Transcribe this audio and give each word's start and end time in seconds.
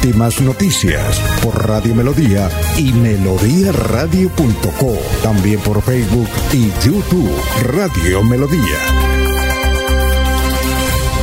Últimas 0.00 0.40
noticias 0.40 1.18
por 1.42 1.66
Radio 1.66 1.92
Melodía 1.92 2.48
y 2.76 2.92
melodíaradio.co. 2.92 4.96
También 5.24 5.58
por 5.58 5.82
Facebook 5.82 6.28
y 6.52 6.70
YouTube 6.86 7.28
Radio 7.64 8.22
Melodía. 8.22 8.78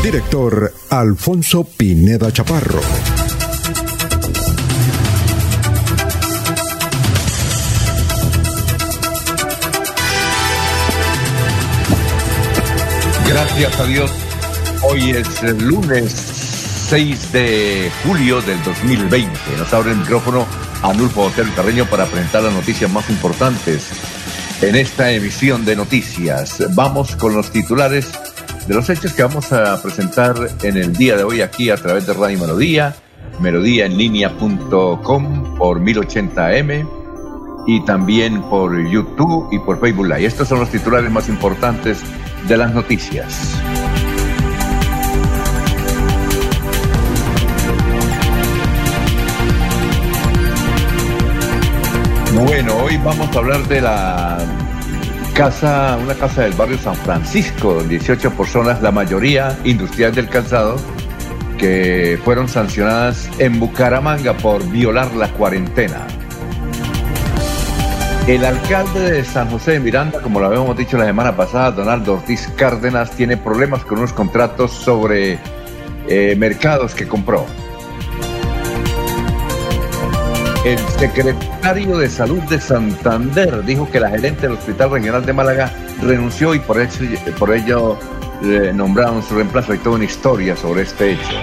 Director 0.04 0.74
Alfonso 0.90 1.64
Pineda 1.64 2.34
Chaparro. 2.34 2.82
Gracias 13.26 13.80
a 13.80 13.86
Dios. 13.86 14.12
Hoy 14.84 15.12
es 15.12 15.44
el 15.44 15.66
lunes 15.66 16.45
6 16.86 17.32
de 17.32 17.92
julio 18.06 18.42
del 18.42 18.62
2020. 18.64 19.32
Nos 19.58 19.74
abre 19.74 19.92
el 19.92 19.98
micrófono 19.98 20.46
Anulfo 20.84 21.24
Hotel 21.24 21.48
Carreño 21.56 21.86
para 21.86 22.06
presentar 22.06 22.44
las 22.44 22.54
noticias 22.54 22.92
más 22.92 23.10
importantes 23.10 23.90
en 24.62 24.76
esta 24.76 25.12
emisión 25.12 25.66
de 25.66 25.76
noticias. 25.76 26.64
Vamos 26.76 27.16
con 27.16 27.34
los 27.34 27.50
titulares 27.50 28.12
de 28.68 28.76
los 28.76 28.88
hechos 28.92 29.14
que 29.14 29.24
vamos 29.24 29.52
a 29.52 29.82
presentar 29.82 30.36
en 30.62 30.78
el 30.78 30.94
día 30.94 31.18
de 31.18 31.24
hoy 31.24 31.42
aquí 31.42 31.72
a 31.72 31.76
través 31.76 32.06
de 32.06 32.14
Radio 32.14 32.38
Melodía, 32.38 32.96
melodíaenlínea.com 33.40 35.58
por 35.58 35.80
1080m 35.80 36.88
y 37.66 37.84
también 37.84 38.44
por 38.44 38.80
YouTube 38.88 39.48
y 39.52 39.58
por 39.58 39.80
Facebook 39.80 40.06
Live. 40.06 40.26
Estos 40.26 40.48
son 40.48 40.60
los 40.60 40.70
titulares 40.70 41.10
más 41.10 41.30
importantes 41.30 41.98
de 42.48 42.58
las 42.58 42.76
noticias. 42.76 43.56
Bueno, 52.36 52.76
hoy 52.84 52.98
vamos 52.98 53.34
a 53.34 53.40
hablar 53.40 53.66
de 53.70 53.80
la 53.80 54.38
casa, 55.34 55.98
una 56.04 56.14
casa 56.16 56.42
del 56.42 56.52
barrio 56.52 56.78
San 56.78 56.96
Francisco, 56.96 57.82
18 57.82 58.30
personas, 58.32 58.82
la 58.82 58.92
mayoría 58.92 59.58
industriales 59.64 60.18
del 60.18 60.28
calzado, 60.28 60.76
que 61.58 62.20
fueron 62.26 62.50
sancionadas 62.50 63.30
en 63.40 63.58
Bucaramanga 63.58 64.34
por 64.34 64.70
violar 64.70 65.16
la 65.16 65.30
cuarentena. 65.30 66.06
El 68.28 68.44
alcalde 68.44 69.12
de 69.12 69.24
San 69.24 69.50
José 69.50 69.72
de 69.72 69.80
Miranda, 69.80 70.22
como 70.22 70.42
lo 70.42 70.48
habíamos 70.48 70.76
dicho 70.76 70.98
la 70.98 71.06
semana 71.06 71.38
pasada, 71.38 71.72
Donaldo 71.72 72.16
Ortiz 72.16 72.50
Cárdenas, 72.58 73.12
tiene 73.12 73.38
problemas 73.38 73.86
con 73.86 74.00
unos 74.00 74.12
contratos 74.12 74.72
sobre 74.72 75.40
eh, 76.10 76.36
mercados 76.38 76.96
que 76.96 77.08
compró. 77.08 77.46
El 80.66 80.80
secretario 80.80 82.00
de 82.00 82.10
Salud 82.10 82.42
de 82.50 82.60
Santander 82.60 83.64
dijo 83.66 83.88
que 83.92 84.00
la 84.00 84.10
gerente 84.10 84.48
del 84.48 84.54
Hospital 84.54 84.90
Regional 84.90 85.24
de 85.24 85.32
Málaga 85.32 85.72
renunció 86.02 86.56
y 86.56 86.60
por, 86.60 86.82
eso, 86.82 87.04
por 87.38 87.54
ello 87.54 88.00
eh, 88.42 88.72
nombraron 88.74 89.22
su 89.22 89.36
reemplazo. 89.36 89.74
Hay 89.74 89.78
toda 89.78 89.98
una 89.98 90.06
historia 90.06 90.56
sobre 90.56 90.82
este 90.82 91.12
hecho. 91.12 91.36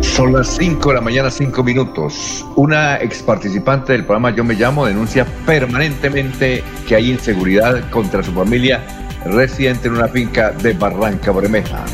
Son 0.00 0.32
las 0.32 0.48
5 0.56 0.88
de 0.88 0.94
la 0.94 1.02
mañana, 1.02 1.30
5 1.30 1.62
minutos. 1.62 2.42
Una 2.56 3.02
ex 3.02 3.22
participante 3.22 3.92
del 3.92 4.06
programa 4.06 4.30
Yo 4.30 4.44
Me 4.44 4.54
Llamo 4.54 4.86
denuncia 4.86 5.26
permanentemente 5.44 6.64
que 6.88 6.96
hay 6.96 7.10
inseguridad 7.10 7.90
contra 7.90 8.22
su 8.22 8.32
familia 8.32 8.82
residente 9.26 9.88
en 9.88 9.96
una 9.96 10.08
finca 10.08 10.52
de 10.52 10.72
Barranca 10.72 11.32
Bermeja. 11.32 11.84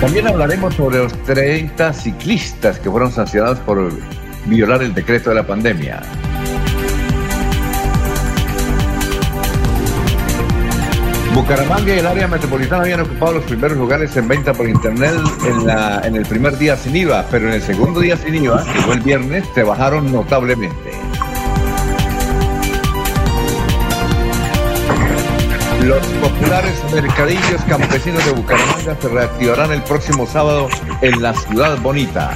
También 0.00 0.26
hablaremos 0.26 0.74
sobre 0.74 0.98
los 0.98 1.12
30 1.24 1.92
ciclistas 1.92 2.78
que 2.78 2.90
fueron 2.90 3.10
sancionados 3.10 3.58
por 3.60 3.90
violar 4.46 4.82
el 4.82 4.94
decreto 4.94 5.30
de 5.30 5.36
la 5.36 5.46
pandemia. 5.46 6.00
Bucaramanga 11.34 11.92
y 11.92 11.98
el 11.98 12.06
área 12.06 12.28
metropolitana 12.28 12.84
habían 12.84 13.00
ocupado 13.00 13.32
los 13.32 13.44
primeros 13.44 13.76
lugares 13.76 14.16
en 14.16 14.28
venta 14.28 14.52
por 14.52 14.68
internet 14.68 15.14
en, 15.44 15.66
la, 15.66 16.00
en 16.04 16.14
el 16.14 16.24
primer 16.26 16.56
día 16.58 16.76
sin 16.76 16.94
IVA, 16.94 17.26
pero 17.28 17.48
en 17.48 17.54
el 17.54 17.62
segundo 17.62 17.98
día 17.98 18.16
sin 18.16 18.36
IVA, 18.36 18.64
que 18.64 18.80
fue 18.82 18.94
el 18.94 19.00
viernes, 19.00 19.44
se 19.52 19.64
bajaron 19.64 20.12
notablemente. 20.12 20.93
Los 25.84 26.06
populares 26.06 26.82
mercadillos 26.94 27.60
campesinos 27.68 28.24
de 28.24 28.32
Bucaramanga 28.32 28.96
se 28.98 29.06
reactivarán 29.06 29.70
el 29.70 29.82
próximo 29.82 30.26
sábado 30.26 30.68
en 31.02 31.20
la 31.20 31.34
ciudad 31.34 31.78
bonita. 31.82 32.34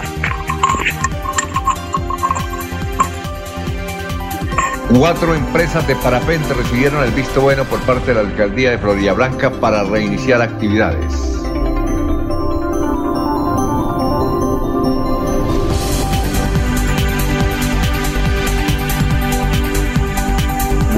Cuatro 4.91 5.35
empresas 5.35 5.87
de 5.89 5.97
parapente 5.97 6.53
recibieron 6.53 7.03
el 7.03 7.11
visto 7.13 7.41
bueno 7.41 7.65
por 7.65 7.81
parte 7.81 8.13
de 8.13 8.23
la 8.23 8.29
alcaldía 8.29 8.73
de 8.73 8.79
Florida 8.79 9.15
Blanca 9.15 9.51
para 9.51 9.83
reiniciar 9.83 10.43
actividades. 10.43 11.15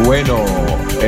Bueno, 0.04 0.44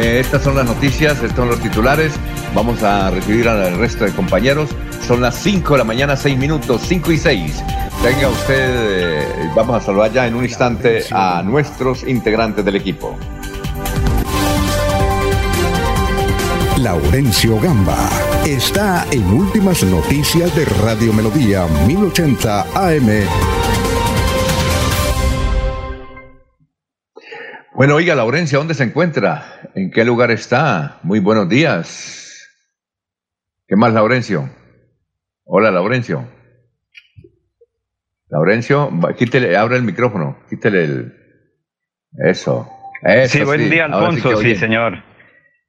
estas 0.02 0.42
son 0.42 0.56
las 0.56 0.66
noticias, 0.66 1.14
estos 1.14 1.36
son 1.36 1.48
los 1.48 1.60
titulares. 1.60 2.12
Vamos 2.54 2.82
a 2.82 3.10
recibir 3.10 3.48
al 3.48 3.78
resto 3.78 4.04
de 4.04 4.12
compañeros. 4.12 4.70
Son 5.06 5.20
las 5.20 5.36
5 5.36 5.74
de 5.74 5.78
la 5.78 5.84
mañana, 5.84 6.16
6 6.16 6.36
minutos, 6.38 6.82
5 6.86 7.12
y 7.12 7.18
6. 7.18 7.64
Venga 8.02 8.28
usted, 8.28 8.70
eh, 8.70 9.50
vamos 9.54 9.76
a 9.76 9.84
saludar 9.84 10.12
ya 10.12 10.26
en 10.26 10.34
un 10.34 10.44
instante 10.44 11.04
a 11.12 11.42
nuestros 11.44 12.02
integrantes 12.02 12.64
del 12.64 12.76
equipo. 12.76 13.16
Laurencio 16.78 17.60
Gamba 17.60 18.10
está 18.44 19.06
en 19.12 19.24
Últimas 19.32 19.84
Noticias 19.84 20.54
de 20.56 20.64
Radio 20.64 21.12
Melodía 21.12 21.66
1080 21.86 22.66
AM. 22.74 23.61
Bueno, 27.82 27.96
oiga, 27.96 28.14
Laurencia, 28.14 28.58
¿dónde 28.58 28.74
se 28.74 28.84
encuentra? 28.84 29.60
¿En 29.74 29.90
qué 29.90 30.04
lugar 30.04 30.30
está? 30.30 31.00
Muy 31.02 31.18
buenos 31.18 31.48
días. 31.48 32.48
¿Qué 33.66 33.74
más, 33.74 33.92
Laurencio? 33.92 34.48
Hola, 35.42 35.72
Laurencio. 35.72 36.24
Laurencio, 38.28 38.88
quítele, 39.18 39.56
abre 39.56 39.78
el 39.78 39.82
micrófono, 39.82 40.38
quítele 40.48 40.84
el... 40.84 41.12
Eso. 42.24 42.70
Eso 43.02 43.38
sí, 43.38 43.42
buen 43.42 43.68
día, 43.68 43.86
Alfonso, 43.86 44.36
sí, 44.36 44.54
señor. 44.54 45.02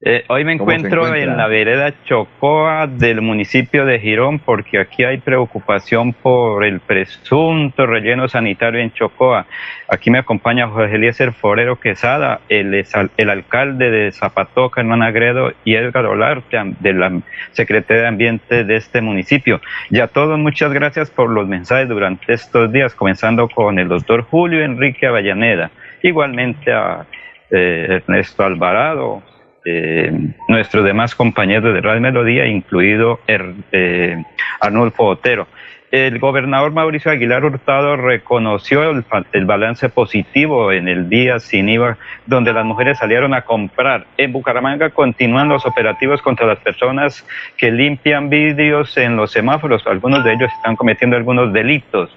Eh, 0.06 0.26
hoy 0.28 0.44
me 0.44 0.52
encuentro 0.52 1.16
en 1.16 1.38
la 1.38 1.48
vereda 1.48 1.94
Chocoa 2.04 2.88
del 2.88 3.22
municipio 3.22 3.86
de 3.86 4.02
Girón 4.02 4.40
porque 4.40 4.78
aquí 4.78 5.06
hay 5.06 5.20
preocupación 5.20 6.12
por 6.12 6.66
el 6.66 6.82
presunto 6.82 7.86
relleno 7.86 8.28
sanitario 8.28 8.82
en 8.82 8.92
Chocoa. 8.92 9.46
Aquí 9.88 10.12
me 10.12 10.18
acompaña 10.18 10.68
José 10.68 10.96
Eliezer 10.96 11.32
Forero 11.32 11.80
Quesada, 11.80 12.42
el, 12.50 12.86
el 13.16 13.30
alcalde 13.30 13.92
de 13.92 14.12
Zapatoca, 14.12 14.82
Hernán 14.82 15.04
Agredo, 15.04 15.54
y 15.64 15.76
Edgar 15.76 16.06
Olarte, 16.06 16.58
de 16.82 16.94
la 16.94 17.22
Secretaría 17.54 18.02
de 18.02 18.08
Ambiente 18.10 18.66
de 18.66 18.76
este 18.76 19.00
municipio. 19.00 19.62
Y 19.90 20.02
a 20.02 20.08
todos 20.08 20.38
muchas 20.38 20.74
gracias 20.74 21.12
por 21.12 21.30
los 21.30 21.48
mensajes 21.48 21.88
durante 21.88 22.34
estos 22.34 22.70
días, 22.74 22.94
comenzando 22.94 23.48
con 23.48 23.80
el 23.80 23.88
doctor 23.88 24.24
Julio 24.24 24.66
Enrique 24.66 25.08
Avellaneda, 25.08 25.72
igualmente 26.02 26.74
a 26.74 27.06
eh, 27.50 28.02
Ernesto 28.06 28.44
Alvarado, 28.44 29.24
eh, 29.66 30.12
nuestros 30.48 30.84
demás 30.84 31.16
compañeros 31.16 31.74
de 31.74 31.82
Radio 31.82 32.02
Melodía, 32.02 32.46
incluido 32.48 33.20
eh, 33.28 34.24
Arnulfo 34.60 35.06
Otero. 35.06 35.48
El 35.92 36.18
gobernador 36.18 36.72
Mauricio 36.72 37.12
Aguilar 37.12 37.46
Hurtado 37.46 37.96
reconoció 37.96 38.90
el, 38.90 39.06
el, 39.32 39.46
balance 39.46 39.90
positivo 39.90 40.72
en 40.72 40.88
el 40.88 41.08
día 41.08 41.38
sin 41.38 41.70
IVA, 41.70 42.00
donde 42.26 42.52
las 42.52 42.66
mujeres 42.66 42.98
salieron 42.98 43.36
a 43.36 43.44
comprar. 43.44 44.08
En 44.18 44.34
Bucaramanga 44.34 44.90
continúan 44.90 45.50
los 45.50 45.68
operativos 45.68 46.20
contra 46.24 46.48
las 46.48 46.58
personas 46.58 47.24
que 47.58 47.70
limpian 47.70 48.30
vidrios 48.30 48.98
en 48.98 49.16
los 49.16 49.32
semáforos. 49.32 49.86
Algunos 49.86 50.24
de 50.24 50.34
ellos 50.34 50.52
están 50.58 50.76
cometiendo 50.76 51.16
algunos 51.16 51.54
delitos. 51.54 52.10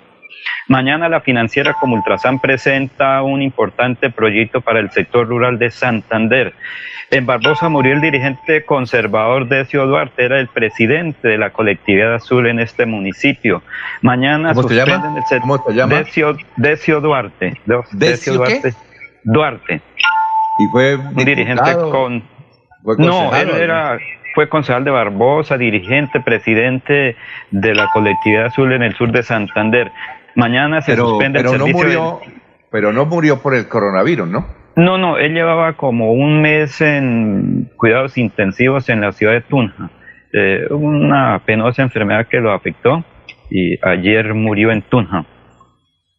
Mañana 0.68 1.08
la 1.08 1.20
financiera 1.20 1.74
como 1.74 1.94
Ultrasan 1.94 2.40
presenta 2.40 3.22
un 3.22 3.42
importante 3.42 4.10
proyecto 4.10 4.60
para 4.60 4.80
el 4.80 4.90
sector 4.90 5.28
rural 5.28 5.58
de 5.58 5.70
Santander. 5.70 6.54
En 7.10 7.24
Barbosa 7.24 7.68
murió 7.68 7.92
el 7.92 8.00
dirigente 8.00 8.64
conservador 8.64 9.48
Decio 9.48 9.86
Duarte, 9.86 10.24
era 10.24 10.40
el 10.40 10.48
presidente 10.48 11.28
de 11.28 11.38
la 11.38 11.50
colectividad 11.50 12.14
azul 12.14 12.48
en 12.48 12.58
este 12.58 12.84
municipio. 12.84 13.62
Mañana 14.02 14.54
¿Cómo 14.54 14.68
suspenden 14.68 15.16
el 15.16 15.40
¿Cómo 15.40 15.64
se 15.64 15.72
llama? 15.72 16.04
Decio, 16.56 17.00
Duarte. 17.00 17.60
¿Decio, 17.92 18.34
Duarte. 18.34 18.74
Duarte. 19.22 19.80
Y 20.58 20.66
fue 20.72 20.96
un 20.96 21.14
dirigente 21.14 21.72
con... 21.90 22.24
no, 22.98 23.34
él 23.36 23.50
era 23.50 23.98
fue 24.36 24.50
concejal 24.50 24.84
de 24.84 24.90
Barbosa, 24.90 25.56
dirigente, 25.56 26.20
presidente 26.20 27.16
de 27.50 27.74
la 27.74 27.88
colectividad 27.90 28.46
azul 28.46 28.70
en 28.70 28.82
el 28.82 28.94
sur 28.94 29.10
de 29.10 29.22
Santander. 29.22 29.90
Mañana 30.36 30.82
se 30.82 30.94
suspende 30.94 31.40
el 31.40 31.48
servicio. 31.48 31.72
No 31.72 31.78
murió, 31.78 32.20
Pero 32.70 32.92
no 32.92 33.06
murió 33.06 33.42
por 33.42 33.54
el 33.54 33.66
coronavirus, 33.68 34.28
¿no? 34.28 34.46
No, 34.76 34.98
no, 34.98 35.16
él 35.16 35.32
llevaba 35.32 35.72
como 35.72 36.12
un 36.12 36.42
mes 36.42 36.80
en 36.82 37.70
cuidados 37.76 38.18
intensivos 38.18 38.88
en 38.90 39.00
la 39.00 39.12
ciudad 39.12 39.32
de 39.32 39.40
Tunja. 39.40 39.90
Eh, 40.32 40.66
una 40.70 41.40
penosa 41.46 41.82
enfermedad 41.82 42.26
que 42.28 42.40
lo 42.40 42.52
afectó 42.52 43.02
y 43.50 43.78
ayer 43.84 44.34
murió 44.34 44.70
en 44.70 44.82
Tunja. 44.82 45.24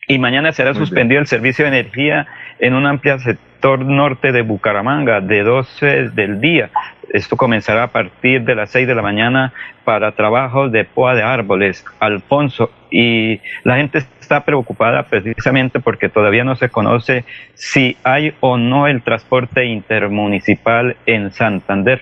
Y 0.08 0.18
mañana 0.18 0.52
será 0.52 0.74
suspendido 0.74 1.22
el 1.22 1.28
servicio 1.28 1.66
de 1.66 1.80
energía 1.80 2.26
en 2.60 2.74
un 2.74 2.88
amplio 2.88 3.20
sector 3.20 3.80
norte 3.86 4.32
de 4.32 4.42
Bucaramanga 4.42 5.22
de 5.22 5.44
12 5.44 6.10
del 6.12 6.40
día 6.40 6.72
esto 7.10 7.38
comenzará 7.38 7.84
a 7.84 7.88
partir 7.88 8.44
de 8.44 8.56
las 8.56 8.72
6 8.72 8.88
de 8.88 8.96
la 8.96 9.02
mañana 9.02 9.54
para 9.84 10.12
trabajos 10.12 10.72
de 10.72 10.86
poa 10.86 11.16
de 11.16 11.24
árboles, 11.24 11.86
Alfonso, 12.00 12.72
y 12.92 13.40
la 13.64 13.78
gente 13.78 14.00
está 14.20 14.44
preocupada 14.44 15.04
precisamente 15.04 15.80
porque 15.80 16.10
todavía 16.10 16.44
no 16.44 16.56
se 16.56 16.70
conoce 16.70 17.26
si 17.54 17.98
hay 18.04 18.34
o 18.40 18.58
no 18.58 18.88
el 18.88 19.04
transporte 19.04 19.66
intermunicipal 19.66 20.98
en 21.06 21.32
Santander. 21.32 22.02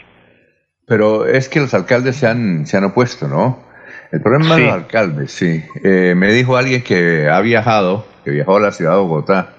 Pero 0.88 1.26
es 1.26 1.50
que 1.50 1.60
los 1.60 1.74
alcaldes 1.74 2.18
se 2.18 2.28
han, 2.28 2.66
se 2.68 2.78
han 2.78 2.84
opuesto, 2.84 3.28
¿no? 3.28 3.64
El 4.12 4.22
problema 4.22 4.56
de 4.56 4.66
los 4.66 4.74
alcaldes, 4.74 5.32
sí. 5.32 5.64
Eh, 5.84 6.14
me 6.16 6.32
dijo 6.32 6.58
alguien 6.58 6.84
que 6.84 7.28
ha 7.28 7.42
viajado, 7.42 8.06
que 8.24 8.32
viajó 8.32 8.58
a 8.58 8.60
la 8.62 8.72
ciudad 8.72 8.92
de 8.92 8.98
Bogotá, 9.00 9.54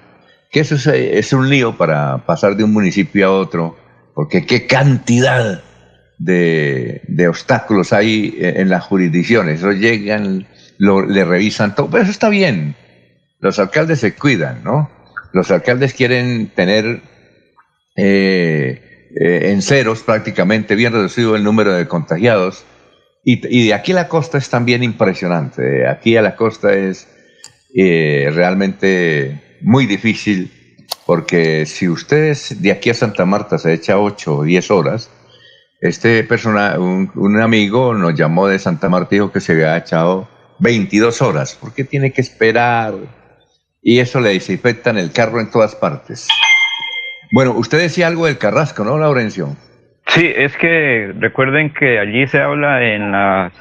que 0.49 0.61
eso 0.61 0.75
es, 0.75 0.87
es 0.87 1.33
un 1.33 1.49
lío 1.49 1.77
para 1.77 2.19
pasar 2.25 2.55
de 2.55 2.63
un 2.63 2.71
municipio 2.71 3.27
a 3.27 3.31
otro 3.31 3.75
porque 4.17 4.47
qué 4.47 4.65
cantidad 4.65 5.61
de, 6.17 7.27
obstáculos 7.29 7.93
hay 7.93 8.35
en 8.39 8.67
las 8.67 8.83
jurisdicciones. 8.83 9.59
Eso 9.59 9.73
llegan, 9.73 10.47
lo, 10.77 11.05
le 11.05 11.25
revisan 11.25 11.75
todo, 11.75 11.89
pero 11.89 12.03
eso 12.03 12.11
está 12.11 12.29
bien. 12.29 12.75
Los 13.39 13.59
alcaldes 13.59 13.99
se 13.99 14.15
cuidan, 14.15 14.63
¿no? 14.63 14.89
Los 15.33 15.51
alcaldes 15.51 15.93
quieren 15.93 16.49
tener 16.55 17.01
eh, 17.95 19.09
eh, 19.19 19.51
en 19.51 19.61
ceros 19.61 20.03
prácticamente, 20.03 20.75
bien 20.75 20.93
reducido 20.93 21.35
el 21.35 21.43
número 21.43 21.73
de 21.73 21.87
contagiados. 21.87 22.65
Y, 23.23 23.65
de 23.65 23.73
aquí 23.73 23.91
a 23.91 23.95
la 23.95 24.07
costa 24.07 24.37
es 24.37 24.49
también 24.49 24.83
impresionante. 24.83 25.85
Aquí 25.87 26.15
a 26.15 26.21
la 26.21 26.35
costa 26.35 26.73
es 26.73 27.07
eh, 27.75 28.29
realmente 28.33 29.57
muy 29.61 29.85
difícil 29.85 30.51
porque 31.05 31.65
si 31.65 31.89
ustedes 31.89 32.61
de 32.61 32.71
aquí 32.71 32.89
a 32.89 32.93
Santa 32.93 33.25
Marta 33.25 33.57
se 33.57 33.73
echa 33.73 33.97
8 33.97 34.37
o 34.37 34.43
10 34.43 34.71
horas, 34.71 35.09
este 35.79 36.23
persona, 36.23 36.77
un, 36.79 37.41
amigo 37.41 37.93
nos 37.93 38.15
llamó 38.15 38.47
de 38.47 38.59
Santa 38.59 38.89
Marta 38.89 39.15
y 39.15 39.19
dijo 39.19 39.31
que 39.31 39.41
se 39.41 39.53
había 39.53 39.77
echado 39.77 40.27
22 40.59 41.21
horas. 41.21 41.55
¿Por 41.55 41.73
qué 41.73 41.83
tiene 41.83 42.11
que 42.11 42.21
esperar? 42.21 42.93
Y 43.81 43.99
eso 43.99 44.19
le 44.19 44.33
en 44.33 44.97
el 44.97 45.11
carro 45.11 45.39
en 45.39 45.49
todas 45.51 45.75
partes. 45.75 46.27
Bueno, 47.31 47.51
usted 47.51 47.79
decía 47.79 48.07
algo 48.07 48.25
del 48.25 48.37
Carrasco, 48.37 48.83
¿no, 48.83 48.97
Laurencio? 48.97 49.55
Sí, 50.07 50.31
es 50.35 50.55
que 50.57 51.13
recuerden 51.19 51.73
que 51.73 51.99
allí 51.99 52.25
se 52.27 52.39
habla 52.39 52.83
en 52.83 53.11
las 53.11 53.53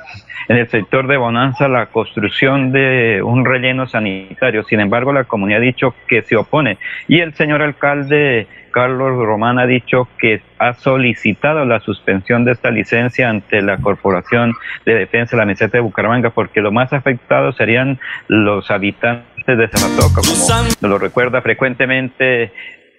en 0.48 0.56
el 0.56 0.68
sector 0.68 1.06
de 1.06 1.16
Bonanza 1.16 1.68
la 1.68 1.86
construcción 1.86 2.72
de 2.72 3.20
un 3.22 3.44
relleno 3.44 3.86
sanitario. 3.88 4.62
Sin 4.64 4.80
embargo, 4.80 5.12
la 5.12 5.24
comunidad 5.24 5.60
ha 5.60 5.64
dicho 5.64 5.94
que 6.08 6.22
se 6.22 6.36
opone 6.36 6.78
y 7.08 7.20
el 7.20 7.34
señor 7.34 7.62
alcalde 7.62 8.46
Carlos 8.76 9.16
Román 9.16 9.58
ha 9.58 9.64
dicho 9.64 10.06
que 10.18 10.42
ha 10.58 10.74
solicitado 10.74 11.64
la 11.64 11.80
suspensión 11.80 12.44
de 12.44 12.52
esta 12.52 12.70
licencia 12.70 13.30
ante 13.30 13.62
la 13.62 13.78
Corporación 13.78 14.52
de 14.84 14.94
Defensa 14.94 15.34
de 15.34 15.40
la 15.40 15.46
Meseta 15.46 15.78
de 15.78 15.80
Bucaramanga 15.80 16.28
porque 16.28 16.60
lo 16.60 16.70
más 16.72 16.92
afectados 16.92 17.56
serían 17.56 17.98
los 18.28 18.70
habitantes 18.70 19.46
de 19.46 19.68
Zapatoca, 19.68 20.20
como 20.20 20.92
lo 20.92 20.98
recuerda 20.98 21.40
frecuentemente 21.40 22.52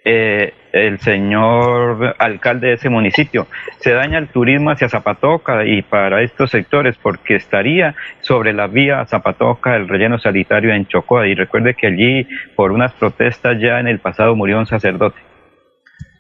eh, 0.04 0.52
el 0.72 1.00
señor 1.00 2.16
alcalde 2.18 2.70
de 2.70 2.74
ese 2.74 2.90
municipio. 2.90 3.46
Se 3.80 3.92
daña 3.92 4.18
el 4.18 4.30
turismo 4.30 4.72
hacia 4.72 4.90
Zapatoca 4.90 5.64
y 5.64 5.84
para 5.84 6.24
estos 6.24 6.50
sectores 6.50 6.98
porque 7.00 7.36
estaría 7.36 7.94
sobre 8.22 8.52
la 8.52 8.66
vía 8.66 9.06
Zapatoca 9.06 9.76
el 9.76 9.88
relleno 9.88 10.18
sanitario 10.18 10.74
en 10.74 10.88
Chocoa. 10.88 11.28
Y 11.28 11.36
recuerde 11.36 11.76
que 11.76 11.86
allí 11.86 12.28
por 12.56 12.72
unas 12.72 12.94
protestas 12.94 13.60
ya 13.60 13.80
en 13.80 13.88
el 13.88 14.00
pasado 14.00 14.36
murió 14.36 14.58
un 14.58 14.66
sacerdote. 14.66 15.27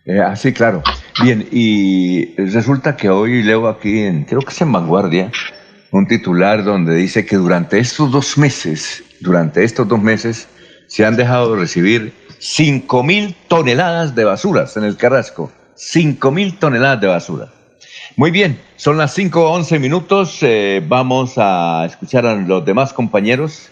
Eh, 0.07 0.21
ah, 0.21 0.35
sí, 0.37 0.53
claro. 0.53 0.81
Bien, 1.21 1.45
y 1.51 2.33
resulta 2.37 2.95
que 2.95 3.09
hoy 3.09 3.43
leo 3.43 3.67
aquí, 3.67 3.99
en, 3.99 4.23
creo 4.23 4.39
que 4.39 4.51
es 4.51 4.61
en 4.61 4.71
Vanguardia, 4.71 5.31
un 5.91 6.07
titular 6.07 6.63
donde 6.63 6.95
dice 6.95 7.25
que 7.25 7.35
durante 7.35 7.77
estos 7.77 8.09
dos 8.09 8.37
meses, 8.37 9.03
durante 9.19 9.65
estos 9.65 9.85
dos 9.85 10.01
meses, 10.01 10.47
se 10.87 11.05
han 11.05 11.17
dejado 11.17 11.53
de 11.53 11.61
recibir 11.61 12.13
5 12.39 13.03
mil 13.03 13.35
toneladas 13.49 14.15
de 14.15 14.23
basuras 14.23 14.77
en 14.77 14.85
el 14.85 14.95
Carrasco. 14.95 15.51
5 15.75 16.31
mil 16.31 16.57
toneladas 16.57 17.01
de 17.01 17.07
basura. 17.07 17.49
Muy 18.15 18.31
bien, 18.31 18.59
son 18.77 18.97
las 18.97 19.17
5.11 19.17 19.79
minutos. 19.79 20.39
Eh, 20.41 20.81
vamos 20.87 21.33
a 21.35 21.85
escuchar 21.85 22.25
a 22.25 22.35
los 22.35 22.63
demás 22.63 22.93
compañeros 22.93 23.69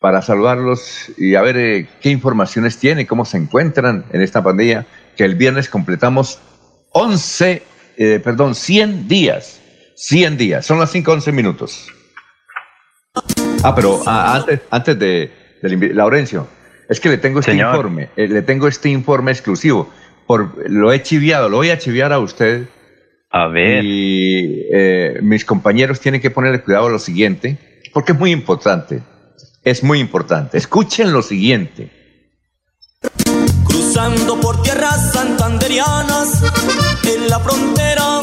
para 0.00 0.20
saludarlos 0.20 1.12
y 1.16 1.36
a 1.36 1.42
ver 1.42 1.56
eh, 1.56 1.88
qué 2.00 2.10
informaciones 2.10 2.78
tiene, 2.78 3.06
cómo 3.06 3.24
se 3.24 3.36
encuentran 3.36 4.04
en 4.12 4.20
esta 4.20 4.42
pandemia, 4.42 4.86
que 5.16 5.24
el 5.24 5.34
viernes 5.34 5.68
completamos 5.68 6.38
11, 6.90 7.62
eh, 7.96 8.20
perdón, 8.22 8.54
100 8.54 9.08
días. 9.08 9.60
100 9.96 10.36
días, 10.36 10.66
son 10.66 10.78
las 10.78 10.94
5.11 10.94 11.32
minutos. 11.32 11.86
Ah, 13.62 13.74
pero 13.74 14.02
ah, 14.06 14.36
antes, 14.36 14.60
antes 14.70 14.98
de, 14.98 15.30
de 15.62 15.94
Laurencio, 15.94 16.48
es 16.88 17.00
que 17.00 17.08
le 17.08 17.18
tengo 17.18 17.40
este 17.40 17.54
informe, 17.54 18.10
eh, 18.16 18.28
le 18.28 18.42
tengo 18.42 18.68
este 18.68 18.88
informe 18.88 19.30
exclusivo. 19.30 19.90
Por, 20.26 20.68
lo 20.70 20.92
he 20.92 21.02
chiviado, 21.02 21.48
lo 21.48 21.58
voy 21.58 21.70
a 21.70 21.78
chiviar 21.78 22.12
a 22.12 22.18
usted. 22.18 22.68
A 23.30 23.46
ver. 23.46 23.84
Y 23.84 24.66
eh, 24.72 25.18
mis 25.22 25.44
compañeros 25.44 26.00
tienen 26.00 26.20
que 26.20 26.30
ponerle 26.30 26.62
cuidado 26.62 26.86
a 26.86 26.90
lo 26.90 26.98
siguiente, 26.98 27.80
porque 27.92 28.12
es 28.12 28.18
muy 28.18 28.30
importante. 28.30 29.02
Es 29.64 29.82
muy 29.82 30.00
importante. 30.00 30.58
Escuchen 30.58 31.12
lo 31.12 31.22
siguiente. 31.22 32.01
Por 33.92 34.62
tierras 34.62 35.12
santanderianas, 35.12 36.42
en 37.04 37.28
la 37.28 37.38
frontera 37.40 38.20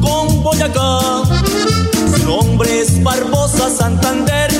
con 0.00 0.42
Boyacá. 0.42 1.22
Su 2.16 2.26
nombre 2.26 2.80
es 2.80 3.00
Barbosa 3.04 3.70
Santander. 3.70 4.50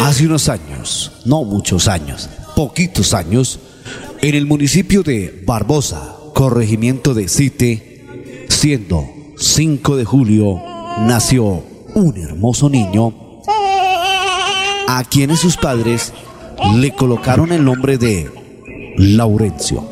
Hace 0.00 0.24
unos 0.24 0.48
años, 0.48 1.12
no 1.26 1.44
muchos 1.44 1.86
años, 1.86 2.30
poquitos 2.56 3.12
años, 3.12 3.60
en 4.22 4.34
el 4.36 4.46
municipio 4.46 5.02
de 5.02 5.42
Barbosa, 5.46 6.16
corregimiento 6.34 7.12
de 7.12 7.28
Cite, 7.28 8.46
siendo 8.48 9.06
5 9.36 9.96
de 9.96 10.04
julio, 10.06 10.62
nació 11.00 11.62
un 11.94 12.16
hermoso 12.16 12.70
niño 12.70 13.12
a 14.88 15.04
quienes 15.04 15.40
sus 15.40 15.58
padres 15.58 16.14
le 16.76 16.92
colocaron 16.92 17.52
el 17.52 17.62
nombre 17.62 17.98
de 17.98 18.41
Laurencio. 18.96 19.88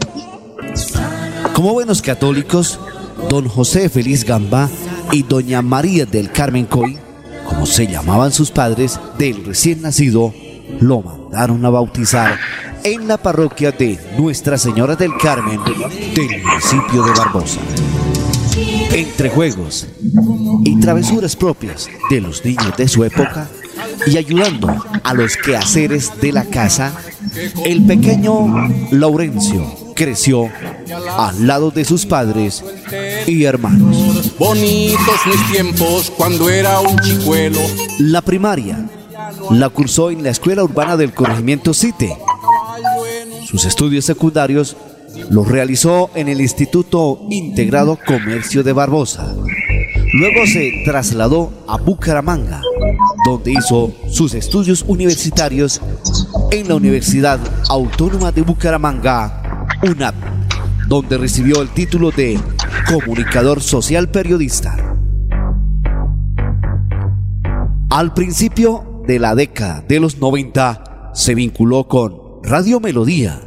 Como 1.55 1.73
buenos 1.73 2.03
católicos, 2.03 2.79
don 3.29 3.49
José 3.49 3.89
Feliz 3.89 4.25
Gamba 4.25 4.69
y 5.13 5.23
doña 5.23 5.63
María 5.63 6.07
del 6.07 6.31
Carmen 6.31 6.67
Coy, 6.67 6.99
como 7.47 7.67
se 7.67 7.87
llamaban 7.87 8.33
sus 8.33 8.51
padres, 8.51 8.99
del 9.19 9.45
recién 9.45 9.83
nacido, 9.83 10.33
lo 10.81 11.03
mandaron 11.03 11.65
a 11.65 11.71
bautizar 11.71 12.39
en 12.85 13.09
la 13.09 13.19
parroquia 13.19 13.73
de 13.73 13.99
Nuestra 14.17 14.57
Señora 14.57 14.97
del 14.97 15.17
Carmen 15.17 15.61
del 15.65 16.43
municipio 16.43 17.03
de 17.05 17.11
Barbosa. 17.11 17.61
Entre 18.93 19.31
juegos 19.31 19.87
y 20.65 20.79
travesuras 20.81 21.37
propias 21.37 21.89
de 22.09 22.21
los 22.21 22.45
niños 22.45 22.77
de 22.77 22.89
su 22.89 23.05
época 23.05 23.49
y 24.07 24.17
ayudando 24.17 24.85
a 25.03 25.15
los 25.15 25.37
quehaceres 25.37 26.21
de 26.21 26.33
la 26.33 26.45
casa, 26.45 26.93
el 27.65 27.85
pequeño 27.87 28.69
Laurencio 28.91 29.93
creció 29.95 30.49
al 31.17 31.47
lado 31.47 31.71
de 31.71 31.85
sus 31.85 32.07
padres 32.07 32.65
y 33.27 33.45
hermanos. 33.45 34.33
Bonitos 34.39 35.27
mis 35.27 35.53
tiempos 35.53 36.11
cuando 36.17 36.49
era 36.49 36.81
un 36.81 36.99
chicuelo. 37.01 37.61
La 37.99 38.23
primaria 38.23 38.89
la 39.51 39.69
cursó 39.69 40.11
en 40.11 40.23
la 40.23 40.31
Escuela 40.31 40.65
Urbana 40.65 40.97
del 40.97 41.13
Corregimiento 41.13 41.75
Cite. 41.75 42.17
Sus 43.47 43.65
estudios 43.65 44.05
secundarios 44.05 44.77
los 45.29 45.47
realizó 45.49 46.11
en 46.15 46.29
el 46.29 46.41
Instituto 46.41 47.21
Integrado 47.31 47.99
Comercio 48.07 48.63
de 48.63 48.73
Barbosa. 48.73 49.35
Luego 50.13 50.45
se 50.45 50.83
trasladó 50.85 51.53
a 51.69 51.77
Bucaramanga, 51.77 52.61
donde 53.25 53.53
hizo 53.53 53.93
sus 54.09 54.35
estudios 54.35 54.85
universitarios 54.89 55.81
en 56.51 56.67
la 56.67 56.75
Universidad 56.75 57.39
Autónoma 57.69 58.33
de 58.33 58.43
Bucaramanga, 58.43 59.69
UNAP, 59.83 60.17
donde 60.89 61.17
recibió 61.17 61.63
el 61.63 61.69
título 61.69 62.11
de 62.11 62.41
comunicador 62.89 63.63
social 63.63 64.11
periodista. 64.11 64.77
Al 67.91 68.13
principio 68.13 69.03
de 69.07 69.21
la 69.21 69.37
década 69.37 69.85
de 69.87 70.01
los 70.01 70.19
90 70.19 71.13
se 71.15 71.37
vinculó 71.37 71.87
con 71.87 72.43
Radio 72.43 72.81
Melodía, 72.81 73.41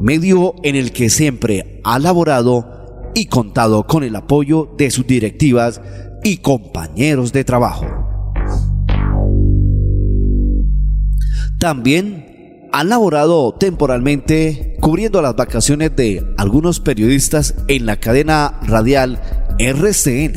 medio 0.00 0.54
en 0.62 0.76
el 0.76 0.92
que 0.92 1.10
siempre 1.10 1.80
ha 1.82 1.98
laborado 1.98 2.75
y 3.16 3.26
contado 3.26 3.86
con 3.86 4.04
el 4.04 4.14
apoyo 4.14 4.74
de 4.76 4.90
sus 4.90 5.06
directivas 5.06 5.80
y 6.22 6.36
compañeros 6.36 7.32
de 7.32 7.44
trabajo. 7.44 7.86
También 11.58 12.68
ha 12.72 12.84
laborado 12.84 13.54
temporalmente 13.54 14.76
cubriendo 14.82 15.22
las 15.22 15.34
vacaciones 15.34 15.96
de 15.96 16.30
algunos 16.36 16.78
periodistas 16.78 17.54
en 17.68 17.86
la 17.86 17.96
cadena 17.96 18.60
radial 18.66 19.18
RCN. 19.58 20.34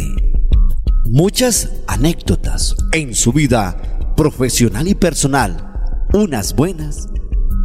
Muchas 1.10 1.82
anécdotas 1.86 2.78
en 2.94 3.14
su 3.14 3.34
vida 3.34 3.76
profesional 4.16 4.88
y 4.88 4.96
personal, 4.96 5.70
unas 6.14 6.56
buenas, 6.56 7.10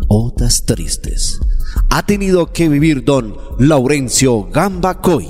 otras 0.08 0.64
tristes 0.66 1.38
ha 1.94 2.02
tenido 2.04 2.52
que 2.52 2.68
vivir 2.68 3.04
don 3.04 3.36
Laurencio 3.56 4.48
Gambacoy. 4.50 5.28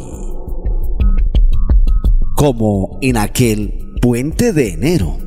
Como 2.35 2.99
en 3.03 3.19
aquel 3.19 3.93
puente 4.01 4.55
de 4.55 4.71
enero, 4.71 5.19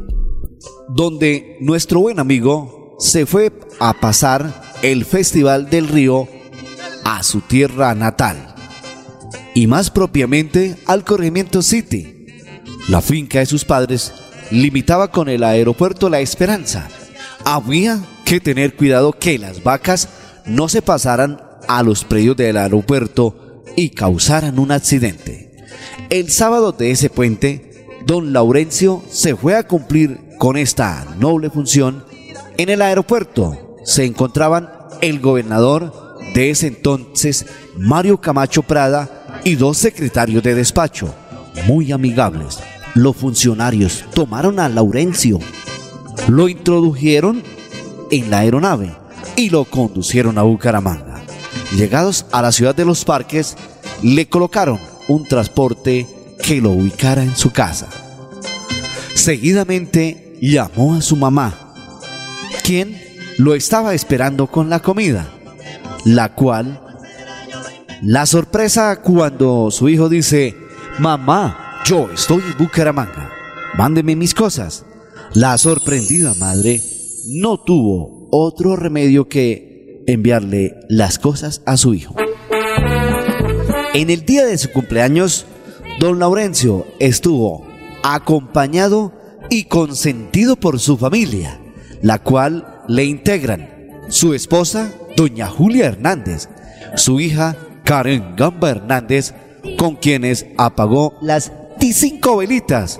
donde 0.90 1.58
nuestro 1.62 2.00
buen 2.00 2.18
amigo 2.18 2.96
se 2.98 3.28
fue 3.28 3.54
a 3.80 3.94
pasar 3.94 4.64
el 4.82 5.06
Festival 5.06 5.70
del 5.70 5.88
Río 5.90 6.28
a 7.04 7.22
su 7.22 7.42
tierra 7.42 7.94
natal, 7.94 8.56
y 9.54 9.68
más 9.68 9.92
propiamente 9.92 10.76
al 10.88 11.04
Corregimiento 11.04 11.62
City. 11.62 12.26
La 12.90 13.00
finca 13.00 13.38
de 13.38 13.46
sus 13.46 13.64
padres 13.64 14.12
limitaba 14.50 15.12
con 15.12 15.30
el 15.30 15.44
aeropuerto 15.44 16.10
La 16.10 16.20
Esperanza. 16.20 16.88
Había 17.46 18.00
que 18.26 18.40
tener 18.40 18.76
cuidado 18.76 19.14
que 19.14 19.38
las 19.38 19.62
vacas 19.62 20.10
no 20.48 20.70
se 20.70 20.82
pasaran 20.82 21.42
a 21.68 21.84
los 21.84 22.04
predios 22.04 22.38
del 22.38 22.58
aeropuerto 22.58 23.64
y 23.76 23.90
causaran 23.90 24.60
un 24.60 24.72
accidente. 24.72 25.52
El 26.10 26.32
sábado 26.32 26.72
de 26.72 26.92
ese 26.92 27.10
puente, 27.10 27.88
don 28.06 28.34
Laurencio 28.34 29.04
se 29.10 29.36
fue 29.36 29.56
a 29.56 29.68
cumplir 29.68 30.20
con 30.38 30.58
esta 30.58 31.06
noble 31.20 31.50
función. 31.50 32.06
En 32.58 32.70
el 32.70 32.82
aeropuerto 32.82 33.78
se 33.84 34.06
encontraban 34.06 34.70
el 35.02 35.20
gobernador 35.20 36.18
de 36.34 36.50
ese 36.50 36.68
entonces, 36.68 37.46
Mario 37.78 38.20
Camacho 38.20 38.64
Prada, 38.64 39.42
y 39.44 39.56
dos 39.56 39.78
secretarios 39.78 40.44
de 40.44 40.56
despacho, 40.56 41.14
muy 41.68 41.92
amigables. 41.92 42.60
Los 42.96 43.16
funcionarios 43.16 44.04
tomaron 44.14 44.60
a 44.60 44.68
Laurencio, 44.70 45.40
lo 46.28 46.50
introdujeron 46.50 47.44
en 48.10 48.32
la 48.32 48.40
aeronave 48.40 49.07
y 49.38 49.50
lo 49.50 49.64
conducieron 49.64 50.38
a 50.38 50.42
Bucaramanga. 50.42 51.22
Llegados 51.78 52.26
a 52.32 52.42
la 52.42 52.52
ciudad 52.52 52.76
de 52.76 52.84
los 52.84 53.06
parques, 53.06 53.56
le 54.02 54.28
colocaron 54.28 54.80
un 55.08 55.26
transporte 55.26 56.08
que 56.44 56.60
lo 56.60 56.72
ubicara 56.72 57.24
en 57.24 57.36
su 57.38 57.52
casa. 57.52 57.88
Seguidamente 59.14 60.38
llamó 60.42 60.96
a 60.96 61.02
su 61.02 61.16
mamá, 61.16 61.74
quien 62.64 63.00
lo 63.38 63.54
estaba 63.54 63.94
esperando 63.94 64.48
con 64.48 64.70
la 64.70 64.80
comida, 64.82 65.30
la 66.04 66.34
cual, 66.34 66.82
la 68.02 68.26
sorpresa 68.26 69.02
cuando 69.02 69.70
su 69.70 69.88
hijo 69.88 70.10
dice, 70.10 70.56
mamá, 71.00 71.82
yo 71.86 72.10
estoy 72.12 72.42
en 72.42 72.58
Bucaramanga, 72.58 73.32
mándeme 73.76 74.16
mis 74.16 74.34
cosas. 74.34 74.84
La 75.34 75.58
sorprendida 75.58 76.34
madre 76.36 76.82
no 77.28 77.60
tuvo 77.60 78.17
otro 78.30 78.76
remedio 78.76 79.28
que 79.28 80.04
enviarle 80.08 80.76
las 80.90 81.20
cosas 81.20 81.62
a 81.66 81.78
su 81.78 81.94
hijo. 81.94 82.16
En 83.94 84.10
el 84.10 84.26
día 84.26 84.46
de 84.46 84.58
su 84.58 84.72
cumpleaños, 84.72 85.46
don 86.00 86.20
Laurencio 86.20 86.86
estuvo 87.00 87.66
acompañado 88.04 89.14
y 89.50 89.64
consentido 89.64 90.56
por 90.56 90.80
su 90.80 90.98
familia, 90.98 91.60
la 92.02 92.20
cual 92.20 92.84
le 92.88 93.06
integran 93.06 93.70
su 94.10 94.34
esposa, 94.34 94.94
doña 95.16 95.48
Julia 95.48 95.88
Hernández, 95.88 96.50
su 96.96 97.20
hija, 97.20 97.56
Karen 97.84 98.36
Gamba 98.36 98.70
Hernández, 98.70 99.34
con 99.78 99.96
quienes 99.96 100.46
apagó 100.58 101.18
las 101.22 101.52
cinco 101.94 102.38
velitas 102.38 103.00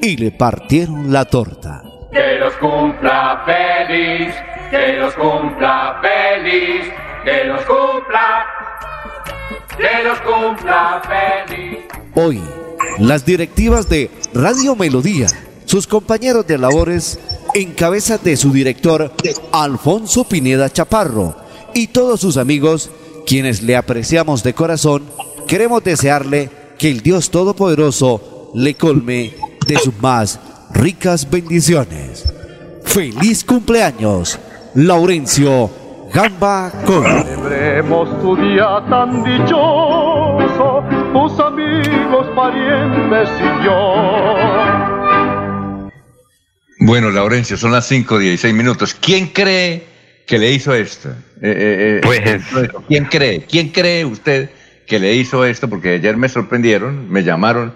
y 0.00 0.16
le 0.16 0.30
partieron 0.30 1.12
la 1.12 1.24
torta. 1.24 1.91
Que 2.12 2.38
los 2.38 2.54
cumpla 2.54 3.42
feliz 3.46 4.34
que 4.72 4.96
los 4.96 5.14
cumpla 5.14 6.00
feliz, 6.00 6.86
que 7.24 7.44
los 7.44 7.60
cumpla, 7.66 8.46
que 9.76 10.02
los 10.02 10.18
cumpla 10.20 11.02
feliz. 11.46 11.78
Hoy, 12.14 12.40
las 12.98 13.26
directivas 13.26 13.86
de 13.90 14.10
Radio 14.32 14.74
Melodía, 14.74 15.26
sus 15.66 15.86
compañeros 15.86 16.46
de 16.46 16.56
labores, 16.56 17.18
en 17.52 17.72
cabeza 17.72 18.16
de 18.16 18.38
su 18.38 18.50
director 18.50 19.12
Alfonso 19.52 20.24
Pineda 20.24 20.70
Chaparro 20.70 21.36
y 21.74 21.88
todos 21.88 22.20
sus 22.20 22.38
amigos, 22.38 22.90
quienes 23.26 23.60
le 23.60 23.76
apreciamos 23.76 24.42
de 24.42 24.54
corazón, 24.54 25.04
queremos 25.46 25.84
desearle 25.84 26.48
que 26.78 26.90
el 26.90 27.02
Dios 27.02 27.30
Todopoderoso 27.30 28.50
le 28.54 28.72
colme 28.72 29.34
de 29.66 29.76
sus 29.76 29.94
más 30.00 30.40
ricas 30.74 31.28
bendiciones. 31.30 32.32
¡Feliz 32.84 33.44
cumpleaños! 33.44 34.38
Laurencio 34.74 35.70
Gamba 36.12 36.70
Con. 36.86 37.04
Celebremos 37.04 38.20
tu 38.20 38.36
día 38.36 38.82
tan 38.88 39.22
dichoso, 39.24 40.84
tus 41.12 41.40
amigos, 41.40 42.26
parientes 42.34 43.28
y 43.38 43.64
yo. 43.64 44.72
Bueno, 46.80 47.10
Laurencio, 47.10 47.56
son 47.56 47.72
las 47.72 47.90
5.16 47.90 48.52
minutos. 48.52 48.94
¿Quién 48.94 49.28
cree 49.28 49.84
que 50.26 50.38
le 50.38 50.52
hizo 50.52 50.74
esto? 50.74 51.10
Eh, 51.10 51.14
eh, 51.42 52.00
eh, 52.04 52.40
pues. 52.52 52.70
¿Quién 52.88 53.04
cree? 53.06 53.42
¿Quién 53.42 53.68
cree 53.68 54.04
usted 54.04 54.50
que 54.86 54.98
le 54.98 55.14
hizo 55.14 55.44
esto? 55.44 55.68
Porque 55.68 55.94
ayer 55.94 56.16
me 56.16 56.28
sorprendieron, 56.28 57.10
me 57.10 57.22
llamaron, 57.22 57.74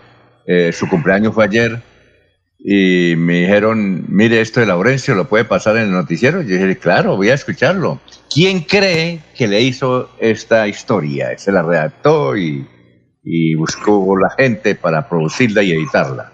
su 0.73 0.89
cumpleaños 0.89 1.35
fue 1.35 1.45
ayer 1.45 1.83
y 2.69 3.15
me 3.15 3.43
dijeron, 3.43 4.07
mire 4.09 4.41
esto 4.41 4.59
de 4.59 4.67
Laurencio, 4.67 5.15
¿lo 5.15 5.29
puede 5.29 5.45
pasar 5.45 5.77
en 5.77 5.85
el 5.85 5.93
noticiero? 5.93 6.43
Yo 6.43 6.57
dije, 6.57 6.77
claro, 6.77 7.15
voy 7.15 7.31
a 7.31 7.35
escucharlo. 7.35 8.01
¿Quién 8.29 8.59
cree 8.63 9.21
que 9.39 9.47
le 9.47 9.61
hizo 9.61 10.11
esta 10.19 10.67
historia? 10.67 11.39
Se 11.39 11.53
la 11.53 11.63
redactó 11.63 12.37
y, 12.37 12.67
buscó 13.57 14.19
la 14.19 14.31
gente 14.31 14.75
para 14.75 15.09
producirla 15.09 15.63
y 15.63 15.71
editarla. 15.71 16.33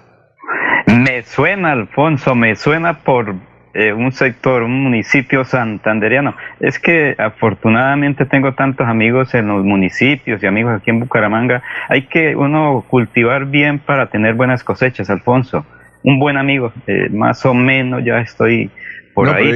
Me 0.86 1.22
suena, 1.22 1.72
Alfonso, 1.72 2.34
me 2.34 2.56
suena 2.56 3.00
por 3.00 3.34
eh, 3.74 3.92
un 3.92 4.10
sector, 4.12 4.62
un 4.62 4.82
municipio 4.84 5.44
santanderiano. 5.44 6.34
Es 6.60 6.78
que 6.78 7.14
afortunadamente 7.18 8.24
tengo 8.24 8.54
tantos 8.54 8.88
amigos 8.88 9.34
en 9.34 9.48
los 9.48 9.62
municipios 9.66 10.42
y 10.42 10.46
amigos 10.46 10.80
aquí 10.80 10.88
en 10.88 11.00
Bucaramanga. 11.00 11.62
Hay 11.90 12.06
que 12.06 12.34
uno 12.36 12.86
cultivar 12.88 13.44
bien 13.44 13.80
para 13.80 14.08
tener 14.08 14.32
buenas 14.32 14.64
cosechas, 14.64 15.10
Alfonso 15.10 15.66
un 16.04 16.18
buen 16.18 16.36
amigo, 16.36 16.72
eh, 16.86 17.08
más 17.10 17.44
o 17.46 17.54
menos 17.54 18.04
ya 18.04 18.20
estoy 18.20 18.70
por 19.14 19.28
ahí. 19.28 19.52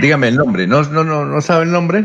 Dígame, 0.00 0.28
el 0.28 0.36
nombre, 0.36 0.66
¿No, 0.66 0.82
no, 0.82 1.04
no, 1.04 1.24
¿no 1.24 1.40
sabe 1.40 1.64
el 1.64 1.72
nombre? 1.72 2.04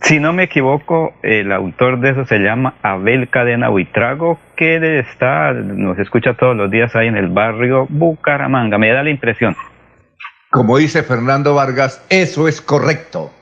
Si 0.00 0.20
no 0.20 0.32
me 0.32 0.44
equivoco, 0.44 1.14
el 1.22 1.52
autor 1.52 2.00
de 2.00 2.10
eso 2.10 2.24
se 2.24 2.38
llama 2.38 2.74
Abel 2.82 3.28
Cadena 3.28 3.68
Buitrago, 3.68 4.38
que 4.56 4.98
está, 4.98 5.52
nos 5.52 5.98
escucha 5.98 6.34
todos 6.34 6.56
los 6.56 6.70
días 6.70 6.94
ahí 6.96 7.08
en 7.08 7.16
el 7.16 7.28
barrio 7.28 7.86
Bucaramanga, 7.90 8.78
me 8.78 8.90
da 8.90 9.02
la 9.02 9.10
impresión. 9.10 9.54
Como 10.50 10.78
dice 10.78 11.02
Fernando 11.02 11.54
Vargas, 11.54 12.04
eso 12.10 12.48
es 12.48 12.60
correcto. 12.60 13.32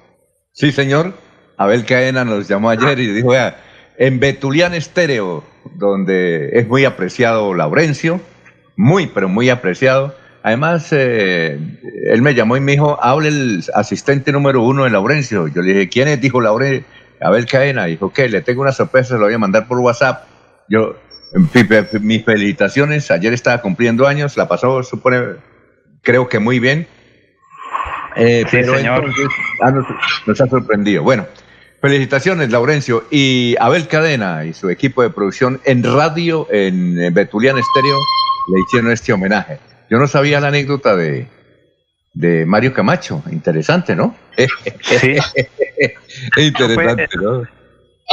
Sí, 0.53 0.73
señor. 0.73 1.15
Abel 1.57 1.85
Cadena 1.85 2.25
nos 2.25 2.49
llamó 2.49 2.71
ayer 2.71 2.99
y 2.99 3.07
dijo, 3.07 3.31
vea, 3.31 3.57
en 3.99 4.19
Betulián 4.19 4.73
Estéreo, 4.73 5.45
donde 5.75 6.59
es 6.59 6.67
muy 6.67 6.87
apreciado 6.87 7.53
Laurencio, 7.53 8.21
muy, 8.81 9.09
pero 9.09 9.29
muy 9.29 9.51
apreciado. 9.51 10.15
además, 10.43 10.89
eh, 10.93 11.59
él 12.07 12.23
me 12.23 12.35
llamó 12.35 12.57
y 12.57 12.61
me 12.61 12.73
dijo, 12.73 12.99
hable 13.03 13.29
el 13.29 13.63
asistente 13.75 14.33
número 14.33 14.63
uno 14.63 14.85
de 14.85 14.91
Laurencio. 14.91 15.49
Yo 15.49 15.61
le 15.61 15.75
dije, 15.75 15.89
¿quién 15.91 16.09
es? 16.09 16.19
Dijo 16.19 16.41
Laurencio, 16.41 16.87
Abel 17.21 17.45
Cadena. 17.45 17.85
Dijo, 17.85 18.11
¿qué? 18.11 18.29
Le 18.31 18.41
tengo 18.41 18.63
una 18.63 18.73
sorpresa, 18.73 19.11
se 19.11 19.15
lo 19.19 19.27
voy 19.27 19.35
a 19.35 19.39
mandar 19.39 19.69
por 19.69 19.79
WhatsApp. 19.81 20.25
Yo, 20.67 20.97
mis 22.01 22.25
felicitaciones, 22.25 23.11
ayer 23.11 23.35
estaba 23.35 23.61
cumpliendo 23.61 24.07
años, 24.07 24.39
la 24.39 24.49
pasó, 24.49 24.83
supone, 24.83 25.21
creo 26.01 26.29
que 26.29 26.39
muy 26.39 26.59
bien. 26.59 26.87
Eh, 28.17 28.47
pero 28.51 28.77
señor. 28.77 29.05
Ah, 29.61 29.73
nos, 30.27 30.41
ha 30.41 30.47
sorprendido. 30.47 31.03
Bueno, 31.03 31.27
felicitaciones, 31.83 32.51
Laurencio. 32.51 33.05
Y 33.11 33.57
Abel 33.61 33.89
Cadena 33.89 34.47
y 34.47 34.55
su 34.55 34.71
equipo 34.71 35.03
de 35.03 35.11
producción 35.11 35.61
en 35.65 35.83
radio, 35.83 36.49
en 36.51 37.13
Betulian 37.13 37.59
Estéreo, 37.59 37.99
le 38.49 38.61
hicieron 38.61 38.91
este 38.93 39.13
homenaje. 39.13 39.59
Yo 39.89 39.99
no 39.99 40.07
sabía 40.07 40.41
la 40.41 40.49
anécdota 40.49 40.97
de, 40.97 41.27
de 42.15 42.47
Mario 42.47 42.73
Camacho. 42.73 43.23
Interesante, 43.31 43.97
¿no? 43.97 44.15
Sí. 44.81 45.17
Interesante, 46.37 47.09
¿no? 47.21 47.43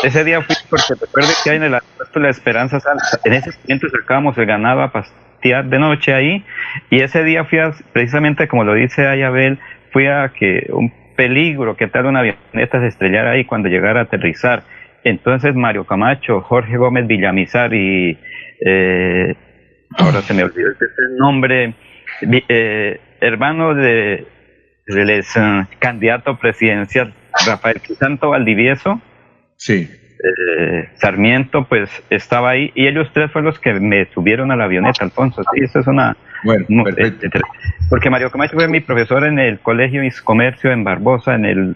Ese 0.04 0.24
día 0.24 0.42
fui 0.42 0.56
porque 0.70 0.94
recuerde 1.00 1.30
que 1.44 1.50
hay 1.50 1.58
en 1.58 1.64
el 1.64 1.74
aeropuerto 1.74 2.20
La 2.20 2.30
Esperanza 2.30 2.80
En 3.24 3.34
ese 3.34 3.50
momento 3.64 3.88
sacábamos 3.90 4.38
el 4.38 4.46
ganado 4.46 4.82
a 4.82 4.92
pastear 4.92 5.66
de 5.66 5.80
noche 5.80 6.14
ahí. 6.14 6.46
Y 6.92 7.02
ese 7.02 7.24
día 7.24 7.46
fui 7.46 7.60
a, 7.60 7.74
precisamente 7.94 8.48
como 8.48 8.64
lo 8.64 8.76
dice 8.76 9.08
Ayabel, 9.08 9.60
fui 9.92 10.06
a 10.08 10.32
que 10.38 10.68
un 10.72 10.94
peligro 11.16 11.76
que 11.76 11.88
tal 11.88 12.06
una 12.06 12.20
avioneta 12.20 12.80
se 12.80 12.88
estrellara 12.88 13.32
ahí 13.32 13.46
cuando 13.46 13.70
llegara 13.70 14.02
a 14.02 14.04
aterrizar. 14.04 14.64
Entonces 15.04 15.56
Mario 15.56 15.86
Camacho, 15.86 16.42
Jorge 16.42 16.78
Gómez 16.78 17.08
Villamizar 17.08 17.74
y 17.74 18.20
eh, 18.64 19.36
ahora 19.98 20.22
se 20.22 20.34
me 20.34 20.44
olvidó 20.44 20.70
el 20.70 21.18
nombre, 21.18 21.74
eh, 22.22 23.02
hermano 23.20 23.74
de, 23.74 24.26
del 24.86 25.10
eh, 25.10 25.24
candidato 25.80 26.38
presidencial 26.38 27.14
Rafael 27.46 27.82
Crisanto 27.82 28.30
Valdivieso. 28.30 29.02
Sí. 29.58 29.90
Eh, 30.24 30.90
Sarmiento, 30.96 31.68
pues 31.68 31.90
estaba 32.10 32.52
ahí 32.52 32.72
y 32.74 32.88
ellos 32.88 33.10
tres 33.14 33.32
fueron 33.32 33.52
los 33.52 33.60
que 33.60 33.74
me 33.74 34.06
subieron 34.14 34.52
a 34.52 34.56
la 34.56 34.64
avioneta, 34.64 35.04
Alfonso. 35.04 35.44
Sí, 35.54 35.64
eso 35.64 35.80
es 35.80 35.88
una. 35.88 36.16
Bueno, 36.44 36.84
perfecto. 36.84 37.40
porque 37.90 38.10
Mario 38.10 38.32
Camacho 38.32 38.56
fue 38.56 38.68
mi 38.68 38.80
profesor 38.80 39.26
en 39.26 39.40
el 39.40 39.60
Colegio 39.60 40.02
Comercio 40.24 40.72
en 40.72 40.84
Barbosa 40.84 41.36
en 41.36 41.46
el 41.46 41.76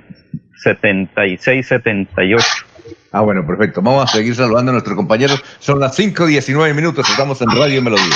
76-78. 0.65 2.65
Ah, 3.13 3.22
bueno, 3.22 3.46
perfecto. 3.46 3.82
Vamos 3.82 4.06
a 4.06 4.08
seguir 4.08 4.34
saludando 4.36 4.72
a 4.72 4.74
nuestros 4.74 4.96
compañeros. 4.96 5.44
Son 5.60 5.80
las 5.82 6.00
5.19 6.00 6.74
minutos, 6.74 7.10
estamos 7.10 7.41
en 7.41 7.50
Radio 7.50 7.82
Melodía. 7.82 8.15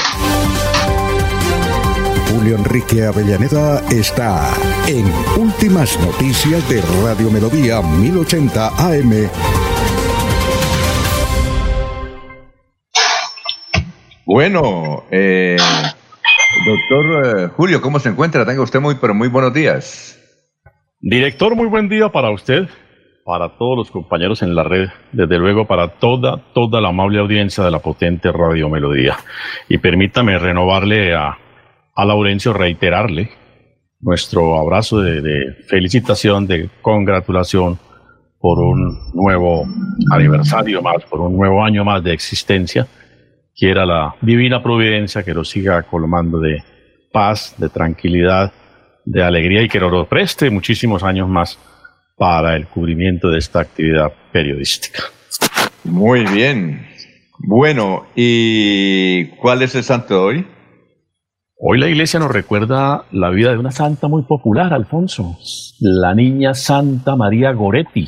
Julio 2.32 2.56
Enrique 2.56 3.06
Avellaneda 3.06 3.82
está 3.90 4.54
en 4.88 5.06
Últimas 5.38 6.00
Noticias 6.00 6.68
de 6.70 6.82
Radio 7.04 7.30
Melodía 7.30 7.82
1080 7.82 8.68
AM. 8.68 9.30
Bueno, 14.26 15.04
eh, 15.12 15.58
doctor 16.66 17.26
eh, 17.26 17.48
Julio, 17.50 17.82
¿cómo 17.82 18.00
se 18.00 18.10
encuentra? 18.10 18.46
Tenga 18.46 18.62
usted 18.62 18.80
muy, 18.80 18.96
pero 18.96 19.14
muy 19.14 19.28
buenos 19.28 19.54
días. 19.54 20.18
Director, 21.02 21.54
muy 21.54 21.68
buen 21.68 21.90
día 21.90 22.10
para 22.10 22.32
usted 22.32 22.70
para 23.26 23.58
todos 23.58 23.76
los 23.76 23.90
compañeros 23.90 24.44
en 24.44 24.54
la 24.54 24.62
red, 24.62 24.88
desde 25.12 25.40
luego 25.40 25.66
para 25.66 25.88
toda, 25.88 26.38
toda 26.54 26.80
la 26.80 26.90
amable 26.90 27.20
audiencia 27.20 27.64
de 27.64 27.72
la 27.72 27.80
potente 27.80 28.32
Radio 28.32 28.70
Melodía. 28.70 29.18
Y 29.68 29.80
permítame 29.80 30.38
renovarle 30.38 31.16
a, 31.16 31.36
a 31.96 32.06
Laurencio, 32.06 32.54
reiterarle 32.54 33.32
nuestro 34.00 34.60
abrazo 34.60 35.00
de, 35.00 35.56
felicitación, 35.68 36.46
de 36.46 36.70
congratulación 36.84 37.80
por 38.40 38.60
un 38.60 38.96
nuevo 39.16 39.66
aniversario 40.12 40.84
más, 40.84 41.04
por 41.06 41.22
un 41.22 41.36
nuevo 41.36 41.64
año 41.64 41.84
más 41.84 42.04
de 42.04 42.14
existencia. 42.14 42.86
Quiera 43.56 43.88
la 43.88 44.14
divina 44.22 44.62
providencia 44.62 45.24
que 45.24 45.34
lo 45.34 45.44
siga 45.44 45.82
colmando 45.82 46.40
de 46.40 46.64
paz, 47.12 47.56
de 47.58 47.70
tranquilidad, 47.70 48.54
de 49.04 49.24
alegría 49.24 49.64
y 49.64 49.68
que 49.68 49.80
nos 49.80 49.92
lo 49.92 50.06
preste 50.06 50.52
muchísimos 50.52 51.02
años 51.02 51.28
más 51.28 51.58
para 52.18 52.56
el 52.56 52.68
cubrimiento 52.68 53.30
de 53.30 53.40
esta 53.40 53.60
actividad 53.60 54.12
periodística. 54.32 55.04
Muy 55.84 56.26
bien. 56.26 56.88
Bueno, 57.40 58.06
¿y 58.16 59.26
cuál 59.38 59.62
es 59.62 59.76
el 59.76 59.84
santo 59.84 60.14
de 60.14 60.20
hoy? 60.20 60.48
Hoy 61.58 61.80
la 61.80 61.88
iglesia 61.88 62.20
nos 62.20 62.32
recuerda 62.32 63.06
la 63.12 63.30
vida 63.30 63.52
de 63.52 63.58
una 63.58 63.72
santa 63.72 64.08
muy 64.08 64.24
popular, 64.24 64.74
Alfonso, 64.74 65.38
la 65.80 66.14
niña 66.14 66.54
Santa 66.54 67.16
María 67.16 67.52
Goretti, 67.54 68.08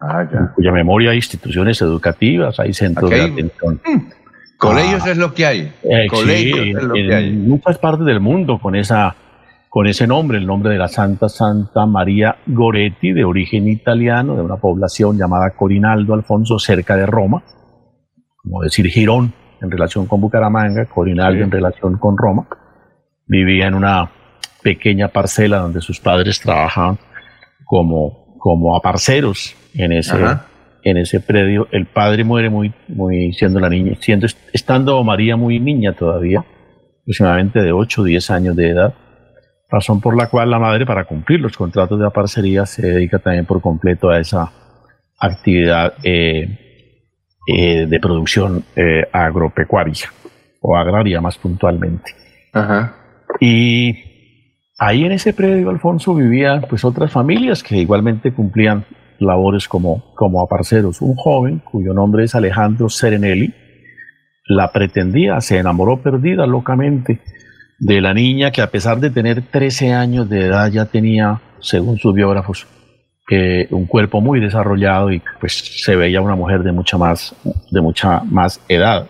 ah, 0.00 0.24
cuya 0.54 0.72
memoria 0.72 1.10
hay 1.10 1.16
instituciones 1.16 1.80
educativas, 1.82 2.58
hay 2.58 2.72
centros 2.72 3.10
de 3.10 3.22
atención. 3.22 3.80
Mm. 3.86 4.10
Colegios 4.58 5.02
ah. 5.04 5.10
es 5.10 5.16
lo 5.18 5.34
que 5.34 5.46
hay. 5.46 5.72
Eh, 5.84 6.06
Colegios 6.08 6.66
es 6.66 6.82
lo 6.82 6.94
que 6.94 7.14
hay. 7.14 7.30
Muchas 7.30 7.78
partes 7.78 8.04
del 8.04 8.20
mundo 8.20 8.58
con 8.58 8.74
esa 8.74 9.14
con 9.68 9.86
ese 9.86 10.06
nombre, 10.06 10.38
el 10.38 10.46
nombre 10.46 10.72
de 10.72 10.78
la 10.78 10.88
Santa 10.88 11.28
Santa 11.28 11.84
María 11.86 12.36
Goretti, 12.46 13.12
de 13.12 13.24
origen 13.24 13.68
italiano, 13.68 14.34
de 14.34 14.42
una 14.42 14.56
población 14.56 15.18
llamada 15.18 15.50
Corinaldo 15.50 16.14
Alfonso, 16.14 16.58
cerca 16.58 16.96
de 16.96 17.06
Roma, 17.06 17.42
como 18.36 18.62
decir 18.62 18.86
Girón 18.86 19.32
en 19.60 19.70
relación 19.70 20.06
con 20.06 20.20
Bucaramanga, 20.20 20.86
Corinaldo 20.86 21.44
en 21.44 21.50
relación 21.50 21.98
con 21.98 22.16
Roma. 22.16 22.48
Vivía 23.26 23.66
en 23.66 23.74
una 23.74 24.10
pequeña 24.62 25.08
parcela 25.08 25.58
donde 25.58 25.82
sus 25.82 26.00
padres 26.00 26.40
trabajaban 26.40 26.98
como, 27.64 28.36
como 28.38 28.74
aparceros 28.74 29.54
en 29.74 29.92
ese, 29.92 30.16
en 30.82 30.96
ese 30.96 31.20
predio. 31.20 31.68
El 31.72 31.86
padre 31.86 32.24
muere 32.24 32.48
muy, 32.48 32.72
muy 32.88 33.34
siendo 33.34 33.60
la 33.60 33.68
niña, 33.68 33.98
siendo, 34.00 34.26
estando 34.52 35.04
María 35.04 35.36
muy 35.36 35.60
niña 35.60 35.92
todavía, 35.92 36.42
aproximadamente 37.02 37.60
de 37.60 37.72
8 37.72 38.00
o 38.00 38.04
10 38.04 38.30
años 38.30 38.56
de 38.56 38.70
edad 38.70 38.94
razón 39.68 40.00
por 40.00 40.16
la 40.16 40.28
cual 40.28 40.50
la 40.50 40.58
madre, 40.58 40.86
para 40.86 41.04
cumplir 41.04 41.40
los 41.40 41.56
contratos 41.56 41.98
de 41.98 42.06
aparcería, 42.06 42.66
se 42.66 42.82
dedica 42.82 43.18
también 43.18 43.44
por 43.44 43.60
completo 43.60 44.10
a 44.10 44.18
esa 44.18 44.50
actividad 45.18 45.94
eh, 46.02 46.58
eh, 47.46 47.86
de 47.86 48.00
producción 48.00 48.64
eh, 48.76 49.04
agropecuaria 49.12 50.12
o 50.60 50.76
agraria 50.76 51.20
más 51.20 51.38
puntualmente. 51.38 52.12
Y 53.40 53.94
ahí 54.78 55.04
en 55.04 55.12
ese 55.12 55.32
predio, 55.32 55.70
Alfonso, 55.70 56.14
vivían 56.14 56.62
pues 56.68 56.84
otras 56.84 57.12
familias 57.12 57.62
que 57.62 57.76
igualmente 57.76 58.32
cumplían 58.32 58.84
labores 59.18 59.68
como, 59.68 60.14
como 60.14 60.42
aparceros. 60.42 61.00
Un 61.02 61.14
joven 61.14 61.58
cuyo 61.58 61.92
nombre 61.92 62.24
es 62.24 62.34
Alejandro 62.34 62.88
Serenelli, 62.88 63.54
la 64.46 64.72
pretendía, 64.72 65.40
se 65.40 65.58
enamoró 65.58 66.00
perdida 66.02 66.46
locamente 66.46 67.20
de 67.78 68.00
la 68.00 68.12
niña 68.12 68.50
que 68.50 68.60
a 68.60 68.70
pesar 68.70 68.98
de 68.98 69.10
tener 69.10 69.42
13 69.42 69.92
años 69.92 70.28
de 70.28 70.46
edad 70.46 70.70
ya 70.70 70.86
tenía, 70.86 71.40
según 71.60 71.98
sus 71.98 72.14
biógrafos, 72.14 72.66
eh, 73.30 73.68
un 73.70 73.86
cuerpo 73.86 74.20
muy 74.20 74.40
desarrollado 74.40 75.12
y 75.12 75.22
pues 75.38 75.82
se 75.84 75.94
veía 75.96 76.20
una 76.20 76.34
mujer 76.34 76.62
de 76.62 76.72
mucha 76.72 76.96
más, 76.96 77.34
de 77.70 77.80
mucha 77.80 78.20
más 78.24 78.60
edad. 78.68 79.06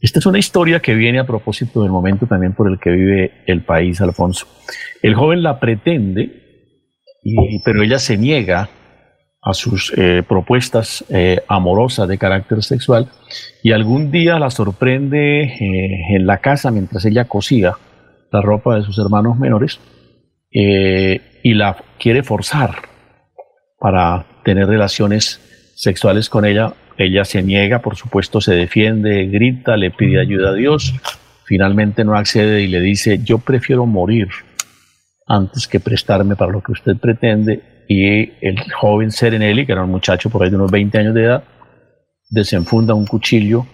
Esta 0.00 0.18
es 0.18 0.26
una 0.26 0.38
historia 0.38 0.80
que 0.80 0.94
viene 0.94 1.20
a 1.20 1.26
propósito 1.26 1.82
del 1.82 1.92
momento 1.92 2.26
también 2.26 2.54
por 2.54 2.68
el 2.68 2.80
que 2.80 2.90
vive 2.90 3.44
el 3.46 3.62
país, 3.62 4.00
Alfonso. 4.00 4.46
El 5.00 5.14
joven 5.14 5.42
la 5.44 5.60
pretende, 5.60 6.42
y, 7.22 7.62
pero 7.62 7.82
ella 7.84 8.00
se 8.00 8.18
niega 8.18 8.68
a 9.42 9.54
sus 9.54 9.92
eh, 9.96 10.22
propuestas 10.26 11.04
eh, 11.08 11.42
amorosas 11.48 12.06
de 12.08 12.16
carácter 12.16 12.62
sexual 12.62 13.08
y 13.62 13.72
algún 13.72 14.12
día 14.12 14.38
la 14.38 14.50
sorprende 14.50 15.42
eh, 15.42 16.16
en 16.16 16.26
la 16.26 16.38
casa 16.38 16.70
mientras 16.70 17.04
ella 17.04 17.24
cosía 17.24 17.76
la 18.30 18.40
ropa 18.40 18.76
de 18.76 18.84
sus 18.84 18.98
hermanos 18.98 19.38
menores 19.38 19.80
y 20.54 21.54
la 21.54 21.82
quiere 21.98 22.22
forzar 22.22 22.76
para 23.78 24.26
tener 24.44 24.66
relaciones 24.66 25.40
sexuales 25.74 26.28
con 26.28 26.44
ella. 26.44 26.74
Ella 26.98 27.24
se 27.24 27.42
niega, 27.42 27.80
por 27.80 27.96
supuesto, 27.96 28.42
se 28.42 28.54
defiende, 28.54 29.26
grita, 29.28 29.78
le 29.78 29.90
pide 29.90 30.20
ayuda 30.20 30.50
a 30.50 30.54
Dios. 30.54 30.94
Finalmente 31.46 32.04
no 32.04 32.16
accede 32.16 32.60
y 32.62 32.68
le 32.68 32.80
dice, 32.80 33.20
yo 33.24 33.38
prefiero 33.38 33.86
morir 33.86 34.28
antes 35.26 35.66
que 35.66 35.80
prestarme 35.80 36.36
para 36.36 36.52
lo 36.52 36.60
que 36.62 36.72
usted 36.72 36.96
pretende 36.98 37.71
y 37.88 38.46
el 38.46 38.56
joven 38.72 39.10
Serenelli, 39.10 39.66
que 39.66 39.72
era 39.72 39.84
un 39.84 39.90
muchacho 39.90 40.30
por 40.30 40.42
ahí 40.42 40.50
de 40.50 40.56
unos 40.56 40.70
20 40.70 40.98
años 40.98 41.14
de 41.14 41.24
edad, 41.24 41.44
desenfunda 42.30 42.94
un 42.94 43.06
cuchillo, 43.06 43.66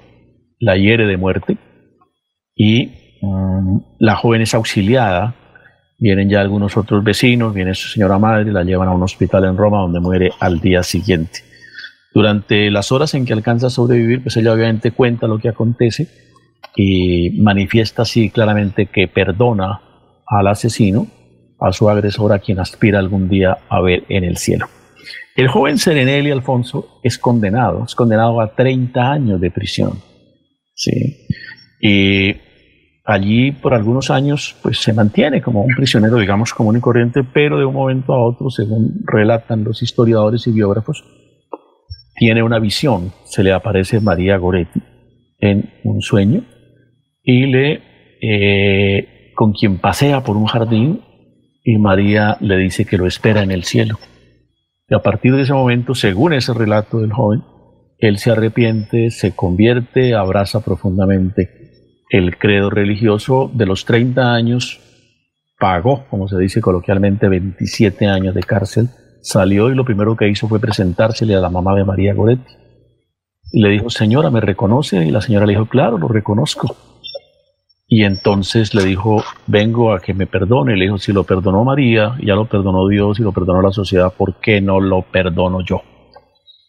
la 0.58 0.76
hiere 0.76 1.06
de 1.06 1.16
muerte 1.16 1.56
y 2.54 3.18
mm, 3.22 3.78
la 4.00 4.16
joven 4.16 4.42
es 4.42 4.54
auxiliada. 4.54 5.34
Vienen 6.00 6.28
ya 6.28 6.40
algunos 6.40 6.76
otros 6.76 7.02
vecinos, 7.02 7.54
viene 7.54 7.74
su 7.74 7.88
señora 7.88 8.18
madre, 8.18 8.52
la 8.52 8.62
llevan 8.62 8.88
a 8.88 8.92
un 8.92 9.02
hospital 9.02 9.44
en 9.44 9.56
Roma 9.56 9.78
donde 9.78 10.00
muere 10.00 10.30
al 10.40 10.60
día 10.60 10.82
siguiente. 10.82 11.40
Durante 12.14 12.70
las 12.70 12.90
horas 12.92 13.14
en 13.14 13.26
que 13.26 13.32
alcanza 13.32 13.66
a 13.66 13.70
sobrevivir, 13.70 14.22
pues 14.22 14.36
ella 14.36 14.52
obviamente 14.52 14.92
cuenta 14.92 15.26
lo 15.26 15.38
que 15.38 15.48
acontece 15.48 16.08
y 16.76 17.30
manifiesta 17.40 18.02
así 18.02 18.30
claramente 18.30 18.86
que 18.86 19.08
perdona 19.08 19.80
al 20.26 20.46
asesino, 20.46 21.06
a 21.60 21.72
su 21.72 21.88
agresor, 21.88 22.32
a 22.32 22.38
quien 22.38 22.60
aspira 22.60 22.98
algún 22.98 23.28
día 23.28 23.58
a 23.68 23.80
ver 23.80 24.04
en 24.08 24.24
el 24.24 24.36
cielo. 24.36 24.66
El 25.36 25.48
joven 25.48 25.78
Serenelli 25.78 26.30
Alfonso 26.30 27.00
es 27.02 27.18
condenado, 27.18 27.84
es 27.84 27.94
condenado 27.94 28.40
a 28.40 28.54
30 28.54 29.12
años 29.12 29.40
de 29.40 29.50
prisión. 29.50 29.92
¿sí? 30.74 31.26
Y 31.80 32.34
allí 33.04 33.52
por 33.52 33.72
algunos 33.72 34.10
años 34.10 34.56
pues 34.62 34.78
se 34.78 34.92
mantiene 34.92 35.40
como 35.40 35.62
un 35.62 35.74
prisionero, 35.74 36.16
digamos, 36.18 36.52
común 36.52 36.76
y 36.76 36.80
corriente, 36.80 37.22
pero 37.22 37.58
de 37.58 37.64
un 37.64 37.74
momento 37.74 38.12
a 38.12 38.22
otro, 38.22 38.50
según 38.50 39.00
relatan 39.04 39.64
los 39.64 39.82
historiadores 39.82 40.46
y 40.46 40.52
biógrafos, 40.52 41.04
tiene 42.16 42.42
una 42.42 42.58
visión, 42.58 43.12
se 43.24 43.44
le 43.44 43.52
aparece 43.52 44.00
María 44.00 44.36
Goretti 44.38 44.82
en 45.38 45.70
un 45.84 46.02
sueño 46.02 46.42
y 47.22 47.46
le 47.46 47.80
eh, 48.20 49.32
con 49.36 49.52
quien 49.52 49.78
pasea 49.78 50.24
por 50.24 50.36
un 50.36 50.46
jardín 50.46 51.00
y 51.70 51.76
María 51.76 52.38
le 52.40 52.56
dice 52.56 52.86
que 52.86 52.96
lo 52.96 53.06
espera 53.06 53.42
en 53.42 53.50
el 53.50 53.64
cielo. 53.64 53.98
Y 54.88 54.94
a 54.94 55.00
partir 55.00 55.36
de 55.36 55.42
ese 55.42 55.52
momento, 55.52 55.94
según 55.94 56.32
ese 56.32 56.54
relato 56.54 57.00
del 57.00 57.12
joven, 57.12 57.42
él 57.98 58.16
se 58.16 58.30
arrepiente, 58.30 59.10
se 59.10 59.36
convierte, 59.36 60.14
abraza 60.14 60.64
profundamente 60.64 61.50
el 62.08 62.38
credo 62.38 62.70
religioso 62.70 63.50
de 63.52 63.66
los 63.66 63.84
30 63.84 64.32
años, 64.32 64.80
pagó, 65.58 66.06
como 66.08 66.26
se 66.26 66.38
dice 66.38 66.62
coloquialmente, 66.62 67.28
27 67.28 68.06
años 68.06 68.34
de 68.34 68.44
cárcel 68.44 68.88
salió 69.20 69.70
y 69.70 69.74
lo 69.74 69.84
primero 69.84 70.16
que 70.16 70.26
hizo 70.26 70.48
fue 70.48 70.60
presentársele 70.60 71.34
a 71.34 71.40
la 71.40 71.50
mamá 71.50 71.74
de 71.74 71.84
María 71.84 72.14
Goretti. 72.14 72.54
Y 73.52 73.60
le 73.60 73.68
dijo, 73.68 73.90
señora, 73.90 74.30
¿me 74.30 74.40
reconoce? 74.40 75.04
Y 75.04 75.10
la 75.10 75.20
señora 75.20 75.44
le 75.44 75.52
dijo, 75.52 75.66
claro, 75.66 75.98
lo 75.98 76.08
reconozco. 76.08 76.74
Y 77.88 78.04
entonces 78.04 78.74
le 78.74 78.84
dijo, 78.84 79.24
vengo 79.46 79.92
a 79.92 80.00
que 80.00 80.12
me 80.12 80.26
perdone. 80.26 80.76
Le 80.76 80.84
dijo, 80.84 80.98
si 80.98 81.12
lo 81.12 81.24
perdonó 81.24 81.64
María, 81.64 82.16
ya 82.22 82.34
lo 82.34 82.46
perdonó 82.46 82.86
Dios 82.86 83.18
y 83.18 83.22
lo 83.22 83.32
perdonó 83.32 83.62
la 83.62 83.72
sociedad, 83.72 84.12
¿por 84.12 84.40
qué 84.40 84.60
no 84.60 84.78
lo 84.78 85.02
perdono 85.02 85.62
yo? 85.62 85.82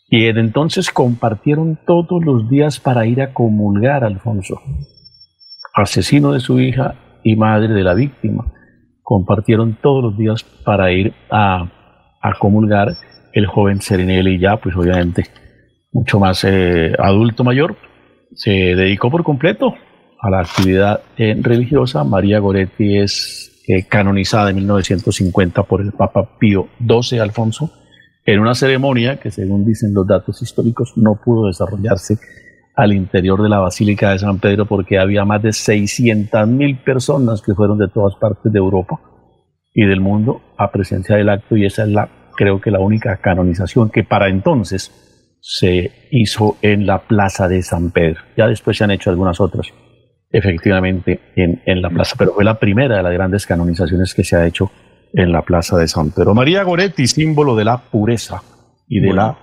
Y 0.10 0.26
entonces 0.26 0.90
compartieron 0.90 1.78
todos 1.86 2.24
los 2.24 2.50
días 2.50 2.80
para 2.80 3.06
ir 3.06 3.22
a 3.22 3.34
comulgar 3.34 4.04
a 4.04 4.08
Alfonso, 4.08 4.60
asesino 5.76 6.32
de 6.32 6.40
su 6.40 6.60
hija 6.60 6.96
y 7.24 7.36
madre 7.36 7.74
de 7.74 7.84
la 7.84 7.94
víctima. 7.94 8.46
Compartieron 9.04 9.78
todos 9.82 10.04
los 10.04 10.18
días 10.18 10.44
para 10.44 10.92
ir 10.92 11.14
a 11.30 11.70
a 12.22 12.34
comulgar 12.34 12.90
el 13.34 13.46
joven 13.48 13.82
Serenelli 13.82 14.40
ya, 14.40 14.58
pues 14.58 14.76
obviamente 14.76 15.26
mucho 15.92 16.20
más 16.20 16.44
eh, 16.44 16.94
adulto 17.00 17.44
mayor, 17.44 17.76
se 18.36 18.52
dedicó 18.52 19.10
por 19.10 19.24
completo 19.24 19.74
a 20.22 20.30
la 20.30 20.42
actividad 20.42 21.02
eh, 21.18 21.38
religiosa. 21.42 22.04
María 22.04 22.40
Goretti 22.40 22.98
es 22.98 23.64
eh, 23.68 23.86
canonizada 23.88 24.50
en 24.50 24.58
1950 24.58 25.64
por 25.64 25.82
el 25.82 25.92
Papa 25.92 26.38
Pío 26.40 26.68
XII 26.86 27.20
Alfonso 27.20 27.72
en 28.26 28.40
una 28.40 28.54
ceremonia 28.54 29.20
que 29.20 29.32
según 29.32 29.66
dicen 29.66 29.94
los 29.94 30.06
datos 30.06 30.42
históricos 30.42 30.94
no 30.96 31.20
pudo 31.24 31.48
desarrollarse 31.48 32.20
al 32.76 32.94
interior 32.94 33.42
de 33.42 33.50
la 33.50 33.60
Basílica 33.60 34.12
de 34.12 34.20
San 34.20 34.40
Pedro 34.40 34.66
porque 34.66 35.00
había 35.00 35.26
más 35.26 35.42
de 35.42 35.52
600 35.52 36.48
mil 36.48 36.78
personas 36.78 37.42
que 37.42 37.54
fueron 37.54 37.78
de 37.78 37.88
todas 37.88 38.16
partes 38.16 38.52
de 38.52 38.60
Europa 38.60 39.00
y 39.74 39.86
del 39.86 40.00
mundo 40.00 40.42
a 40.58 40.72
presenciar 40.72 41.20
el 41.20 41.30
acto 41.30 41.58
y 41.58 41.66
esa 41.66 41.84
es 41.84 41.90
la, 41.90 42.10
creo 42.36 42.62
que 42.62 42.72
la 42.72 42.80
única 42.80 43.18
canonización 43.18 43.90
que 43.90 44.04
para 44.04 44.30
entonces 44.30 44.92
se 45.42 45.92
hizo 46.12 46.58
en 46.62 46.86
la 46.86 47.00
Plaza 47.00 47.48
de 47.48 47.62
San 47.64 47.92
Pedro. 47.92 48.22
Ya 48.38 48.48
después 48.48 48.78
se 48.78 48.84
han 48.84 48.92
hecho 48.92 49.10
algunas 49.10 49.40
otras, 49.40 49.68
efectivamente, 50.32 51.20
en, 51.36 51.62
en 51.65 51.82
la 51.82 51.89
plaza, 51.89 52.15
pero 52.18 52.34
fue 52.34 52.44
la 52.44 52.60
primera 52.60 52.98
de 52.98 53.04
las 53.04 53.13
grandes 53.13 53.46
canonizaciones 53.46 54.13
que 54.13 54.24
se 54.24 54.36
ha 54.36 54.46
hecho 54.46 54.72
en 55.13 55.32
la 55.32 55.42
Plaza 55.42 55.78
de 55.78 55.88
San 55.88 56.12
Pedro. 56.12 56.34
María 56.36 56.63
Goretti, 56.63 57.08
símbolo 57.08 57.56
de 57.56 57.65
la 57.65 57.78
pureza 57.78 58.42
y 58.88 59.00
de 59.00 59.13
la... 59.13 59.38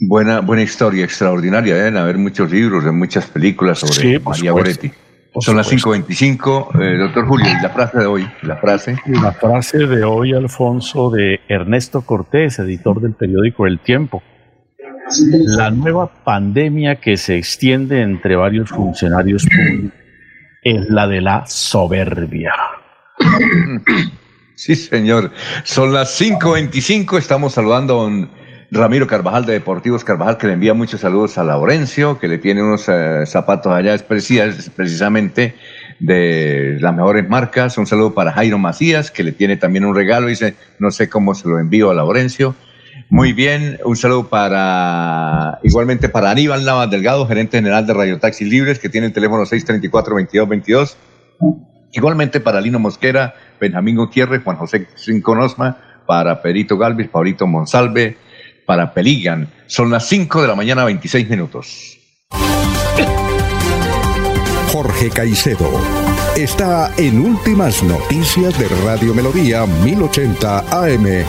Buena, 0.00 0.40
buena 0.40 0.62
historia, 0.62 1.04
extraordinaria. 1.04 1.74
Deben 1.74 1.96
haber 1.96 2.18
muchos 2.18 2.50
libros, 2.52 2.84
muchas 2.92 3.26
películas 3.26 3.80
sobre 3.80 4.20
María 4.20 4.52
Goretti. 4.52 4.92
Son 5.40 5.56
las 5.56 5.70
5.25, 5.70 6.80
eh, 6.80 6.98
doctor 6.98 7.26
Julio, 7.26 7.46
y 7.46 7.62
la 7.62 7.70
frase 7.70 7.98
de 7.98 8.06
hoy, 8.06 8.28
la 8.42 8.56
frase. 8.56 8.96
La 9.06 9.32
frase 9.32 9.86
de 9.86 10.02
hoy, 10.04 10.32
Alfonso, 10.32 11.10
de 11.10 11.40
Ernesto 11.48 12.02
Cortés, 12.02 12.58
editor 12.58 13.00
del 13.00 13.14
periódico 13.14 13.66
El 13.66 13.78
Tiempo. 13.78 14.22
La 15.56 15.70
nueva 15.70 16.10
pandemia 16.24 16.96
que 16.96 17.16
se 17.16 17.36
extiende 17.36 18.02
entre 18.02 18.36
varios 18.36 18.68
funcionarios 18.70 19.46
públicos 19.46 19.92
es 20.62 20.88
la 20.90 21.06
de 21.06 21.20
la 21.20 21.46
soberbia. 21.46 22.52
Sí, 24.54 24.74
señor. 24.74 25.30
Son 25.62 25.92
las 25.92 26.20
5.25, 26.20 27.16
estamos 27.16 27.54
saludando 27.54 28.04
a 28.04 28.28
Ramiro 28.72 29.06
Carvajal 29.06 29.46
de 29.46 29.52
Deportivos 29.52 30.02
Carvajal, 30.02 30.36
que 30.36 30.48
le 30.48 30.54
envía 30.54 30.74
muchos 30.74 31.00
saludos 31.00 31.38
a 31.38 31.44
Laurencio, 31.44 32.18
que 32.18 32.26
le 32.26 32.38
tiene 32.38 32.62
unos 32.62 32.88
eh, 32.88 33.24
zapatos 33.24 33.72
allá 33.72 33.96
precisamente 34.06 35.54
de 36.00 36.76
las 36.80 36.92
mejores 36.92 37.28
marcas. 37.28 37.78
Un 37.78 37.86
saludo 37.86 38.14
para 38.14 38.32
Jairo 38.32 38.58
Macías, 38.58 39.12
que 39.12 39.22
le 39.22 39.30
tiene 39.30 39.56
también 39.56 39.84
un 39.84 39.94
regalo. 39.94 40.26
Dice, 40.26 40.54
no 40.80 40.90
sé 40.90 41.08
cómo 41.08 41.34
se 41.34 41.48
lo 41.48 41.58
envío 41.60 41.90
a 41.90 41.94
Laurencio. 41.94 42.56
Muy 43.10 43.32
bien, 43.32 43.78
un 43.84 43.96
saludo 43.96 44.28
para, 44.28 45.58
igualmente 45.62 46.10
para 46.10 46.30
Aníbal 46.30 46.64
Navas 46.64 46.90
Delgado, 46.90 47.26
gerente 47.26 47.56
general 47.56 47.86
de 47.86 47.94
Radio 47.94 48.18
Taxi 48.18 48.44
Libres, 48.44 48.78
que 48.78 48.90
tiene 48.90 49.06
el 49.06 49.14
teléfono 49.14 49.44
634-2222. 49.44 50.94
Igualmente 51.92 52.40
para 52.40 52.60
Lino 52.60 52.78
Mosquera, 52.78 53.34
Benjamín 53.58 53.96
Gutiérrez, 53.96 54.42
Juan 54.44 54.56
José 54.56 54.88
Cinconosma, 54.94 55.78
para 56.06 56.42
Perito 56.42 56.76
Galvis, 56.76 57.08
Paulito 57.08 57.46
Monsalve, 57.46 58.18
para 58.66 58.92
Peligan. 58.92 59.48
Son 59.66 59.90
las 59.90 60.06
5 60.06 60.42
de 60.42 60.48
la 60.48 60.54
mañana, 60.54 60.84
26 60.84 61.30
minutos. 61.30 61.98
Jorge 64.70 65.08
Caicedo 65.08 65.80
está 66.36 66.92
en 66.98 67.20
Últimas 67.20 67.82
Noticias 67.82 68.58
de 68.58 68.68
Radio 68.84 69.14
Melodía 69.14 69.64
1080 69.64 70.58
AM. 70.70 71.24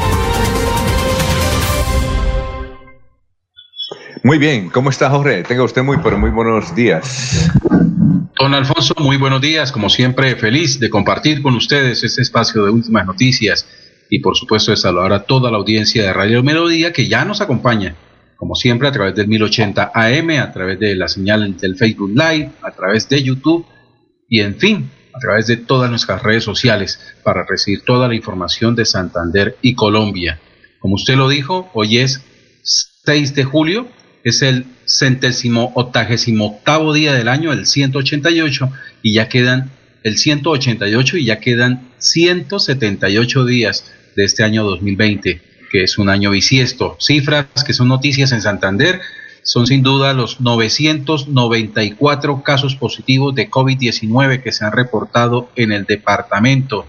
Muy 4.24 4.38
bien, 4.38 4.70
¿cómo 4.70 4.90
está 4.90 5.10
Jorge? 5.10 5.44
Tenga 5.44 5.64
usted 5.64 5.82
muy, 5.82 5.98
pero 6.04 6.18
muy 6.18 6.30
buenos 6.30 6.76
días. 6.76 7.50
Don 8.38 8.54
Alfonso, 8.54 8.94
muy 9.00 9.16
buenos 9.16 9.40
días. 9.40 9.72
Como 9.72 9.90
siempre, 9.90 10.36
feliz 10.36 10.78
de 10.80 10.90
compartir 10.90 11.42
con 11.42 11.56
ustedes 11.56 12.04
este 12.04 12.22
espacio 12.22 12.66
de 12.66 12.72
últimas 12.72 13.06
noticias 13.06 13.66
y 14.10 14.20
por 14.20 14.36
supuesto 14.36 14.72
de 14.72 14.78
saludar 14.78 15.14
a 15.14 15.24
toda 15.24 15.50
la 15.50 15.58
audiencia 15.58 16.04
de 16.04 16.12
Radio 16.12 16.44
Melodía 16.44 16.92
que 16.92 17.08
ya 17.08 17.24
nos 17.24 17.40
acompaña, 17.40 17.96
como 18.36 18.56
siempre, 18.56 18.90
a 18.90 18.92
través 18.92 19.16
del 19.16 19.30
1080 19.30 19.92
AM, 19.94 20.30
a 20.32 20.52
través 20.52 20.80
de 20.80 20.96
la 20.96 21.08
señal 21.08 21.56
del 21.58 21.78
Facebook 21.78 22.10
Live, 22.10 22.52
a 22.62 22.72
través 22.72 23.08
de 23.08 23.24
YouTube 23.24 23.66
y 24.28 24.42
en 24.42 24.56
fin, 24.56 24.90
a 25.14 25.20
través 25.20 25.48
de 25.48 25.58
todas 25.58 25.90
nuestras 25.90 26.22
redes 26.24 26.44
sociales 26.44 27.00
para 27.24 27.46
recibir 27.46 27.84
toda 27.86 28.10
la 28.10 28.16
información 28.16 28.76
de 28.76 28.84
Santander 28.84 29.58
y 29.62 29.76
Colombia. 29.76 30.40
Como 30.80 30.96
usted 30.96 31.16
lo 31.16 31.30
dijo, 31.30 31.70
hoy 31.74 32.00
es 32.00 32.22
6 33.06 33.34
de 33.36 33.44
julio, 33.46 33.88
es 34.24 34.42
el 34.42 34.66
centésimo 34.86 35.72
octagésimo 35.76 36.48
octavo 36.48 36.94
día 36.94 37.14
del 37.14 37.28
año, 37.28 37.54
el 37.54 37.66
188, 37.66 38.72
y 39.02 39.14
ya 39.14 39.30
quedan 39.30 39.72
el 40.04 40.18
188 40.18 41.18
y 41.18 41.26
ya 41.26 41.40
quedan 41.40 41.90
178 41.98 43.46
días 43.46 43.92
de 44.16 44.26
este 44.26 44.44
año 44.44 44.64
2020, 44.64 45.42
que 45.72 45.84
es 45.84 45.98
un 45.98 46.10
año 46.10 46.30
bisiesto. 46.32 46.98
Cifras 47.00 47.46
que 47.66 47.74
son 47.74 47.88
noticias 47.88 48.32
en 48.32 48.42
Santander 48.42 49.02
son 49.44 49.68
sin 49.68 49.84
duda 49.84 50.14
los 50.14 50.42
994 50.42 52.44
casos 52.44 52.76
positivos 52.76 53.34
de 53.36 53.50
COVID-19 53.50 54.44
que 54.44 54.52
se 54.52 54.66
han 54.66 54.74
reportado 54.74 55.50
en 55.56 55.72
el 55.72 55.86
departamento. 55.86 56.86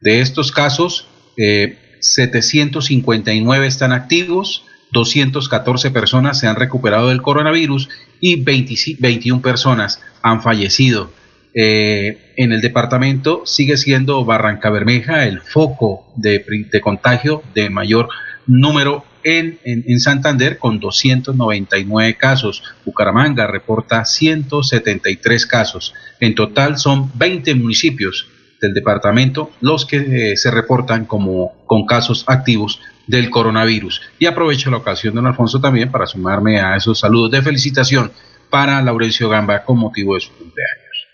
De 0.00 0.20
estos 0.20 0.52
casos, 0.52 1.08
759 1.36 3.64
eh, 3.64 3.68
están 3.68 3.92
activos, 3.92 4.64
214 4.96 5.90
personas 5.90 6.40
se 6.40 6.46
han 6.46 6.56
recuperado 6.56 7.08
del 7.08 7.20
coronavirus 7.20 7.90
y 8.18 8.42
21 8.42 9.42
personas 9.42 10.00
han 10.22 10.40
fallecido. 10.42 11.10
Eh, 11.52 12.32
en 12.36 12.52
el 12.52 12.62
departamento 12.62 13.42
sigue 13.44 13.76
siendo 13.76 14.24
Barranca 14.24 14.70
Bermeja 14.70 15.26
el 15.26 15.40
foco 15.42 16.06
de, 16.16 16.42
contagio 16.82 17.42
de 17.54 17.68
mayor 17.68 18.08
número 18.46 19.04
en, 19.22 19.58
en, 19.64 20.00
Santander 20.00 20.56
con 20.56 20.80
299 20.80 22.14
casos. 22.14 22.62
Bucaramanga 22.86 23.46
reporta 23.46 24.06
173 24.06 25.46
casos. 25.46 25.92
En 26.20 26.34
total 26.34 26.78
son 26.78 27.10
20 27.18 27.54
municipios 27.54 28.28
del 28.62 28.72
departamento 28.72 29.50
los 29.60 29.84
que 29.84 29.96
eh, 30.32 30.36
se 30.38 30.50
reportan 30.50 31.04
como 31.04 31.52
con 31.66 31.84
casos 31.84 32.24
activos 32.28 32.80
del 33.06 33.30
coronavirus. 33.30 34.02
Y 34.18 34.26
aprovecho 34.26 34.70
la 34.70 34.78
ocasión, 34.78 35.14
don 35.14 35.26
Alfonso, 35.26 35.60
también 35.60 35.90
para 35.90 36.06
sumarme 36.06 36.60
a 36.60 36.76
esos 36.76 36.98
saludos 36.98 37.30
de 37.30 37.42
felicitación 37.42 38.10
para 38.50 38.80
Laurencio 38.82 39.28
Gamba 39.28 39.64
con 39.64 39.78
motivo 39.78 40.14
de 40.14 40.20
su 40.20 40.30
cumpleaños. 40.30 41.06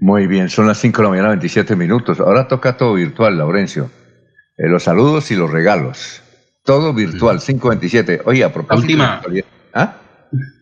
Muy 0.00 0.26
bien, 0.26 0.48
son 0.48 0.66
las 0.66 0.78
5 0.78 0.96
de 0.96 1.02
la 1.02 1.10
mañana, 1.10 1.28
27 1.28 1.74
minutos. 1.74 2.20
Ahora 2.20 2.46
toca 2.46 2.76
todo 2.76 2.94
virtual, 2.94 3.36
Laurencio. 3.36 3.90
Eh, 4.56 4.68
los 4.68 4.84
saludos 4.84 5.30
y 5.30 5.36
los 5.36 5.50
regalos. 5.50 6.22
Todo 6.64 6.92
virtual, 6.92 7.40
527. 7.40 8.22
Oye, 8.24 8.44
a 8.44 8.52
propósito. 8.52 8.96
La 8.96 9.20
última, 9.20 9.22
¿Ah? 9.74 9.96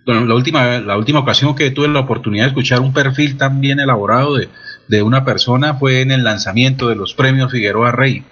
la, 0.06 0.34
última, 0.34 0.78
la 0.78 0.96
última 0.96 1.18
ocasión 1.20 1.54
que 1.54 1.70
tuve 1.70 1.88
la 1.88 2.00
oportunidad 2.00 2.44
de 2.44 2.48
escuchar 2.48 2.80
un 2.80 2.92
perfil 2.92 3.36
tan 3.36 3.60
bien 3.60 3.80
elaborado 3.80 4.36
de, 4.36 4.48
de 4.88 5.02
una 5.02 5.24
persona 5.24 5.74
fue 5.74 6.00
en 6.00 6.12
el 6.12 6.24
lanzamiento 6.24 6.88
de 6.88 6.96
los 6.96 7.12
premios 7.12 7.52
Figueroa 7.52 7.92
Rey. 7.92 8.24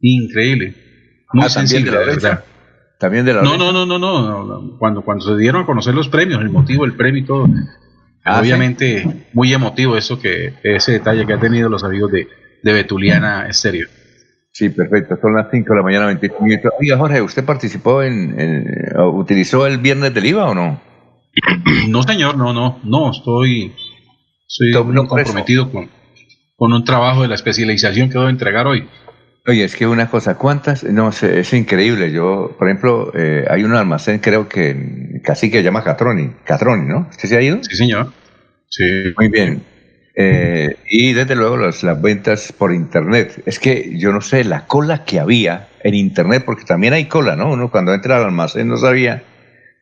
Increíble. 0.00 0.83
Muy 1.34 1.44
ah, 1.44 1.48
sencillo, 1.48 1.92
de 1.92 2.20
la. 2.20 2.44
También 2.98 3.26
de 3.26 3.34
la 3.34 3.42
no, 3.42 3.56
no, 3.56 3.72
no, 3.72 3.84
no, 3.84 3.98
no, 3.98 4.78
Cuando, 4.78 5.02
cuando 5.02 5.24
se 5.24 5.36
dieron 5.36 5.62
a 5.62 5.66
conocer 5.66 5.94
los 5.94 6.08
premios, 6.08 6.40
el 6.40 6.50
motivo, 6.50 6.84
el 6.84 6.94
premio 6.94 7.22
y 7.22 7.26
todo. 7.26 7.48
Ah, 8.24 8.40
Obviamente, 8.40 9.26
muy 9.32 9.52
emotivo 9.52 9.96
eso 9.96 10.18
que, 10.18 10.54
ese 10.62 10.92
detalle 10.92 11.26
que 11.26 11.32
ha 11.34 11.40
tenido 11.40 11.68
los 11.68 11.84
amigos 11.84 12.10
de, 12.12 12.28
de 12.62 12.72
Betuliana 12.72 13.48
Estéreo. 13.48 13.88
Sí, 14.52 14.68
perfecto. 14.68 15.18
Son 15.20 15.34
las 15.34 15.48
5 15.50 15.68
de 15.68 15.76
la 15.76 15.82
mañana, 15.82 16.06
25 16.06 16.44
minutos. 16.44 16.70
Oiga, 16.80 16.96
Jorge, 16.96 17.20
¿usted 17.20 17.44
participó 17.44 18.04
en, 18.04 18.36
utilizó 19.12 19.66
el 19.66 19.78
viernes 19.78 20.14
del 20.14 20.26
IVA 20.26 20.46
o 20.46 20.54
no? 20.54 20.80
No, 21.88 22.02
señor, 22.04 22.36
no, 22.36 22.52
no, 22.52 22.78
no, 22.84 23.10
estoy, 23.10 23.74
estoy 24.48 24.72
comprometido 24.94 25.70
con, 25.70 25.90
con 26.56 26.72
un 26.72 26.84
trabajo 26.84 27.22
de 27.22 27.28
la 27.28 27.34
especialización 27.34 28.08
que 28.08 28.18
debo 28.18 28.30
entregar 28.30 28.66
hoy. 28.68 28.88
Oye, 29.46 29.64
es 29.64 29.76
que 29.76 29.86
una 29.86 30.08
cosa, 30.08 30.36
¿cuántas? 30.36 30.84
No 30.84 31.12
sé, 31.12 31.40
es 31.40 31.52
increíble. 31.52 32.10
Yo, 32.10 32.56
por 32.58 32.66
ejemplo, 32.66 33.12
eh, 33.14 33.44
hay 33.48 33.62
un 33.62 33.74
almacén, 33.74 34.18
creo 34.18 34.48
que 34.48 35.20
casi 35.22 35.50
que 35.50 35.58
se 35.58 35.64
llama 35.64 35.84
Catroni. 35.84 36.30
Catroni, 36.44 36.86
¿no? 36.86 37.06
¿Usted 37.10 37.28
se 37.28 37.36
ha 37.36 37.42
ido? 37.42 37.62
Sí, 37.62 37.76
señor. 37.76 38.10
Sí. 38.70 38.84
Muy 39.18 39.28
bien. 39.28 39.62
Eh, 40.14 40.76
y 40.88 41.12
desde 41.12 41.34
luego 41.34 41.58
las, 41.58 41.82
las, 41.82 42.00
ventas 42.00 42.52
por 42.52 42.72
internet. 42.72 43.42
Es 43.44 43.58
que 43.58 43.98
yo 43.98 44.12
no 44.12 44.22
sé 44.22 44.44
la 44.44 44.66
cola 44.66 45.04
que 45.04 45.20
había 45.20 45.68
en 45.82 45.94
internet, 45.94 46.44
porque 46.46 46.64
también 46.64 46.94
hay 46.94 47.06
cola, 47.06 47.36
¿no? 47.36 47.52
Uno 47.52 47.70
cuando 47.70 47.92
entra 47.92 48.16
al 48.16 48.24
almacén 48.24 48.68
no 48.68 48.78
sabía 48.78 49.24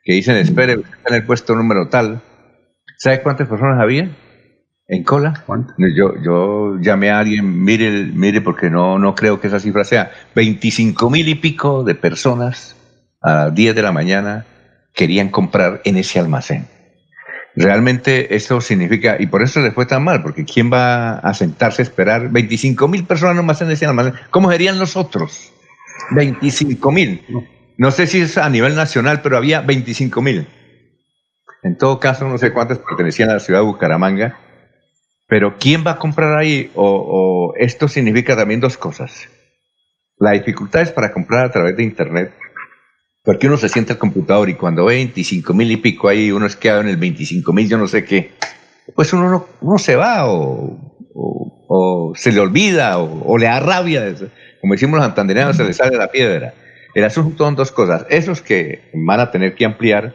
que 0.03 0.15
dicen, 0.15 0.37
espere, 0.37 0.73
está 0.73 1.11
en 1.11 1.15
el 1.15 1.25
puesto 1.25 1.55
número 1.55 1.89
tal. 1.89 2.21
¿Sabe 2.99 3.23
cuántas 3.23 3.47
personas 3.47 3.81
había? 3.81 4.11
¿En 4.89 5.05
cola? 5.05 5.33
Yo, 5.79 6.15
yo 6.23 6.77
llamé 6.81 7.11
a 7.11 7.21
alguien, 7.21 7.65
mire, 7.65 8.05
mire, 8.13 8.41
porque 8.41 8.69
no, 8.69 8.99
no 8.99 9.15
creo 9.15 9.41
que 9.41 9.47
esa 9.47 9.61
cifra 9.61 9.85
sea. 9.85 10.11
25 10.35 11.09
mil 11.09 11.29
y 11.29 11.35
pico 11.37 11.85
de 11.85 11.95
personas 11.95 12.77
a 13.21 13.51
10 13.51 13.75
de 13.75 13.83
la 13.83 13.93
mañana 13.93 14.45
querían 14.93 15.29
comprar 15.29 15.81
en 15.85 15.97
ese 15.97 16.19
almacén. 16.19 16.67
Realmente 17.55 18.35
eso 18.35 18.61
significa, 18.61 19.17
y 19.19 19.27
por 19.27 19.43
eso 19.43 19.61
les 19.61 19.75
fue 19.75 19.87
tan 19.87 20.03
mal, 20.03 20.23
porque 20.23 20.45
¿quién 20.45 20.73
va 20.73 21.19
a 21.19 21.35
sentarse 21.35 21.83
a 21.83 21.85
esperar 21.85 22.31
25 22.31 22.89
mil 22.89 23.05
personas 23.05 23.37
nomás 23.37 23.61
en 23.63 23.71
ese 23.71 23.87
almacén? 23.87 24.15
¿Cómo 24.31 24.51
serían 24.51 24.79
los 24.79 24.97
otros? 24.97 25.53
25 26.11 26.91
mil. 26.91 27.25
No 27.77 27.91
sé 27.91 28.07
si 28.07 28.21
es 28.21 28.37
a 28.37 28.49
nivel 28.51 28.75
nacional, 28.75 29.21
pero 29.23 29.37
había 29.37 29.61
25 29.61 30.21
mil. 30.23 30.47
En 31.63 31.79
todo 31.79 32.01
caso, 32.01 32.27
no 32.27 32.37
sé 32.39 32.53
cuántas 32.53 32.79
pertenecían 32.79 33.31
a 33.31 33.35
la 33.35 33.41
ciudad 33.41 33.61
de 33.61 33.67
Bucaramanga 33.67 34.37
pero 35.33 35.57
¿quién 35.59 35.83
va 35.83 35.93
a 35.93 35.99
comprar 35.99 36.39
ahí? 36.39 36.71
O, 36.75 37.55
esto 37.57 37.89
significa 37.89 38.37
también 38.37 38.61
dos 38.61 38.77
cosas. 38.77 39.31
La 40.19 40.33
dificultad 40.33 40.83
es 40.83 40.91
para 40.91 41.11
comprar 41.11 41.47
a 41.47 41.51
través 41.51 41.75
de 41.75 41.83
Internet, 41.83 42.35
porque 43.25 43.47
uno 43.47 43.57
se 43.57 43.71
siente 43.71 43.95
al 43.95 43.99
computador 43.99 44.51
y 44.51 44.57
cuando 44.57 44.85
ve 44.85 44.97
25 44.97 45.55
mil 45.55 45.71
y 45.71 45.79
pico 45.79 46.09
ahí, 46.09 46.31
uno 46.31 46.45
es 46.45 46.55
quedado 46.55 46.83
en 46.83 46.89
el 46.89 46.99
25 46.99 47.51
mil, 47.55 47.67
yo 47.67 47.79
no 47.79 47.89
sé 47.89 48.05
qué, 48.05 48.33
pues 48.95 49.11
uno, 49.15 49.47
no, 49.63 49.79
se 49.79 49.97
va 49.97 50.27
o, 50.27 52.13
se 52.15 52.31
le 52.31 52.41
olvida 52.41 52.99
o, 52.99 53.39
le 53.39 53.47
da 53.47 53.59
rabia. 53.59 54.15
Como 54.61 54.75
decimos 54.75 54.99
los 54.99 55.07
santandereanos, 55.07 55.57
se 55.57 55.65
le 55.65 55.73
sale 55.73 55.97
la 55.97 56.11
piedra. 56.11 56.53
El 56.95 57.05
asunto 57.05 57.47
son 57.47 57.57
dos 57.57 57.73
cosas. 57.73 58.05
Esos 58.11 58.43
que 58.43 58.91
van 58.93 59.21
a 59.21 59.31
tener 59.31 59.55
que 59.55 59.65
ampliar, 59.65 60.15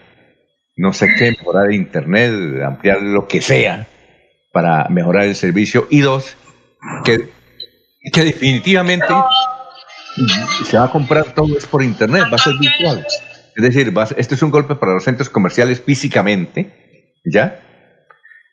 no 0.75 0.93
sé 0.93 1.07
qué, 1.17 1.31
mejorar 1.31 1.73
Internet, 1.73 2.61
ampliar 2.63 3.01
lo 3.01 3.27
que 3.27 3.41
sea, 3.41 3.87
para 4.57 4.87
mejorar 4.89 5.25
el 5.25 5.35
servicio 5.35 5.85
y 5.91 5.99
dos, 5.99 6.35
que, 7.05 7.29
que 8.11 8.23
definitivamente 8.23 9.05
se 10.65 10.79
va 10.79 10.85
a 10.85 10.89
comprar 10.89 11.25
todo 11.35 11.55
es 11.55 11.67
por 11.67 11.83
internet, 11.83 12.23
va 12.23 12.37
a 12.37 12.39
ser 12.39 12.55
virtual. 12.59 13.05
Es 13.55 13.63
decir, 13.63 13.93
esto 14.17 14.33
es 14.33 14.41
un 14.41 14.49
golpe 14.49 14.73
para 14.73 14.95
los 14.95 15.03
centros 15.03 15.29
comerciales 15.29 15.79
físicamente, 15.79 17.13
¿ya? 17.23 17.59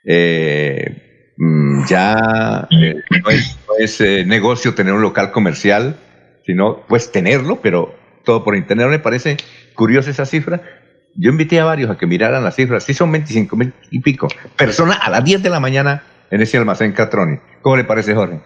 Eh, 0.05 1.33
mm, 1.39 1.87
ya 1.87 2.69
eh, 2.71 2.97
no 3.09 3.31
es, 3.79 4.01
eh, 4.03 4.27
negocio 4.27 4.75
tener 4.75 4.93
un 4.93 5.01
local 5.01 5.33
comercial, 5.33 5.97
sino 6.45 6.85
pues 6.87 7.13
tenerlo, 7.13 7.63
pero 7.63 7.95
todo 8.27 8.45
por 8.45 8.57
internet. 8.57 8.89
Me 8.89 8.99
parece 8.99 9.39
curiosa 9.73 10.11
esa 10.11 10.27
cifra. 10.27 10.61
Yo 11.17 11.31
invité 11.31 11.61
a 11.61 11.65
varios 11.65 11.91
a 11.91 11.97
que 11.97 12.07
miraran 12.07 12.43
las 12.43 12.57
cifras. 12.57 12.85
Sí, 12.85 12.95
son 12.95 13.13
25 13.13 13.57
mil 13.57 13.73
y 13.91 14.01
pico 14.01 14.29
personas 14.57 14.99
a 15.01 15.11
las 15.11 15.25
10 15.25 15.43
de 15.43 15.51
la 15.51 15.61
mañana 15.61 16.03
en 16.31 16.41
ese 16.41 16.59
almacén 16.59 16.93
Catroni. 16.93 17.39
¿Cómo 17.63 17.77
le 17.77 17.85
parece, 17.85 18.15
Jorge? 18.15 18.41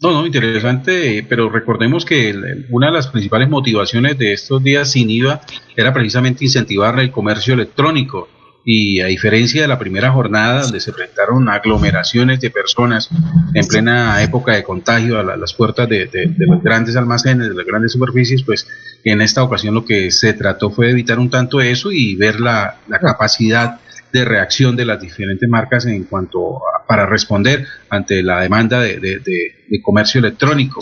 No, 0.00 0.10
no, 0.10 0.26
interesante, 0.26 1.24
pero 1.28 1.48
recordemos 1.48 2.04
que 2.04 2.34
una 2.70 2.88
de 2.88 2.92
las 2.92 3.06
principales 3.06 3.48
motivaciones 3.48 4.18
de 4.18 4.32
estos 4.32 4.62
días 4.62 4.90
sin 4.90 5.08
IVA 5.08 5.40
era 5.76 5.92
precisamente 5.92 6.44
incentivar 6.44 6.98
el 6.98 7.12
comercio 7.12 7.54
electrónico. 7.54 8.28
Y 8.64 9.00
a 9.00 9.06
diferencia 9.06 9.62
de 9.62 9.68
la 9.68 9.78
primera 9.78 10.12
jornada, 10.12 10.62
donde 10.62 10.80
se 10.80 10.92
presentaron 10.92 11.48
aglomeraciones 11.48 12.40
de 12.40 12.50
personas 12.50 13.10
en 13.54 13.66
plena 13.66 14.22
época 14.22 14.52
de 14.52 14.62
contagio 14.62 15.18
a, 15.18 15.36
las 15.36 15.52
puertas 15.52 15.88
de, 15.88 16.08
los 16.38 16.62
grandes 16.62 16.94
almacenes, 16.96 17.48
de 17.48 17.54
las 17.54 17.66
grandes 17.66 17.92
superficies, 17.92 18.44
pues 18.44 18.68
en 19.04 19.20
esta 19.20 19.42
ocasión 19.42 19.74
lo 19.74 19.84
que 19.84 20.12
se 20.12 20.32
trató 20.34 20.70
fue 20.70 20.90
evitar 20.90 21.18
un 21.18 21.28
tanto 21.28 21.60
eso 21.60 21.90
y 21.90 22.14
ver 22.14 22.38
la, 22.40 22.78
capacidad 23.00 23.80
de 24.12 24.24
reacción 24.24 24.76
de 24.76 24.84
las 24.84 25.00
diferentes 25.00 25.48
marcas 25.48 25.86
en 25.86 26.04
cuanto 26.04 26.60
para 26.86 27.06
responder 27.06 27.66
ante 27.88 28.22
la 28.22 28.42
demanda 28.42 28.80
de, 28.80 29.80
comercio 29.82 30.20
electrónico. 30.20 30.80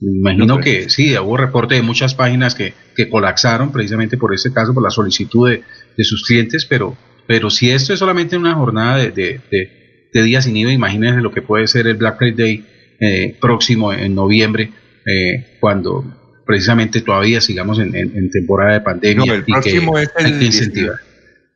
Me 0.00 0.32
imagino 0.32 0.58
que 0.60 0.88
sí, 0.88 1.16
hubo 1.18 1.36
reporte 1.36 1.74
de 1.74 1.82
muchas 1.82 2.14
páginas 2.14 2.54
que, 2.54 2.72
que 2.94 3.08
colapsaron 3.08 3.72
precisamente 3.72 4.16
por 4.16 4.32
ese 4.32 4.52
caso, 4.52 4.72
por 4.72 4.82
la 4.82 4.90
solicitud 4.90 5.50
de, 5.50 5.64
de 5.96 6.04
sus 6.04 6.24
clientes, 6.24 6.64
pero, 6.64 6.96
pero 7.26 7.50
si 7.50 7.70
esto 7.70 7.92
es 7.92 7.98
solamente 7.98 8.36
una 8.36 8.54
jornada 8.54 8.98
de, 8.98 9.10
de, 9.10 10.22
días 10.22 10.44
sin 10.44 10.56
IVA, 10.56 10.72
imagínense 10.72 11.20
lo 11.20 11.32
que 11.32 11.42
puede 11.42 11.66
ser 11.68 11.86
el 11.86 11.96
Black 11.96 12.18
Friday 12.18 12.64
eh, 13.00 13.36
próximo 13.40 13.92
en 13.92 14.14
noviembre, 14.14 14.72
eh, 15.04 15.58
cuando 15.60 16.04
precisamente 16.46 17.02
todavía 17.02 17.40
sigamos 17.40 17.78
en, 17.78 18.30
temporada 18.30 18.74
de 18.74 18.80
pandemia. 18.80 19.26
No, 19.26 19.34
el 19.34 19.44
próximo 19.44 19.98
es 19.98 20.10
el 20.18 20.42
incentivar. 20.42 20.96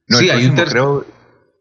No, 0.09 0.19
sí, 0.19 0.31
hay 0.31 0.47
un 0.47 0.55
creo, 0.55 1.07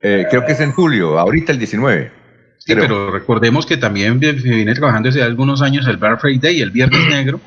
eh, 0.01 0.25
creo 0.29 0.45
que 0.45 0.51
es 0.51 0.59
en 0.59 0.71
julio, 0.71 1.17
ahorita 1.17 1.51
el 1.51 1.59
19. 1.59 2.20
Sí, 2.63 2.75
pero 2.75 3.09
recordemos 3.09 3.65
que 3.65 3.77
también 3.77 4.19
viene 4.19 4.73
trabajando 4.75 5.07
desde 5.07 5.23
algunos 5.23 5.61
años 5.61 5.87
el 5.87 5.97
Black 5.97 6.21
Friday, 6.21 6.61
el 6.61 6.71
Viernes 6.71 7.01
Negro, 7.09 7.41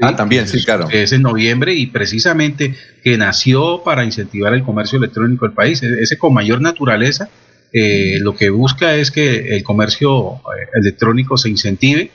Ah, 0.00 0.14
también, 0.14 0.46
sí, 0.46 0.64
claro. 0.64 0.88
es 0.90 1.12
en 1.12 1.22
noviembre 1.22 1.74
y 1.74 1.86
precisamente 1.86 2.72
que 3.02 3.16
nació 3.16 3.82
para 3.82 4.04
incentivar 4.04 4.54
el 4.54 4.62
comercio 4.62 4.98
electrónico 4.98 5.44
del 5.46 5.54
país. 5.54 5.82
E-, 5.82 6.02
ese 6.02 6.16
con 6.16 6.32
mayor 6.32 6.60
naturaleza 6.60 7.28
eh, 7.72 8.18
lo 8.20 8.34
que 8.34 8.50
busca 8.50 8.94
es 8.94 9.10
que 9.10 9.56
el 9.56 9.62
comercio 9.62 10.34
eh, 10.34 10.68
electrónico 10.74 11.36
se 11.36 11.50
incentive 11.50 12.10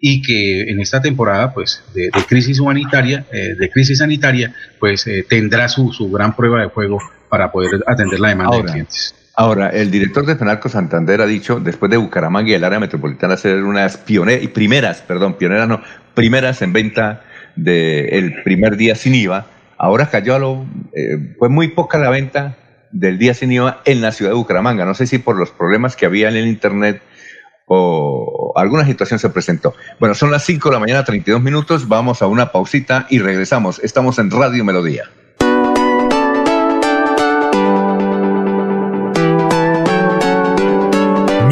y 0.00 0.22
que 0.22 0.62
en 0.62 0.80
esta 0.80 1.02
temporada 1.02 1.52
pues 1.52 1.82
de, 1.92 2.10
crisis 2.28 2.60
humanitaria, 2.60 3.26
eh, 3.32 3.54
de 3.58 3.70
crisis 3.70 3.98
sanitaria, 3.98 4.54
pues 4.78 5.04
tendrá 5.28 5.68
su, 5.68 5.92
su, 5.92 6.10
gran 6.10 6.36
prueba 6.36 6.60
de 6.60 6.68
juego 6.68 6.98
para 7.28 7.50
poder 7.50 7.82
atender 7.86 8.20
la 8.20 8.28
demanda 8.28 8.58
de 8.58 8.64
clientes. 8.64 9.14
Ahora, 9.36 9.70
el 9.70 9.90
director 9.90 10.24
de 10.26 10.36
Fenalco 10.36 10.68
Santander 10.68 11.20
ha 11.20 11.26
dicho, 11.26 11.58
después 11.58 11.90
de 11.90 11.96
Bucaramanga 11.96 12.50
y 12.50 12.54
el 12.54 12.62
área 12.62 12.78
metropolitana, 12.78 13.36
ser 13.36 13.64
unas 13.64 13.96
pioneras, 13.96 14.46
primeras, 14.48 15.02
perdón, 15.02 15.34
pioneras 15.34 15.68
no, 15.68 15.82
primeras 16.14 16.62
en 16.62 16.72
venta 16.72 17.24
del 17.56 18.42
primer 18.44 18.76
día 18.76 18.94
sin 18.94 19.14
IVA. 19.14 19.46
Ahora 19.76 20.08
cayó 20.08 20.36
a 20.36 20.38
lo, 20.38 20.64
eh, 20.94 21.34
fue 21.38 21.48
muy 21.48 21.68
poca 21.68 21.98
la 21.98 22.10
venta 22.10 22.56
del 22.92 23.18
día 23.18 23.34
sin 23.34 23.50
IVA 23.50 23.82
en 23.84 24.00
la 24.02 24.12
ciudad 24.12 24.30
de 24.30 24.36
Bucaramanga. 24.36 24.84
No 24.84 24.94
sé 24.94 25.08
si 25.08 25.18
por 25.18 25.36
los 25.36 25.50
problemas 25.50 25.96
que 25.96 26.06
había 26.06 26.28
en 26.28 26.36
el 26.36 26.46
Internet 26.46 27.02
o 27.66 28.52
alguna 28.54 28.84
situación 28.86 29.18
se 29.18 29.30
presentó. 29.30 29.74
Bueno, 29.98 30.14
son 30.14 30.30
las 30.30 30.44
5 30.44 30.68
de 30.68 30.74
la 30.74 30.80
mañana, 30.80 31.04
32 31.04 31.42
minutos. 31.42 31.88
Vamos 31.88 32.22
a 32.22 32.28
una 32.28 32.52
pausita 32.52 33.06
y 33.10 33.18
regresamos. 33.18 33.80
Estamos 33.80 34.20
en 34.20 34.30
Radio 34.30 34.64
Melodía. 34.64 35.10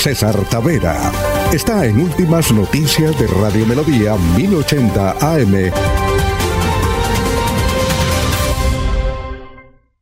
César 0.00 0.34
Tavera 0.48 1.12
está 1.52 1.84
en 1.84 2.00
Últimas 2.00 2.50
Noticias 2.50 3.20
de 3.20 3.26
Radio 3.26 3.66
Melodía 3.66 4.16
1080 4.34 5.10
AM. 5.10 5.70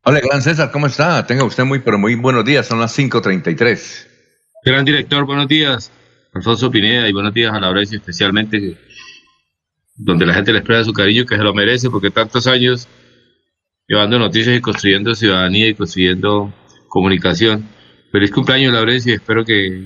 Hola, 0.05 0.21
gran 0.21 0.41
César, 0.41 0.71
¿cómo 0.71 0.87
está? 0.87 1.27
Tenga 1.27 1.43
usted 1.43 1.65
muy, 1.65 1.79
pero 1.79 1.97
muy 1.97 2.15
buenos 2.15 2.45
días, 2.45 2.65
son 2.65 2.79
las 2.79 2.97
5.33. 2.97 4.07
Gran 4.63 4.85
director, 4.85 5.25
buenos 5.25 5.49
días. 5.49 5.91
Alfonso 6.33 6.71
Pineda 6.71 7.09
y 7.09 7.11
buenos 7.11 7.33
días 7.33 7.53
a 7.53 7.59
la 7.59 7.69
hora 7.69 7.81
especialmente 7.81 8.77
donde 9.97 10.25
la 10.25 10.33
gente 10.33 10.53
le 10.53 10.59
expresa 10.59 10.85
su 10.85 10.93
cariño 10.93 11.25
que 11.25 11.35
se 11.35 11.43
lo 11.43 11.53
merece 11.53 11.89
porque 11.89 12.09
tantos 12.09 12.47
años 12.47 12.87
llevando 13.85 14.17
noticias 14.17 14.55
y 14.55 14.61
construyendo 14.61 15.13
ciudadanía 15.13 15.67
y 15.67 15.73
construyendo 15.73 16.53
comunicación 16.87 17.67
Feliz 18.11 18.31
cumpleaños, 18.31 18.73
Laurencia, 18.73 19.11
y 19.11 19.15
espero 19.15 19.45
que 19.45 19.83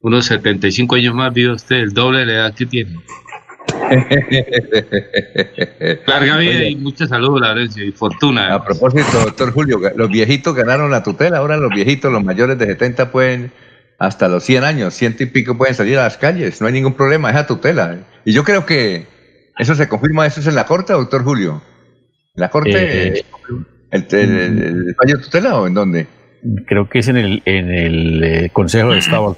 unos 0.00 0.26
75 0.26 0.94
años 0.94 1.14
más 1.14 1.32
viva 1.32 1.54
usted, 1.54 1.76
el 1.76 1.92
doble 1.92 2.20
de 2.20 2.26
la 2.26 2.32
edad 2.32 2.54
que 2.54 2.66
tiene. 2.66 3.00
Larga 6.06 6.36
vida 6.36 6.64
y 6.64 6.76
mucha 6.76 7.08
salud, 7.08 7.40
Laurencia, 7.40 7.84
y 7.84 7.90
fortuna. 7.90 8.54
A 8.54 8.64
propósito, 8.64 9.24
doctor 9.24 9.52
Julio, 9.52 9.80
los 9.96 10.08
viejitos 10.08 10.54
ganaron 10.54 10.90
la 10.90 11.02
tutela, 11.02 11.38
ahora 11.38 11.56
los 11.56 11.70
viejitos, 11.70 12.12
los 12.12 12.22
mayores 12.22 12.58
de 12.58 12.66
70 12.66 13.10
pueden, 13.10 13.50
hasta 13.98 14.28
los 14.28 14.44
100 14.44 14.64
años, 14.64 14.94
ciento 14.94 15.24
y 15.24 15.26
pico 15.26 15.58
pueden 15.58 15.74
salir 15.74 15.98
a 15.98 16.04
las 16.04 16.16
calles, 16.16 16.60
no 16.60 16.68
hay 16.68 16.74
ningún 16.74 16.94
problema, 16.94 17.30
esa 17.30 17.46
tutela. 17.46 17.98
Y 18.24 18.32
yo 18.32 18.44
creo 18.44 18.66
que 18.66 19.06
eso 19.58 19.74
se 19.74 19.88
confirma, 19.88 20.26
eso 20.26 20.40
es 20.40 20.46
en 20.46 20.54
la 20.54 20.66
corte, 20.66 20.92
doctor 20.92 21.24
Julio. 21.24 21.60
¿En 22.36 22.40
la 22.40 22.50
corte? 22.50 23.08
Eh, 23.08 23.24
el, 23.90 24.06
el, 24.12 24.94
fallo 24.94 25.16
de 25.16 25.24
tutela 25.24 25.58
o 25.58 25.66
en 25.66 25.74
dónde? 25.74 26.06
Creo 26.66 26.88
que 26.88 27.00
es 27.00 27.08
en 27.08 27.16
el, 27.16 27.42
en 27.44 27.70
el 27.70 28.24
eh, 28.24 28.50
Consejo 28.52 28.90
de 28.90 28.98
Estado, 28.98 29.36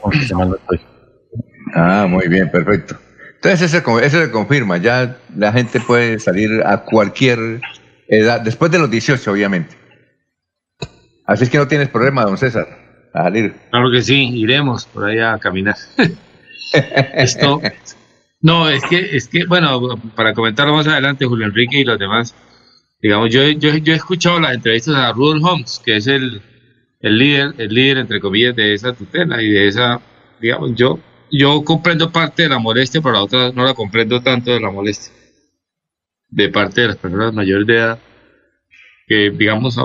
Ah, 1.74 2.06
muy 2.08 2.26
bien, 2.28 2.50
perfecto. 2.50 2.96
Entonces 3.36 3.72
eso, 3.72 4.00
eso 4.00 4.20
se 4.20 4.30
confirma, 4.30 4.76
ya 4.76 5.16
la 5.36 5.52
gente 5.52 5.80
puede 5.80 6.18
salir 6.18 6.62
a 6.66 6.82
cualquier 6.82 7.60
edad, 8.08 8.40
después 8.40 8.70
de 8.70 8.78
los 8.78 8.90
18, 8.90 9.30
obviamente. 9.30 9.76
Así 11.26 11.44
es 11.44 11.50
que 11.50 11.58
no 11.58 11.68
tienes 11.68 11.88
problema, 11.88 12.24
don 12.24 12.36
César, 12.36 12.66
a 13.14 13.22
salir. 13.22 13.54
Claro 13.70 13.90
que 13.90 14.02
sí, 14.02 14.28
iremos 14.40 14.84
por 14.86 15.04
ahí 15.04 15.18
a 15.18 15.38
caminar. 15.38 15.76
Esto, 17.14 17.62
no, 18.42 18.68
es 18.68 18.82
que, 18.84 19.16
es 19.16 19.28
que, 19.28 19.44
bueno, 19.46 19.80
para 20.16 20.34
comentarlo 20.34 20.74
más 20.74 20.86
adelante, 20.86 21.26
Julio 21.26 21.46
Enrique 21.46 21.78
y 21.80 21.84
los 21.84 21.98
demás, 21.98 22.34
digamos, 23.00 23.30
yo, 23.30 23.42
yo, 23.50 23.76
yo 23.76 23.92
he 23.92 23.96
escuchado 23.96 24.40
las 24.40 24.54
entrevistas 24.54 24.96
a 24.96 25.12
Rudolf 25.12 25.44
Holmes, 25.44 25.80
que 25.84 25.96
es 25.96 26.06
el, 26.06 26.42
el 27.00 27.18
líder, 27.18 27.54
el 27.58 27.74
líder 27.74 27.98
entre 27.98 28.20
comillas 28.20 28.54
de 28.54 28.74
esa 28.74 28.92
tutela 28.92 29.42
y 29.42 29.48
de 29.48 29.68
esa, 29.68 30.00
digamos, 30.40 30.74
yo, 30.74 30.98
yo 31.30 31.64
comprendo 31.64 32.12
parte 32.12 32.44
de 32.44 32.50
la 32.50 32.58
molestia, 32.58 33.00
pero 33.00 33.14
la 33.14 33.22
otra 33.22 33.52
no 33.52 33.64
la 33.64 33.74
comprendo 33.74 34.22
tanto 34.22 34.52
de 34.52 34.60
la 34.60 34.70
molestia 34.70 35.14
de 36.28 36.48
parte 36.48 36.82
de 36.82 36.88
las 36.88 36.96
personas 36.96 37.34
mayores 37.34 37.66
de 37.66 37.76
edad 37.76 37.98
que, 39.06 39.30
digamos, 39.30 39.76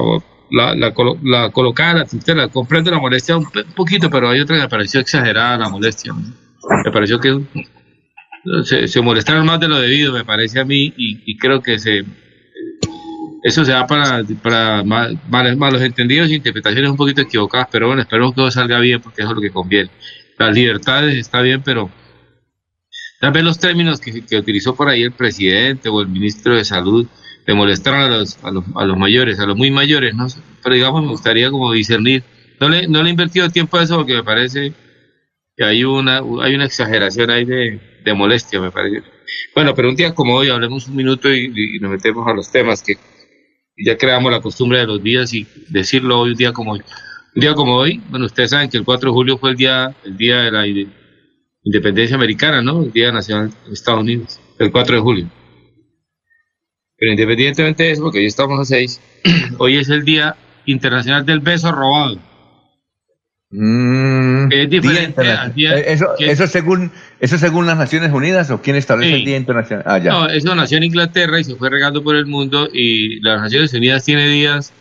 la, 0.51 0.75
la, 0.75 0.93
la 1.23 1.49
colocada 1.51 1.93
la 1.95 2.06
tutela, 2.06 2.47
comprendo 2.49 2.91
la 2.91 2.99
molestia 2.99 3.38
un, 3.38 3.47
poquito, 3.75 4.10
pero 4.10 4.30
hay 4.30 4.39
otra 4.41 4.58
que 4.58 4.62
me 4.62 4.69
pareció 4.69 4.99
exagerada 4.99 5.58
la 5.58 5.69
molestia. 5.69 6.13
Me 6.13 6.91
pareció 6.91 7.19
que 7.19 7.41
se, 8.63 8.88
se 8.88 9.01
molestaron 9.01 9.47
más 9.47 9.60
de 9.60 9.67
lo 9.67 9.80
debido, 9.80 10.13
me 10.13 10.23
parece 10.23 10.60
a 10.60 10.65
mí, 10.65 10.93
y, 10.95 11.23
y 11.25 11.38
creo 11.38 11.62
que 11.63 11.80
se 11.80 12.06
eso 13.46 13.64
se 13.64 13.74
da 13.74 13.86
para, 13.86 14.24
para 14.42 14.84
malos 14.84 15.80
entendidos 15.84 16.32
e 16.32 16.34
interpretaciones 16.34 16.90
un 16.90 16.98
poquito 16.98 17.22
equivocadas, 17.22 17.68
pero 17.72 17.86
bueno, 17.86 18.02
esperemos 18.02 18.32
que 18.32 18.38
todo 18.38 18.50
salga 18.50 18.80
bien 18.80 19.00
porque 19.00 19.22
eso 19.22 19.30
es 19.30 19.36
lo 19.36 19.42
que 19.42 19.52
conviene. 19.52 19.92
Las 20.40 20.56
libertades 20.56 21.16
está 21.16 21.42
bien, 21.42 21.62
pero 21.64 21.92
tal 23.22 23.32
vez 23.32 23.44
los 23.44 23.60
términos 23.60 24.00
que, 24.00 24.36
utilizó 24.36 24.76
por 24.76 24.90
ahí 24.90 25.04
el 25.04 25.12
presidente 25.12 25.90
o 25.90 26.02
el 26.02 26.08
ministro 26.08 26.56
de 26.56 26.66
Salud 26.66 27.06
le 27.46 27.54
molestaron 27.54 28.02
a 28.02 28.08
los, 28.08 28.44
a 28.44 28.50
los, 28.50 28.64
a 28.74 28.84
los 28.84 28.98
mayores, 28.98 29.40
a 29.40 29.46
los 29.46 29.56
muy 29.56 29.70
mayores, 29.70 30.16
¿no? 30.16 30.26
Pero 30.64 30.74
digamos, 30.74 31.04
me 31.04 31.10
gustaría 31.10 31.52
como 31.52 31.72
discernir. 31.72 32.24
No 32.60 32.68
le, 32.68 32.88
no 32.88 33.04
le 33.04 33.10
he 33.10 33.12
invertido 33.12 33.48
tiempo 33.52 33.78
a 33.78 33.84
eso 33.84 33.98
porque 33.98 34.16
me 34.16 34.24
parece 34.24 34.74
que 35.56 35.64
hay 35.64 35.84
una, 35.84 36.18
hay 36.42 36.56
una 36.56 36.66
exageración 36.66 37.30
ahí 37.30 37.46
de 37.46 38.14
molestia, 38.16 38.60
me 38.60 38.72
parece. 38.72 39.04
Bueno, 39.54 39.76
pero 39.76 39.90
un 39.90 39.96
día 39.96 40.16
como 40.16 40.34
hoy, 40.34 40.50
hablemos 40.50 40.88
un 40.88 40.96
minuto 40.96 41.32
y 41.32 41.78
nos 41.80 41.92
metemos 41.92 42.28
a 42.28 42.34
los 42.34 42.52
temas 42.52 42.82
que 42.82 42.98
ya 43.78 43.98
creamos 43.98 44.32
la 44.32 44.42
costumbre 44.42 44.80
de 44.80 44.88
los 44.88 45.02
días 45.04 45.34
y 45.34 45.48
decirlo 45.70 46.20
hoy 46.20 46.32
un 46.32 46.38
día 46.38 46.54
como 46.54 46.74
hoy. 46.74 46.82
Un 47.36 47.42
día 47.42 47.54
como 47.54 47.76
hoy, 47.76 48.02
bueno, 48.10 48.26
ustedes 48.26 48.52
saben 48.52 48.70
que 48.70 48.78
el 48.78 48.86
4 48.86 49.10
de 49.10 49.14
julio 49.14 49.38
fue 49.38 49.52
el 49.52 49.58
día, 49.58 49.94
el 50.06 50.16
día 50.16 50.38
de 50.44 50.52
la 50.52 50.66
independencia 51.64 52.16
americana, 52.16 52.62
¿no? 52.62 52.84
El 52.84 52.92
Día 52.92 53.12
Nacional 53.12 53.52
de 53.68 53.74
Estados 53.74 54.02
Unidos, 54.02 54.40
el 54.60 54.72
4 54.72 54.96
de 54.96 55.02
julio. 55.02 55.30
Pero 56.98 57.12
independientemente 57.12 57.84
de 57.84 57.92
eso, 57.92 58.04
porque 58.04 58.20
hoy 58.20 58.26
estamos 58.26 58.60
a 58.60 58.66
6, 58.66 59.02
hoy 59.58 59.78
es 59.78 59.90
el 59.90 60.06
Día 60.06 60.38
Internacional 60.66 61.26
del 61.26 61.42
Beso 61.42 61.72
Robado. 61.72 62.20
Mm, 63.58 64.52
es 64.52 64.70
diferente 64.70 65.22
día, 65.56 65.78
eh, 65.78 65.94
eso, 65.94 66.08
eso, 66.20 66.46
según, 66.46 66.91
¿Eso 67.22 67.38
según 67.38 67.65
las 67.65 67.78
Naciones 67.78 68.12
Unidas 68.12 68.52
o 68.52 68.62
quién 68.62 68.76
establece 68.76 69.15
el 69.15 69.24
Día 69.24 69.38
Internacional? 69.38 69.86
Ah, 69.88 69.98
ya. 69.98 70.12
No, 70.12 70.28
eso 70.28 70.54
nació 70.56 70.78
en 70.78 70.84
Inglaterra 70.84 71.39
y 71.39 71.46
se 71.46 71.56
fue 71.56 71.70
regando 71.70 72.04
por 72.04 72.18
el 72.18 72.26
mundo 72.26 72.68
y 72.72 73.22
las 73.22 73.41
Naciones 73.41 73.74
Unidas 73.74 74.04
tiene 74.04 74.28
días 74.28 74.74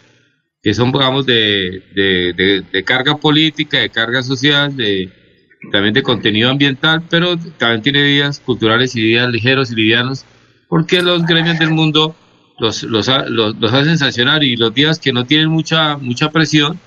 que 0.61 0.75
son, 0.75 0.91
digamos, 0.91 1.25
de, 1.25 1.83
de, 1.95 2.65
de, 2.73 2.85
carga 2.85 3.17
política, 3.19 3.79
de 3.79 3.91
carga 3.91 4.23
social, 4.23 4.75
de, 4.77 5.11
también 5.71 5.95
de 5.95 6.03
contenido 6.03 6.51
ambiental, 6.51 7.03
pero 7.09 7.37
también 7.59 7.83
tiene 7.83 8.03
días 8.03 8.41
culturales 8.41 8.97
y 8.97 9.03
días 9.03 9.29
ligeros 9.29 9.71
y 9.71 9.77
livianos, 9.77 10.25
porque 10.69 11.03
los 11.03 11.25
gremios 11.27 11.59
del 11.59 11.71
mundo 11.71 12.17
los, 12.59 12.83
los, 12.83 13.09
los, 13.29 13.57
los 13.57 13.73
hacen 13.73 13.99
sancionar 13.99 14.43
y 14.43 14.57
los 14.57 14.75
días 14.75 14.99
que 14.99 15.13
no 15.13 15.27
tienen 15.27 15.49
mucha, 15.49 15.99
mucha 15.99 16.31
presión, 16.31 16.81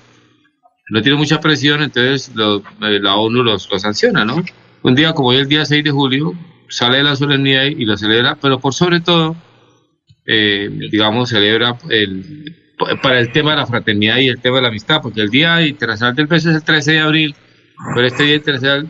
no 0.90 1.02
tiene 1.02 1.18
mucha 1.18 1.40
presión, 1.40 1.82
entonces 1.82 2.30
eh, 2.36 2.98
la 3.00 3.16
ONU 3.16 3.42
los, 3.42 3.68
sanciona, 3.78 4.24
¿no? 4.24 4.42
Un 4.82 4.94
día 4.94 5.12
como 5.12 5.28
hoy, 5.28 5.36
el 5.36 5.48
día 5.48 5.64
6 5.64 5.84
de 5.84 5.90
julio, 5.90 6.34
sale 6.68 6.98
de 6.98 7.04
la 7.04 7.16
solemnidad 7.16 7.64
y 7.64 7.84
lo 7.84 7.96
celebra, 7.96 8.36
pero 8.40 8.58
por 8.58 8.72
sobre 8.74 9.00
todo, 9.00 9.36
eh, 10.26 10.68
digamos, 10.90 11.30
celebra 11.30 11.76
el, 11.90 12.54
para 13.02 13.20
el 13.20 13.32
tema 13.32 13.50
de 13.50 13.56
la 13.58 13.66
fraternidad 13.66 14.18
y 14.18 14.28
el 14.28 14.40
tema 14.40 14.56
de 14.56 14.62
la 14.62 14.68
amistad, 14.68 15.00
porque 15.02 15.20
el 15.20 15.30
Día 15.30 15.66
Internacional 15.66 16.14
del 16.14 16.26
Beso 16.26 16.50
es 16.50 16.56
el 16.56 16.64
13 16.64 16.92
de 16.92 17.00
abril, 17.00 17.34
pero 17.94 18.06
este 18.06 18.24
Día 18.24 18.36
Internacional 18.36 18.88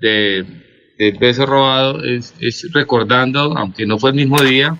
de, 0.00 0.44
del 0.98 1.18
Beso 1.18 1.46
Robado 1.46 2.04
es, 2.04 2.34
es 2.40 2.68
recordando, 2.72 3.56
aunque 3.56 3.86
no 3.86 3.98
fue 3.98 4.10
el 4.10 4.16
mismo 4.16 4.40
día, 4.42 4.76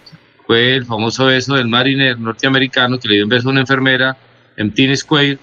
fue 0.46 0.74
el 0.74 0.86
famoso 0.86 1.26
beso 1.26 1.54
del 1.54 1.68
mariner 1.68 2.18
norteamericano 2.18 2.98
que 2.98 3.08
le 3.08 3.14
dio 3.16 3.24
un 3.24 3.30
beso 3.30 3.48
a 3.48 3.52
una 3.52 3.60
enfermera 3.60 4.16
en 4.56 4.72
Teen 4.72 4.96
Square 4.96 5.38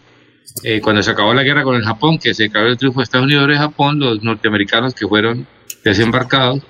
eh, 0.63 0.81
cuando 0.81 1.03
se 1.03 1.11
acabó 1.11 1.33
la 1.33 1.43
guerra 1.43 1.63
con 1.63 1.75
el 1.75 1.83
Japón, 1.83 2.17
que 2.17 2.33
se 2.33 2.45
acabó 2.45 2.67
el 2.67 2.77
triunfo 2.77 2.99
de 2.99 3.03
Estados 3.03 3.25
Unidos 3.25 3.49
y 3.51 3.57
Japón, 3.57 3.99
los 3.99 4.23
norteamericanos 4.23 4.93
que 4.93 5.07
fueron 5.07 5.47
desembarcados, 5.83 6.61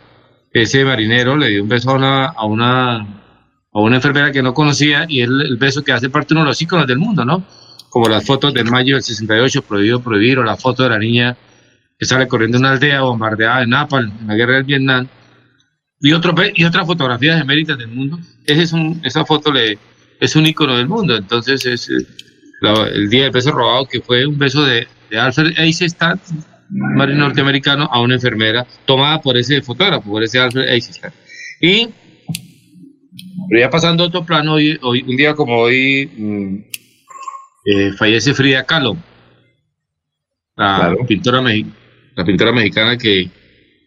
ese 0.51 0.85
marinero 0.85 1.37
le 1.37 1.49
dio 1.49 1.63
un 1.63 1.69
beso 1.69 1.91
a 1.91 1.95
una, 1.95 2.25
a 2.27 2.45
una, 2.45 3.95
enfermera 3.95 4.31
que 4.31 4.41
no 4.41 4.53
conocía 4.53 5.05
y 5.07 5.21
es 5.21 5.27
el, 5.27 5.57
beso 5.57 5.83
que 5.83 5.91
hace 5.91 6.09
parte 6.09 6.29
de 6.29 6.35
uno 6.35 6.43
de 6.43 6.49
los 6.49 6.61
íconos 6.61 6.87
del 6.87 6.97
mundo, 6.97 7.25
¿no? 7.25 7.45
Como 7.89 8.07
las 8.07 8.25
fotos 8.25 8.53
del 8.53 8.65
mayo 8.65 8.95
del 8.95 9.03
68, 9.03 9.61
prohibido 9.61 10.01
prohibir, 10.01 10.39
o 10.39 10.43
la 10.43 10.57
foto 10.57 10.83
de 10.83 10.89
la 10.89 10.99
niña 10.99 11.37
que 11.97 12.05
sale 12.05 12.27
corriendo 12.27 12.57
una 12.57 12.71
aldea 12.71 13.01
bombardeada 13.01 13.63
en 13.63 13.69
Napal, 13.69 14.11
en 14.19 14.27
la 14.27 14.35
guerra 14.35 14.55
del 14.55 14.63
Vietnam, 14.63 15.07
y, 15.99 16.11
otro, 16.11 16.33
y 16.53 16.63
otras 16.65 16.85
fotografías 16.85 17.37
de 17.37 17.45
méritas 17.45 17.77
del 17.77 17.87
mundo. 17.87 18.19
Es 18.45 18.73
un, 18.73 19.01
esa 19.03 19.25
foto 19.25 19.51
le, 19.51 19.77
es 20.19 20.35
un 20.35 20.45
icono 20.45 20.75
del 20.77 20.87
mundo, 20.87 21.15
entonces 21.15 21.65
es 21.65 21.89
el 22.65 23.09
día 23.09 23.23
del 23.23 23.31
beso 23.31 23.51
robado, 23.51 23.85
que 23.85 24.01
fue 24.01 24.25
un 24.25 24.37
beso 24.37 24.63
de, 24.63 24.87
de 25.09 25.19
Alfred 25.19 25.57
Eisenstadt, 25.57 26.19
marino 26.69 27.19
norteamericano, 27.19 27.87
a 27.91 28.01
una 28.01 28.15
enfermera, 28.15 28.65
tomada 28.85 29.21
por 29.21 29.37
ese 29.37 29.61
fotógrafo, 29.61 30.09
por 30.09 30.23
ese 30.23 30.39
Alfred 30.39 30.67
Eisenstadt. 30.69 31.13
Y 31.61 31.89
pero 33.49 33.61
ya 33.61 33.69
pasando 33.69 34.03
a 34.03 34.07
otro 34.07 34.25
plano, 34.25 34.53
hoy, 34.53 34.77
hoy 34.81 35.03
un 35.07 35.15
día 35.15 35.35
como 35.35 35.57
hoy 35.57 36.09
mm, 36.17 36.55
eh, 37.65 37.91
fallece 37.93 38.33
Frida 38.33 38.65
Kahlo, 38.65 38.97
la, 40.55 40.95
pintora, 41.07 41.41
la 41.41 42.25
pintora 42.25 42.51
mexicana 42.51 42.97
que 42.97 43.29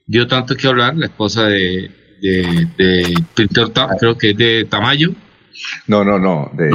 dio 0.06 0.26
tanto 0.26 0.54
que 0.54 0.66
hablar, 0.66 0.96
la 0.96 1.06
esposa 1.06 1.46
de, 1.46 1.90
de, 2.20 3.14
pintor, 3.34 3.72
creo 3.98 4.16
que 4.16 4.30
es 4.30 4.36
de 4.36 4.66
Tamayo. 4.68 5.12
No, 5.86 6.04
no, 6.04 6.18
no, 6.18 6.50
de, 6.54 6.70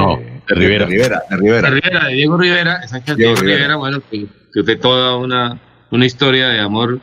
Rivera. 0.46 0.86
De 0.86 0.92
Rivera, 0.92 1.22
de 1.30 1.36
Rivera. 1.36 1.70
De 2.08 2.14
Diego 2.14 2.36
Rivera, 2.36 2.80
exactamente, 2.82 3.22
Diego, 3.24 3.40
Rivera, 3.40 3.76
bueno, 3.76 4.02
que, 4.10 4.26
que 4.52 4.76
toda 4.76 5.16
una, 5.16 5.60
una 5.90 6.06
historia 6.06 6.48
de 6.48 6.60
amor, 6.60 7.00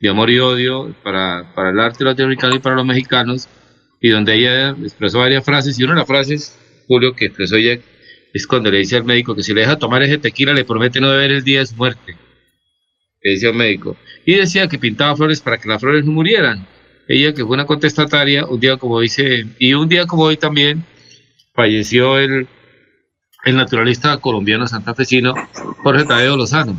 de 0.00 0.08
amor 0.08 0.30
y 0.30 0.38
odio 0.38 0.94
para, 1.02 1.54
para 1.54 1.70
el 1.70 1.80
arte 1.80 2.04
latinoamericano 2.04 2.56
y 2.56 2.58
para 2.58 2.76
los 2.76 2.84
mexicanos 2.84 3.48
y 4.04 4.10
donde 4.10 4.34
ella 4.34 4.76
expresó 4.82 5.20
varias 5.20 5.42
frases, 5.42 5.78
y 5.78 5.82
una 5.82 5.94
de 5.94 6.00
las 6.00 6.06
frases, 6.06 6.58
Julio, 6.86 7.14
que 7.14 7.24
expresó 7.24 7.56
ella, 7.56 7.80
es 8.34 8.46
cuando 8.46 8.70
le 8.70 8.76
dice 8.76 8.96
al 8.96 9.04
médico 9.04 9.34
que 9.34 9.42
si 9.42 9.54
le 9.54 9.62
deja 9.62 9.78
tomar 9.78 10.02
ese 10.02 10.18
tequila 10.18 10.52
le 10.52 10.66
promete 10.66 11.00
no 11.00 11.08
beber 11.08 11.32
el 11.32 11.42
día 11.42 11.60
de 11.60 11.66
su 11.66 11.74
muerte, 11.76 12.14
le 13.22 13.30
decía 13.30 13.48
el 13.48 13.54
médico, 13.54 13.96
y 14.26 14.34
decía 14.34 14.68
que 14.68 14.78
pintaba 14.78 15.16
flores 15.16 15.40
para 15.40 15.56
que 15.56 15.70
las 15.70 15.80
flores 15.80 16.04
no 16.04 16.12
murieran. 16.12 16.66
Ella, 17.08 17.32
que 17.32 17.44
fue 17.46 17.54
una 17.54 17.64
contestataria, 17.64 18.44
un 18.44 18.60
día 18.60 18.76
como 18.76 19.00
dice, 19.00 19.46
y 19.58 19.72
un 19.72 19.88
día 19.88 20.04
como 20.06 20.24
hoy 20.24 20.36
también, 20.36 20.84
falleció 21.54 22.18
el, 22.18 22.48
el 23.44 23.56
naturalista 23.56 24.18
colombiano 24.18 24.66
santafesino 24.66 25.34
Jorge 25.82 26.04
Tadeo 26.04 26.36
Lozano, 26.36 26.76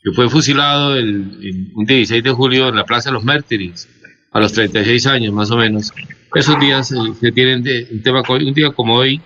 que 0.00 0.12
fue 0.12 0.28
fusilado 0.28 0.96
el, 0.96 1.72
un 1.74 1.84
16 1.84 2.22
de 2.22 2.30
julio 2.30 2.68
en 2.68 2.76
la 2.76 2.84
Plaza 2.84 3.10
de 3.10 3.14
los 3.14 3.24
Mártires 3.24 3.88
a 4.32 4.40
los 4.40 4.52
36 4.52 5.06
años 5.06 5.32
más 5.32 5.50
o 5.50 5.56
menos. 5.56 5.92
Esos 6.34 6.58
días 6.60 6.92
eh, 6.92 6.96
se 7.18 7.32
tienen 7.32 7.62
de, 7.62 7.88
un, 7.90 8.02
tema, 8.02 8.22
un 8.28 8.54
día 8.54 8.70
como 8.72 8.96
hoy 8.96 9.22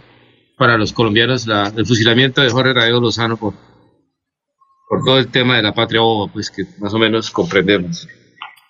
para 0.57 0.77
los 0.77 0.93
colombianos, 0.93 1.49
el 1.49 1.87
fusilamiento 1.87 2.43
de 2.43 2.51
Jorge 2.51 2.75
Rayo 2.75 3.01
Lozano 3.01 3.39
por, 3.39 3.55
por 4.89 5.03
todo 5.05 5.19
el 5.19 5.29
tema 5.29 5.57
de 5.57 5.63
la 5.63 5.73
patria 5.73 6.03
boba, 6.03 6.31
pues 6.31 6.51
que 6.51 6.65
más 6.79 6.93
o 6.93 6.99
menos 6.99 7.31
comprendemos. 7.31 8.07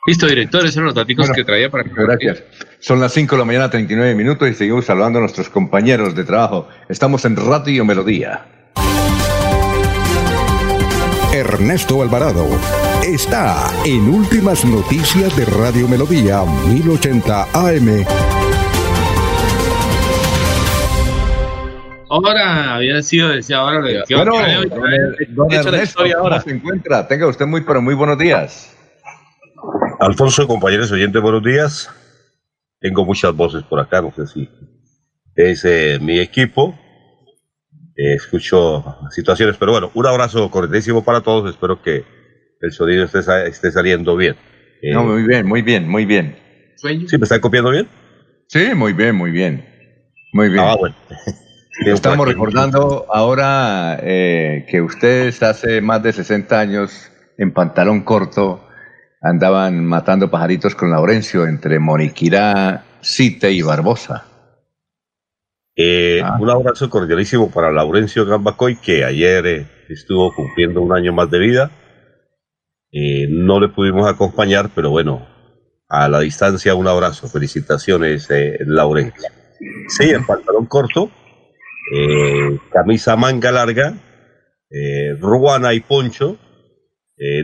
Listo, 0.07 0.27
director, 0.27 0.63
esos 0.63 0.75
son 0.75 0.85
los 0.87 0.95
datos 0.95 1.31
que 1.31 1.45
traía 1.45 1.69
para 1.69 1.85
que... 1.85 1.91
Gracias. 1.95 2.43
Son 2.79 3.01
las 3.01 3.13
5 3.13 3.35
de 3.35 3.39
la 3.39 3.45
mañana, 3.45 3.69
39 3.69 4.15
minutos 4.15 4.49
y 4.49 4.55
seguimos 4.55 4.87
saludando 4.87 5.19
a 5.19 5.21
nuestros 5.21 5.51
compañeros 5.51 6.15
de 6.15 6.25
trabajo. 6.25 6.69
Estamos 6.89 7.25
en 7.27 7.37
Radio 7.37 7.85
Melodía. 7.85 8.47
Ernesto 11.35 12.03
Alvarado 12.03 12.47
está 13.07 13.71
en 13.85 14.09
Últimas 14.09 14.65
Noticias 14.65 15.37
de 15.37 15.45
Radio 15.45 15.87
Melodía 15.87 16.45
1080 16.67 17.43
AM. 17.53 18.05
Ahora 22.09 22.75
había 22.75 23.03
sido 23.03 23.29
deseado 23.29 23.69
ahora 23.69 24.05
bueno, 24.09 24.63
don, 25.29 25.53
Ernesto, 25.53 26.03
ahora. 26.19 26.41
se 26.41 26.51
encuentra? 26.51 27.07
Tenga 27.07 27.29
usted 27.29 27.47
muy 27.47 27.61
pero 27.61 27.83
muy 27.83 27.95
buenos 27.95 28.19
días. 28.19 28.75
Alfonso, 30.01 30.49
compañeros 30.49 30.91
oyentes, 30.93 31.21
buenos 31.21 31.43
días. 31.43 31.91
Tengo 32.81 33.05
muchas 33.05 33.37
voces 33.37 33.63
por 33.65 33.79
acá, 33.81 34.01
no 34.01 34.11
sé 34.17 34.27
si 34.27 34.49
es 35.37 35.63
eh, 35.67 35.99
mi 36.01 36.19
equipo. 36.19 36.75
Eh, 37.95 38.15
escucho 38.15 38.83
situaciones, 39.11 39.59
pero 39.59 39.73
bueno, 39.73 39.91
un 39.93 40.07
abrazo 40.07 40.51
cordialísimo 40.51 41.05
para 41.05 41.21
todos. 41.21 41.51
Espero 41.51 41.83
que 41.83 42.03
el 42.63 42.73
sonido 42.73 43.05
esté, 43.05 43.19
esté 43.47 43.71
saliendo 43.71 44.17
bien. 44.17 44.37
Eh, 44.81 44.95
no, 44.95 45.05
muy 45.05 45.23
bien, 45.25 45.47
muy 45.47 45.61
bien, 45.61 45.87
muy 45.87 46.07
bien. 46.07 46.35
¿Sí 46.77 47.19
me 47.19 47.25
está 47.25 47.39
copiando 47.39 47.71
bien? 47.71 47.87
Sí, 48.47 48.75
muy 48.75 48.95
bien, 48.95 49.15
muy 49.15 49.31
bien. 49.33 49.67
Muy 50.33 50.49
bien. 50.49 50.65
Ah, 50.65 50.77
bueno. 50.77 50.97
Estamos 51.85 52.27
recordando 52.27 53.05
ahora 53.13 54.01
eh, 54.03 54.65
que 54.67 54.81
ustedes 54.81 55.43
hace 55.43 55.83
más 55.83 56.03
de 56.03 56.15
60 56.15 56.59
años 56.59 57.13
en 57.37 57.53
pantalón 57.53 58.01
corto 58.03 58.67
andaban 59.21 59.85
matando 59.85 60.31
pajaritos 60.31 60.75
con 60.75 60.91
Laurencio 60.91 61.47
entre 61.47 61.79
Moniquirá, 61.79 62.85
Cite 63.03 63.53
y 63.53 63.63
Barbosa. 63.63 64.25
Eh, 65.77 66.21
ah. 66.25 66.37
Un 66.41 66.51
abrazo 66.51 66.91
cordialísimo 66.91 67.51
para 67.51 67.73
Laurencio 67.73 68.27
Gambacoy, 68.27 68.77
que 68.77 69.05
ayer 69.05 69.67
estuvo 69.89 70.35
cumpliendo 70.35 70.81
un 70.81 70.93
año 70.93 71.13
más 71.13 71.31
de 71.31 71.39
vida. 71.39 71.71
Eh, 72.93 73.27
no 73.31 73.61
le 73.61 73.69
pudimos 73.69 74.09
acompañar, 74.09 74.71
pero 74.75 74.91
bueno, 74.91 75.27
a 75.89 76.09
la 76.09 76.21
distancia 76.21 76.75
un 76.75 76.89
abrazo. 76.89 77.29
Felicitaciones, 77.29 78.31
eh, 78.31 78.59
Laurencio. 78.67 79.29
Sí, 79.89 80.11
en 80.11 80.25
pantalón 80.25 80.67
corto, 80.67 81.11
eh, 81.93 82.59
camisa 82.73 83.17
manga 83.17 83.53
larga, 83.53 83.95
eh, 84.71 85.15
ruana 85.19 85.75
y 85.75 85.81
poncho, 85.81 86.39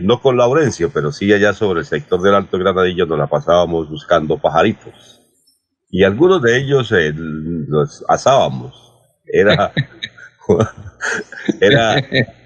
no 0.01 0.21
con 0.21 0.37
Laurencio, 0.37 0.89
pero 0.91 1.11
sí 1.11 1.31
allá 1.31 1.53
sobre 1.53 1.81
el 1.81 1.85
sector 1.85 2.21
del 2.21 2.33
Alto 2.33 2.57
Granadillo 2.57 3.05
nos 3.05 3.19
la 3.19 3.27
pasábamos 3.27 3.89
buscando 3.89 4.39
pajaritos. 4.39 5.21
Y 5.89 6.03
algunos 6.03 6.41
de 6.41 6.57
ellos 6.57 6.91
los 6.91 8.03
asábamos. 8.07 8.93
Era, 9.25 9.73
era 11.61 12.03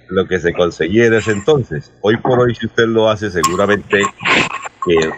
lo 0.09 0.27
que 0.27 0.39
se 0.39 0.53
conseguía 0.53 1.05
en 1.05 1.13
ese 1.13 1.31
entonces. 1.31 1.93
Hoy 2.01 2.17
por 2.17 2.39
hoy, 2.39 2.53
si 2.53 2.65
usted 2.65 2.85
lo 2.85 3.09
hace, 3.09 3.31
seguramente 3.31 4.01
que 4.85 5.11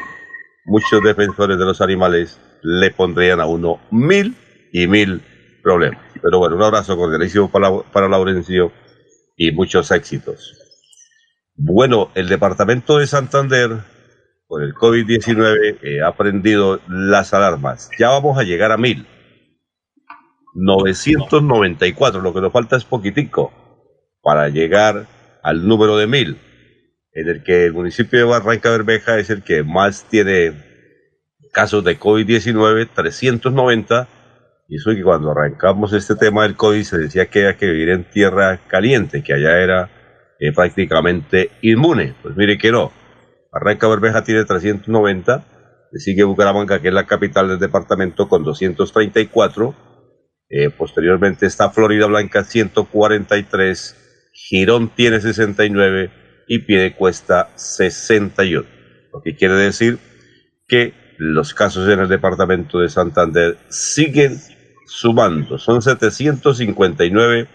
muchos 0.65 1.01
defensores 1.03 1.57
de 1.57 1.65
los 1.65 1.81
animales 1.81 2.39
le 2.61 2.91
pondrían 2.91 3.41
a 3.41 3.45
uno 3.45 3.79
mil 3.91 4.37
y 4.71 4.87
mil 4.87 5.21
problemas. 5.61 6.01
Pero 6.21 6.39
bueno, 6.39 6.55
un 6.55 6.63
abrazo 6.63 6.95
cordialísimo 6.95 7.49
para, 7.51 7.71
para 7.91 8.07
Laurencio 8.07 8.71
y 9.35 9.51
muchos 9.51 9.91
éxitos. 9.91 10.62
Bueno, 11.55 12.09
el 12.15 12.29
departamento 12.29 12.97
de 12.97 13.05
Santander, 13.05 13.69
con 14.47 14.63
el 14.63 14.73
COVID-19, 14.73 15.77
eh, 15.83 16.01
ha 16.01 16.15
prendido 16.15 16.79
las 16.87 17.33
alarmas. 17.33 17.89
Ya 17.99 18.09
vamos 18.09 18.39
a 18.39 18.43
llegar 18.43 18.71
a 18.71 18.77
mil. 18.77 19.05
994, 20.55 22.21
lo 22.21 22.33
que 22.33 22.41
nos 22.41 22.51
falta 22.51 22.75
es 22.75 22.85
poquitico 22.85 23.51
para 24.21 24.49
llegar 24.49 25.07
al 25.43 25.67
número 25.67 25.97
de 25.97 26.07
mil, 26.07 26.39
en 27.13 27.27
el 27.27 27.43
que 27.43 27.65
el 27.65 27.73
municipio 27.73 28.19
de 28.19 28.25
Barranca 28.25 28.71
Bermeja 28.71 29.19
es 29.19 29.29
el 29.29 29.43
que 29.43 29.63
más 29.63 30.05
tiene 30.09 30.53
casos 31.51 31.83
de 31.83 31.99
COVID-19, 31.99 32.89
390, 32.93 34.07
y 34.69 34.77
eso 34.77 34.91
que 34.91 35.03
cuando 35.03 35.31
arrancamos 35.31 35.93
este 35.93 36.15
tema 36.15 36.43
del 36.43 36.55
COVID 36.55 36.83
se 36.83 36.97
decía 36.97 37.27
que 37.27 37.39
había 37.39 37.57
que 37.57 37.67
vivir 37.67 37.89
en 37.89 38.09
tierra 38.09 38.59
caliente, 38.67 39.21
que 39.23 39.33
allá 39.33 39.61
era 39.61 39.89
eh, 40.43 40.51
prácticamente 40.51 41.51
inmune. 41.61 42.15
Pues 42.21 42.35
mire 42.35 42.57
que 42.57 42.69
no. 42.69 42.91
Barranca 43.49 43.87
Bermeja 43.87 44.25
tiene 44.25 44.43
390, 44.43 45.45
le 45.89 45.99
sigue 45.99 46.25
Bucaramanga, 46.25 46.81
que 46.81 46.89
es 46.89 46.93
la 46.93 47.05
capital 47.05 47.47
del 47.47 47.59
departamento, 47.59 48.27
con 48.27 48.43
234. 48.43 49.73
Eh, 50.49 50.69
posteriormente 50.69 51.45
está 51.45 51.69
Florida 51.69 52.07
Blanca, 52.07 52.43
143. 52.43 54.31
Girón 54.33 54.89
tiene 54.89 55.21
69 55.21 56.11
y 56.49 56.59
Piedecuesta 56.59 57.49
61. 57.55 58.67
Lo 59.13 59.21
que 59.21 59.37
quiere 59.37 59.53
decir 59.53 59.97
que 60.67 60.93
los 61.17 61.53
casos 61.53 61.87
en 61.87 62.01
el 62.01 62.09
departamento 62.09 62.79
de 62.79 62.89
Santander 62.89 63.57
siguen 63.69 64.39
sumando. 64.87 65.57
Son 65.57 65.81
759 65.81 67.47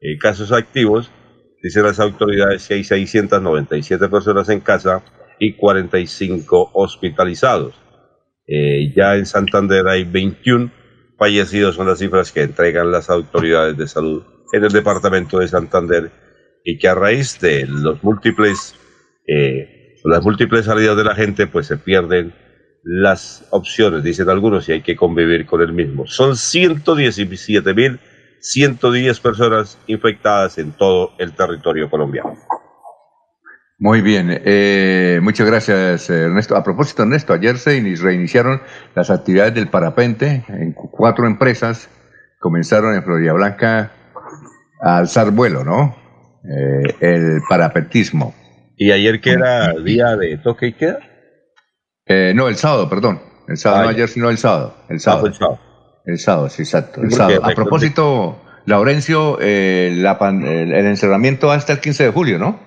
eh, 0.00 0.18
casos 0.18 0.52
activos. 0.52 1.10
Dicen 1.62 1.82
las 1.82 1.98
autoridades 2.00 2.66
que 2.68 2.74
hay 2.74 2.84
697 2.84 4.08
personas 4.08 4.48
en 4.48 4.60
casa 4.60 5.02
y 5.38 5.54
45 5.54 6.70
hospitalizados. 6.74 7.74
Eh, 8.46 8.92
ya 8.96 9.16
en 9.16 9.26
Santander 9.26 9.86
hay 9.88 10.04
21 10.04 10.70
fallecidos, 11.18 11.74
son 11.74 11.88
las 11.88 11.98
cifras 11.98 12.32
que 12.32 12.42
entregan 12.42 12.90
las 12.90 13.10
autoridades 13.10 13.76
de 13.76 13.88
salud 13.88 14.22
en 14.52 14.64
el 14.64 14.72
departamento 14.72 15.38
de 15.38 15.48
Santander 15.48 16.10
y 16.64 16.78
que 16.78 16.88
a 16.88 16.94
raíz 16.94 17.40
de 17.40 17.66
los 17.66 18.02
múltiples, 18.02 18.74
eh, 19.26 19.96
las 20.04 20.22
múltiples 20.22 20.64
salidas 20.64 20.96
de 20.96 21.04
la 21.04 21.14
gente, 21.14 21.46
pues 21.46 21.66
se 21.66 21.76
pierden 21.76 22.34
las 22.82 23.46
opciones, 23.50 24.02
dicen 24.02 24.30
algunos, 24.30 24.68
y 24.68 24.72
hay 24.72 24.82
que 24.82 24.96
convivir 24.96 25.44
con 25.44 25.60
el 25.60 25.72
mismo. 25.72 26.06
Son 26.06 26.36
117.110 28.40 29.20
personas 29.22 29.78
infectadas 29.86 30.58
en 30.58 30.72
todo 30.72 31.12
el 31.18 31.32
territorio 31.32 31.90
colombiano. 31.90 32.36
Muy 33.80 34.00
bien, 34.00 34.28
eh, 34.44 35.20
muchas 35.22 35.46
gracias 35.46 36.10
Ernesto. 36.10 36.56
A 36.56 36.64
propósito, 36.64 37.02
Ernesto, 37.02 37.32
ayer 37.32 37.58
se 37.58 37.80
reiniciaron 38.00 38.60
las 38.96 39.08
actividades 39.08 39.54
del 39.54 39.68
parapente 39.68 40.44
en 40.48 40.72
cuatro 40.72 41.26
empresas. 41.26 41.88
Comenzaron 42.40 42.94
en 42.94 43.04
Florida 43.04 43.32
Blanca 43.34 43.92
a 44.80 44.98
alzar 44.98 45.30
vuelo, 45.30 45.62
¿no? 45.62 45.96
Eh, 46.44 46.94
el 47.00 47.40
parapentismo. 47.48 48.34
¿Y 48.76 48.90
ayer 48.90 49.20
que 49.20 49.30
era 49.30 49.72
día 49.74 50.16
de 50.16 50.38
toque 50.38 50.68
y 50.68 50.72
queda? 50.72 50.98
Eh, 52.06 52.32
no, 52.34 52.48
el 52.48 52.56
sábado, 52.56 52.88
perdón. 52.88 53.20
El 53.46 53.56
sábado, 53.56 53.84
no 53.84 53.88
ayer, 53.90 54.08
sino 54.08 54.28
el 54.28 54.38
sábado. 54.38 54.74
El 54.88 54.96
ah, 54.96 55.00
sábado. 55.00 55.26
el 55.28 55.34
sábado. 55.34 55.60
El 56.08 56.18
sábado, 56.18 56.48
sí, 56.48 56.62
exacto. 56.62 57.02
El 57.02 57.12
sábado. 57.12 57.44
A 57.44 57.50
propósito, 57.50 58.42
Laurencio, 58.64 59.38
el, 59.40 60.06
el 60.06 60.86
encerramiento 60.86 61.52
hasta 61.52 61.74
el 61.74 61.80
15 61.80 62.04
de 62.04 62.10
julio, 62.10 62.38
¿no? 62.38 62.66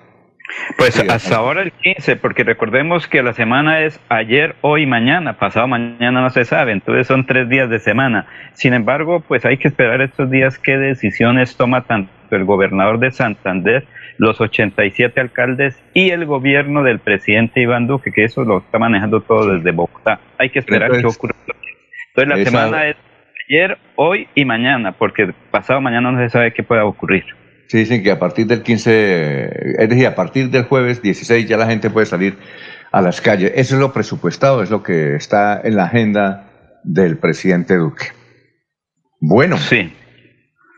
Pues 0.78 0.96
hasta 1.08 1.36
ahora 1.36 1.62
el 1.62 1.72
15, 1.72 2.16
porque 2.16 2.44
recordemos 2.44 3.08
que 3.08 3.20
la 3.20 3.32
semana 3.32 3.80
es 3.80 3.98
ayer, 4.08 4.54
hoy, 4.60 4.86
mañana, 4.86 5.38
pasado 5.38 5.66
mañana 5.66 6.20
no 6.20 6.30
se 6.30 6.44
sabe, 6.44 6.70
entonces 6.70 7.08
son 7.08 7.26
tres 7.26 7.48
días 7.48 7.68
de 7.68 7.80
semana. 7.80 8.28
Sin 8.52 8.74
embargo, 8.74 9.24
pues 9.26 9.44
hay 9.44 9.56
que 9.56 9.66
esperar 9.66 10.00
estos 10.02 10.30
días 10.30 10.58
qué 10.60 10.76
decisiones 10.76 11.56
toma 11.56 11.82
tanto 11.82 12.12
el 12.30 12.44
gobernador 12.44 13.00
de 13.00 13.10
Santander, 13.10 13.88
los 14.18 14.40
87 14.40 15.20
alcaldes 15.20 15.82
y 15.94 16.10
el 16.10 16.26
gobierno 16.26 16.84
del 16.84 17.00
presidente 17.00 17.60
Iván 17.60 17.88
Duque, 17.88 18.12
que 18.12 18.24
eso 18.24 18.44
lo 18.44 18.58
está 18.58 18.78
manejando 18.78 19.20
todo 19.20 19.52
desde 19.52 19.72
Bogotá. 19.72 20.20
Hay 20.38 20.50
que 20.50 20.60
esperar 20.60 20.92
qué 20.92 21.06
ocurre. 21.06 21.34
Entonces 22.14 22.38
la 22.38 22.44
semana 22.44 22.86
es 22.88 22.96
ayer, 23.48 23.78
hoy 23.96 24.28
y 24.34 24.44
mañana, 24.44 24.92
porque 24.92 25.32
pasado 25.50 25.80
mañana 25.80 26.12
no 26.12 26.18
se 26.18 26.30
sabe 26.30 26.52
qué 26.52 26.62
pueda 26.62 26.84
ocurrir. 26.84 27.24
Sí, 27.68 27.78
dicen 27.78 28.02
que 28.02 28.10
a 28.10 28.18
partir 28.18 28.46
del 28.46 28.62
15, 28.62 29.82
es 29.82 29.88
decir, 29.88 30.06
a 30.06 30.14
partir 30.14 30.50
del 30.50 30.64
jueves 30.64 31.00
16 31.00 31.48
ya 31.48 31.56
la 31.56 31.66
gente 31.66 31.90
puede 31.90 32.06
salir 32.06 32.36
a 32.90 33.00
las 33.00 33.20
calles. 33.20 33.52
Eso 33.54 33.76
es 33.76 33.80
lo 33.80 33.92
presupuestado, 33.92 34.62
es 34.62 34.70
lo 34.70 34.82
que 34.82 35.14
está 35.14 35.60
en 35.62 35.76
la 35.76 35.84
agenda 35.84 36.80
del 36.84 37.16
presidente 37.18 37.76
Duque. 37.76 38.06
Bueno. 39.20 39.56
Sí. 39.56 39.90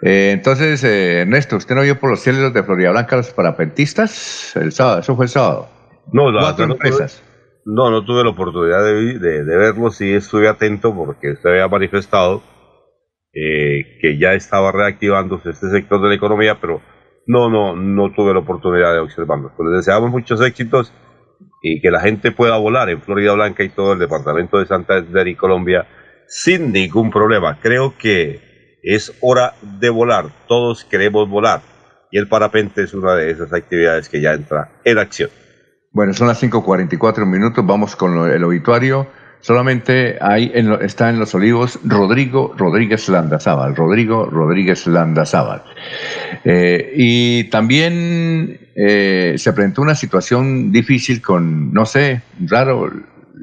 Eh, 0.03 0.31
entonces, 0.33 0.85
eh, 0.85 1.23
Ernesto, 1.23 1.57
¿usted 1.57 1.75
no 1.75 1.83
vio 1.83 1.99
por 1.99 2.11
los 2.11 2.21
cielos 2.21 2.53
de 2.53 2.63
Florida 2.63 2.91
Blanca 2.91 3.17
los 3.17 3.31
parapentistas 3.31 4.55
el 4.55 4.71
sábado? 4.71 5.01
Eso 5.01 5.17
fue 5.17 5.25
el 5.25 5.31
sábado. 5.31 5.69
No, 6.13 6.31
no, 6.31 6.39
Cuatro 6.41 6.67
no, 6.67 6.75
empresas. 6.75 7.23
no, 7.65 7.91
no 7.91 8.05
tuve 8.05 8.23
la 8.23 8.31
oportunidad 8.31 8.85
de, 8.85 9.19
de, 9.19 9.45
de 9.45 9.57
verlo, 9.57 9.91
sí 9.91 10.13
estuve 10.13 10.49
atento 10.49 10.95
porque 10.95 11.33
usted 11.33 11.49
había 11.51 11.67
manifestado 11.69 12.43
eh, 13.35 13.99
que 14.01 14.19
ya 14.19 14.35
estaba 14.35 14.73
reactivándose 14.73 15.51
este 15.51 15.71
sector 15.71 16.01
de 16.01 16.09
la 16.09 16.15
economía, 16.15 16.61
pero 16.61 16.81
no, 17.27 17.49
no, 17.51 17.75
no 17.75 18.13
tuve 18.13 18.33
la 18.33 18.41
oportunidad 18.41 18.93
de 18.93 19.01
observarlo. 19.01 19.53
Pues 19.57 19.69
les 19.71 19.79
deseamos 19.79 20.11
muchos 20.11 20.41
éxitos 20.41 20.93
y 21.63 21.81
que 21.81 21.91
la 21.91 22.01
gente 22.01 22.31
pueda 22.31 22.57
volar 22.59 22.91
en 22.91 23.01
Florida 23.01 23.33
Blanca 23.33 23.65
y 23.65 23.71
todo 23.71 23.95
el 23.95 23.99
departamento 23.99 24.59
de 24.59 24.67
Santander 24.67 25.27
y 25.29 25.35
Colombia 25.35 25.87
sin 26.29 26.73
ningún 26.73 27.11
problema. 27.11 27.59
Creo 27.61 27.95
que 27.99 28.79
es 28.83 29.17
hora 29.21 29.55
de 29.63 29.91
volar, 29.91 30.27
todos 30.47 30.85
queremos 30.85 31.29
volar 31.29 31.63
y 32.11 32.19
el 32.19 32.29
parapente 32.29 32.83
es 32.83 32.95
una 32.95 33.15
de 33.15 33.31
esas 33.31 33.53
actividades 33.53 34.09
que 34.09 34.21
ya 34.21 34.35
entra 34.35 34.73
en 34.85 34.99
acción. 34.99 35.31
Bueno, 35.91 36.13
son 36.13 36.29
las 36.29 36.43
5.44 36.43 37.25
minutos, 37.25 37.65
vamos 37.67 37.97
con 37.97 38.31
el 38.31 38.45
obituario. 38.45 39.07
Solamente 39.45 40.17
hay 40.23 40.51
en 40.55 40.73
está 40.81 41.11
en 41.11 41.19
Los 41.19 41.35
Olivos 41.35 41.79
Rodrigo 41.85 42.55
Rodríguez 42.57 43.11
Landazábal. 43.11 43.77
Rodrigo 43.77 44.25
Rodríguez 44.25 44.87
Landazábal. 44.87 45.63
Eh, 46.45 46.95
y 46.97 47.45
también 47.51 48.71
eh, 48.75 49.35
se 49.37 49.53
presentó 49.53 49.83
una 49.83 49.97
situación 49.97 50.73
difícil 50.73 51.21
con, 51.21 51.75
no 51.75 51.85
sé, 51.85 52.23
raro, 52.41 52.91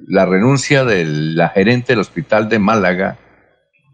la 0.08 0.26
renuncia 0.26 0.86
de 0.86 1.06
la 1.06 1.50
gerente 1.50 1.94
del 1.94 2.00
hospital 2.00 2.50
de 2.50 2.58
Málaga, 2.58 3.20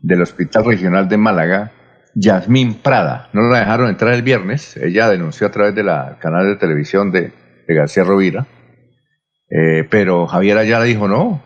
del 0.01 0.21
Hospital 0.21 0.63
Regional 0.63 1.09
de 1.09 1.17
Málaga, 1.17 1.73
Yasmín 2.15 2.75
Prada. 2.75 3.27
No 3.33 3.41
la 3.49 3.59
dejaron 3.59 3.89
entrar 3.89 4.13
el 4.13 4.21
viernes. 4.21 4.77
Ella 4.77 5.09
denunció 5.09 5.47
a 5.47 5.51
través 5.51 5.75
del 5.75 5.87
canal 6.21 6.45
de 6.45 6.55
televisión 6.55 7.11
de, 7.11 7.33
García 7.67 8.05
Rovira. 8.05 8.47
Eh, 9.49 9.85
pero 9.89 10.25
Javier 10.25 10.57
Ayala 10.57 10.85
dijo, 10.85 11.09
no, 11.09 11.43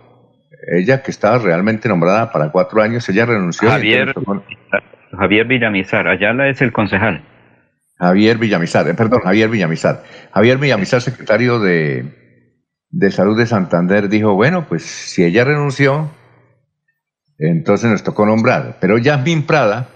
ella 0.67 1.01
que 1.01 1.11
estaba 1.11 1.37
realmente 1.39 1.89
nombrada 1.89 2.31
para 2.31 2.51
cuatro 2.51 2.81
años, 2.81 3.07
ella 3.09 3.25
renunció. 3.25 3.69
Javier, 3.69 4.13
Javier 5.11 5.47
Villamizar, 5.47 6.07
Ayala 6.07 6.49
es 6.49 6.61
el 6.61 6.71
concejal. 6.71 7.23
Javier 7.97 8.37
Villamizar, 8.37 8.87
eh, 8.87 8.93
perdón, 8.93 9.21
Javier 9.21 9.49
Villamizar. 9.49 10.03
Javier 10.33 10.57
Villamizar, 10.57 11.01
secretario 11.01 11.59
de, 11.59 12.05
de 12.89 13.11
Salud 13.11 13.37
de 13.37 13.45
Santander, 13.45 14.09
dijo, 14.09 14.33
bueno, 14.33 14.67
pues 14.67 14.83
si 14.83 15.23
ella 15.23 15.43
renunció, 15.43 16.11
entonces 17.37 17.89
nos 17.89 18.03
tocó 18.03 18.25
nombrar. 18.25 18.77
Pero 18.79 18.97
Yasmin 18.97 19.45
Prada 19.45 19.89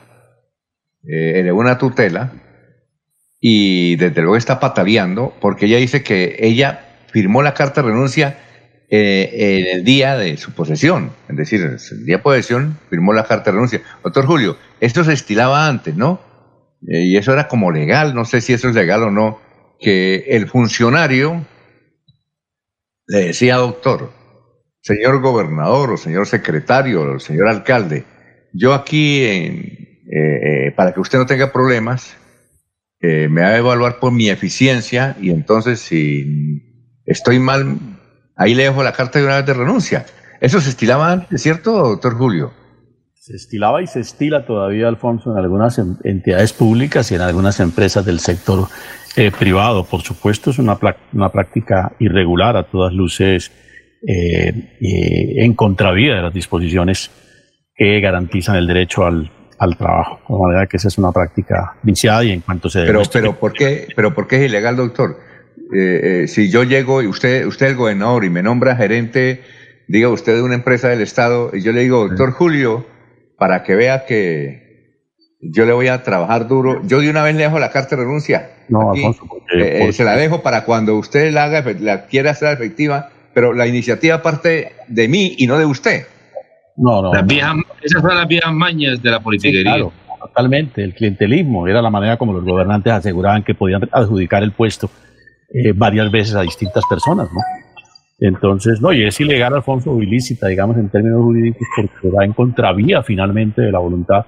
eh, 1.08 1.40
elevó 1.40 1.60
una 1.60 1.78
tutela 1.78 2.32
y 3.40 3.96
desde 3.98 4.22
luego 4.22 4.38
está 4.38 4.60
pataleando 4.60 5.34
porque 5.40 5.66
ella 5.68 5.78
dice 5.78 6.04
que 6.04 6.38
ella 6.40 6.82
firmó 7.08 7.44
la 7.44 7.54
carta 7.54 7.82
de 7.82 7.90
renuncia 7.90 8.38
eh, 8.88 9.66
en 9.68 9.78
el 9.78 9.84
día 9.84 10.16
de 10.16 10.38
su 10.38 10.52
posesión, 10.52 11.12
es 11.28 11.36
decir, 11.36 11.62
el 11.62 12.06
día 12.06 12.18
de 12.18 12.24
posesión 12.24 12.78
firmó 12.88 13.14
la 13.14 13.26
carta 13.26 13.46
de 13.46 13.54
renuncia. 13.54 13.82
Doctor 14.04 14.28
Julio, 14.28 14.58
esto 14.80 15.04
se 15.04 15.14
estilaba 15.14 15.68
antes, 15.68 15.96
¿no? 15.96 16.22
Eh, 16.88 17.02
y 17.06 17.18
eso 17.18 17.34
era 17.34 17.48
como 17.48 17.72
legal, 17.72 18.14
no 18.14 18.26
sé 18.26 18.42
si 18.42 18.54
eso 18.54 18.70
es 18.70 18.76
legal 18.76 19.02
o 19.02 19.10
no, 19.10 19.40
que 19.80 20.26
el 20.28 20.48
funcionario 20.48 21.48
le 23.08 23.26
decía, 23.28 23.56
doctor, 23.56 24.12
señor 24.82 25.20
gobernador 25.20 25.92
o 25.94 25.98
señor 25.98 26.28
secretario 26.28 27.02
o 27.02 27.20
señor 27.20 27.48
alcalde, 27.48 28.06
yo 28.54 28.76
aquí, 28.76 29.24
eh, 29.24 30.74
para 30.76 30.94
que 30.94 31.00
usted 31.00 31.18
no 31.18 31.26
tenga 31.26 31.52
problemas, 31.52 32.18
me 33.02 33.42
va 33.42 33.50
a 33.50 33.58
evaluar 33.58 34.00
por 34.00 34.12
mi 34.12 34.30
eficiencia 34.30 35.16
y 35.22 35.30
entonces 35.30 35.80
si 35.80 36.64
estoy 37.06 37.38
mal, 37.38 37.78
ahí 38.36 38.56
le 38.56 38.64
dejo 38.64 38.84
la 38.84 38.94
carta 38.94 39.20
de 39.20 39.26
una 39.26 39.38
vez 39.38 39.46
de 39.46 39.54
renuncia. 39.54 40.06
Eso 40.42 40.60
se 40.62 40.70
estilaba 40.70 41.12
antes, 41.12 41.42
¿cierto, 41.42 41.72
doctor 41.72 42.18
Julio? 42.18 42.54
Se 43.14 43.36
estilaba 43.36 43.82
y 43.82 43.88
se 43.88 44.02
estila 44.02 44.46
todavía, 44.46 44.88
Alfonso, 44.88 45.32
en 45.32 45.38
algunas 45.38 45.80
entidades 46.04 46.54
públicas 46.54 47.12
y 47.12 47.16
en 47.16 47.22
algunas 47.22 47.60
empresas 47.60 48.06
del 48.06 48.20
sector 48.20 48.68
eh, 49.16 49.32
privado. 49.32 49.84
Por 49.84 50.02
supuesto, 50.02 50.52
es 50.52 50.60
una, 50.60 50.78
una, 51.14 51.30
práctica 51.32 51.94
irregular 52.00 52.56
a 52.56 52.64
todas 52.64 52.94
luces 52.94 53.52
eh, 54.08 54.78
eh, 54.80 55.44
en 55.44 55.56
contravía 55.56 56.16
de 56.16 56.22
las 56.22 56.34
disposiciones 56.34 57.10
que 57.76 58.00
garantizan 58.00 58.58
el 58.58 58.68
derecho 58.68 59.06
al, 59.06 59.32
al 59.58 59.78
trabajo. 59.78 60.20
De 60.30 60.40
manera 60.40 60.68
que 60.68 60.78
esa 60.78 60.90
es 60.90 60.98
una 60.98 61.12
práctica 61.12 61.78
viciada 61.82 62.24
y 62.24 62.32
en 62.32 62.42
cuanto 62.42 62.70
se... 62.70 62.84
Pero, 62.84 63.02
pero, 63.12 63.40
¿por 63.40 63.54
qué, 63.54 63.88
pero 63.96 64.14
¿por 64.14 64.28
qué 64.28 64.38
es 64.38 64.50
ilegal, 64.50 64.76
doctor? 64.76 65.18
Eh, 65.74 66.24
eh, 66.24 66.28
si 66.28 66.50
yo 66.50 66.64
llego 66.64 67.02
y 67.02 67.08
usted, 67.08 67.46
usted 67.46 67.66
es 67.68 67.72
el 67.72 67.78
gobernador 67.78 68.24
y 68.24 68.30
me 68.30 68.44
nombra 68.44 68.76
gerente, 68.76 69.42
diga 69.88 70.10
usted 70.10 70.36
de 70.36 70.42
una 70.42 70.56
empresa 70.56 70.90
del 70.90 71.02
Estado, 71.02 71.52
y 71.54 71.62
yo 71.62 71.72
le 71.72 71.82
digo, 71.82 72.08
doctor 72.08 72.32
Julio, 72.32 72.86
para 73.38 73.64
que 73.64 73.76
vea 73.76 74.06
que 74.06 74.66
yo 75.42 75.66
le 75.66 75.74
voy 75.74 75.88
a 75.88 76.04
trabajar 76.04 76.48
duro, 76.48 76.82
yo 76.86 77.00
de 77.00 77.10
una 77.10 77.24
vez 77.24 77.36
le 77.36 77.44
dejo 77.44 77.60
la 77.60 77.72
carta 77.72 77.96
de 77.96 78.04
renuncia. 78.04 78.52
No, 78.70 78.92
Alfonso, 78.92 79.28
eh, 79.54 79.92
se 79.92 80.04
la 80.04 80.16
dejo 80.16 80.42
para 80.42 80.66
cuando 80.66 80.96
usted 80.96 81.32
la 81.32 81.46
haga, 81.46 81.64
la 81.80 82.06
quiera 82.06 82.32
hacer 82.32 82.54
efectiva, 82.54 83.10
pero 83.34 83.54
la 83.54 83.68
iniciativa 83.68 84.22
parte 84.22 84.74
de 84.88 85.08
mí 85.08 85.36
y 85.38 85.48
no 85.48 85.58
de 85.58 85.66
usted. 85.66 86.06
No, 86.78 87.02
no. 87.02 87.14
esas 87.14 88.02
son 88.02 88.16
las 88.16 88.28
viejas 88.28 88.54
mañas 88.54 89.02
de 89.02 89.12
la 89.12 89.20
politiquería. 89.20 89.86
totalmente. 90.20 90.84
El 90.84 90.94
clientelismo 90.94 91.68
era 91.68 91.82
la 91.82 91.90
manera 91.90 92.18
como 92.18 92.34
los 92.34 92.44
gobernantes 92.44 92.92
aseguraban 92.92 93.44
que 93.44 93.54
podían 93.54 93.88
adjudicar 93.92 94.44
el 94.44 94.52
puesto 94.52 94.90
eh, 95.58 95.72
varias 95.74 96.12
veces 96.12 96.36
a 96.36 96.42
distintas 96.42 96.84
personas, 96.90 97.30
¿no? 97.32 97.40
Entonces, 98.20 98.82
no, 98.82 98.92
y 98.92 99.06
es 99.06 99.20
ilegal, 99.22 99.54
Alfonso, 99.54 100.02
ilícita, 100.02 100.48
digamos, 100.48 100.78
en 100.78 100.90
términos 100.90 101.22
jurídicos, 101.22 101.66
porque 101.76 102.10
va 102.10 102.26
en 102.26 102.34
contravía 102.34 103.04
finalmente 103.04 103.62
de 103.62 103.72
la 103.72 103.80
voluntad 103.80 104.26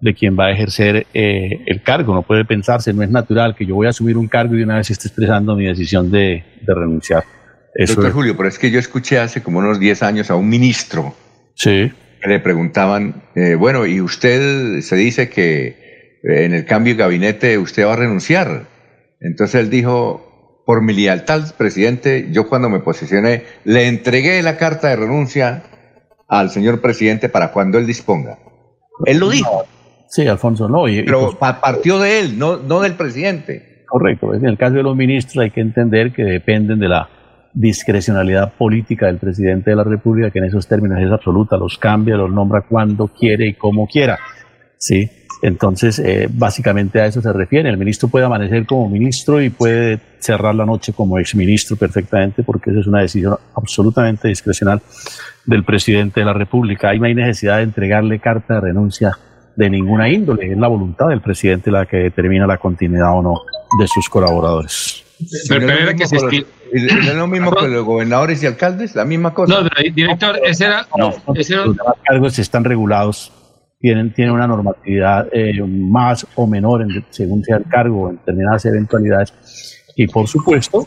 de 0.00 0.14
quien 0.14 0.38
va 0.38 0.46
a 0.46 0.50
ejercer 0.52 1.08
eh, 1.12 1.64
el 1.66 1.82
cargo. 1.82 2.14
No 2.14 2.22
puede 2.22 2.44
pensarse, 2.44 2.92
no 2.92 3.02
es 3.02 3.10
natural 3.10 3.56
que 3.56 3.66
yo 3.66 3.74
voy 3.74 3.88
a 3.88 3.90
asumir 3.90 4.16
un 4.16 4.28
cargo 4.28 4.54
y 4.54 4.58
de 4.58 4.64
una 4.64 4.76
vez 4.76 4.90
esté 4.90 5.08
expresando 5.08 5.56
mi 5.56 5.66
decisión 5.66 6.12
de, 6.12 6.44
renunciar. 6.64 7.24
Doctor 7.74 8.12
Julio, 8.12 8.36
pero 8.36 8.48
es 8.48 8.58
que 8.58 8.70
yo 8.70 8.78
escuché 8.78 9.18
hace 9.18 9.42
como 9.42 9.58
unos 9.58 9.80
10 9.80 10.02
años 10.04 10.30
a 10.30 10.36
un 10.36 10.48
ministro 10.48 11.12
sí. 11.54 11.92
que 12.22 12.28
le 12.28 12.38
preguntaban, 12.38 13.22
eh, 13.34 13.56
bueno, 13.56 13.84
y 13.84 14.00
usted 14.00 14.80
se 14.80 14.94
dice 14.94 15.28
que 15.28 16.20
en 16.22 16.54
el 16.54 16.64
cambio 16.64 16.94
de 16.94 17.00
gabinete 17.00 17.58
usted 17.58 17.84
va 17.84 17.94
a 17.94 17.96
renunciar. 17.96 18.66
Entonces 19.20 19.60
él 19.60 19.70
dijo, 19.70 20.27
por 20.68 20.82
mi 20.82 20.92
lealtad, 20.92 21.54
presidente, 21.56 22.28
yo 22.30 22.46
cuando 22.46 22.68
me 22.68 22.80
posicioné, 22.80 23.44
le 23.64 23.88
entregué 23.88 24.42
la 24.42 24.58
carta 24.58 24.88
de 24.88 24.96
renuncia 24.96 25.62
al 26.28 26.50
señor 26.50 26.82
presidente 26.82 27.30
para 27.30 27.52
cuando 27.52 27.78
él 27.78 27.86
disponga. 27.86 28.38
Él 29.06 29.16
lo 29.16 29.30
dijo. 29.30 29.64
Sí, 30.10 30.26
Alfonso, 30.26 30.68
no. 30.68 30.82
Pero 30.84 31.34
pues 31.38 31.54
partió 31.54 31.98
de 31.98 32.20
él, 32.20 32.38
no, 32.38 32.58
no 32.58 32.80
del 32.80 32.96
presidente. 32.96 33.86
Correcto. 33.86 34.34
En 34.34 34.44
el 34.44 34.58
caso 34.58 34.74
de 34.74 34.82
los 34.82 34.94
ministros 34.94 35.42
hay 35.42 35.52
que 35.52 35.62
entender 35.62 36.12
que 36.12 36.22
dependen 36.22 36.78
de 36.80 36.88
la 36.88 37.08
discrecionalidad 37.54 38.52
política 38.52 39.06
del 39.06 39.16
presidente 39.16 39.70
de 39.70 39.76
la 39.76 39.84
República, 39.84 40.30
que 40.30 40.40
en 40.40 40.44
esos 40.44 40.68
términos 40.68 40.98
es 41.00 41.10
absoluta, 41.10 41.56
los 41.56 41.78
cambia, 41.78 42.14
los 42.16 42.30
nombra 42.30 42.66
cuando 42.68 43.08
quiere 43.08 43.48
y 43.48 43.54
como 43.54 43.86
quiera. 43.86 44.18
¿sí? 44.76 45.10
Entonces, 45.42 45.98
eh, 46.00 46.28
básicamente 46.30 47.00
a 47.00 47.06
eso 47.06 47.22
se 47.22 47.32
refiere. 47.32 47.68
El 47.68 47.78
ministro 47.78 48.08
puede 48.08 48.26
amanecer 48.26 48.66
como 48.66 48.88
ministro 48.88 49.40
y 49.40 49.50
puede 49.50 50.00
cerrar 50.18 50.54
la 50.54 50.66
noche 50.66 50.92
como 50.92 51.18
exministro 51.18 51.76
perfectamente, 51.76 52.42
porque 52.42 52.70
esa 52.70 52.80
es 52.80 52.86
una 52.86 53.00
decisión 53.00 53.36
absolutamente 53.54 54.28
discrecional 54.28 54.82
del 55.46 55.64
presidente 55.64 56.20
de 56.20 56.26
la 56.26 56.32
República. 56.32 56.90
Ahí 56.90 56.98
no 56.98 57.06
hay 57.06 57.14
necesidad 57.14 57.58
de 57.58 57.62
entregarle 57.64 58.18
carta 58.18 58.54
de 58.54 58.60
renuncia 58.60 59.16
de 59.54 59.70
ninguna 59.70 60.08
índole. 60.08 60.52
Es 60.52 60.58
la 60.58 60.68
voluntad 60.68 61.08
del 61.08 61.20
presidente 61.20 61.70
la 61.70 61.86
que 61.86 61.96
determina 61.96 62.46
la 62.46 62.58
continuidad 62.58 63.16
o 63.16 63.22
no 63.22 63.34
de 63.78 63.88
sus 63.88 64.08
colaboradores. 64.08 65.04
Pero, 65.48 65.68
es 66.72 67.14
lo 67.14 67.26
mismo 67.26 67.52
que 67.52 67.66
los 67.66 67.84
gobernadores 67.84 68.42
y 68.42 68.46
alcaldes? 68.46 68.94
¿La 68.94 69.04
misma 69.04 69.34
cosa? 69.34 69.62
No, 69.62 69.68
director, 69.94 70.38
ese 70.44 70.66
era... 70.66 70.86
No, 70.96 71.12
ese 71.34 71.54
era... 71.54 71.66
los 71.66 71.76
cargos 72.04 72.38
están 72.38 72.64
regulados, 72.64 73.32
tienen, 73.80 74.12
tienen 74.12 74.34
una 74.34 74.46
normatividad 74.46 75.28
eh, 75.32 75.62
más 75.62 76.26
o 76.34 76.46
menor 76.46 76.82
en, 76.82 77.04
según 77.10 77.44
sea 77.44 77.56
el 77.56 77.64
cargo 77.64 78.10
en 78.10 78.16
determinadas 78.16 78.64
eventualidades. 78.66 79.84
Y 79.96 80.06
por 80.08 80.26
supuesto, 80.26 80.86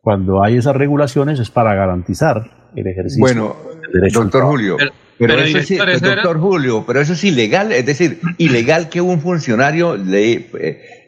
cuando 0.00 0.42
hay 0.42 0.56
esas 0.56 0.76
regulaciones 0.76 1.38
es 1.38 1.50
para 1.50 1.74
garantizar 1.74 2.70
el 2.74 2.86
ejercicio 2.86 3.20
bueno, 3.20 3.56
del 3.82 3.92
derecho 3.92 4.22
doctor 4.22 4.44
Julio, 4.44 4.76
pero, 5.18 5.34
eso 5.34 5.62
sí, 5.62 5.76
doctor 5.76 6.38
Julio, 6.38 6.84
pero 6.86 7.00
eso 7.00 7.14
es 7.14 7.24
ilegal, 7.24 7.72
es 7.72 7.86
decir, 7.86 8.20
ilegal 8.36 8.88
que 8.90 9.00
un 9.00 9.20
funcionario 9.20 9.96
le, 9.96 10.32
eh, 10.32 10.50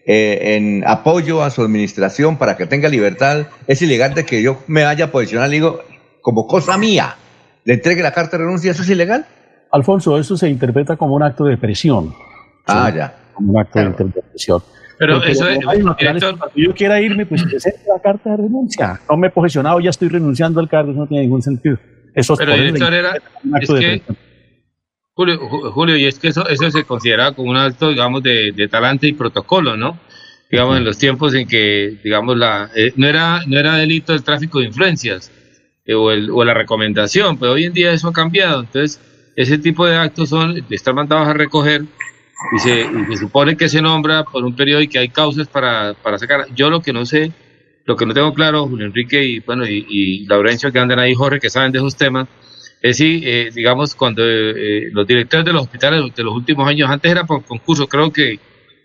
eh, 0.07 0.57
en 0.57 0.83
apoyo 0.87 1.43
a 1.43 1.51
su 1.51 1.63
administración 1.63 2.39
para 2.39 2.57
que 2.57 2.67
tenga 2.67 2.89
libertad, 2.89 3.49
es 3.67 3.83
ilegal 3.83 4.15
de 4.15 4.25
que 4.25 4.41
yo 4.43 4.63
me 4.67 4.85
vaya 4.85 5.07
a 5.07 5.11
posicionar, 5.11 5.51
digo, 5.51 5.83
como 6.23 6.47
cosa 6.47 6.79
mía, 6.79 7.17
le 7.65 7.75
entregue 7.75 8.03
la 8.03 8.13
carta 8.13 8.39
de 8.39 8.45
renuncia, 8.45 8.71
¿eso 8.71 8.83
es 8.83 8.89
ilegal? 8.89 9.27
Alfonso, 9.71 10.19
eso 10.19 10.37
se 10.37 10.49
interpreta 10.49 10.97
como 10.97 11.15
un 11.15 11.23
acto 11.23 11.45
de 11.45 11.57
presión. 11.57 12.15
Ah, 12.67 12.91
ya. 12.95 13.15
Como 13.35 13.53
un 13.53 13.59
acto 13.59 13.79
de 13.79 13.87
interpretación. 13.87 14.63
Pero 14.99 15.23
eso 15.23 15.49
es, 15.49 15.61
Si 16.55 16.65
yo 16.65 16.75
quiera 16.75 17.01
irme, 17.01 17.25
pues 17.25 17.45
presente 17.45 17.83
la 17.87 18.01
carta 18.03 18.31
de 18.31 18.39
renuncia. 18.39 19.01
No 19.09 19.17
me 19.17 19.29
he 19.29 19.31
posicionado, 19.31 19.79
ya 19.81 19.91
estoy 19.91 20.09
renunciando 20.09 20.59
al 20.59 20.69
cargo, 20.69 20.91
eso 20.91 21.01
no 21.01 21.07
tiene 21.07 21.23
ningún 21.23 21.43
sentido. 21.43 21.79
Eso 22.15 22.35
Pero 22.37 22.55
director 22.55 22.93
era, 22.93 23.17
es 23.61 23.69
que, 23.69 24.03
Julio, 25.15 25.39
Julio, 25.73 25.97
y 25.97 26.07
es 26.07 26.19
que 26.19 26.29
eso, 26.29 26.49
eso 26.49 26.71
se 26.71 26.85
considera 26.85 27.33
como 27.33 27.51
un 27.51 27.57
acto, 27.57 27.91
digamos, 27.91 28.23
de, 28.25 28.53
de 28.53 28.69
talante 28.69 29.07
y 29.07 29.13
protocolo, 29.13 29.77
¿no? 29.77 29.99
Digamos, 30.51 30.79
en 30.79 30.85
los 30.85 30.99
tiempos 30.99 31.35
en 31.35 31.47
que, 31.47 31.99
digamos, 32.03 32.37
la, 32.37 32.71
eh, 32.75 32.93
no, 32.97 33.07
era, 33.07 33.43
no 33.47 33.59
era 33.59 33.77
delito 33.77 34.15
el 34.15 34.25
tráfico 34.25 34.59
de 34.59 34.67
influencias 34.67 35.31
eh, 35.85 35.95
o, 35.95 36.11
el, 36.11 36.31
o 36.31 36.45
la 36.45 36.55
recomendación, 36.55 37.39
pero 37.39 37.53
hoy 37.53 37.65
en 37.65 37.73
día 37.73 37.93
eso 37.93 38.09
ha 38.09 38.13
cambiado. 38.13 38.61
Entonces, 38.61 39.01
ese 39.43 39.59
tipo 39.59 39.87
de 39.87 39.97
actos 39.97 40.29
son, 40.29 40.65
están 40.71 40.95
mandados 40.95 41.29
a 41.29 41.33
recoger 41.33 41.85
y 42.55 42.59
se, 42.59 42.81
y 42.83 43.05
se 43.13 43.17
supone 43.17 43.57
que 43.57 43.69
se 43.69 43.81
nombra 43.81 44.25
por 44.25 44.45
un 44.45 44.55
periodo 44.55 44.83
y 44.83 44.89
que 44.89 44.99
hay 44.99 45.09
causas 45.09 45.49
para, 45.49 45.95
para 45.95 46.19
sacar. 46.19 46.47
Yo 46.55 46.71
lo 46.71 46.81
que 46.81 46.93
no 46.93 47.07
sé 47.07 47.33
lo 47.89 47.97
que 47.97 48.05
no 48.05 48.13
tengo 48.13 48.35
claro, 48.35 48.69
Julio 48.69 48.85
Enrique 48.85 49.25
y, 49.25 49.41
bueno, 49.41 49.67
y, 49.67 49.87
y 49.89 50.27
Laurencio 50.27 50.71
que 50.71 50.79
andan 50.79 50.99
ahí, 50.99 51.15
Jorge, 51.15 51.41
que 51.41 51.49
saben 51.49 51.73
de 51.73 51.79
esos 51.79 51.97
temas, 51.97 52.29
es 52.83 52.99
si, 52.99 53.23
eh, 53.25 53.49
digamos, 53.55 53.95
cuando 53.95 54.23
eh, 54.25 54.91
los 54.93 55.07
directores 55.07 55.47
de 55.47 55.55
los 55.55 55.63
hospitales 55.63 56.15
de 56.15 56.23
los 56.23 56.35
últimos 56.35 56.69
años, 56.69 56.91
antes 56.91 57.11
era 57.11 57.25
por 57.25 57.43
concurso, 57.47 57.87
creo 57.87 58.13
que 58.13 58.39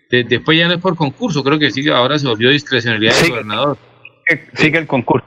después 0.08 0.56
ya 0.56 0.68
no 0.68 0.74
es 0.74 0.80
por 0.80 0.96
concurso, 0.96 1.44
creo 1.44 1.58
que 1.58 1.70
sigue, 1.70 1.90
ahora 1.90 2.18
se 2.18 2.26
volvió 2.26 2.48
discrecionalidad 2.48 3.14
del 3.20 3.30
gobernador. 3.30 3.76
Sigue, 4.54 4.78
el 4.78 4.86
concurso, 4.86 5.26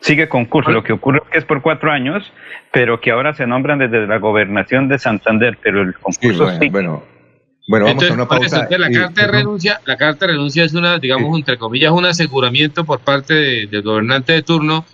sigue 0.00 0.28
concurso. 0.28 0.70
Lo 0.70 0.82
que 0.82 0.92
ocurre 0.92 1.18
es 1.24 1.30
que 1.30 1.38
es 1.38 1.44
por 1.44 1.62
cuatro 1.62 1.90
años, 1.90 2.32
pero 2.72 3.00
que 3.00 3.10
ahora 3.10 3.34
se 3.34 3.46
nombran 3.46 3.78
desde 3.78 4.06
la 4.06 4.18
gobernación 4.18 4.88
de 4.88 4.98
Santander, 4.98 5.58
pero 5.62 5.82
el 5.82 5.94
concurso 5.94 6.50
sí. 6.58 6.68
bueno, 6.68 7.02
bueno, 7.66 7.86
vamos 7.86 8.10
a 8.10 8.12
una 8.12 8.28
pausa. 8.28 8.68
la 8.70 8.90
carta 8.90 9.22
de 9.22 9.26
renuncia, 9.28 9.80
la 9.86 9.96
carta 9.96 10.26
de 10.26 10.32
renuncia 10.32 10.64
es 10.64 10.74
una, 10.74 10.98
digamos, 10.98 11.36
entre 11.38 11.56
comillas, 11.56 11.92
un 11.92 12.04
aseguramiento 12.04 12.84
por 12.84 13.00
parte 13.00 13.66
del 13.66 13.82
gobernante 13.82 14.34
de 14.34 14.42
turno, 14.42 14.84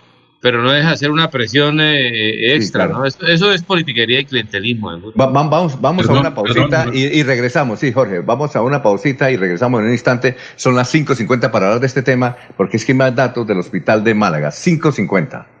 pero 0.41 0.63
no 0.63 0.71
deja 0.71 0.89
de 0.89 0.97
ser 0.97 1.11
una 1.11 1.29
presión 1.29 1.79
eh, 1.79 2.55
extra, 2.55 2.87
¿no? 2.87 3.05
Eso, 3.05 3.51
es 3.51 3.63
politiquería 3.63 4.19
y 4.19 4.25
clientelismo. 4.25 4.91
vamos 5.15 5.79
vamos 5.79 6.09
a 6.09 6.13
una 6.13 6.33
pausita 6.33 6.87
y, 6.91 7.23
regresamos, 7.23 7.79
sí, 7.79 7.91
Jorge, 7.91 8.19
vamos 8.19 8.55
a 8.55 8.61
una 8.63 8.81
pausita 8.81 9.29
y 9.31 9.37
regresamos 9.37 9.79
en 9.79 9.85
un 9.87 9.91
instante. 9.91 10.35
Son 10.55 10.75
las 10.75 10.93
5.50 10.93 11.51
para 11.51 11.67
hablar 11.67 11.79
de 11.79 11.87
este 11.87 12.01
tema, 12.01 12.35
porque 12.57 12.77
es 12.77 12.85
que 12.85 12.91
hay 12.91 12.97
más 12.97 13.15
datos 13.15 13.45
del 13.45 13.59
Hospital 13.59 14.03
de 14.03 14.15
Málaga. 14.15 14.49
5.50. 14.49 15.60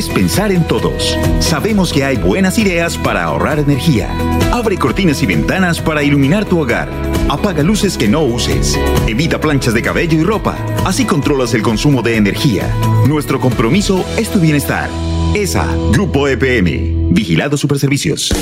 pensar 0.09 0.51
en 0.51 0.67
todos. 0.67 1.17
Sabemos 1.39 1.91
que 1.93 2.03
hay 2.03 2.17
buenas 2.17 2.57
ideas 2.57 2.97
para 2.97 3.23
ahorrar 3.23 3.59
energía. 3.59 4.09
Abre 4.51 4.77
cortinas 4.77 5.21
y 5.23 5.25
ventanas 5.25 5.79
para 5.79 6.03
iluminar 6.03 6.45
tu 6.45 6.59
hogar. 6.59 6.89
Apaga 7.29 7.63
luces 7.63 7.97
que 7.97 8.07
no 8.07 8.23
uses. 8.23 8.77
Evita 9.07 9.39
planchas 9.39 9.73
de 9.73 9.81
cabello 9.81 10.17
y 10.17 10.23
ropa. 10.23 10.55
Así 10.85 11.05
controlas 11.05 11.53
el 11.53 11.61
consumo 11.61 12.01
de 12.01 12.15
energía. 12.15 12.73
Nuestro 13.07 13.39
compromiso 13.39 14.05
es 14.17 14.29
tu 14.29 14.39
bienestar. 14.39 14.89
ESA, 15.33 15.65
Grupo 15.91 16.27
EPM. 16.27 17.13
Vigilado 17.13 17.57
Superservicios. 17.57 18.33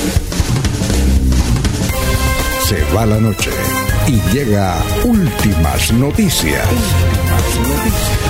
Se 2.64 2.94
va 2.94 3.06
la 3.06 3.18
noche 3.18 3.50
y 4.06 4.20
llega 4.32 4.76
últimas 5.04 5.92
noticias. 5.92 6.66
Últimas 6.70 7.68
noticias 7.68 8.29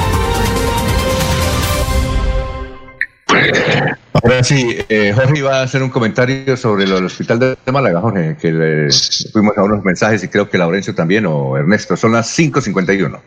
Ahora 4.23 4.43
sí, 4.43 4.77
eh, 4.87 5.13
Jorge 5.15 5.39
iba 5.39 5.59
a 5.59 5.63
hacer 5.63 5.81
un 5.81 5.89
comentario 5.89 6.55
sobre 6.55 6.87
lo 6.87 6.95
del 6.95 7.05
hospital 7.05 7.39
de 7.39 7.71
Málaga, 7.71 8.01
Jorge, 8.01 8.37
que 8.39 8.51
le 8.51 8.87
fuimos 9.31 9.57
a 9.57 9.63
unos 9.63 9.83
mensajes 9.83 10.23
y 10.23 10.27
creo 10.27 10.47
que 10.47 10.59
Laurencio 10.59 10.93
también 10.93 11.25
o 11.25 11.57
Ernesto. 11.57 11.97
Son 11.97 12.11
las 12.11 12.37
5.51. 12.37 13.19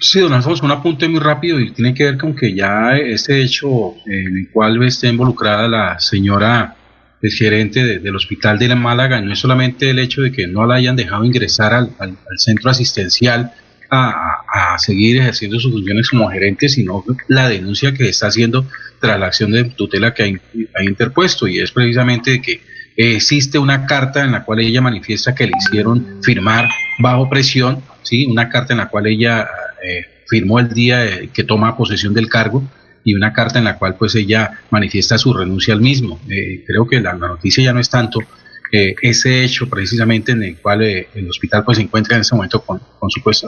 Sí, 0.00 0.20
don 0.20 0.32
Alfonso, 0.32 0.64
un 0.64 0.70
apunte 0.70 1.06
muy 1.08 1.20
rápido 1.20 1.60
y 1.60 1.72
tiene 1.72 1.92
que 1.92 2.04
ver 2.04 2.16
con 2.16 2.34
que 2.34 2.54
ya 2.54 2.96
este 2.96 3.42
hecho 3.42 3.94
en 4.06 4.38
el 4.38 4.50
cual 4.50 4.82
está 4.82 5.08
involucrada 5.08 5.68
la 5.68 6.00
señora 6.00 6.74
el 7.20 7.30
gerente 7.30 7.98
del 7.98 8.16
hospital 8.16 8.58
de 8.58 8.68
la 8.68 8.76
Málaga 8.76 9.20
no 9.20 9.30
es 9.30 9.38
solamente 9.38 9.90
el 9.90 9.98
hecho 9.98 10.22
de 10.22 10.32
que 10.32 10.46
no 10.46 10.64
la 10.64 10.76
hayan 10.76 10.96
dejado 10.96 11.22
ingresar 11.22 11.74
al, 11.74 11.90
al 11.98 12.16
centro 12.36 12.70
asistencial 12.70 13.52
a, 13.90 14.76
seguir 14.78 15.18
ejerciendo 15.18 15.58
sus 15.58 15.72
funciones 15.72 16.08
como 16.08 16.30
gerente, 16.30 16.68
sino 16.68 17.04
la 17.28 17.48
denuncia 17.48 17.92
que 17.92 18.08
está 18.08 18.28
haciendo 18.28 18.66
tras 19.00 19.18
la 19.18 19.26
acción 19.26 19.50
de 19.50 19.64
tutela 19.64 20.14
que 20.14 20.22
ha, 20.22 20.82
interpuesto, 20.82 21.46
y 21.46 21.58
es 21.58 21.70
precisamente 21.72 22.40
que 22.40 22.62
existe 22.96 23.58
una 23.58 23.86
carta 23.86 24.24
en 24.24 24.32
la 24.32 24.44
cual 24.44 24.60
ella 24.60 24.80
manifiesta 24.80 25.34
que 25.34 25.46
le 25.46 25.52
hicieron 25.58 26.22
firmar 26.22 26.68
bajo 26.98 27.28
presión, 27.28 27.82
¿sí? 28.02 28.26
una 28.26 28.48
carta 28.48 28.72
en 28.72 28.78
la 28.78 28.88
cual 28.88 29.06
ella 29.06 29.48
eh, 29.82 30.06
firmó 30.28 30.60
el 30.60 30.68
día 30.70 31.28
que 31.32 31.44
toma 31.44 31.76
posesión 31.76 32.14
del 32.14 32.28
cargo, 32.28 32.62
y 33.04 33.14
una 33.14 33.32
carta 33.32 33.58
en 33.58 33.64
la 33.64 33.78
cual 33.78 33.96
pues 33.96 34.14
ella 34.14 34.60
manifiesta 34.70 35.18
su 35.18 35.32
renuncia 35.32 35.74
al 35.74 35.80
mismo. 35.80 36.20
Eh, 36.28 36.64
creo 36.66 36.86
que 36.86 37.00
la, 37.00 37.14
noticia 37.14 37.64
ya 37.64 37.72
no 37.72 37.80
es 37.80 37.88
tanto 37.88 38.20
eh, 38.72 38.94
ese 39.02 39.42
hecho 39.44 39.68
precisamente 39.68 40.32
en 40.32 40.42
el 40.44 40.56
cual 40.56 40.82
eh, 40.82 41.08
el 41.14 41.28
hospital 41.28 41.64
pues 41.64 41.78
se 41.78 41.82
encuentra 41.82 42.16
en 42.16 42.22
ese 42.22 42.34
momento 42.34 42.62
con, 42.62 42.80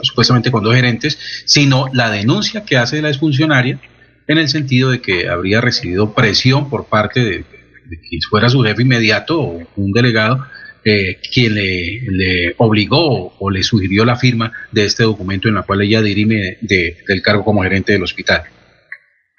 supuestamente 0.01 0.51
con 0.51 0.63
dos 0.63 0.75
gerentes, 0.75 1.17
sino 1.45 1.87
la 1.93 2.09
denuncia 2.11 2.65
que 2.65 2.77
hace 2.77 3.01
la 3.01 3.09
exfuncionaria 3.09 3.79
en 4.27 4.37
el 4.37 4.49
sentido 4.49 4.91
de 4.91 5.01
que 5.01 5.29
habría 5.29 5.61
recibido 5.61 6.13
presión 6.13 6.69
por 6.69 6.85
parte 6.85 7.23
de, 7.23 7.45
que 7.89 8.17
fuera 8.29 8.49
su 8.49 8.61
jefe 8.63 8.81
inmediato 8.81 9.41
o 9.41 9.67
un 9.75 9.91
delegado, 9.91 10.45
eh, 10.85 11.19
quien 11.33 11.55
le, 11.55 12.55
obligó 12.57 13.33
o 13.39 13.49
le 13.49 13.63
sugirió 13.63 14.03
la 14.03 14.17
firma 14.17 14.51
de 14.71 14.85
este 14.85 15.03
documento 15.03 15.47
en 15.47 15.55
la 15.55 15.63
cual 15.63 15.81
ella 15.81 16.01
dirime 16.01 16.57
del 16.61 17.21
cargo 17.21 17.45
como 17.45 17.63
gerente 17.63 17.93
del 17.93 18.03
hospital. 18.03 18.43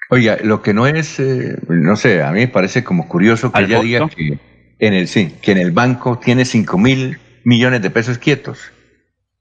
Oiga, 0.09 0.37
lo 0.43 0.61
que 0.61 0.73
no 0.73 0.87
es, 0.87 1.19
eh, 1.19 1.57
no 1.67 1.95
sé, 1.95 2.21
a 2.21 2.31
mí 2.31 2.41
me 2.41 2.47
parece 2.47 2.83
como 2.83 3.07
curioso 3.07 3.51
que 3.51 3.63
ella 3.63 3.81
diga 3.81 4.09
que 4.09 4.39
en 4.79 4.93
el 4.93 5.07
sí, 5.07 5.33
que 5.41 5.51
en 5.51 5.57
el 5.57 5.71
banco 5.71 6.19
tiene 6.19 6.45
5 6.45 6.77
mil 6.77 7.19
millones 7.43 7.81
de 7.81 7.89
pesos 7.89 8.17
quietos. 8.17 8.71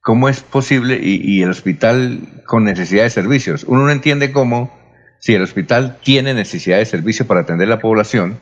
¿Cómo 0.00 0.28
es 0.28 0.42
posible? 0.42 0.98
Y, 1.02 1.42
el 1.42 1.50
hospital 1.50 2.42
con 2.46 2.64
necesidad 2.64 3.04
de 3.04 3.10
servicios. 3.10 3.64
Uno 3.64 3.84
no 3.86 3.90
entiende 3.90 4.32
cómo, 4.32 4.78
si 5.18 5.34
el 5.34 5.42
hospital 5.42 5.98
tiene 6.02 6.34
necesidad 6.34 6.76
de 6.76 6.84
servicio 6.84 7.26
para 7.26 7.40
atender 7.40 7.68
a 7.68 7.70
la 7.70 7.78
población, 7.78 8.38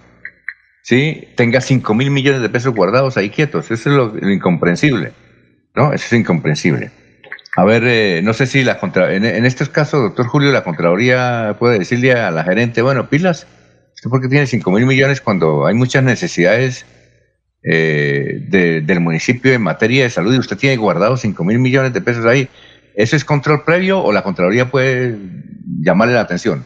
¿sí? 0.83 1.29
tenga 1.37 1.61
5 1.61 1.95
mil 1.95 2.11
millones 2.11 2.43
de 2.43 2.49
pesos 2.49 2.75
guardados 2.75 3.17
ahí 3.17 3.31
quietos. 3.31 3.71
Eso 3.71 3.91
es 3.91 3.97
lo, 3.97 4.31
incomprensible. 4.33 5.13
¿no? 5.77 5.93
Eso 5.93 6.07
es 6.07 6.13
incomprensible. 6.13 6.91
A 7.55 7.65
ver, 7.65 7.85
eh, 7.87 8.23
no 8.25 8.33
sé 8.33 8.47
si 8.47 8.65
la 8.65 8.79
contra, 8.79 9.15
en, 9.15 9.25
estos 9.45 9.69
casos, 9.69 10.03
doctor 10.03 10.27
Julio, 10.27 10.51
la 10.51 10.65
Contraloría 10.65 11.55
puede 11.59 11.79
decirle 11.79 12.13
a 12.15 12.31
la 12.31 12.45
gerente, 12.45 12.83
bueno, 12.83 13.09
pilas, 13.09 13.47
¿usted 14.03 14.11
por 14.11 14.21
qué 14.21 14.29
tiene 14.29 14.49
5 14.49 14.69
mil 14.73 14.85
millones 14.85 15.21
cuando 15.21 15.65
hay 15.65 15.75
muchas 15.75 16.03
necesidades 16.03 16.85
eh, 17.63 18.83
del 18.85 18.99
municipio 18.99 19.53
en 19.53 19.63
materia 19.63 20.03
de 20.03 20.11
salud 20.11 20.35
y 20.35 20.39
usted 20.39 20.59
tiene 20.59 20.77
guardado 20.77 21.17
5 21.17 21.45
mil 21.45 21.61
millones 21.61 21.93
de 21.93 22.01
pesos 22.01 22.27
ahí. 22.27 22.49
¿Eso 22.97 23.15
es 23.15 23.25
control 23.25 23.63
previo 23.65 24.03
o 24.03 24.11
la 24.11 24.25
Contraloría 24.25 24.69
puede 24.69 25.17
llamarle 25.81 26.15
la 26.15 26.23
atención? 26.23 26.65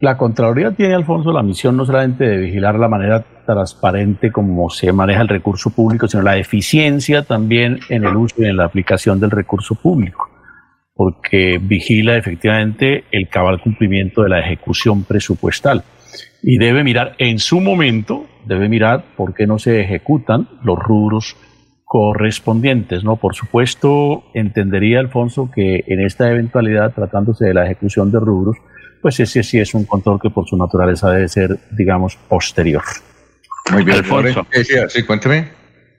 La 0.00 0.18
Contraloría 0.18 0.72
tiene, 0.72 0.94
Alfonso, 0.94 1.32
la 1.32 1.42
misión 1.42 1.78
no 1.78 1.86
solamente 1.86 2.24
de 2.24 2.36
vigilar 2.36 2.78
la 2.78 2.88
manera 2.88 3.24
transparente 3.46 4.30
como 4.30 4.68
se 4.68 4.92
maneja 4.92 5.22
el 5.22 5.28
recurso 5.28 5.70
público, 5.70 6.06
sino 6.06 6.22
la 6.22 6.36
eficiencia 6.36 7.22
también 7.22 7.80
en 7.88 8.04
el 8.04 8.14
uso 8.14 8.34
y 8.36 8.44
en 8.44 8.58
la 8.58 8.66
aplicación 8.66 9.18
del 9.18 9.30
recurso 9.30 9.74
público, 9.74 10.28
porque 10.92 11.58
vigila 11.58 12.18
efectivamente 12.18 13.04
el 13.10 13.30
cabal 13.30 13.62
cumplimiento 13.62 14.22
de 14.22 14.28
la 14.28 14.40
ejecución 14.40 15.04
presupuestal 15.04 15.82
y 16.46 16.58
debe 16.58 16.84
mirar 16.84 17.14
en 17.18 17.38
su 17.38 17.60
momento, 17.60 18.26
debe 18.44 18.68
mirar 18.68 19.04
por 19.16 19.34
qué 19.34 19.46
no 19.46 19.58
se 19.58 19.80
ejecutan 19.80 20.46
los 20.62 20.78
rubros 20.78 21.36
correspondientes, 21.84 23.02
¿no? 23.02 23.16
Por 23.16 23.34
supuesto, 23.34 24.24
entendería 24.34 25.00
Alfonso 25.00 25.50
que 25.54 25.84
en 25.86 26.00
esta 26.00 26.30
eventualidad, 26.30 26.92
tratándose 26.92 27.46
de 27.46 27.54
la 27.54 27.64
ejecución 27.64 28.12
de 28.12 28.20
rubros, 28.20 28.58
pues 29.00 29.20
ese 29.20 29.42
sí 29.42 29.58
es 29.58 29.74
un 29.74 29.86
control 29.86 30.20
que 30.20 30.28
por 30.28 30.46
su 30.46 30.56
naturaleza 30.56 31.10
debe 31.10 31.28
ser, 31.28 31.58
digamos, 31.70 32.16
posterior. 32.16 32.82
Muy 33.72 33.84
bien, 33.84 33.98
Alfonso. 33.98 34.46
Sí, 34.88 35.02
cuénteme. 35.02 35.48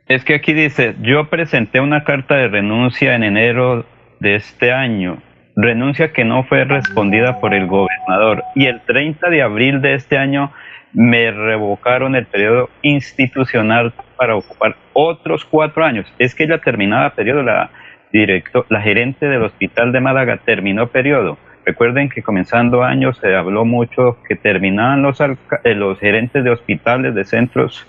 Es 0.07 0.23
que 0.23 0.35
aquí 0.35 0.53
dice, 0.53 0.95
yo 1.01 1.27
presenté 1.29 1.79
una 1.79 2.03
carta 2.03 2.35
de 2.35 2.49
renuncia 2.49 3.15
en 3.15 3.23
enero 3.23 3.85
de 4.19 4.35
este 4.35 4.71
año 4.71 5.23
renuncia 5.55 6.11
que 6.11 6.25
no 6.25 6.43
fue 6.43 6.65
respondida 6.65 7.39
por 7.39 7.53
el 7.53 7.67
gobernador. 7.67 8.43
Y 8.55 8.65
el 8.65 8.81
30 8.81 9.29
de 9.29 9.41
abril 9.41 9.81
de 9.81 9.95
este 9.95 10.17
año 10.17 10.51
me 10.93 11.31
revocaron 11.31 12.15
el 12.15 12.25
periodo 12.25 12.69
institucional 12.81 13.93
para 14.17 14.35
ocupar 14.35 14.75
otros 14.93 15.45
cuatro 15.45 15.83
años. 15.83 16.05
Es 16.19 16.35
que 16.35 16.47
ya 16.47 16.59
terminaba 16.59 17.09
periodo, 17.11 17.43
la, 17.43 17.69
director, 18.11 18.65
la 18.69 18.81
gerente 18.81 19.27
del 19.27 19.43
hospital 19.43 19.91
de 19.91 19.99
Málaga 19.99 20.39
terminó 20.45 20.87
periodo. 20.87 21.37
Recuerden 21.65 22.09
que 22.09 22.21
comenzando 22.21 22.83
años 22.83 23.17
se 23.17 23.35
habló 23.35 23.65
mucho 23.65 24.19
que 24.27 24.35
terminaban 24.35 25.01
los, 25.01 25.19
eh, 25.19 25.73
los 25.73 25.99
gerentes 25.99 26.43
de 26.43 26.51
hospitales, 26.51 27.15
de 27.15 27.25
centros 27.25 27.87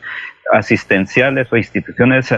asistenciales 0.53 1.53
o 1.53 1.57
instituciones 1.57 2.32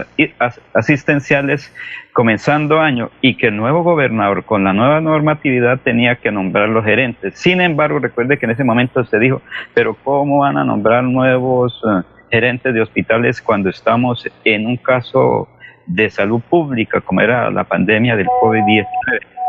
asistenciales 0.73 1.73
comenzando 2.13 2.79
año 2.79 3.11
y 3.21 3.35
que 3.35 3.47
el 3.47 3.57
nuevo 3.57 3.83
gobernador 3.83 4.45
con 4.45 4.63
la 4.63 4.73
nueva 4.73 4.99
normatividad 4.99 5.79
tenía 5.79 6.15
que 6.15 6.31
nombrar 6.31 6.69
los 6.69 6.83
gerentes. 6.83 7.35
Sin 7.35 7.61
embargo, 7.61 7.99
recuerde 7.99 8.37
que 8.37 8.45
en 8.45 8.51
ese 8.51 8.63
momento 8.63 9.05
se 9.05 9.19
dijo, 9.19 9.41
pero 9.73 9.95
¿cómo 10.03 10.39
van 10.39 10.57
a 10.57 10.63
nombrar 10.63 11.03
nuevos 11.03 11.79
eh, 11.85 12.01
gerentes 12.31 12.73
de 12.73 12.81
hospitales 12.81 13.41
cuando 13.41 13.69
estamos 13.69 14.27
en 14.43 14.65
un 14.65 14.77
caso 14.77 15.47
de 15.85 16.09
salud 16.09 16.41
pública 16.49 17.01
como 17.01 17.21
era 17.21 17.49
la 17.51 17.63
pandemia 17.63 18.15
del 18.15 18.27
COVID-19? 18.27 18.85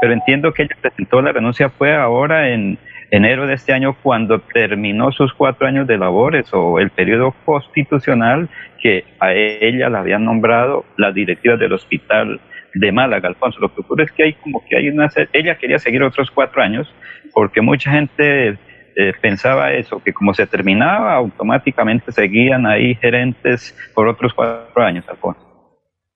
Pero 0.00 0.12
entiendo 0.12 0.52
que 0.52 0.62
ella 0.62 0.76
presentó 0.80 1.20
la 1.20 1.32
renuncia 1.32 1.68
fue 1.70 1.94
ahora 1.94 2.48
en 2.48 2.78
enero 3.10 3.46
de 3.46 3.54
este 3.54 3.72
año 3.72 3.96
cuando 4.02 4.40
terminó 4.40 5.10
sus 5.12 5.32
cuatro 5.32 5.66
años 5.66 5.86
de 5.86 5.98
labores 5.98 6.46
o 6.52 6.78
el 6.78 6.90
periodo 6.90 7.34
constitucional 7.44 8.48
que 8.80 9.04
a 9.18 9.32
ella 9.32 9.88
la 9.88 10.00
habían 10.00 10.24
nombrado 10.24 10.84
la 10.96 11.12
directiva 11.12 11.56
del 11.56 11.72
hospital 11.72 12.40
de 12.74 12.92
Málaga, 12.92 13.28
Alfonso. 13.28 13.58
Lo 13.60 13.74
que 13.74 13.80
ocurre 13.80 14.04
es 14.04 14.12
que 14.12 14.22
hay 14.22 14.32
como 14.34 14.64
que 14.64 14.76
hay 14.76 14.88
una... 14.88 15.08
Ella 15.32 15.56
quería 15.56 15.78
seguir 15.78 16.02
otros 16.02 16.30
cuatro 16.30 16.62
años 16.62 16.92
porque 17.34 17.60
mucha 17.60 17.90
gente 17.90 18.58
eh, 18.96 19.12
pensaba 19.20 19.72
eso, 19.72 20.02
que 20.02 20.12
como 20.12 20.34
se 20.34 20.46
terminaba, 20.46 21.14
automáticamente 21.14 22.12
seguían 22.12 22.66
ahí 22.66 22.94
gerentes 22.96 23.74
por 23.94 24.08
otros 24.08 24.32
cuatro 24.34 24.82
años, 24.82 25.04
Alfonso. 25.08 25.46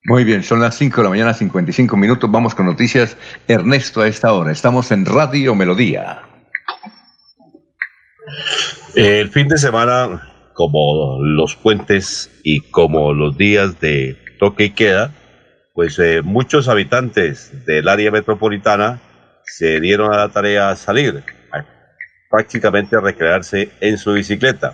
Muy 0.07 0.23
bien, 0.23 0.43
son 0.43 0.61
las 0.61 0.77
5 0.77 0.97
de 0.97 1.03
la 1.03 1.09
mañana, 1.09 1.33
55 1.33 1.97
minutos. 1.97 2.29
Vamos 2.29 2.53
con 2.53 2.67
noticias. 2.67 3.17
Ernesto, 3.47 4.01
a 4.01 4.07
esta 4.07 4.31
hora. 4.33 4.51
Estamos 4.51 4.91
en 4.91 5.03
Radio 5.03 5.55
Melodía. 5.55 6.34
El 8.95 9.29
fin 9.29 9.47
de 9.47 9.57
semana, 9.57 10.33
como 10.53 11.19
los 11.21 11.55
puentes 11.55 12.31
y 12.43 12.61
como 12.61 13.13
los 13.13 13.37
días 13.37 13.79
de 13.79 14.17
toque 14.39 14.65
y 14.65 14.69
queda, 14.71 15.11
pues 15.73 15.99
eh, 15.99 16.21
muchos 16.23 16.67
habitantes 16.67 17.65
del 17.65 17.87
área 17.87 18.11
metropolitana 18.11 19.01
se 19.43 19.79
dieron 19.79 20.13
a 20.13 20.17
la 20.17 20.29
tarea 20.29 20.69
a 20.69 20.75
salir, 20.75 21.23
prácticamente 22.29 22.95
a 22.95 23.01
recrearse 23.01 23.69
en 23.81 23.97
su 23.97 24.13
bicicleta. 24.13 24.73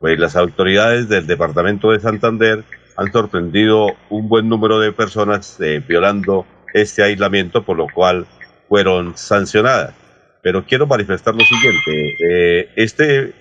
Pues 0.00 0.18
las 0.18 0.36
autoridades 0.36 1.08
del 1.08 1.26
departamento 1.26 1.90
de 1.90 2.00
Santander 2.00 2.64
han 2.96 3.12
sorprendido 3.12 3.96
un 4.10 4.28
buen 4.28 4.48
número 4.48 4.80
de 4.80 4.92
personas 4.92 5.60
eh, 5.60 5.82
violando 5.86 6.46
este 6.72 7.02
aislamiento, 7.02 7.64
por 7.64 7.76
lo 7.76 7.86
cual 7.92 8.26
fueron 8.68 9.16
sancionadas 9.16 9.94
pero 10.42 10.64
quiero 10.64 10.86
manifestar 10.86 11.34
lo 11.34 11.44
siguiente. 11.44 12.16
Eh, 12.20 12.72
este, 12.76 13.34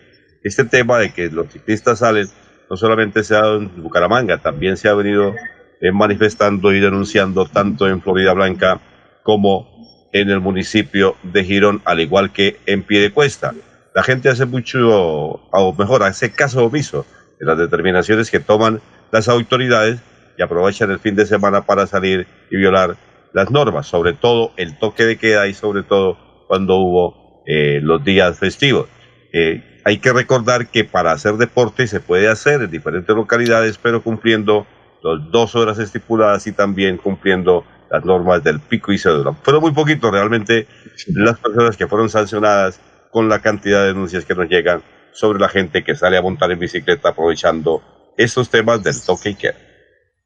este 0.44 0.66
tema 0.66 1.00
de 1.00 1.12
que 1.12 1.30
los 1.30 1.52
ciclistas 1.52 2.00
salen 2.00 2.28
no 2.70 2.78
solamente 2.78 3.24
se 3.24 3.36
ha 3.36 3.42
dado 3.42 3.58
en 3.58 3.82
Bucaramanga, 3.82 4.40
también 4.40 4.78
se 4.78 4.90
ha 4.90 4.94
venido 4.94 5.34
eh, 5.80 5.92
manifestando 5.92 6.74
y 6.74 6.80
denunciando 6.80 7.46
tanto 7.46 7.88
en 7.88 8.02
Florida 8.02 8.34
Blanca 8.34 8.82
como 9.24 10.10
en 10.12 10.30
el 10.30 10.40
municipio 10.40 11.16
de 11.24 11.44
Girón, 11.44 11.82
al 11.86 12.00
igual 12.00 12.32
que 12.32 12.58
en 12.66 12.84
Piedecuesta. 12.84 13.54
La 13.94 14.04
gente 14.04 14.30
hace 14.30 14.46
mucho, 14.46 14.80
o 14.90 15.76
mejor, 15.78 16.04
hace 16.04 16.32
caso 16.32 16.66
omiso 16.66 17.06
de 17.40 17.46
las 17.46 17.58
determinaciones 17.58 18.32
que 18.32 18.40
toman 18.40 18.82
las 19.12 19.28
autoridades 19.28 20.00
y 20.38 20.42
aprovechan 20.42 20.92
el 20.92 21.00
fin 21.00 21.16
de 21.16 21.26
semana 21.26 21.66
para 21.66 21.88
salir 21.88 22.28
y 22.52 22.58
violar 22.58 22.96
las 23.34 23.52
normas, 23.52 23.88
sobre 23.88 24.14
todo 24.14 24.52
el 24.58 24.78
toque 24.78 25.06
de 25.06 25.18
queda 25.18 25.48
y 25.48 25.54
sobre 25.54 25.84
todo 25.84 26.18
cuando 26.48 26.76
hubo 26.78 27.44
eh, 27.46 27.80
los 27.82 28.04
días 28.04 28.38
festivos. 28.40 28.88
Eh, 29.34 29.82
hay 29.86 30.00
que 30.00 30.12
recordar 30.12 30.68
que 30.68 30.84
para 30.84 31.12
hacer 31.12 31.36
deporte 31.36 31.88
se 31.88 32.00
puede 32.00 32.28
hacer 32.28 32.62
en 32.62 32.72
diferentes 32.72 33.16
localidades, 33.16 33.78
pero 33.78 34.02
cumpliendo 34.02 34.68
las 35.02 35.32
dos 35.32 35.56
horas 35.56 35.80
estipuladas 35.80 36.48
y 36.48 36.52
también 36.52 36.98
cumpliendo 36.98 37.64
las 37.90 38.04
normas 38.04 38.44
del 38.44 38.60
pico 38.60 38.92
y 38.92 38.98
cédula. 38.98 39.34
Fueron 39.44 39.62
muy 39.62 39.72
poquitos 39.72 40.12
realmente 40.12 40.68
las 41.08 41.38
personas 41.40 41.78
que 41.78 41.88
fueron 41.88 42.10
sancionadas 42.10 42.82
con 43.12 43.30
la 43.30 43.40
cantidad 43.40 43.82
de 43.82 43.88
denuncias 43.88 44.26
que 44.26 44.36
nos 44.36 44.50
llegan 44.50 44.82
sobre 45.14 45.40
la 45.40 45.50
gente 45.50 45.84
que 45.84 45.96
sale 45.96 46.18
a 46.18 46.22
montar 46.22 46.52
en 46.52 46.60
bicicleta 46.60 47.10
aprovechando 47.10 47.82
estos 48.18 48.50
temas 48.50 48.84
del 48.84 48.96
toque 49.02 49.30
y 49.30 49.36
queda. 49.36 49.67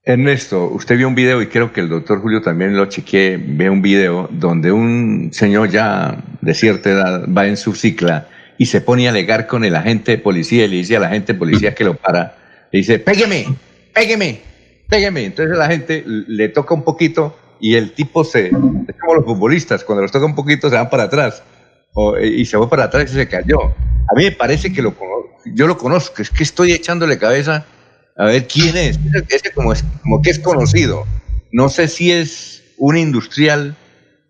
Ernesto, 0.04 0.68
usted 0.70 0.98
vio 0.98 1.08
un 1.08 1.14
video 1.14 1.44
y 1.44 1.48
creo 1.48 1.72
que 1.72 1.80
el 1.80 1.88
doctor 1.88 2.22
Julio 2.22 2.42
también 2.42 2.76
lo 2.76 2.88
chequeé, 2.88 3.38
ve 3.38 3.70
un 3.70 3.84
video 3.84 4.28
donde 4.32 4.72
un 4.72 5.30
señor 5.32 5.70
ya 5.70 6.24
de 6.42 6.56
cierta 6.56 6.90
edad 6.90 7.26
va 7.30 7.46
en 7.46 7.56
su 7.56 7.76
cicla 7.76 8.28
y 8.58 8.66
se 8.66 8.82
pone 8.82 9.06
a 9.06 9.12
alegar 9.12 9.46
con 9.46 9.64
el 9.64 9.76
agente 9.76 10.14
de 10.14 10.18
policía 10.18 10.66
y 10.66 10.70
le 10.70 10.78
dice 10.78 10.98
a 10.98 11.02
la 11.02 11.08
agente 11.08 11.34
de 11.34 11.40
policía 11.40 11.76
que 11.76 11.84
lo 11.84 11.94
para, 11.94 12.36
le 12.72 12.80
dice, 12.80 12.98
pégueme, 12.98 13.46
pégueme, 13.94 14.42
pégueme. 14.90 15.26
Entonces 15.26 15.56
la 15.56 15.68
gente 15.68 16.04
le 16.06 16.50
toca 16.50 16.74
un 16.74 16.84
poquito 16.84 17.38
y 17.60 17.76
el 17.76 17.92
tipo 17.92 18.24
se, 18.24 18.48
es 18.48 18.96
como 19.00 19.14
los 19.14 19.26
futbolistas, 19.26 19.84
cuando 19.84 20.02
los 20.02 20.12
toca 20.12 20.26
un 20.26 20.34
poquito 20.34 20.68
se 20.68 20.78
van 20.78 20.90
para 20.90 21.04
atrás 21.04 21.44
y 22.24 22.44
se 22.46 22.58
va 22.58 22.68
para 22.68 22.86
atrás 22.86 23.12
y 23.12 23.14
se 23.14 23.28
cayó. 23.28 23.66
A 23.66 24.18
mí 24.18 24.24
me 24.24 24.32
parece 24.32 24.74
que 24.74 24.82
lo, 24.82 24.96
yo 25.46 25.68
lo 25.68 25.78
conozco, 25.78 26.24
es 26.24 26.32
que 26.32 26.42
estoy 26.42 26.72
echándole 26.72 27.20
cabeza 27.20 27.68
a 28.22 28.26
ver 28.26 28.48
quién 28.48 28.78
es. 28.78 29.00
Ese 29.30 29.52
como, 29.52 29.74
es, 29.74 29.84
como 30.04 30.22
que 30.22 30.30
es 30.30 30.38
conocido. 30.38 31.06
No 31.52 31.70
sé 31.70 31.88
si 31.88 32.12
es 32.12 32.76
un 32.78 32.96
industrial 32.96 33.76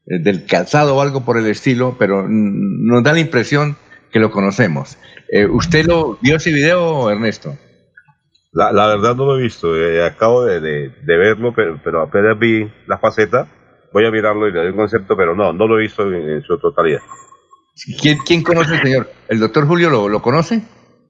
eh, 0.07 0.19
del 0.19 0.45
calzado 0.45 0.95
o 0.95 1.01
algo 1.01 1.25
por 1.25 1.37
el 1.37 1.45
estilo, 1.47 1.97
pero 1.99 2.25
nos 2.25 3.03
da 3.03 3.11
la 3.11 3.19
impresión 3.19 3.75
que 4.09 4.19
lo 4.19 4.31
conocemos. 4.31 4.97
Eh, 5.29 5.45
¿Usted 5.45 5.87
lo 5.87 6.17
vio 6.21 6.37
ese 6.37 6.53
video, 6.53 7.09
Ernesto? 7.09 7.57
La, 8.53 8.71
la 8.71 8.87
verdad 8.87 9.13
no 9.13 9.25
lo 9.25 9.37
he 9.37 9.43
visto, 9.43 9.75
eh, 9.75 10.05
acabo 10.05 10.45
de, 10.45 10.61
de, 10.61 11.17
verlo, 11.17 11.53
pero, 11.53 11.77
pero, 11.83 12.01
apenas 12.01 12.39
vi 12.39 12.69
la 12.87 12.97
faceta, 12.97 13.47
voy 13.91 14.05
a 14.05 14.11
mirarlo 14.11 14.47
y 14.47 14.53
le 14.53 14.59
doy 14.59 14.69
un 14.69 14.77
concepto, 14.77 15.17
pero 15.17 15.35
no, 15.35 15.51
no 15.51 15.67
lo 15.67 15.77
he 15.77 15.81
visto 15.81 16.03
en, 16.09 16.41
su 16.43 16.57
totalidad. 16.59 16.99
¿Quién, 18.01 18.19
¿Quién, 18.25 18.41
conoce 18.41 18.75
al 18.75 18.81
señor? 18.83 19.11
¿El 19.27 19.39
doctor 19.39 19.67
Julio 19.67 19.89
lo, 19.89 20.07
lo 20.07 20.21
conoce? 20.21 20.61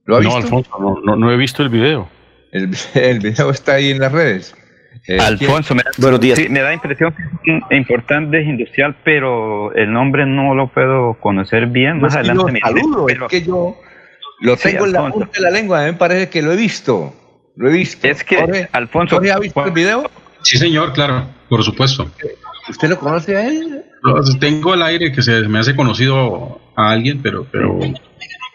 ¿Lo 0.06 0.18
ha 0.18 0.22
no, 0.22 0.36
Alfonso, 0.36 0.72
no, 1.04 1.16
no, 1.16 1.32
he 1.32 1.38
visto 1.38 1.62
el 1.62 1.70
video. 1.70 2.10
El, 2.52 2.70
el 2.94 3.20
video 3.20 3.50
está 3.50 3.74
ahí 3.74 3.92
en 3.92 4.00
las 4.00 4.12
redes. 4.12 4.56
Eh, 5.08 5.18
Alfonso, 5.20 5.74
me, 5.74 5.84
Buenos 5.98 6.20
días. 6.20 6.38
Sí, 6.38 6.48
me 6.50 6.62
da 6.62 6.74
impresión 6.74 7.14
que 7.44 7.58
es 7.58 7.78
importante, 7.78 8.42
es 8.42 8.48
industrial, 8.48 8.96
pero 9.04 9.74
el 9.74 9.92
nombre 9.92 10.26
no 10.26 10.54
lo 10.54 10.68
puedo 10.68 11.16
conocer 11.20 11.68
bien. 11.68 12.00
Más 12.00 12.16
adelante 12.16 12.52
me 12.52 12.60
saludo, 12.60 13.08
es 13.10 13.18
que 13.30 13.42
yo 13.42 13.80
lo 14.42 14.58
tengo 14.58 14.86
en 14.86 14.92
la 14.92 15.10
punta 15.10 15.32
de 15.34 15.42
la 15.42 15.50
lengua, 15.50 15.82
a 15.82 15.86
mí 15.86 15.92
me 15.92 15.98
parece 15.98 16.30
que 16.30 16.42
lo 16.42 16.52
he 16.52 16.56
visto. 16.56 17.16
Lo 17.56 17.70
he 17.70 17.74
visto. 17.74 18.08
Es 18.08 18.24
que, 18.24 18.68
Alfonso. 18.72 19.18
ha 19.18 19.40
visto 19.40 19.66
el 19.66 19.72
video? 19.72 20.10
Sí, 20.44 20.58
señor, 20.58 20.94
claro, 20.94 21.26
por 21.50 21.64
supuesto. 21.64 22.10
¿Usted 22.70 22.90
lo 22.90 23.00
conoce 23.00 23.36
a 23.36 23.48
él? 23.48 23.84
tengo 24.40 24.74
el 24.74 24.82
aire 24.82 25.12
que 25.12 25.22
se 25.22 25.42
me 25.48 25.60
hace 25.60 25.76
conocido 25.76 26.60
a 26.76 26.92
alguien, 26.92 27.22
pero, 27.22 27.46
pero, 27.52 27.80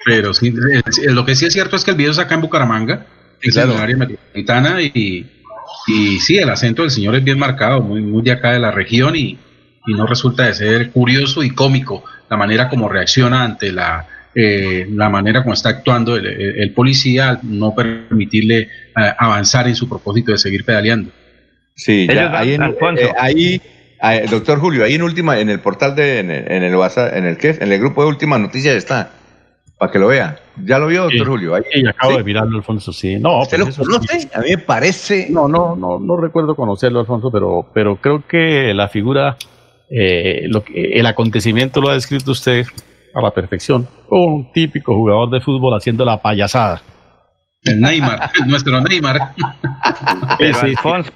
pero 0.05 0.35
sí, 0.35 0.53
lo 1.09 1.25
que 1.25 1.35
sí 1.35 1.47
es 1.47 1.53
cierto 1.53 1.77
es 1.77 1.85
que 1.85 1.93
el 1.93 1.97
video 1.97 2.13
es 2.13 2.19
acá 2.19 2.35
en 2.35 2.41
Bucaramanga, 2.41 3.07
es 3.51 3.57
en 3.57 3.71
el 3.71 3.77
área 3.77 3.97
metropolitana 3.97 4.83
y, 4.83 5.27
y 5.87 6.19
sí, 6.21 6.39
el 6.39 6.49
acento 6.49 6.83
del 6.83 6.91
señor 6.91 7.17
es 7.17 7.25
bien 7.25 7.39
marcado, 7.39 7.81
muy, 7.81 8.03
muy 8.03 8.23
de 8.23 8.33
acá 8.33 8.53
de 8.53 8.59
la 8.59 8.71
región 8.71 9.17
y, 9.17 9.39
y 9.87 9.95
no 9.95 10.07
resulta 10.07 10.47
de 10.47 10.55
ser 10.55 10.91
curioso 10.91 11.43
y 11.43 11.51
cómico 11.51 12.05
la 12.29 12.37
manera 12.37 12.69
como 12.69 12.89
reacciona 12.89 13.45
ante 13.45 13.73
la 13.73 14.07
eh, 14.39 14.87
la 14.91 15.09
manera 15.09 15.43
como 15.43 15.55
está 15.55 15.71
actuando 15.71 16.15
el, 16.15 16.71
policía 16.73 17.31
al 17.31 17.39
no 17.43 17.75
permitirle 17.75 18.59
eh, 18.59 18.69
avanzar 19.19 19.67
en 19.67 19.75
su 19.75 19.89
propósito 19.89 20.31
de 20.31 20.37
seguir 20.37 20.63
pedaleando. 20.63 21.11
Sí, 21.75 22.07
ya, 22.07 22.39
ahí, 22.39 22.51
eh, 22.51 23.61
ahí, 23.99 24.27
doctor 24.29 24.59
Julio, 24.59 24.85
ahí 24.85 24.95
en 24.95 25.03
última, 25.03 25.41
en 25.41 25.49
el 25.49 25.61
portal 25.61 25.97
de, 25.97 26.19
en 26.19 26.31
el, 26.31 26.53
en 26.53 26.63
el 26.65 26.77
WhatsApp, 26.77 27.15
en 27.15 27.25
el 27.25 27.39
en 27.41 27.73
el 27.73 27.81
grupo 27.81 28.03
de 28.03 28.09
últimas 28.09 28.39
noticias 28.39 28.77
está, 28.77 29.11
para 29.79 29.93
que 29.93 29.99
lo 29.99 30.09
vea. 30.09 30.39
¿Ya 30.65 30.79
lo 30.79 30.87
vio, 30.87 31.05
doctor 31.05 31.27
Julio? 31.27 31.55
Ahí, 31.55 31.63
sí, 31.73 31.87
acabo 31.87 32.17
de 32.17 32.25
mirarlo, 32.25 32.57
Alfonso, 32.57 32.93
sí. 32.93 33.17
No, 33.19 33.43
¿Usted 33.43 33.61
pues 33.63 33.79
lo 33.79 33.85
conoce? 33.85 34.29
A 34.35 34.41
mí 34.41 34.51
me 34.51 34.59
parece... 34.59 35.29
No, 35.31 35.49
no, 35.49 35.77
no, 35.77 35.99
no 35.99 36.17
recuerdo 36.17 36.55
conocerlo, 36.57 37.01
Alfonso, 37.01 37.31
pero, 37.31 37.67
pero 37.75 37.97
creo 37.97 38.27
que 38.27 38.73
la 38.75 38.89
figura, 38.89 39.37
lo 39.91 40.65
el 40.75 41.07
acontecimiento 41.07 41.81
lo 41.81 41.91
ha 41.91 41.95
descrito 41.95 42.31
usted 42.31 42.67
a 43.15 43.21
la 43.21 43.31
perfección. 43.33 43.87
Un 44.09 44.51
típico 44.53 44.95
jugador 44.95 45.31
de 45.31 45.41
fútbol 45.41 45.75
haciendo 45.75 46.05
la 46.05 46.21
payasada. 46.21 46.83
El 47.67 47.81
Neymar, 47.81 48.31
nuestro 48.47 48.81
Neymar. 48.81 49.19
Pero 50.39 50.61
Alfonso, 50.61 51.13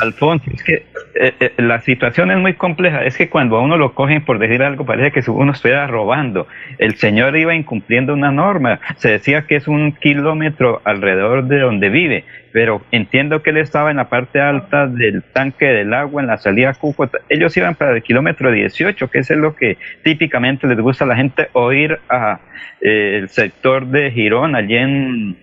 Alfonso, 0.00 0.50
es 0.52 0.62
que 0.62 0.86
eh, 1.14 1.34
eh, 1.40 1.52
la 1.58 1.80
situación 1.80 2.30
es 2.30 2.38
muy 2.38 2.54
compleja. 2.54 3.04
Es 3.04 3.16
que 3.16 3.28
cuando 3.28 3.56
a 3.56 3.60
uno 3.60 3.76
lo 3.76 3.94
cogen 3.94 4.24
por 4.24 4.38
decir 4.38 4.62
algo, 4.62 4.84
parece 4.84 5.12
que 5.12 5.30
uno 5.30 5.52
estuviera 5.52 5.86
robando. 5.86 6.46
El 6.78 6.96
señor 6.96 7.36
iba 7.36 7.54
incumpliendo 7.54 8.14
una 8.14 8.30
norma. 8.30 8.80
Se 8.96 9.10
decía 9.10 9.46
que 9.46 9.56
es 9.56 9.68
un 9.68 9.92
kilómetro 9.92 10.80
alrededor 10.84 11.44
de 11.44 11.60
donde 11.60 11.90
vive, 11.90 12.24
pero 12.52 12.82
entiendo 12.90 13.42
que 13.42 13.50
él 13.50 13.58
estaba 13.58 13.90
en 13.90 13.98
la 13.98 14.08
parte 14.08 14.40
alta 14.40 14.86
del 14.86 15.22
tanque 15.22 15.66
del 15.66 15.92
agua, 15.94 16.22
en 16.22 16.28
la 16.28 16.38
salida 16.38 16.74
Cúcuta. 16.74 17.18
Ellos 17.28 17.56
iban 17.56 17.74
para 17.74 17.94
el 17.94 18.02
kilómetro 18.02 18.50
18, 18.50 19.08
que 19.10 19.18
es 19.18 19.30
lo 19.30 19.54
que 19.54 19.78
típicamente 20.02 20.66
les 20.66 20.78
gusta 20.78 21.04
a 21.04 21.08
la 21.08 21.16
gente 21.16 21.48
oír 21.52 21.98
a 22.08 22.40
eh, 22.80 23.18
el 23.20 23.28
sector 23.28 23.86
de 23.86 24.10
Girón, 24.10 24.56
allí 24.56 24.76
en 24.76 25.36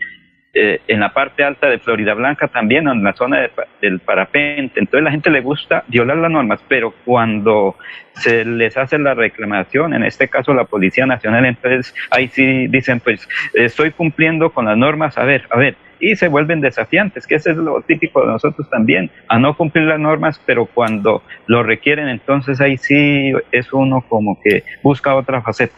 eh, 0.53 0.81
en 0.87 0.99
la 0.99 1.13
parte 1.13 1.43
alta 1.43 1.69
de 1.69 1.77
Florida 1.77 2.15
Blanca 2.15 2.47
también, 2.47 2.87
en 2.87 3.03
la 3.03 3.13
zona 3.13 3.49
del 3.81 3.99
parapente. 3.99 4.79
Entonces 4.79 5.03
la 5.03 5.11
gente 5.11 5.29
le 5.29 5.41
gusta 5.41 5.83
violar 5.87 6.17
las 6.17 6.31
normas, 6.31 6.59
pero 6.67 6.93
cuando 7.05 7.75
se 8.13 8.43
les 8.45 8.75
hace 8.75 8.97
la 8.97 9.13
reclamación, 9.13 9.93
en 9.93 10.03
este 10.03 10.27
caso 10.27 10.53
la 10.53 10.65
Policía 10.65 11.05
Nacional, 11.05 11.45
entonces 11.45 11.93
ahí 12.09 12.27
sí 12.29 12.67
dicen, 12.67 12.99
pues 12.99 13.27
estoy 13.53 13.91
cumpliendo 13.91 14.49
con 14.49 14.65
las 14.65 14.75
normas, 14.75 15.17
a 15.17 15.23
ver, 15.23 15.45
a 15.51 15.57
ver, 15.57 15.75
y 15.99 16.15
se 16.15 16.27
vuelven 16.27 16.61
desafiantes, 16.61 17.27
que 17.27 17.35
eso 17.35 17.51
es 17.51 17.57
lo 17.57 17.81
típico 17.81 18.21
de 18.21 18.27
nosotros 18.27 18.69
también, 18.69 19.11
a 19.27 19.37
no 19.37 19.55
cumplir 19.55 19.85
las 19.85 19.99
normas, 19.99 20.41
pero 20.45 20.65
cuando 20.65 21.21
lo 21.45 21.61
requieren, 21.63 22.07
entonces 22.07 22.59
ahí 22.61 22.77
sí 22.77 23.33
es 23.51 23.71
uno 23.73 24.03
como 24.07 24.39
que 24.41 24.63
busca 24.81 25.15
otra 25.15 25.41
faceta. 25.41 25.75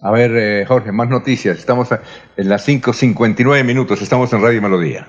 A 0.00 0.12
ver, 0.12 0.36
eh, 0.36 0.64
Jorge, 0.66 0.92
más 0.92 1.08
noticias. 1.08 1.58
Estamos 1.58 1.88
en 2.36 2.48
las 2.48 2.66
5.59 2.66 3.64
minutos, 3.64 4.00
estamos 4.00 4.32
en 4.32 4.42
Radio 4.42 4.62
Melodía. 4.62 5.08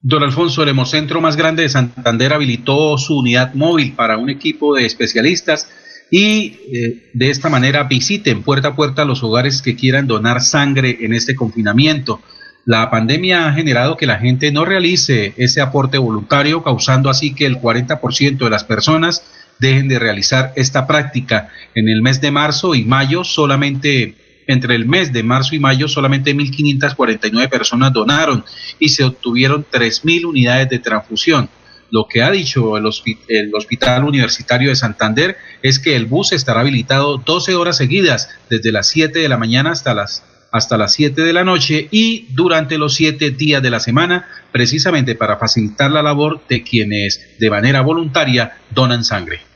Don 0.00 0.22
Alfonso, 0.22 0.62
el 0.62 0.70
Hemocentro 0.70 1.20
más 1.20 1.36
grande 1.36 1.62
de 1.62 1.68
Santander 1.68 2.32
habilitó 2.32 2.96
su 2.96 3.18
unidad 3.18 3.52
móvil 3.54 3.92
para 3.92 4.16
un 4.16 4.30
equipo 4.30 4.74
de 4.74 4.86
especialistas 4.86 5.68
y 6.10 6.56
eh, 6.72 7.10
de 7.12 7.30
esta 7.30 7.50
manera 7.50 7.84
visiten 7.84 8.42
puerta 8.42 8.68
a 8.68 8.76
puerta 8.76 9.04
los 9.04 9.22
hogares 9.22 9.60
que 9.60 9.76
quieran 9.76 10.06
donar 10.06 10.40
sangre 10.40 10.98
en 11.00 11.12
este 11.12 11.34
confinamiento. 11.34 12.20
La 12.64 12.90
pandemia 12.90 13.48
ha 13.48 13.52
generado 13.52 13.96
que 13.96 14.06
la 14.06 14.18
gente 14.18 14.52
no 14.52 14.64
realice 14.64 15.34
ese 15.36 15.60
aporte 15.60 15.98
voluntario, 15.98 16.62
causando 16.62 17.10
así 17.10 17.34
que 17.34 17.44
el 17.44 17.60
40% 17.60 18.38
de 18.38 18.50
las 18.50 18.64
personas 18.64 19.24
dejen 19.58 19.88
de 19.88 19.98
realizar 19.98 20.52
esta 20.56 20.86
práctica. 20.86 21.50
En 21.74 21.88
el 21.88 22.02
mes 22.02 22.20
de 22.20 22.30
marzo 22.30 22.74
y 22.74 22.84
mayo 22.84 23.24
solamente 23.24 24.14
entre 24.48 24.74
el 24.74 24.86
mes 24.86 25.12
de 25.12 25.22
marzo 25.22 25.54
y 25.54 25.60
mayo 25.60 25.86
solamente 25.88 26.34
1.549 26.34 27.48
personas 27.48 27.92
donaron 27.92 28.44
y 28.78 28.88
se 28.88 29.04
obtuvieron 29.04 29.64
3.000 29.70 30.24
unidades 30.24 30.68
de 30.70 30.78
transfusión. 30.78 31.50
Lo 31.90 32.06
que 32.08 32.22
ha 32.22 32.30
dicho 32.30 32.76
el, 32.76 32.84
el, 33.28 33.54
Hospital 33.54 34.04
Universitario 34.04 34.70
de 34.70 34.76
Santander 34.76 35.36
es 35.62 35.78
que 35.78 35.96
el 35.96 36.06
bus 36.06 36.32
estará 36.32 36.60
habilitado 36.60 37.18
12 37.18 37.54
horas 37.54 37.76
seguidas, 37.76 38.30
desde 38.50 38.72
las 38.72 38.88
7 38.88 39.18
de 39.18 39.28
la 39.28 39.38
mañana 39.38 39.70
hasta 39.70 39.94
las, 39.94 40.22
hasta 40.50 40.76
las 40.76 40.92
7 40.94 41.22
de 41.22 41.32
la 41.32 41.44
noche 41.44 41.88
y 41.90 42.26
durante 42.30 42.78
los 42.78 42.94
7 42.94 43.30
días 43.30 43.62
de 43.62 43.70
la 43.70 43.80
semana, 43.80 44.26
precisamente 44.52 45.14
para 45.14 45.38
facilitar 45.38 45.90
la 45.90 46.02
labor 46.02 46.42
de 46.48 46.62
quienes 46.62 47.36
de 47.38 47.50
manera 47.50 47.80
voluntaria 47.82 48.58
donan 48.70 49.04
sangre. 49.04 49.47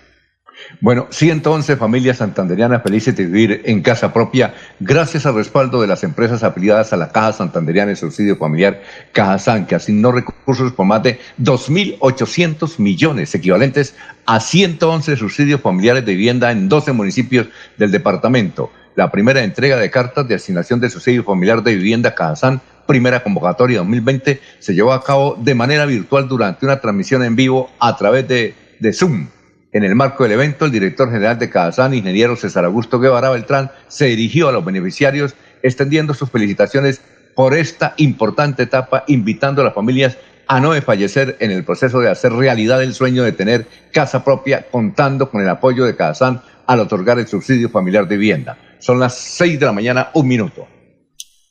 Bueno, 0.80 1.06
111 1.10 1.76
familias 1.76 2.18
santanderianas 2.18 2.82
felices 2.82 3.16
de 3.16 3.26
vivir 3.26 3.62
en 3.64 3.82
casa 3.82 4.12
propia 4.12 4.54
gracias 4.80 5.26
al 5.26 5.34
respaldo 5.34 5.80
de 5.80 5.86
las 5.86 6.02
empresas 6.02 6.42
afiliadas 6.42 6.92
a 6.92 6.96
la 6.96 7.10
Caja 7.10 7.32
Santanderiana 7.32 7.90
de 7.90 7.96
Subsidio 7.96 8.36
Familiar 8.36 8.82
Caja 9.12 9.66
que 9.66 9.74
asignó 9.74 10.12
recursos 10.12 10.72
por 10.72 10.86
más 10.86 11.02
de 11.02 11.20
2.800 11.40 12.78
millones, 12.78 13.34
equivalentes 13.34 13.94
a 14.26 14.40
111 14.40 15.16
subsidios 15.16 15.60
familiares 15.60 16.04
de 16.04 16.12
vivienda 16.12 16.50
en 16.50 16.68
12 16.68 16.92
municipios 16.92 17.48
del 17.76 17.90
departamento. 17.90 18.70
La 18.94 19.10
primera 19.10 19.42
entrega 19.42 19.76
de 19.76 19.90
cartas 19.90 20.26
de 20.28 20.34
asignación 20.34 20.80
de 20.80 20.90
subsidio 20.90 21.24
familiar 21.24 21.62
de 21.62 21.74
vivienda 21.74 22.14
Cajazán 22.14 22.60
primera 22.86 23.22
convocatoria 23.22 23.78
2020 23.78 24.40
se 24.58 24.74
llevó 24.74 24.92
a 24.92 25.04
cabo 25.04 25.36
de 25.38 25.54
manera 25.54 25.86
virtual 25.86 26.28
durante 26.28 26.66
una 26.66 26.80
transmisión 26.80 27.22
en 27.22 27.36
vivo 27.36 27.70
a 27.78 27.96
través 27.96 28.26
de, 28.26 28.54
de 28.80 28.92
Zoom 28.92 29.28
en 29.72 29.84
el 29.84 29.94
marco 29.94 30.22
del 30.22 30.32
evento, 30.32 30.66
el 30.66 30.70
director 30.70 31.10
general 31.10 31.38
de 31.38 31.48
Cazán, 31.48 31.94
ingeniero 31.94 32.36
César 32.36 32.64
Augusto 32.64 33.00
Guevara 33.00 33.30
Beltrán, 33.30 33.70
se 33.88 34.06
dirigió 34.06 34.48
a 34.48 34.52
los 34.52 34.64
beneficiarios 34.64 35.34
extendiendo 35.62 36.12
sus 36.12 36.30
felicitaciones 36.30 37.00
por 37.34 37.54
esta 37.54 37.94
importante 37.96 38.64
etapa, 38.64 39.04
invitando 39.06 39.62
a 39.62 39.64
las 39.64 39.74
familias 39.74 40.18
a 40.46 40.60
no 40.60 40.72
desfallecer 40.72 41.36
en 41.40 41.50
el 41.50 41.64
proceso 41.64 42.00
de 42.00 42.10
hacer 42.10 42.32
realidad 42.32 42.82
el 42.82 42.92
sueño 42.92 43.22
de 43.22 43.32
tener 43.32 43.66
casa 43.92 44.22
propia, 44.22 44.66
contando 44.70 45.30
con 45.30 45.40
el 45.40 45.48
apoyo 45.48 45.86
de 45.86 45.96
Cazán 45.96 46.42
al 46.66 46.80
otorgar 46.80 47.18
el 47.18 47.26
subsidio 47.26 47.70
familiar 47.70 48.06
de 48.06 48.18
vivienda. 48.18 48.58
Son 48.78 49.00
las 49.00 49.16
seis 49.16 49.58
de 49.58 49.66
la 49.66 49.72
mañana, 49.72 50.10
un 50.12 50.28
minuto. 50.28 50.68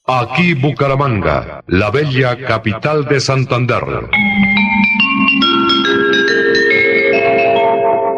Aquí 0.06 0.54
Bucaramanga, 0.54 1.64
la 1.68 1.90
bella 1.90 2.38
capital 2.46 3.06
de 3.06 3.20
Santander. 3.20 3.84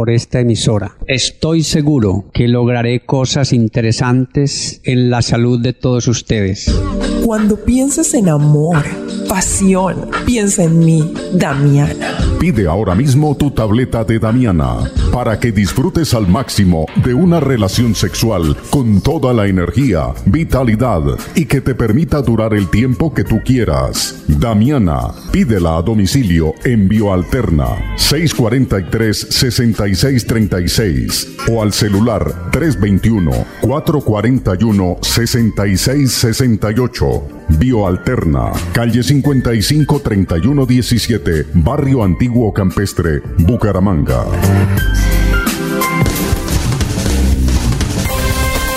por 0.00 0.08
esta 0.08 0.40
emisora. 0.40 0.96
Estoy 1.06 1.62
seguro 1.62 2.24
que 2.32 2.48
lograré 2.48 3.00
cosas 3.00 3.52
interesantes 3.52 4.80
en 4.84 5.10
la 5.10 5.20
salud 5.20 5.60
de 5.60 5.74
todos 5.74 6.08
ustedes. 6.08 6.74
Cuando 7.22 7.56
piensas 7.56 8.14
en 8.14 8.30
amor, 8.30 8.82
pasión, 9.28 10.08
piensa 10.24 10.64
en 10.64 10.78
mí, 10.78 11.12
Damiana. 11.34 12.16
Pide 12.40 12.66
ahora 12.66 12.94
mismo 12.94 13.36
tu 13.36 13.50
tableta 13.50 14.02
de 14.02 14.18
Damiana 14.18 14.90
para 15.12 15.38
que 15.38 15.52
disfrutes 15.52 16.14
al 16.14 16.26
máximo 16.26 16.86
de 17.04 17.12
una 17.12 17.38
relación 17.38 17.94
sexual 17.94 18.56
con 18.70 19.02
toda 19.02 19.34
la 19.34 19.46
energía, 19.46 20.14
vitalidad 20.24 21.02
y 21.34 21.44
que 21.44 21.60
te 21.60 21.74
permita 21.74 22.22
durar 22.22 22.54
el 22.54 22.70
tiempo 22.70 23.12
que 23.12 23.24
tú 23.24 23.40
quieras. 23.44 24.24
Damiana, 24.26 25.12
pídela 25.30 25.76
a 25.76 25.82
domicilio 25.82 26.54
en 26.64 26.88
Bioalterna 26.88 27.96
643 27.96 29.26
6636 29.94 31.36
o 31.48 31.62
al 31.62 31.72
celular 31.72 32.50
321 32.50 33.30
441 33.60 34.98
6668. 35.00 37.22
Bioalterna, 37.58 38.52
calle 38.72 39.02
55 39.02 40.00
31 40.00 40.66
17, 40.66 41.46
Barrio 41.54 42.04
Antiguo 42.04 42.52
Campestre, 42.52 43.22
Bucaramanga. 43.38 44.24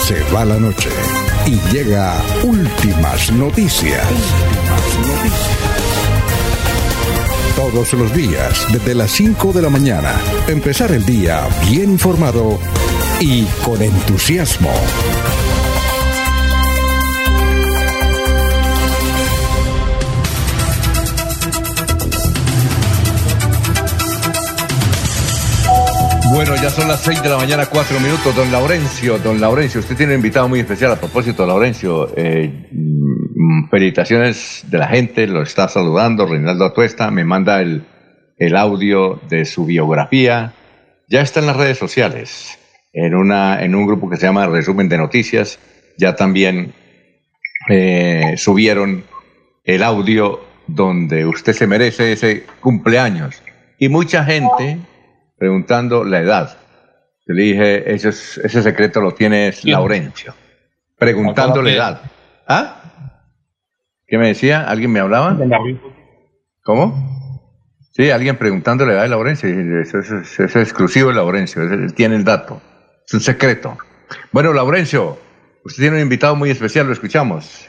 Se 0.05 0.22
va 0.34 0.43
la 0.43 0.59
noche 0.59 0.89
y 1.45 1.59
llega 1.72 2.22
últimas 2.43 3.32
noticias. 3.32 4.05
Todos 7.72 7.93
los 7.93 8.14
días, 8.14 8.68
desde 8.74 8.93
las 8.93 9.09
5 9.11 9.53
de 9.53 9.61
la 9.61 9.70
mañana, 9.70 10.20
empezar 10.49 10.91
el 10.91 11.05
día 11.05 11.47
bien 11.70 11.91
informado 11.91 12.59
y 13.22 13.45
con 13.64 13.82
entusiasmo. 13.82 14.70
Bueno, 26.34 26.55
ya 26.57 26.70
son 26.70 26.89
las 26.89 26.99
6 26.99 27.24
de 27.24 27.30
la 27.30 27.38
mañana, 27.38 27.68
4 27.68 27.99
minutos. 28.01 28.36
Don 28.36 28.51
Laurencio, 28.51 29.20
don 29.20 29.39
Laurencio, 29.39 29.80
usted 29.80 29.95
tiene 29.95 30.11
un 30.14 30.20
invitado 30.20 30.49
muy 30.49 30.59
especial 30.59 30.91
a 30.91 30.95
propósito, 30.97 31.45
Laurencio. 31.45 32.11
Eh, 32.18 32.68
felicitaciones 33.69 34.63
de 34.69 34.77
la 34.77 34.87
gente, 34.87 35.27
lo 35.27 35.41
está 35.41 35.67
saludando. 35.67 36.25
Reinaldo 36.25 36.65
Atuesta 36.65 37.11
me 37.11 37.23
manda 37.23 37.61
el, 37.61 37.83
el 38.37 38.55
audio 38.55 39.19
de 39.29 39.45
su 39.45 39.65
biografía. 39.65 40.53
Ya 41.09 41.21
está 41.21 41.39
en 41.39 41.47
las 41.47 41.57
redes 41.57 41.77
sociales, 41.77 42.57
en, 42.93 43.15
una, 43.15 43.63
en 43.63 43.75
un 43.75 43.85
grupo 43.85 44.09
que 44.09 44.17
se 44.17 44.25
llama 44.25 44.47
Resumen 44.47 44.89
de 44.89 44.97
Noticias. 44.97 45.59
Ya 45.97 46.15
también 46.15 46.73
eh, 47.69 48.35
subieron 48.37 49.03
el 49.63 49.83
audio 49.83 50.41
donde 50.67 51.25
usted 51.25 51.53
se 51.53 51.67
merece 51.67 52.13
ese 52.13 52.45
cumpleaños. 52.59 53.41
Y 53.77 53.89
mucha 53.89 54.23
gente 54.23 54.77
preguntando 55.37 56.03
la 56.03 56.19
edad. 56.19 56.57
Yo 57.27 57.33
le 57.33 57.43
dije, 57.43 57.93
ese, 57.93 58.09
ese 58.09 58.61
secreto 58.61 59.01
lo 59.01 59.13
tiene 59.13 59.53
Laurencio. 59.63 60.33
Preguntando 60.97 61.61
la 61.61 61.71
edad. 61.71 62.01
¿Ah? 62.47 62.82
¿Qué 64.14 64.20
me 64.20 64.28
decía? 64.28 64.61
¿Alguien 64.61 64.91
me 64.91 64.99
hablaba? 64.99 65.36
¿Cómo? 66.61 66.93
Sí, 67.93 68.11
alguien 68.11 68.38
edad 68.93 69.01
de 69.01 69.09
Laurencio. 69.09 69.49
Eso, 69.49 69.97
es 69.97 70.55
exclusivo 70.55 71.09
de 71.09 71.16
Laurencio. 71.16 71.64
Él 71.64 71.95
tiene 71.95 72.18
el 72.18 72.24
dato. 72.24 72.61
Es 73.07 73.16
un 73.16 73.22
secreto. 73.22 73.76
Bueno, 74.32 74.53
Laurencio, 74.53 75.18
usted 75.66 75.82
tiene 75.82 75.95
un 75.95 76.03
invitado 76.03 76.36
muy 76.36 76.51
especial, 76.51 76.86
lo 76.86 76.93
escuchamos. 76.93 77.68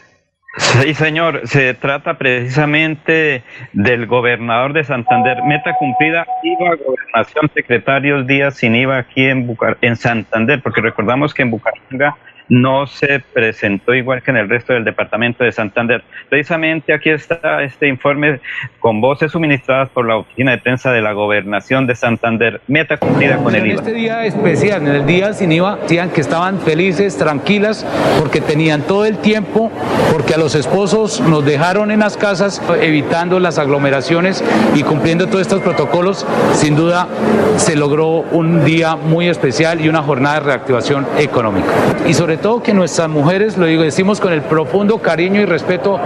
Sí, 0.59 0.92
señor, 0.92 1.40
se 1.49 1.72
trata 1.72 2.18
precisamente 2.18 3.42
del 3.72 4.05
gobernador 4.05 4.74
de 4.74 4.84
Santander. 4.84 5.38
Meta 5.45 5.74
cumplida, 5.78 6.26
IVA, 6.42 6.76
gobernación, 6.76 7.51
secretarios 7.55 8.26
días 8.26 8.55
sin 8.55 8.76
IVA 8.76 8.99
aquí 8.99 9.24
en, 9.24 9.47
Bucar 9.47 9.78
en 9.80 9.97
Santander, 9.97 10.61
porque 10.62 10.82
recordamos 10.82 11.32
que 11.32 11.40
en 11.40 11.51
Bucaramanga 11.51 12.18
no 12.49 12.86
se 12.86 13.20
presentó 13.32 13.95
igual 13.95 14.22
que 14.22 14.30
en 14.30 14.36
el 14.36 14.49
resto 14.49 14.72
del 14.72 14.84
departamento 14.84 15.45
de 15.45 15.53
Santander. 15.53 16.03
Precisamente 16.28 16.92
aquí 16.92 17.11
está 17.11 17.62
este 17.62 17.88
informe 17.88 18.40
con 18.80 19.01
voces 19.01 19.32
suministradas 19.32 19.88
por 19.90 20.07
la 20.07 20.16
Oficina 20.16 20.53
de 20.53 20.59
Prensa 20.59 20.92
de 20.92 21.01
la 21.01 21.12
Gobernación 21.12 21.86
de 21.86 21.95
Santander. 21.95 22.61
Meta 22.66 22.97
cumplida 22.97 23.38
con 23.38 23.55
el 23.55 23.66
IVA. 23.66 23.72
En 23.72 23.78
este 23.78 23.92
día 23.92 24.24
especial, 24.26 24.82
en 24.86 24.95
el 24.95 25.07
día 25.07 25.32
sin 25.32 25.53
IVA, 25.53 25.76
decían 25.76 26.11
que 26.11 26.20
estaban 26.20 26.61
felices, 26.61 27.16
tranquilas, 27.16 27.86
porque 28.18 28.40
tenían 28.40 28.82
todo 28.82 29.07
el 29.07 29.18
tiempo, 29.18 29.70
porque 30.12 30.34
a 30.34 30.38
los 30.38 30.55
esposos 30.55 31.20
nos 31.20 31.45
dejaron 31.45 31.90
en 31.90 32.01
las 32.01 32.16
casas 32.16 32.62
evitando 32.80 33.40
las 33.40 33.59
aglomeraciones 33.59 34.45
y 34.74 34.82
cumpliendo 34.82 35.26
todos 35.26 35.42
estos 35.42 35.62
protocolos. 35.62 36.26
Sin 36.53 36.76
duda 36.76 37.09
se 37.57 37.76
logró 37.76 38.24
un 38.32 38.64
día 38.64 38.97
muy 38.97 39.28
especial 39.28 39.80
y 39.80 39.88
una 39.88 40.03
jornada 40.03 40.40
de 40.40 40.47
reactivación 40.47 41.07
económica. 41.18 41.68
Y 42.07 42.14
sobre 42.14 42.34
todo 42.37 42.62
que 42.62 42.74
nuestras 42.74 43.09
mujeres, 43.09 43.57
lo 43.57 43.66
digo, 43.66 43.82
decimos 43.82 44.20
con 44.20 44.32
el 44.32 44.43
profundo 44.43 44.99
cariño 44.99 45.41
y 45.41 45.45
respeto 45.45 46.01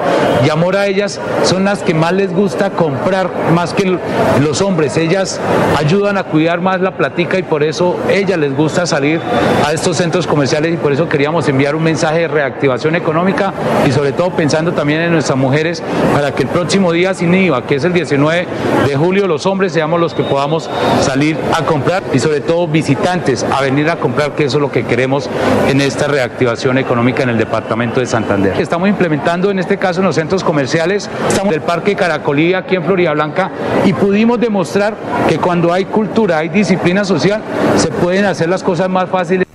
y 0.44 0.50
amor 0.50 0.76
a 0.76 0.86
ellas, 0.86 1.20
son 1.44 1.64
las 1.64 1.82
que 1.82 1.94
más 1.94 2.12
les 2.12 2.32
gusta 2.32 2.70
comprar 2.70 3.30
más 3.54 3.74
que 3.74 3.98
los 4.40 4.60
hombres. 4.62 4.96
Ellas 4.96 5.40
ayudan 5.76 6.18
a 6.18 6.24
cuidar 6.24 6.60
más 6.60 6.80
la 6.80 6.92
platica 6.92 7.38
y 7.38 7.42
por 7.42 7.62
eso 7.62 7.96
ellas 8.10 8.38
les 8.38 8.56
gusta 8.56 8.86
salir 8.86 9.20
a 9.66 9.72
estos 9.72 9.96
centros 9.96 10.26
comerciales 10.26 10.74
y 10.74 10.76
por 10.76 10.92
eso 10.92 11.08
queríamos 11.08 11.48
enviar 11.48 11.74
un 11.74 11.82
mensaje 11.82 12.20
de 12.20 12.28
reactivación 12.28 12.94
económica 12.94 13.52
y 13.86 13.92
sobre 13.92 14.12
todo 14.12 14.30
pensando 14.30 14.72
también 14.72 15.00
en 15.00 15.12
nuestras 15.12 15.38
mujeres 15.38 15.82
para 16.14 16.34
que 16.34 16.42
el 16.42 16.48
próximo 16.48 16.92
día 16.92 17.14
sin 17.14 17.34
IVA, 17.34 17.66
que 17.66 17.76
es 17.76 17.84
el 17.84 17.92
19 17.92 18.46
de 18.86 18.96
julio, 18.96 19.26
los 19.26 19.46
hombres 19.46 19.72
seamos 19.72 20.00
los 20.00 20.14
que 20.14 20.22
podamos 20.22 20.68
salir 21.00 21.36
a 21.54 21.64
comprar 21.64 22.02
y 22.12 22.18
sobre 22.18 22.40
todo 22.40 22.66
visitantes 22.66 23.44
a 23.44 23.60
venir 23.60 23.90
a 23.90 23.96
comprar, 23.96 24.32
que 24.32 24.44
eso 24.44 24.58
es 24.58 24.62
lo 24.62 24.70
que 24.70 24.84
queremos 24.84 25.28
en 25.68 25.80
esta 25.80 26.06
reactivación 26.06 26.17
activación 26.22 26.78
económica 26.78 27.22
en 27.22 27.30
el 27.30 27.38
departamento 27.38 28.00
de 28.00 28.06
Santander. 28.06 28.60
Estamos 28.60 28.88
implementando 28.88 29.50
en 29.50 29.58
este 29.58 29.78
caso 29.78 30.00
en 30.00 30.06
los 30.06 30.14
centros 30.14 30.44
comerciales, 30.44 31.10
estamos 31.28 31.52
del 31.52 31.62
Parque 31.62 31.94
Caracolí 31.94 32.54
aquí 32.54 32.76
en 32.76 32.84
Florida 32.84 33.12
Blanca 33.12 33.50
y 33.84 33.92
pudimos 33.92 34.38
demostrar 34.40 34.94
que 35.28 35.38
cuando 35.38 35.72
hay 35.72 35.84
cultura, 35.86 36.38
hay 36.38 36.48
disciplina 36.48 37.04
social, 37.04 37.42
se 37.76 37.88
pueden 37.88 38.24
hacer 38.24 38.48
las 38.48 38.62
cosas 38.62 38.88
más 38.88 39.08
fáciles. 39.08 39.47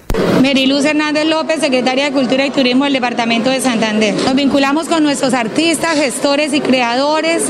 Meriluz 0.43 0.83
Hernández 0.83 1.25
López, 1.25 1.61
secretaria 1.61 2.03
de 2.03 2.11
Cultura 2.11 2.45
y 2.45 2.49
Turismo 2.49 2.83
del 2.83 2.91
Departamento 2.91 3.49
de 3.49 3.61
Santander. 3.61 4.13
Nos 4.25 4.35
vinculamos 4.35 4.89
con 4.89 5.01
nuestros 5.01 5.33
artistas, 5.33 5.95
gestores 5.95 6.53
y 6.53 6.59
creadores. 6.59 7.43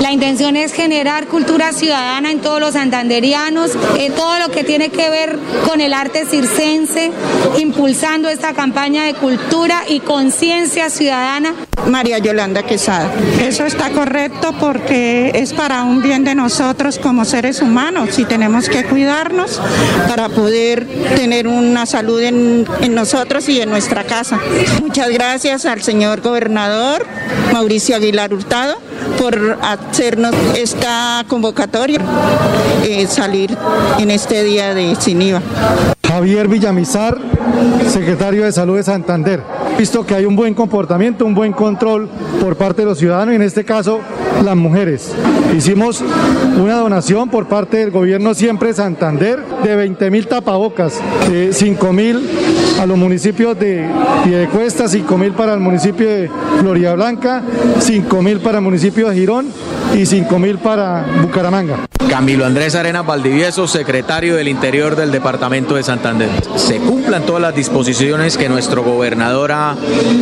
La 0.00 0.10
intención 0.10 0.56
es 0.56 0.72
generar 0.72 1.28
cultura 1.28 1.72
ciudadana 1.72 2.32
en 2.32 2.40
todos 2.40 2.58
los 2.58 2.72
santanderianos, 2.72 3.70
eh, 3.96 4.10
todo 4.10 4.40
lo 4.40 4.48
que 4.48 4.64
tiene 4.64 4.88
que 4.88 5.08
ver 5.10 5.38
con 5.64 5.80
el 5.80 5.94
arte 5.94 6.26
circense, 6.26 7.12
impulsando 7.56 8.28
esta 8.28 8.52
campaña 8.52 9.04
de 9.04 9.14
cultura 9.14 9.84
y 9.88 10.00
conciencia 10.00 10.90
ciudadana. 10.90 11.54
María 11.86 12.18
Yolanda 12.18 12.64
Quesada. 12.64 13.12
Eso 13.40 13.64
está 13.64 13.90
correcto 13.90 14.54
porque 14.58 15.30
es 15.34 15.52
para 15.52 15.84
un 15.84 16.02
bien 16.02 16.24
de 16.24 16.34
nosotros 16.34 16.98
como 16.98 17.24
seres 17.24 17.62
humanos 17.62 18.18
y 18.18 18.24
tenemos 18.24 18.68
que 18.68 18.84
cuidarnos 18.84 19.60
para 20.08 20.28
poder 20.28 20.86
tener 21.14 21.46
una 21.46 21.86
salud 21.86 22.20
en 22.20 22.39
en, 22.40 22.94
nosotros 22.94 23.48
y 23.48 23.60
en 23.60 23.70
nuestra 23.70 24.04
casa. 24.04 24.38
Muchas 24.80 25.10
gracias 25.10 25.66
al 25.66 25.82
señor 25.82 26.20
gobernador 26.20 27.06
Mauricio 27.52 27.96
Aguilar 27.96 28.32
Hurtado 28.32 28.76
por 29.18 29.58
hacernos 29.62 30.34
esta 30.56 31.24
convocatoria, 31.28 32.00
eh, 32.84 33.06
salir 33.06 33.56
en 33.98 34.10
este 34.10 34.42
día 34.42 34.74
de 34.74 34.96
Sin 34.96 35.20
IVA. 35.22 35.42
Javier 36.06 36.48
Villamizar, 36.48 37.18
secretario 37.88 38.44
de 38.44 38.52
Salud 38.52 38.76
de 38.76 38.82
Santander. 38.82 39.42
Visto 39.78 40.04
que 40.04 40.14
hay 40.14 40.24
un 40.24 40.34
buen 40.34 40.54
comportamiento, 40.54 41.24
un 41.24 41.34
buen 41.34 41.52
control 41.52 42.08
por 42.40 42.56
parte 42.56 42.82
de 42.82 42.86
los 42.86 42.98
ciudadanos 42.98 43.32
y 43.32 43.36
en 43.36 43.42
este 43.42 43.64
caso 43.64 44.00
las 44.44 44.56
mujeres. 44.56 45.12
Hicimos 45.56 46.02
una 46.60 46.76
donación 46.76 47.28
por 47.28 47.46
parte 47.46 47.78
del 47.78 47.90
gobierno 47.90 48.34
siempre 48.34 48.72
Santander 48.74 49.38
de 49.62 49.76
20 49.76 50.10
mil 50.10 50.26
tapabocas, 50.26 51.00
de 51.30 51.52
5 51.52 51.92
mil 51.92 52.29
a 52.80 52.86
los 52.86 52.96
municipios 52.96 53.58
de 53.58 53.86
Piedecuesta, 54.24 54.88
5 54.88 55.18
mil 55.18 55.32
para 55.32 55.54
el 55.54 55.60
municipio 55.60 56.08
de 56.08 56.30
Florida 56.60 56.94
Blanca, 56.94 57.42
5 57.78 58.22
mil 58.22 58.40
para 58.40 58.58
el 58.58 58.64
municipio 58.64 59.08
de 59.08 59.14
Girón 59.16 59.46
y 59.96 60.06
5 60.06 60.38
mil 60.38 60.58
para 60.58 61.04
Bucaramanga. 61.22 61.86
Camilo 62.08 62.44
Andrés 62.44 62.74
Arena 62.74 63.02
Valdivieso, 63.02 63.68
secretario 63.68 64.34
del 64.36 64.48
Interior 64.48 64.96
del 64.96 65.12
Departamento 65.12 65.74
de 65.74 65.82
Santander. 65.82 66.28
Se 66.56 66.78
cumplan 66.78 67.24
todas 67.24 67.42
las 67.42 67.54
disposiciones 67.54 68.36
que 68.36 68.48
nuestro 68.48 68.82
gobernador 68.82 69.52
ha 69.52 69.76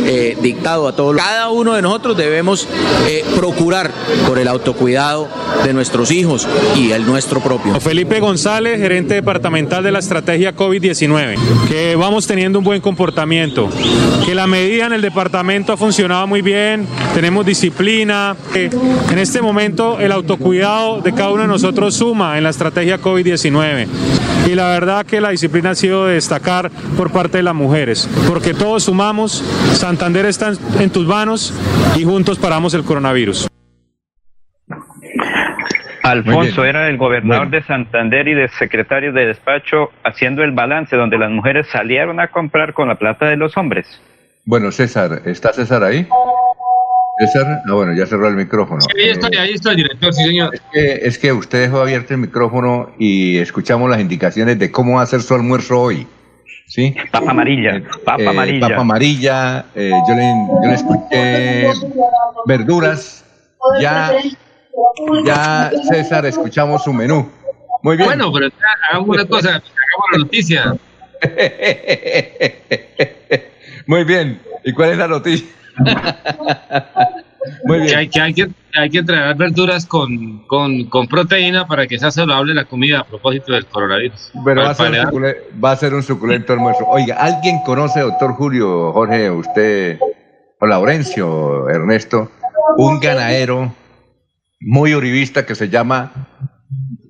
eh, 0.05 0.37
dictado 0.41 0.87
a 0.87 0.95
todos. 0.95 1.17
Cada 1.17 1.49
uno 1.49 1.73
de 1.73 1.81
nosotros 1.81 2.17
debemos 2.17 2.67
eh, 3.07 3.23
procurar 3.35 3.91
por 4.27 4.37
el 4.39 4.47
autocuidado 4.47 5.27
de 5.63 5.73
nuestros 5.73 6.11
hijos 6.11 6.47
y 6.75 6.91
el 6.91 7.05
nuestro 7.05 7.39
propio. 7.39 7.79
Felipe 7.79 8.19
González, 8.19 8.79
gerente 8.79 9.15
departamental 9.15 9.83
de 9.83 9.91
la 9.91 9.99
estrategia 9.99 10.55
COVID-19, 10.55 11.37
que 11.67 11.95
vamos 11.95 12.27
teniendo 12.27 12.59
un 12.59 12.65
buen 12.65 12.81
comportamiento, 12.81 13.69
que 14.25 14.35
la 14.35 14.47
medida 14.47 14.85
en 14.85 14.93
el 14.93 15.01
departamento 15.01 15.73
ha 15.73 15.77
funcionado 15.77 16.27
muy 16.27 16.41
bien, 16.41 16.87
tenemos 17.13 17.45
disciplina, 17.45 18.35
en 18.53 19.17
este 19.17 19.41
momento 19.41 19.58
el 19.59 20.11
autocuidado 20.11 21.01
de 21.01 21.13
cada 21.13 21.31
uno 21.31 21.41
de 21.41 21.47
nosotros 21.47 21.95
suma 21.95 22.37
en 22.37 22.43
la 22.43 22.49
estrategia 22.49 22.99
COVID-19 22.99 23.87
y 24.47 24.55
la 24.55 24.69
verdad 24.69 25.05
que 25.05 25.19
la 25.19 25.29
disciplina 25.29 25.71
ha 25.71 25.75
sido 25.75 26.07
de 26.07 26.13
destacar 26.13 26.71
por 26.95 27.11
parte 27.11 27.37
de 27.37 27.43
las 27.43 27.53
mujeres, 27.53 28.09
porque 28.27 28.53
todos 28.53 28.85
sumamos, 28.85 29.43
Santander 29.73 30.25
está 30.25 30.53
en 30.79 30.89
tus 30.89 31.05
manos 31.05 31.53
y 31.97 32.05
juntos 32.05 32.39
paramos 32.39 32.73
el 32.73 32.83
coronavirus. 32.83 33.49
Alfonso 36.03 36.63
era 36.63 36.87
el 36.87 36.97
gobernador 36.97 37.49
de 37.49 37.61
Santander 37.63 38.27
y 38.29 38.33
de 38.33 38.47
secretario 38.47 39.11
de 39.11 39.25
despacho 39.25 39.91
haciendo 40.03 40.43
el 40.43 40.51
balance 40.51 40.95
donde 40.95 41.17
las 41.17 41.29
mujeres 41.29 41.67
salieron 41.67 42.19
a 42.19 42.29
comprar 42.29 42.73
con 42.73 42.87
la 42.87 42.95
plata 42.95 43.27
de 43.27 43.35
los 43.35 43.57
hombres. 43.57 44.01
Bueno, 44.45 44.71
César, 44.71 45.21
¿está 45.25 45.53
César 45.53 45.83
ahí? 45.83 46.07
César, 47.19 47.61
no, 47.65 47.75
bueno, 47.75 47.93
ya 47.93 48.05
cerró 48.05 48.29
el 48.29 48.35
micrófono. 48.35 48.79
Sí, 48.79 48.87
ahí 48.97 49.09
estoy, 49.09 49.35
ahí 49.35 49.51
estoy, 49.53 49.75
director, 49.75 50.13
sí, 50.13 50.23
señor. 50.23 50.55
Es 50.55 50.61
que, 50.71 50.93
es 51.07 51.17
que 51.17 51.33
usted 51.33 51.63
dejó 51.63 51.81
abierto 51.81 52.13
el 52.13 52.21
micrófono 52.21 52.91
y 52.97 53.37
escuchamos 53.39 53.89
las 53.89 53.99
indicaciones 53.99 54.57
de 54.57 54.71
cómo 54.71 54.95
va 54.95 55.01
a 55.01 55.05
ser 55.05 55.21
su 55.21 55.33
almuerzo 55.33 55.81
hoy. 55.81 56.07
¿Sí? 56.67 56.95
Papa 57.11 57.31
amarilla, 57.31 57.81
papa 58.05 58.21
Eh, 58.21 58.27
amarilla. 58.27 58.67
Papa 58.69 58.81
amarilla, 58.81 59.65
eh, 59.75 59.91
yo, 60.07 60.15
le, 60.15 60.33
yo 60.63 60.69
le 60.69 60.73
escuché 60.75 61.67
verduras. 62.45 63.25
Ya, 63.81 64.13
ya, 65.25 65.71
César, 65.89 66.25
escuchamos 66.25 66.83
su 66.83 66.93
menú. 66.93 67.29
Muy 67.81 67.97
bien. 67.97 68.07
Bueno, 68.07 68.31
pero 68.31 68.47
ya, 68.47 68.55
hagamos 68.89 69.09
una 69.09 69.25
cosa, 69.25 69.49
hagamos 69.49 70.07
la 70.13 70.17
noticia. 70.19 70.75
Muy 73.87 74.03
bien. 74.05 74.39
¿Y 74.63 74.71
cuál 74.73 74.91
es 74.91 74.97
la 74.97 75.07
noticia? 75.07 75.47
Muy 77.63 77.79
bien. 77.79 77.87
Que 77.89 77.95
hay 77.95 78.09
que, 78.09 78.21
hay 78.21 78.33
que, 78.33 78.49
hay 78.75 78.89
que 78.89 79.03
traer 79.03 79.35
verduras 79.35 79.85
con, 79.85 80.45
con, 80.47 80.85
con 80.85 81.07
proteína 81.07 81.67
para 81.67 81.87
que 81.87 81.97
sea 81.97 82.11
saludable 82.11 82.53
la 82.53 82.65
comida 82.65 82.99
a 82.99 83.03
propósito 83.05 83.53
del 83.53 83.65
coronavirus. 83.65 84.31
Bueno, 84.35 84.61
va 84.61 84.69
a, 84.71 84.75
ser 84.75 84.91
un 84.91 84.95
sucule- 84.97 85.37
va 85.63 85.71
a 85.71 85.75
ser 85.75 85.93
un 85.93 86.03
suculento 86.03 86.53
almuerzo. 86.53 86.85
Oiga, 86.87 87.15
¿alguien 87.15 87.59
conoce, 87.65 88.01
doctor 88.01 88.33
Julio, 88.33 88.91
Jorge, 88.93 89.31
usted, 89.31 89.99
o 90.59 90.65
Laurencio, 90.65 91.69
Ernesto, 91.69 92.29
un 92.77 92.99
ganadero 92.99 93.73
muy 94.61 94.93
uribista 94.93 95.45
que 95.45 95.55
se 95.55 95.69
llama, 95.69 96.11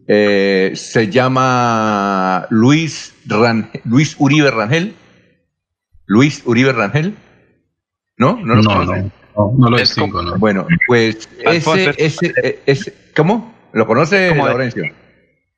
eh, 0.08 0.72
se 0.76 1.10
llama 1.10 2.46
Luis, 2.50 3.14
Ran- 3.28 3.70
Luis 3.86 4.16
Uribe 4.20 4.52
Rangel? 4.52 4.94
Luis 6.06 6.44
Uribe 6.46 6.72
Rangel? 6.72 7.16
¿No? 8.20 8.38
¿No 8.44 8.56
lo 8.56 8.62
No, 8.62 8.70
conoce? 8.76 9.02
no, 9.36 9.54
no 9.58 9.70
lo 9.70 9.78
distingo, 9.78 10.22
no. 10.22 10.38
Bueno, 10.38 10.68
pues 10.86 11.28
Alfonso, 11.46 11.90
ese, 11.92 12.06
ese, 12.06 12.34
eh, 12.44 12.60
ese, 12.68 12.94
¿cómo? 13.16 13.56
¿Lo 13.74 13.88
conoce, 13.88 14.30
¿Cómo 14.30 14.42
es? 14.46 14.50
Laurencio? 14.50 14.84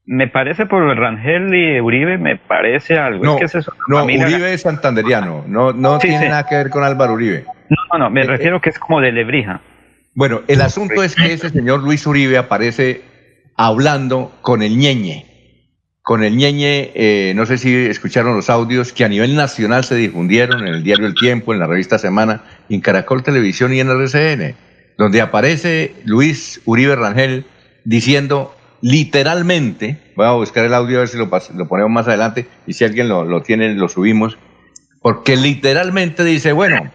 Me 0.05 0.28
parece 0.28 0.66
por 0.66 0.84
Rangel 0.97 1.53
y 1.53 1.80
Uribe, 1.80 2.18
me 2.18 2.36
parece 2.38 2.97
algo. 2.97 3.24
No, 3.24 3.38
es 3.39 3.51
que 3.51 3.57
es 3.59 3.68
una 3.88 3.99
no 3.99 4.05
Uribe 4.05 4.53
es 4.53 4.62
santanderiano, 4.62 5.43
no, 5.47 5.74
no 5.74 5.99
Sí, 5.99 6.07
tiene 6.07 6.24
sí. 6.26 6.30
nada 6.30 6.45
que 6.45 6.55
ver 6.55 6.70
con 6.70 6.84
Álvaro 6.84 7.14
Uribe. 7.14 7.45
No, 7.93 7.97
no, 7.99 8.09
me 8.09 8.24
refiero 8.24 8.59
que 8.62 8.70
es 8.70 8.80
como 8.80 8.99
de 9.01 9.12
Lebrija. 9.12 9.62
Bueno, 10.14 10.41
el 10.47 10.62
asunto 10.62 11.01
es 11.03 11.16
que 11.16 11.34
ese 11.34 11.49
señor 11.49 11.82
Luis 11.82 12.05
Uribe 12.05 12.38
aparece 12.38 13.01
hablando 13.55 14.34
con 14.41 14.62
el 14.62 14.78
ñeñe. 14.78 15.26
Con 16.04 16.24
el 16.24 16.36
ñeñe, 16.36 16.91
eh, 16.95 17.34
no 17.36 17.45
sé 17.45 17.60
si 17.60 17.76
escucharon 17.76 18.36
los 18.36 18.49
audios 18.49 18.91
que 18.91 19.06
a 19.06 19.10
nivel 19.10 19.36
nacional 19.36 19.84
se 19.84 19.95
difundieron 19.95 20.68
en 20.68 20.74
el 20.74 20.84
diario 20.84 21.06
El 21.06 21.14
Tiempo, 21.14 21.54
en 21.54 21.60
la 21.60 21.68
revista 21.68 21.99
Semana, 21.99 22.43
en 22.70 22.82
Caracol 22.82 23.22
Televisión 23.24 23.72
y 23.74 23.80
en 23.80 23.89
RCN, 23.89 24.56
donde 24.97 25.22
aparece 25.22 25.93
Luis 26.06 26.60
Uribe 26.66 26.95
Rangel 26.95 27.45
diciendo 27.86 28.56
literalmente, 28.82 29.97
voy 30.16 30.26
a 30.26 30.32
buscar 30.32 30.66
el 30.66 30.74
audio 30.74 30.97
a 30.97 30.99
ver 31.02 31.08
si 31.08 31.18
lo, 31.18 31.30
ponemos 31.30 31.91
más 31.91 32.08
adelante 32.08 32.47
y 32.66 32.74
si 32.74 32.84
alguien 32.84 33.08
lo, 33.08 33.24
lo 33.24 33.43
tiene 33.43 33.76
lo 33.76 33.88
subimos, 33.88 34.39
porque 35.02 35.36
literalmente 35.36 36.24
dice, 36.24 36.52
bueno, 36.52 36.91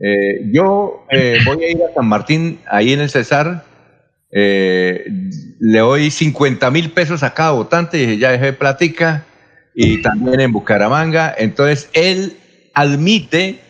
eh, 0.00 0.50
yo 0.52 1.04
eh, 1.10 1.38
voy 1.44 1.64
a 1.64 1.70
ir 1.70 1.78
a 1.82 1.94
San 1.94 2.06
Martín, 2.06 2.60
ahí 2.70 2.92
en 2.92 3.00
el 3.00 3.10
Cesar, 3.10 3.64
eh, 4.30 5.04
le 5.60 5.78
doy 5.78 6.10
50 6.10 6.70
mil 6.70 6.90
pesos 6.90 7.22
a 7.22 7.34
cada 7.34 7.52
votante, 7.52 8.02
y 8.02 8.18
ya 8.18 8.30
dejé 8.30 8.52
platica, 8.52 9.24
y 9.74 10.02
también 10.02 10.40
en 10.40 10.52
Bucaramanga. 10.52 11.34
Entonces, 11.36 11.88
él 11.92 12.36
admite, 12.74 13.60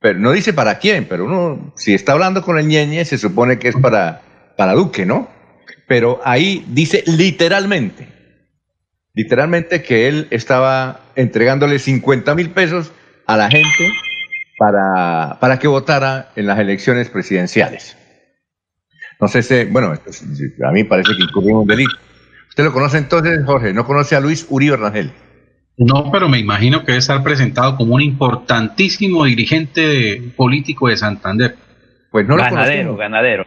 pero 0.00 0.18
no 0.18 0.32
dice 0.32 0.52
para 0.52 0.78
quién, 0.78 1.06
pero 1.08 1.24
uno, 1.24 1.72
si 1.76 1.94
está 1.94 2.12
hablando 2.12 2.42
con 2.42 2.58
el 2.58 2.66
ñeñe, 2.66 3.04
se 3.04 3.18
supone 3.18 3.58
que 3.58 3.68
es 3.68 3.76
para, 3.76 4.22
para 4.56 4.72
Duque, 4.72 5.06
¿no? 5.06 5.28
Pero 5.86 6.20
ahí 6.24 6.64
dice 6.68 7.04
literalmente, 7.06 8.08
literalmente 9.14 9.82
que 9.82 10.08
él 10.08 10.26
estaba 10.30 11.00
entregándole 11.14 11.78
50 11.78 12.34
mil 12.34 12.50
pesos 12.50 12.92
a 13.26 13.36
la 13.36 13.50
gente 13.50 13.90
para, 14.58 15.38
para 15.40 15.58
que 15.58 15.68
votara 15.68 16.30
en 16.36 16.46
las 16.46 16.58
elecciones 16.58 17.08
presidenciales. 17.08 17.96
No 19.20 19.28
sé 19.28 19.42
si, 19.42 19.64
bueno, 19.64 19.92
esto 19.94 20.10
es- 20.10 20.22
a 20.66 20.72
mí 20.72 20.84
parece 20.84 21.16
que 21.16 21.22
incurrió 21.22 21.60
un 21.60 21.66
delito. 21.66 21.96
¿Usted 22.48 22.64
lo 22.64 22.72
conoce 22.72 22.98
entonces, 22.98 23.40
Jorge? 23.44 23.72
¿No 23.72 23.84
conoce 23.84 24.16
a 24.16 24.20
Luis 24.20 24.46
Uribe 24.48 24.76
Rangel? 24.76 25.12
No, 25.78 26.10
pero 26.10 26.28
me 26.28 26.38
imagino 26.38 26.80
que 26.80 26.86
debe 26.92 26.98
estar 27.00 27.22
presentado 27.22 27.76
como 27.76 27.94
un 27.96 28.02
importantísimo 28.02 29.24
dirigente 29.24 30.22
político 30.36 30.88
de 30.88 30.96
Santander. 30.96 31.54
Pues 32.10 32.26
no 32.26 32.36
lo 32.36 32.42
ganadero, 32.42 32.66
conocemos. 32.66 32.98
ganadero. 32.98 33.46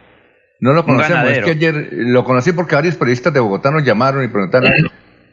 No 0.60 0.72
lo 0.72 0.84
conocemos. 0.84 1.28
Es 1.30 1.44
que 1.44 1.50
ayer 1.50 1.88
lo 1.92 2.22
conocí 2.24 2.52
porque 2.52 2.76
varios 2.76 2.94
periodistas 2.96 3.32
de 3.32 3.40
Bogotá 3.40 3.70
nos 3.70 3.84
llamaron 3.84 4.22
y 4.22 4.28
preguntaron. 4.28 4.72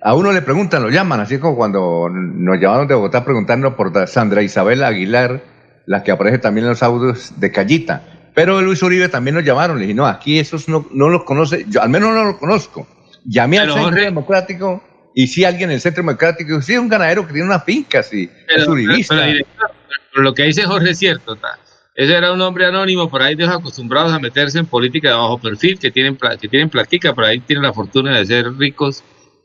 A 0.02 0.14
uno 0.16 0.32
le 0.32 0.42
preguntan, 0.42 0.82
lo 0.82 0.90
llaman, 0.90 1.20
así 1.20 1.38
como 1.38 1.56
cuando 1.56 2.08
nos 2.10 2.60
llamaron 2.60 2.88
de 2.88 2.96
Bogotá 2.96 3.24
preguntando 3.26 3.76
por 3.76 4.08
Sandra 4.08 4.42
Isabel 4.42 4.84
Aguilar, 4.84 5.42
la 5.86 6.02
que 6.04 6.12
aparece 6.12 6.40
también 6.40 6.66
en 6.66 6.70
los 6.72 6.82
audios 6.82 7.40
de 7.40 7.52
Callita. 7.52 8.02
Pero 8.38 8.62
Luis 8.62 8.84
Uribe 8.84 9.10
también 9.10 9.34
nos 9.34 9.44
llamaron. 9.44 9.78
Le 9.80 9.86
dije, 9.86 9.96
no, 9.96 10.06
aquí 10.06 10.38
esos 10.38 10.70
no, 10.70 10.88
no 10.92 11.10
los 11.10 11.24
conoce, 11.24 11.66
yo 11.68 11.82
al 11.82 11.90
menos 11.90 12.14
no 12.14 12.24
los 12.24 12.38
conozco. 12.38 12.88
Llamé 13.26 13.58
al 13.58 13.64
Pero, 13.64 13.74
Centro 13.74 13.90
Jorge- 13.90 14.06
Democrático 14.06 14.84
y 15.16 15.26
si 15.26 15.44
alguien 15.44 15.72
en 15.72 15.76
el 15.78 15.82
Centro 15.82 16.04
Democrático, 16.04 16.62
sí, 16.62 16.74
es 16.74 16.80
un 16.80 16.88
ganadero 16.88 17.26
que 17.26 17.34
tiene 17.34 17.48
una 17.48 17.62
finca, 17.62 18.04
sí, 18.04 18.30
es 18.48 18.56
Pero, 18.60 18.72
uribista. 18.74 19.16
pero, 19.16 19.26
director, 19.28 19.72
pero 20.12 20.24
lo 20.24 20.34
que 20.36 20.44
dice 20.44 20.62
Jorge 20.66 20.92
es 20.92 21.00
cierto. 21.00 21.36
ta. 21.36 21.58
Ese 21.96 22.14
era 22.14 22.32
un 22.32 22.40
hombre 22.42 22.68
anónimo, 22.68 23.10
por 23.10 23.24
ahí 23.24 23.34
de 23.34 23.46
esos 23.46 23.56
acostumbrados 23.56 24.14
a 24.14 24.20
meterse 24.20 24.60
en 24.60 24.68
política 24.68 25.10
de 25.10 25.16
bajo 25.16 25.40
perfil, 25.40 25.80
que 25.80 25.90
tienen, 25.90 26.16
que 26.40 26.48
tienen 26.48 26.70
platica, 26.70 27.16
por 27.16 27.24
ahí 27.24 27.40
tienen 27.40 27.64
la 27.64 27.74
fortuna 27.74 28.16
de 28.16 28.24
ser 28.24 28.54
ricos 28.56 29.04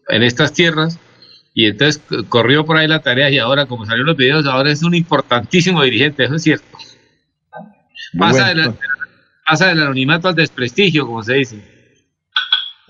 en 0.08 0.22
estas 0.22 0.52
tierras. 0.52 0.98
Y 1.54 1.64
entonces 1.64 2.02
corrió 2.28 2.66
por 2.66 2.76
ahí 2.76 2.86
la 2.88 3.00
tarea 3.00 3.30
y 3.30 3.38
ahora, 3.38 3.64
como 3.64 3.86
salieron 3.86 4.08
los 4.08 4.18
videos, 4.18 4.44
ahora 4.44 4.70
es 4.70 4.82
un 4.82 4.94
importantísimo 4.94 5.82
dirigente, 5.82 6.24
eso 6.24 6.34
es 6.34 6.42
cierto. 6.42 6.66
Pasa, 8.18 8.44
Bueno. 8.44 8.62
del, 8.62 8.74
pasa 9.46 9.68
del 9.68 9.80
anonimato 9.82 10.28
al 10.28 10.34
desprestigio, 10.34 11.06
como 11.06 11.22
se 11.22 11.34
dice. 11.34 11.62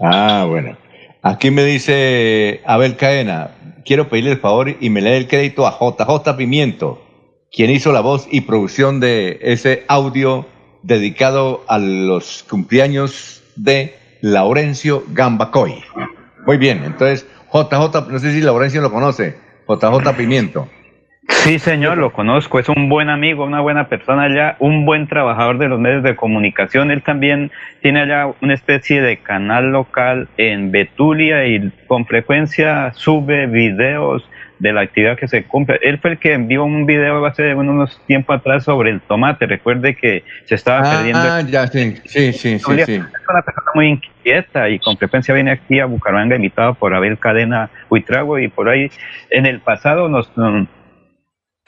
Ah, 0.00 0.46
bueno. 0.48 0.76
Aquí 1.22 1.50
me 1.50 1.64
dice 1.64 2.60
Abel 2.66 2.96
Cadena, 2.96 3.50
quiero 3.84 4.08
pedirle 4.08 4.32
el 4.32 4.40
favor 4.40 4.76
y 4.80 4.90
me 4.90 5.00
lee 5.00 5.10
el 5.12 5.28
crédito 5.28 5.66
a 5.66 5.78
JJ 5.78 6.36
Pimiento, 6.36 7.00
quien 7.52 7.70
hizo 7.70 7.92
la 7.92 8.00
voz 8.00 8.26
y 8.30 8.40
producción 8.40 8.98
de 8.98 9.38
ese 9.42 9.84
audio 9.86 10.46
dedicado 10.82 11.64
a 11.68 11.78
los 11.78 12.44
cumpleaños 12.48 13.42
de 13.54 13.96
Laurencio 14.20 15.04
Gambacoy. 15.08 15.84
Muy 16.44 16.56
bien, 16.56 16.82
entonces 16.84 17.24
JJ, 17.52 18.08
no 18.08 18.18
sé 18.18 18.32
si 18.32 18.40
Laurencio 18.40 18.80
lo 18.80 18.90
conoce, 18.90 19.36
JJ 19.68 20.16
Pimiento. 20.16 20.68
Sí, 21.42 21.58
señor, 21.58 21.98
lo 21.98 22.12
conozco, 22.12 22.60
es 22.60 22.68
un 22.68 22.88
buen 22.88 23.10
amigo, 23.10 23.44
una 23.44 23.60
buena 23.60 23.88
persona 23.88 24.24
allá, 24.24 24.56
un 24.60 24.86
buen 24.86 25.08
trabajador 25.08 25.58
de 25.58 25.68
los 25.68 25.80
medios 25.80 26.04
de 26.04 26.14
comunicación. 26.14 26.90
Él 26.92 27.02
también 27.02 27.50
tiene 27.80 28.02
allá 28.02 28.32
una 28.40 28.54
especie 28.54 29.02
de 29.02 29.16
canal 29.16 29.72
local 29.72 30.28
en 30.36 30.70
Betulia 30.70 31.46
y 31.46 31.72
con 31.88 32.06
frecuencia 32.06 32.92
sube 32.94 33.46
videos 33.46 34.24
de 34.62 34.72
la 34.72 34.82
actividad 34.82 35.18
que 35.18 35.26
se 35.26 35.42
cumple. 35.42 35.80
Él 35.82 35.98
fue 35.98 36.12
el 36.12 36.18
que 36.18 36.34
envió 36.34 36.62
un 36.62 36.86
video 36.86 37.26
hace 37.26 37.52
unos 37.56 38.00
tiempo 38.06 38.32
atrás 38.32 38.62
sobre 38.62 38.90
el 38.90 39.00
tomate. 39.00 39.46
Recuerde 39.46 39.96
que 39.96 40.22
se 40.44 40.54
estaba 40.54 40.88
ah, 40.88 40.96
perdiendo. 40.96 41.20
Ah, 41.20 41.40
ya, 41.40 41.66
sí, 41.66 41.96
sí, 42.04 42.32
sí, 42.32 42.58
sí, 42.60 42.82
Es 42.82 42.88
una 43.28 43.42
persona 43.42 43.70
muy 43.74 43.88
inquieta 43.88 44.70
y 44.70 44.78
con 44.78 44.96
frecuencia 44.96 45.34
viene 45.34 45.50
aquí 45.50 45.80
a 45.80 45.86
Bucaramanga 45.86 46.36
invitado 46.36 46.74
por 46.74 46.94
Abel 46.94 47.18
Cadena 47.18 47.70
Huitrago 47.90 48.38
y 48.38 48.46
por 48.46 48.68
ahí 48.68 48.88
en 49.30 49.46
el 49.46 49.58
pasado 49.58 50.08
nos 50.08 50.30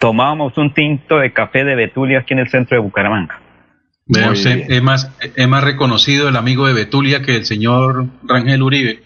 tomábamos 0.05 0.59
un 0.59 0.75
tinto 0.75 1.17
de 1.17 1.33
café 1.33 1.65
de 1.65 1.75
Betulia 1.75 2.19
aquí 2.19 2.35
en 2.35 2.41
el 2.41 2.51
centro 2.51 2.77
de 2.77 2.83
Bucaramanga. 2.83 3.41
Vea 4.07 4.33
usted, 4.33 4.71
es 4.71 4.83
más, 4.83 5.11
es 5.19 5.49
más 5.49 5.65
reconocido 5.65 6.29
el 6.29 6.37
amigo 6.37 6.67
de 6.67 6.75
Betulia 6.75 7.23
que 7.23 7.37
el 7.37 7.47
señor 7.47 8.09
Rangel 8.23 8.63
Uribe. 8.63 9.03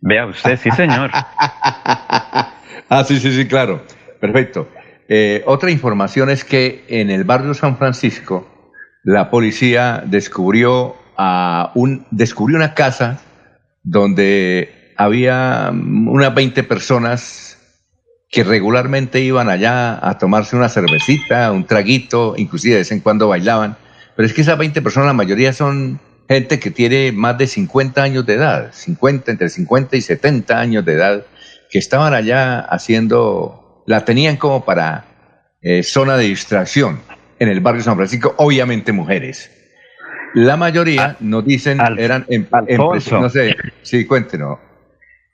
Vea 0.00 0.26
usted, 0.26 0.58
sí, 0.58 0.72
señor. 0.72 1.12
ah, 2.88 3.04
sí, 3.06 3.20
sí, 3.20 3.30
sí, 3.30 3.46
claro. 3.46 3.84
Perfecto. 4.20 4.68
Eh, 5.08 5.44
otra 5.46 5.70
información 5.70 6.28
es 6.28 6.44
que 6.44 6.86
en 6.88 7.10
el 7.10 7.22
barrio 7.22 7.54
San 7.54 7.76
Francisco 7.76 8.74
la 9.04 9.30
policía 9.30 10.02
descubrió 10.04 10.96
a 11.16 11.70
un 11.76 12.04
descubrió 12.10 12.56
una 12.56 12.74
casa 12.74 13.20
donde 13.84 14.92
había 14.96 15.70
unas 15.72 16.34
20 16.34 16.64
personas 16.64 17.51
que 18.32 18.44
regularmente 18.44 19.20
iban 19.20 19.50
allá 19.50 19.98
a 20.08 20.16
tomarse 20.16 20.56
una 20.56 20.70
cervecita, 20.70 21.52
un 21.52 21.66
traguito, 21.66 22.34
inclusive 22.38 22.76
de 22.76 22.80
vez 22.80 22.90
en 22.90 23.00
cuando 23.00 23.28
bailaban. 23.28 23.76
Pero 24.16 24.26
es 24.26 24.32
que 24.32 24.40
esas 24.40 24.56
20 24.56 24.80
personas, 24.80 25.08
la 25.08 25.12
mayoría 25.12 25.52
son 25.52 26.00
gente 26.26 26.58
que 26.58 26.70
tiene 26.70 27.12
más 27.12 27.36
de 27.36 27.46
50 27.46 28.02
años 28.02 28.24
de 28.24 28.34
edad, 28.34 28.70
50, 28.72 29.32
entre 29.32 29.50
50 29.50 29.98
y 29.98 30.00
70 30.00 30.58
años 30.58 30.82
de 30.86 30.94
edad, 30.94 31.26
que 31.70 31.78
estaban 31.78 32.14
allá 32.14 32.60
haciendo, 32.60 33.84
la 33.86 34.06
tenían 34.06 34.38
como 34.38 34.64
para 34.64 35.04
eh, 35.60 35.82
zona 35.82 36.16
de 36.16 36.24
distracción 36.24 37.00
en 37.38 37.50
el 37.50 37.60
barrio 37.60 37.82
San 37.82 37.96
Francisco, 37.96 38.34
obviamente 38.38 38.92
mujeres. 38.92 39.50
La 40.32 40.56
mayoría 40.56 41.16
nos 41.20 41.44
dicen, 41.44 41.78
eran, 41.98 42.24
en, 42.30 42.48
no 43.10 43.28
sé, 43.28 43.54
sí, 43.82 44.06
cuéntenos. 44.06 44.58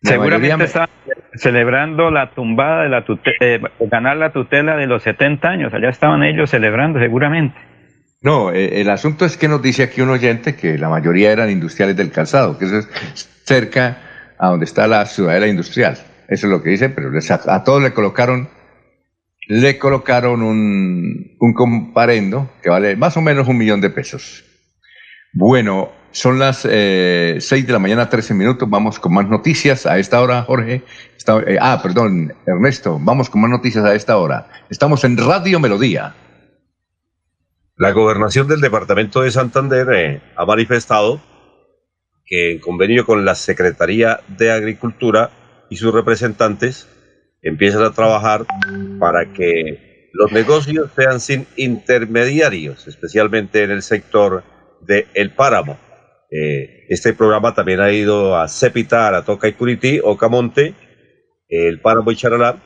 Seguramente 0.03 0.65
estaban 0.65 0.89
celebrando 1.35 2.11
la 2.11 2.31
tumbada 2.31 2.85
de 2.85 2.89
la 2.89 3.05
tutela, 3.05 3.37
eh, 3.41 3.61
ganar 3.81 4.17
la 4.17 4.33
tutela 4.33 4.77
de 4.77 4.87
los 4.87 5.03
70 5.03 5.49
años. 5.49 5.75
Allá 5.75 5.89
estaban 5.89 6.23
ellos 6.23 6.51
celebrando, 6.51 7.01
seguramente. 7.01 7.57
No, 8.21 8.53
eh, 8.53 8.81
el 8.81 8.91
asunto 8.91 9.25
es 9.25 9.37
que 9.37 9.49
nos 9.49 9.63
dice 9.63 9.85
aquí 9.85 10.01
un 10.01 10.11
oyente 10.11 10.57
que 10.57 10.79
la 10.79 10.89
mayoría 10.89 11.33
eran 11.33 11.51
industriales 11.51 11.97
del 11.97 12.11
calzado, 12.11 12.59
que 12.59 12.67
eso 12.67 12.79
es 12.79 12.89
cerca 13.45 13.99
a 14.39 14.49
donde 14.49 14.65
está 14.65 14.87
la 14.87 15.05
ciudadela 15.07 15.49
industrial. 15.49 15.97
Eso 16.29 16.47
es 16.47 16.51
lo 16.51 16.63
que 16.63 16.71
dice, 16.71 16.91
pero 16.91 17.11
a, 17.11 17.55
a 17.55 17.65
todos 17.65 17.83
le 17.83 17.93
colocaron, 17.93 18.49
le 19.49 19.79
colocaron 19.79 20.43
un, 20.43 21.37
un 21.39 21.55
comparendo 21.55 22.51
que 22.63 22.71
vale 22.71 22.97
más 22.97 23.17
o 23.17 23.21
menos 23.21 23.49
un 23.49 23.57
millón 23.57 23.81
de 23.81 23.91
pesos. 23.91 24.45
Bueno, 25.33 25.93
son 26.13 26.39
las 26.39 26.67
eh, 26.69 27.39
6 27.41 27.67
de 27.67 27.73
la 27.73 27.79
mañana, 27.79 28.09
13 28.09 28.35
minutos. 28.35 28.69
Vamos 28.69 28.99
con 28.99 29.13
más 29.13 29.29
noticias 29.29 29.87
a 29.87 29.99
esta 29.99 30.21
hora, 30.21 30.43
Jorge. 30.43 30.83
Eh, 31.47 31.59
ah, 31.61 31.81
perdón, 31.83 32.35
Ernesto. 32.47 32.99
Vamos 33.01 33.29
con 33.31 33.43
más 33.43 33.51
noticias 33.51 33.85
a 33.85 33.95
esta 33.95 34.17
hora. 34.17 34.49
Estamos 34.71 35.05
en 35.05 35.17
Radio 35.17 35.61
Melodía. 35.61 36.15
La 37.77 37.93
gobernación 37.93 38.49
del 38.49 38.61
departamento 38.61 39.21
de 39.21 39.31
Santander 39.31 39.87
eh, 39.93 40.23
ha 40.37 40.45
manifestado 40.45 41.21
que 42.25 42.53
en 42.53 42.59
convenio 42.59 43.07
con 43.07 43.25
la 43.25 43.35
Secretaría 43.35 44.21
de 44.27 44.51
Agricultura 44.51 45.31
y 45.71 45.77
sus 45.77 45.95
representantes 45.95 46.89
empiezan 47.43 47.83
a 47.83 47.93
trabajar 47.93 48.47
para 48.99 49.33
que 49.33 50.11
los 50.13 50.33
negocios 50.33 50.91
sean 50.97 51.21
sin 51.21 51.47
intermediarios, 51.57 52.89
especialmente 52.89 53.63
en 53.63 53.71
el 53.71 53.83
sector 53.83 54.43
del 54.81 55.07
el 55.15 55.33
páramo 55.35 55.79
eh, 56.31 56.87
este 56.89 57.15
programa 57.15 57.55
también 57.55 57.81
ha 57.81 57.91
ido 57.91 58.37
a 58.37 58.49
Cepita, 58.49 59.17
a 59.17 59.25
Toca 59.25 59.49
y 59.49 59.55
Curití, 59.55 60.01
Ocamonte, 60.03 60.75
el 61.49 61.81
Páramo 61.81 62.11
y 62.11 62.17
Charalá, 62.17 62.57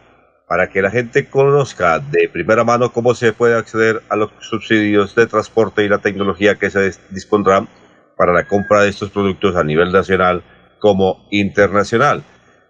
para 0.49 0.69
que 0.69 0.83
la 0.83 0.91
gente 0.91 1.31
conozca 1.31 1.99
de 2.01 2.29
primera 2.29 2.65
mano 2.65 2.93
cómo 2.93 3.15
se 3.15 3.33
puede 3.33 3.57
acceder 3.57 4.03
a 4.09 4.17
los 4.17 4.31
subsidios 4.41 5.15
de 5.15 5.27
transporte 5.27 5.85
y 5.85 5.89
la 5.89 5.99
tecnología 5.99 6.57
que 6.57 6.71
se 6.71 6.93
dispondrá 7.11 7.67
para 8.17 8.33
la 8.33 8.47
compra 8.47 8.83
de 8.83 8.91
estos 8.91 9.11
productos 9.11 9.57
a 9.57 9.65
nivel 9.65 9.93
nacional 9.93 10.43
como 10.81 11.29
internacional. 11.31 12.25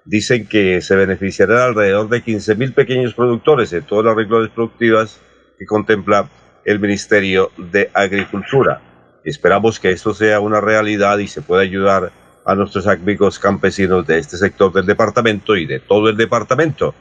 Dicen 0.05 0.47
que 0.47 0.81
se 0.83 0.95
beneficiarán 0.95 1.59
alrededor 1.59 2.09
de 2.09 2.23
15.000 2.23 2.75
pequeños 2.75 3.15
productores 3.15 3.73
en 3.73 3.85
todas 3.85 4.05
las 4.05 4.17
reglas 4.17 4.51
productivas 4.51 5.21
que 5.59 5.65
contempla 5.65 6.29
el 6.65 6.79
Ministerio 6.79 7.51
de 7.57 7.91
Agricultura. 7.95 8.92
Esperamos 9.25 9.79
que 9.79 9.91
esto 9.91 10.15
sea 10.15 10.41
una 10.41 10.61
realidad 10.61 11.19
y 11.19 11.29
se 11.29 11.43
pueda 11.43 11.63
ayudar 11.63 12.13
a 12.45 12.55
nuestros 12.55 12.87
amigos 12.87 13.39
campesinos 13.39 14.07
de 14.07 14.19
este 14.19 14.37
sector 14.37 14.73
del 14.73 14.87
departamento 14.87 15.57
y 15.57 15.67
de 15.67 15.81
todo 15.81 16.09
el 16.09 16.17
departamento. 16.17 16.95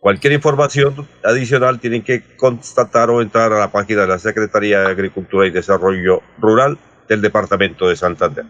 Cualquier 0.00 0.32
información 0.32 1.08
adicional 1.24 1.80
tienen 1.80 2.02
que 2.02 2.22
constatar 2.36 3.10
o 3.10 3.20
entrar 3.20 3.52
a 3.52 3.58
la 3.58 3.72
página 3.72 4.02
de 4.02 4.08
la 4.08 4.18
Secretaría 4.18 4.80
de 4.80 4.86
Agricultura 4.88 5.46
y 5.46 5.50
Desarrollo 5.50 6.22
Rural 6.38 6.78
del 7.08 7.20
Departamento 7.20 7.88
de 7.88 7.96
Santander. 7.96 8.44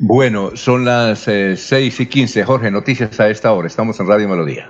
Bueno, 0.00 0.56
son 0.56 0.84
las 0.84 1.28
eh, 1.28 1.56
seis 1.56 2.00
y 2.00 2.06
quince. 2.06 2.44
Jorge, 2.44 2.70
noticias 2.72 3.20
a 3.20 3.28
esta 3.28 3.52
hora. 3.52 3.68
Estamos 3.68 4.00
en 4.00 4.08
Radio 4.08 4.28
Melodía. 4.28 4.68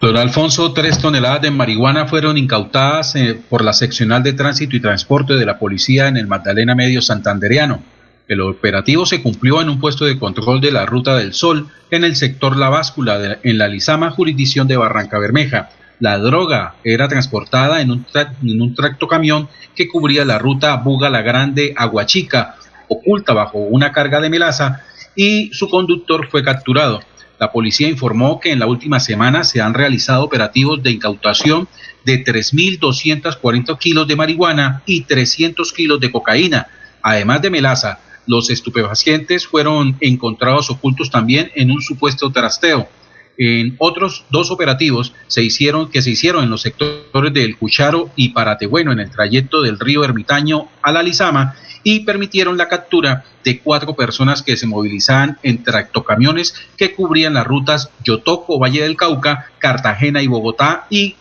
Don 0.00 0.16
Alfonso, 0.16 0.72
tres 0.72 0.98
toneladas 0.98 1.42
de 1.42 1.50
marihuana 1.50 2.06
fueron 2.06 2.38
incautadas 2.38 3.14
eh, 3.16 3.38
por 3.50 3.62
la 3.62 3.74
seccional 3.74 4.22
de 4.22 4.32
tránsito 4.32 4.74
y 4.74 4.80
transporte 4.80 5.34
de 5.34 5.44
la 5.44 5.58
policía 5.58 6.08
en 6.08 6.16
el 6.16 6.26
Magdalena 6.26 6.74
Medio 6.74 7.02
Santandereano. 7.02 7.82
El 8.26 8.40
operativo 8.40 9.04
se 9.04 9.20
cumplió 9.22 9.60
en 9.60 9.68
un 9.68 9.78
puesto 9.78 10.06
de 10.06 10.18
control 10.18 10.62
de 10.62 10.72
la 10.72 10.86
Ruta 10.86 11.16
del 11.18 11.34
Sol 11.34 11.68
en 11.90 12.04
el 12.04 12.16
sector 12.16 12.56
La 12.56 12.70
Báscula, 12.70 13.40
en 13.42 13.58
la 13.58 13.68
Lizama, 13.68 14.10
jurisdicción 14.10 14.66
de 14.66 14.78
Barranca 14.78 15.18
Bermeja. 15.18 15.68
La 15.98 16.16
droga 16.16 16.76
era 16.82 17.06
transportada 17.06 17.82
en 17.82 17.90
un, 17.90 18.06
en 18.14 18.62
un 18.62 18.74
tractocamión 18.74 19.50
que 19.76 19.86
cubría 19.86 20.24
la 20.24 20.38
ruta 20.38 20.76
Buga 20.76 21.10
La 21.10 21.20
Grande 21.20 21.74
Aguachica, 21.76 22.56
oculta 22.88 23.34
bajo 23.34 23.58
una 23.58 23.92
carga 23.92 24.22
de 24.22 24.30
melaza, 24.30 24.80
y 25.14 25.52
su 25.52 25.68
conductor 25.68 26.26
fue 26.30 26.42
capturado. 26.42 27.00
La 27.40 27.50
policía 27.50 27.88
informó 27.88 28.38
que 28.38 28.52
en 28.52 28.58
la 28.58 28.66
última 28.66 29.00
semana 29.00 29.44
se 29.44 29.62
han 29.62 29.72
realizado 29.72 30.22
operativos 30.22 30.82
de 30.82 30.90
incautación 30.90 31.68
de 32.04 32.22
3.240 32.22 33.78
kilos 33.78 34.06
de 34.06 34.14
marihuana 34.14 34.82
y 34.84 35.04
300 35.04 35.72
kilos 35.72 35.98
de 36.00 36.10
cocaína, 36.10 36.66
además 37.00 37.40
de 37.40 37.48
melaza. 37.48 37.98
Los 38.26 38.50
estupefacientes 38.50 39.46
fueron 39.46 39.96
encontrados 40.00 40.68
ocultos 40.68 41.10
también 41.10 41.50
en 41.54 41.70
un 41.70 41.80
supuesto 41.80 42.30
trasteo. 42.30 42.90
En 43.38 43.74
otros 43.78 44.26
dos 44.28 44.50
operativos 44.50 45.14
se 45.26 45.42
hicieron, 45.42 45.90
que 45.90 46.02
se 46.02 46.10
hicieron 46.10 46.44
en 46.44 46.50
los 46.50 46.60
sectores 46.60 47.32
del 47.32 47.56
Cucharo 47.56 48.10
y 48.16 48.28
Paratebueno 48.28 48.92
en 48.92 49.00
el 49.00 49.10
trayecto 49.10 49.62
del 49.62 49.78
río 49.78 50.04
Ermitaño 50.04 50.68
a 50.82 50.92
la 50.92 51.02
Lizama 51.02 51.56
y 51.82 52.00
permitieron 52.00 52.56
la 52.56 52.68
captura 52.68 53.24
de 53.44 53.60
cuatro 53.60 53.94
personas 53.94 54.42
que 54.42 54.56
se 54.56 54.66
movilizaban 54.66 55.38
en 55.42 55.62
tractocamiones 55.62 56.54
que 56.76 56.94
cubrían 56.94 57.34
las 57.34 57.46
rutas 57.46 57.90
Yotoco, 58.04 58.58
Valle 58.58 58.82
del 58.82 58.96
Cauca, 58.96 59.46
Cartagena 59.58 60.22
y 60.22 60.26
Bogotá 60.26 60.86
y, 60.90 61.16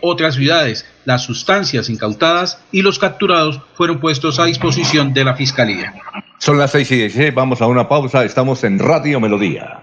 otras 0.00 0.36
ciudades. 0.36 0.86
Las 1.04 1.24
sustancias 1.24 1.90
incautadas 1.90 2.62
y 2.72 2.80
los 2.80 2.98
capturados 2.98 3.60
fueron 3.74 4.00
puestos 4.00 4.38
a 4.38 4.46
disposición 4.46 5.12
de 5.12 5.24
la 5.24 5.34
Fiscalía. 5.34 5.92
Son 6.38 6.56
las 6.56 6.70
seis 6.70 6.90
y 6.92 6.96
16, 6.96 7.34
vamos 7.34 7.60
a 7.60 7.66
una 7.66 7.86
pausa, 7.86 8.24
estamos 8.24 8.64
en 8.64 8.78
Radio 8.78 9.20
Melodía 9.20 9.82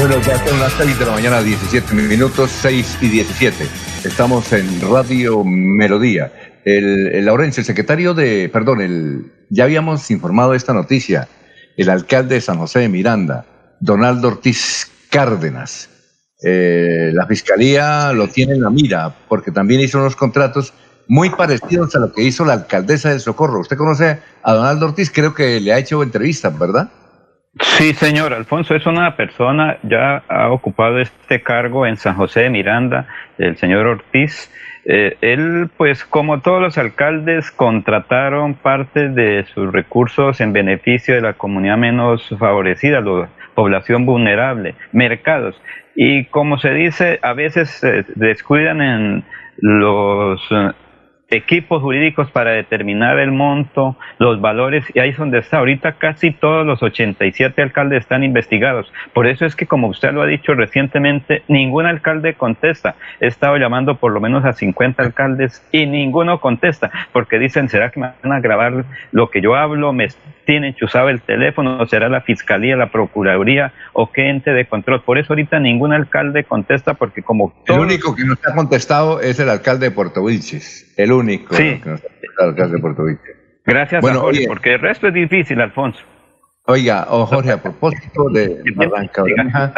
Bueno, 0.00 0.18
ya 0.22 0.42
son 0.46 0.58
las 0.58 0.72
6 0.78 0.98
de 0.98 1.04
la 1.04 1.12
mañana, 1.12 1.42
17 1.42 1.94
minutos, 1.94 2.50
6 2.62 2.98
y 3.02 3.08
17. 3.08 3.66
Estamos 4.02 4.50
en 4.54 4.80
Radio 4.80 5.44
Melodía. 5.44 6.32
El, 6.64 7.08
el 7.08 7.26
Laurencio, 7.26 7.60
el 7.60 7.66
secretario 7.66 8.14
de, 8.14 8.48
perdón, 8.48 8.80
el, 8.80 9.30
ya 9.50 9.64
habíamos 9.64 10.10
informado 10.10 10.54
esta 10.54 10.72
noticia. 10.72 11.28
El 11.76 11.90
alcalde 11.90 12.36
de 12.36 12.40
San 12.40 12.56
José 12.56 12.78
de 12.78 12.88
Miranda, 12.88 13.44
Donaldo 13.78 14.28
Ortiz 14.28 14.90
Cárdenas. 15.10 15.90
Eh, 16.42 17.10
la 17.12 17.26
fiscalía 17.26 18.14
lo 18.14 18.26
tiene 18.28 18.54
en 18.54 18.62
la 18.62 18.70
mira 18.70 19.14
porque 19.28 19.50
también 19.50 19.82
hizo 19.82 19.98
unos 19.98 20.16
contratos 20.16 20.72
muy 21.08 21.28
parecidos 21.28 21.94
a 21.94 21.98
lo 21.98 22.10
que 22.14 22.22
hizo 22.22 22.46
la 22.46 22.54
alcaldesa 22.54 23.10
de 23.10 23.20
Socorro. 23.20 23.60
Usted 23.60 23.76
conoce 23.76 24.18
a 24.42 24.54
Donaldo 24.54 24.86
Ortiz, 24.86 25.10
creo 25.12 25.34
que 25.34 25.60
le 25.60 25.74
ha 25.74 25.78
hecho 25.78 26.02
entrevistas, 26.02 26.58
¿verdad? 26.58 26.90
Sí, 27.58 27.92
señor. 27.94 28.32
Alfonso 28.32 28.76
es 28.76 28.86
una 28.86 29.16
persona, 29.16 29.78
ya 29.82 30.22
ha 30.28 30.50
ocupado 30.50 31.00
este 31.00 31.42
cargo 31.42 31.84
en 31.84 31.96
San 31.96 32.14
José 32.14 32.42
de 32.42 32.50
Miranda, 32.50 33.08
el 33.38 33.56
señor 33.56 33.86
Ortiz. 33.86 34.52
Eh, 34.84 35.16
él, 35.20 35.68
pues 35.76 36.04
como 36.04 36.40
todos 36.40 36.62
los 36.62 36.78
alcaldes, 36.78 37.50
contrataron 37.50 38.54
parte 38.54 39.08
de 39.08 39.44
sus 39.52 39.72
recursos 39.72 40.40
en 40.40 40.52
beneficio 40.52 41.14
de 41.16 41.22
la 41.22 41.32
comunidad 41.32 41.76
menos 41.76 42.26
favorecida, 42.38 43.00
la 43.00 43.28
población 43.54 44.06
vulnerable, 44.06 44.76
mercados. 44.92 45.60
Y 45.96 46.26
como 46.26 46.58
se 46.58 46.72
dice, 46.72 47.18
a 47.20 47.32
veces 47.32 47.68
se 47.70 48.04
descuidan 48.14 48.80
en 48.80 49.24
los 49.58 50.40
equipos 51.30 51.80
jurídicos 51.80 52.30
para 52.30 52.50
determinar 52.50 53.18
el 53.18 53.30
monto, 53.30 53.96
los 54.18 54.40
valores, 54.40 54.84
y 54.94 54.98
ahí 54.98 55.10
es 55.10 55.16
donde 55.16 55.38
está. 55.38 55.58
Ahorita 55.58 55.92
casi 55.92 56.32
todos 56.32 56.66
los 56.66 56.82
87 56.82 57.62
alcaldes 57.62 58.00
están 58.00 58.24
investigados. 58.24 58.92
Por 59.14 59.26
eso 59.26 59.46
es 59.46 59.54
que, 59.54 59.66
como 59.66 59.88
usted 59.88 60.12
lo 60.12 60.22
ha 60.22 60.26
dicho 60.26 60.54
recientemente, 60.54 61.42
ningún 61.48 61.86
alcalde 61.86 62.34
contesta. 62.34 62.96
He 63.20 63.28
estado 63.28 63.56
llamando 63.56 63.96
por 63.96 64.12
lo 64.12 64.20
menos 64.20 64.44
a 64.44 64.52
50 64.52 65.02
alcaldes 65.02 65.64
y 65.70 65.86
ninguno 65.86 66.40
contesta, 66.40 66.90
porque 67.12 67.38
dicen, 67.38 67.68
¿será 67.68 67.90
que 67.90 68.00
me 68.00 68.10
van 68.22 68.32
a 68.32 68.40
grabar 68.40 68.84
lo 69.12 69.30
que 69.30 69.40
yo 69.40 69.54
hablo? 69.54 69.92
¿Me 69.92 70.08
tienen 70.46 70.74
chuzado 70.74 71.10
el 71.10 71.20
teléfono? 71.20 71.86
¿Será 71.86 72.08
la 72.08 72.22
fiscalía, 72.22 72.76
la 72.76 72.90
procuraduría 72.90 73.72
o 73.92 74.10
qué 74.10 74.30
ente 74.30 74.50
de 74.50 74.66
control? 74.66 75.02
Por 75.02 75.18
eso 75.18 75.32
ahorita 75.32 75.60
ningún 75.60 75.92
alcalde 75.92 76.42
contesta, 76.42 76.94
porque 76.94 77.22
como... 77.22 77.54
El 77.66 77.78
único 77.78 78.16
que 78.16 78.24
no 78.24 78.32
está 78.32 78.52
contestado 78.54 79.20
es 79.20 79.38
el 79.38 79.48
alcalde 79.48 79.86
de 79.86 79.90
Puerto 79.92 80.24
Vilches. 80.24 80.92
El 80.96 81.12
único 81.12 81.19
sí. 81.26 81.80
que 81.80 81.96
alcalde 82.38 82.76
de 82.76 82.80
Puerto. 82.80 83.04
Gracias 83.64 84.00
bueno, 84.00 84.18
a 84.18 84.22
Jorge, 84.22 84.46
porque 84.48 84.74
el 84.74 84.80
resto 84.80 85.08
es 85.08 85.14
difícil, 85.14 85.60
Alfonso. 85.60 86.00
Oiga, 86.66 87.06
oh 87.10 87.26
Jorge, 87.26 87.52
a 87.52 87.62
propósito 87.62 88.28
de 88.30 88.62
Barranca 88.74 89.22
Bermeja, 89.22 89.74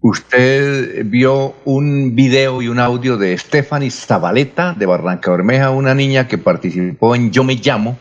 usted 0.00 1.04
vio 1.06 1.54
un 1.64 2.14
video 2.14 2.62
y 2.62 2.68
un 2.68 2.78
audio 2.78 3.16
de 3.16 3.36
Stephanie 3.36 3.90
Zabaleta 3.90 4.74
de 4.74 4.86
Barranca 4.86 5.30
Bermeja, 5.30 5.70
una 5.70 5.94
niña 5.94 6.28
que 6.28 6.38
participó 6.38 7.14
en 7.14 7.30
Yo 7.30 7.44
Me 7.44 7.54
Llamo, 7.54 7.98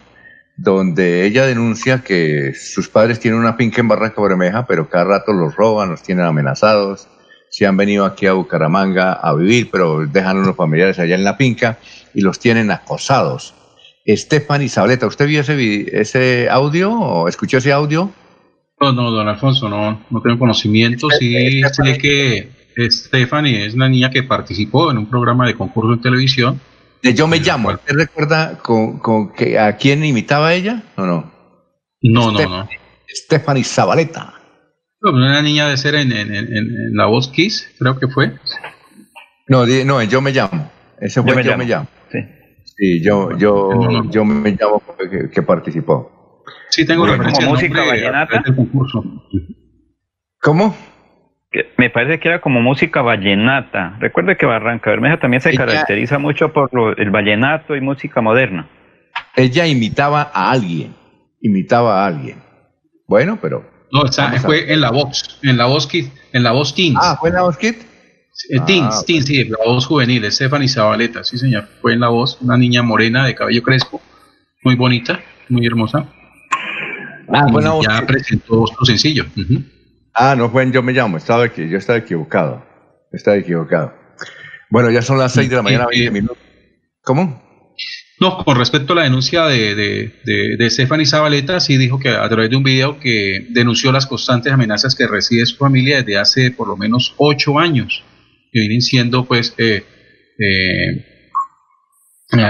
donde 0.58 1.26
ella 1.26 1.46
denuncia 1.46 2.04
que 2.04 2.54
sus 2.54 2.90
padres 2.90 3.20
tienen 3.20 3.40
una 3.40 3.54
finca 3.54 3.82
en 3.82 3.88
Barranca 3.88 4.22
Bermeja, 4.22 4.66
pero 4.66 4.90
cada 4.90 5.06
rato 5.06 5.32
los 5.32 5.56
roban, 5.56 5.90
los 5.90 6.04
tienen 6.04 6.26
amenazados, 6.26 7.08
se 7.58 7.66
han 7.66 7.76
venido 7.76 8.06
aquí 8.06 8.28
a 8.28 8.34
Bucaramanga 8.34 9.14
a 9.14 9.34
vivir, 9.34 9.72
pero 9.72 10.06
dejan 10.06 10.38
unos 10.38 10.56
familiares 10.56 11.00
allá 11.00 11.16
en 11.16 11.24
la 11.24 11.34
finca 11.34 11.80
y 12.14 12.22
los 12.22 12.38
tienen 12.38 12.70
acosados. 12.70 13.56
Stephanie 14.08 14.70
Zabaleta, 14.70 15.08
¿usted 15.08 15.26
vio 15.26 15.42
ese, 15.42 16.00
ese 16.00 16.50
audio 16.52 16.92
o 16.92 17.28
escuchó 17.28 17.58
ese 17.58 17.74
audio? 17.74 18.12
No, 18.80 18.92
no, 18.92 19.10
don 19.10 19.28
Alfonso, 19.28 19.68
no, 19.70 20.06
no 20.08 20.22
tengo 20.22 20.38
conocimiento. 20.38 21.10
Sí 21.10 21.64
sé 21.64 21.98
que 21.98 22.52
Stephanie 22.92 23.66
es 23.66 23.74
una 23.74 23.90
niña 23.90 24.12
que 24.12 24.22
participó 24.22 24.92
en 24.92 25.00
un 25.00 25.10
programa 25.10 25.48
de 25.48 25.56
concurso 25.56 25.94
en 25.94 26.02
televisión. 26.02 26.62
De 27.02 27.16
Yo 27.16 27.28
Me 27.28 27.40
Llamo, 27.40 27.70
¿usted 27.70 27.96
recuerda 27.96 28.60
con, 28.60 29.00
con 29.00 29.34
que, 29.34 29.58
a 29.58 29.78
quién 29.78 30.06
imitaba 30.06 30.54
ella 30.54 30.84
o 30.96 31.08
no? 31.08 31.32
No, 32.04 32.32
no, 32.32 32.48
no. 32.48 32.70
Stephanie 33.10 33.64
Zabaleta. 33.64 34.37
Una 35.16 35.42
niña 35.42 35.68
de 35.68 35.78
ser 35.78 35.96
en, 35.96 36.12
en, 36.12 36.34
en, 36.34 36.96
La 36.96 37.06
Voz 37.06 37.30
Kiss, 37.30 37.74
creo 37.80 38.00
que 38.00 38.08
fue. 38.08 38.34
No, 39.48 39.66
no, 39.66 40.04
Yo 40.04 40.22
Me 40.22 40.32
Llamo. 40.32 40.72
Ese 41.00 41.22
fue 41.22 41.44
Yo 41.44 41.58
Me, 41.58 41.66
llamo. 41.66 41.88
Sí. 42.12 42.20
Sí, 42.78 43.04
yo, 43.04 43.36
yo, 43.38 44.04
yo 44.10 44.26
me 44.26 44.52
llamo 44.52 44.84
que, 45.34 45.42
participó. 45.42 46.44
Sí, 46.70 46.86
tengo 46.86 47.08
la 47.08 47.18
como 47.18 47.52
música 47.52 47.84
vallenata. 47.84 48.44
¿Cómo? 50.42 50.76
Que 51.50 51.74
me 51.78 51.90
parece 51.90 52.20
que 52.20 52.28
era 52.28 52.42
como 52.42 52.62
música 52.62 53.02
vallenata. 53.02 53.98
Recuerde 54.00 54.38
que 54.38 54.46
Barranca 54.46 54.92
Bermeja 54.92 55.20
también 55.20 55.42
se 55.42 55.56
caracteriza 55.56 56.20
mucho 56.20 56.54
por 56.54 57.00
el 57.00 57.10
vallenato 57.10 57.76
y 57.76 57.82
música 57.82 58.22
moderna. 58.22 58.70
Ella 59.36 59.66
imitaba 59.66 60.30
a 60.34 60.52
alguien, 60.52 60.94
imitaba 61.42 62.04
a 62.04 62.08
alguien. 62.08 62.38
Bueno, 63.08 63.40
pero... 63.42 63.77
No, 63.92 64.04
fue 64.42 64.72
en 64.72 64.82
la 64.82 64.92
voz, 64.92 65.40
en 65.44 65.58
la 65.58 65.66
voz 65.66 65.88
Kid, 65.88 66.08
en 66.34 66.44
la 66.44 66.52
voz 66.52 66.76
Teens. 66.76 66.98
Ah, 67.02 67.18
fue 67.20 67.30
en 67.30 67.36
la 67.36 67.44
voz 67.44 67.58
Kid. 67.58 67.76
Eh, 68.50 68.60
teens, 68.68 68.96
ah, 69.00 69.04
Teens, 69.06 69.26
sí, 69.26 69.44
la 69.46 69.58
voz 69.66 69.86
juvenil, 69.88 70.32
Stephanie 70.32 70.68
Zabaleta, 70.68 71.24
sí 71.24 71.38
señor, 71.38 71.68
fue 71.82 71.94
en 71.94 72.02
la 72.02 72.10
voz, 72.10 72.38
una 72.42 72.56
niña 72.56 72.84
morena 72.84 73.26
de 73.26 73.34
cabello 73.34 73.64
crespo, 73.64 74.00
muy 74.64 74.76
bonita, 74.76 75.20
muy 75.50 75.66
hermosa. 75.66 76.08
Ah, 77.34 77.48
bueno, 77.52 77.82
ya 77.82 78.06
presentó 78.06 78.66
su 78.68 78.86
sencillo. 78.86 79.26
Ah, 80.14 80.36
no 80.38 80.50
fue 80.50 80.64
en 80.64 80.72
Yo 80.72 80.84
Me 80.84 80.94
Llamo, 80.94 81.18
estaba 81.18 81.46
aquí, 81.46 81.68
yo 81.68 81.78
estaba 81.78 81.98
equivocado, 81.98 82.64
estaba 83.12 83.38
equivocado. 83.38 83.94
Bueno, 84.70 84.92
ya 84.92 85.02
son 85.02 85.18
las 85.18 85.34
6 85.34 85.50
de 85.50 85.56
la 85.56 85.62
mañana, 85.64 85.88
20 85.88 86.12
minutos. 86.12 86.38
¿Cómo? 87.02 87.47
No, 88.20 88.44
con 88.44 88.58
respecto 88.58 88.94
a 88.94 88.96
la 88.96 89.04
denuncia 89.04 89.46
de, 89.46 89.76
de, 89.76 90.12
de, 90.58 90.70
Stephanie 90.72 91.06
Zabaleta, 91.06 91.60
sí 91.60 91.78
dijo 91.78 92.00
que 92.00 92.10
a 92.10 92.28
través 92.28 92.50
de 92.50 92.56
un 92.56 92.64
video 92.64 93.00
que 93.00 93.46
denunció 93.50 93.92
las 93.92 94.08
constantes 94.08 94.52
amenazas 94.52 94.96
que 94.96 95.06
recibe 95.06 95.46
su 95.46 95.58
familia 95.58 95.98
desde 95.98 96.18
hace 96.18 96.52
por 96.52 96.68
lo 96.68 96.76
menos 96.76 97.14
ocho 97.18 97.60
años 97.60 98.04
que 98.52 98.62
vienen 98.62 98.82
siendo 98.82 99.26
pues 99.26 99.54
eh, 99.60 99.84
eh, 100.40 101.06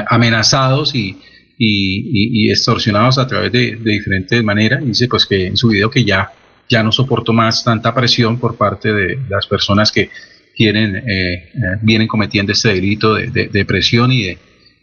amenazados 0.08 0.96
y, 0.96 1.18
y, 1.58 2.50
extorsionados 2.50 3.18
a 3.18 3.28
través 3.28 3.52
de, 3.52 3.76
diferentes 3.76 4.44
maneras. 4.44 4.86
Dice 4.86 5.08
pues 5.08 5.26
que 5.26 5.48
en 5.48 5.58
su 5.58 5.70
video 5.70 5.90
que 5.90 6.06
ya, 6.06 6.32
ya 6.70 6.84
no 6.84 6.92
soportó 6.92 7.34
más 7.34 7.64
tanta 7.64 7.94
presión 7.94 8.40
por 8.40 8.56
parte 8.56 8.94
de 8.94 9.20
las 9.30 9.48
personas 9.48 9.92
que 9.92 10.10
quieren, 10.56 10.96
eh, 10.96 11.52
vienen 11.82 12.08
cometiendo 12.08 12.52
este 12.52 12.70
delito 12.70 13.14
de, 13.14 13.50
de, 13.52 13.66
presión 13.66 14.12
y 14.12 14.24
de, 14.24 14.38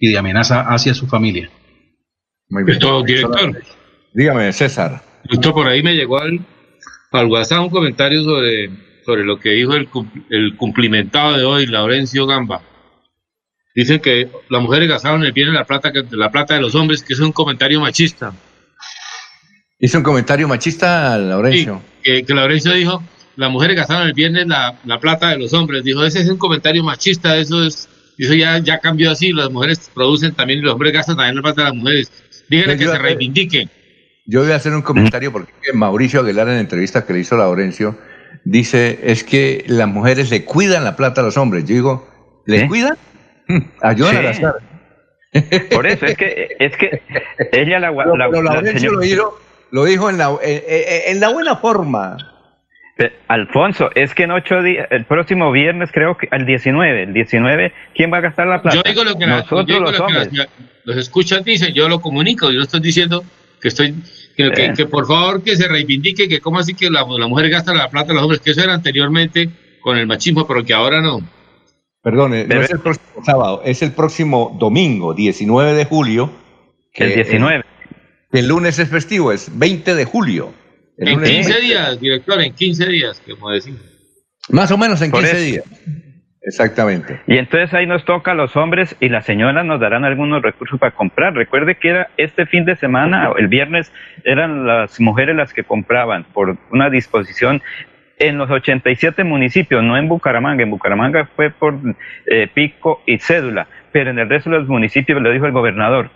y 0.05 0.13
de 0.13 0.19
amenaza 0.19 0.63
hacia 0.63 0.95
su 0.95 1.07
familia. 1.07 1.51
Muy 2.49 2.65
bien. 2.65 2.79
director. 3.07 3.63
Dígame, 4.13 4.53
César. 4.53 5.03
Justo 5.29 5.53
por 5.55 5.67
ahí 5.67 5.83
me 5.83 5.95
llegó 5.95 6.19
al, 6.19 6.45
al 7.13 7.27
WhatsApp 7.27 7.63
un 7.63 7.71
comentario 7.71 8.23
sobre 8.23 8.71
sobre 9.05 9.25
lo 9.25 9.39
que 9.39 9.51
dijo 9.51 9.75
el, 9.75 9.89
el 10.31 10.57
cumplimentado 10.57 11.37
de 11.37 11.45
hoy, 11.45 11.67
Laurencio 11.67 12.27
Gamba. 12.27 12.63
Dicen 13.75 14.01
que 14.01 14.31
las 14.49 14.63
mujeres 14.63 14.89
gastaron 14.89 15.25
el 15.25 15.33
bien 15.33 15.49
en 15.49 15.55
la 15.55 15.65
plata, 15.65 15.93
la 16.11 16.31
plata 16.31 16.55
de 16.55 16.61
los 16.61 16.75
hombres, 16.75 17.03
que 17.03 17.13
es 17.13 17.21
un 17.21 17.33
comentario 17.33 17.81
machista. 17.81 18.33
Hizo 19.79 19.99
un 19.99 20.05
comentario 20.05 20.47
machista 20.49 21.19
Laurencio. 21.19 21.83
Sí, 22.03 22.23
que, 22.23 22.35
Laurencio 22.35 22.73
dijo, 22.73 23.03
las 23.37 23.51
mujeres 23.51 23.77
gastaron 23.77 24.07
el 24.07 24.15
viernes 24.15 24.47
la, 24.47 24.79
la, 24.85 25.01
plata 25.01 25.31
de 25.31 25.39
los 25.39 25.53
hombres. 25.53 25.83
Dijo, 25.83 26.05
ese 26.05 26.21
es 26.21 26.29
un 26.29 26.39
comentario 26.39 26.85
machista, 26.85 27.37
eso 27.37 27.65
es, 27.65 27.89
eso 28.19 28.35
ya, 28.35 28.59
ya 28.59 28.79
cambió 28.79 29.11
así, 29.11 29.33
las 29.33 29.51
mujeres 29.51 29.91
producen 29.93 30.35
también 30.35 30.61
y 30.61 30.63
los 30.63 30.73
hombres 30.75 30.93
gastan 30.93 31.17
también 31.17 31.37
la 31.37 31.43
plata 31.43 31.63
de 31.63 31.69
las 31.69 31.77
mujeres. 31.77 32.13
Díganle 32.49 32.77
que 32.77 32.87
se 32.87 32.99
reivindiquen. 32.99 33.71
Yo 34.27 34.43
voy 34.43 34.53
a 34.53 34.57
hacer 34.57 34.73
un 34.73 34.83
comentario 34.83 35.33
porque 35.33 35.53
Mauricio 35.75 36.21
Aguilar 36.21 36.49
en 36.49 36.55
la 36.55 36.61
entrevista 36.61 37.05
que 37.05 37.13
le 37.13 37.21
hizo 37.21 37.37
Laurencio 37.37 37.99
dice, 38.45 39.01
es 39.03 39.25
que 39.25 39.65
las 39.67 39.89
mujeres 39.89 40.31
le 40.31 40.45
cuidan 40.45 40.85
la 40.85 40.97
plata 40.97 41.21
a 41.21 41.25
los 41.25 41.37
hombres. 41.37 41.65
Yo 41.65 41.75
digo, 41.75 42.09
¿les 42.47 42.69
cuidan? 42.69 42.97
Mm, 43.49 43.59
ayudan 43.83 44.17
a 44.17 44.23
gastar. 44.23 44.55
Por 45.73 45.87
eso, 45.87 46.07
es 46.07 46.17
que, 46.17 46.49
es 46.59 46.77
que 46.77 47.03
ella 47.53 47.81
la, 47.81 47.91
la, 47.91 48.29
lo, 48.29 49.01
dijo, 49.01 49.39
lo 49.71 49.85
dijo 49.85 50.09
en 50.09 50.17
la, 50.19 50.39
en, 50.43 51.19
la 51.19 51.29
buena 51.31 51.57
forma. 51.57 52.17
Alfonso, 53.27 53.91
es 53.95 54.15
que 54.15 54.23
en 54.23 54.31
ocho 54.31 54.63
días, 54.63 54.87
el 54.91 55.05
próximo 55.05 55.51
viernes 55.51 55.91
creo 55.93 56.17
que 56.17 56.29
al 56.31 56.47
19, 56.47 57.03
el 57.03 57.13
19, 57.13 57.73
¿quién 57.95 58.13
va 58.13 58.19
a 58.19 58.21
gastar 58.21 58.47
la 58.47 58.63
plata? 58.63 58.77
Yo 58.77 58.83
digo 58.85 59.05
lo 59.05 59.17
que, 59.19 59.27
Nosotros, 59.27 59.81
los, 59.81 59.99
hombres. 59.99 60.29
los 60.85 60.97
escuchan, 60.97 61.43
dicen, 61.43 61.75
yo 61.75 61.89
lo 61.89 62.01
comunico, 62.01 62.51
yo 62.51 62.59
no 62.59 62.63
estoy 62.63 62.81
diciendo 62.81 63.25
que 63.61 63.69
estoy, 63.69 63.95
que, 64.37 64.73
que, 64.77 64.87
por 64.87 65.07
favor 65.07 65.43
que 65.43 65.57
se 65.57 65.67
reivindique, 65.67 66.29
que 66.29 66.41
cómo 66.41 66.61
así 66.61 66.75
que 66.75 66.89
la, 66.89 67.05
la 67.19 67.27
mujer 67.27 67.51
gasta 67.51 67.75
la 67.75 67.91
plata 67.91 68.09
de 68.09 68.15
los 68.15 68.23
hombres, 68.23 68.41
que 68.41 68.53
eso 68.53 68.63
era 68.63 68.75
anteriormente 68.75 69.49
con 69.81 69.99
el 69.99 70.07
machismo, 70.07 70.47
pero 70.47 70.65
que 70.65 70.73
ahora 70.73 71.01
no. 71.01 71.21
Perdón, 72.05 72.33
no 72.33 72.61
es 72.61 72.71
el 72.71 72.81
próximo 72.81 73.25
sábado, 73.25 73.63
es 73.65 73.83
el 73.83 73.93
próximo 73.93 74.55
domingo, 74.59 75.15
19 75.15 75.73
de 75.73 75.85
julio. 75.87 76.31
Que 76.93 77.05
el 77.05 77.15
19. 77.15 77.65
El, 78.33 78.47
lunes 78.47 78.79
es 78.79 78.89
festivo, 78.89 79.33
es 79.33 79.59
20 79.59 79.95
de 79.95 80.05
julio. 80.05 80.53
En 80.99 81.23
15 81.23 81.61
días, 81.61 82.01
director, 82.01 82.41
en 82.41 82.55
15 82.55 82.87
días, 82.89 83.23
como 83.29 83.51
decimos. 83.51 83.81
Más 84.49 84.71
o 84.71 84.79
menos 84.79 85.01
en 85.03 85.11
15 85.11 85.37
días. 85.39 85.65
Exactamente. 86.47 87.21
Y 87.27 87.39
entonces 87.39 87.73
ahí 87.73 87.87
nos 87.87 88.05
toca 88.05 88.33
a 88.33 88.35
los 88.35 88.55
hombres 88.55 88.95
y 89.01 89.09
las 89.09 89.25
señoras 89.25 89.65
nos 89.65 89.81
darán 89.81 90.05
algunos 90.05 90.43
recursos 90.43 90.79
para 90.79 90.95
comprar. 90.95 91.35
Recuerde 91.35 91.77
que 91.77 91.89
era 91.89 92.11
este 92.19 92.45
fin 92.45 92.67
de 92.67 92.77
semana, 92.77 93.33
el 93.39 93.49
viernes, 93.49 93.91
eran 94.25 94.67
las 94.67 95.01
mujeres 95.01 95.35
las 95.37 95.55
que 95.55 95.65
compraban 95.65 96.25
por 96.35 96.59
una 96.71 96.91
disposición 96.91 97.63
en 98.19 98.37
los 98.37 98.51
87 98.51 99.25
municipios, 99.25 99.83
no 99.83 99.97
en 99.97 100.09
Bucaramanga. 100.09 100.63
En 100.63 100.71
Bucaramanga 100.71 101.31
fue 101.35 101.51
por 101.51 101.79
eh, 102.27 102.49
pico 102.53 103.03
y 103.07 103.19
cédula, 103.19 103.67
pero 103.91 104.11
en 104.11 104.19
el 104.19 104.29
resto 104.29 104.51
de 104.51 104.59
los 104.59 104.69
municipios, 104.69 105.21
lo 105.23 105.33
dijo 105.33 105.47
el 105.47 105.53
gobernador, 105.53 106.11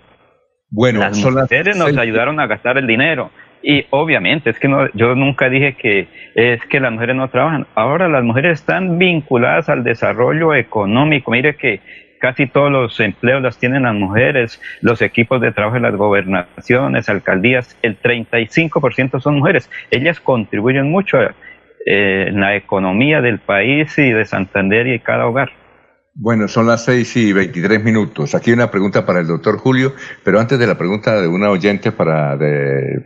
bueno, 0.70 1.00
las 1.00 1.18
mujeres 1.18 1.76
nos 1.78 1.96
ayudaron 1.96 2.38
a 2.40 2.46
gastar 2.46 2.76
el 2.76 2.86
dinero. 2.86 3.30
Y 3.70 3.84
obviamente, 3.90 4.48
es 4.48 4.58
que 4.58 4.66
no, 4.66 4.90
yo 4.94 5.14
nunca 5.14 5.50
dije 5.50 5.74
que 5.74 6.08
es 6.34 6.64
que 6.64 6.80
las 6.80 6.90
mujeres 6.90 7.16
no 7.16 7.28
trabajan. 7.28 7.66
Ahora 7.74 8.08
las 8.08 8.24
mujeres 8.24 8.60
están 8.60 8.96
vinculadas 8.96 9.68
al 9.68 9.84
desarrollo 9.84 10.54
económico. 10.54 11.30
Mire 11.32 11.54
que 11.54 11.80
casi 12.18 12.46
todos 12.46 12.72
los 12.72 12.98
empleos 12.98 13.42
las 13.42 13.58
tienen 13.58 13.82
las 13.82 13.94
mujeres, 13.94 14.58
los 14.80 15.02
equipos 15.02 15.42
de 15.42 15.52
trabajo 15.52 15.74
de 15.74 15.82
las 15.82 15.96
gobernaciones, 15.96 17.10
alcaldías, 17.10 17.78
el 17.82 18.00
35% 18.00 19.20
son 19.20 19.36
mujeres. 19.36 19.70
Ellas 19.90 20.18
contribuyen 20.18 20.90
mucho 20.90 21.20
eh, 21.20 22.24
en 22.28 22.40
la 22.40 22.56
economía 22.56 23.20
del 23.20 23.38
país 23.38 23.98
y 23.98 24.12
de 24.12 24.24
Santander 24.24 24.86
y 24.86 24.92
de 24.92 25.00
cada 25.00 25.26
hogar. 25.26 25.50
Bueno, 26.20 26.48
son 26.48 26.66
las 26.66 26.84
seis 26.84 27.14
y 27.16 27.32
veintitrés 27.32 27.80
minutos. 27.84 28.34
Aquí 28.34 28.50
una 28.50 28.72
pregunta 28.72 29.06
para 29.06 29.20
el 29.20 29.28
doctor 29.28 29.56
Julio, 29.56 29.94
pero 30.24 30.40
antes 30.40 30.58
de 30.58 30.66
la 30.66 30.76
pregunta 30.76 31.20
de 31.20 31.28
una 31.28 31.48
oyente 31.48 31.92
para, 31.92 32.36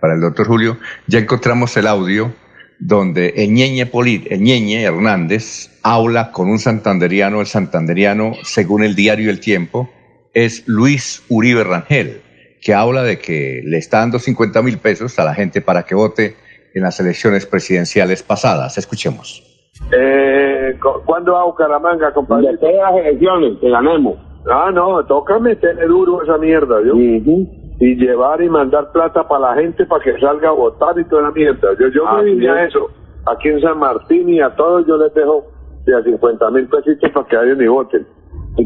para 0.00 0.14
el 0.14 0.20
doctor 0.22 0.46
Julio, 0.46 0.78
ya 1.06 1.18
encontramos 1.18 1.76
el 1.76 1.88
audio 1.88 2.34
donde 2.78 3.34
Eñeñe, 3.36 4.82
Hernández 4.82 5.68
habla 5.82 6.32
con 6.32 6.48
un 6.48 6.58
santanderiano, 6.58 7.42
el 7.42 7.46
santanderiano, 7.46 8.32
según 8.44 8.82
el 8.82 8.94
diario 8.94 9.28
El 9.28 9.40
Tiempo, 9.40 9.92
es 10.32 10.66
Luis 10.66 11.22
Uribe 11.28 11.64
Rangel, 11.64 12.22
que 12.62 12.72
habla 12.72 13.02
de 13.02 13.18
que 13.18 13.60
le 13.62 13.76
está 13.76 13.98
dando 13.98 14.20
50 14.20 14.62
mil 14.62 14.78
pesos 14.78 15.18
a 15.18 15.24
la 15.24 15.34
gente 15.34 15.60
para 15.60 15.82
que 15.82 15.94
vote 15.94 16.34
en 16.74 16.82
las 16.82 16.98
elecciones 16.98 17.44
presidenciales 17.44 18.22
pasadas. 18.22 18.78
Escuchemos. 18.78 19.51
Eh, 19.92 20.78
¿Cuándo 21.04 21.32
va 21.32 21.42
a 21.42 21.44
Bucaramanga, 21.44 22.12
compadre? 22.12 22.48
Después 22.48 22.72
de 22.72 22.78
las 22.78 22.94
elecciones, 22.94 23.58
que 23.60 23.70
ganemos. 23.70 24.16
Ah, 24.50 24.70
no, 24.72 25.04
toca 25.04 25.38
meterle 25.38 25.86
duro 25.86 26.22
esa 26.22 26.38
mierda, 26.38 26.80
¿yo? 26.82 26.94
Y 26.96 27.96
llevar 27.96 28.40
y 28.42 28.48
mandar 28.48 28.90
plata 28.92 29.26
para 29.26 29.50
la 29.50 29.54
gente 29.60 29.84
para 29.86 30.02
que 30.02 30.18
salga 30.18 30.48
a 30.48 30.52
votar 30.52 30.98
y 30.98 31.04
toda 31.04 31.22
la 31.22 31.30
mierda. 31.32 31.68
Yo, 31.78 31.88
yo 31.88 32.04
me 32.14 32.24
vine 32.24 32.48
a 32.48 32.64
eso. 32.64 32.88
Aquí 33.26 33.48
en 33.48 33.60
San 33.60 33.78
Martín 33.78 34.28
y 34.28 34.40
a 34.40 34.54
todos 34.54 34.86
yo 34.86 34.96
les 34.96 35.12
dejo 35.14 35.44
de 35.84 35.96
a 35.96 36.02
50 36.02 36.50
mil 36.50 36.68
pesitos 36.68 37.10
para 37.10 37.26
que 37.26 37.36
vayan 37.36 37.60
y 37.60 37.66
voten. 37.66 38.06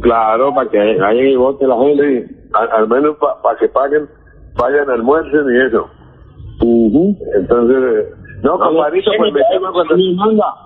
Claro, 0.02 0.54
para 0.54 0.68
que 0.70 0.78
vayan 0.78 1.26
y 1.26 1.36
voten 1.36 1.68
la 1.68 1.76
gente. 1.76 2.28
al, 2.52 2.88
menos 2.88 3.16
para 3.16 3.58
que 3.58 3.68
paguen, 3.68 4.08
vayan, 4.58 4.90
almuercen 4.90 5.46
y 5.50 5.66
eso. 5.66 5.88
Entonces, 7.34 8.14
no, 8.42 8.58
compadrito, 8.58 9.10
pues 9.18 9.32
me 9.32 9.40
cuando... 9.72 10.65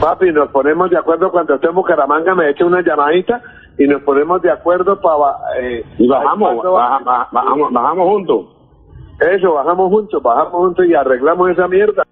Papi, 0.00 0.32
nos 0.32 0.50
ponemos 0.50 0.90
de 0.90 0.98
acuerdo 0.98 1.30
cuando 1.30 1.54
estemos 1.54 1.72
en 1.72 1.76
Bucaramanga, 1.76 2.34
me 2.34 2.50
echa 2.50 2.64
una 2.64 2.82
llamadita 2.82 3.40
y 3.78 3.86
nos 3.86 4.02
ponemos 4.02 4.42
de 4.42 4.50
acuerdo 4.50 5.00
para... 5.00 5.36
Eh, 5.60 5.84
y 5.98 6.08
bajamos, 6.08 6.62
bajamos, 6.62 7.72
bajamos 7.72 8.08
juntos. 8.08 8.46
Eso, 9.20 9.54
bajamos 9.54 9.88
juntos, 9.90 10.22
bajamos 10.22 10.52
juntos 10.52 10.86
y 10.86 10.94
arreglamos 10.94 11.50
esa 11.50 11.68
mierda. 11.68 12.02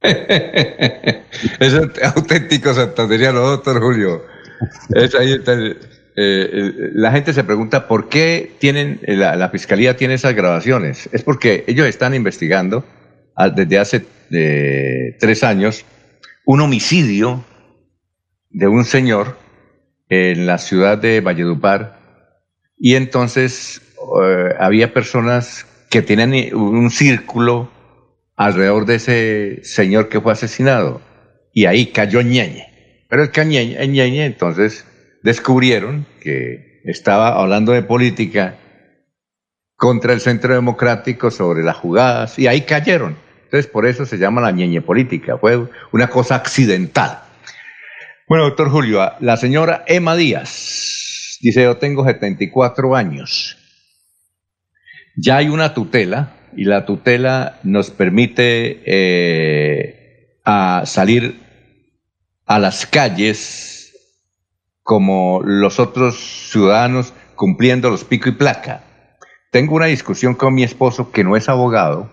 es 0.02 1.74
auténtico 2.16 2.72
santanderiano, 2.72 3.40
doctor 3.40 3.80
Julio. 3.80 4.22
Es 4.90 5.14
ahí 5.14 5.32
está 5.32 5.54
eh, 6.20 6.90
la 6.94 7.12
gente 7.12 7.32
se 7.32 7.44
pregunta 7.44 7.86
por 7.86 8.08
qué 8.08 8.56
tienen 8.58 8.98
la, 9.06 9.48
fiscalía 9.50 9.96
tiene 9.96 10.14
esas 10.14 10.34
grabaciones. 10.34 11.08
Es 11.12 11.22
porque 11.22 11.64
ellos 11.68 11.86
están 11.86 12.12
investigando 12.12 12.84
ah, 13.36 13.50
desde 13.50 13.78
hace 13.78 14.04
eh, 14.30 15.16
tres 15.18 15.44
años 15.44 15.84
un 16.44 16.60
homicidio 16.60 17.44
de 18.50 18.68
un 18.68 18.84
señor 18.84 19.38
en 20.08 20.46
la 20.46 20.58
ciudad 20.58 20.98
de 20.98 21.20
Valledupar 21.20 21.98
y 22.78 22.94
entonces 22.94 23.82
eh, 24.22 24.54
había 24.58 24.92
personas 24.92 25.66
que 25.90 26.02
tenían 26.02 26.32
un 26.54 26.90
círculo 26.90 27.70
alrededor 28.36 28.86
de 28.86 28.94
ese 28.94 29.60
señor 29.64 30.08
que 30.08 30.20
fue 30.20 30.32
asesinado 30.32 31.00
y 31.52 31.66
ahí 31.66 31.86
cayó 31.86 32.22
Ñeñe. 32.22 33.04
Pero 33.08 33.24
el 33.24 33.30
Ñeñe, 33.30 33.86
Ñeñe 33.88 34.26
entonces 34.26 34.86
descubrieron 35.22 36.06
que 36.20 36.80
estaba 36.84 37.40
hablando 37.40 37.72
de 37.72 37.82
política 37.82 38.56
contra 39.76 40.12
el 40.12 40.20
centro 40.20 40.54
democrático 40.54 41.30
sobre 41.30 41.62
las 41.62 41.76
jugadas 41.76 42.38
y 42.38 42.46
ahí 42.46 42.62
cayeron. 42.62 43.16
Entonces 43.48 43.70
por 43.70 43.86
eso 43.86 44.04
se 44.04 44.18
llama 44.18 44.42
la 44.42 44.50
ñeñe 44.50 44.82
política, 44.82 45.38
fue 45.38 45.58
una 45.90 46.08
cosa 46.08 46.34
accidental. 46.34 47.20
Bueno, 48.28 48.44
doctor 48.44 48.68
Julio, 48.68 49.10
la 49.20 49.38
señora 49.38 49.84
Emma 49.86 50.14
Díaz 50.16 51.38
dice, 51.40 51.62
yo 51.62 51.78
tengo 51.78 52.04
74 52.04 52.94
años. 52.94 53.56
Ya 55.16 55.38
hay 55.38 55.48
una 55.48 55.72
tutela 55.72 56.34
y 56.54 56.64
la 56.64 56.84
tutela 56.84 57.58
nos 57.62 57.90
permite 57.90 58.82
eh, 58.84 60.36
salir 60.84 61.40
a 62.44 62.58
las 62.58 62.84
calles 62.84 63.94
como 64.82 65.40
los 65.42 65.80
otros 65.80 66.50
ciudadanos 66.50 67.14
cumpliendo 67.34 67.88
los 67.88 68.04
pico 68.04 68.28
y 68.28 68.32
placa. 68.32 68.84
Tengo 69.50 69.74
una 69.74 69.86
discusión 69.86 70.34
con 70.34 70.52
mi 70.52 70.64
esposo 70.64 71.12
que 71.12 71.24
no 71.24 71.34
es 71.34 71.48
abogado, 71.48 72.10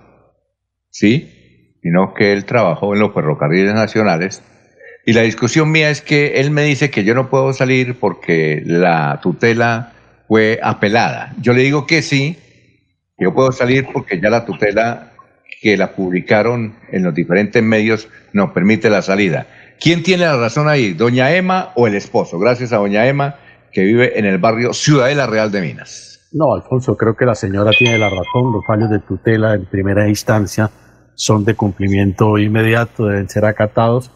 ¿sí? 0.95 1.77
Sino 1.81 2.13
que 2.13 2.31
él 2.31 2.45
trabajó 2.45 2.93
en 2.93 3.01
los 3.01 3.13
ferrocarriles 3.13 3.73
nacionales. 3.73 4.41
Y 5.05 5.11
la 5.11 5.22
discusión 5.22 5.69
mía 5.69 5.89
es 5.89 6.01
que 6.01 6.39
él 6.39 6.51
me 6.51 6.63
dice 6.63 6.89
que 6.89 7.03
yo 7.03 7.13
no 7.13 7.30
puedo 7.30 7.51
salir 7.51 7.99
porque 7.99 8.63
la 8.65 9.19
tutela 9.22 9.91
fue 10.27 10.57
apelada. 10.63 11.34
Yo 11.41 11.53
le 11.53 11.63
digo 11.63 11.85
que 11.85 12.01
sí, 12.01 12.38
yo 13.19 13.34
puedo 13.34 13.51
salir 13.51 13.88
porque 13.91 14.22
ya 14.22 14.30
la 14.30 14.45
tutela 14.45 15.11
que 15.61 15.76
la 15.76 15.91
publicaron 15.91 16.76
en 16.91 17.03
los 17.03 17.13
diferentes 17.13 17.61
medios 17.61 18.07
nos 18.31 18.51
permite 18.51 18.89
la 18.89 19.01
salida. 19.01 19.47
¿Quién 19.80 20.01
tiene 20.01 20.23
la 20.23 20.38
razón 20.38 20.69
ahí, 20.69 20.93
doña 20.93 21.35
Emma 21.35 21.73
o 21.76 21.88
el 21.88 21.95
esposo? 21.95 22.39
Gracias 22.39 22.72
a 22.72 22.77
doña 22.77 23.05
Emma, 23.05 23.35
que 23.73 23.84
vive 23.84 24.17
en 24.17 24.26
el 24.26 24.38
barrio 24.38 24.73
Ciudadela 24.73 25.27
Real 25.27 25.51
de 25.51 25.61
Minas. 25.61 26.30
No, 26.31 26.53
Alfonso, 26.53 26.95
creo 26.95 27.15
que 27.15 27.26
la 27.26 27.35
señora 27.35 27.72
tiene 27.77 27.97
la 27.97 28.09
razón. 28.09 28.53
Los 28.53 28.65
fallos 28.65 28.89
de 28.89 28.99
tutela 28.99 29.53
en 29.53 29.65
primera 29.65 30.07
instancia 30.07 30.72
son 31.15 31.45
de 31.45 31.55
cumplimiento 31.55 32.37
inmediato, 32.37 33.07
deben 33.07 33.29
ser 33.29 33.45
acatados. 33.45 34.11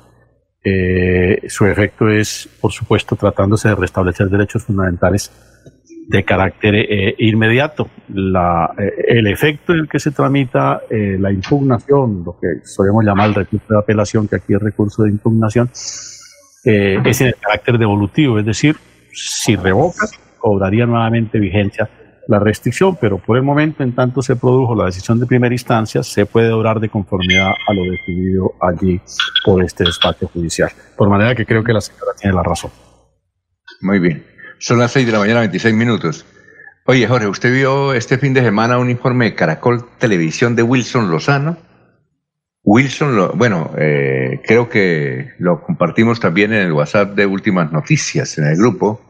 Eh, 0.64 1.42
su 1.48 1.66
efecto 1.66 2.10
es, 2.10 2.50
por 2.60 2.72
supuesto, 2.72 3.16
tratándose 3.16 3.70
de 3.70 3.76
restablecer 3.76 4.28
derechos 4.30 4.66
fundamentales, 4.66 5.32
de 6.08 6.24
carácter 6.24 6.76
eh, 6.76 7.16
inmediato. 7.20 7.90
La, 8.10 8.74
eh, 8.78 9.06
el 9.08 9.28
efecto 9.28 9.74
en 9.74 9.80
el 9.80 9.90
que 9.90 10.00
se 10.00 10.12
tramita 10.12 10.82
la 10.90 11.32
impugnación, 11.32 12.24
lo 12.26 12.38
que 12.40 12.66
solemos 12.66 13.06
llamar 13.06 13.30
el 13.30 13.36
recurso 13.36 13.68
de 13.70 13.80
apelación, 13.80 14.28
que 14.28 14.36
aquí 14.36 14.54
es 14.54 14.62
recurso 14.62 15.04
de 15.04 15.10
impugnación, 15.10 15.70
es 15.72 17.22
en 17.22 17.28
el 17.28 17.36
carácter 17.36 17.78
devolutivo, 17.78 18.38
es 18.38 18.46
decir, 18.46 18.76
si 19.14 19.56
revoca, 19.56 20.08
cobraría 20.38 20.86
nuevamente 20.86 21.40
vigencia 21.40 21.90
la 22.30 22.38
restricción, 22.38 22.96
pero 23.02 23.18
por 23.18 23.38
el 23.38 23.44
momento, 23.44 23.82
en 23.82 23.96
tanto 23.96 24.22
se 24.22 24.36
produjo 24.36 24.76
la 24.76 24.86
decisión 24.86 25.20
de 25.20 25.26
primera 25.26 25.54
instancia, 25.54 26.04
se 26.04 26.28
puede 26.28 26.52
obrar 26.52 26.80
de 26.80 26.88
conformidad 26.88 27.48
a 27.68 27.74
lo 27.74 27.82
decidido 27.90 28.54
allí 28.62 29.02
por 29.44 29.64
este 29.64 29.84
despacho 29.84 30.28
judicial. 30.28 30.70
Por 30.96 31.10
manera 31.10 31.34
que 31.34 31.44
creo 31.44 31.64
que 31.64 31.74
la 31.74 31.82
señora 31.82 32.12
tiene 32.16 32.36
la 32.36 32.44
razón. 32.44 32.70
Muy 33.82 33.98
bien. 33.98 34.24
Son 34.60 34.78
las 34.78 34.92
6 34.92 35.08
de 35.08 35.12
la 35.12 35.18
mañana, 35.18 35.40
26 35.40 35.74
minutos. 35.74 36.24
Oye, 36.86 37.08
Jorge, 37.08 37.26
¿usted 37.26 37.52
vio 37.52 37.94
este 37.94 38.20
fin 38.20 38.36
de 38.36 38.42
semana 38.42 38.78
un 38.78 38.92
informe 38.92 39.26
de 39.26 39.34
Caracol 39.34 39.90
Televisión 39.98 40.56
de 40.56 40.62
Wilson 40.62 41.10
Lozano? 41.10 41.58
Wilson, 42.62 43.32
bueno, 43.40 43.72
eh, 43.76 44.40
creo 44.46 44.70
que 44.70 45.32
lo 45.40 45.64
compartimos 45.64 46.20
también 46.20 46.54
en 46.54 46.68
el 46.68 46.74
WhatsApp 46.74 47.16
de 47.16 47.26
Últimas 47.26 47.72
Noticias, 47.72 48.38
en 48.38 48.46
el 48.46 48.56
grupo, 48.56 49.09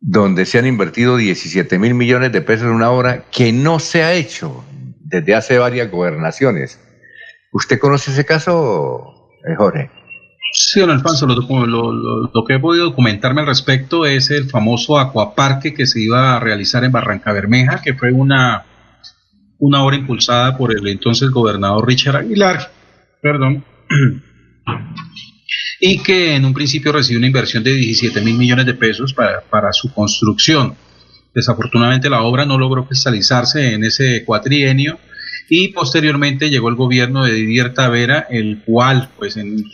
donde 0.00 0.46
se 0.46 0.58
han 0.58 0.66
invertido 0.66 1.16
17 1.16 1.78
mil 1.78 1.94
millones 1.94 2.32
de 2.32 2.40
pesos 2.40 2.66
en 2.66 2.72
una 2.72 2.90
obra 2.90 3.24
que 3.30 3.52
no 3.52 3.78
se 3.78 4.02
ha 4.02 4.14
hecho 4.14 4.64
desde 5.00 5.34
hace 5.34 5.58
varias 5.58 5.90
gobernaciones. 5.90 6.80
¿Usted 7.52 7.78
conoce 7.78 8.12
ese 8.12 8.24
caso, 8.24 9.28
eh, 9.46 9.54
Jorge? 9.56 9.90
Sí, 10.52 10.80
don 10.80 10.90
Alfonso, 10.90 11.26
lo, 11.26 12.44
que 12.46 12.54
he 12.54 12.58
podido 12.58 12.86
documentarme 12.86 13.42
al 13.42 13.46
respecto 13.46 14.04
es 14.06 14.30
el 14.30 14.48
famoso 14.48 14.98
acuaparque 14.98 15.74
que 15.74 15.86
se 15.86 16.00
iba 16.00 16.36
a 16.36 16.40
realizar 16.40 16.82
en 16.84 16.92
Barranca 16.92 17.32
Bermeja, 17.32 17.80
que 17.82 17.94
fue 17.94 18.12
una, 18.12 18.64
una 19.58 19.84
obra 19.84 19.96
impulsada 19.96 20.56
por 20.56 20.76
el 20.76 20.86
entonces 20.88 21.30
gobernador 21.30 21.86
Richard 21.86 22.16
Aguilar, 22.16 22.70
perdón, 23.22 23.64
y 25.78 26.02
que 26.02 26.34
en 26.34 26.44
un 26.44 26.54
principio 26.54 26.92
recibió 26.92 27.18
una 27.18 27.26
inversión 27.26 27.62
de 27.62 27.74
17 27.74 28.20
mil 28.20 28.36
millones 28.36 28.66
de 28.66 28.74
pesos 28.74 29.12
para, 29.12 29.40
para 29.40 29.72
su 29.72 29.92
construcción. 29.92 30.74
Desafortunadamente 31.34 32.10
la 32.10 32.22
obra 32.22 32.44
no 32.44 32.58
logró 32.58 32.86
cristalizarse 32.86 33.74
en 33.74 33.84
ese 33.84 34.24
cuatrienio 34.24 34.98
y 35.52 35.68
posteriormente 35.68 36.48
llegó 36.48 36.68
el 36.68 36.76
gobierno 36.76 37.24
de 37.24 37.32
Didier 37.32 37.74
Tavera, 37.74 38.26
el 38.30 38.62
cual, 38.64 39.10
pues 39.18 39.36
en, 39.36 39.64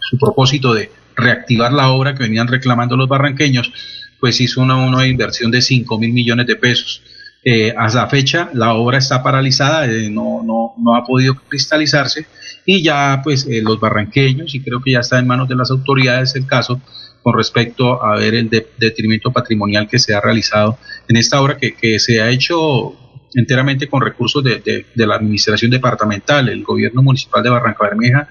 su 0.00 0.18
propósito 0.18 0.74
de 0.74 0.90
reactivar 1.16 1.72
la 1.72 1.88
obra 1.88 2.14
que 2.14 2.24
venían 2.24 2.46
reclamando 2.46 2.94
los 2.94 3.08
barranqueños, 3.08 3.72
pues 4.20 4.38
hizo 4.42 4.60
una, 4.60 4.76
una 4.76 5.06
inversión 5.06 5.50
de 5.50 5.62
5 5.62 5.98
mil 5.98 6.12
millones 6.12 6.46
de 6.46 6.56
pesos. 6.56 7.02
Eh, 7.42 7.74
hasta 7.76 8.02
la 8.02 8.08
fecha 8.08 8.50
la 8.52 8.74
obra 8.74 8.98
está 8.98 9.22
paralizada, 9.22 9.86
eh, 9.86 10.10
no, 10.10 10.42
no, 10.44 10.74
no, 10.78 10.94
ha 10.94 11.04
podido 11.04 11.34
cristalizarse 11.48 12.26
y 12.64 12.82
ya 12.82 13.20
pues 13.22 13.46
eh, 13.46 13.60
los 13.62 13.80
barranqueños, 13.80 14.54
y 14.54 14.60
creo 14.60 14.80
que 14.82 14.92
ya 14.92 15.00
está 15.00 15.18
en 15.18 15.26
manos 15.26 15.48
de 15.48 15.56
las 15.56 15.70
autoridades 15.70 16.34
el 16.36 16.46
caso 16.46 16.80
con 17.22 17.36
respecto 17.36 18.02
a 18.04 18.16
ver 18.16 18.34
el 18.34 18.50
detrimento 18.78 19.30
patrimonial 19.30 19.88
que 19.88 19.98
se 19.98 20.14
ha 20.14 20.20
realizado 20.20 20.78
en 21.08 21.16
esta 21.16 21.40
obra 21.40 21.56
que, 21.56 21.74
que 21.74 22.00
se 22.00 22.20
ha 22.20 22.28
hecho 22.30 22.96
enteramente 23.34 23.88
con 23.88 24.02
recursos 24.02 24.42
de, 24.42 24.86
la 24.94 25.14
administración 25.14 25.70
departamental. 25.70 26.48
El 26.48 26.64
gobierno 26.64 27.02
municipal 27.02 27.42
de 27.42 27.50
Barranca 27.50 27.84
Bermeja 27.84 28.28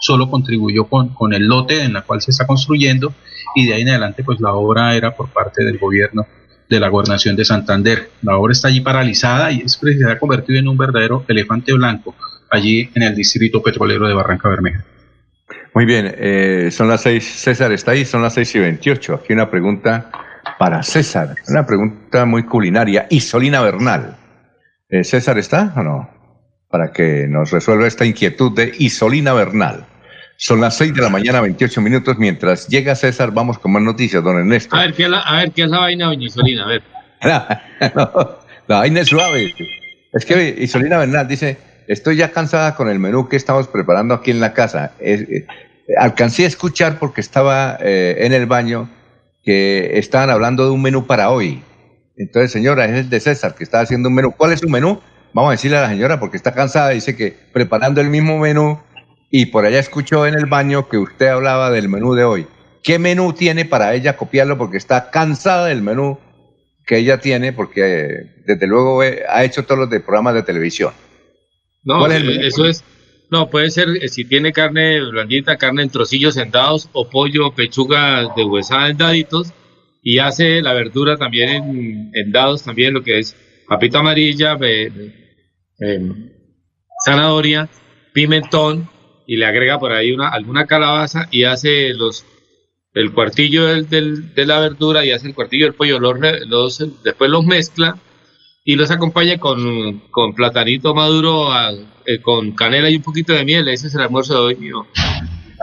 solo 0.00 0.28
contribuyó 0.28 0.86
con, 0.86 1.14
con 1.14 1.32
el 1.32 1.46
lote 1.46 1.82
en 1.82 1.92
la 1.92 2.02
cual 2.02 2.20
se 2.20 2.32
está 2.32 2.46
construyendo 2.46 3.14
y 3.54 3.66
de 3.66 3.74
ahí 3.74 3.82
en 3.82 3.90
adelante 3.90 4.24
pues 4.24 4.40
la 4.40 4.52
obra 4.52 4.96
era 4.96 5.14
por 5.14 5.28
parte 5.28 5.64
del 5.64 5.78
gobierno 5.78 6.26
de 6.72 6.80
la 6.80 6.88
gobernación 6.88 7.36
de 7.36 7.44
Santander. 7.44 8.10
La 8.22 8.36
obra 8.36 8.52
está 8.52 8.68
allí 8.68 8.80
paralizada 8.80 9.52
y 9.52 9.60
es, 9.60 9.78
se 9.80 10.10
ha 10.10 10.18
convertido 10.18 10.58
en 10.58 10.68
un 10.68 10.76
verdadero 10.76 11.24
elefante 11.28 11.72
blanco 11.72 12.14
allí 12.50 12.90
en 12.94 13.02
el 13.02 13.14
distrito 13.14 13.62
petrolero 13.62 14.06
de 14.08 14.14
Barranca 14.14 14.48
Bermeja. 14.48 14.84
Muy 15.74 15.84
bien, 15.86 16.14
eh, 16.18 16.68
son 16.70 16.88
las 16.88 17.02
seis, 17.02 17.24
César 17.24 17.72
está 17.72 17.92
ahí, 17.92 18.04
son 18.04 18.22
las 18.22 18.34
seis 18.34 18.54
y 18.54 18.58
veintiocho. 18.58 19.14
Aquí 19.14 19.32
una 19.32 19.50
pregunta 19.50 20.10
para 20.58 20.82
César, 20.82 21.34
una 21.48 21.64
pregunta 21.66 22.24
muy 22.26 22.44
culinaria. 22.44 23.06
Isolina 23.10 23.62
Bernal, 23.62 24.16
eh, 24.88 25.04
César 25.04 25.38
está 25.38 25.72
o 25.76 25.82
no? 25.82 26.10
Para 26.68 26.92
que 26.92 27.26
nos 27.28 27.50
resuelva 27.50 27.86
esta 27.86 28.04
inquietud 28.04 28.54
de 28.54 28.72
Isolina 28.78 29.32
Bernal. 29.32 29.86
Son 30.44 30.60
las 30.60 30.76
6 30.78 30.94
de 30.94 31.02
la 31.02 31.08
mañana, 31.08 31.40
28 31.40 31.80
minutos. 31.80 32.18
Mientras 32.18 32.66
llega 32.66 32.96
César, 32.96 33.30
vamos 33.30 33.60
con 33.60 33.70
más 33.70 33.82
noticias, 33.84 34.24
don 34.24 34.36
Ernesto. 34.38 34.74
A 34.74 34.80
ver, 34.80 34.92
¿qué 34.92 35.04
es 35.04 35.08
la, 35.08 35.20
a 35.20 35.36
ver, 35.36 35.52
¿qué 35.52 35.62
es 35.62 35.70
la 35.70 35.78
vaina, 35.78 36.06
doña 36.06 36.26
Isolina? 36.26 36.64
A 36.64 36.66
ver. 36.66 36.82
la 38.66 38.78
vaina 38.78 39.00
es 39.02 39.06
suave. 39.06 39.54
Es 40.12 40.24
que 40.26 40.56
Isolina 40.58 40.98
Bernal 40.98 41.28
dice, 41.28 41.58
estoy 41.86 42.16
ya 42.16 42.32
cansada 42.32 42.74
con 42.74 42.88
el 42.88 42.98
menú 42.98 43.28
que 43.28 43.36
estamos 43.36 43.68
preparando 43.68 44.14
aquí 44.14 44.32
en 44.32 44.40
la 44.40 44.52
casa. 44.52 44.94
Eh, 44.98 45.46
alcancé 45.96 46.42
a 46.42 46.48
escuchar 46.48 46.98
porque 46.98 47.20
estaba 47.20 47.78
eh, 47.80 48.16
en 48.18 48.32
el 48.32 48.46
baño 48.46 48.90
que 49.44 49.96
estaban 49.96 50.28
hablando 50.28 50.64
de 50.64 50.72
un 50.72 50.82
menú 50.82 51.06
para 51.06 51.30
hoy. 51.30 51.62
Entonces, 52.16 52.50
señora, 52.50 52.86
es 52.86 52.94
el 52.94 53.10
de 53.10 53.20
César 53.20 53.54
que 53.54 53.62
está 53.62 53.78
haciendo 53.78 54.08
un 54.08 54.16
menú. 54.16 54.32
¿Cuál 54.32 54.50
es 54.50 54.58
su 54.58 54.68
menú? 54.68 55.00
Vamos 55.34 55.50
a 55.50 55.52
decirle 55.52 55.76
a 55.76 55.82
la 55.82 55.88
señora 55.88 56.18
porque 56.18 56.36
está 56.36 56.52
cansada. 56.52 56.88
Dice 56.88 57.14
que 57.14 57.32
preparando 57.52 58.00
el 58.00 58.08
mismo 58.08 58.40
menú 58.40 58.80
y 59.34 59.46
por 59.46 59.64
allá 59.64 59.78
escuchó 59.78 60.26
en 60.26 60.34
el 60.34 60.44
baño 60.44 60.90
que 60.90 60.98
usted 60.98 61.28
hablaba 61.28 61.70
del 61.70 61.88
menú 61.88 62.14
de 62.14 62.22
hoy. 62.22 62.46
¿Qué 62.82 62.98
menú 62.98 63.32
tiene 63.32 63.64
para 63.64 63.94
ella 63.94 64.14
copiarlo? 64.14 64.58
Porque 64.58 64.76
está 64.76 65.10
cansada 65.10 65.68
del 65.68 65.80
menú 65.80 66.18
que 66.86 66.98
ella 66.98 67.18
tiene 67.18 67.54
porque 67.54 68.42
desde 68.44 68.66
luego 68.66 69.00
ha 69.00 69.44
hecho 69.44 69.64
todos 69.64 69.78
los 69.80 69.90
de 69.90 70.00
programas 70.00 70.34
de 70.34 70.42
televisión. 70.42 70.92
No, 71.82 72.06
eso 72.06 72.66
es, 72.66 72.84
no, 73.30 73.48
puede 73.48 73.70
ser 73.70 73.88
eh, 74.02 74.08
si 74.08 74.26
tiene 74.26 74.52
carne 74.52 75.00
blandita, 75.00 75.56
carne 75.56 75.82
en 75.82 75.88
trocillos 75.88 76.34
sentados 76.34 76.90
o 76.92 77.08
pollo, 77.08 77.54
pechuga 77.54 78.34
de 78.36 78.44
huesada 78.44 78.90
en 78.90 78.98
daditos 78.98 79.54
y 80.02 80.18
hace 80.18 80.60
la 80.60 80.74
verdura 80.74 81.16
también 81.16 82.10
en, 82.12 82.32
dados, 82.32 82.64
también 82.64 82.92
lo 82.92 83.02
que 83.02 83.20
es 83.20 83.34
papita 83.66 84.00
amarilla, 84.00 84.58
zanahoria, 87.06 87.70
pimentón 88.12 88.90
y 89.26 89.36
le 89.36 89.46
agrega 89.46 89.78
por 89.78 89.92
ahí 89.92 90.12
una 90.12 90.28
alguna 90.28 90.66
calabaza 90.66 91.28
y 91.30 91.44
hace 91.44 91.94
los 91.94 92.24
el 92.94 93.12
cuartillo 93.12 93.66
del, 93.66 94.34
de 94.34 94.46
la 94.46 94.60
verdura 94.60 95.04
y 95.04 95.12
hace 95.12 95.28
el 95.28 95.34
cuartillo 95.34 95.66
del 95.66 95.74
pollo, 95.74 95.98
los, 95.98 97.02
después 97.02 97.30
los 97.30 97.44
mezcla 97.44 97.96
y 98.64 98.76
los 98.76 98.90
acompaña 98.90 99.38
con, 99.38 100.00
con 100.10 100.34
platanito 100.34 100.94
maduro, 100.94 101.48
eh, 102.06 102.20
con 102.20 102.52
canela 102.52 102.90
y 102.90 102.96
un 102.96 103.02
poquito 103.02 103.32
de 103.32 103.44
miel. 103.44 103.68
Ese 103.68 103.86
es 103.86 103.94
el 103.94 104.02
almuerzo 104.02 104.34
de 104.34 104.40
hoy. 104.40 104.72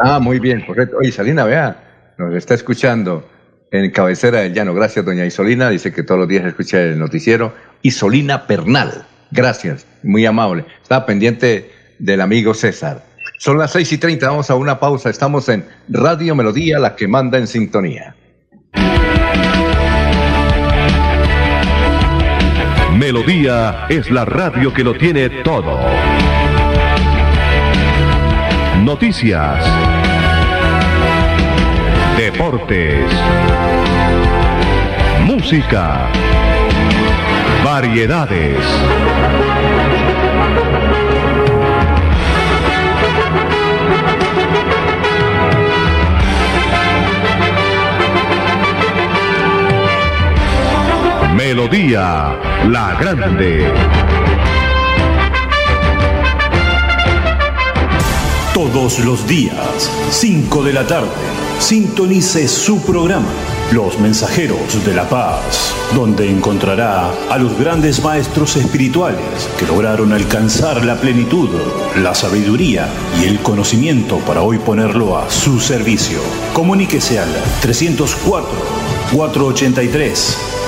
Ah, 0.02 0.20
muy 0.20 0.40
bien, 0.40 0.62
correcto. 0.66 0.98
Oye, 1.00 1.12
Salina, 1.12 1.44
vea, 1.46 2.16
nos 2.18 2.34
está 2.34 2.56
escuchando 2.56 3.28
en 3.72 3.92
cabecera 3.92 4.42
del 4.42 4.54
llano. 4.54 4.74
Gracias, 4.74 5.06
doña 5.06 5.26
Isolina. 5.26 5.70
Dice 5.70 5.94
que 5.94 6.04
todos 6.04 6.20
los 6.20 6.28
días 6.28 6.46
escucha 6.46 6.82
el 6.82 6.98
noticiero. 6.98 7.54
Isolina 7.84 8.48
Pernal. 8.48 9.06
Gracias, 9.32 9.86
muy 10.02 10.26
amable. 10.26 10.66
Estaba 10.82 11.06
pendiente 11.06 11.72
del 12.00 12.22
amigo 12.22 12.54
César. 12.54 13.09
Son 13.40 13.58
las 13.58 13.72
seis 13.72 13.90
y 13.94 13.98
treinta, 13.98 14.28
vamos 14.28 14.50
a 14.50 14.56
una 14.56 14.82
pausa. 14.82 15.10
Estamos 15.10 15.48
en 15.48 15.66
Radio 15.88 16.36
Melodía, 16.36 16.78
la 16.78 16.94
que 16.98 17.08
manda 17.08 17.38
en 17.38 17.48
sintonía. 17.48 18.14
Melodía 22.98 23.86
es 23.88 24.12
la 24.12 24.26
radio 24.26 24.74
que 24.74 24.84
lo 24.84 24.94
tiene 24.94 25.30
todo. 25.30 25.80
Noticias 28.84 29.66
deportes, 32.18 33.10
música, 35.26 36.10
variedades. 37.64 38.58
Melodía 51.60 52.40
La 52.70 52.96
Grande. 52.98 53.70
Todos 58.54 59.00
los 59.00 59.28
días, 59.28 59.92
5 60.10 60.64
de 60.64 60.72
la 60.72 60.88
tarde 60.88 61.10
sintonice 61.60 62.48
su 62.48 62.82
programa, 62.84 63.28
Los 63.74 64.00
Mensajeros 64.00 64.86
de 64.86 64.94
la 64.94 65.10
Paz, 65.10 65.76
donde 65.94 66.32
encontrará 66.32 67.12
a 67.30 67.38
los 67.38 67.60
grandes 67.60 68.02
maestros 68.02 68.56
espirituales 68.56 69.50
que 69.60 69.66
lograron 69.66 70.14
alcanzar 70.14 70.86
la 70.86 70.96
plenitud, 70.96 71.50
la 71.98 72.16
sabiduría 72.16 72.88
y 73.22 73.26
el 73.26 73.40
conocimiento 73.42 74.20
para 74.20 74.44
hoy 74.44 74.60
ponerlo 74.60 75.18
a 75.18 75.30
su 75.30 75.60
servicio. 75.60 76.20
Comuníquese 76.54 77.20
al 77.20 77.34
304 77.60 78.48
483 79.12 80.59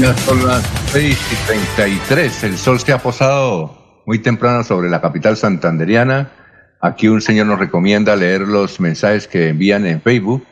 Ya 0.00 0.16
son 0.16 0.46
las 0.46 0.62
6 0.92 1.18
y 1.30 1.46
33. 1.46 2.44
El 2.44 2.56
sol 2.56 2.80
se 2.80 2.90
ha 2.90 2.98
posado 2.98 4.02
muy 4.06 4.18
temprano 4.18 4.64
sobre 4.64 4.88
la 4.88 5.02
capital 5.02 5.36
santanderiana. 5.36 6.32
Aquí 6.80 7.06
un 7.08 7.20
señor 7.20 7.48
nos 7.48 7.58
recomienda 7.58 8.16
leer 8.16 8.42
los 8.48 8.80
mensajes 8.80 9.28
que 9.28 9.48
envían 9.48 9.84
en 9.84 10.00
Facebook. 10.00 10.46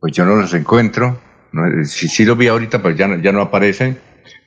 Pues 0.00 0.12
yo 0.12 0.26
no 0.26 0.36
los 0.36 0.52
encuentro. 0.52 1.18
sí, 1.84 2.08
sí 2.08 2.26
los 2.26 2.36
vi 2.36 2.48
ahorita, 2.48 2.82
pero 2.82 2.94
ya 2.94 3.08
no, 3.08 3.16
ya 3.16 3.32
no 3.32 3.40
aparecen. 3.40 3.98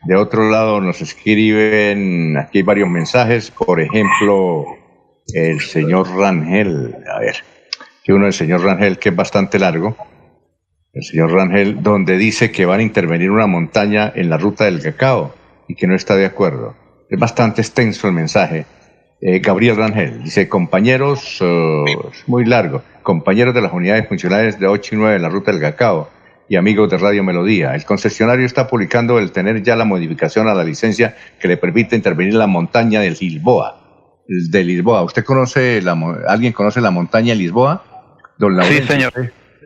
De 0.06 0.16
otro 0.16 0.48
lado 0.48 0.80
nos 0.82 1.02
escriben, 1.02 2.38
aquí 2.38 2.60
hay 2.60 2.64
varios 2.64 2.90
mensajes. 2.90 3.50
Por 3.50 3.82
ejemplo, 3.82 4.66
el 5.34 5.62
señor 5.62 6.08
Rangel. 6.16 6.96
A 7.12 7.20
ver, 7.22 7.38
que 8.04 8.14
uno 8.14 8.26
del 8.26 8.34
señor 8.34 8.62
Rangel, 8.62 9.00
que 9.00 9.10
es 9.10 9.16
bastante 9.16 9.58
largo 9.58 9.98
el 10.94 11.04
señor 11.04 11.32
Rangel, 11.32 11.82
donde 11.82 12.18
dice 12.18 12.52
que 12.52 12.66
van 12.66 12.80
a 12.80 12.84
intervenir 12.84 13.32
una 13.32 13.48
montaña 13.48 14.12
en 14.16 14.30
la 14.30 14.38
ruta 14.38 14.66
del 14.66 14.82
cacao 14.82 15.34
y 15.68 15.76
que 15.76 15.88
no 15.88 15.96
está 15.96 16.16
de 16.16 16.26
acuerdo. 16.26 16.76
Es 17.10 17.20
bastante 17.20 17.62
extenso 17.62 18.08
el 18.08 18.14
mensaje. 18.14 18.66
Eh, 19.20 19.40
Gabriel 19.40 19.76
Rangel 19.76 20.24
dice, 20.24 20.48
compañeros, 20.48 21.42
uh, 21.42 21.86
muy 22.28 22.46
largo, 22.46 22.84
compañeros 23.02 23.56
de 23.56 23.62
las 23.62 23.74
unidades 23.74 24.08
funcionales 24.08 24.60
de 24.60 24.68
8 24.68 24.96
y 24.96 24.98
9 24.98 25.16
en 25.16 25.22
la 25.22 25.30
ruta 25.30 25.52
del 25.52 25.62
cacao 25.62 26.10
y 26.48 26.58
amigos 26.58 26.90
de 26.92 26.98
Radio 26.98 27.24
Melodía, 27.24 27.74
el 27.74 27.86
concesionario 27.86 28.46
está 28.46 28.68
publicando 28.68 29.18
el 29.18 29.32
tener 29.32 29.64
ya 29.64 29.76
la 29.76 29.86
modificación 29.86 30.48
a 30.48 30.54
la 30.54 30.64
licencia 30.64 31.16
que 31.40 31.48
le 31.48 31.58
permite 31.58 31.96
intervenir 31.96 32.34
en 32.34 32.40
la 32.40 32.48
montaña 32.48 33.00
de 33.00 33.12
Lisboa. 33.12 33.80
De 34.28 34.64
Lisboa. 34.64 35.04
¿Usted 35.04 35.24
conoce, 35.24 35.82
la, 35.82 35.94
alguien 36.28 36.54
conoce 36.54 36.82
la 36.82 36.92
montaña 36.92 37.34
de 37.34 37.40
Lisboa? 37.40 37.84
Don 38.38 38.62
sí, 38.64 38.82
señor. 38.84 39.14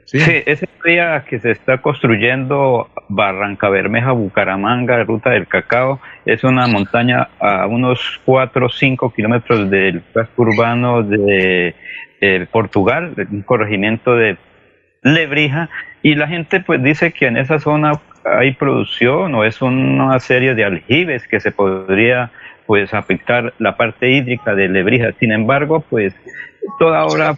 Sí. 0.08 0.20
ese 0.46 0.70
día 0.86 1.26
que 1.28 1.38
se 1.40 1.52
está 1.52 1.80
construyendo 1.80 2.90
Barranca 3.10 3.68
Bermeja, 3.68 4.14
Bucaramanga, 4.14 5.04
Ruta 5.04 5.32
del 5.32 5.48
Cacao, 5.48 6.00
es 6.26 6.46
una 6.46 6.66
montaña 6.68 7.28
a 7.40 7.68
unos 7.68 8.22
4 8.24 8.66
o 8.66 8.70
5 8.70 9.14
kilómetros 9.14 9.70
del 9.70 10.02
casco 10.14 10.44
urbano 10.44 11.04
de 11.04 11.76
Portugal, 12.52 13.14
un 13.30 13.42
corregimiento 13.42 14.16
de 14.16 14.38
Lebrija, 15.04 15.70
y 16.02 16.16
la 16.16 16.28
gente 16.30 16.62
pues 16.62 16.82
dice 16.82 17.12
que 17.12 17.28
en 17.28 17.36
esa 17.36 17.60
zona 17.60 18.00
hay 18.24 18.54
producción 18.54 19.36
o 19.36 19.44
es 19.44 19.62
una 19.62 20.18
serie 20.22 20.56
de 20.56 20.64
aljibes 20.64 21.28
que 21.28 21.42
se 21.42 21.52
podría 21.52 22.32
pues 22.66 22.94
afectar 22.94 23.54
la 23.60 23.76
parte 23.76 24.10
hídrica 24.10 24.56
de 24.56 24.70
Lebrija. 24.70 25.12
Sin 25.20 25.32
embargo, 25.32 25.82
pues 25.90 26.14
toda 26.80 27.06
hora 27.06 27.36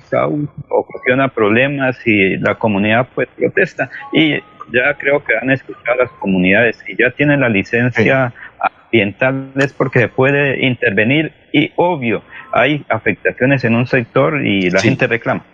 ocasiona 0.69 1.27
problemas 1.29 1.97
y 2.05 2.37
la 2.37 2.55
comunidad 2.55 3.07
pues 3.13 3.27
protesta 3.37 3.89
y 4.13 4.35
ya 4.71 4.93
creo 4.97 5.23
que 5.23 5.33
han 5.35 5.51
escuchado 5.51 5.97
las 5.97 6.11
comunidades 6.19 6.77
y 6.87 6.95
ya 7.01 7.11
tienen 7.11 7.41
la 7.41 7.49
licencia 7.49 8.33
ambiental 8.59 9.51
es 9.55 9.73
porque 9.73 9.99
se 9.99 10.07
puede 10.07 10.65
intervenir 10.65 11.31
y 11.51 11.71
obvio 11.75 12.21
hay 12.51 12.85
afectaciones 12.89 13.63
en 13.63 13.75
un 13.75 13.87
sector 13.87 14.45
y 14.45 14.69
la 14.69 14.81
gente 14.81 15.07
reclama. 15.07 15.45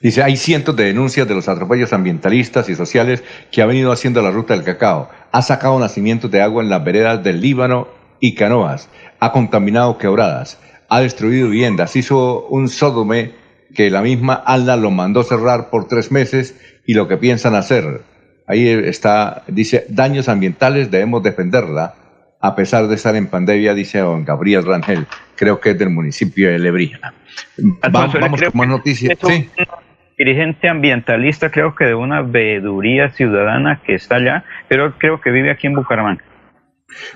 Dice, 0.00 0.22
hay 0.22 0.36
cientos 0.36 0.76
de 0.76 0.84
denuncias 0.84 1.28
de 1.28 1.34
los 1.34 1.48
atropellos 1.48 1.92
ambientalistas 1.92 2.68
y 2.68 2.74
sociales 2.74 3.22
que 3.50 3.62
ha 3.62 3.66
venido 3.66 3.92
haciendo 3.92 4.22
la 4.22 4.30
ruta 4.30 4.54
del 4.54 4.64
cacao. 4.64 5.10
Ha 5.30 5.42
sacado 5.42 5.78
nacimientos 5.78 6.30
de 6.30 6.40
agua 6.40 6.62
en 6.62 6.70
las 6.70 6.84
veredas 6.84 7.22
del 7.22 7.40
Líbano 7.40 7.88
y 8.20 8.34
canoas. 8.34 8.90
Ha 9.20 9.32
contaminado 9.32 9.98
quebradas 9.98 10.58
ha 10.94 11.00
destruido 11.00 11.48
viviendas, 11.50 11.96
hizo 11.96 12.46
un 12.46 12.68
sódome 12.68 13.32
que 13.74 13.90
la 13.90 14.00
misma 14.00 14.34
Allah 14.34 14.76
lo 14.76 14.92
mandó 14.92 15.24
cerrar 15.24 15.68
por 15.68 15.88
tres 15.88 16.12
meses 16.12 16.54
y 16.86 16.94
lo 16.94 17.08
que 17.08 17.16
piensan 17.16 17.56
hacer. 17.56 18.02
Ahí 18.46 18.68
está, 18.68 19.42
dice, 19.48 19.86
daños 19.88 20.28
ambientales 20.28 20.92
debemos 20.92 21.20
defenderla, 21.24 21.94
a 22.40 22.54
pesar 22.54 22.86
de 22.86 22.94
estar 22.94 23.16
en 23.16 23.26
pandemia, 23.26 23.74
dice 23.74 23.98
don 23.98 24.24
Gabriel 24.24 24.64
Rangel, 24.64 25.06
creo 25.34 25.58
que 25.58 25.70
es 25.70 25.78
del 25.78 25.90
municipio 25.90 26.48
de 26.48 26.60
Lebrija. 26.60 27.12
vamos 27.90 28.14
como 28.52 28.64
noticia. 28.64 29.16
Sí. 29.20 29.50
Dirigente 30.16 30.68
ambientalista, 30.68 31.50
creo 31.50 31.74
que 31.74 31.86
de 31.86 31.96
una 31.96 32.22
veeduría 32.22 33.10
ciudadana 33.10 33.80
que 33.84 33.94
está 33.94 34.16
allá, 34.16 34.44
pero 34.68 34.96
creo 34.96 35.20
que 35.20 35.32
vive 35.32 35.50
aquí 35.50 35.66
en 35.66 35.74
Bucaramanga. 35.74 36.22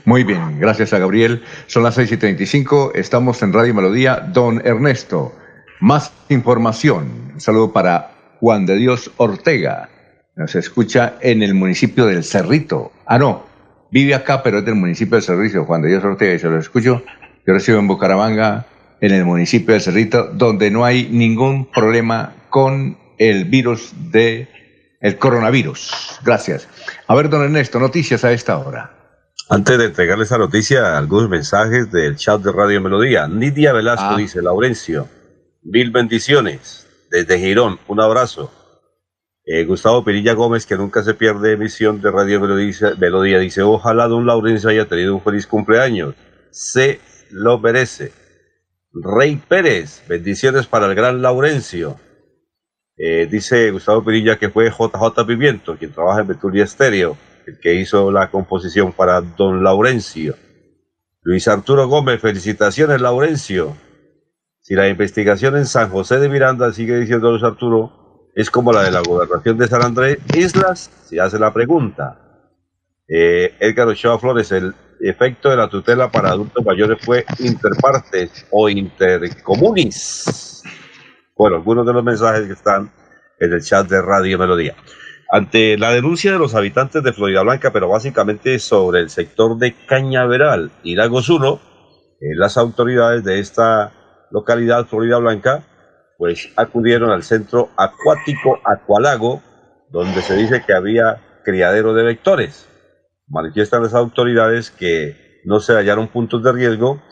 Muy 0.04 0.24
bien, 0.24 0.58
gracias 0.58 0.92
a 0.92 0.98
Gabriel. 0.98 1.42
Son 1.66 1.82
las 1.82 1.94
6 1.94 2.12
y 2.12 2.16
35, 2.16 2.92
estamos 2.94 3.42
en 3.42 3.52
Radio 3.52 3.74
Melodía. 3.74 4.16
Don 4.16 4.60
Ernesto, 4.64 5.34
más 5.80 6.12
información. 6.28 7.32
Un 7.34 7.40
saludo 7.40 7.72
para 7.72 8.10
Juan 8.40 8.66
de 8.66 8.76
Dios 8.76 9.10
Ortega. 9.16 9.88
Nos 10.36 10.54
escucha 10.54 11.14
en 11.20 11.42
el 11.42 11.54
municipio 11.54 12.06
del 12.06 12.24
Cerrito. 12.24 12.92
Ah, 13.06 13.18
no, 13.18 13.44
vive 13.90 14.14
acá, 14.14 14.42
pero 14.42 14.58
es 14.58 14.64
del 14.64 14.76
municipio 14.76 15.16
del 15.16 15.24
Cerrito, 15.24 15.64
Juan 15.64 15.82
de 15.82 15.88
Dios 15.88 16.04
Ortega, 16.04 16.34
y 16.34 16.38
se 16.38 16.48
lo 16.48 16.58
escucho. 16.58 17.02
Yo 17.46 17.54
recibo 17.54 17.78
en 17.78 17.88
Bucaramanga, 17.88 18.66
en 19.00 19.12
el 19.12 19.24
municipio 19.24 19.72
del 19.72 19.82
Cerrito, 19.82 20.24
donde 20.32 20.70
no 20.70 20.84
hay 20.84 21.08
ningún 21.10 21.70
problema 21.70 22.34
con 22.50 22.98
el 23.18 23.44
virus 23.46 23.92
de 24.10 24.48
el 25.00 25.18
coronavirus. 25.18 26.20
Gracias. 26.24 26.68
A 27.06 27.14
ver, 27.14 27.28
don 27.28 27.42
Ernesto, 27.42 27.78
noticias 27.78 28.24
a 28.24 28.32
esta 28.32 28.58
hora. 28.58 28.97
Antes 29.50 29.78
de 29.78 29.86
entregarle 29.86 30.24
esa 30.24 30.36
noticia, 30.36 30.98
algunos 30.98 31.30
mensajes 31.30 31.90
del 31.90 32.16
chat 32.16 32.42
de 32.42 32.52
Radio 32.52 32.82
Melodía. 32.82 33.26
Nidia 33.26 33.72
Velasco 33.72 34.10
ah. 34.10 34.16
dice, 34.18 34.42
Laurencio, 34.42 35.08
mil 35.62 35.90
bendiciones 35.90 36.86
desde 37.10 37.38
Girón, 37.38 37.78
un 37.88 37.98
abrazo. 37.98 38.52
Eh, 39.46 39.64
Gustavo 39.64 40.04
Perilla 40.04 40.34
Gómez, 40.34 40.66
que 40.66 40.76
nunca 40.76 41.02
se 41.02 41.14
pierde 41.14 41.52
emisión 41.52 42.02
de 42.02 42.10
Radio 42.10 42.40
Melodía, 42.40 42.94
Melodía, 42.98 43.38
dice, 43.38 43.62
ojalá 43.62 44.06
don 44.06 44.26
Laurencio 44.26 44.68
haya 44.68 44.84
tenido 44.84 45.14
un 45.14 45.22
feliz 45.22 45.46
cumpleaños. 45.46 46.14
Se 46.50 47.00
lo 47.30 47.58
merece. 47.58 48.12
Rey 48.92 49.40
Pérez, 49.48 50.02
bendiciones 50.06 50.66
para 50.66 50.84
el 50.84 50.94
gran 50.94 51.22
Laurencio. 51.22 51.98
Eh, 52.98 53.26
dice 53.30 53.70
Gustavo 53.70 54.04
Perilla 54.04 54.38
que 54.38 54.50
fue 54.50 54.70
JJ 54.70 55.26
Pimiento, 55.26 55.78
quien 55.78 55.92
trabaja 55.92 56.20
en 56.20 56.26
Betulia 56.26 56.64
Estéreo 56.64 57.16
el 57.48 57.58
que 57.58 57.74
hizo 57.74 58.12
la 58.12 58.30
composición 58.30 58.92
para 58.92 59.22
Don 59.22 59.64
Laurencio. 59.64 60.36
Luis 61.22 61.48
Arturo 61.48 61.88
Gómez, 61.88 62.20
felicitaciones 62.20 63.00
Laurencio. 63.00 63.74
Si 64.60 64.74
la 64.74 64.86
investigación 64.88 65.56
en 65.56 65.64
San 65.64 65.88
José 65.88 66.18
de 66.18 66.28
Miranda, 66.28 66.72
sigue 66.74 66.98
diciendo 66.98 67.30
Luis 67.30 67.42
Arturo, 67.42 68.30
es 68.34 68.50
como 68.50 68.70
la 68.70 68.82
de 68.82 68.90
la 68.90 69.00
gobernación 69.00 69.56
de 69.56 69.66
San 69.66 69.82
Andrés 69.82 70.18
Islas, 70.34 70.90
se 71.06 71.18
hace 71.20 71.38
la 71.38 71.52
pregunta. 71.54 72.20
Eh, 73.08 73.54
Edgar 73.60 73.88
Ochoa 73.88 74.18
Flores, 74.18 74.52
el 74.52 74.74
efecto 75.00 75.48
de 75.48 75.56
la 75.56 75.68
tutela 75.68 76.10
para 76.10 76.30
adultos 76.30 76.62
mayores 76.64 76.98
fue 77.00 77.24
interpartes 77.38 78.46
o 78.50 78.68
intercomunis. 78.68 80.62
Bueno, 81.34 81.56
algunos 81.56 81.86
de 81.86 81.92
los 81.94 82.04
mensajes 82.04 82.46
que 82.46 82.52
están 82.52 82.92
en 83.40 83.52
el 83.54 83.62
chat 83.62 83.88
de 83.88 84.02
Radio 84.02 84.38
Melodía. 84.38 84.76
Ante 85.30 85.76
la 85.76 85.92
denuncia 85.92 86.32
de 86.32 86.38
los 86.38 86.54
habitantes 86.54 87.02
de 87.02 87.12
Florida 87.12 87.42
Blanca, 87.42 87.70
pero 87.70 87.88
básicamente 87.88 88.58
sobre 88.58 89.00
el 89.00 89.10
sector 89.10 89.58
de 89.58 89.74
Cañaveral 89.86 90.70
y 90.82 90.94
Lagos 90.94 91.28
1, 91.28 91.60
eh, 92.20 92.34
las 92.34 92.56
autoridades 92.56 93.24
de 93.24 93.38
esta 93.38 93.92
localidad, 94.30 94.86
Florida 94.86 95.18
Blanca, 95.18 95.64
pues 96.16 96.50
acudieron 96.56 97.10
al 97.10 97.24
centro 97.24 97.68
acuático 97.76 98.58
Acualago, 98.64 99.42
donde 99.90 100.22
se 100.22 100.34
dice 100.34 100.64
que 100.66 100.72
había 100.72 101.20
criadero 101.44 101.92
de 101.92 102.04
vectores. 102.04 102.66
Manifiestan 103.28 103.82
las 103.82 103.92
autoridades 103.92 104.70
que 104.70 105.42
no 105.44 105.60
se 105.60 105.74
hallaron 105.74 106.08
puntos 106.08 106.42
de 106.42 106.52
riesgo, 106.52 107.02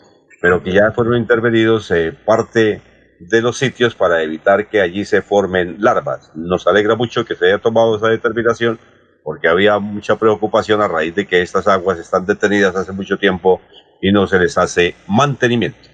pero 0.41 0.63
que 0.63 0.73
ya 0.73 0.91
fueron 0.91 1.17
intervenidos 1.17 1.91
eh, 1.91 2.17
parte 2.25 2.81
de 3.19 3.41
los 3.41 3.57
sitios 3.57 3.95
para 3.95 4.21
evitar 4.21 4.67
que 4.69 4.81
allí 4.81 5.05
se 5.05 5.21
formen 5.21 5.77
larvas. 5.79 6.31
Nos 6.35 6.67
alegra 6.67 6.95
mucho 6.95 7.25
que 7.25 7.35
se 7.35 7.45
haya 7.45 7.59
tomado 7.59 7.97
esa 7.97 8.07
determinación 8.07 8.79
porque 9.23 9.47
había 9.47 9.79
mucha 9.79 10.15
preocupación 10.15 10.81
a 10.81 10.87
raíz 10.87 11.13
de 11.13 11.27
que 11.27 11.41
estas 11.41 11.67
aguas 11.67 11.99
están 11.99 12.25
detenidas 12.25 12.75
hace 12.75 12.93
mucho 12.93 13.17
tiempo 13.17 13.59
y 14.01 14.11
no 14.11 14.25
se 14.27 14.39
les 14.39 14.57
hace 14.57 14.95
mantenimiento. 15.07 15.89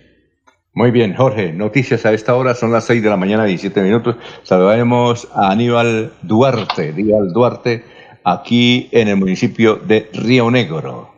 Muy 0.76 0.92
bien, 0.92 1.16
Jorge, 1.16 1.54
noticias 1.54 2.06
a 2.06 2.14
esta 2.14 2.36
hora, 2.36 2.56
son 2.56 2.72
las 2.72 2.86
6 2.86 3.04
de 3.04 3.10
la 3.10 3.18
mañana, 3.18 3.46
17 3.46 3.82
minutos. 3.82 4.16
Saludaremos 4.44 5.28
a 5.34 5.52
Aníbal 5.52 6.12
Duarte, 6.24 6.90
Aníbal 6.90 7.32
Duarte, 7.32 7.86
aquí 8.24 8.90
en 8.92 9.08
el 9.08 9.18
municipio 9.18 9.76
de 9.76 10.10
Río 10.14 10.50
Negro. 10.50 11.12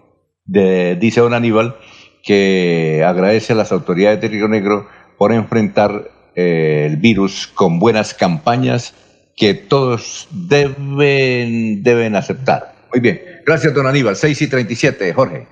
dice 0.45 1.21
don 1.21 1.33
Aníbal 1.33 1.75
que 2.23 3.03
agradece 3.05 3.53
a 3.53 3.55
las 3.55 3.71
autoridades 3.71 4.19
de 4.19 4.27
Río 4.27 4.47
Negro 4.47 4.87
por 5.17 5.31
enfrentar 5.31 6.09
eh, 6.35 6.87
el 6.89 6.97
virus 6.97 7.47
con 7.47 7.79
buenas 7.79 8.13
campañas 8.13 8.93
que 9.35 9.53
todos 9.53 10.27
deben, 10.31 11.83
deben 11.83 12.15
aceptar. 12.15 12.75
Muy 12.91 13.01
bien. 13.01 13.21
Gracias, 13.45 13.73
don 13.73 13.87
Aníbal. 13.87 14.15
6 14.15 14.41
y 14.41 14.47
37, 14.47 15.13
Jorge. 15.13 15.47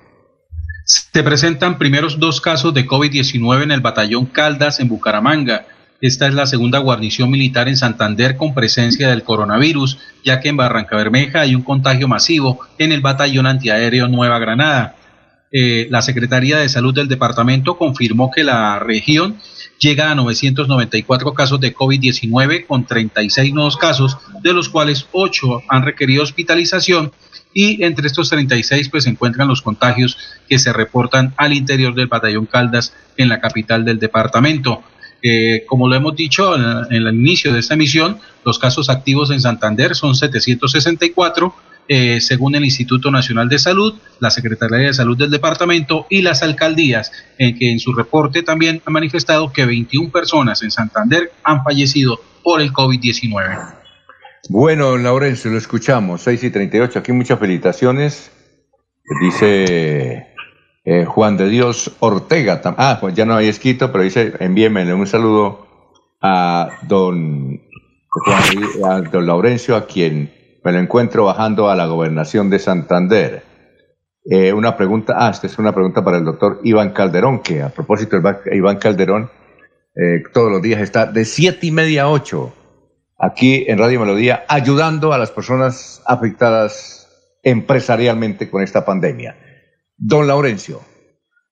Se 0.86 1.22
presentan 1.22 1.78
primeros 1.78 2.18
dos 2.18 2.40
casos 2.40 2.74
de 2.74 2.86
COVID-19 2.86 3.62
en 3.62 3.70
el 3.70 3.80
batallón 3.80 4.26
Caldas 4.26 4.80
en 4.80 4.88
Bucaramanga. 4.88 5.66
Esta 6.00 6.26
es 6.26 6.34
la 6.34 6.46
segunda 6.46 6.78
guarnición 6.80 7.30
militar 7.30 7.68
en 7.68 7.78
Santander 7.78 8.36
con 8.36 8.52
presencia 8.52 9.08
del 9.08 9.22
coronavirus, 9.22 9.98
ya 10.22 10.40
que 10.40 10.50
en 10.50 10.58
Barranca 10.58 10.96
Bermeja 10.96 11.40
hay 11.40 11.54
un 11.54 11.62
contagio 11.62 12.08
masivo 12.08 12.60
en 12.76 12.92
el 12.92 13.00
batallón 13.00 13.46
antiaéreo 13.46 14.08
Nueva 14.08 14.38
Granada. 14.38 14.96
Eh, 15.50 15.86
la 15.88 16.02
Secretaría 16.02 16.58
de 16.58 16.68
Salud 16.68 16.92
del 16.92 17.08
departamento 17.08 17.78
confirmó 17.78 18.30
que 18.30 18.44
la 18.44 18.78
región 18.80 19.36
llega 19.78 20.10
a 20.10 20.14
994 20.14 21.34
casos 21.34 21.60
de 21.60 21.74
COVID-19 21.74 22.66
con 22.66 22.86
36 22.86 23.52
nuevos 23.52 23.76
casos, 23.76 24.16
de 24.42 24.52
los 24.52 24.68
cuales 24.68 25.06
8 25.12 25.62
han 25.68 25.84
requerido 25.84 26.22
hospitalización 26.22 27.12
y 27.52 27.84
entre 27.84 28.06
estos 28.06 28.28
36 28.30 28.88
pues 28.88 29.04
se 29.04 29.10
encuentran 29.10 29.48
los 29.48 29.62
contagios 29.62 30.18
que 30.48 30.58
se 30.58 30.72
reportan 30.72 31.32
al 31.36 31.52
interior 31.52 31.94
del 31.94 32.08
batallón 32.08 32.46
Caldas 32.46 32.94
en 33.16 33.28
la 33.28 33.40
capital 33.40 33.84
del 33.84 33.98
departamento. 33.98 34.82
Eh, 35.22 35.64
como 35.66 35.88
lo 35.88 35.94
hemos 35.94 36.14
dicho 36.16 36.54
en, 36.54 36.92
el 36.92 37.14
inicio 37.14 37.52
de 37.52 37.60
esta 37.60 37.74
emisión, 37.74 38.18
los 38.44 38.58
casos 38.58 38.90
activos 38.90 39.30
en 39.30 39.40
Santander 39.40 39.94
son 39.94 40.14
764, 40.14 41.54
eh, 41.88 42.20
según 42.20 42.54
el 42.54 42.64
Instituto 42.64 43.10
Nacional 43.10 43.48
de 43.48 43.58
Salud, 43.58 43.94
la 44.20 44.30
Secretaría 44.30 44.78
de 44.78 44.94
Salud 44.94 45.16
del 45.16 45.30
departamento 45.30 46.06
y 46.08 46.22
las 46.22 46.42
alcaldías, 46.42 47.12
en 47.38 47.58
que 47.58 47.70
en 47.70 47.78
su 47.78 47.92
reporte 47.92 48.42
también 48.42 48.80
han 48.84 48.92
manifestado 48.92 49.52
que 49.52 49.66
21 49.66 50.10
personas 50.10 50.62
en 50.62 50.70
Santander 50.70 51.32
han 51.42 51.62
fallecido 51.62 52.18
por 52.42 52.60
el 52.60 52.72
COVID-19. 52.72 53.74
Bueno, 54.48 54.96
Laurencio, 54.96 55.50
lo 55.50 55.58
escuchamos, 55.58 56.22
6 56.22 56.44
y 56.44 56.50
38. 56.50 56.98
Aquí 56.98 57.12
muchas 57.12 57.38
felicitaciones. 57.38 58.30
Dice 59.20 60.28
eh, 60.84 61.04
Juan 61.06 61.36
de 61.36 61.48
Dios 61.48 61.92
Ortega. 62.00 62.60
Ah, 62.64 62.98
pues 63.00 63.14
ya 63.14 63.24
no 63.24 63.36
hay 63.36 63.48
escrito, 63.48 63.90
pero 63.90 64.04
dice, 64.04 64.34
envíenme 64.40 64.92
un 64.92 65.06
saludo 65.06 65.66
a 66.20 66.68
don, 66.82 67.60
a 68.84 69.00
don 69.00 69.26
Laurencio, 69.26 69.76
a 69.76 69.86
quien 69.86 70.33
me 70.64 70.72
lo 70.72 70.78
encuentro 70.78 71.26
bajando 71.26 71.68
a 71.68 71.76
la 71.76 71.86
gobernación 71.86 72.48
de 72.48 72.58
Santander. 72.58 73.42
Eh, 74.24 74.52
una 74.54 74.76
pregunta, 74.76 75.14
ah, 75.18 75.30
esta 75.30 75.46
es 75.46 75.58
una 75.58 75.74
pregunta 75.74 76.02
para 76.02 76.16
el 76.16 76.24
doctor 76.24 76.60
Iván 76.64 76.90
Calderón, 76.92 77.40
que 77.40 77.62
a 77.62 77.68
propósito, 77.68 78.16
Iván 78.50 78.78
Calderón 78.78 79.30
eh, 79.94 80.22
todos 80.32 80.50
los 80.50 80.62
días 80.62 80.80
está 80.80 81.04
de 81.04 81.26
siete 81.26 81.66
y 81.66 81.70
media 81.70 82.04
a 82.04 82.08
ocho 82.08 82.54
aquí 83.18 83.66
en 83.68 83.78
Radio 83.78 84.00
Melodía, 84.00 84.44
ayudando 84.48 85.12
a 85.12 85.18
las 85.18 85.30
personas 85.30 86.02
afectadas 86.06 87.08
empresarialmente 87.42 88.48
con 88.48 88.62
esta 88.62 88.86
pandemia. 88.86 89.36
Don 89.98 90.26
Laurencio. 90.26 90.80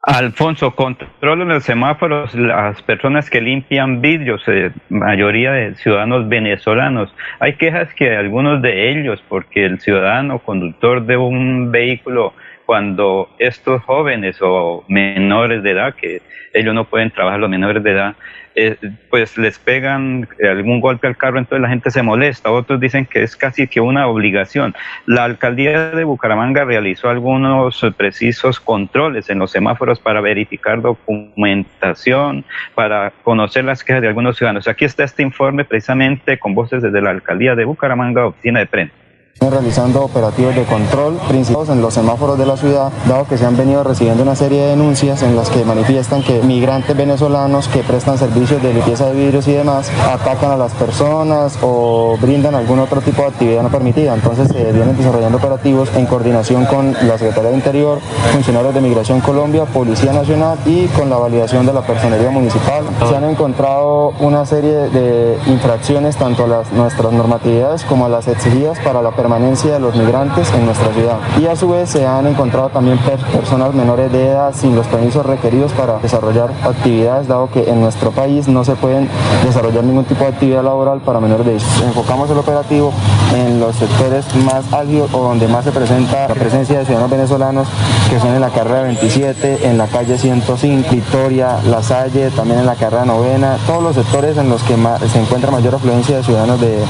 Alfonso, 0.05 0.73
controlan 0.73 1.47
los 1.47 1.63
semáforos 1.63 2.35
las 2.35 2.83
personas 2.83 3.31
que 3.31 3.41
limpian 3.41 4.01
vidrios, 4.01 4.43
eh, 4.49 4.73
mayoría 4.89 5.53
de 5.53 5.77
ciudadanos 5.77 6.29
venezolanos. 6.29 7.15
Hay 7.39 7.55
quejas 7.55 7.95
que 7.95 8.17
algunos 8.17 8.61
de 8.63 8.91
ellos, 8.91 9.23
porque 9.29 9.65
el 9.65 9.79
ciudadano 9.79 10.41
conductor 10.41 11.07
de 11.07 11.17
un 11.17 11.71
vehículo, 11.71 12.35
cuando 12.67 13.29
estos 13.39 13.83
jóvenes 13.83 14.39
o 14.41 14.85
menores 14.89 15.63
de 15.63 15.71
edad, 15.71 15.95
que 15.95 16.23
ellos 16.53 16.75
no 16.75 16.85
pueden 16.85 17.11
trabajar, 17.11 17.41
los 17.41 17.51
menores 17.51 17.83
de 17.83 17.91
edad, 17.93 18.17
eh, 18.55 18.77
pues 19.09 19.39
les 19.39 19.59
pegan 19.59 20.29
algún 20.43 20.81
golpe 20.81 21.07
al 21.07 21.17
carro, 21.17 21.39
entonces 21.39 21.63
la 21.63 21.69
gente 21.69 21.91
se 21.91 22.03
molesta. 22.03 22.51
Otros 22.51 22.81
dicen 22.81 23.07
que 23.07 23.23
es 23.23 23.37
casi 23.37 23.67
que 23.67 23.81
una 23.81 24.07
obligación. 24.07 24.75
La 25.07 25.25
alcaldía 25.25 25.91
de 25.91 26.05
Bucaramanga 26.05 26.65
realizó 26.65 27.09
algunos 27.09 27.85
precisos 27.97 28.61
controles 28.61 29.31
en 29.31 29.39
los 29.39 29.51
semáforos 29.51 30.01
para 30.01 30.21
verificar 30.21 30.83
documentación, 30.83 32.45
para 32.75 33.13
conocer 33.23 33.65
las 33.65 33.83
quejas 33.85 34.03
de 34.03 34.09
algunos 34.09 34.37
ciudadanos. 34.37 34.69
Aquí 34.69 34.85
está 34.85 35.05
este 35.05 35.23
informe 35.23 35.65
precisamente 35.65 36.39
con 36.39 36.55
voces 36.55 36.83
desde 36.83 37.01
la 37.01 37.11
alcaldía 37.11 37.55
de 37.55 37.65
Bucaramanga, 37.65 38.27
oficina 38.27 38.61
de 38.61 38.67
prensa 38.67 39.02
realizando 39.51 40.05
operativos 40.05 40.55
de 40.55 40.65
control 40.65 41.19
principales 41.29 41.69
en 41.71 41.83
los 41.83 41.95
semáforos 41.95 42.39
de 42.39 42.47
la 42.47 42.57
ciudad, 42.57 42.93
dado 43.07 43.27
que 43.27 43.37
se 43.37 43.47
han 43.47 43.57
venido 43.57 43.83
recibiendo 43.83 44.23
una 44.23 44.37
serie 44.37 44.63
de 44.63 44.69
denuncias 44.69 45.23
en 45.23 45.37
las 45.37 45.51
que 45.51 45.65
manifiestan 45.65 46.23
que 46.23 46.43
migrantes 46.43 46.97
venezolanos 46.97 47.69
que 47.69 47.83
prestan 47.83 48.19
servicios 48.19 48.63
de 48.63 48.73
limpieza 48.73 49.07
de 49.07 49.15
vidrios 49.15 49.49
y 49.49 49.53
demás 49.53 49.91
atacan 50.11 50.53
a 50.53 50.57
las 50.57 50.73
personas 50.73 51.59
o 51.63 52.17
brindan 52.21 52.55
algún 52.55 52.79
otro 52.79 53.01
tipo 53.01 53.23
de 53.23 53.29
actividad 53.29 53.63
no 53.63 53.71
permitida. 53.71 54.15
Entonces 54.15 54.49
se 54.49 54.73
vienen 54.73 54.97
desarrollando 54.97 55.39
operativos 55.39 55.89
en 55.97 56.07
coordinación 56.07 56.67
con 56.67 56.93
la 56.93 57.19
Secretaría 57.19 57.51
de 57.51 57.57
Interior, 57.57 57.99
funcionarios 58.33 58.75
de 58.75 58.81
Migración 58.81 59.21
Colombia, 59.21 59.65
Policía 59.65 60.13
Nacional 60.13 60.59
y 60.67 60.87
con 60.89 61.11
la 61.11 61.17
validación 61.17 61.67
de 61.67 61.73
la 61.73 61.83
personería 61.83 62.31
municipal. 62.31 62.85
Se 63.09 63.17
han 63.17 63.25
encontrado 63.25 64.11
una 64.21 64.47
serie 64.47 64.73
de 64.91 65.39
infracciones 65.47 66.17
tanto 66.17 66.45
a 66.45 66.49
las, 66.49 66.73
nuestras 66.73 67.13
normatividades 67.13 67.85
como 67.85 68.07
a 68.07 68.09
las 68.09 68.29
exigidas 68.29 68.79
para 68.81 69.03
la 69.03 69.11
permanencia 69.23 69.75
de 69.75 69.79
los 69.79 69.95
migrantes 69.95 70.53
en 70.53 70.67
nuestra 70.67 70.93
ciudad. 70.93 71.19
Y 71.41 71.47
a 71.47 71.55
su 71.55 71.69
vez 71.69 71.89
se 71.89 72.05
han 72.05 72.27
encontrado 72.27 72.71
también 72.71 72.99
personas 72.99 73.73
menores 73.73 74.11
de 74.11 74.31
edad 74.31 74.53
sin 74.53 74.75
los 74.75 74.89
permisos 74.89 75.25
requeridos 75.25 75.71
para 75.73 75.99
desarrollar 75.99 76.51
actividades, 76.65 77.29
dado 77.29 77.49
que 77.49 77.71
en 77.71 77.81
nuestro 77.81 78.11
país 78.11 78.49
no 78.49 78.65
se 78.65 78.75
pueden 78.75 79.09
desarrollar 79.45 79.85
ningún 79.85 80.05
tipo 80.07 80.25
de 80.25 80.31
actividad 80.31 80.65
laboral 80.65 81.03
para 81.03 81.21
menores 81.21 81.47
de 81.47 81.53
edad. 81.53 81.63
Enfocamos 81.87 82.29
el 82.31 82.39
operativo 82.39 82.93
en 83.33 83.61
los 83.61 83.77
sectores 83.77 84.25
más 84.45 84.73
álgidos 84.73 85.15
o 85.15 85.23
donde 85.23 85.47
más 85.47 85.65
se 85.65 85.71
presenta 85.71 86.27
la 86.27 86.35
presencia 86.35 86.81
de 86.81 86.85
ciudadanos 86.85 87.11
venezolanos, 87.11 87.69
que 88.11 88.19
son 88.19 88.35
en 88.35 88.41
la 88.41 88.51
carrera 88.51 88.83
27, 88.83 89.69
en 89.69 89.79
la 89.79 89.87
calle 89.87 90.19
105, 90.19 90.89
Victoria, 90.91 91.59
La 91.71 91.81
Salle, 91.81 92.31
también 92.31 92.59
en 92.59 92.67
la 92.67 92.75
carrera 92.75 93.05
novena, 93.05 93.57
todos 93.69 93.85
los 93.85 93.95
sectores 93.95 94.37
en 94.37 94.49
los 94.49 94.63
que 94.65 94.75
se 95.13 95.21
encuentra 95.21 95.53
mayor 95.53 95.77
afluencia 95.77 96.17
de 96.17 96.25
ciudadanos 96.25 96.61
de, 96.61 96.83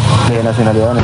nacionalidad. 0.42 0.94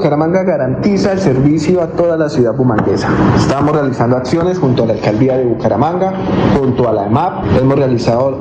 Bucaramanga 0.00 0.44
garantiza 0.44 1.12
el 1.12 1.18
servicio 1.18 1.82
a 1.82 1.88
toda 1.88 2.16
la 2.16 2.30
ciudad 2.30 2.54
bumanguesa. 2.54 3.06
Estamos 3.36 3.76
realizando 3.76 4.16
acciones 4.16 4.58
junto 4.58 4.84
a 4.84 4.86
la 4.86 4.94
alcaldía 4.94 5.36
de 5.36 5.44
Bucaramanga, 5.44 6.14
junto 6.58 6.88
a 6.88 6.92
la 6.94 7.04
EMAP. 7.04 7.58
Hemos 7.60 7.76
realizado 7.76 8.38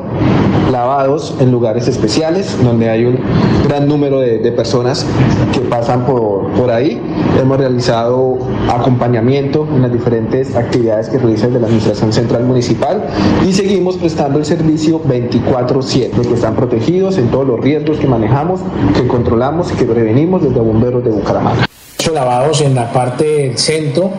lavados 0.71 1.35
en 1.41 1.51
lugares 1.51 1.89
especiales 1.89 2.57
donde 2.63 2.89
hay 2.89 3.03
un 3.03 3.19
gran 3.67 3.89
número 3.89 4.21
de, 4.21 4.39
personas 4.53 5.05
que 5.51 5.59
pasan 5.59 6.05
por, 6.05 6.49
por 6.53 6.71
ahí. 6.71 7.01
Hemos 7.37 7.57
realizado 7.57 8.37
acompañamiento 8.69 9.67
en 9.73 9.81
las 9.81 9.91
diferentes 9.91 10.55
actividades 10.55 11.09
que 11.09 11.17
realiza 11.17 11.47
de 11.47 11.59
la 11.59 11.67
Administración 11.67 12.11
Central 12.11 12.43
Municipal 12.43 13.03
y 13.47 13.53
seguimos 13.53 13.97
prestando 13.97 14.39
el 14.39 14.45
servicio 14.45 15.01
24/7, 15.03 16.21
que 16.21 16.33
están 16.33 16.55
protegidos 16.55 17.17
en 17.17 17.29
todos 17.29 17.47
los 17.47 17.59
riesgos 17.59 17.97
que 17.97 18.07
manejamos, 18.07 18.61
que 18.95 19.07
controlamos 19.07 19.71
y 19.71 19.75
que 19.75 19.85
prevenimos 19.85 20.43
desde 20.43 20.59
bomberos 20.59 21.03
de 21.03 21.11
Bucaramanga 21.11 21.65
lavados 22.07 22.61
en 22.61 22.73
la 22.75 22.91
parte 22.91 23.25
del 23.25 23.57
centro, 23.57 24.11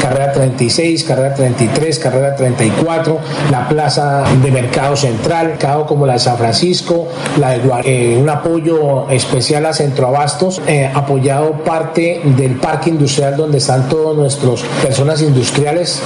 carrera 0.00 0.32
36, 0.32 1.04
carrera 1.04 1.34
33, 1.34 1.98
carrera 1.98 2.34
34, 2.34 3.18
la 3.50 3.68
plaza 3.68 4.24
de 4.42 4.50
mercado 4.50 4.96
central, 4.96 5.48
mercado 5.48 5.86
como 5.86 6.06
la 6.06 6.14
de 6.14 6.18
San 6.18 6.38
Francisco, 6.38 7.06
la 7.38 7.50
de 7.50 7.60
eh, 7.84 8.18
un 8.18 8.28
apoyo 8.28 9.08
especial 9.10 9.66
a 9.66 9.74
Centroabastos, 9.74 10.62
eh, 10.66 10.90
apoyado 10.92 11.52
parte 11.62 12.22
del 12.24 12.56
parque 12.56 12.90
industrial 12.90 13.36
donde 13.36 13.58
están 13.58 13.88
todas 13.88 14.16
nuestras 14.16 14.62
personas 14.82 15.20
industriales 15.20 16.00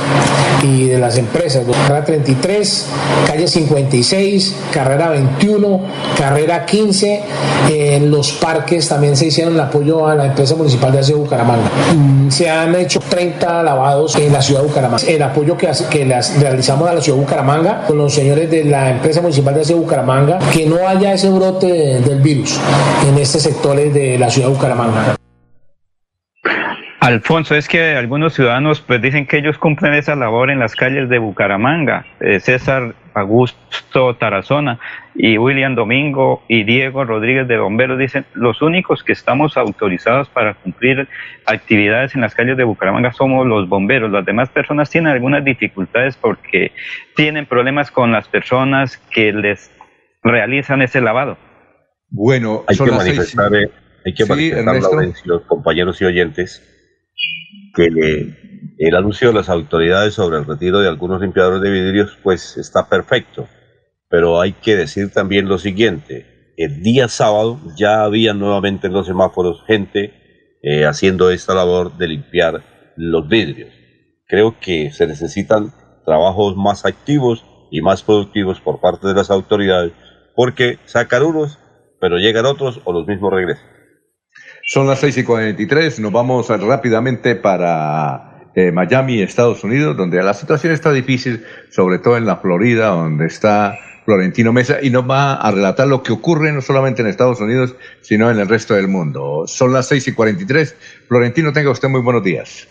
y 0.62 0.88
de 0.88 0.98
las 0.98 1.16
empresas. 1.16 1.64
Carrera 1.86 2.04
33, 2.04 2.86
calle 3.26 3.46
56, 3.46 4.56
carrera 4.72 5.10
21, 5.10 5.80
carrera 6.18 6.66
15, 6.66 7.22
en 7.70 8.10
los 8.10 8.32
parques 8.32 8.88
también 8.88 9.16
se 9.16 9.26
hicieron 9.26 9.54
el 9.54 9.60
apoyo 9.60 10.06
a 10.06 10.14
la 10.14 10.26
empresa 10.26 10.56
municipal 10.56 10.92
de 10.92 10.98
Aseo 10.98 11.19
Bucaramanga. 11.20 11.68
Mm, 11.94 12.30
se 12.30 12.50
han 12.50 12.74
hecho 12.74 13.00
30 13.00 13.62
lavados 13.62 14.16
en 14.16 14.32
la 14.32 14.42
ciudad 14.42 14.62
de 14.62 14.68
Bucaramanga. 14.68 15.04
El 15.06 15.22
apoyo 15.22 15.56
que, 15.56 15.70
que 15.90 16.04
las 16.04 16.40
realizamos 16.40 16.88
a 16.88 16.94
la 16.94 17.00
ciudad 17.00 17.18
de 17.18 17.24
Bucaramanga 17.24 17.82
con 17.86 17.98
los 17.98 18.14
señores 18.14 18.50
de 18.50 18.64
la 18.64 18.90
empresa 18.90 19.20
municipal 19.20 19.54
de 19.54 19.74
Bucaramanga, 19.74 20.38
que 20.52 20.66
no 20.66 20.86
haya 20.86 21.12
ese 21.12 21.30
brote 21.30 21.66
del 22.00 22.20
virus 22.20 22.60
en 23.08 23.18
estos 23.18 23.42
sectores 23.42 23.92
de 23.94 24.18
la 24.18 24.30
ciudad 24.30 24.48
de 24.48 24.54
Bucaramanga. 24.54 25.16
Alfonso, 27.00 27.54
es 27.54 27.66
que 27.66 27.96
algunos 27.96 28.34
ciudadanos 28.34 28.82
pues 28.82 29.00
dicen 29.00 29.26
que 29.26 29.38
ellos 29.38 29.56
cumplen 29.56 29.94
esa 29.94 30.14
labor 30.14 30.50
en 30.50 30.58
las 30.58 30.76
calles 30.76 31.08
de 31.08 31.18
Bucaramanga. 31.18 32.04
Eh, 32.20 32.40
César 32.40 32.94
Augusto 33.14 34.14
Tarazona 34.16 34.78
y 35.14 35.38
William 35.38 35.74
Domingo 35.74 36.42
y 36.48 36.64
Diego 36.64 37.04
Rodríguez 37.04 37.48
de 37.48 37.58
Bomberos 37.58 37.98
dicen 37.98 38.24
los 38.34 38.62
únicos 38.62 39.02
que 39.02 39.12
estamos 39.12 39.56
autorizados 39.56 40.28
para 40.28 40.54
cumplir 40.54 41.08
actividades 41.46 42.14
en 42.14 42.20
las 42.20 42.34
calles 42.34 42.56
de 42.56 42.64
Bucaramanga 42.64 43.12
somos 43.12 43.46
los 43.46 43.68
bomberos. 43.68 44.10
Las 44.10 44.24
demás 44.24 44.48
personas 44.50 44.90
tienen 44.90 45.12
algunas 45.12 45.44
dificultades 45.44 46.16
porque 46.16 46.72
tienen 47.16 47.46
problemas 47.46 47.90
con 47.90 48.12
las 48.12 48.28
personas 48.28 48.96
que 48.96 49.32
les 49.32 49.70
realizan 50.22 50.82
ese 50.82 51.00
lavado. 51.00 51.38
Bueno, 52.08 52.64
hay 52.66 52.76
que 52.76 52.90
manifestar, 52.90 53.54
eh, 53.54 53.70
hay 54.04 54.14
que 54.14 54.26
manifestar 54.26 55.04
los 55.24 55.42
compañeros 55.42 56.00
y 56.02 56.04
oyentes 56.04 56.66
que 57.74 57.86
el 58.78 58.96
anuncio 58.96 59.28
de 59.28 59.34
las 59.34 59.48
autoridades 59.48 60.14
sobre 60.14 60.38
el 60.38 60.46
retiro 60.46 60.80
de 60.80 60.88
algunos 60.88 61.20
limpiadores 61.20 61.62
de 61.62 61.70
vidrios, 61.70 62.18
pues 62.22 62.56
está 62.56 62.88
perfecto. 62.88 63.48
Pero 64.08 64.40
hay 64.40 64.52
que 64.52 64.76
decir 64.76 65.12
también 65.12 65.48
lo 65.48 65.58
siguiente, 65.58 66.54
el 66.56 66.82
día 66.82 67.08
sábado 67.08 67.58
ya 67.76 68.02
había 68.02 68.34
nuevamente 68.34 68.88
en 68.88 68.92
los 68.92 69.06
semáforos 69.06 69.64
gente 69.66 70.58
eh, 70.62 70.84
haciendo 70.84 71.30
esta 71.30 71.54
labor 71.54 71.96
de 71.96 72.08
limpiar 72.08 72.62
los 72.96 73.28
vidrios. 73.28 73.72
Creo 74.26 74.60
que 74.60 74.92
se 74.92 75.06
necesitan 75.06 75.72
trabajos 76.04 76.56
más 76.56 76.84
activos 76.84 77.46
y 77.70 77.80
más 77.80 78.02
productivos 78.02 78.60
por 78.60 78.80
parte 78.80 79.08
de 79.08 79.14
las 79.14 79.30
autoridades, 79.30 79.92
porque 80.34 80.78
sacan 80.84 81.22
unos, 81.22 81.58
pero 81.98 82.18
llegan 82.18 82.44
otros 82.44 82.80
o 82.84 82.92
los 82.92 83.06
mismos 83.06 83.32
regresan. 83.32 83.79
Son 84.72 84.86
las 84.86 85.00
6 85.00 85.18
y 85.18 85.24
43, 85.24 85.98
nos 85.98 86.12
vamos 86.12 86.48
rápidamente 86.48 87.34
para 87.34 88.46
eh, 88.54 88.70
Miami, 88.70 89.20
Estados 89.20 89.64
Unidos, 89.64 89.96
donde 89.96 90.22
la 90.22 90.32
situación 90.32 90.72
está 90.72 90.92
difícil, 90.92 91.44
sobre 91.70 91.98
todo 91.98 92.16
en 92.16 92.24
la 92.24 92.36
Florida, 92.36 92.90
donde 92.90 93.26
está 93.26 93.76
Florentino 94.04 94.52
Mesa, 94.52 94.78
y 94.80 94.90
nos 94.90 95.10
va 95.10 95.34
a 95.34 95.50
relatar 95.50 95.88
lo 95.88 96.04
que 96.04 96.12
ocurre 96.12 96.52
no 96.52 96.60
solamente 96.60 97.02
en 97.02 97.08
Estados 97.08 97.40
Unidos, 97.40 97.74
sino 98.00 98.30
en 98.30 98.38
el 98.38 98.46
resto 98.46 98.74
del 98.74 98.86
mundo. 98.86 99.42
Son 99.48 99.72
las 99.72 99.88
6 99.88 100.06
y 100.06 100.12
43. 100.12 100.76
Florentino, 101.10 101.52
tenga 101.52 101.70
usted 101.72 101.88
muy 101.88 102.00
buenos 102.02 102.22
días. 102.22 102.68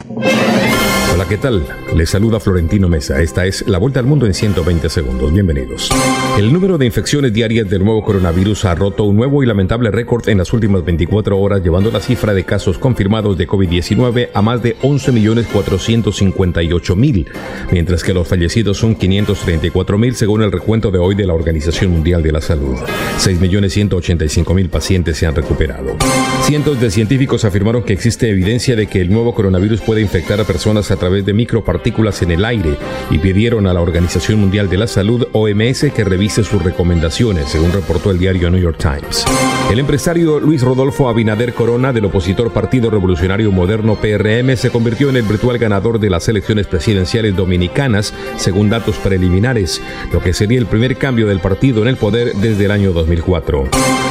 Hola, 1.13 1.27
¿qué 1.27 1.35
tal? 1.35 1.67
Le 1.93 2.05
saluda 2.05 2.39
Florentino 2.39 2.87
Mesa. 2.87 3.21
Esta 3.21 3.45
es 3.45 3.67
La 3.67 3.79
Vuelta 3.79 3.99
al 3.99 4.05
Mundo 4.05 4.25
en 4.25 4.33
120 4.33 4.87
segundos. 4.87 5.33
Bienvenidos. 5.33 5.89
El 6.37 6.53
número 6.53 6.77
de 6.77 6.85
infecciones 6.85 7.33
diarias 7.33 7.69
del 7.69 7.83
nuevo 7.83 8.01
coronavirus 8.01 8.63
ha 8.63 8.75
roto 8.75 9.03
un 9.03 9.17
nuevo 9.17 9.43
y 9.43 9.45
lamentable 9.45 9.91
récord 9.91 10.29
en 10.29 10.37
las 10.37 10.53
últimas 10.53 10.85
24 10.85 11.37
horas, 11.37 11.61
llevando 11.61 11.91
la 11.91 11.99
cifra 11.99 12.33
de 12.33 12.45
casos 12.45 12.77
confirmados 12.77 13.37
de 13.37 13.45
COVID-19 13.45 14.29
a 14.33 14.41
más 14.41 14.63
de 14.63 14.77
11.458.000, 14.77 17.25
mientras 17.71 18.03
que 18.03 18.13
los 18.13 18.25
fallecidos 18.25 18.77
son 18.77 18.97
534.000 18.97 20.13
según 20.13 20.43
el 20.43 20.53
recuento 20.53 20.91
de 20.91 20.99
hoy 20.99 21.15
de 21.15 21.27
la 21.27 21.33
Organización 21.33 21.91
Mundial 21.91 22.23
de 22.23 22.31
la 22.31 22.39
Salud. 22.39 22.77
6.185.000 23.17 24.69
pacientes 24.69 25.17
se 25.17 25.25
han 25.25 25.35
recuperado. 25.35 25.97
Cientos 26.43 26.79
de 26.79 26.89
científicos 26.89 27.43
afirmaron 27.43 27.83
que 27.83 27.91
existe 27.91 28.28
evidencia 28.29 28.75
de 28.75 28.87
que 28.87 29.01
el 29.01 29.11
nuevo 29.11 29.33
coronavirus 29.33 29.81
puede 29.81 30.01
infectar 30.01 30.39
a 30.39 30.45
personas 30.45 30.91
a 30.91 30.97
través 30.97 31.25
de 31.25 31.33
micropartículas 31.33 32.21
en 32.21 32.31
el 32.31 32.45
aire 32.45 32.77
y 33.09 33.17
pidieron 33.17 33.67
a 33.67 33.73
la 33.73 33.81
Organización 33.81 34.39
Mundial 34.39 34.69
de 34.69 34.77
la 34.77 34.87
Salud, 34.87 35.27
OMS, 35.33 35.91
que 35.93 36.03
revise 36.03 36.43
sus 36.43 36.63
recomendaciones, 36.63 37.49
según 37.49 37.71
reportó 37.71 38.11
el 38.11 38.19
diario 38.19 38.49
New 38.49 38.61
York 38.61 38.77
Times. 38.77 39.25
El 39.71 39.79
empresario 39.79 40.39
Luis 40.39 40.61
Rodolfo 40.61 41.09
Abinader 41.09 41.53
Corona, 41.53 41.93
del 41.93 42.05
opositor 42.05 42.51
Partido 42.51 42.89
Revolucionario 42.89 43.51
Moderno 43.51 43.95
PRM, 43.95 44.55
se 44.55 44.69
convirtió 44.69 45.09
en 45.09 45.17
el 45.17 45.23
virtual 45.23 45.57
ganador 45.57 45.99
de 45.99 46.09
las 46.09 46.27
elecciones 46.27 46.67
presidenciales 46.67 47.35
dominicanas, 47.35 48.13
según 48.37 48.69
datos 48.69 48.97
preliminares, 48.97 49.81
lo 50.11 50.21
que 50.21 50.33
sería 50.33 50.59
el 50.59 50.65
primer 50.65 50.97
cambio 50.97 51.27
del 51.27 51.39
partido 51.39 51.81
en 51.81 51.87
el 51.87 51.97
poder 51.97 52.33
desde 52.35 52.65
el 52.65 52.71
año 52.71 52.93
2004. 52.93 53.67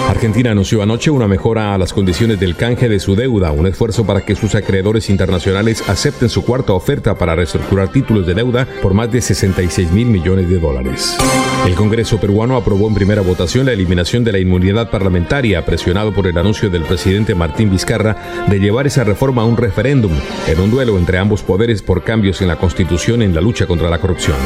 Argentina 0.09 0.53
anunció 0.53 0.83
anoche 0.83 1.11
una 1.11 1.29
mejora 1.29 1.75
a 1.75 1.79
las 1.79 1.93
condiciones 1.93 2.41
del 2.41 2.57
canje 2.57 2.89
de 2.89 3.01
su 3.01 3.15
deuda, 3.15 3.53
un 3.53 3.67
esfuerzo 3.67 4.07
para 4.09 4.23
que 4.23 4.35
sus 4.35 4.55
acreedores 4.55 5.11
internacionales 5.11 5.87
acepten 5.87 6.31
su 6.31 6.43
cuarta 6.43 6.73
oferta 6.73 7.19
para 7.19 7.37
reestructurar 7.37 7.93
títulos 7.93 8.27
de 8.27 8.33
deuda 8.33 8.67
por 8.81 8.95
más 8.95 9.13
de 9.13 9.21
66 9.21 9.93
mil 9.93 10.07
millones 10.07 10.49
de 10.49 10.59
dólares. 10.59 11.19
El 11.67 11.75
Congreso 11.75 12.19
peruano 12.19 12.57
aprobó 12.57 12.89
en 12.89 12.95
primera 12.95 13.21
votación 13.21 13.67
la 13.67 13.75
eliminación 13.75 14.25
de 14.25 14.33
la 14.33 14.39
inmunidad 14.39 14.91
parlamentaria, 14.91 15.67
presionado 15.67 16.15
por 16.15 16.27
el 16.27 16.39
anuncio 16.39 16.71
del 16.71 16.85
presidente 16.85 17.35
Martín 17.35 17.71
Vizcarra 17.71 18.47
de 18.49 18.59
llevar 18.59 18.87
esa 18.87 19.05
reforma 19.05 19.43
a 19.43 19.45
un 19.45 19.59
referéndum, 19.59 20.13
en 20.47 20.59
un 20.59 20.71
duelo 20.71 20.97
entre 20.97 21.19
ambos 21.19 21.43
poderes 21.43 21.83
por 21.83 22.03
cambios 22.03 22.41
en 22.41 22.49
la 22.49 22.57
Constitución 22.57 23.21
en 23.21 23.35
la 23.35 23.43
lucha 23.43 23.67
contra 23.67 23.91
la 23.91 23.99
corrupción. 23.99 24.39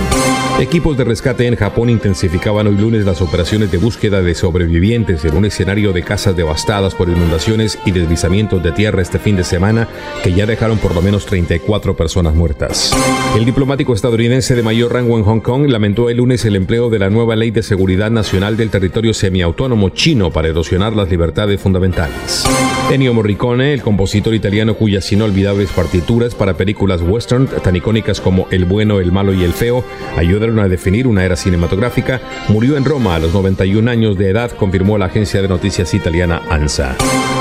Equipos 0.59 0.97
de 0.97 1.05
rescate 1.05 1.47
en 1.47 1.55
Japón 1.55 1.89
intensificaban 1.89 2.67
hoy 2.67 2.77
lunes 2.77 3.05
las 3.05 3.23
operaciones 3.23 3.71
de 3.71 3.79
búsqueda 3.79 4.23
de 4.23 4.35
sobrevivientes 4.35 5.25
en 5.25 5.37
un 5.37 5.45
escenario 5.45 5.93
de 5.93 6.03
casas 6.03 6.35
devastadas 6.35 6.97
por 6.97 7.09
inundaciones 7.09 7.79
y 7.87 7.93
deslizamientos 7.93 8.61
de 8.61 8.73
tierra 8.73 9.01
este 9.01 9.21
fin 9.21 9.37
de 9.37 9.45
semana 9.53 9.87
que 10.23 10.33
ya 10.33 10.47
dejaron 10.47 10.79
por 10.79 10.95
lo 10.95 11.03
menos 11.03 11.27
34 11.27 11.95
personas 11.95 12.35
muertas. 12.35 12.91
El 13.37 13.45
diplomático 13.45 13.93
estadounidense 13.93 14.55
de 14.55 14.63
mayor 14.63 14.95
rango 14.95 15.19
en 15.19 15.25
Hong 15.25 15.41
Kong 15.41 15.69
lamentó 15.69 16.09
el 16.09 16.17
lunes 16.17 16.43
el 16.47 16.57
empleo 16.57 16.89
de 16.89 16.99
la 16.99 17.11
nueva 17.11 17.37
ley 17.37 17.51
de 17.51 17.63
seguridad 17.63 18.11
nacional 18.11 18.57
del 18.57 18.71
territorio 18.71 19.13
semiautónomo 19.13 19.91
chino 19.91 20.31
para 20.31 20.49
erosionar 20.49 20.95
las 20.97 21.11
libertades 21.11 21.61
fundamentales. 21.61 22.47
Ennio 22.91 23.13
Morricone, 23.13 23.75
el 23.75 23.83
compositor 23.83 24.35
italiano 24.35 24.75
cuyas 24.75 25.13
inolvidables 25.13 25.71
partituras 25.71 26.35
para 26.35 26.55
películas 26.55 27.03
western 27.03 27.47
tan 27.63 27.77
icónicas 27.77 28.23
como 28.23 28.47
El 28.51 28.65
bueno, 28.65 29.01
el 29.01 29.13
malo 29.13 29.35
y 29.35 29.45
el 29.45 29.53
feo 29.53 29.85
ayudaron 30.17 30.61
a 30.61 30.69
definir 30.69 31.07
una 31.07 31.27
era 31.27 31.37
cinematográfica, 31.37 32.23
murió 32.49 32.79
en 32.79 32.87
Roma 32.87 33.17
a 33.17 33.19
los 33.19 33.35
91 33.35 33.91
años 33.91 34.17
de 34.17 34.31
edad, 34.31 34.51
confirmó 34.53 34.97
la 34.97 35.07
agencia 35.07 35.43
de 35.43 35.49
noticias 35.49 35.93
italiana 35.93 36.41
ANSA. 36.49 36.97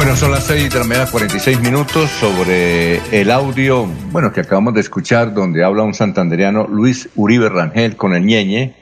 Bueno, 0.00 0.16
son 0.16 0.30
las 0.30 0.44
6 0.44 0.72
de 0.72 0.78
la 0.78 0.86
mañana, 0.86 1.10
46 1.10 1.60
minutos 1.60 2.08
sobre 2.08 3.02
el 3.12 3.30
audio, 3.30 3.84
bueno, 4.10 4.32
que 4.32 4.40
acabamos 4.40 4.72
de 4.72 4.80
escuchar, 4.80 5.34
donde 5.34 5.62
habla 5.62 5.82
un 5.82 5.92
santanderiano, 5.92 6.66
Luis 6.66 7.10
Uribe 7.16 7.50
Rangel, 7.50 7.96
con 7.96 8.14
el 8.14 8.24
ñeñe. 8.24 8.74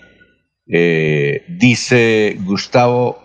Eh, 0.68 1.44
dice 1.48 2.38
Gustavo 2.44 3.18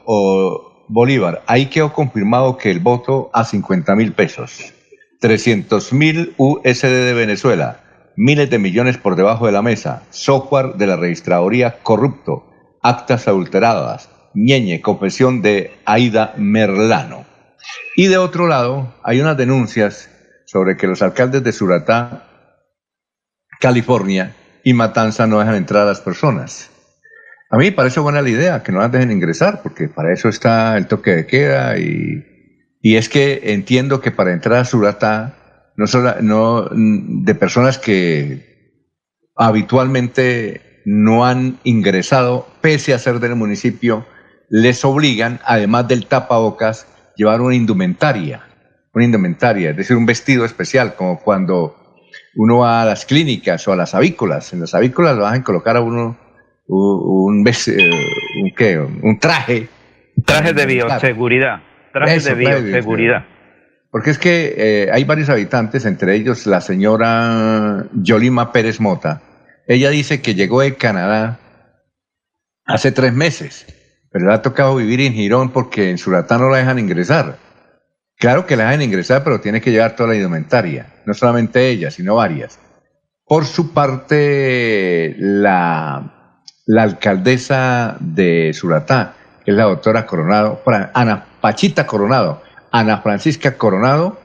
Bolívar, 0.89 1.43
ahí 1.45 1.67
quedó 1.67 1.93
confirmado 1.93 2.57
que 2.57 2.71
el 2.71 2.79
voto 2.79 3.29
a 3.31 3.45
50 3.45 3.95
mil 3.95 4.13
pesos, 4.13 4.73
300 5.19 5.93
mil 5.93 6.33
USD 6.37 6.87
de 6.87 7.13
Venezuela, 7.13 7.83
miles 8.17 8.49
de 8.49 8.57
millones 8.57 8.97
por 8.97 9.15
debajo 9.15 9.45
de 9.45 9.51
la 9.51 9.61
mesa, 9.61 10.01
software 10.09 10.73
de 10.77 10.87
la 10.87 10.95
registraduría 10.95 11.77
corrupto, 11.83 12.43
actas 12.81 13.27
adulteradas, 13.27 14.09
ñeñe, 14.33 14.81
confesión 14.81 15.43
de 15.43 15.73
Aida 15.85 16.33
Merlano. 16.37 17.32
Y 17.95 18.07
de 18.07 18.17
otro 18.17 18.47
lado, 18.47 18.93
hay 19.03 19.21
unas 19.21 19.37
denuncias 19.37 20.09
sobre 20.45 20.77
que 20.77 20.87
los 20.87 21.01
alcaldes 21.01 21.43
de 21.43 21.51
Suratá, 21.51 22.27
California 23.59 24.35
y 24.63 24.73
Matanza 24.73 25.27
no 25.27 25.39
dejan 25.39 25.55
entrar 25.55 25.83
a 25.83 25.85
las 25.85 26.01
personas. 26.01 26.69
A 27.49 27.57
mí 27.57 27.65
me 27.65 27.71
parece 27.71 27.99
buena 27.99 28.21
la 28.21 28.29
idea 28.29 28.63
que 28.63 28.71
no 28.71 28.79
las 28.79 28.91
dejen 28.91 29.11
ingresar, 29.11 29.61
porque 29.61 29.87
para 29.87 30.11
eso 30.11 30.27
está 30.27 30.75
el 30.77 30.87
toque 30.87 31.11
de 31.11 31.27
queda 31.27 31.77
y, 31.77 32.25
es 32.81 33.09
que 33.09 33.41
entiendo 33.53 34.01
que 34.01 34.11
para 34.11 34.33
entrar 34.33 34.59
a 34.59 34.65
Suratá, 34.65 35.71
no, 35.77 35.87
solo, 35.87 36.15
no 36.21 36.67
de 36.71 37.35
personas 37.35 37.77
que 37.77 38.81
habitualmente 39.35 40.81
no 40.85 41.25
han 41.25 41.59
ingresado, 41.63 42.47
pese 42.61 42.93
a 42.93 42.99
ser 42.99 43.19
del 43.19 43.35
municipio, 43.35 44.05
les 44.49 44.83
obligan, 44.83 45.39
además 45.45 45.87
del 45.87 46.07
tapabocas, 46.07 46.87
llevar 47.15 47.41
una 47.41 47.55
indumentaria, 47.55 48.41
una 48.93 49.05
indumentaria, 49.05 49.71
es 49.71 49.77
decir, 49.77 49.95
un 49.97 50.05
vestido 50.05 50.45
especial, 50.45 50.95
como 50.95 51.19
cuando 51.19 51.75
uno 52.35 52.59
va 52.59 52.81
a 52.81 52.85
las 52.85 53.05
clínicas 53.05 53.67
o 53.67 53.73
a 53.73 53.75
las 53.75 53.95
avícolas. 53.95 54.53
En 54.53 54.61
las 54.61 54.73
avícolas 54.73 55.15
lo 55.15 55.23
van 55.23 55.41
a 55.41 55.43
colocar 55.43 55.77
a 55.77 55.81
uno 55.81 56.17
un, 56.67 57.45
un, 57.45 57.45
un, 57.45 58.99
un 59.03 59.19
traje. 59.19 59.69
Traje 60.25 60.53
de 60.53 60.65
bioseguridad. 60.65 61.61
Traje 61.91 62.19
de 62.19 62.33
bioseguridad. 62.33 63.25
Porque 63.91 64.09
es 64.09 64.17
que 64.17 64.55
eh, 64.57 64.89
hay 64.91 65.03
varios 65.03 65.29
habitantes, 65.29 65.85
entre 65.85 66.15
ellos 66.15 66.47
la 66.47 66.61
señora 66.61 67.85
Yolima 67.93 68.51
Pérez 68.51 68.79
Mota. 68.79 69.21
Ella 69.67 69.91
dice 69.91 70.21
que 70.21 70.33
llegó 70.33 70.61
de 70.61 70.75
Canadá 70.75 71.39
hace 72.65 72.91
tres 72.91 73.13
meses 73.13 73.67
pero 74.13 74.27
le 74.27 74.33
ha 74.33 74.43
tocado 74.43 74.75
vivir 74.75 75.01
en 75.01 75.13
Girón 75.13 75.49
porque 75.49 75.89
en 75.89 75.97
Suratá 75.97 76.37
no 76.37 76.47
la 76.49 76.59
dejan 76.59 76.77
ingresar. 76.77 77.39
Claro 78.15 78.45
que 78.45 78.55
la 78.55 78.65
dejan 78.65 78.83
ingresar, 78.83 79.23
pero 79.23 79.41
tiene 79.41 79.59
que 79.59 79.71
llevar 79.71 79.95
toda 79.95 80.09
la 80.09 80.15
indumentaria, 80.15 80.85
no 81.05 81.15
solamente 81.15 81.67
ella, 81.67 81.89
sino 81.89 82.15
varias. 82.15 82.59
Por 83.25 83.45
su 83.45 83.73
parte, 83.73 85.15
la, 85.17 86.35
la 86.67 86.83
alcaldesa 86.83 87.97
de 87.99 88.51
Suratá, 88.53 89.15
que 89.43 89.49
es 89.49 89.57
la 89.57 89.63
doctora 89.63 90.05
Coronado, 90.05 90.61
Ana 90.93 91.25
Pachita 91.41 91.87
Coronado, 91.87 92.43
Ana 92.71 93.01
Francisca 93.01 93.57
Coronado, 93.57 94.21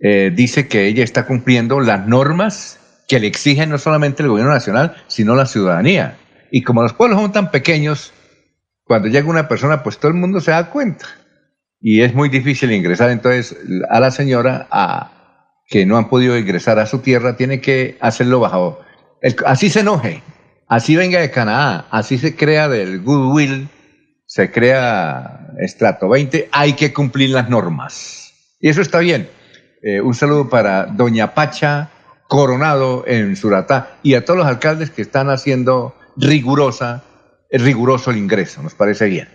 eh, 0.00 0.32
dice 0.34 0.66
que 0.66 0.86
ella 0.86 1.04
está 1.04 1.24
cumpliendo 1.24 1.80
las 1.80 2.04
normas 2.08 2.80
que 3.06 3.20
le 3.20 3.28
exigen 3.28 3.70
no 3.70 3.78
solamente 3.78 4.24
el 4.24 4.28
gobierno 4.28 4.52
nacional, 4.52 4.96
sino 5.06 5.36
la 5.36 5.46
ciudadanía. 5.46 6.16
Y 6.50 6.62
como 6.62 6.82
los 6.82 6.94
pueblos 6.94 7.20
son 7.20 7.32
tan 7.32 7.50
pequeños, 7.50 8.12
cuando 8.88 9.08
llega 9.08 9.28
una 9.28 9.46
persona, 9.46 9.82
pues 9.82 9.98
todo 9.98 10.10
el 10.10 10.16
mundo 10.16 10.40
se 10.40 10.50
da 10.50 10.70
cuenta. 10.70 11.06
Y 11.80 12.00
es 12.00 12.14
muy 12.14 12.30
difícil 12.30 12.72
ingresar. 12.72 13.10
Entonces, 13.10 13.56
a 13.90 14.00
la 14.00 14.10
señora 14.10 14.66
a, 14.70 15.12
que 15.68 15.84
no 15.86 15.98
han 15.98 16.08
podido 16.08 16.36
ingresar 16.36 16.78
a 16.78 16.86
su 16.86 16.98
tierra, 17.00 17.36
tiene 17.36 17.60
que 17.60 17.98
hacerlo 18.00 18.40
bajo. 18.40 18.80
así 19.46 19.68
se 19.68 19.80
enoje, 19.80 20.22
así 20.66 20.96
venga 20.96 21.20
de 21.20 21.30
Canadá, 21.30 21.86
así 21.90 22.16
se 22.16 22.34
crea 22.34 22.68
del 22.68 23.02
goodwill, 23.02 23.68
se 24.26 24.50
crea 24.50 25.52
estrato 25.58 26.08
20, 26.08 26.48
hay 26.50 26.72
que 26.72 26.92
cumplir 26.92 27.30
las 27.30 27.50
normas. 27.50 28.32
Y 28.58 28.70
eso 28.70 28.80
está 28.80 29.00
bien. 29.00 29.28
Eh, 29.82 30.00
un 30.00 30.14
saludo 30.14 30.48
para 30.48 30.86
Doña 30.86 31.34
Pacha 31.34 31.90
Coronado 32.26 33.04
en 33.06 33.36
Suratá 33.36 33.98
y 34.02 34.14
a 34.14 34.24
todos 34.24 34.38
los 34.38 34.46
alcaldes 34.46 34.90
que 34.90 35.02
están 35.02 35.30
haciendo 35.30 35.94
rigurosa 36.16 37.04
riguroso 37.50 38.10
el 38.10 38.18
ingreso, 38.18 38.62
nos 38.62 38.74
parece 38.74 39.06
bien. 39.06 39.28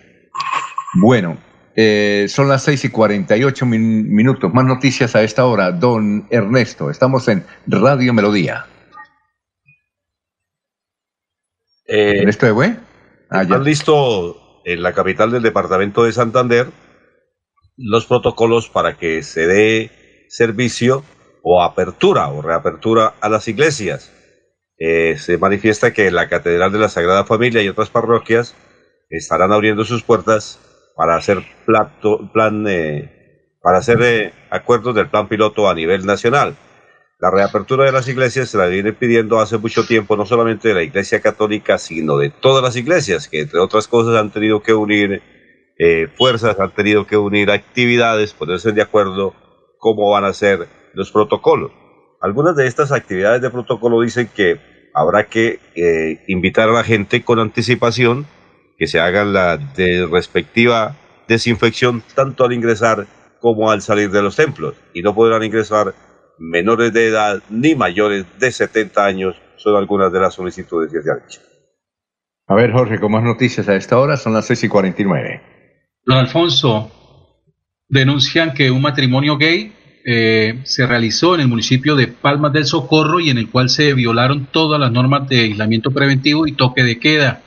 Bueno, 0.96 1.38
eh, 1.76 2.28
son 2.30 2.50
las 2.50 2.64
6 2.64 2.86
y 2.86 2.90
48 2.90 3.66
minutos. 3.66 4.54
Más 4.54 4.66
noticias 4.66 5.16
a 5.16 5.24
esta 5.24 5.46
hora. 5.46 5.72
Don 5.72 6.28
Ernesto, 6.30 6.90
estamos 6.90 7.28
en 7.28 7.46
Radio 7.66 8.14
Melodía. 8.14 8.68
Eh, 11.88 12.20
¿Ernesto 12.20 12.46
de 12.46 12.52
Bue? 12.52 12.78
Ah, 13.30 13.42
¿Están 13.42 13.64
listo 13.64 14.62
en 14.64 14.84
la 14.84 14.94
capital 14.94 15.32
del 15.32 15.42
departamento 15.42 16.04
de 16.04 16.14
Santander 16.14 16.68
los 17.76 18.06
protocolos 18.06 18.70
para 18.70 18.98
que 18.98 19.24
se 19.24 19.48
dé 19.48 19.92
servicio 20.30 21.04
o 21.42 21.64
apertura 21.64 22.28
o 22.28 22.44
reapertura 22.44 23.16
a 23.20 23.30
las 23.30 23.48
iglesias? 23.48 24.13
Eh, 24.78 25.18
se 25.18 25.38
manifiesta 25.38 25.94
que 25.94 26.10
la 26.12 26.28
Catedral 26.28 26.72
de 26.72 26.80
la 26.80 26.90
Sagrada 26.90 27.26
Familia 27.26 27.62
y 27.62 27.70
otras 27.70 27.90
parroquias 27.90 28.56
estarán 29.10 29.52
abriendo 29.52 29.86
sus 29.86 30.04
puertas 30.04 30.60
para 30.96 31.16
hacer 31.16 31.44
plato, 31.66 32.32
plan, 32.34 32.66
eh, 32.68 33.52
para 33.62 33.78
hacer 33.78 34.02
eh, 34.02 34.34
acuerdos 34.50 34.96
del 34.96 35.10
plan 35.10 35.28
piloto 35.28 35.70
a 35.70 35.76
nivel 35.76 36.06
nacional. 36.06 36.56
La 37.20 37.32
reapertura 37.32 37.86
de 37.86 37.92
las 37.92 38.08
iglesias 38.08 38.50
se 38.50 38.58
la 38.58 38.66
viene 38.66 38.92
pidiendo 38.92 39.40
hace 39.40 39.58
mucho 39.58 39.86
tiempo, 39.86 40.18
no 40.18 40.26
solamente 40.26 40.70
de 40.70 40.74
la 40.74 40.84
Iglesia 40.84 41.22
Católica, 41.22 41.78
sino 41.78 42.18
de 42.18 42.32
todas 42.32 42.64
las 42.64 42.76
iglesias, 42.76 43.30
que 43.30 43.42
entre 43.42 43.60
otras 43.60 43.88
cosas 43.88 44.16
han 44.16 44.32
tenido 44.32 44.62
que 44.62 44.74
unir 44.74 45.22
fuerzas, 46.18 46.60
han 46.60 46.74
tenido 46.74 47.08
que 47.08 47.18
unir 47.18 47.50
actividades, 47.50 48.34
ponerse 48.34 48.74
de 48.74 48.82
acuerdo 48.82 49.34
cómo 49.80 50.12
van 50.12 50.26
a 50.26 50.34
ser 50.34 50.68
los 50.94 51.12
protocolos. 51.12 51.72
Algunas 52.24 52.56
de 52.56 52.68
estas 52.68 52.94
actividades 52.94 53.42
de 53.42 53.50
protocolo 53.50 54.00
dicen 54.00 54.30
que 54.34 54.58
habrá 54.94 55.26
que 55.26 55.60
eh, 55.76 56.24
invitar 56.30 56.70
a 56.70 56.72
la 56.72 56.86
gente 56.86 57.22
con 57.22 57.38
anticipación, 57.38 58.26
que 58.78 58.88
se 58.88 59.02
haga 59.02 59.26
la 59.26 59.60
respectiva 60.10 60.96
desinfección 61.28 62.02
tanto 62.16 62.46
al 62.46 62.54
ingresar 62.54 63.08
como 63.42 63.72
al 63.72 63.82
salir 63.82 64.10
de 64.10 64.22
los 64.22 64.38
templos. 64.38 64.76
Y 64.94 65.02
no 65.02 65.14
podrán 65.14 65.44
ingresar 65.44 65.96
menores 66.40 66.94
de 66.94 67.10
edad 67.10 67.44
ni 67.50 67.76
mayores 67.76 68.26
de 68.40 68.54
70 68.54 69.04
años, 69.04 69.36
son 69.58 69.76
algunas 69.76 70.14
de 70.14 70.22
las 70.22 70.34
solicitudes 70.34 70.94
que 70.94 71.02
se 71.02 71.12
han 71.12 71.18
hecho. 71.26 71.42
A 72.48 72.56
ver, 72.56 72.72
Jorge, 72.72 73.02
con 73.02 73.12
más 73.12 73.24
noticias 73.24 73.68
a 73.68 73.76
esta 73.76 74.00
hora, 74.00 74.16
son 74.16 74.34
las 74.34 74.46
6 74.46 74.64
y 74.64 74.68
49. 74.70 75.42
Don 76.06 76.18
Alfonso, 76.20 76.90
denuncian 77.90 78.54
que 78.54 78.72
un 78.72 78.82
matrimonio 78.82 79.38
gay 79.38 79.74
eh, 80.06 80.60
se 80.64 80.86
realizó 80.86 81.36
en 81.36 81.42
el 81.42 81.48
municipio 81.48 81.96
de 81.96 82.08
Palmas 82.08 82.52
del 82.54 82.66
Socorro 82.66 83.20
y 83.20 83.30
en 83.30 83.38
el 83.38 83.50
cual 83.50 83.70
se 83.70 83.94
violaron 83.94 84.48
todas 84.52 84.80
las 84.80 84.92
normas 84.92 85.30
de 85.30 85.42
aislamiento 85.42 85.92
preventivo 85.92 86.46
y 86.46 86.52
toque 86.54 86.84
de 86.84 87.00
queda. 87.00 87.42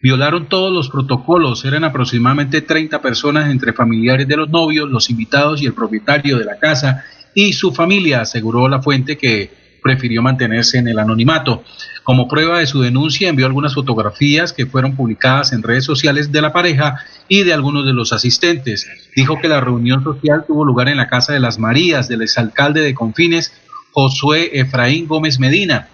Violaron 0.00 0.48
todos 0.48 0.72
los 0.72 0.90
protocolos, 0.90 1.64
eran 1.64 1.82
aproximadamente 1.82 2.62
30 2.62 3.02
personas 3.02 3.50
entre 3.50 3.72
familiares 3.72 4.28
de 4.28 4.36
los 4.36 4.48
novios, 4.48 4.88
los 4.88 5.10
invitados 5.10 5.60
y 5.60 5.66
el 5.66 5.74
propietario 5.74 6.38
de 6.38 6.44
la 6.44 6.58
casa 6.58 7.04
y 7.34 7.52
su 7.52 7.72
familia, 7.72 8.20
aseguró 8.20 8.68
la 8.68 8.80
fuente 8.80 9.18
que 9.18 9.50
prefirió 9.82 10.22
mantenerse 10.22 10.78
en 10.78 10.88
el 10.88 10.98
anonimato. 10.98 11.62
Como 12.04 12.28
prueba 12.28 12.58
de 12.58 12.66
su 12.66 12.80
denuncia, 12.80 13.28
envió 13.28 13.46
algunas 13.46 13.74
fotografías 13.74 14.52
que 14.52 14.66
fueron 14.66 14.96
publicadas 14.96 15.52
en 15.52 15.62
redes 15.62 15.84
sociales 15.84 16.32
de 16.32 16.40
la 16.40 16.52
pareja 16.52 17.00
y 17.28 17.42
de 17.42 17.52
algunos 17.52 17.84
de 17.84 17.92
los 17.92 18.12
asistentes. 18.12 18.88
Dijo 19.14 19.38
que 19.40 19.48
la 19.48 19.60
reunión 19.60 20.02
social 20.02 20.44
tuvo 20.46 20.64
lugar 20.64 20.88
en 20.88 20.96
la 20.96 21.08
Casa 21.08 21.32
de 21.32 21.40
las 21.40 21.58
Marías 21.58 22.08
del 22.08 22.22
exalcalde 22.22 22.80
de 22.80 22.94
Confines, 22.94 23.52
Josué 23.92 24.58
Efraín 24.60 25.06
Gómez 25.06 25.38
Medina, 25.38 25.88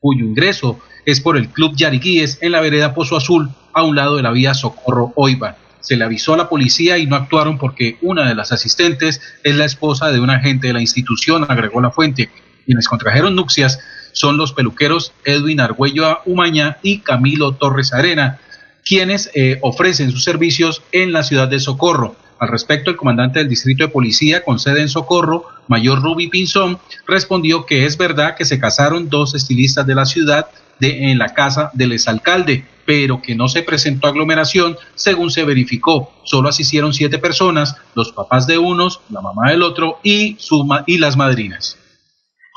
cuyo 0.00 0.24
ingreso 0.24 0.80
es 1.06 1.20
por 1.20 1.36
el 1.36 1.48
Club 1.48 1.76
Yariquíes 1.76 2.38
en 2.40 2.52
la 2.52 2.60
vereda 2.60 2.94
Pozo 2.94 3.16
Azul, 3.16 3.50
a 3.72 3.82
un 3.82 3.96
lado 3.96 4.16
de 4.16 4.22
la 4.22 4.32
vía 4.32 4.54
Socorro 4.54 5.12
Oiva. 5.16 5.56
Se 5.80 5.96
le 5.96 6.04
avisó 6.04 6.34
a 6.34 6.36
la 6.36 6.48
policía 6.48 6.98
y 6.98 7.06
no 7.06 7.16
actuaron 7.16 7.58
porque 7.58 7.98
una 8.02 8.28
de 8.28 8.34
las 8.34 8.52
asistentes 8.52 9.20
es 9.42 9.56
la 9.56 9.64
esposa 9.64 10.12
de 10.12 10.20
un 10.20 10.30
agente 10.30 10.68
de 10.68 10.72
la 10.72 10.80
institución, 10.80 11.44
agregó 11.48 11.80
la 11.80 11.90
fuente. 11.90 12.30
Quienes 12.64 12.88
contrajeron 12.88 13.34
nupcias 13.34 13.80
son 14.12 14.36
los 14.36 14.52
peluqueros 14.52 15.12
Edwin 15.24 15.60
Argüello 15.60 16.20
Umaña 16.26 16.78
y 16.82 16.98
Camilo 16.98 17.52
Torres 17.52 17.92
Arena, 17.92 18.38
quienes 18.84 19.30
eh, 19.34 19.58
ofrecen 19.62 20.10
sus 20.10 20.24
servicios 20.24 20.82
en 20.92 21.12
la 21.12 21.22
ciudad 21.22 21.48
de 21.48 21.60
Socorro. 21.60 22.16
Al 22.38 22.48
respecto, 22.48 22.90
el 22.90 22.96
comandante 22.96 23.38
del 23.38 23.48
Distrito 23.48 23.84
de 23.84 23.92
Policía 23.92 24.42
con 24.42 24.58
sede 24.58 24.80
en 24.80 24.88
Socorro, 24.88 25.44
mayor 25.68 26.02
Ruby 26.02 26.28
Pinzón, 26.28 26.78
respondió 27.06 27.66
que 27.66 27.86
es 27.86 27.96
verdad 27.96 28.34
que 28.36 28.44
se 28.44 28.58
casaron 28.58 29.08
dos 29.08 29.34
estilistas 29.34 29.86
de 29.86 29.94
la 29.94 30.06
ciudad 30.06 30.46
de, 30.80 31.12
en 31.12 31.18
la 31.18 31.34
casa 31.34 31.70
del 31.72 31.92
exalcalde, 31.92 32.66
pero 32.84 33.22
que 33.22 33.36
no 33.36 33.48
se 33.48 33.62
presentó 33.62 34.08
aglomeración 34.08 34.76
según 34.96 35.30
se 35.30 35.44
verificó. 35.44 36.12
Solo 36.24 36.48
asistieron 36.48 36.92
siete 36.92 37.18
personas, 37.18 37.76
los 37.94 38.10
papás 38.10 38.48
de 38.48 38.58
unos, 38.58 39.00
la 39.08 39.20
mamá 39.20 39.50
del 39.50 39.62
otro 39.62 40.00
y, 40.02 40.36
su, 40.40 40.68
y 40.86 40.98
las 40.98 41.16
madrinas. 41.16 41.78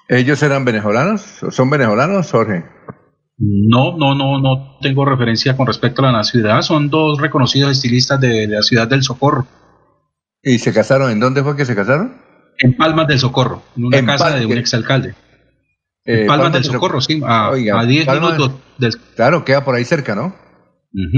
¿Ellos 0.07 0.41
eran 0.43 0.65
venezolanos? 0.65 1.21
¿Son 1.49 1.69
venezolanos, 1.69 2.31
Jorge? 2.31 2.63
No, 3.37 3.97
no, 3.97 4.15
no, 4.15 4.39
no 4.39 4.77
tengo 4.81 5.03
referencia 5.03 5.57
con 5.57 5.67
respecto 5.67 6.05
a 6.05 6.11
la 6.11 6.23
ciudad. 6.23 6.61
Son 6.61 6.89
dos 6.89 7.19
reconocidos 7.19 7.71
estilistas 7.71 8.19
de 8.21 8.47
la 8.47 8.61
ciudad 8.61 8.87
del 8.87 9.03
Socorro. 9.03 9.47
¿Y 10.41 10.59
se 10.59 10.71
casaron? 10.73 11.11
¿En 11.11 11.19
dónde 11.19 11.43
fue 11.43 11.57
que 11.57 11.65
se 11.65 11.75
casaron? 11.75 12.21
En 12.59 12.77
Palmas 12.77 13.07
del 13.07 13.19
Socorro, 13.19 13.63
en 13.75 13.85
una 13.85 14.05
casa 14.05 14.35
de 14.35 14.45
un 14.45 14.57
exalcalde. 14.57 15.15
En 16.05 16.19
eh, 16.19 16.25
Palmas, 16.27 16.53
del 16.53 16.63
Socorro, 16.63 17.01
sí, 17.01 17.19
a, 17.25 17.51
10 17.53 18.07
minutos 18.07 18.51
del... 18.77 18.95
Claro, 19.15 19.43
queda 19.43 19.65
por 19.65 19.73
ahí 19.73 19.83
cerca, 19.83 20.15
¿no? 20.15 20.35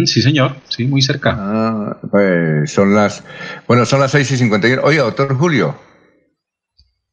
sí, 0.06 0.22
señor, 0.22 0.56
sí, 0.70 0.88
muy 0.88 1.02
cerca. 1.02 1.36
Ah, 1.38 1.98
pues 2.10 2.72
son 2.72 2.96
las... 2.96 3.24
Bueno, 3.68 3.86
son 3.86 4.00
las 4.00 4.12
6 4.12 4.32
y 4.32 4.38
51. 4.38 4.82
Oiga, 4.84 5.04
doctor 5.04 5.38
Julio. 5.38 5.76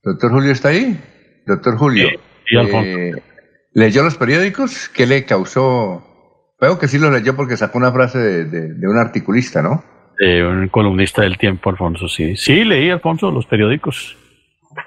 ¿Doctor 0.03 0.31
Julio 0.31 0.53
está 0.53 0.69
ahí? 0.69 0.99
Doctor 1.47 1.77
Julio. 1.77 2.09
Eh, 2.51 3.12
¿Leyó 3.73 4.03
los 4.03 4.16
periódicos? 4.16 4.89
¿Qué 4.89 5.07
le 5.07 5.25
causó...? 5.25 6.03
Veo 6.61 6.79
que 6.79 6.89
sí 6.89 6.99
los 6.99 7.12
leyó 7.12 7.37
porque 7.37 7.57
sacó 7.57 7.79
una 7.79 7.93
frase 7.93 8.19
de 8.45 8.89
un 8.89 8.97
articulista, 8.97 9.61
¿no? 9.61 9.85
Eh, 10.19 10.45
un 10.45 10.69
columnista 10.69 11.23
del 11.23 11.37
tiempo, 11.37 11.71
Alfonso, 11.71 12.09
sí. 12.09 12.37
Sí, 12.37 12.65
leí, 12.65 12.91
Alfonso, 12.91 13.31
los 13.31 13.47
periódicos, 13.47 14.16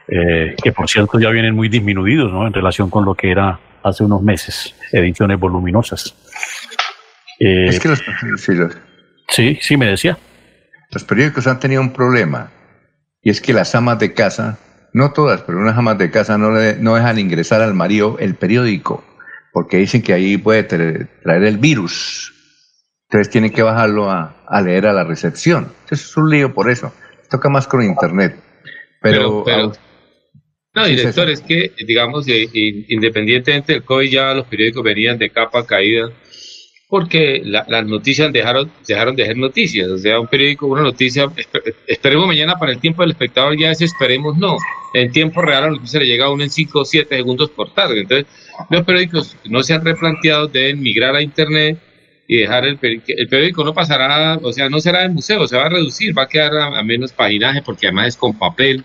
eh, 0.08 0.56
que 0.62 0.72
por 0.72 0.90
cierto 0.90 1.20
ya 1.20 1.30
vienen 1.30 1.54
muy 1.54 1.68
disminuidos, 1.68 2.32
¿no? 2.32 2.48
En 2.48 2.54
relación 2.54 2.90
con 2.90 3.04
lo 3.04 3.14
que 3.14 3.32
era 3.32 3.60
hace 3.84 4.04
unos 4.04 4.22
meses, 4.22 4.74
ediciones 4.92 5.38
voluminosas. 5.40 6.16
Eh, 7.40 7.66
es 7.68 7.80
que 7.80 7.90
los, 7.90 8.02
sí, 9.28 9.58
sí, 9.62 9.78
me 9.78 9.88
decía. 9.88 10.18
Los 10.92 11.04
periódicos 11.04 11.46
han 11.48 11.60
tenido 11.60 11.82
un 11.82 11.92
problema, 11.92 12.50
y 13.22 13.30
es 13.30 13.42
que 13.42 13.52
las 13.52 13.76
amas 13.76 14.00
de 14.00 14.14
casa, 14.14 14.58
no 14.94 15.14
todas, 15.14 15.42
pero 15.42 15.60
unas 15.60 15.78
amas 15.78 15.98
de 15.98 16.12
casa 16.12 16.38
no, 16.38 16.52
le, 16.52 16.76
no 16.76 16.96
dejan 16.96 17.20
ingresar 17.20 17.62
al 17.62 17.74
marido 17.74 18.18
el 18.20 18.36
periódico, 18.36 19.04
porque 19.52 19.78
dicen 19.78 20.02
que 20.02 20.14
ahí 20.14 20.38
puede 20.38 20.64
traer 20.64 21.44
el 21.44 21.58
virus. 21.58 22.34
Entonces 23.10 23.32
tienen 23.32 23.52
que 23.52 23.64
bajarlo 23.64 24.12
a, 24.12 24.62
leer 24.64 24.88
a 24.88 24.94
la 24.94 25.04
recepción. 25.04 25.72
Entonces 25.84 26.10
es 26.10 26.18
un 26.18 26.30
lío 26.30 26.54
por 26.54 26.70
eso. 26.70 26.94
Toca 27.30 27.50
más 27.50 27.68
con 27.68 27.82
internet. 27.82 28.36
Pero, 29.02 29.44
no, 30.74 30.86
director, 30.86 31.30
es 31.30 31.42
que, 31.42 31.72
digamos, 31.88 32.28
independientemente 32.28 33.74
del 33.74 33.84
COVID, 33.84 34.12
ya 34.12 34.34
los 34.34 34.46
periódicos 34.46 34.84
venían 34.84 35.18
de 35.18 35.32
capa 35.32 35.66
caída, 35.66 36.12
porque 36.90 37.42
las 37.44 37.86
noticias 37.86 38.32
dejaron, 38.32 38.72
dejaron 38.88 39.16
de 39.16 39.26
ser 39.26 39.38
noticias. 39.38 39.90
O 39.90 39.98
sea, 39.98 40.20
un 40.22 40.28
periódico, 40.28 40.68
una 40.68 40.84
noticia, 40.84 41.30
esperemos 41.86 42.28
mañana 42.28 42.58
para 42.58 42.72
el 42.72 42.80
tiempo 42.80 43.02
del 43.02 43.12
espectador, 43.12 43.58
ya 43.58 43.72
es 43.72 43.82
esperemos 43.82 44.38
no. 44.38 44.58
En 44.94 45.12
tiempo 45.12 45.42
real 45.42 45.64
la 45.64 45.70
noticia 45.72 46.00
le 46.00 46.08
llega 46.08 46.26
a 46.26 46.30
uno 46.30 46.44
en 46.44 46.50
5 46.50 46.80
o 46.80 46.86
7 46.86 47.18
segundos 47.18 47.50
por 47.50 47.74
tarde. 47.74 48.02
Entonces, 48.02 48.26
los 48.70 48.86
periódicos 48.86 49.36
no 49.46 49.64
se 49.64 49.74
han 49.74 49.84
replanteado, 49.84 50.48
deben 50.48 50.82
migrar 50.82 51.14
a 51.16 51.22
Internet 51.22 51.78
y 52.26 52.38
dejar 52.38 52.66
el, 52.66 52.80
el 52.82 53.28
periódico 53.28 53.66
no 53.66 53.74
pasará, 53.74 54.40
o 54.42 54.54
sea, 54.54 54.70
no 54.70 54.80
será 54.80 55.02
de 55.02 55.10
museo, 55.10 55.46
se 55.48 55.58
va 55.58 55.66
a 55.66 55.70
reducir, 55.70 56.18
va 56.18 56.24
a 56.24 56.28
quedar 56.28 56.56
a, 56.58 56.84
menos 56.84 57.12
paginaje 57.12 57.62
porque 57.62 57.88
además 57.88 58.10
es 58.10 58.18
con 58.18 58.38
papel 58.38 58.84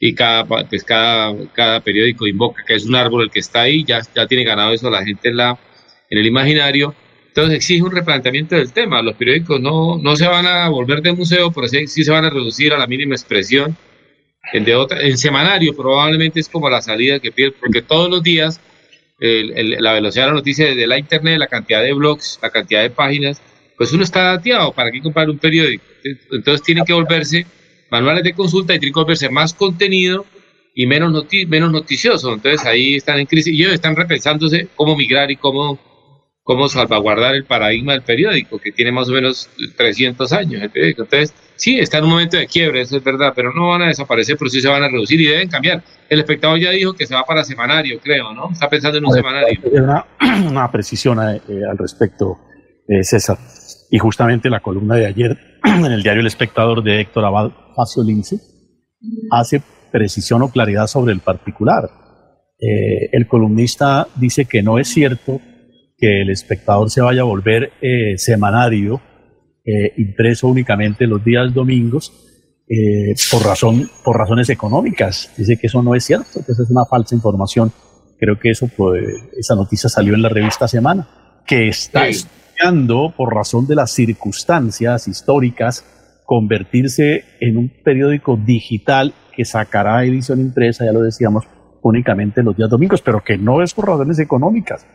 y 0.00 0.14
cada, 0.14 0.44
pues 0.44 0.84
cada, 0.84 1.34
cada 1.52 1.80
periódico 1.80 2.26
invoca 2.26 2.62
que 2.66 2.74
es 2.74 2.86
un 2.86 2.94
árbol 2.94 3.24
el 3.24 3.30
que 3.30 3.40
está 3.40 3.62
ahí, 3.62 3.84
ya, 3.84 4.00
ya 4.14 4.26
tiene 4.26 4.44
ganado 4.44 4.72
eso 4.72 4.90
la 4.90 5.04
gente 5.04 5.30
en, 5.30 5.38
la, 5.38 5.58
en 6.10 6.18
el 6.18 6.26
imaginario. 6.26 6.94
Entonces 7.38 7.58
exige 7.58 7.84
un 7.84 7.92
replanteamiento 7.92 8.56
del 8.56 8.72
tema. 8.72 9.00
Los 9.00 9.14
periódicos 9.14 9.60
no, 9.60 9.96
no 9.96 10.16
se 10.16 10.26
van 10.26 10.44
a 10.44 10.68
volver 10.70 11.00
de 11.02 11.12
museo, 11.12 11.52
pero 11.52 11.68
sí, 11.68 11.86
sí 11.86 12.02
se 12.02 12.10
van 12.10 12.24
a 12.24 12.30
reducir 12.30 12.72
a 12.72 12.78
la 12.78 12.88
mínima 12.88 13.14
expresión. 13.14 13.76
En, 14.52 14.64
de 14.64 14.74
otra, 14.74 15.00
en 15.02 15.16
semanario 15.16 15.76
probablemente 15.76 16.40
es 16.40 16.48
como 16.48 16.68
la 16.68 16.82
salida 16.82 17.20
que 17.20 17.30
pide, 17.30 17.52
porque 17.52 17.80
todos 17.80 18.10
los 18.10 18.24
días 18.24 18.60
la 19.20 19.92
velocidad 19.92 20.24
de 20.24 20.30
la 20.30 20.34
noticia 20.34 20.74
de 20.74 20.86
la 20.88 20.98
internet, 20.98 21.38
la 21.38 21.46
cantidad 21.46 21.80
de 21.80 21.92
blogs, 21.92 22.40
la 22.42 22.50
cantidad 22.50 22.82
de 22.82 22.90
páginas, 22.90 23.40
pues 23.76 23.92
uno 23.92 24.02
está 24.02 24.22
dateado, 24.22 24.72
¿para 24.72 24.90
qué 24.90 25.00
comprar 25.00 25.30
un 25.30 25.38
periódico? 25.38 25.84
Entonces 26.32 26.66
tiene 26.66 26.82
que 26.84 26.92
volverse 26.92 27.46
manuales 27.88 28.24
de 28.24 28.32
consulta 28.32 28.74
y 28.74 28.80
tiene 28.80 28.92
que 28.92 29.00
volverse 29.00 29.30
más 29.30 29.54
contenido 29.54 30.26
y 30.74 30.86
menos, 30.86 31.24
menos 31.46 31.70
noticioso. 31.70 32.34
Entonces 32.34 32.66
ahí 32.66 32.96
están 32.96 33.20
en 33.20 33.26
crisis 33.26 33.54
y 33.54 33.62
ellos 33.62 33.74
están 33.74 33.94
repensándose 33.94 34.66
cómo 34.74 34.96
migrar 34.96 35.30
y 35.30 35.36
cómo, 35.36 35.78
cómo 36.48 36.66
salvaguardar 36.66 37.34
el 37.34 37.44
paradigma 37.44 37.92
del 37.92 38.00
periódico, 38.00 38.58
que 38.58 38.72
tiene 38.72 38.90
más 38.90 39.06
o 39.10 39.12
menos 39.12 39.50
300 39.76 40.32
años 40.32 40.62
el 40.62 40.70
periódico. 40.70 41.02
Entonces, 41.02 41.34
sí, 41.56 41.78
está 41.78 41.98
en 41.98 42.04
un 42.04 42.10
momento 42.12 42.38
de 42.38 42.46
quiebre, 42.46 42.80
eso 42.80 42.96
es 42.96 43.04
verdad, 43.04 43.34
pero 43.36 43.52
no 43.52 43.68
van 43.68 43.82
a 43.82 43.88
desaparecer, 43.88 44.38
pero 44.38 44.48
sí 44.48 44.62
se 44.62 44.68
van 44.68 44.82
a 44.82 44.88
reducir 44.88 45.20
y 45.20 45.26
deben 45.26 45.50
cambiar. 45.50 45.82
El 46.08 46.20
espectador 46.20 46.58
ya 46.58 46.70
dijo 46.70 46.94
que 46.94 47.04
se 47.04 47.14
va 47.14 47.22
para 47.24 47.44
semanario, 47.44 48.00
creo, 48.02 48.32
¿no? 48.32 48.50
Está 48.50 48.66
pensando 48.70 48.96
en 48.96 49.04
un 49.04 49.12
semanario. 49.12 49.60
Una, 49.72 50.06
una 50.48 50.72
precisión 50.72 51.18
eh, 51.18 51.38
al 51.70 51.76
respecto, 51.76 52.38
eh, 52.88 53.04
César. 53.04 53.36
Y 53.90 53.98
justamente 53.98 54.48
la 54.48 54.60
columna 54.60 54.94
de 54.94 55.04
ayer 55.04 55.38
en 55.64 55.92
el 55.92 56.02
diario 56.02 56.22
El 56.22 56.28
Espectador 56.28 56.82
de 56.82 57.02
Héctor 57.02 57.26
Abad 57.26 57.50
Facio 57.76 58.02
Lince 58.02 58.36
hace 59.30 59.60
precisión 59.92 60.40
o 60.40 60.50
claridad 60.50 60.86
sobre 60.86 61.12
el 61.12 61.20
particular. 61.20 61.90
Eh, 62.58 63.10
el 63.12 63.28
columnista 63.28 64.08
dice 64.16 64.46
que 64.46 64.62
no 64.62 64.78
es 64.78 64.88
cierto 64.88 65.42
que 65.98 66.22
el 66.22 66.30
espectador 66.30 66.90
se 66.90 67.00
vaya 67.00 67.22
a 67.22 67.24
volver 67.24 67.72
semanario 68.16 69.00
eh, 69.70 69.92
impreso 69.98 70.48
únicamente 70.48 71.06
los 71.06 71.22
días 71.22 71.52
domingos 71.52 72.10
eh, 72.66 73.14
por, 73.30 73.44
razón, 73.44 73.90
por 74.02 74.16
razones 74.16 74.48
económicas. 74.48 75.30
Dice 75.36 75.58
que 75.58 75.66
eso 75.66 75.82
no 75.82 75.94
es 75.94 76.04
cierto, 76.04 76.42
que 76.44 76.52
esa 76.52 76.62
es 76.62 76.70
una 76.70 76.86
falsa 76.86 77.14
información. 77.14 77.70
Creo 78.18 78.38
que 78.38 78.48
eso, 78.50 78.66
pues, 78.74 79.04
esa 79.36 79.54
noticia 79.54 79.90
salió 79.90 80.14
en 80.14 80.22
la 80.22 80.30
revista 80.30 80.66
Semana, 80.68 81.42
que 81.46 81.68
está 81.68 82.08
estudiando 82.08 83.12
por 83.14 83.34
razón 83.34 83.66
de 83.66 83.74
las 83.74 83.90
circunstancias 83.90 85.06
históricas 85.06 85.84
convertirse 86.24 87.24
en 87.40 87.58
un 87.58 87.68
periódico 87.84 88.38
digital 88.38 89.12
que 89.36 89.44
sacará 89.44 90.02
edición 90.04 90.40
impresa, 90.40 90.86
ya 90.86 90.92
lo 90.92 91.02
decíamos, 91.02 91.44
únicamente 91.82 92.42
los 92.42 92.56
días 92.56 92.70
domingos, 92.70 93.02
pero 93.02 93.22
que 93.22 93.36
no 93.36 93.62
es 93.62 93.74
por 93.74 93.88
razones 93.88 94.18
económicas. 94.18 94.86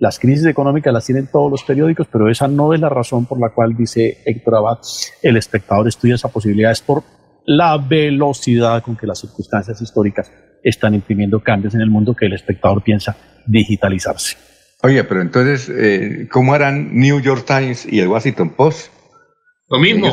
Las 0.00 0.20
crisis 0.20 0.46
económicas 0.46 0.92
las 0.92 1.04
tienen 1.04 1.26
todos 1.26 1.50
los 1.50 1.64
periódicos, 1.64 2.06
pero 2.10 2.30
esa 2.30 2.46
no 2.46 2.72
es 2.72 2.80
la 2.80 2.88
razón 2.88 3.26
por 3.26 3.40
la 3.40 3.50
cual, 3.50 3.76
dice 3.76 4.18
Héctor 4.24 4.54
Abad, 4.54 4.78
el 5.22 5.36
espectador 5.36 5.88
estudia 5.88 6.14
esa 6.14 6.28
posibilidad, 6.28 6.70
es 6.70 6.82
por 6.82 7.02
la 7.44 7.76
velocidad 7.78 8.80
con 8.82 8.96
que 8.96 9.08
las 9.08 9.18
circunstancias 9.18 9.82
históricas 9.82 10.30
están 10.62 10.94
imprimiendo 10.94 11.40
cambios 11.40 11.74
en 11.74 11.80
el 11.80 11.90
mundo 11.90 12.14
que 12.14 12.26
el 12.26 12.34
espectador 12.34 12.84
piensa 12.84 13.16
digitalizarse. 13.46 14.36
Oye, 14.82 15.02
pero 15.02 15.20
entonces, 15.20 15.68
eh, 15.68 16.28
¿cómo 16.30 16.54
harán 16.54 16.96
New 16.96 17.20
York 17.20 17.44
Times 17.44 17.84
y 17.90 17.98
el 17.98 18.06
Washington 18.06 18.50
Post? 18.50 18.92
Lo 19.68 19.80
mismo. 19.80 20.12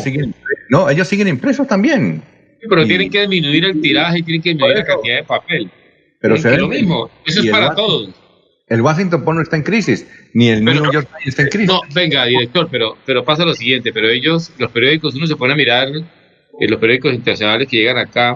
no, 0.71 0.89
ellos 0.89 1.07
siguen 1.07 1.27
impresos 1.27 1.67
también. 1.67 2.23
pero 2.67 2.85
tienen 2.85 3.11
que 3.11 3.19
disminuir 3.19 3.65
el 3.65 3.79
tiraje 3.79 4.19
y 4.19 4.23
tienen 4.23 4.41
que 4.41 4.49
disminuir 4.49 4.79
la 4.79 4.85
cantidad 4.85 5.17
de 5.17 5.23
papel. 5.23 5.71
Pero 6.19 6.35
es 6.35 6.43
lo 6.43 6.67
mismo. 6.69 7.11
Eso 7.23 7.41
es 7.41 7.51
para 7.51 7.75
todos. 7.75 8.24
El 8.67 8.81
Washington 8.81 9.23
Post 9.23 9.35
no 9.35 9.41
está 9.43 9.57
en 9.57 9.63
crisis, 9.63 10.07
ni 10.33 10.49
el 10.49 10.63
New 10.63 10.91
York 10.91 11.07
Times 11.07 11.27
está 11.27 11.43
en 11.43 11.49
crisis. 11.49 11.67
No, 11.67 11.81
venga, 11.93 12.25
director, 12.25 12.67
pero, 12.71 12.97
pero 13.05 13.23
pasa 13.23 13.45
lo 13.45 13.53
siguiente, 13.53 13.93
pero 13.93 14.09
ellos, 14.09 14.51
los 14.57 14.71
periódicos, 14.71 15.13
uno 15.13 15.27
se 15.27 15.35
pone 15.35 15.53
a 15.53 15.55
mirar 15.55 15.89
eh, 15.89 16.67
los 16.67 16.79
periódicos 16.79 17.13
internacionales 17.13 17.67
que 17.67 17.77
llegan 17.77 17.99
acá 17.99 18.35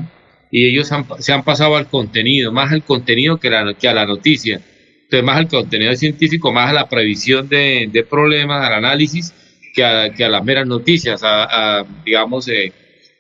y 0.52 0.68
ellos 0.68 0.92
se 1.20 1.34
han 1.34 1.44
pasado 1.44 1.76
al 1.76 1.88
contenido, 1.88 2.52
más 2.52 2.72
al 2.72 2.84
contenido 2.84 3.40
que, 3.40 3.50
la, 3.50 3.74
que 3.74 3.88
a 3.88 3.94
la 3.94 4.06
noticia. 4.06 4.62
Entonces, 5.04 5.24
más 5.24 5.38
al 5.38 5.48
contenido 5.48 5.96
científico, 5.96 6.52
más 6.52 6.70
a 6.70 6.74
la 6.74 6.90
previsión 6.90 7.50
de, 7.50 7.90
de 7.92 8.04
problemas, 8.04 8.64
al 8.64 8.74
análisis, 8.74 9.34
que 9.74 9.84
a, 9.84 10.14
que 10.14 10.26
a 10.26 10.30
las 10.30 10.44
meras 10.44 10.68
noticias, 10.68 11.22
a, 11.24 11.84
digamos, 12.06 12.48
eh, 12.50 12.72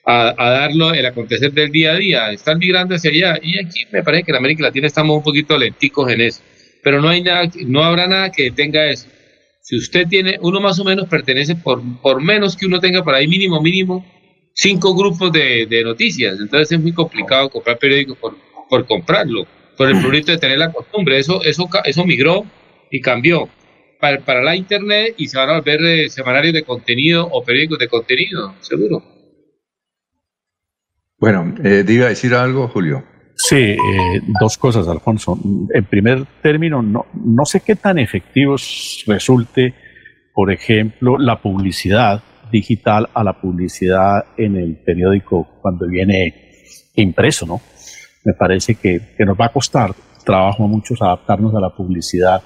a, 0.05 0.35
a, 0.37 0.49
darlo 0.51 0.93
el 0.93 1.05
acontecer 1.05 1.51
del 1.51 1.71
día 1.71 1.93
a 1.93 1.95
día. 1.95 2.31
Están 2.31 2.59
migrando 2.59 2.93
hacia 2.93 3.09
allá. 3.09 3.39
Y 3.41 3.57
aquí 3.57 3.85
me 3.91 4.03
parece 4.03 4.23
que 4.23 4.31
en 4.31 4.37
América 4.37 4.63
Latina 4.63 4.85
estamos 4.85 5.17
un 5.17 5.23
poquito 5.23 5.57
lenticos 5.57 6.11
en 6.11 6.21
eso 6.21 6.41
pero 6.83 7.01
no 7.01 7.09
hay 7.09 7.21
nada, 7.21 7.49
no 7.65 7.83
habrá 7.83 8.07
nada 8.07 8.31
que 8.31 8.43
detenga 8.43 8.89
eso. 8.89 9.07
Si 9.61 9.77
usted 9.77 10.07
tiene, 10.07 10.37
uno 10.41 10.59
más 10.59 10.79
o 10.79 10.83
menos 10.83 11.07
pertenece 11.07 11.55
por, 11.55 11.81
por 12.01 12.21
menos 12.21 12.55
que 12.55 12.65
uno 12.65 12.79
tenga 12.79 13.03
por 13.03 13.13
ahí 13.13 13.27
mínimo, 13.27 13.61
mínimo, 13.61 14.05
cinco 14.53 14.95
grupos 14.95 15.31
de, 15.31 15.81
noticias. 15.83 16.39
Entonces 16.39 16.71
es 16.71 16.81
muy 16.81 16.93
complicado 16.93 17.49
comprar 17.49 17.77
periódicos 17.77 18.17
por, 18.17 18.35
por 18.69 18.85
comprarlo. 18.87 19.45
por 19.77 19.89
el 19.89 19.99
prurito 20.01 20.31
de 20.31 20.37
tener 20.37 20.57
la 20.57 20.71
costumbre. 20.71 21.19
Eso, 21.19 21.43
eso, 21.43 21.69
eso 21.85 22.05
migró 22.05 22.45
y 22.89 22.99
cambió 22.99 23.47
para, 23.99 24.19
para 24.21 24.41
la 24.41 24.55
internet 24.55 25.13
y 25.17 25.27
se 25.27 25.37
van 25.37 25.49
a 25.49 25.59
volver 25.59 25.81
eh, 25.83 26.09
semanarios 26.09 26.53
de 26.53 26.63
contenido 26.63 27.27
o 27.31 27.43
periódicos 27.43 27.79
de 27.79 27.87
contenido, 27.87 28.55
seguro. 28.61 29.03
Bueno, 31.19 31.53
eh, 31.63 31.83
¿iba 31.87 32.05
a 32.05 32.09
decir 32.09 32.33
algo, 32.33 32.67
Julio? 32.69 33.03
Sí, 33.49 33.55
eh, 33.55 33.77
dos 34.39 34.59
cosas, 34.59 34.87
Alfonso. 34.87 35.35
En 35.73 35.83
primer 35.85 36.23
término, 36.43 36.83
no, 36.83 37.07
no 37.15 37.45
sé 37.45 37.61
qué 37.61 37.75
tan 37.75 37.97
efectivos 37.97 39.03
resulte, 39.07 39.73
por 40.35 40.51
ejemplo, 40.51 41.17
la 41.17 41.41
publicidad 41.41 42.21
digital 42.51 43.09
a 43.11 43.23
la 43.23 43.41
publicidad 43.41 44.23
en 44.37 44.55
el 44.55 44.75
periódico 44.75 45.47
cuando 45.63 45.87
viene 45.87 46.51
impreso, 46.93 47.47
¿no? 47.47 47.59
Me 48.23 48.33
parece 48.33 48.75
que, 48.75 49.15
nos 49.25 49.35
va 49.35 49.45
a 49.45 49.51
costar 49.51 49.95
trabajo 50.23 50.65
a 50.65 50.67
muchos 50.67 51.01
adaptarnos 51.01 51.55
a 51.55 51.59
la 51.59 51.75
publicidad 51.75 52.43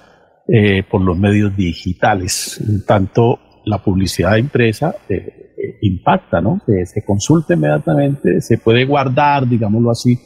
eh, 0.48 0.84
por 0.90 1.02
los 1.02 1.18
medios 1.18 1.54
digitales. 1.58 2.64
Tanto 2.88 3.62
la 3.66 3.80
publicidad 3.80 4.38
impresa 4.38 4.96
eh, 5.10 5.54
eh, 5.58 5.78
impacta, 5.82 6.40
¿no? 6.40 6.62
se 6.86 7.04
consulta 7.04 7.56
inmediatamente, 7.56 8.40
se 8.40 8.58
puede 8.58 8.86
guardar, 8.86 9.46
digámoslo 9.50 9.92
así, 9.92 10.18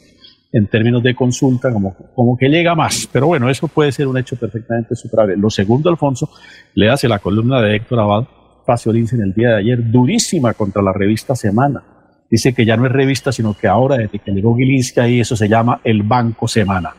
en 0.52 0.66
términos 0.66 1.02
de 1.02 1.14
consulta, 1.14 1.72
como, 1.72 1.94
como 2.14 2.36
que 2.36 2.48
llega 2.48 2.74
más. 2.74 3.08
Pero 3.12 3.26
bueno, 3.26 3.50
eso 3.50 3.68
puede 3.68 3.92
ser 3.92 4.06
un 4.06 4.18
hecho 4.18 4.36
perfectamente 4.36 4.94
superable. 4.94 5.36
Lo 5.36 5.50
segundo, 5.50 5.90
Alfonso, 5.90 6.30
le 6.74 6.88
hace 6.88 7.08
la 7.08 7.18
columna 7.18 7.60
de 7.60 7.76
Héctor 7.76 8.00
Abad 8.00 8.24
Faciolince 8.66 9.16
en 9.16 9.22
el 9.22 9.32
día 9.32 9.50
de 9.50 9.56
ayer, 9.56 9.90
durísima 9.90 10.52
contra 10.54 10.82
la 10.82 10.92
revista 10.92 11.34
Semana. 11.34 11.82
Dice 12.30 12.54
que 12.54 12.66
ya 12.66 12.76
no 12.76 12.84
es 12.84 12.92
revista, 12.92 13.32
sino 13.32 13.56
que 13.56 13.66
ahora, 13.66 13.96
desde 13.96 14.18
que 14.18 14.30
llegó 14.30 14.54
Gilinski 14.54 15.00
ahí, 15.00 15.20
eso 15.20 15.34
se 15.34 15.48
llama 15.48 15.80
el 15.84 16.02
Banco 16.02 16.46
Semana. 16.46 16.94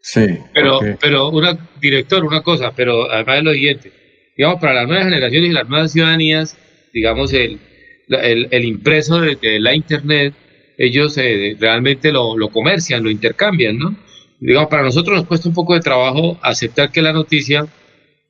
Sí. 0.00 0.38
Pero, 0.52 0.80
pero 1.00 1.30
una, 1.30 1.56
director, 1.80 2.22
una 2.22 2.42
cosa, 2.42 2.72
pero 2.76 3.10
además 3.10 3.36
de 3.36 3.42
lo 3.42 3.52
siguiente, 3.54 3.92
digamos, 4.36 4.60
para 4.60 4.74
las 4.74 4.86
nuevas 4.86 5.06
generaciones 5.06 5.48
y 5.48 5.52
las 5.54 5.66
nuevas 5.66 5.92
ciudadanías, 5.92 6.58
digamos, 6.92 7.32
el, 7.32 7.58
el, 8.08 8.64
impreso 8.66 9.20
de, 9.20 9.60
la 9.60 9.74
Internet, 9.74 10.34
ellos 10.78 11.16
eh, 11.18 11.56
realmente 11.58 12.12
lo, 12.12 12.36
lo 12.36 12.48
comercian, 12.48 13.02
lo 13.02 13.10
intercambian, 13.10 13.78
¿no? 13.78 13.96
Digamos, 14.40 14.68
para 14.68 14.82
nosotros 14.82 15.16
nos 15.16 15.26
cuesta 15.26 15.48
un 15.48 15.54
poco 15.54 15.74
de 15.74 15.80
trabajo 15.80 16.38
aceptar 16.42 16.90
que 16.90 17.00
la 17.00 17.12
noticia 17.12 17.66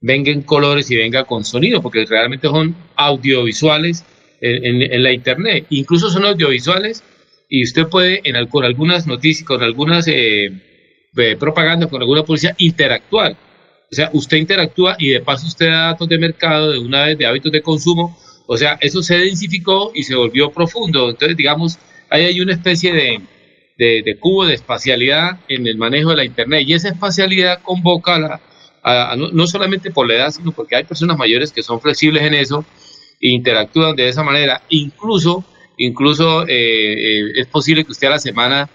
venga 0.01 0.31
en 0.31 0.43
colores 0.43 0.91
y 0.91 0.97
venga 0.97 1.25
con 1.25 1.45
sonido, 1.45 1.81
porque 1.81 2.05
realmente 2.05 2.47
son 2.47 2.77
audiovisuales 2.95 4.05
en, 4.41 5.03
la 5.03 5.13
internet. 5.13 5.67
Incluso 5.71 6.11
son 6.11 6.25
audiovisuales 6.25 7.03
y 7.49 7.65
usted 7.65 7.87
puede 7.89 8.21
en, 8.25 8.47
con 8.49 8.65
algunas 8.65 9.07
noticias, 9.07 9.47
con 9.47 9.63
algunas 9.63 10.07
eh, 10.09 10.53
eh, 11.17 11.37
propagandas, 11.37 11.89
con 11.89 12.03
alguna 12.03 12.23
publicidad 12.23 12.55
interactuar. 12.59 13.33
O 13.91 13.95
sea, 13.95 14.11
usted 14.13 14.37
interactúa 14.39 14.97
y 14.99 15.09
de 15.11 15.21
paso 15.21 15.47
usted 15.47 15.69
da 15.69 15.87
datos 15.87 16.09
de 16.09 16.19
mercado, 16.19 16.73
de 16.73 16.79
una 16.79 17.07
vez 17.07 17.19
de 17.19 17.27
hábitos 17.27 17.53
de 17.53 17.63
consumo. 17.63 18.19
O 18.47 18.57
sea, 18.57 18.77
eso 18.81 19.03
se 19.03 19.17
densificó 19.17 19.93
y 19.95 20.03
se 20.03 20.15
volvió 20.15 20.51
profundo. 20.51 21.11
Entonces, 21.11 21.37
digamos, 21.37 21.79
hay 22.23 22.41
una 22.41 22.53
especie 22.53 22.93
de, 22.93 23.21
de, 23.77 24.17
cubo 24.19 24.47
de 24.47 24.55
espacialidad 24.55 25.41
en 25.49 25.67
el 25.67 25.77
manejo 25.77 26.11
de 26.11 26.17
la 26.17 26.25
Internet 26.25 26.65
y 26.67 26.75
esa 26.75 26.89
espacialidad 26.89 27.61
convoca 27.63 28.15
a 28.15 28.19
la, 28.19 28.41
no, 29.17 29.47
solamente 29.47 29.91
por 29.91 30.07
la 30.07 30.15
edad, 30.15 30.31
sino 30.31 30.53
porque 30.53 30.77
hay 30.77 30.85
personas 30.85 31.17
mayores 31.17 31.53
que 31.53 31.63
son 31.63 31.81
flexibles 31.81 32.23
en 32.23 32.35
eso 32.35 32.65
e 33.21 33.31
interactúan 33.31 33.97
de 33.97 34.09
esa 34.09 34.23
manera. 34.23 34.63
Incluso, 34.69 35.45
incluso 35.79 36.47
eh, 36.47 36.49
eh, 36.49 37.33
es 37.37 37.47
posible 37.47 37.85
que 37.85 37.93
usted 37.93 38.09
a 38.09 38.11
la 38.11 38.19
semana, 38.19 38.69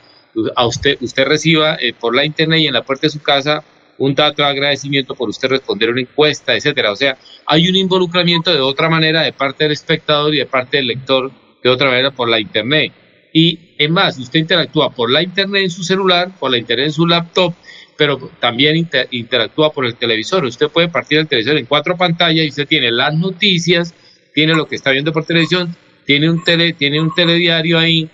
a 0.55 0.65
usted, 0.65 0.97
usted 1.01 1.25
reciba 1.25 1.75
eh, 1.75 1.93
por 1.93 2.15
la 2.15 2.25
internet 2.25 2.61
y 2.61 2.67
en 2.67 2.73
la 2.73 2.83
puerta 2.83 3.07
de 3.07 3.11
su 3.11 3.21
casa 3.21 3.63
un 3.99 4.15
dato 4.15 4.41
de 4.41 4.47
agradecimiento 4.47 5.13
por 5.13 5.29
usted 5.29 5.49
responder 5.49 5.89
una 5.89 6.01
encuesta, 6.01 6.55
etcétera. 6.55 6.91
O 6.91 6.95
sea, 6.95 7.17
hay 7.45 7.67
un 7.67 7.75
involucramiento 7.75 8.51
de 8.51 8.61
otra 8.61 8.89
manera 8.89 9.21
de 9.21 9.33
parte 9.33 9.65
del 9.65 9.73
espectador 9.73 10.33
y 10.33 10.37
de 10.37 10.45
parte 10.45 10.77
del 10.77 10.87
lector 10.87 11.31
de 11.61 11.69
otra 11.69 11.89
manera 11.89 12.11
por 12.11 12.29
la 12.29 12.39
internet. 12.39 12.93
Y 13.33 13.75
es 13.77 13.89
más, 13.89 14.17
usted 14.17 14.39
interactúa 14.39 14.89
por 14.89 15.11
la 15.11 15.21
internet 15.21 15.63
en 15.63 15.71
su 15.71 15.83
celular, 15.83 16.31
por 16.39 16.51
la 16.51 16.57
internet 16.57 16.87
en 16.87 16.93
su 16.93 17.05
laptop 17.05 17.53
pero 17.99 18.17
también 18.39 18.89
interactúa 19.11 19.73
por 19.73 19.85
el 19.85 19.95
televisor. 19.95 20.45
Usted 20.45 20.69
puede 20.69 20.87
partir 20.87 21.19
el 21.19 21.27
televisor 21.27 21.57
en 21.57 21.65
cuatro 21.65 21.97
pantallas 21.97 22.45
y 22.45 22.47
usted 22.47 22.65
tiene 22.65 22.91
las 22.91 23.13
noticias, 23.13 23.93
tiene 24.33 24.55
lo 24.55 24.69
que 24.69 24.77
está 24.77 24.91
viendo 24.91 25.11
por 25.11 25.25
televisión, 25.25 25.75
tiene 26.05 26.29
un, 26.29 26.41
tele, 26.41 26.71
tiene 26.71 27.01
un 27.01 27.13
telediario 27.13 27.77
ahí 27.77 28.09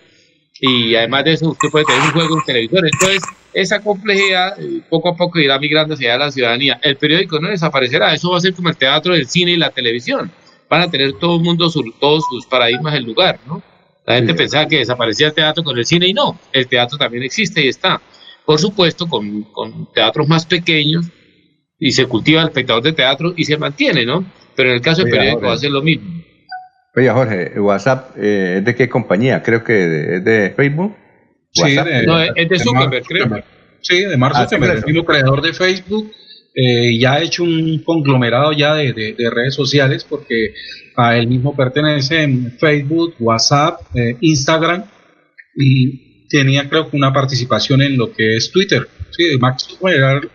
y 0.59 0.95
además 0.95 1.25
de 1.25 1.33
eso 1.33 1.49
usted 1.51 1.69
puede 1.69 1.85
tener 1.85 2.01
un 2.01 2.11
juego 2.13 2.39
en 2.39 2.45
televisor. 2.45 2.87
Entonces, 2.91 3.21
esa 3.53 3.79
complejidad 3.79 4.59
eh, 4.59 4.81
poco 4.89 5.09
a 5.09 5.15
poco 5.15 5.37
irá 5.39 5.59
migrando 5.59 5.93
hacia 5.93 6.17
la 6.17 6.31
ciudadanía. 6.31 6.79
El 6.81 6.97
periódico 6.97 7.39
no 7.39 7.49
desaparecerá, 7.49 8.11
eso 8.11 8.31
va 8.31 8.39
a 8.39 8.41
ser 8.41 8.55
como 8.55 8.69
el 8.69 8.77
teatro, 8.77 9.13
el 9.13 9.27
cine 9.27 9.51
y 9.51 9.57
la 9.57 9.69
televisión. 9.69 10.31
Van 10.67 10.81
a 10.81 10.89
tener 10.89 11.13
todo 11.13 11.35
el 11.35 11.43
mundo, 11.43 11.71
todos 11.99 12.23
sus 12.27 12.47
paradigmas 12.47 12.95
en 12.95 13.05
lugar, 13.05 13.39
¿no? 13.45 13.61
La 14.05 14.15
gente 14.15 14.33
pensaba 14.33 14.67
que 14.67 14.77
desaparecía 14.77 15.27
el 15.27 15.33
teatro 15.33 15.63
con 15.63 15.77
el 15.77 15.85
cine 15.85 16.07
y 16.07 16.13
no, 16.13 16.39
el 16.51 16.67
teatro 16.67 16.97
también 16.97 17.23
existe 17.23 17.65
y 17.65 17.69
está 17.69 18.01
por 18.45 18.59
supuesto, 18.59 19.07
con, 19.07 19.43
con 19.51 19.91
teatros 19.91 20.27
más 20.27 20.45
pequeños 20.45 21.07
y 21.79 21.91
se 21.91 22.05
cultiva 22.05 22.41
el 22.41 22.47
espectador 22.47 22.83
de 22.83 22.93
teatro 22.93 23.33
y 23.35 23.43
se 23.43 23.57
mantiene, 23.57 24.05
¿no? 24.05 24.23
Pero 24.55 24.69
en 24.69 24.75
el 24.75 24.81
caso 24.81 25.01
del 25.01 25.11
periódico 25.11 25.47
va 25.47 25.53
a 25.53 25.57
ser 25.57 25.71
lo 25.71 25.81
mismo. 25.81 26.23
Oye, 26.95 27.09
Jorge, 27.09 27.59
¿WhatsApp 27.59 28.15
eh, 28.17 28.55
es 28.59 28.65
de 28.65 28.75
qué 28.75 28.87
compañía? 28.87 29.43
Creo 29.43 29.63
que 29.63 30.15
es 30.17 30.23
de 30.23 30.53
Facebook. 30.55 30.95
Sí, 31.51 31.75
no, 32.05 32.21
es 32.21 32.49
de 32.49 32.59
Zuckerberg, 32.59 33.05
creo. 33.05 33.43
Sí, 33.81 34.01
de 34.01 34.17
Mark 34.17 34.35
ah, 34.37 34.43
Zuckerberg, 34.43 34.77
el 34.77 34.85
mismo 34.85 35.05
creador 35.05 35.41
de 35.41 35.53
Facebook. 35.53 36.11
Eh, 36.53 36.97
ya 36.97 37.15
ha 37.15 37.21
hecho 37.21 37.43
un 37.43 37.83
conglomerado 37.83 38.53
ya 38.53 38.75
de, 38.75 38.93
de, 38.93 39.29
redes 39.29 39.53
sociales 39.53 40.05
porque 40.05 40.53
a 40.95 41.17
él 41.17 41.27
mismo 41.27 41.55
pertenecen 41.55 42.55
Facebook, 42.57 43.15
WhatsApp, 43.19 43.81
eh, 43.95 44.17
Instagram 44.21 44.83
y 45.55 46.27
tenía 46.27 46.67
creo 46.69 46.89
que 46.89 46.97
una 46.97 47.13
participación 47.13 47.81
en 47.81 47.97
lo 47.97 48.11
que 48.11 48.35
es 48.35 48.51
Twitter. 48.51 48.87
Sí, 49.11 49.23
Max 49.39 49.77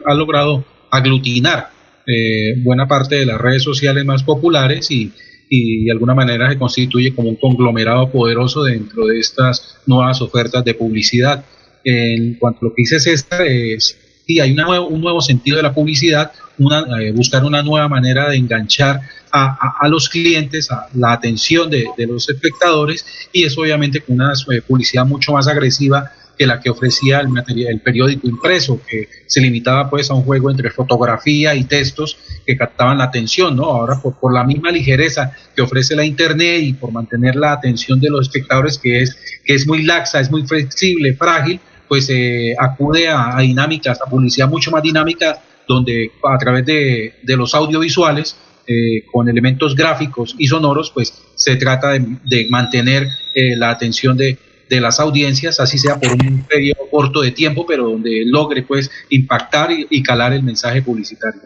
ha, 0.07 0.15
logrado 0.15 0.65
aglutinar 0.91 1.71
eh, 2.07 2.55
buena 2.63 2.87
parte 2.87 3.17
de 3.17 3.27
las 3.27 3.41
redes 3.41 3.63
sociales 3.63 4.05
más 4.05 4.23
populares 4.23 4.91
y, 4.91 5.13
y, 5.49 5.85
de 5.85 5.93
alguna 5.93 6.15
manera 6.15 6.51
se 6.51 6.59
constituye 6.59 7.15
como 7.15 7.29
un 7.29 7.37
conglomerado 7.37 8.11
poderoso 8.11 8.65
dentro 8.65 9.07
de 9.07 9.19
estas 9.19 9.79
nuevas 9.87 10.21
ofertas 10.23 10.65
de 10.65 10.75
publicidad. 10.75 11.45
En 11.85 12.35
cuanto 12.35 12.61
a 12.61 12.65
lo 12.69 12.71
que 12.71 12.83
dice 12.83 13.01
César, 13.01 13.47
es, 13.47 13.99
sí, 14.31 14.41
hay 14.41 14.53
un 14.53 15.01
nuevo 15.01 15.21
sentido 15.21 15.57
de 15.57 15.65
la 15.65 15.75
publicidad, 15.75 16.31
una, 16.59 16.85
eh, 17.01 17.13
buscar 17.13 17.45
una 17.45 17.63
nueva 17.63 17.89
manera 17.89 18.29
de 18.29 18.37
enganchar 18.37 19.01
a, 19.33 19.87
los 19.89 20.09
clientes, 20.09 20.71
a 20.71 20.89
la 20.95 21.13
atención 21.13 21.71
de, 21.71 21.87
los 21.99 22.29
espectadores 22.29 23.07
y 23.33 23.45
es 23.45 23.57
obviamente 23.57 24.01
con 24.01 24.17
una 24.17 24.33
eh, 24.33 24.61
publicidad 24.67 25.07
mucho 25.07 25.33
más 25.33 25.47
agresiva 25.47 26.11
que 26.37 26.47
la 26.47 26.59
que 26.59 26.71
ofrecía 26.71 27.21
el, 27.21 27.29
el 27.69 27.81
periódico 27.81 28.27
impreso, 28.27 28.81
que 28.89 29.09
se 29.27 29.41
limitaba 29.41 29.91
pues 29.91 30.11
a 30.11 30.15
un 30.15 30.23
juego 30.23 30.51
entre 30.51 30.71
fotografía 30.71 31.55
y 31.55 31.65
textos 31.65 32.17
que 32.47 32.57
captaban 32.57 32.99
la 32.99 33.05
atención, 33.05 33.55
¿no? 33.57 33.65
Ahora 33.65 34.01
por, 34.01 34.15
por 34.15 34.33
la 34.33 34.43
misma 34.43 34.71
ligereza 34.71 35.33
que 35.55 35.63
ofrece 35.63 35.95
la 35.95 36.05
internet 36.05 36.63
y 36.63 36.73
por 36.73 36.93
mantener 36.93 37.37
la 37.37 37.53
atención 37.53 38.01
de 38.01 38.09
los 38.11 38.23
espectadores 38.23 38.79
que 38.79 39.03
es, 39.03 39.17
que 39.45 39.55
es 39.55 39.67
muy 39.67 39.83
laxa, 39.83 40.19
es 40.19 40.31
muy 40.31 40.47
flexible, 40.47 41.15
frágil, 41.15 41.61
pues 41.91 42.09
eh, 42.09 42.55
acude 42.57 43.09
a, 43.09 43.37
dinámicas, 43.41 44.01
a 44.01 44.09
publicidad 44.09 44.49
mucho 44.49 44.71
más 44.71 44.81
dinámica, 44.81 45.43
donde 45.67 46.13
a 46.23 46.39
través 46.39 46.65
de, 46.65 47.15
de 47.21 47.37
los 47.37 47.53
audiovisuales 47.53 48.37
eh, 48.69 49.03
con 49.11 49.29
elementos 49.29 49.75
gráficos 49.75 50.37
y 50.39 50.47
sonoros, 50.47 50.93
pues 50.93 51.13
se 51.35 51.57
trata 51.57 51.91
de, 51.91 52.47
mantener 52.49 53.09
eh, 53.35 53.57
la 53.57 53.71
atención 53.71 54.17
de, 54.17 54.39
de, 54.69 54.81
las 54.81 55.01
audiencias, 55.01 55.59
así 55.59 55.79
sea 55.79 55.99
por 55.99 56.13
un 56.13 56.45
periodo 56.45 56.89
corto 56.89 57.23
de 57.23 57.33
tiempo, 57.33 57.67
pero 57.67 57.91
donde 57.91 58.23
logre 58.25 58.63
pues 58.63 58.89
impactar 59.09 59.71
y, 59.73 60.01
calar 60.05 60.33
el 60.33 60.45
mensaje 60.45 60.83
publicitario. 60.83 61.41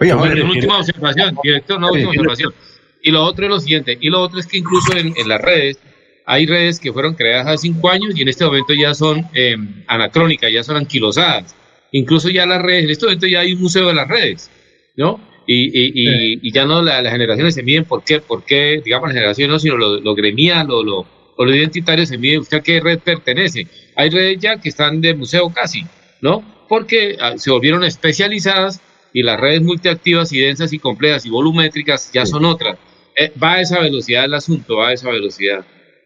Oye, 0.00 0.14
una 0.14 0.50
última 0.50 0.78
observación, 0.78 1.36
director, 1.44 1.76
una 1.76 1.90
última 1.90 2.08
observación. 2.08 2.54
Y 3.02 3.10
lo 3.10 3.24
otro 3.24 3.44
es 3.44 3.50
lo 3.50 3.60
siguiente, 3.60 3.98
y 4.00 4.08
lo 4.08 4.22
otro 4.22 4.40
es 4.40 4.46
que 4.46 4.56
incluso 4.56 4.96
en, 4.96 5.12
las 5.28 5.42
redes, 5.42 5.78
hay 6.24 6.46
redes 6.46 6.78
que 6.78 6.92
fueron 6.92 7.14
creadas 7.14 7.46
hace 7.46 7.68
cinco 7.68 7.90
años 7.90 8.14
y 8.16 8.22
en 8.22 8.28
este 8.28 8.44
momento 8.44 8.74
ya 8.74 8.94
son 8.94 9.26
eh, 9.34 9.56
anacrónicas, 9.86 10.52
ya 10.52 10.62
son 10.62 10.76
anquilosadas. 10.76 11.54
Incluso 11.90 12.30
ya 12.30 12.46
las 12.46 12.62
redes, 12.62 12.84
en 12.84 12.90
este 12.90 13.06
momento 13.06 13.26
ya 13.26 13.40
hay 13.40 13.52
un 13.52 13.60
museo 13.60 13.88
de 13.88 13.94
las 13.94 14.08
redes, 14.08 14.50
¿no? 14.96 15.20
Y, 15.46 15.64
y, 15.64 16.38
y, 16.40 16.52
ya 16.52 16.64
no 16.64 16.82
las 16.82 17.02
generaciones 17.10 17.54
se 17.54 17.64
miden 17.64 17.84
por 17.84 18.04
qué, 18.04 18.20
por 18.20 18.44
qué, 18.44 18.80
digamos, 18.84 19.08
las 19.08 19.14
generaciones 19.14 19.52
no, 19.52 19.58
sino 19.58 19.76
lo, 19.76 20.00
lo 20.00 20.14
gremial 20.14 20.70
o 20.70 20.84
lo, 20.84 21.06
lo 21.44 21.54
identitario 21.54 22.06
se 22.06 22.18
mide 22.18 22.38
usted 22.38 22.58
a 22.58 22.62
qué 22.62 22.80
red 22.80 22.98
pertenece. 23.00 23.66
Hay 23.96 24.10
redes 24.10 24.38
ya 24.40 24.60
que 24.60 24.68
están 24.68 25.00
de 25.00 25.14
museo 25.14 25.52
casi, 25.52 25.84
¿no? 26.20 26.44
Porque 26.68 27.16
ah, 27.20 27.34
se 27.36 27.50
volvieron 27.50 27.84
especializadas 27.84 28.80
y 29.12 29.22
las 29.22 29.38
redes 29.38 29.62
multiactivas 29.62 30.32
y 30.32 30.40
densas 30.40 30.72
y 30.72 30.78
complejas 30.78 31.26
y 31.26 31.30
volumétricas 31.30 32.10
ya 32.12 32.24
son 32.26 32.44
otras. 32.44 32.78
Eh, 33.16 33.32
va 33.42 33.54
a 33.54 33.60
esa 33.60 33.80
velocidad 33.80 34.24
el 34.24 34.34
asunto, 34.34 34.76
va 34.76 34.88
a 34.88 34.92
esa 34.92 35.10
velocidad. 35.10 35.64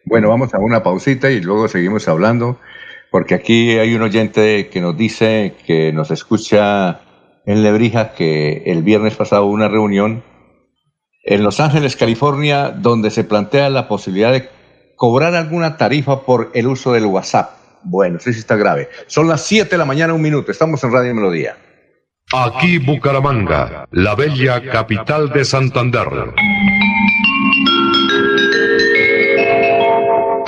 Bueno, 0.09 0.29
vamos 0.29 0.53
a 0.53 0.59
una 0.59 0.83
pausita 0.83 1.29
y 1.29 1.41
luego 1.41 1.67
seguimos 1.67 2.07
hablando 2.07 2.57
porque 3.11 3.35
aquí 3.35 3.77
hay 3.77 3.93
un 3.93 4.01
oyente 4.03 4.69
que 4.69 4.79
nos 4.79 4.95
dice 4.95 5.55
que 5.65 5.91
nos 5.91 6.11
escucha 6.11 7.01
en 7.45 7.61
Lebrija 7.61 8.13
que 8.13 8.63
el 8.67 8.83
viernes 8.83 9.15
pasado 9.15 9.45
hubo 9.45 9.51
una 9.51 9.67
reunión 9.67 10.23
en 11.25 11.43
Los 11.43 11.59
Ángeles, 11.59 11.97
California, 11.97 12.69
donde 12.69 13.11
se 13.11 13.25
plantea 13.25 13.69
la 13.69 13.89
posibilidad 13.89 14.31
de 14.31 14.47
cobrar 14.95 15.35
alguna 15.35 15.75
tarifa 15.75 16.21
por 16.21 16.51
el 16.53 16.67
uso 16.67 16.93
del 16.93 17.05
WhatsApp. 17.05 17.51
Bueno, 17.83 18.15
eso 18.15 18.31
sí 18.31 18.39
está 18.39 18.55
grave. 18.55 18.87
Son 19.07 19.27
las 19.27 19.41
7 19.45 19.71
de 19.71 19.77
la 19.77 19.83
mañana, 19.83 20.13
un 20.13 20.21
minuto. 20.21 20.53
Estamos 20.53 20.81
en 20.85 20.93
Radio 20.93 21.13
Melodía. 21.13 21.57
Aquí 22.33 22.77
Bucaramanga, 22.77 23.87
la 23.91 24.15
bella 24.15 24.61
capital 24.71 25.29
de 25.33 25.43
Santander. 25.43 26.07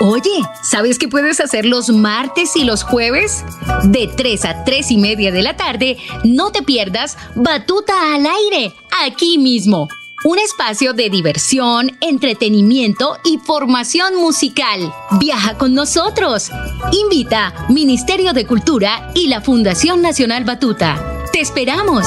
Oye, 0.00 0.30
¿sabes 0.62 0.96
qué 0.98 1.08
puedes 1.08 1.40
hacer 1.40 1.66
los 1.66 1.90
martes 1.90 2.56
y 2.56 2.64
los 2.64 2.84
jueves? 2.84 3.44
De 3.84 4.08
3 4.16 4.46
a 4.46 4.64
3 4.64 4.92
y 4.92 4.96
media 4.96 5.30
de 5.30 5.42
la 5.42 5.58
tarde, 5.58 5.98
no 6.24 6.52
te 6.52 6.62
pierdas 6.62 7.18
Batuta 7.34 8.14
al 8.14 8.24
aire, 8.24 8.72
aquí 9.04 9.36
mismo 9.36 9.88
un 10.24 10.38
espacio 10.38 10.92
de 10.92 11.10
diversión, 11.10 11.96
entretenimiento 12.00 13.18
y 13.24 13.38
formación 13.38 14.16
musical. 14.16 14.92
Viaja 15.20 15.56
con 15.56 15.74
nosotros. 15.74 16.50
Invita 16.92 17.54
Ministerio 17.68 18.32
de 18.32 18.46
Cultura 18.46 19.10
y 19.14 19.28
la 19.28 19.40
Fundación 19.40 20.02
Nacional 20.02 20.44
Batuta. 20.44 21.24
¡Te 21.32 21.40
esperamos! 21.40 22.06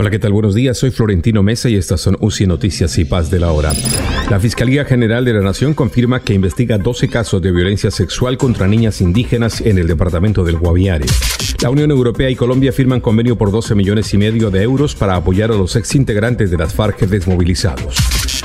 Hola, 0.00 0.08
¿qué 0.08 0.18
tal? 0.18 0.32
Buenos 0.32 0.54
días, 0.54 0.78
soy 0.78 0.90
Florentino 0.92 1.42
Mesa 1.42 1.68
y 1.68 1.76
estas 1.76 2.00
son 2.00 2.16
UCI 2.20 2.46
Noticias 2.46 2.96
y 2.96 3.04
Paz 3.04 3.30
de 3.30 3.38
la 3.38 3.52
Hora. 3.52 3.74
La 4.30 4.40
Fiscalía 4.40 4.86
General 4.86 5.26
de 5.26 5.34
la 5.34 5.42
Nación 5.42 5.74
confirma 5.74 6.20
que 6.20 6.32
investiga 6.32 6.78
12 6.78 7.10
casos 7.10 7.42
de 7.42 7.52
violencia 7.52 7.90
sexual 7.90 8.38
contra 8.38 8.66
niñas 8.66 9.02
indígenas 9.02 9.60
en 9.60 9.76
el 9.76 9.86
departamento 9.86 10.42
del 10.42 10.56
Guaviare. 10.56 11.04
La 11.60 11.68
Unión 11.68 11.90
Europea 11.90 12.30
y 12.30 12.34
Colombia 12.34 12.72
firman 12.72 13.00
convenio 13.00 13.36
por 13.36 13.52
12 13.52 13.74
millones 13.74 14.14
y 14.14 14.16
medio 14.16 14.50
de 14.50 14.62
euros 14.62 14.94
para 14.94 15.16
apoyar 15.16 15.50
a 15.50 15.54
los 15.54 15.76
exintegrantes 15.76 16.50
de 16.50 16.56
las 16.56 16.72
FARC 16.72 17.00
desmovilizados. 17.00 17.96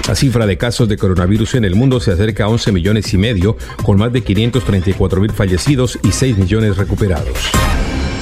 La 0.09 0.15
cifra 0.15 0.45
de 0.45 0.57
casos 0.57 0.89
de 0.89 0.97
coronavirus 0.97 1.55
en 1.55 1.63
el 1.63 1.75
mundo 1.75 2.01
se 2.01 2.11
acerca 2.11 2.43
a 2.43 2.49
11 2.49 2.73
millones 2.73 3.13
y 3.13 3.17
medio, 3.17 3.55
con 3.81 3.97
más 3.97 4.11
de 4.11 4.23
534 4.23 5.21
mil 5.21 5.31
fallecidos 5.31 5.99
y 6.03 6.11
6 6.11 6.37
millones 6.37 6.75
recuperados. 6.75 7.37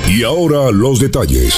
Y 0.07 0.21
ahora 0.21 0.69
los 0.69 0.99
detalles. 0.99 1.55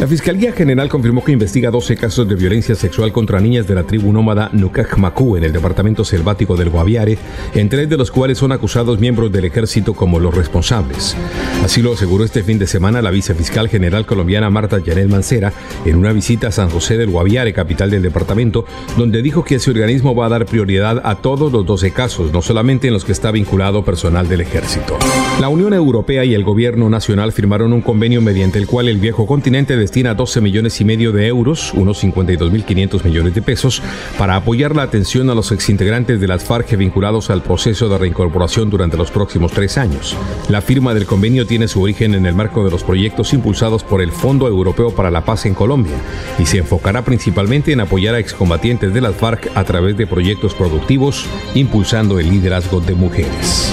La 0.00 0.06
Fiscalía 0.06 0.52
General 0.52 0.88
confirmó 0.88 1.22
que 1.22 1.32
investiga 1.32 1.70
12 1.70 1.94
casos 1.94 2.26
de 2.26 2.34
violencia 2.34 2.74
sexual 2.74 3.12
contra 3.12 3.38
niñas 3.38 3.68
de 3.68 3.74
la 3.74 3.82
tribu 3.82 4.14
nómada 4.14 4.48
Nukajmaku 4.50 5.36
en 5.36 5.44
el 5.44 5.52
departamento 5.52 6.06
selvático 6.06 6.56
del 6.56 6.70
Guaviare, 6.70 7.18
en 7.54 7.68
tres 7.68 7.86
de 7.86 7.98
los 7.98 8.10
cuales 8.10 8.38
son 8.38 8.50
acusados 8.50 8.98
miembros 8.98 9.30
del 9.30 9.44
ejército 9.44 9.92
como 9.92 10.18
los 10.18 10.34
responsables. 10.34 11.14
Así 11.62 11.82
lo 11.82 11.92
aseguró 11.92 12.24
este 12.24 12.42
fin 12.42 12.58
de 12.58 12.66
semana 12.66 13.02
la 13.02 13.10
vicefiscal 13.10 13.68
general 13.68 14.06
colombiana 14.06 14.48
Marta 14.48 14.78
Yanel 14.78 15.10
Mancera 15.10 15.52
en 15.84 15.96
una 15.96 16.14
visita 16.14 16.48
a 16.48 16.52
San 16.52 16.70
José 16.70 16.96
del 16.96 17.10
Guaviare, 17.10 17.52
capital 17.52 17.90
del 17.90 18.00
departamento, 18.00 18.64
donde 18.96 19.20
dijo 19.20 19.44
que 19.44 19.56
ese 19.56 19.70
organismo 19.70 20.14
va 20.14 20.24
a 20.24 20.30
dar 20.30 20.46
prioridad 20.46 21.02
a 21.04 21.16
todos 21.16 21.52
los 21.52 21.66
12 21.66 21.90
casos, 21.90 22.32
no 22.32 22.40
solamente 22.40 22.88
en 22.88 22.94
los 22.94 23.04
que 23.04 23.12
está 23.12 23.32
vinculado 23.32 23.84
personal 23.84 24.30
del 24.30 24.40
ejército. 24.40 24.96
La 25.42 25.50
Unión 25.50 25.74
Europea 25.74 26.24
y 26.24 26.32
el 26.32 26.42
gobierno 26.42 26.88
nacional 26.88 27.32
firmaron 27.32 27.74
un 27.74 27.82
convenio 27.82 28.22
mediante 28.22 28.58
el 28.58 28.66
cual 28.66 28.88
el 28.88 28.96
viejo 28.96 29.26
continente 29.26 29.76
destina 29.90 30.14
12 30.14 30.40
millones 30.40 30.80
y 30.80 30.84
medio 30.84 31.10
de 31.10 31.26
euros, 31.26 31.74
unos 31.74 32.04
52.500 32.04 33.02
millones 33.02 33.34
de 33.34 33.42
pesos, 33.42 33.82
para 34.16 34.36
apoyar 34.36 34.76
la 34.76 34.84
atención 34.84 35.28
a 35.30 35.34
los 35.34 35.50
exintegrantes 35.50 36.20
de 36.20 36.28
las 36.28 36.44
FARC 36.44 36.76
vinculados 36.76 37.28
al 37.28 37.42
proceso 37.42 37.88
de 37.88 37.98
reincorporación 37.98 38.70
durante 38.70 38.96
los 38.96 39.10
próximos 39.10 39.50
tres 39.50 39.78
años. 39.78 40.16
La 40.48 40.62
firma 40.62 40.94
del 40.94 41.06
convenio 41.06 41.44
tiene 41.44 41.66
su 41.66 41.82
origen 41.82 42.14
en 42.14 42.24
el 42.24 42.36
marco 42.36 42.64
de 42.64 42.70
los 42.70 42.84
proyectos 42.84 43.32
impulsados 43.32 43.82
por 43.82 44.00
el 44.00 44.12
Fondo 44.12 44.46
Europeo 44.46 44.94
para 44.94 45.10
la 45.10 45.24
Paz 45.24 45.44
en 45.46 45.54
Colombia 45.54 45.96
y 46.38 46.46
se 46.46 46.58
enfocará 46.58 47.02
principalmente 47.02 47.72
en 47.72 47.80
apoyar 47.80 48.14
a 48.14 48.20
excombatientes 48.20 48.94
de 48.94 49.00
las 49.00 49.16
FARC 49.16 49.50
a 49.56 49.64
través 49.64 49.96
de 49.96 50.06
proyectos 50.06 50.54
productivos, 50.54 51.26
impulsando 51.56 52.20
el 52.20 52.30
liderazgo 52.30 52.78
de 52.78 52.94
mujeres. 52.94 53.72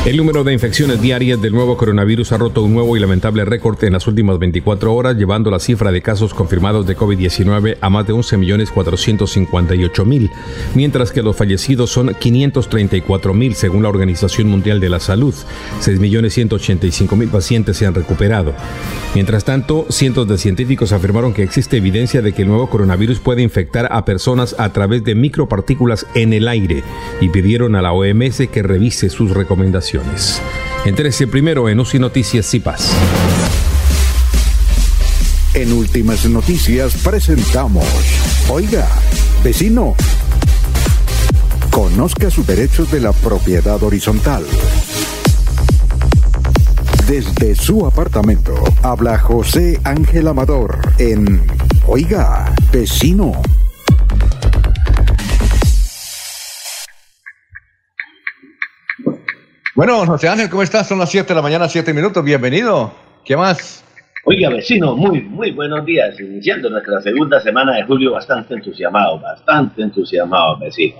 El 0.07 0.15
número 0.15 0.45
de 0.45 0.53
infecciones 0.53 1.01
diarias 1.01 1.41
del 1.41 1.51
nuevo 1.51 1.75
coronavirus 1.75 2.31
ha 2.31 2.37
roto 2.37 2.63
un 2.63 2.73
nuevo 2.73 2.95
y 2.95 3.01
lamentable 3.01 3.43
récord 3.43 3.83
en 3.83 3.91
las 3.91 4.07
últimas 4.07 4.39
24 4.39 4.95
horas, 4.95 5.17
llevando 5.17 5.51
la 5.51 5.59
cifra 5.59 5.91
de 5.91 6.01
casos 6.01 6.33
confirmados 6.33 6.87
de 6.87 6.95
COVID-19 6.95 7.75
a 7.81 7.89
más 7.89 8.07
de 8.07 8.13
11.458.000, 8.13 10.31
mientras 10.75 11.11
que 11.11 11.21
los 11.21 11.35
fallecidos 11.35 11.89
son 11.89 12.11
534.000 12.11 13.51
según 13.51 13.83
la 13.83 13.89
Organización 13.89 14.47
Mundial 14.47 14.79
de 14.79 14.87
la 14.87 15.01
Salud. 15.01 15.35
6.185.000 15.81 17.29
pacientes 17.29 17.75
se 17.75 17.85
han 17.85 17.93
recuperado. 17.93 18.53
Mientras 19.13 19.43
tanto, 19.43 19.87
cientos 19.89 20.25
de 20.25 20.37
científicos 20.37 20.93
afirmaron 20.93 21.33
que 21.33 21.43
existe 21.43 21.75
evidencia 21.75 22.21
de 22.21 22.31
que 22.31 22.43
el 22.43 22.47
nuevo 22.47 22.69
coronavirus 22.69 23.19
puede 23.19 23.41
infectar 23.41 23.89
a 23.91 24.05
personas 24.05 24.55
a 24.57 24.71
través 24.71 25.03
de 25.03 25.15
micropartículas 25.15 26.05
en 26.15 26.31
el 26.31 26.47
aire 26.47 26.81
y 27.19 27.27
pidieron 27.27 27.75
a 27.75 27.81
la 27.81 27.91
OMS 27.91 28.47
que 28.49 28.63
revise 28.63 29.09
sus 29.09 29.31
recomendaciones. 29.31 29.96
Entérese 30.85 31.27
primero 31.27 31.69
en 31.69 31.79
UCI 31.79 31.99
Noticias 31.99 32.53
y 32.53 32.59
Paz. 32.59 32.91
En 35.53 35.73
Últimas 35.73 36.25
Noticias 36.25 36.93
presentamos, 37.03 37.85
oiga, 38.49 38.87
vecino, 39.43 39.95
conozca 41.71 42.29
sus 42.29 42.45
derechos 42.45 42.91
de 42.91 43.01
la 43.01 43.11
propiedad 43.11 43.81
horizontal. 43.81 44.45
Desde 47.07 47.55
su 47.55 47.85
apartamento 47.85 48.53
habla 48.83 49.17
José 49.17 49.79
Ángel 49.83 50.27
Amador 50.27 50.77
en 50.99 51.41
Oiga, 51.87 52.53
vecino. 52.71 53.31
Bueno, 59.77 60.03
José 60.07 60.27
Ángel, 60.27 60.49
¿cómo 60.49 60.63
estás? 60.63 60.87
Son 60.87 60.97
las 60.97 61.11
7 61.11 61.27
de 61.27 61.35
la 61.35 61.41
mañana, 61.43 61.69
7 61.69 61.93
minutos. 61.93 62.25
Bienvenido. 62.25 62.91
¿Qué 63.23 63.37
más? 63.37 63.85
Oiga, 64.25 64.49
vecino, 64.49 64.95
muy, 64.95 65.21
muy 65.21 65.51
buenos 65.51 65.85
días. 65.85 66.19
Iniciando 66.19 66.67
nuestra 66.71 66.99
segunda 66.99 67.39
semana 67.39 67.75
de 67.75 67.83
julio, 67.83 68.13
bastante 68.13 68.55
entusiasmado, 68.55 69.19
bastante 69.19 69.83
entusiasmado, 69.83 70.57
vecino. 70.57 70.95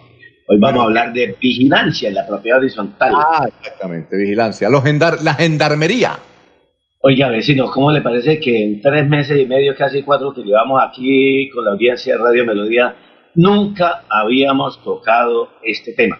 Hoy 0.47 0.59
vamos 0.59 0.81
a 0.81 0.83
hablar 0.83 1.11
de 1.11 1.35
vigilancia 1.41 2.09
en 2.09 2.13
la 2.13 2.27
propiedad 2.27 2.59
horizontal. 2.59 3.13
Ah, 3.15 3.47
exactamente, 3.47 4.15
vigilancia. 4.15 4.69
Los 4.69 4.83
la 5.23 5.33
gendarmería. 5.33 6.19
Oiga, 6.99 7.29
vecino, 7.29 7.71
¿cómo 7.71 7.91
le 7.91 8.01
parece 8.01 8.39
que 8.39 8.63
en 8.63 8.79
tres 8.79 9.09
meses 9.09 9.39
y 9.39 9.47
medio, 9.47 9.75
casi 9.75 10.03
cuatro 10.03 10.35
que 10.35 10.43
llevamos 10.43 10.79
aquí 10.87 11.49
con 11.49 11.65
la 11.65 11.71
audiencia 11.71 12.15
de 12.15 12.23
Radio 12.23 12.45
Melodía, 12.45 12.93
nunca 13.33 14.03
habíamos 14.07 14.83
tocado 14.83 15.49
este 15.63 15.93
tema? 15.93 16.19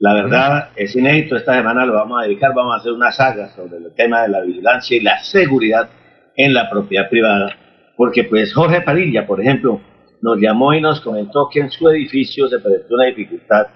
La 0.00 0.14
verdad 0.14 0.70
es 0.76 0.94
inédito, 0.94 1.34
esta 1.34 1.54
semana 1.54 1.84
lo 1.84 1.94
vamos 1.94 2.20
a 2.20 2.26
dedicar, 2.26 2.54
vamos 2.54 2.74
a 2.74 2.78
hacer 2.78 2.92
una 2.92 3.10
saga 3.10 3.48
sobre 3.56 3.78
el 3.78 3.92
tema 3.96 4.22
de 4.22 4.28
la 4.28 4.42
vigilancia 4.42 4.96
y 4.96 5.00
la 5.00 5.18
seguridad 5.24 5.90
en 6.36 6.54
la 6.54 6.70
propiedad 6.70 7.08
privada, 7.08 7.56
porque 7.96 8.22
pues 8.22 8.54
Jorge 8.54 8.82
Padilla, 8.82 9.26
por 9.26 9.40
ejemplo, 9.40 9.80
nos 10.22 10.38
llamó 10.40 10.72
y 10.72 10.80
nos 10.80 11.00
comentó 11.00 11.48
que 11.52 11.60
en 11.60 11.70
su 11.70 11.88
edificio 11.88 12.48
se 12.48 12.60
presentó 12.60 12.94
una 12.94 13.06
dificultad 13.06 13.66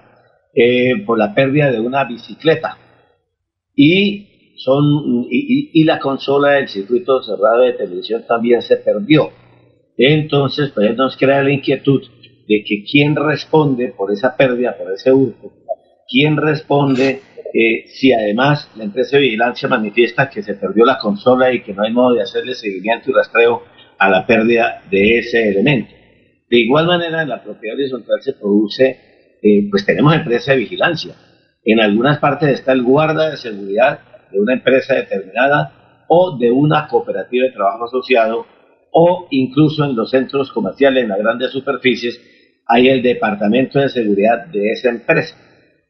eh, 0.55 1.03
por 1.05 1.17
la 1.17 1.33
pérdida 1.33 1.71
de 1.71 1.81
una 1.81 2.05
bicicleta 2.05 2.77
y, 3.75 4.55
son, 4.57 5.25
y, 5.29 5.83
la 5.83 5.99
consola 5.99 6.51
del 6.51 6.69
circuito 6.69 7.21
cerrado 7.21 7.63
de 7.63 7.73
televisión 7.73 8.23
también 8.25 8.61
se 8.61 8.77
perdió. 8.77 9.29
Entonces, 9.97 10.71
pues 10.73 10.95
nos 10.95 11.17
crea 11.17 11.43
la 11.43 11.51
inquietud 11.51 12.01
de 12.47 12.63
que 12.65 12.85
quién 12.89 13.15
responde 13.15 13.93
por 13.97 14.11
esa 14.11 14.37
pérdida, 14.37 14.77
por 14.77 14.91
ese 14.93 15.11
hurto, 15.11 15.51
quién 16.07 16.37
responde 16.37 17.21
eh, 17.53 17.85
si 17.87 18.11
además 18.11 18.69
la 18.75 18.85
empresa 18.85 19.17
de 19.17 19.23
vigilancia 19.23 19.69
manifiesta 19.69 20.29
que 20.29 20.41
se 20.41 20.55
perdió 20.55 20.85
la 20.85 20.97
consola 20.97 21.53
y 21.53 21.61
que 21.61 21.73
no 21.73 21.83
hay 21.83 21.91
modo 21.91 22.15
de 22.15 22.23
hacerle 22.23 22.55
seguimiento 22.55 23.11
y 23.11 23.13
rastreo 23.13 23.63
a 23.99 24.09
la 24.09 24.25
pérdida 24.25 24.81
de 24.89 25.19
ese 25.19 25.49
elemento. 25.49 25.93
De 26.49 26.57
igual 26.57 26.87
manera, 26.87 27.21
en 27.21 27.29
la 27.29 27.43
propiedad 27.43 27.75
horizontal 27.75 28.21
se 28.21 28.33
produce, 28.33 29.37
eh, 29.41 29.67
pues 29.69 29.85
tenemos 29.85 30.15
empresa 30.15 30.51
de 30.51 30.59
vigilancia. 30.59 31.15
En 31.63 31.79
algunas 31.79 32.17
partes 32.19 32.49
está 32.49 32.73
el 32.73 32.83
guarda 32.83 33.29
de 33.29 33.37
seguridad 33.37 33.99
de 34.31 34.39
una 34.39 34.53
empresa 34.53 34.95
determinada 34.95 36.05
o 36.07 36.37
de 36.37 36.51
una 36.51 36.87
cooperativa 36.87 37.45
de 37.45 37.51
trabajo 37.51 37.85
asociado 37.85 38.45
o 38.91 39.27
incluso 39.31 39.83
en 39.83 39.95
los 39.95 40.11
centros 40.11 40.51
comerciales, 40.51 41.03
en 41.03 41.09
las 41.09 41.19
grandes 41.19 41.51
superficies, 41.51 42.21
hay 42.67 42.89
el 42.89 43.01
departamento 43.01 43.79
de 43.79 43.89
seguridad 43.89 44.45
de 44.47 44.71
esa 44.71 44.89
empresa. 44.89 45.35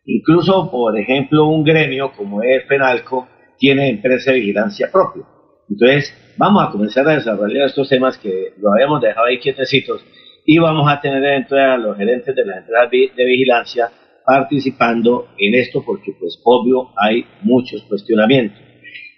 Incluso, 0.05 0.69
por 0.69 0.99
ejemplo, 0.99 1.47
un 1.47 1.63
gremio 1.63 2.11
como 2.11 2.43
es 2.43 2.65
FENALCO 2.67 3.27
tiene 3.57 3.89
empresa 3.89 4.31
de 4.31 4.39
vigilancia 4.39 4.89
propia. 4.91 5.23
Entonces, 5.69 6.13
vamos 6.37 6.63
a 6.63 6.71
comenzar 6.71 7.07
a 7.07 7.15
desarrollar 7.15 7.67
estos 7.67 7.87
temas 7.87 8.17
que 8.17 8.53
lo 8.57 8.73
habíamos 8.73 9.01
dejado 9.01 9.27
ahí 9.27 9.39
quietecitos 9.39 10.05
y 10.45 10.57
vamos 10.57 10.91
a 10.91 10.99
tener 10.99 11.21
dentro 11.21 11.57
a 11.57 11.77
los 11.77 11.97
gerentes 11.97 12.35
de 12.35 12.45
las 12.45 12.57
empresas 12.57 12.91
de 12.91 13.25
vigilancia 13.25 13.89
participando 14.25 15.29
en 15.37 15.55
esto 15.55 15.83
porque, 15.85 16.13
pues, 16.19 16.39
obvio, 16.43 16.89
hay 16.97 17.25
muchos 17.41 17.83
cuestionamientos. 17.83 18.59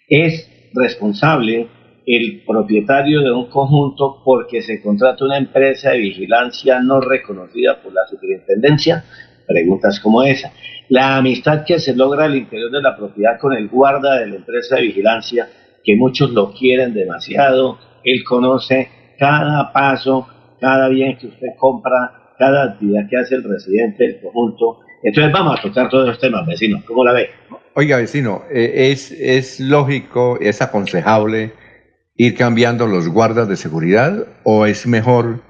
Es 0.07 0.51
responsable 0.73 1.67
el 2.05 2.43
propietario 2.45 3.21
de 3.21 3.31
un 3.31 3.49
conjunto 3.49 4.21
porque 4.23 4.61
se 4.61 4.81
contrata 4.81 5.25
una 5.25 5.37
empresa 5.37 5.91
de 5.91 5.99
vigilancia 5.99 6.79
no 6.79 7.01
reconocida 7.01 7.81
por 7.81 7.93
la 7.93 8.05
superintendencia. 8.07 9.03
Preguntas 9.45 9.99
como 9.99 10.23
esa 10.23 10.51
la 10.89 11.17
amistad 11.17 11.63
que 11.65 11.79
se 11.79 11.95
logra 11.95 12.25
al 12.25 12.35
interior 12.35 12.71
de 12.71 12.81
la 12.81 12.95
propiedad 12.95 13.39
con 13.39 13.53
el 13.53 13.67
guarda 13.69 14.19
de 14.19 14.27
la 14.27 14.35
empresa 14.35 14.75
de 14.75 14.83
vigilancia, 14.83 15.49
que 15.83 15.95
muchos 15.95 16.31
lo 16.31 16.53
quieren 16.53 16.93
demasiado, 16.93 17.77
él 18.03 18.23
conoce 18.23 18.89
cada 19.17 19.71
paso, 19.71 20.27
cada 20.59 20.89
bien 20.89 21.17
que 21.17 21.27
usted 21.27 21.47
compra, 21.57 22.33
cada 22.37 22.65
actividad 22.65 23.07
que 23.09 23.17
hace 23.17 23.35
el 23.35 23.43
residente 23.43 24.03
del 24.03 24.21
conjunto. 24.21 24.79
Entonces 25.03 25.31
vamos 25.31 25.59
a 25.59 25.61
tocar 25.61 25.89
todos 25.89 26.07
los 26.07 26.19
temas, 26.19 26.45
vecino. 26.45 26.81
¿Cómo 26.85 27.03
la 27.03 27.13
ve? 27.13 27.29
Oiga, 27.75 27.97
vecino, 27.97 28.43
eh, 28.51 28.91
¿es, 28.91 29.11
¿es 29.11 29.59
lógico, 29.59 30.37
es 30.39 30.61
aconsejable 30.61 31.53
ir 32.17 32.35
cambiando 32.35 32.87
los 32.87 33.09
guardas 33.09 33.49
de 33.49 33.57
seguridad 33.57 34.25
o 34.43 34.65
es 34.65 34.87
mejor 34.87 35.41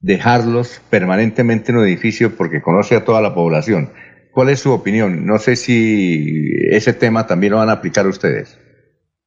dejarlos 0.00 0.80
permanentemente 0.90 1.72
en 1.72 1.78
un 1.78 1.86
edificio 1.86 2.36
porque 2.36 2.62
conoce 2.62 2.96
a 2.96 3.04
toda 3.04 3.20
la 3.20 3.34
población? 3.34 3.92
¿Cuál 4.32 4.50
es 4.50 4.60
su 4.60 4.72
opinión? 4.72 5.26
No 5.26 5.38
sé 5.38 5.56
si 5.56 6.50
ese 6.70 6.92
tema 6.92 7.26
también 7.26 7.52
lo 7.52 7.58
van 7.58 7.68
a 7.68 7.74
aplicar 7.74 8.06
ustedes. 8.06 8.58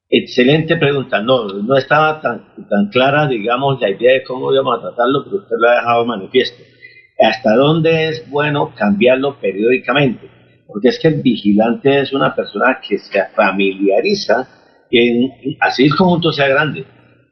Excelente 0.10 0.78
pregunta. 0.78 1.22
No, 1.22 1.48
no 1.48 1.76
estaba 1.76 2.22
tan, 2.22 2.56
tan 2.70 2.90
clara, 2.92 3.28
digamos, 3.28 3.82
la 3.82 3.90
idea 3.90 4.14
de 4.14 4.24
cómo 4.24 4.54
íbamos 4.54 4.78
a 4.78 4.82
tratarlo, 4.82 5.24
pero 5.26 5.38
usted 5.38 5.56
lo 5.60 5.70
ha 5.70 5.76
dejado 5.76 6.06
manifiesto. 6.06 6.64
¿Hasta 7.20 7.56
dónde 7.56 8.10
es 8.10 8.30
bueno 8.30 8.74
cambiarlo 8.76 9.40
periódicamente? 9.40 10.30
Porque 10.68 10.90
es 10.90 11.00
que 11.00 11.08
el 11.08 11.22
vigilante 11.22 12.02
es 12.02 12.14
una 12.14 12.36
persona 12.36 12.80
que 12.88 12.98
se 12.98 13.24
familiariza, 13.36 14.48
en, 14.92 15.32
así 15.60 15.86
el 15.86 15.96
conjunto 15.96 16.32
sea 16.32 16.48
grande, 16.48 16.86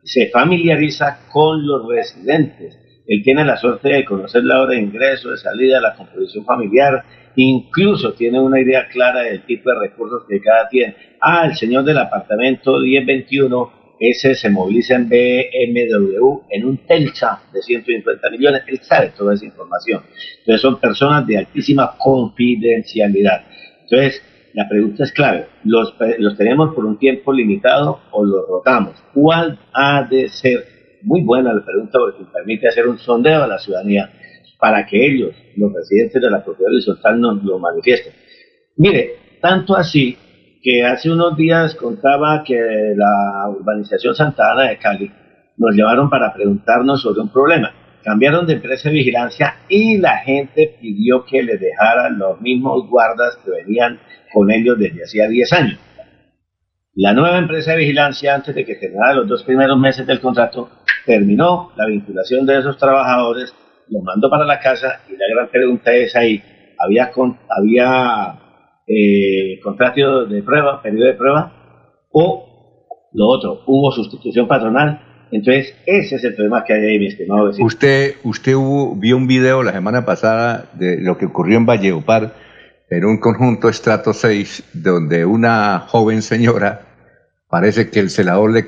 se 0.04 0.30
familiariza 0.30 1.20
con 1.32 1.66
los 1.66 1.88
residentes. 1.88 2.78
Él 3.12 3.22
tiene 3.24 3.44
la 3.44 3.58
suerte 3.58 3.90
de 3.90 4.06
conocer 4.06 4.46
la 4.46 4.62
hora 4.62 4.72
de 4.72 4.80
ingreso, 4.80 5.32
de 5.32 5.38
salida, 5.38 5.82
la 5.82 5.96
composición 5.96 6.46
familiar, 6.46 7.04
incluso 7.36 8.14
tiene 8.14 8.40
una 8.40 8.62
idea 8.62 8.88
clara 8.88 9.24
del 9.24 9.42
tipo 9.42 9.70
de 9.70 9.80
recursos 9.80 10.24
que 10.30 10.40
cada 10.40 10.70
tiene. 10.70 10.96
Ah, 11.20 11.46
el 11.46 11.58
señor 11.58 11.84
del 11.84 11.98
apartamento 11.98 12.80
1021, 12.80 13.98
ese 14.00 14.34
se 14.34 14.50
moviliza 14.50 14.96
en 14.96 15.10
BMW 15.10 16.40
en 16.52 16.66
un 16.66 16.78
Telsa 16.88 17.42
de 17.52 17.62
150 17.62 18.30
millones, 18.30 18.62
él 18.68 18.80
sabe 18.82 19.12
toda 19.18 19.34
esa 19.34 19.44
información. 19.44 20.04
Entonces 20.40 20.62
son 20.62 20.80
personas 20.80 21.28
de 21.28 21.40
altísima 21.40 21.98
confidencialidad. 21.98 23.44
Entonces, 23.82 24.24
la 24.54 24.70
pregunta 24.70 25.04
es 25.04 25.12
clave, 25.12 25.48
¿los, 25.66 25.96
los 26.18 26.38
tenemos 26.38 26.74
por 26.74 26.86
un 26.86 26.98
tiempo 26.98 27.34
limitado 27.34 28.00
o 28.12 28.24
los 28.24 28.48
rotamos? 28.48 28.96
¿Cuál 29.14 29.60
ha 29.74 30.04
de 30.04 30.30
ser? 30.30 30.81
Muy 31.04 31.22
buena 31.22 31.54
la 31.54 31.64
pregunta 31.66 31.98
porque 32.00 32.24
permite 32.32 32.68
hacer 32.68 32.88
un 32.88 32.98
sondeo 32.98 33.44
a 33.44 33.48
la 33.48 33.60
ciudadanía 33.60 34.10
para 34.60 34.86
que 34.86 35.06
ellos, 35.06 35.36
los 35.56 35.74
residentes 35.74 36.22
de 36.22 36.30
la 36.30 36.44
propiedad 36.44 36.72
horizontal, 36.72 37.20
nos 37.20 37.44
lo 37.44 37.58
manifiesten. 37.58 38.14
Mire, 38.78 39.16
tanto 39.42 39.76
así 39.76 40.18
que 40.62 40.84
hace 40.84 41.12
unos 41.12 41.36
días 41.36 41.74
contaba 41.76 42.44
que 42.44 42.56
la 42.96 43.50
urbanización 43.50 44.16
Santa 44.16 44.52
Ana 44.52 44.70
de 44.70 44.78
Cali 44.78 45.12
nos 45.58 45.76
llevaron 45.76 46.10
para 46.10 46.34
preguntarnos 46.34 47.02
sobre 47.02 47.22
un 47.22 47.30
problema. 47.30 47.74
Cambiaron 48.04 48.46
de 48.46 48.54
empresa 48.54 48.90
de 48.90 48.96
vigilancia 48.96 49.56
y 49.68 49.98
la 49.98 50.18
gente 50.20 50.76
pidió 50.80 51.26
que 51.26 51.44
le 51.44 51.58
dejaran 51.58 52.18
los 52.18 52.40
mismos 52.42 52.88
guardas 52.88 53.38
que 53.44 53.52
venían 53.52 54.00
con 54.34 54.52
ellos 54.52 54.78
desde 54.78 55.04
hacía 55.04 55.28
10 55.28 55.54
años. 55.54 55.80
La 56.94 57.14
nueva 57.14 57.38
empresa 57.38 57.72
de 57.72 57.78
vigilancia, 57.78 58.36
antes 58.36 58.54
de 58.54 58.66
que 58.66 58.76
terminara 58.76 59.14
los 59.14 59.28
dos 59.28 59.44
primeros 59.44 59.80
meses 59.80 60.06
del 60.06 60.20
contrato, 60.20 60.70
terminó 61.06 61.72
la 61.78 61.86
vinculación 61.86 62.46
de 62.46 62.60
esos 62.60 62.78
trabajadores, 62.78 63.54
los 63.88 64.04
mandó 64.04 64.30
para 64.30 64.46
la 64.46 64.60
casa 64.60 65.02
y 65.08 65.14
la 65.14 65.26
gran 65.34 65.50
pregunta 65.50 65.94
es 65.94 66.16
ahí, 66.16 66.44
¿había, 66.78 67.12
había 67.50 68.40
eh, 68.88 69.60
contrato 69.64 70.26
de 70.26 70.44
prueba, 70.44 70.82
periodo 70.82 71.08
de 71.08 71.14
prueba, 71.14 71.54
o 72.12 72.52
lo 73.14 73.28
otro, 73.28 73.62
hubo 73.68 73.92
sustitución 73.92 74.48
patronal. 74.48 75.28
Entonces, 75.32 75.74
ese 75.86 76.16
es 76.16 76.24
el 76.26 76.36
problema 76.36 76.64
que 76.66 76.74
hay 76.74 76.86
ahí, 76.86 77.00
mi 77.00 77.08
estimado 77.08 77.48
vecino. 77.48 77.66
Usted, 77.66 78.16
usted 78.24 78.54
vio 78.98 79.18
un 79.18 79.28
video 79.28 79.64
la 79.64 79.72
semana 79.72 80.06
pasada 80.06 80.70
de 80.74 81.00
lo 81.02 81.18
que 81.18 81.26
ocurrió 81.26 81.58
en 81.58 81.66
Valleupar, 81.66 82.34
en 82.92 83.06
un 83.06 83.18
conjunto 83.18 83.70
estrato 83.70 84.14
6, 84.14 84.64
donde 84.74 85.26
una 85.26 85.80
joven 85.80 86.22
señora, 86.22 86.82
parece 87.50 87.90
que 87.90 88.02
el 88.02 88.10
celador 88.10 88.52
le, 88.52 88.66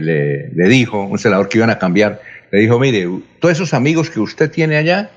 le, 0.00 0.48
le, 0.50 0.68
dijo, 0.68 1.02
un 1.02 1.18
celador 1.18 1.50
que 1.50 1.58
iban 1.58 1.68
a 1.68 1.78
cambiar, 1.78 2.22
le 2.50 2.60
dijo, 2.60 2.78
mire, 2.80 3.06
todos 3.40 3.52
esos 3.52 3.74
amigos 3.74 4.08
que 4.08 4.20
usted 4.20 4.50
tiene 4.50 4.78
allá, 4.78 5.10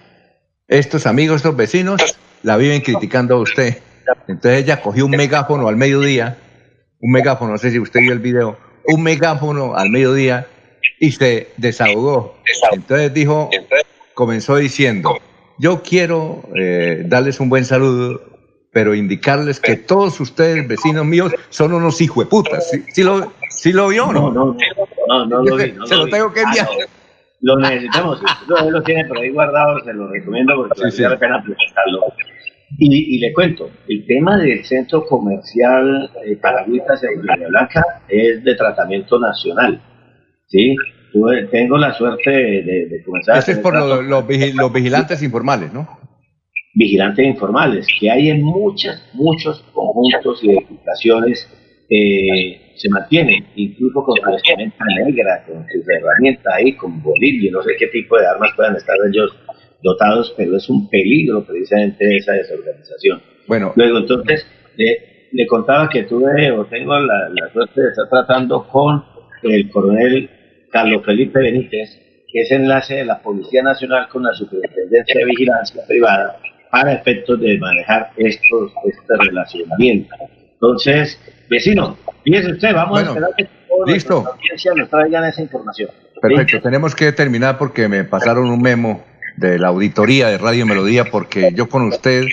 estos 0.67 1.05
amigos, 1.05 1.37
estos 1.37 1.55
vecinos, 1.55 2.01
la 2.43 2.57
viven 2.57 2.81
criticando 2.81 3.35
a 3.35 3.39
usted. 3.39 3.77
Entonces 4.27 4.63
ella 4.63 4.81
cogió 4.81 5.05
un 5.05 5.11
megáfono 5.11 5.69
al 5.69 5.77
mediodía, 5.77 6.37
un 6.99 7.13
megáfono, 7.13 7.53
no 7.53 7.57
sé 7.57 7.71
si 7.71 7.79
usted 7.79 8.01
vio 8.01 8.11
el 8.11 8.19
video, 8.19 8.57
un 8.85 9.01
megáfono 9.01 9.77
al 9.77 9.89
mediodía 9.89 10.47
y 10.99 11.13
se 11.13 11.53
desahogó. 11.55 12.37
Entonces 12.73 13.13
dijo, 13.13 13.49
comenzó 14.13 14.57
diciendo, 14.57 15.17
yo 15.57 15.81
quiero 15.81 16.43
eh, 16.55 17.03
darles 17.05 17.39
un 17.39 17.49
buen 17.49 17.65
saludo, 17.65 18.21
pero 18.71 18.93
indicarles 18.93 19.59
que 19.59 19.77
todos 19.77 20.19
ustedes, 20.19 20.67
vecinos 20.67 21.05
míos, 21.05 21.33
son 21.49 21.73
unos 21.73 22.01
hijos 22.01 22.25
de 22.25 22.29
putas. 22.29 22.71
¿Sí, 22.93 23.03
lo, 23.03 23.31
¿sí 23.49 23.71
lo 23.71 23.87
vio 23.87 24.07
o 24.07 24.13
no? 24.13 24.31
No, 24.31 24.45
no, 24.53 24.57
no, 25.07 25.25
no, 25.25 25.43
lo 25.43 25.55
vi. 25.55 25.73
se 25.85 25.95
lo, 25.95 26.07
tengo 26.07 26.33
que 26.33 26.41
enviar. 26.41 26.67
lo 27.41 27.57
necesitamos. 27.57 28.19
Si 28.19 28.69
lo 28.69 28.83
tiene 28.83 29.05
por 29.05 29.17
ahí 29.17 29.29
guardado, 29.29 29.79
se 29.83 29.93
lo 29.93 30.09
recomiendo 30.09 30.55
porque 30.55 30.91
sí, 30.91 31.03
vale 31.03 31.15
la 31.15 31.19
pena 31.19 31.43
presentarlo. 31.43 32.01
Y, 32.77 33.19
le 33.19 33.31
cuento, 33.31 33.69
el 33.87 34.05
tema 34.05 34.37
del 34.37 34.65
centro 34.65 35.05
comercial 35.05 36.11
eh, 36.25 36.35
Paragüitas 36.35 37.01
en 37.03 37.21
Blanca 37.21 38.01
es 38.09 38.43
de 38.43 38.55
tratamiento 38.55 39.17
nacional. 39.19 39.81
¿sí? 40.47 40.75
Tengo 41.51 41.77
la 41.77 41.93
suerte 41.93 42.31
de, 42.31 43.03
comenzar. 43.05 43.37
Ese 43.37 43.53
es 43.53 43.57
por 43.59 43.75
los 43.75 44.27
vigilantes 44.73 45.21
informales, 45.23 45.73
¿no? 45.73 45.87
Vigilantes 46.73 47.25
informales, 47.25 47.87
que 47.99 48.11
hay 48.11 48.29
en 48.29 48.41
muchas, 48.41 49.01
muchos 49.13 49.63
conjuntos 49.73 50.43
y 50.43 50.51
edificaciones 50.51 51.47
eh, 51.89 52.73
se 52.75 52.89
mantienen, 52.89 53.45
incluso 53.55 54.03
con 54.03 54.15
su 54.17 54.31
vestimenta 54.31 54.83
negra, 55.05 55.43
con 55.45 55.65
sus 55.71 55.87
herramientas 55.87 56.53
ahí, 56.53 56.73
con 56.73 57.01
bolillo, 57.01 57.51
no 57.51 57.63
sé 57.63 57.75
qué 57.77 57.87
tipo 57.87 58.17
de 58.17 58.27
armas 58.27 58.51
puedan 58.55 58.75
estar 58.75 58.95
ellos 59.07 59.31
dotados, 59.83 60.33
pero 60.35 60.57
es 60.57 60.67
un 60.69 60.89
peligro 60.89 61.45
precisamente 61.45 62.17
esa 62.17 62.33
desorganización. 62.33 63.21
Bueno, 63.47 63.71
luego 63.75 63.99
entonces 63.99 64.45
le, 64.75 65.47
contaba 65.47 65.87
que 65.89 66.03
tuve 66.03 66.51
o 66.51 66.65
tengo 66.65 66.97
la, 66.97 67.29
suerte 67.53 67.81
de 67.81 67.89
estar 67.89 68.09
tratando 68.09 68.67
con 68.67 69.03
el 69.43 69.69
coronel 69.69 70.29
Carlos 70.75 71.05
Felipe 71.05 71.39
Benítez, 71.39 71.89
que 72.29 72.41
es 72.41 72.51
enlace 72.51 72.95
de 72.95 73.05
la 73.05 73.21
Policía 73.21 73.63
Nacional 73.63 74.09
con 74.09 74.23
la 74.23 74.33
Superintendencia 74.33 75.19
de 75.19 75.23
Vigilancia 75.23 75.81
Privada 75.87 76.37
para 76.69 76.91
efectos 76.91 77.39
de 77.39 77.57
manejar 77.57 78.11
estos 78.17 78.73
este 78.83 79.15
relacionamiento. 79.17 80.13
Entonces, 80.51 81.17
vecino, 81.49 81.97
fíjese 82.25 82.51
usted, 82.51 82.73
vamos 82.73 82.99
a 82.99 83.03
esperar 83.03 83.29
que 83.37 83.47
listo. 83.85 84.23
la 84.25 84.31
audiencia 84.31 84.73
nos 84.75 84.89
traigan 84.89 85.23
esa 85.23 85.43
información. 85.43 85.91
Perfecto, 86.21 86.61
tenemos 86.61 86.93
que 86.93 87.13
terminar 87.13 87.57
porque 87.57 87.87
me 87.87 88.03
pasaron 88.03 88.49
un 88.49 88.61
memo 88.61 89.01
de 89.37 89.57
la 89.57 89.69
auditoría 89.69 90.27
de 90.27 90.37
Radio 90.37 90.65
Melodía, 90.65 91.05
porque 91.05 91.53
yo 91.55 91.69
con 91.69 91.83
usted, 91.83 92.25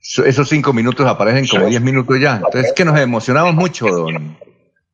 esos 0.00 0.48
cinco 0.48 0.72
minutos 0.72 1.06
aparecen 1.06 1.46
como 1.46 1.66
diez 1.68 1.80
minutos 1.80 2.18
ya. 2.18 2.38
Entonces 2.38 2.66
es 2.66 2.72
que 2.72 2.84
nos 2.84 2.98
emocionamos 2.98 3.54
mucho, 3.54 3.86
don, 3.86 4.36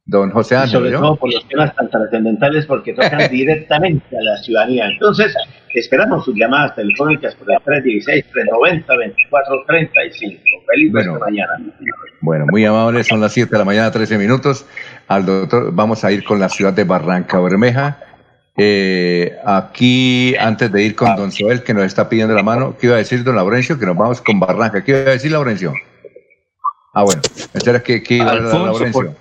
don 0.05 0.31
José 0.31 0.57
Ángel. 0.57 0.71
Sobre 0.71 0.93
todo 0.93 1.17
por 1.17 1.33
los 1.33 1.49
temas 1.49 1.75
tan 1.75 1.89
trascendentales, 1.91 2.67
porque 2.67 2.93
tocan 2.93 3.19
directamente 3.31 4.17
a 4.17 4.23
la 4.23 4.37
ciudadanía. 4.39 4.89
Entonces, 4.89 5.35
esperamos 5.75 6.25
sus 6.25 6.35
llamadas 6.35 6.75
telefónicas 6.75 7.35
por 7.37 7.49
la 7.49 7.61
316-390-2435. 7.61 10.41
Feliz 10.67 10.93
bueno, 10.93 11.19
mañana. 11.19 11.53
Bueno, 12.21 12.47
muy 12.51 12.65
amables, 12.65 13.07
son 13.07 13.21
las 13.21 13.33
7 13.33 13.51
de 13.51 13.59
la 13.59 13.65
mañana, 13.65 13.91
13 13.91 14.19
minutos. 14.19 14.67
Al 15.09 15.27
doctor, 15.27 15.73
vamos 15.73 16.05
a 16.05 16.13
ir 16.13 16.25
con 16.25 16.41
la 16.41 16.49
ciudad 16.49 16.73
de 16.73 16.85
Barranca 16.85 17.39
Bermeja 17.41 17.99
eh, 18.57 19.39
aquí, 19.45 20.37
antes 20.37 20.71
de 20.71 20.83
ir 20.83 20.95
con 20.95 21.17
don 21.17 21.33
Soel, 21.33 21.63
que 21.63 21.73
nos 21.73 21.85
está 21.85 22.09
pidiendo 22.09 22.35
la 22.35 22.43
mano, 22.43 22.77
¿qué 22.79 22.87
iba 22.87 22.97
a 22.97 22.99
decir 22.99 23.25
don 23.25 23.37
Laurencio? 23.37 23.79
Que 23.79 23.87
nos 23.87 23.97
vamos 23.97 24.21
con 24.21 24.39
Barranca. 24.39 24.85
¿Qué 24.85 24.93
iba 24.93 25.01
a 25.01 25.13
decir 25.13 25.33
Laurencio? 25.33 25.73
Ah, 26.93 27.05
bueno, 27.05 27.23
espera 27.55 27.83
que, 27.83 28.03
que 28.03 28.17
iba 28.17 28.31
a 28.31 28.41
decir 28.41 28.61
Laurencio. 28.61 29.17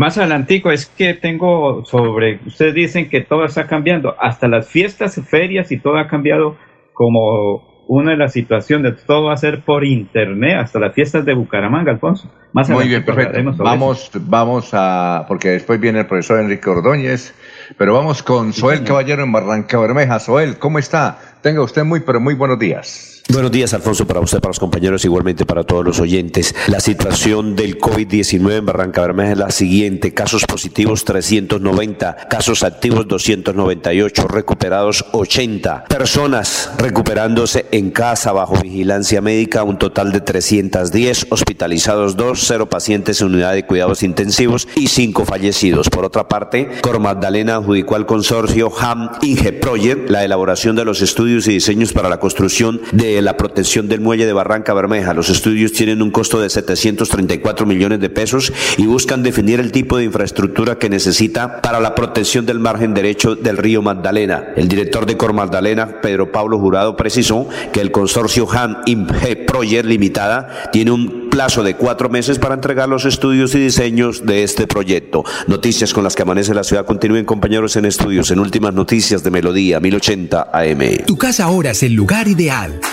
Más 0.00 0.16
adelantico, 0.16 0.70
es 0.70 0.86
que 0.86 1.12
tengo 1.12 1.84
sobre, 1.84 2.40
ustedes 2.46 2.72
dicen 2.72 3.10
que 3.10 3.20
todo 3.20 3.44
está 3.44 3.66
cambiando, 3.66 4.16
hasta 4.18 4.48
las 4.48 4.66
fiestas, 4.66 5.20
ferias 5.28 5.70
y 5.72 5.78
todo 5.78 5.98
ha 5.98 6.08
cambiado 6.08 6.56
como 6.94 7.84
una 7.86 8.12
de 8.12 8.16
las 8.16 8.32
situaciones, 8.32 9.04
todo 9.04 9.24
va 9.24 9.34
a 9.34 9.36
ser 9.36 9.62
por 9.62 9.84
internet, 9.84 10.56
hasta 10.56 10.78
las 10.78 10.94
fiestas 10.94 11.26
de 11.26 11.34
Bucaramanga, 11.34 11.92
Alfonso. 11.92 12.32
Más 12.54 12.70
Muy 12.70 12.88
bien, 12.88 13.04
perfecto. 13.04 13.42
Vamos, 13.58 14.10
vamos 14.20 14.70
a, 14.72 15.26
porque 15.28 15.50
después 15.50 15.78
viene 15.78 16.00
el 16.00 16.06
profesor 16.06 16.40
Enrique 16.40 16.70
Ordóñez, 16.70 17.34
pero 17.76 17.92
vamos 17.92 18.22
con 18.22 18.54
Soel 18.54 18.84
Caballero 18.84 19.22
en 19.22 19.32
Barranca 19.32 19.78
Bermeja. 19.78 20.18
Soel, 20.18 20.58
¿cómo 20.58 20.78
está? 20.78 21.18
Tenga 21.42 21.62
usted 21.62 21.84
muy, 21.84 22.00
pero 22.00 22.20
muy 22.20 22.32
buenos 22.32 22.58
días. 22.58 23.09
Buenos 23.28 23.52
días, 23.52 23.72
Alfonso, 23.74 24.06
para 24.06 24.18
usted, 24.20 24.40
para 24.40 24.50
los 24.50 24.58
compañeros, 24.58 25.04
igualmente 25.04 25.46
para 25.46 25.62
todos 25.62 25.84
los 25.84 26.00
oyentes. 26.00 26.54
La 26.66 26.80
situación 26.80 27.54
del 27.54 27.78
COVID-19 27.78 28.58
en 28.58 28.66
Barranca 28.66 29.02
Bermeja 29.02 29.32
es 29.32 29.38
la 29.38 29.50
siguiente. 29.50 30.12
Casos 30.14 30.44
positivos 30.46 31.04
390, 31.04 32.16
casos 32.28 32.64
activos 32.64 33.06
298, 33.06 34.26
recuperados 34.26 35.04
80. 35.12 35.84
Personas 35.84 36.70
recuperándose 36.78 37.66
en 37.70 37.90
casa 37.90 38.32
bajo 38.32 38.56
vigilancia 38.56 39.20
médica, 39.20 39.62
un 39.62 39.78
total 39.78 40.10
de 40.10 40.20
310, 40.20 41.28
hospitalizados 41.30 42.16
2, 42.16 42.44
0 42.44 42.68
pacientes 42.68 43.20
en 43.20 43.28
unidad 43.28 43.54
de 43.54 43.66
cuidados 43.66 44.02
intensivos 44.02 44.66
y 44.74 44.88
5 44.88 45.24
fallecidos. 45.24 45.88
Por 45.88 46.04
otra 46.04 46.26
parte, 46.26 46.68
Cor 46.80 46.98
Magdalena 46.98 47.56
adjudicó 47.56 47.94
al 47.94 48.06
consorcio 48.06 48.72
HAM 48.76 49.10
Inge 49.22 49.52
Project 49.52 50.10
la 50.10 50.24
elaboración 50.24 50.74
de 50.74 50.84
los 50.84 51.00
estudios 51.00 51.46
y 51.46 51.52
diseños 51.52 51.92
para 51.92 52.08
la 52.08 52.18
construcción 52.18 52.80
de 52.92 53.09
la 53.22 53.36
protección 53.36 53.88
del 53.88 54.00
muelle 54.00 54.26
de 54.26 54.32
Barranca 54.32 54.74
Bermeja. 54.74 55.14
Los 55.14 55.30
estudios 55.30 55.72
tienen 55.72 56.02
un 56.02 56.10
costo 56.10 56.40
de 56.40 56.48
734 56.48 57.66
millones 57.66 58.00
de 58.00 58.08
pesos 58.08 58.52
y 58.76 58.86
buscan 58.86 59.22
definir 59.22 59.60
el 59.60 59.72
tipo 59.72 59.96
de 59.96 60.04
infraestructura 60.04 60.78
que 60.78 60.88
necesita 60.88 61.60
para 61.60 61.80
la 61.80 61.94
protección 61.94 62.46
del 62.46 62.60
margen 62.60 62.94
derecho 62.94 63.34
del 63.34 63.56
río 63.56 63.82
Magdalena. 63.82 64.52
El 64.56 64.68
director 64.68 65.06
de 65.06 65.16
Cor 65.16 65.32
Magdalena, 65.32 66.00
Pedro 66.00 66.32
Pablo 66.32 66.58
Jurado, 66.58 66.96
precisó 66.96 67.48
que 67.72 67.80
el 67.80 67.90
consorcio 67.90 68.48
Han 68.50 68.78
Imge 68.86 69.36
Project 69.36 69.86
Limitada 69.86 70.70
tiene 70.72 70.90
un 70.92 71.30
plazo 71.30 71.62
de 71.62 71.74
cuatro 71.74 72.08
meses 72.10 72.38
para 72.38 72.54
entregar 72.54 72.88
los 72.88 73.04
estudios 73.04 73.54
y 73.54 73.60
diseños 73.60 74.26
de 74.26 74.42
este 74.42 74.66
proyecto. 74.66 75.24
Noticias 75.46 75.94
con 75.94 76.04
las 76.04 76.16
que 76.16 76.22
amanece 76.22 76.52
la 76.54 76.64
ciudad. 76.64 76.84
Continúen 76.84 77.24
compañeros 77.24 77.76
en 77.76 77.84
estudios 77.84 78.30
en 78.30 78.40
últimas 78.40 78.74
noticias 78.74 79.22
de 79.22 79.30
Melodía 79.30 79.80
1080 79.80 80.50
AM. 80.52 81.04
Tu 81.06 81.16
casa 81.16 81.44
ahora 81.44 81.70
es 81.70 81.82
el 81.82 81.94
lugar 81.94 82.28
ideal 82.28 82.80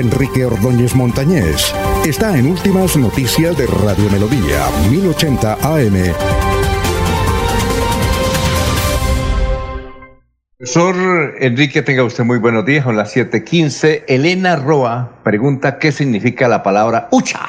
Enrique 0.00 0.46
Ordóñez 0.46 0.94
Montañés 0.94 1.74
está 2.06 2.34
en 2.38 2.46
Últimas 2.46 2.96
Noticias 2.96 3.54
de 3.58 3.66
Radio 3.66 4.08
Melodía, 4.10 4.66
1080 4.90 5.58
AM. 5.60 6.14
Profesor 10.56 11.34
Enrique, 11.38 11.82
tenga 11.82 12.02
usted 12.02 12.24
muy 12.24 12.38
buenos 12.38 12.64
días. 12.64 12.84
Son 12.84 12.96
las 12.96 13.14
7:15. 13.14 14.04
Elena 14.08 14.56
Roa 14.56 15.20
pregunta 15.22 15.78
qué 15.78 15.92
significa 15.92 16.48
la 16.48 16.62
palabra 16.62 17.08
ucha 17.10 17.40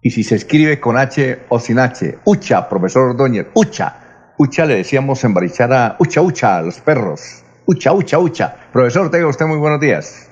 y 0.00 0.10
si 0.12 0.24
se 0.24 0.36
escribe 0.36 0.80
con 0.80 0.96
H 0.96 1.40
o 1.50 1.60
sin 1.60 1.78
H. 1.78 2.20
Ucha, 2.24 2.70
profesor 2.70 3.10
Ordóñez, 3.10 3.48
ucha. 3.52 4.32
Ucha 4.38 4.64
le 4.64 4.76
decíamos 4.76 5.22
en 5.24 5.34
Barichara, 5.34 5.96
ucha, 5.98 6.22
ucha 6.22 6.56
a 6.56 6.62
los 6.62 6.80
perros. 6.80 7.42
Ucha, 7.66 7.92
ucha, 7.92 8.18
ucha. 8.18 8.56
Profesor, 8.72 9.10
tenga 9.10 9.26
usted 9.26 9.44
muy 9.44 9.58
buenos 9.58 9.80
días. 9.80 10.25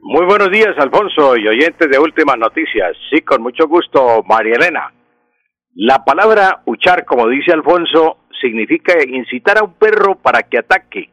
Muy 0.00 0.24
buenos 0.26 0.50
días, 0.50 0.74
Alfonso 0.78 1.36
y 1.36 1.48
oyentes 1.48 1.90
de 1.90 1.98
Últimas 1.98 2.38
Noticias. 2.38 2.96
Sí, 3.10 3.22
con 3.22 3.42
mucho 3.42 3.66
gusto, 3.66 4.22
María 4.24 4.54
Elena. 4.54 4.92
La 5.74 6.04
palabra 6.04 6.62
uchar, 6.66 7.04
como 7.04 7.28
dice 7.28 7.52
Alfonso, 7.52 8.18
significa 8.40 8.94
incitar 9.06 9.58
a 9.58 9.64
un 9.64 9.74
perro 9.74 10.16
para 10.16 10.42
que 10.42 10.58
ataque. 10.58 11.10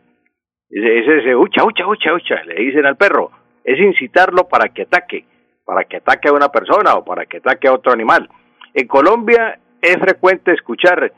Ese, 0.70 1.18
ese, 1.18 1.36
ucha, 1.36 1.64
ucha, 1.64 1.88
ucha, 1.88 2.14
ucha, 2.14 2.44
le 2.44 2.56
dicen 2.56 2.86
al 2.86 2.98
perro. 2.98 3.32
Es 3.64 3.80
incitarlo 3.80 4.48
para 4.50 4.70
que 4.70 4.84
ataque, 4.84 5.26
para 5.66 5.86
que 5.86 5.98
ataque 5.98 6.28
a 6.28 6.34
una 6.34 6.50
persona 6.50 6.96
o 6.96 7.06
para 7.06 7.26
que 7.26 7.38
ataque 7.38 7.68
a 7.68 7.74
otro 7.74 7.94
animal. 7.94 8.30
En 8.74 8.88
Colombia 8.88 9.60
es 9.82 9.98
frecuente 9.98 10.52
escuchar, 10.52 11.12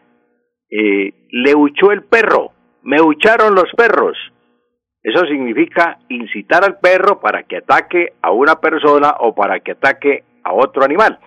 eh, 0.69 1.13
le 1.29 1.55
huchó 1.55 1.91
el 1.91 2.03
perro, 2.03 2.51
me 2.83 3.01
hucharon 3.01 3.55
los 3.55 3.71
perros. 3.75 4.17
Eso 5.05 5.23
significa 5.27 5.99
incitar 6.09 6.63
al 6.63 6.79
perro 6.79 7.19
para 7.19 7.43
que 7.43 7.57
ataque 7.57 8.13
a 8.23 8.31
una 8.31 8.55
persona 8.55 9.13
o 9.19 9.35
para 9.35 9.59
que 9.59 9.73
ataque 9.73 10.23
a 10.43 10.51
otro 10.51 10.83
animal. 10.83 11.19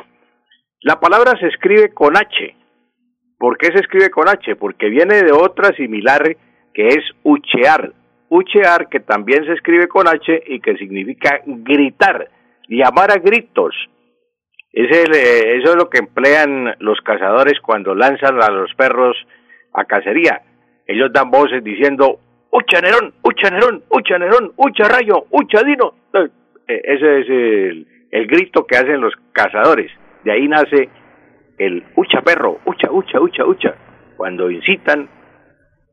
La 0.80 0.98
palabra 0.98 1.38
se 1.38 1.46
escribe 1.46 1.94
con 1.94 2.16
H. 2.16 2.56
¿Por 3.38 3.56
qué 3.56 3.68
se 3.68 3.78
escribe 3.78 4.10
con 4.10 4.28
H? 4.28 4.56
Porque 4.56 4.88
viene 4.88 5.22
de 5.22 5.30
otra 5.30 5.72
similar 5.76 6.36
que 6.74 6.88
es 6.88 7.04
uchear. 7.22 7.92
Uchear 8.30 8.88
que 8.88 8.98
también 8.98 9.44
se 9.44 9.52
escribe 9.52 9.86
con 9.86 10.08
H 10.08 10.42
y 10.48 10.58
que 10.58 10.76
significa 10.76 11.40
gritar, 11.46 12.28
llamar 12.66 13.12
a 13.12 13.18
gritos. 13.18 13.76
Eh, 14.72 14.88
eso 14.90 15.70
es 15.70 15.76
lo 15.76 15.88
que 15.88 15.98
emplean 15.98 16.74
los 16.80 17.00
cazadores 17.02 17.60
cuando 17.60 17.94
lanzan 17.94 18.42
a 18.42 18.50
los 18.50 18.74
perros 18.74 19.16
a 19.72 19.84
cacería. 19.84 20.42
Ellos 20.84 21.12
dan 21.12 21.30
voces 21.30 21.62
diciendo 21.62 22.18
Ucha 22.50 22.80
Nerón, 22.80 23.14
Ucha 23.22 23.50
Nerón, 23.50 23.82
Ucha 23.90 24.18
Nerón, 24.18 24.52
Ucha 24.56 24.88
Rayo, 24.88 25.26
Ucha 25.30 25.62
Dino. 25.62 25.94
Eh, 26.14 26.80
ese 26.84 27.20
es 27.20 27.28
el, 28.10 28.26
grito 28.26 28.66
que 28.66 28.76
hacen 28.76 29.00
los 29.00 29.14
cazadores. 29.32 29.90
De 30.24 30.32
ahí 30.32 30.48
nace 30.48 30.88
el 31.58 31.84
Ucha 31.96 32.22
Perro, 32.22 32.58
Ucha, 32.64 32.90
Ucha, 32.90 33.20
Ucha, 33.20 33.44
Ucha. 33.44 33.74
Cuando 34.16 34.50
incitan 34.50 35.08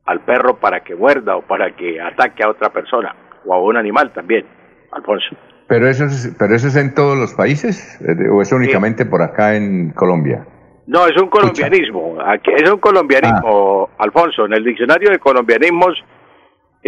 al 0.04 0.20
perro 0.20 0.58
para 0.58 0.80
que 0.80 0.94
muerda 0.94 1.36
o 1.36 1.42
para 1.42 1.74
que 1.74 2.00
ataque 2.00 2.44
a 2.44 2.50
otra 2.50 2.70
persona 2.70 3.14
o 3.44 3.54
a 3.54 3.62
un 3.62 3.76
animal 3.76 4.12
también, 4.12 4.46
Alfonso. 4.92 5.36
Pero 5.68 5.88
eso 5.88 6.04
es, 6.04 6.34
pero 6.38 6.54
eso 6.54 6.68
es 6.68 6.76
en 6.76 6.94
todos 6.94 7.18
los 7.18 7.34
países 7.34 8.00
eh, 8.00 8.28
o 8.30 8.40
es 8.40 8.52
únicamente 8.52 9.04
por 9.04 9.22
acá 9.22 9.56
en 9.56 9.90
Colombia. 9.90 10.46
No, 10.86 11.06
es 11.06 11.20
un 11.20 11.28
colombianismo. 11.28 12.18
Aquí, 12.24 12.52
es 12.56 12.70
un 12.70 12.78
colombianismo, 12.78 13.90
ah. 13.90 14.04
Alfonso. 14.04 14.46
En 14.46 14.52
el 14.52 14.62
diccionario 14.62 15.10
de 15.10 15.18
colombianismos 15.18 15.94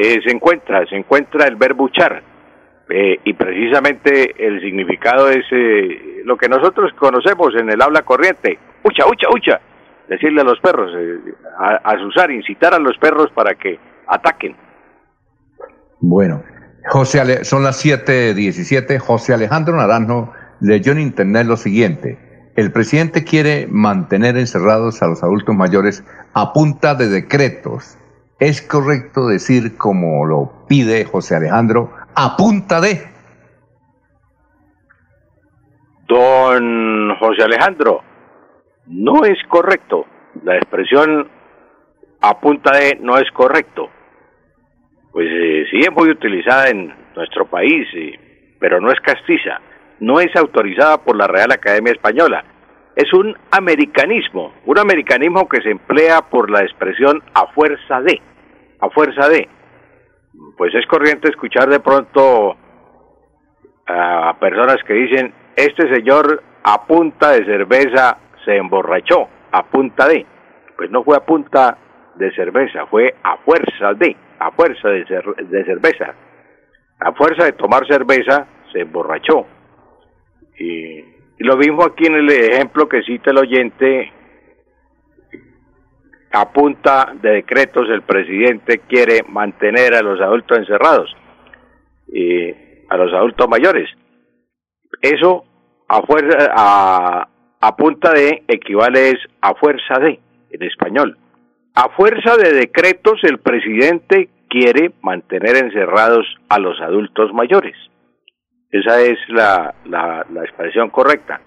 eh, 0.01 0.21
se 0.25 0.31
encuentra, 0.31 0.87
se 0.87 0.95
encuentra 0.95 1.49
el 1.49 1.57
verbo 1.57 1.85
uchar. 1.85 2.23
Eh, 2.89 3.19
y 3.25 3.35
precisamente 3.35 4.33
el 4.39 4.61
significado 4.61 5.29
es 5.29 5.45
eh, 5.51 6.23
lo 6.25 6.37
que 6.37 6.49
nosotros 6.49 6.93
conocemos 6.97 7.49
en 7.61 7.69
el 7.69 7.83
habla 7.83 8.03
corriente, 8.03 8.61
ucha, 8.85 9.05
ucha, 9.09 9.27
ucha, 9.35 9.61
decirle 10.09 10.43
a 10.43 10.45
los 10.45 10.61
perros, 10.61 10.93
a, 11.59 11.95
usar, 12.07 12.31
incitar 12.31 12.75
a 12.75 12.79
los 12.79 12.97
perros 12.99 13.27
para 13.35 13.57
que 13.57 13.81
ataquen. 14.07 14.55
Bueno, 15.99 16.45
José 16.87 17.45
son 17.45 17.65
las 17.65 17.85
7:17. 17.85 19.01
José 19.01 19.35
Alejandro 19.35 19.77
Naranjo 19.77 20.33
leyó 20.61 20.93
en 20.93 21.01
internet 21.01 21.45
lo 21.45 21.57
siguiente: 21.57 22.53
el 22.55 22.71
presidente 22.71 23.25
quiere 23.25 23.67
mantener 23.69 24.37
encerrados 24.37 25.03
a 25.03 25.09
los 25.09 25.25
adultos 25.25 25.57
mayores 25.57 26.05
a 26.35 26.53
punta 26.53 26.95
de 26.95 27.09
decretos 27.09 27.99
¿Es 28.39 28.63
correcto 28.63 29.27
decir, 29.27 29.77
como 29.77 30.25
lo 30.25 30.67
pide 30.69 31.05
José 31.05 31.35
Alejandro, 31.35 31.93
a 32.15 32.37
punta 32.37 32.81
de? 32.81 33.03
Don 36.07 37.17
José 37.17 37.43
Alejandro, 37.43 38.01
no 38.87 39.25
es 39.25 39.39
correcto. 39.49 40.07
La 40.45 40.57
expresión 40.57 41.29
a 42.21 42.41
punta 42.41 42.77
de 42.79 42.97
no 43.01 43.19
es 43.19 43.29
correcto. 43.33 43.91
Pues 45.11 45.27
eh, 45.29 45.65
sí 45.71 45.81
es 45.81 45.91
muy 45.93 46.09
utilizada 46.09 46.69
en 46.69 46.95
nuestro 47.17 47.47
país, 47.47 47.89
pero 48.61 48.81
no 48.81 48.93
es 48.93 49.01
castiza. 49.01 49.61
No 49.99 50.21
es 50.21 50.35
autorizada 50.37 50.99
por 50.99 51.17
la 51.17 51.27
Real 51.27 51.51
Academia 51.51 51.93
Española. 51.93 52.45
Es 52.99 53.13
un 53.13 53.33
americanismo, 53.53 54.55
un 54.67 54.77
americanismo 54.77 55.49
que 55.49 55.63
se 55.63 55.71
emplea 55.71 56.23
por 56.23 56.51
la 56.51 56.63
expresión 56.63 57.23
a 57.33 57.47
fuerza 57.53 58.01
de 58.01 58.21
a 58.81 58.91
fuerza 58.91 59.29
de. 59.29 59.49
Pues 60.57 60.75
es 60.75 60.85
corriente 60.87 61.29
escuchar 61.29 61.69
de 61.69 61.79
pronto 61.79 62.57
a 63.87 64.37
personas 64.39 64.79
que 64.85 64.95
dicen, 64.95 65.33
este 65.55 65.95
señor 65.95 66.43
a 66.65 66.87
punta 66.87 67.31
de 67.31 67.45
cerveza 67.45 68.19
se 68.45 68.57
emborrachó, 68.57 69.29
a 69.53 69.65
punta 69.67 70.09
de. 70.09 70.27
Pues 70.77 70.91
no 70.91 71.03
fue 71.05 71.17
a 71.17 71.25
punta 71.25 71.79
de 72.17 72.33
cerveza, 72.35 72.87
fue 72.87 73.15
a 73.23 73.37
fuerza 73.39 73.95
de, 73.95 74.17
a 74.39 74.51
fuerza 74.51 74.89
de, 74.89 75.05
de 75.05 75.65
cerveza. 75.65 76.15
A 76.99 77.13
fuerza 77.13 77.45
de 77.45 77.53
tomar 77.53 77.87
cerveza 77.87 78.47
se 78.73 78.81
emborrachó. 78.81 79.47
Y 80.59 81.18
lo 81.45 81.57
mismo 81.57 81.85
aquí 81.85 82.07
en 82.07 82.17
el 82.17 82.31
ejemplo 82.31 82.89
que 82.89 83.03
cita 83.03 83.31
el 83.31 83.39
oyente 83.39 84.13
a 86.33 86.53
punta 86.53 87.15
de 87.21 87.31
decretos 87.31 87.89
el 87.89 88.03
presidente 88.03 88.81
quiere 88.89 89.23
mantener 89.29 89.95
a 89.95 90.03
los 90.03 90.21
adultos 90.21 90.59
encerrados 90.59 91.17
y 92.09 92.51
a 92.89 92.97
los 92.97 93.13
adultos 93.13 93.49
mayores. 93.49 93.89
Eso 95.01 95.45
a 95.89 96.03
fuerza 96.03 96.53
a, 96.55 97.29
a 97.61 97.77
punta 97.77 98.13
de 98.13 98.43
equivale 98.49 99.11
es 99.11 99.19
a 99.41 99.55
fuerza 99.55 99.99
de 100.01 100.21
en 100.51 100.63
español. 100.63 101.17
A 101.75 101.91
fuerza 101.91 102.37
de 102.37 102.53
decretos 102.53 103.21
el 103.23 103.39
presidente 103.39 104.29
quiere 104.49 104.93
mantener 105.03 105.57
encerrados 105.57 106.27
a 106.49 106.59
los 106.59 106.81
adultos 106.81 107.33
mayores. 107.33 107.77
Esa 108.71 109.01
es 109.01 109.19
la, 109.29 109.75
la, 109.87 110.27
la 110.31 110.43
expresión 110.43 110.91
correcta. 110.91 111.41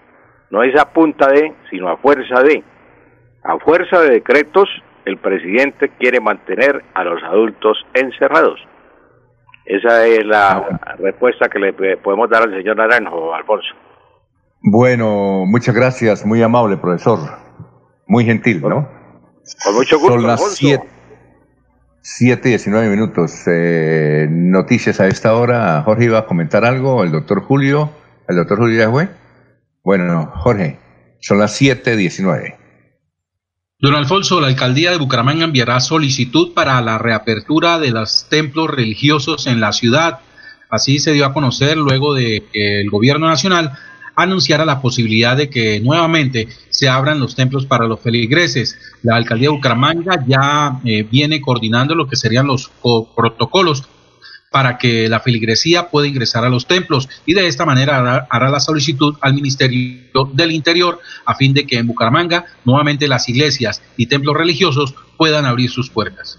No 0.50 0.62
es 0.62 0.78
a 0.78 0.92
punta 0.92 1.28
de, 1.28 1.54
sino 1.70 1.88
a 1.88 1.96
fuerza 1.96 2.42
de. 2.42 2.62
A 3.44 3.58
fuerza 3.58 4.00
de 4.00 4.10
decretos, 4.10 4.68
el 5.04 5.18
presidente 5.18 5.90
quiere 5.98 6.20
mantener 6.20 6.84
a 6.94 7.04
los 7.04 7.22
adultos 7.22 7.78
encerrados. 7.94 8.60
Esa 9.64 10.06
es 10.06 10.24
la 10.26 10.80
respuesta 10.98 11.48
que 11.48 11.58
le 11.58 11.72
podemos 11.96 12.28
dar 12.28 12.42
al 12.42 12.50
señor 12.50 12.76
Naranjo, 12.76 13.32
Alfonso. 13.32 13.74
Bueno, 14.60 15.44
muchas 15.46 15.74
gracias, 15.74 16.26
muy 16.26 16.42
amable, 16.42 16.76
profesor. 16.76 17.18
Muy 18.06 18.24
gentil, 18.24 18.60
¿no? 18.60 18.88
Con 19.64 19.74
mucho 19.74 19.98
gusto. 19.98 20.14
Son 20.14 20.26
las 20.26 20.54
7 20.54 20.91
siete, 22.02 22.48
y 22.48 22.52
19 22.52 22.88
minutos. 22.88 23.32
Eh, 23.46 24.26
noticias 24.28 25.00
a 25.00 25.06
esta 25.06 25.34
hora. 25.34 25.82
Jorge 25.82 26.04
iba 26.04 26.18
a 26.18 26.26
comentar 26.26 26.64
algo, 26.64 27.02
el 27.04 27.12
doctor 27.12 27.42
Julio. 27.42 27.90
¿El 28.28 28.36
doctor 28.36 28.58
Julio 28.58 28.78
ya 28.78 28.90
fue? 28.90 29.08
Bueno, 29.82 30.30
Jorge, 30.36 30.78
son 31.20 31.38
las 31.38 31.60
7.19. 31.60 32.56
Don 33.78 33.94
Alfonso, 33.94 34.40
la 34.40 34.46
alcaldía 34.46 34.92
de 34.92 34.98
Bucaramanga 34.98 35.44
enviará 35.44 35.80
solicitud 35.80 36.54
para 36.54 36.80
la 36.82 36.98
reapertura 36.98 37.80
de 37.80 37.90
los 37.90 38.28
templos 38.28 38.70
religiosos 38.70 39.48
en 39.48 39.60
la 39.60 39.72
ciudad. 39.72 40.20
Así 40.70 41.00
se 41.00 41.12
dio 41.12 41.26
a 41.26 41.32
conocer 41.32 41.76
luego 41.76 42.14
de 42.14 42.44
que 42.52 42.80
el 42.80 42.90
gobierno 42.90 43.26
nacional 43.26 43.72
anunciara 44.16 44.64
la 44.64 44.80
posibilidad 44.80 45.36
de 45.36 45.48
que 45.48 45.80
nuevamente 45.80 46.48
se 46.70 46.88
abran 46.88 47.20
los 47.20 47.34
templos 47.34 47.66
para 47.66 47.86
los 47.86 48.00
feligreses. 48.00 48.78
La 49.02 49.16
alcaldía 49.16 49.48
de 49.48 49.54
Bucaramanga 49.54 50.24
ya 50.26 50.80
eh, 50.84 51.02
viene 51.02 51.40
coordinando 51.40 51.94
lo 51.94 52.08
que 52.08 52.16
serían 52.16 52.46
los 52.46 52.70
protocolos 53.16 53.84
para 54.52 54.76
que 54.78 55.08
la 55.08 55.18
feligresía 55.18 55.88
pueda 55.88 56.06
ingresar 56.06 56.44
a 56.44 56.50
los 56.50 56.66
templos 56.66 57.08
y 57.24 57.32
de 57.32 57.46
esta 57.48 57.64
manera 57.64 58.26
hará, 58.28 58.50
la 58.50 58.60
solicitud 58.60 59.16
al 59.22 59.34
Ministerio 59.34 60.28
del 60.34 60.52
Interior 60.52 61.00
a 61.24 61.34
fin 61.34 61.54
de 61.54 61.66
que 61.66 61.78
en 61.78 61.86
Bucaramanga 61.86 62.44
nuevamente 62.64 63.08
las 63.08 63.28
iglesias 63.28 63.82
y 63.96 64.06
templos 64.06 64.36
religiosos 64.36 64.94
puedan 65.16 65.46
abrir 65.46 65.70
sus 65.70 65.88
puertas. 65.88 66.38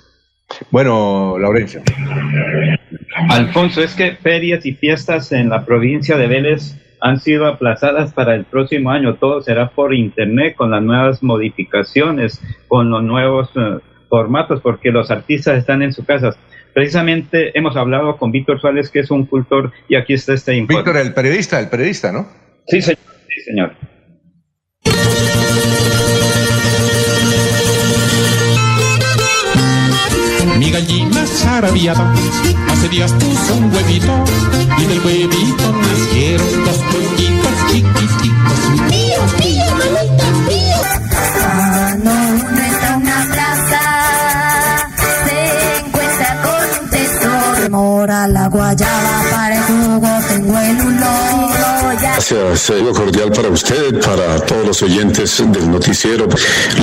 Bueno, 0.69 1.37
Laurencio. 1.39 1.81
Alfonso, 3.29 3.81
es 3.81 3.93
que 3.95 4.15
ferias 4.15 4.65
y 4.65 4.73
fiestas 4.73 5.31
en 5.31 5.49
la 5.49 5.65
provincia 5.65 6.15
de 6.15 6.27
Vélez 6.27 6.75
han 7.03 7.19
sido 7.19 7.47
aplazadas 7.47 8.13
para 8.13 8.33
el 8.33 8.45
próximo 8.45 8.89
año. 8.89 9.15
Todo 9.15 9.41
será 9.41 9.69
por 9.69 9.93
internet 9.93 10.55
con 10.55 10.71
las 10.71 10.81
nuevas 10.81 11.21
modificaciones, 11.21 12.41
con 12.69 12.89
los 12.89 13.03
nuevos 13.03 13.49
eh, 13.57 13.79
formatos, 14.07 14.61
porque 14.61 14.89
los 14.89 15.11
artistas 15.11 15.57
están 15.57 15.81
en 15.81 15.91
su 15.91 16.05
casa. 16.05 16.29
Precisamente 16.73 17.57
hemos 17.59 17.75
hablado 17.75 18.15
con 18.15 18.31
Víctor 18.31 18.61
Suárez, 18.61 18.89
que 18.89 19.01
es 19.01 19.11
un 19.11 19.25
cultor, 19.25 19.73
y 19.89 19.95
aquí 19.95 20.13
está 20.13 20.33
este 20.33 20.55
informe. 20.55 20.81
Víctor, 20.81 20.97
el 21.05 21.13
periodista, 21.13 21.59
el 21.59 21.67
periodista, 21.67 22.13
¿no? 22.13 22.25
Sí, 22.67 22.81
señor. 22.81 22.99
Sí, 23.27 23.41
señor. 23.41 23.73
Gallina 30.73 31.23
zarabiada 31.27 32.11
hace 32.71 32.89
días 32.89 33.11
puso 33.13 33.55
un 33.57 33.71
huevito 33.71 34.23
y 34.79 34.85
del 34.85 34.99
huevito 35.05 35.71
nacieron 35.71 36.65
dos 36.65 36.77
pollitos 36.77 37.53
chiquititos. 37.69 38.59
Pío, 38.89 39.21
pío, 39.37 39.65
mamita, 39.79 40.27
pío. 40.47 40.79
Ah, 41.45 41.95
no 42.03 42.11
está 42.59 42.97
una 42.97 43.27
plaza, 43.33 43.81
se 45.25 45.85
encuentra 45.85 46.41
con 46.41 46.65
un 46.81 46.89
tesoro. 46.89 47.69
Mora 47.69 48.27
la 48.27 48.47
guayaba 48.47 49.23
para 49.29 49.55
el 49.55 49.63
jugo, 49.63 50.09
tengo 50.27 50.59
el 50.59 50.81
ulón. 50.81 51.62
Gracias, 52.23 52.61
saludo 52.61 52.93
cordial 52.93 53.31
para 53.33 53.49
usted, 53.49 53.99
para 53.99 54.39
todos 54.45 54.65
los 54.65 54.81
oyentes 54.81 55.43
del 55.45 55.69
noticiero, 55.69 56.25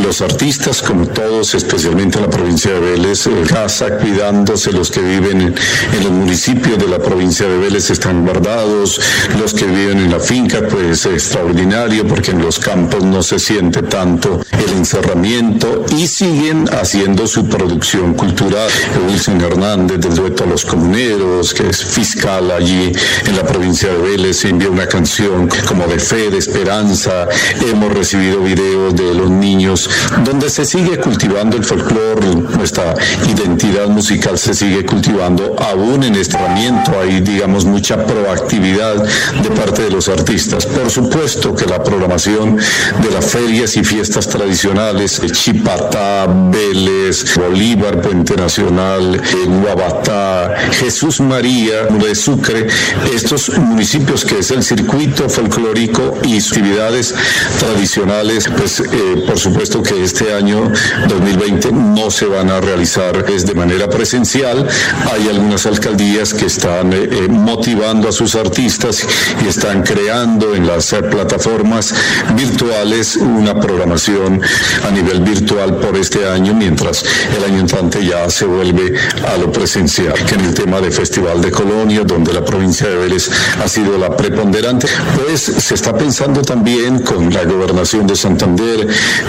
los 0.03 0.21
artistas 0.21 0.83
como 0.83 1.07
todos, 1.07 1.55
especialmente 1.55 2.19
en 2.19 2.25
la 2.25 2.31
provincia 2.31 2.75
de 2.75 2.81
Vélez, 2.81 3.27
eh, 3.27 3.31
casa 3.49 3.97
cuidándose, 3.97 4.71
los 4.71 4.91
que 4.91 5.01
viven 5.01 5.41
en, 5.41 5.55
en 5.97 6.05
los 6.05 6.13
municipios 6.13 6.77
de 6.77 6.89
la 6.89 6.99
provincia 6.99 7.49
de 7.49 7.57
Vélez 7.57 7.89
están 7.89 8.27
guardados, 8.27 9.01
los 9.41 9.55
que 9.55 9.65
viven 9.65 10.01
en 10.01 10.11
la 10.11 10.21
finca, 10.21 10.61
pues 10.69 11.07
extraordinario, 11.07 12.07
porque 12.07 12.33
en 12.33 12.43
los 12.43 12.59
campos 12.59 13.03
no 13.03 13.23
se 13.23 13.39
siente 13.39 13.81
tanto 13.81 14.43
el 14.53 14.77
encerramiento 14.77 15.87
y 15.97 16.07
siguen 16.07 16.69
haciendo 16.69 17.27
su 17.27 17.49
producción 17.49 18.13
cultural. 18.13 18.69
Wilson 19.09 19.41
Hernández 19.41 20.01
del 20.01 20.15
dueto 20.15 20.45
a 20.45 20.49
los 20.49 20.67
comuneros, 20.67 21.55
que 21.55 21.67
es 21.67 21.83
fiscal 21.83 22.51
allí 22.51 22.93
en 23.25 23.37
la 23.37 23.47
provincia 23.47 23.89
de 23.91 24.03
Vélez, 24.03 24.45
envía 24.45 24.69
una 24.69 24.87
canción 24.87 25.30
como 25.67 25.87
de 25.87 25.99
fe, 25.99 26.31
de 26.31 26.39
esperanza. 26.39 27.29
Hemos 27.69 27.93
recibido 27.93 28.41
videos 28.43 28.95
de 28.95 29.15
los 29.15 29.31
niños 29.31 29.89
donde 30.25 30.51
se 30.51 30.65
sigue 30.65 30.99
cultivando 30.99 31.57
el 31.57 31.65
folclore, 31.65 32.27
nuestra 32.57 32.95
identidad 33.29 33.89
musical 33.89 34.39
se 34.39 34.55
sigue 34.55 34.85
cultivando 34.85 35.57
aún 35.59 36.03
en 36.05 36.15
estramiento. 36.17 36.93
Hay, 37.01 37.21
digamos, 37.21 37.65
mucha 37.65 38.05
proactividad 38.05 38.97
de 39.43 39.51
parte 39.51 39.83
de 39.83 39.91
los 39.91 40.09
artistas. 40.09 40.67
Por 40.67 40.91
supuesto 40.91 41.55
que 41.55 41.67
la 41.67 41.83
programación 41.83 42.57
de 42.57 43.11
las 43.13 43.27
ferias 43.27 43.77
y 43.77 43.85
fiestas 43.85 44.29
tradicionales, 44.29 45.21
Chipatá, 45.33 46.27
Vélez, 46.27 47.37
Bolívar, 47.37 48.01
Puente 48.01 48.37
Nacional, 48.37 49.21
Guabatá, 49.63 50.55
Jesús 50.73 51.21
María 51.21 51.85
de 51.85 52.15
Sucre, 52.15 52.67
estos 53.15 53.51
municipios 53.59 54.25
que 54.25 54.39
es 54.39 54.51
el 54.51 54.63
circuito 54.63 55.20
folclórico 55.29 56.19
y 56.25 56.39
actividades 56.39 57.15
tradicionales, 57.59 58.49
pues 58.57 58.81
eh, 58.81 59.25
por 59.27 59.39
supuesto 59.39 59.83
que 59.83 60.03
este 60.03 60.35
año 60.35 60.71
2020 61.09 61.73
no 61.73 62.11
se 62.11 62.27
van 62.27 62.51
a 62.51 62.61
realizar 62.61 63.25
es 63.29 63.47
de 63.47 63.55
manera 63.55 63.89
presencial. 63.89 64.67
Hay 65.13 65.29
algunas 65.29 65.67
alcaldías 65.67 66.35
que 66.35 66.47
están 66.47 66.93
eh, 66.93 67.09
eh, 67.11 67.29
motivando 67.29 68.09
a 68.09 68.13
sus 68.13 68.35
artistas 68.35 69.07
y 69.45 69.49
están 69.49 69.83
creando 69.83 70.55
en 70.55 70.67
las 70.67 70.95
plataformas 71.11 71.95
virtuales 72.37 73.17
una 73.17 73.59
programación 73.59 74.41
a 74.87 74.91
nivel 74.91 75.21
virtual 75.21 75.77
por 75.77 75.97
este 75.97 76.29
año, 76.29 76.55
mientras 76.55 77.05
el 77.37 77.45
año 77.45 77.61
entrante 77.61 78.05
ya 78.05 78.29
se 78.29 78.45
vuelve 78.45 78.95
a 79.27 79.37
lo 79.39 79.53
presencial. 79.53 80.15
En 80.33 80.41
el 80.41 80.55
tema 80.55 80.81
de 80.81 80.91
Festival 80.91 81.41
de 81.41 81.51
Colonia, 81.51 82.03
donde 82.05 82.33
la 82.33 82.45
provincia 82.45 82.89
de 82.89 82.97
Vélez 82.97 83.31
ha 83.63 83.69
sido 83.69 83.97
la 83.99 84.17
preponderante, 84.17 84.87
pues 85.17 85.41
se 85.41 85.75
está 85.75 85.97
pensando 85.97 86.43
también 86.43 87.01
con 87.01 87.33
la 87.33 87.45
gobernación 87.45 88.07
de 88.07 88.17
Santander, 88.17 88.87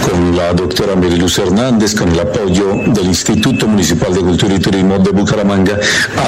con 0.09 0.35
la 0.35 0.53
doctora 0.53 0.95
Mariluz 0.95 1.38
Hernández, 1.40 1.95
con 1.95 2.09
el 2.09 2.19
apoyo 2.19 2.74
del 2.88 3.06
Instituto 3.06 3.67
Municipal 3.67 4.14
de 4.14 4.22
Cultura 4.22 4.56
y 4.56 4.59
Turismo 4.59 5.00
de 5.00 5.11
Bucaramanga, 5.11 5.80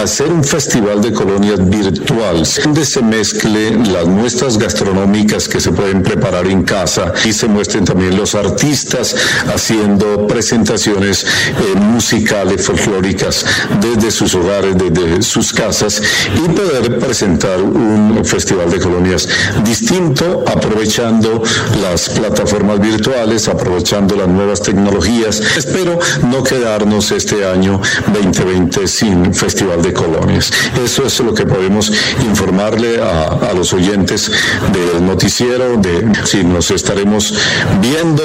hacer 0.02 0.32
un 0.32 0.44
festival 0.44 1.02
de 1.02 1.12
colonias 1.12 1.68
virtual, 1.70 2.44
donde 2.64 2.86
se 2.86 3.02
mezcle 3.02 3.72
las 3.92 4.06
muestras 4.08 4.58
gastronómicas 4.58 5.48
que 5.48 5.60
se 5.60 5.72
pueden 5.72 6.04
preparar 6.04 6.48
en 6.48 6.64
casa 6.64 7.14
y 7.26 7.34
se 7.34 7.48
muestren 7.48 7.86
también 7.86 8.16
los 8.16 8.36
artistas 8.36 9.16
haciendo 9.54 10.28
presentaciones 10.28 11.24
eh, 11.24 11.80
musicales, 11.80 12.66
folclóricas 12.66 13.46
desde 13.82 14.12
sus 14.12 14.36
hogares, 14.36 14.76
desde 14.78 15.22
sus 15.22 15.52
casas 15.54 16.02
y 16.36 16.50
poder 16.50 17.00
presentar 17.00 17.62
un 17.62 18.24
festival 18.24 18.70
de 18.70 18.80
colonias 18.80 19.28
distinto, 19.64 20.44
aprovechando 20.48 21.44
las 21.82 22.10
plataformas 22.10 22.80
virtuales, 22.80 23.48
aprovechando 23.48 24.16
las 24.16 24.28
nuevas 24.28 24.62
tecnologías. 24.62 25.42
Espero 25.58 26.00
no 26.30 26.44
quedarnos 26.44 27.12
este 27.12 27.45
año 27.45 27.82
2020 28.14 28.88
sin 28.88 29.34
Festival 29.34 29.82
de 29.82 29.94
Colonias. 29.94 30.52
Eso 30.84 31.06
es 31.06 31.20
lo 31.20 31.34
que 31.34 31.45
podemos 31.45 31.92
informarle 32.26 33.02
a, 33.02 33.53
los 33.53 33.74
oyentes 33.74 34.32
del 34.72 35.06
noticiero, 35.06 35.78
de 35.78 36.12
si 36.24 36.44
nos 36.44 36.72
estaremos 36.72 37.36
viendo 37.82 38.24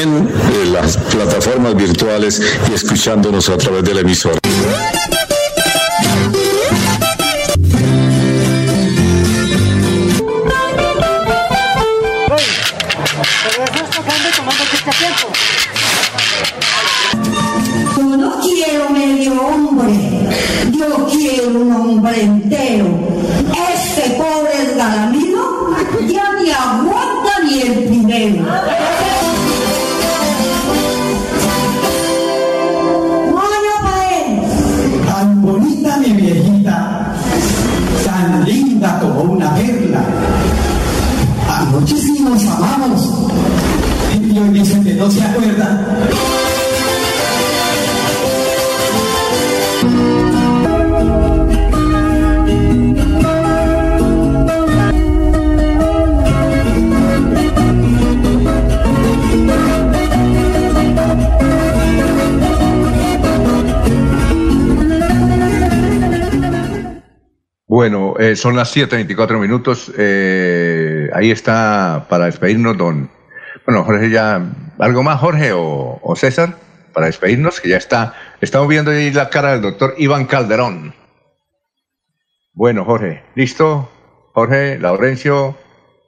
en 0.00 0.28
eh, 0.28 0.70
las 0.72 0.96
plataformas 0.96 1.76
virtuales 1.76 2.42
y 2.70 2.74
escuchándonos 2.74 3.48
a 3.48 3.56
través 3.56 3.84
de 3.84 3.94
la 3.94 4.00
emisora. 4.00 4.38
Son 68.46 68.54
las 68.54 68.76
7.24 68.76 69.40
minutos. 69.40 69.92
Eh, 69.98 71.10
ahí 71.12 71.32
está 71.32 72.06
para 72.08 72.26
despedirnos 72.26 72.78
don... 72.78 73.10
Bueno, 73.66 73.82
Jorge 73.82 74.08
ya... 74.08 74.40
¿Algo 74.78 75.02
más, 75.02 75.18
Jorge 75.18 75.50
o, 75.52 75.98
o 76.00 76.14
César? 76.14 76.54
Para 76.94 77.06
despedirnos, 77.06 77.60
que 77.60 77.70
ya 77.70 77.76
está... 77.76 78.14
Estamos 78.40 78.68
viendo 78.68 78.92
ahí 78.92 79.10
la 79.10 79.30
cara 79.30 79.50
del 79.50 79.62
doctor 79.62 79.94
Iván 79.98 80.26
Calderón. 80.26 80.94
Bueno, 82.52 82.84
Jorge, 82.84 83.24
¿listo? 83.34 83.90
Jorge, 84.32 84.78
Laurencio, 84.78 85.56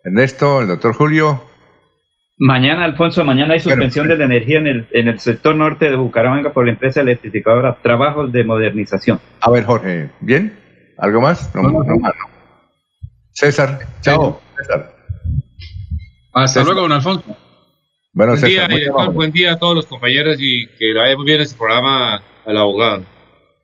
Ernesto, 0.04 0.60
el 0.60 0.68
doctor 0.68 0.94
Julio. 0.94 1.42
Mañana, 2.38 2.84
Alfonso, 2.84 3.24
mañana 3.24 3.54
hay 3.54 3.60
suspensión 3.60 4.06
de 4.06 4.16
la 4.16 4.26
energía 4.26 4.60
en 4.60 4.68
el, 4.68 4.86
en 4.92 5.08
el 5.08 5.18
sector 5.18 5.56
norte 5.56 5.90
de 5.90 5.96
Bucaramanga 5.96 6.52
por 6.52 6.66
la 6.66 6.70
empresa 6.70 7.00
electrificadora 7.00 7.78
Trabajos 7.82 8.30
de 8.30 8.44
Modernización. 8.44 9.18
A 9.40 9.50
ver, 9.50 9.64
Jorge, 9.64 10.10
¿bien? 10.20 10.67
¿Algo 10.98 11.20
más? 11.20 11.54
No, 11.54 11.62
no, 11.62 11.82
no, 11.84 11.94
no. 11.96 12.12
César, 13.32 13.86
chao. 14.00 14.40
César. 14.56 14.94
Hasta 16.32 16.64
luego, 16.64 16.82
don 16.82 16.92
Alfonso. 16.92 17.24
Bueno, 18.12 18.32
buen, 18.32 18.40
César, 18.40 18.68
día, 18.68 18.90
amable. 18.90 19.14
buen 19.14 19.32
día 19.32 19.52
a 19.52 19.58
todos 19.58 19.76
los 19.76 19.86
compañeros 19.86 20.36
y 20.40 20.66
que 20.78 20.86
le 20.86 20.98
vaya 20.98 21.16
muy 21.16 21.24
bien 21.24 21.40
este 21.40 21.56
programa 21.56 22.20
al 22.44 22.56
abogado. 22.56 23.04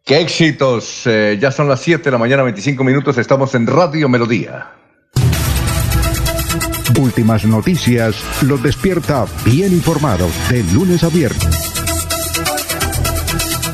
¡Qué 0.04 0.20
éxitos! 0.20 1.06
Eh, 1.06 1.38
ya 1.40 1.50
son 1.50 1.68
las 1.68 1.80
7 1.80 2.04
de 2.04 2.10
la 2.12 2.18
mañana, 2.18 2.42
25 2.44 2.84
minutos. 2.84 3.18
Estamos 3.18 3.54
en 3.54 3.66
Radio 3.66 4.08
Melodía. 4.08 4.70
Últimas 7.00 7.44
noticias 7.44 8.42
los 8.42 8.62
despierta 8.62 9.26
bien 9.44 9.72
informados 9.72 10.30
de 10.50 10.62
lunes 10.72 11.02
a 11.02 11.08
viernes. 11.08 11.73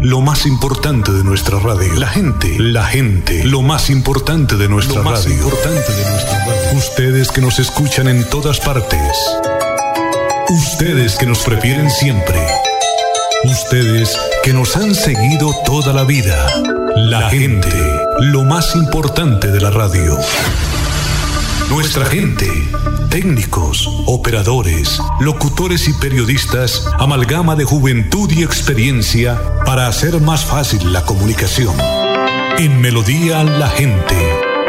lo 0.00 0.20
más 0.20 0.46
importante 0.46 1.12
de 1.12 1.24
nuestra 1.24 1.58
radio. 1.58 1.94
La 1.94 2.08
gente, 2.08 2.58
la 2.58 2.84
gente, 2.84 3.44
lo 3.44 3.62
más 3.62 3.90
importante 3.90 4.56
de 4.56 4.68
nuestra 4.68 4.96
lo 4.96 5.02
más 5.04 5.26
Importante 5.26 5.92
de 5.92 6.10
nuestra 6.10 6.38
radio. 6.44 6.78
Ustedes 6.78 7.30
que 7.30 7.40
nos 7.40 7.58
escuchan 7.58 8.08
en 8.08 8.28
todas 8.28 8.60
partes. 8.60 9.16
Ustedes 10.48 11.16
que 11.16 11.26
nos 11.26 11.38
prefieren 11.40 11.90
siempre. 11.90 12.40
Ustedes 13.44 14.18
que 14.42 14.52
nos 14.52 14.76
han 14.76 14.94
seguido 14.94 15.54
toda 15.64 15.92
la 15.92 16.04
vida. 16.04 16.46
La 16.96 17.30
gente, 17.30 17.70
lo 18.20 18.44
más 18.44 18.74
importante 18.74 19.48
de 19.48 19.60
la 19.60 19.70
radio. 19.70 20.18
Nuestra 21.72 22.04
gente, 22.04 22.46
técnicos, 23.08 23.88
operadores, 24.04 25.00
locutores 25.20 25.88
y 25.88 25.94
periodistas, 25.94 26.86
amalgama 26.98 27.56
de 27.56 27.64
juventud 27.64 28.30
y 28.30 28.42
experiencia 28.42 29.40
para 29.64 29.86
hacer 29.86 30.20
más 30.20 30.44
fácil 30.44 30.92
la 30.92 31.06
comunicación. 31.06 31.74
En 32.58 32.78
Melodía 32.82 33.42
la 33.42 33.70
gente, 33.70 34.16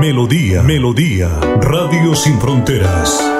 Melodía, 0.00 0.62
Melodía, 0.62 1.28
Radio 1.60 2.16
Sin 2.16 2.40
Fronteras. 2.40 3.39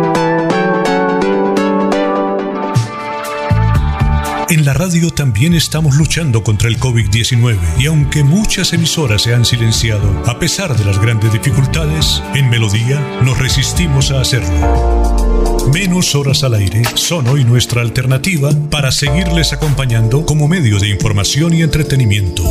En 4.51 4.65
la 4.65 4.73
radio 4.73 5.11
también 5.11 5.53
estamos 5.53 5.95
luchando 5.95 6.43
contra 6.43 6.67
el 6.67 6.77
COVID-19 6.77 7.57
y 7.79 7.85
aunque 7.85 8.21
muchas 8.21 8.73
emisoras 8.73 9.21
se 9.21 9.33
han 9.33 9.45
silenciado, 9.45 10.23
a 10.27 10.39
pesar 10.39 10.75
de 10.75 10.83
las 10.83 10.99
grandes 10.99 11.31
dificultades, 11.31 12.21
en 12.35 12.49
Melodía 12.49 12.99
nos 13.23 13.39
resistimos 13.39 14.11
a 14.11 14.19
hacerlo. 14.19 15.63
Menos 15.73 16.15
horas 16.15 16.43
al 16.43 16.55
aire 16.55 16.81
son 16.95 17.29
hoy 17.29 17.45
nuestra 17.45 17.81
alternativa 17.81 18.51
para 18.69 18.91
seguirles 18.91 19.53
acompañando 19.53 20.25
como 20.25 20.49
medio 20.49 20.79
de 20.79 20.89
información 20.89 21.53
y 21.53 21.61
entretenimiento. 21.61 22.43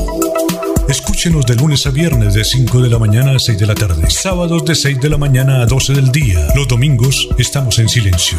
Escúchenos 0.89 1.45
de 1.45 1.57
lunes 1.57 1.87
a 1.87 1.91
viernes 1.91 2.33
de 2.33 2.45
5 2.45 2.81
de 2.81 2.89
la 2.89 2.99
mañana 2.99 3.37
a 3.37 3.39
6 3.39 3.59
de 3.59 3.67
la 3.67 3.75
tarde, 3.75 4.09
sábados 4.09 4.65
de 4.65 4.75
6 4.75 5.03
de 5.03 5.11
la 5.11 5.19
mañana 5.19 5.61
a 5.61 5.67
12 5.67 5.93
del 5.93 6.11
día. 6.11 6.49
Los 6.57 6.67
domingos 6.67 7.29
estamos 7.37 7.79
en 7.79 7.91
silencio. 7.91 8.39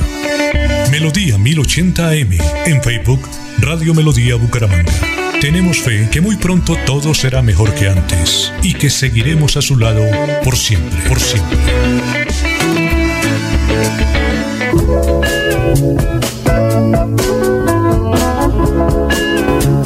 Melodía 0.89 1.37
1080 1.37 2.09
AM 2.09 2.33
en 2.65 2.81
Facebook 2.81 3.21
Radio 3.61 3.93
Melodía 3.93 4.35
Bucaramanga. 4.35 4.91
Tenemos 5.39 5.81
fe 5.81 6.09
que 6.11 6.19
muy 6.19 6.35
pronto 6.35 6.75
todo 6.85 7.13
será 7.13 7.43
mejor 7.43 7.73
que 7.75 7.89
antes 7.89 8.51
y 8.63 8.73
que 8.73 8.89
seguiremos 8.89 9.55
a 9.55 9.61
su 9.61 9.77
lado 9.77 10.03
por 10.43 10.57
siempre, 10.57 10.99
por 11.07 11.19
siempre. 11.19 11.57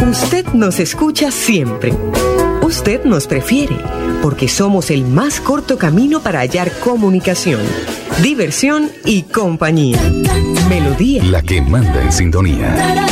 Usted 0.09 0.45
nos 0.53 0.79
escucha 0.79 1.29
siempre. 1.29 1.93
Usted 2.61 3.03
nos 3.03 3.27
prefiere 3.27 3.75
porque 4.21 4.47
somos 4.47 4.89
el 4.89 5.03
más 5.03 5.41
corto 5.41 5.77
camino 5.77 6.21
para 6.21 6.39
hallar 6.39 6.71
comunicación, 6.79 7.61
diversión 8.23 8.89
y 9.03 9.23
compañía. 9.23 9.99
Melodía. 10.69 11.23
La 11.25 11.41
que 11.41 11.61
manda 11.61 12.01
en 12.01 12.11
sintonía. 12.11 13.05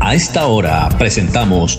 A 0.00 0.14
esta 0.14 0.46
hora 0.46 0.88
presentamos 0.98 1.78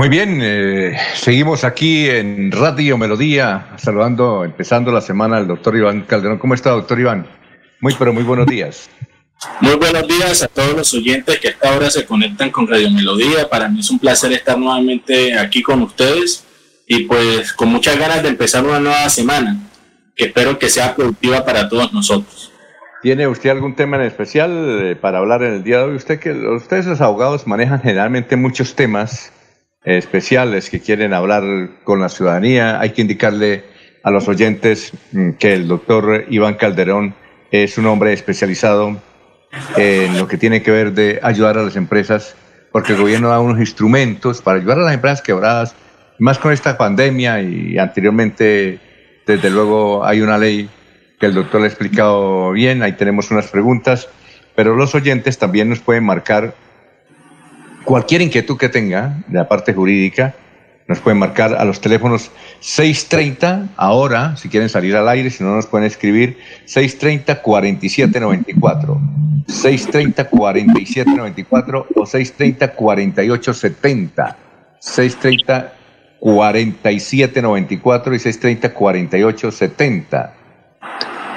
Muy 0.00 0.08
bien, 0.08 0.40
eh, 0.42 0.96
seguimos 1.12 1.62
aquí 1.62 2.08
en 2.08 2.50
Radio 2.52 2.96
Melodía, 2.96 3.66
saludando, 3.76 4.46
empezando 4.46 4.90
la 4.90 5.02
semana 5.02 5.36
al 5.36 5.46
doctor 5.46 5.76
Iván 5.76 6.06
Calderón. 6.08 6.38
¿Cómo 6.38 6.54
está, 6.54 6.70
doctor 6.70 6.98
Iván? 6.98 7.26
Muy, 7.80 7.94
pero 7.98 8.10
muy 8.14 8.22
buenos 8.22 8.46
días. 8.46 8.88
Muy 9.60 9.74
buenos 9.74 10.08
días 10.08 10.42
a 10.42 10.48
todos 10.48 10.74
los 10.74 10.94
oyentes 10.94 11.38
que 11.38 11.48
a 11.48 11.50
esta 11.50 11.76
hora 11.76 11.90
se 11.90 12.06
conectan 12.06 12.50
con 12.50 12.66
Radio 12.66 12.90
Melodía. 12.90 13.50
Para 13.50 13.68
mí 13.68 13.80
es 13.80 13.90
un 13.90 13.98
placer 13.98 14.32
estar 14.32 14.56
nuevamente 14.56 15.38
aquí 15.38 15.62
con 15.62 15.82
ustedes 15.82 16.46
y 16.86 17.00
pues 17.00 17.52
con 17.52 17.68
muchas 17.68 17.98
ganas 17.98 18.22
de 18.22 18.30
empezar 18.30 18.64
una 18.64 18.80
nueva 18.80 19.10
semana 19.10 19.58
que 20.16 20.24
espero 20.24 20.58
que 20.58 20.70
sea 20.70 20.96
productiva 20.96 21.44
para 21.44 21.68
todos 21.68 21.92
nosotros. 21.92 22.50
¿Tiene 23.02 23.28
usted 23.28 23.50
algún 23.50 23.76
tema 23.76 23.98
en 23.98 24.04
especial 24.04 24.50
eh, 24.82 24.96
para 24.96 25.18
hablar 25.18 25.42
en 25.42 25.52
el 25.52 25.62
día 25.62 25.76
de 25.80 25.84
hoy? 25.84 25.96
Usted 25.96 26.18
que 26.18 26.32
ustedes 26.32 26.86
los 26.86 27.02
abogados 27.02 27.46
manejan 27.46 27.82
generalmente 27.82 28.36
muchos 28.36 28.74
temas 28.74 29.30
especiales 29.84 30.68
que 30.68 30.80
quieren 30.80 31.14
hablar 31.14 31.44
con 31.84 32.00
la 32.00 32.08
ciudadanía. 32.08 32.80
Hay 32.80 32.90
que 32.90 33.02
indicarle 33.02 33.64
a 34.02 34.10
los 34.10 34.28
oyentes 34.28 34.92
mm, 35.12 35.32
que 35.32 35.54
el 35.54 35.68
doctor 35.68 36.24
Iván 36.28 36.54
Calderón 36.54 37.14
es 37.50 37.78
un 37.78 37.86
hombre 37.86 38.12
especializado 38.12 39.00
en 39.76 40.16
lo 40.16 40.28
que 40.28 40.36
tiene 40.36 40.62
que 40.62 40.70
ver 40.70 40.92
de 40.92 41.18
ayudar 41.22 41.58
a 41.58 41.62
las 41.62 41.76
empresas, 41.76 42.36
porque 42.70 42.92
el 42.92 43.00
gobierno 43.00 43.30
da 43.30 43.40
unos 43.40 43.58
instrumentos 43.58 44.40
para 44.42 44.58
ayudar 44.58 44.78
a 44.78 44.82
las 44.82 44.94
empresas 44.94 45.22
quebradas, 45.22 45.74
más 46.18 46.38
con 46.38 46.52
esta 46.52 46.78
pandemia 46.78 47.40
y 47.42 47.76
anteriormente, 47.78 48.78
desde 49.26 49.50
luego, 49.50 50.04
hay 50.04 50.20
una 50.20 50.38
ley 50.38 50.68
que 51.18 51.26
el 51.26 51.34
doctor 51.34 51.60
le 51.60 51.66
ha 51.66 51.68
explicado 51.68 52.52
bien, 52.52 52.82
ahí 52.82 52.92
tenemos 52.92 53.30
unas 53.30 53.48
preguntas, 53.48 54.08
pero 54.54 54.76
los 54.76 54.94
oyentes 54.94 55.38
también 55.38 55.68
nos 55.68 55.80
pueden 55.80 56.04
marcar 56.04 56.54
cualquier 57.90 58.22
inquietud 58.22 58.56
que 58.56 58.68
tenga 58.68 59.16
de 59.26 59.36
la 59.36 59.48
parte 59.48 59.74
jurídica, 59.74 60.36
nos 60.86 61.00
pueden 61.00 61.18
marcar 61.18 61.54
a 61.54 61.64
los 61.64 61.80
teléfonos 61.80 62.30
630, 62.60 63.70
ahora, 63.76 64.36
si 64.36 64.48
quieren 64.48 64.68
salir 64.68 64.94
al 64.94 65.08
aire, 65.08 65.28
si 65.28 65.42
no 65.42 65.56
nos 65.56 65.66
pueden 65.66 65.88
escribir, 65.88 66.38
630-4794, 66.66 68.96
630-4794 69.48 71.86
o 71.96 72.06
630-4870, 72.06 74.36
630-4794 76.20 78.14
y 78.14 78.18
630-4870. 79.42 80.39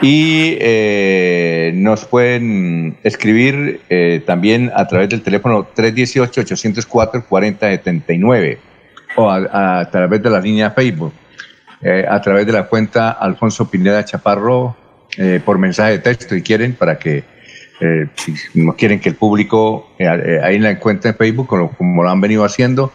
Y 0.04 0.58
eh, 0.60 1.72
nos 1.76 2.04
pueden 2.04 2.98
escribir 3.04 3.80
eh, 3.90 4.22
también 4.26 4.70
a 4.76 4.86
través 4.86 5.08
del 5.08 5.22
teléfono 5.22 5.66
318-804-4079 5.74 8.58
o 9.16 9.32
a, 9.32 9.88
través 9.90 10.22
de 10.22 10.30
la 10.30 10.42
línea 10.42 10.72
Facebook, 10.72 11.14
eh, 11.82 12.06
a 12.10 12.20
través 12.20 12.46
de 12.46 12.52
la 12.52 12.64
cuenta 12.64 13.12
Alfonso 13.12 13.72
Pineda 13.72 14.04
Chaparro 14.04 14.76
por 15.46 15.60
mensaje 15.60 15.92
de 15.92 16.00
texto 16.00 16.36
y 16.36 16.42
quieren 16.42 16.74
para 16.74 16.98
que 16.98 17.24
si 18.16 18.34
no 18.56 18.76
quieren 18.76 19.00
que 19.00 19.10
el 19.10 19.16
público 19.16 19.92
ahí 20.00 20.56
en 20.56 20.64
la 20.64 20.80
cuenta 20.80 21.10
de 21.10 21.14
Facebook, 21.14 21.46
como, 21.48 21.72
como, 21.72 22.02
lo 22.04 22.10
han 22.10 22.20
venido 22.20 22.44
haciendo, 22.44 22.92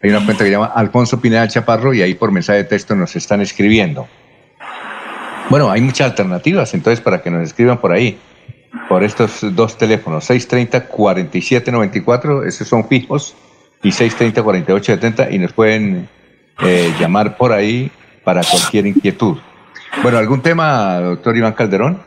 hay 0.00 0.10
una 0.10 0.24
cuenta 0.24 0.44
que 0.44 0.50
se 0.50 0.52
llama 0.52 0.70
Alfonso 0.74 1.20
Pineda 1.20 1.48
Chaparro 1.48 1.92
y 1.92 2.02
ahí 2.02 2.14
por 2.14 2.30
mensaje 2.30 2.58
de 2.58 2.64
texto 2.64 2.94
nos 2.94 3.16
están 3.16 3.40
escribiendo. 3.42 4.06
Bueno, 5.48 5.70
hay 5.70 5.80
muchas 5.80 6.10
alternativas, 6.10 6.74
entonces 6.74 7.00
para 7.00 7.22
que 7.22 7.30
nos 7.30 7.44
escriban 7.44 7.78
por 7.78 7.92
ahí, 7.92 8.18
por 8.88 9.04
estos 9.04 9.54
dos 9.54 9.78
teléfonos, 9.78 10.28
630-4794, 10.28 12.44
esos 12.46 12.66
son 12.66 12.88
fijos, 12.88 13.36
y 13.82 13.90
630-4870, 13.90 15.32
y 15.32 15.38
nos 15.38 15.52
pueden 15.52 16.08
eh, 16.62 16.92
llamar 16.98 17.36
por 17.36 17.52
ahí 17.52 17.92
para 18.24 18.42
cualquier 18.42 18.86
inquietud. 18.86 19.36
Bueno, 20.02 20.18
¿algún 20.18 20.42
tema, 20.42 20.98
doctor 20.98 21.36
Iván 21.36 21.52
Calderón? 21.52 22.02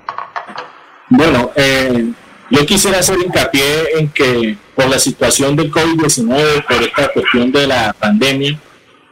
Bueno, 1.09 1.51
eh, 1.56 2.11
yo 2.50 2.66
quisiera 2.66 3.00
hacer 3.00 3.19
hincapié 3.19 3.98
en 3.98 4.09
que 4.09 4.58
por 4.76 4.90
la 4.90 5.00
situación 5.00 5.56
del 5.56 5.72
COVID-19, 5.72 6.66
por 6.68 6.84
esta 6.84 7.08
cuestión 7.14 7.50
de 7.51 7.68
la 7.68 7.93
pandemia, 7.93 8.59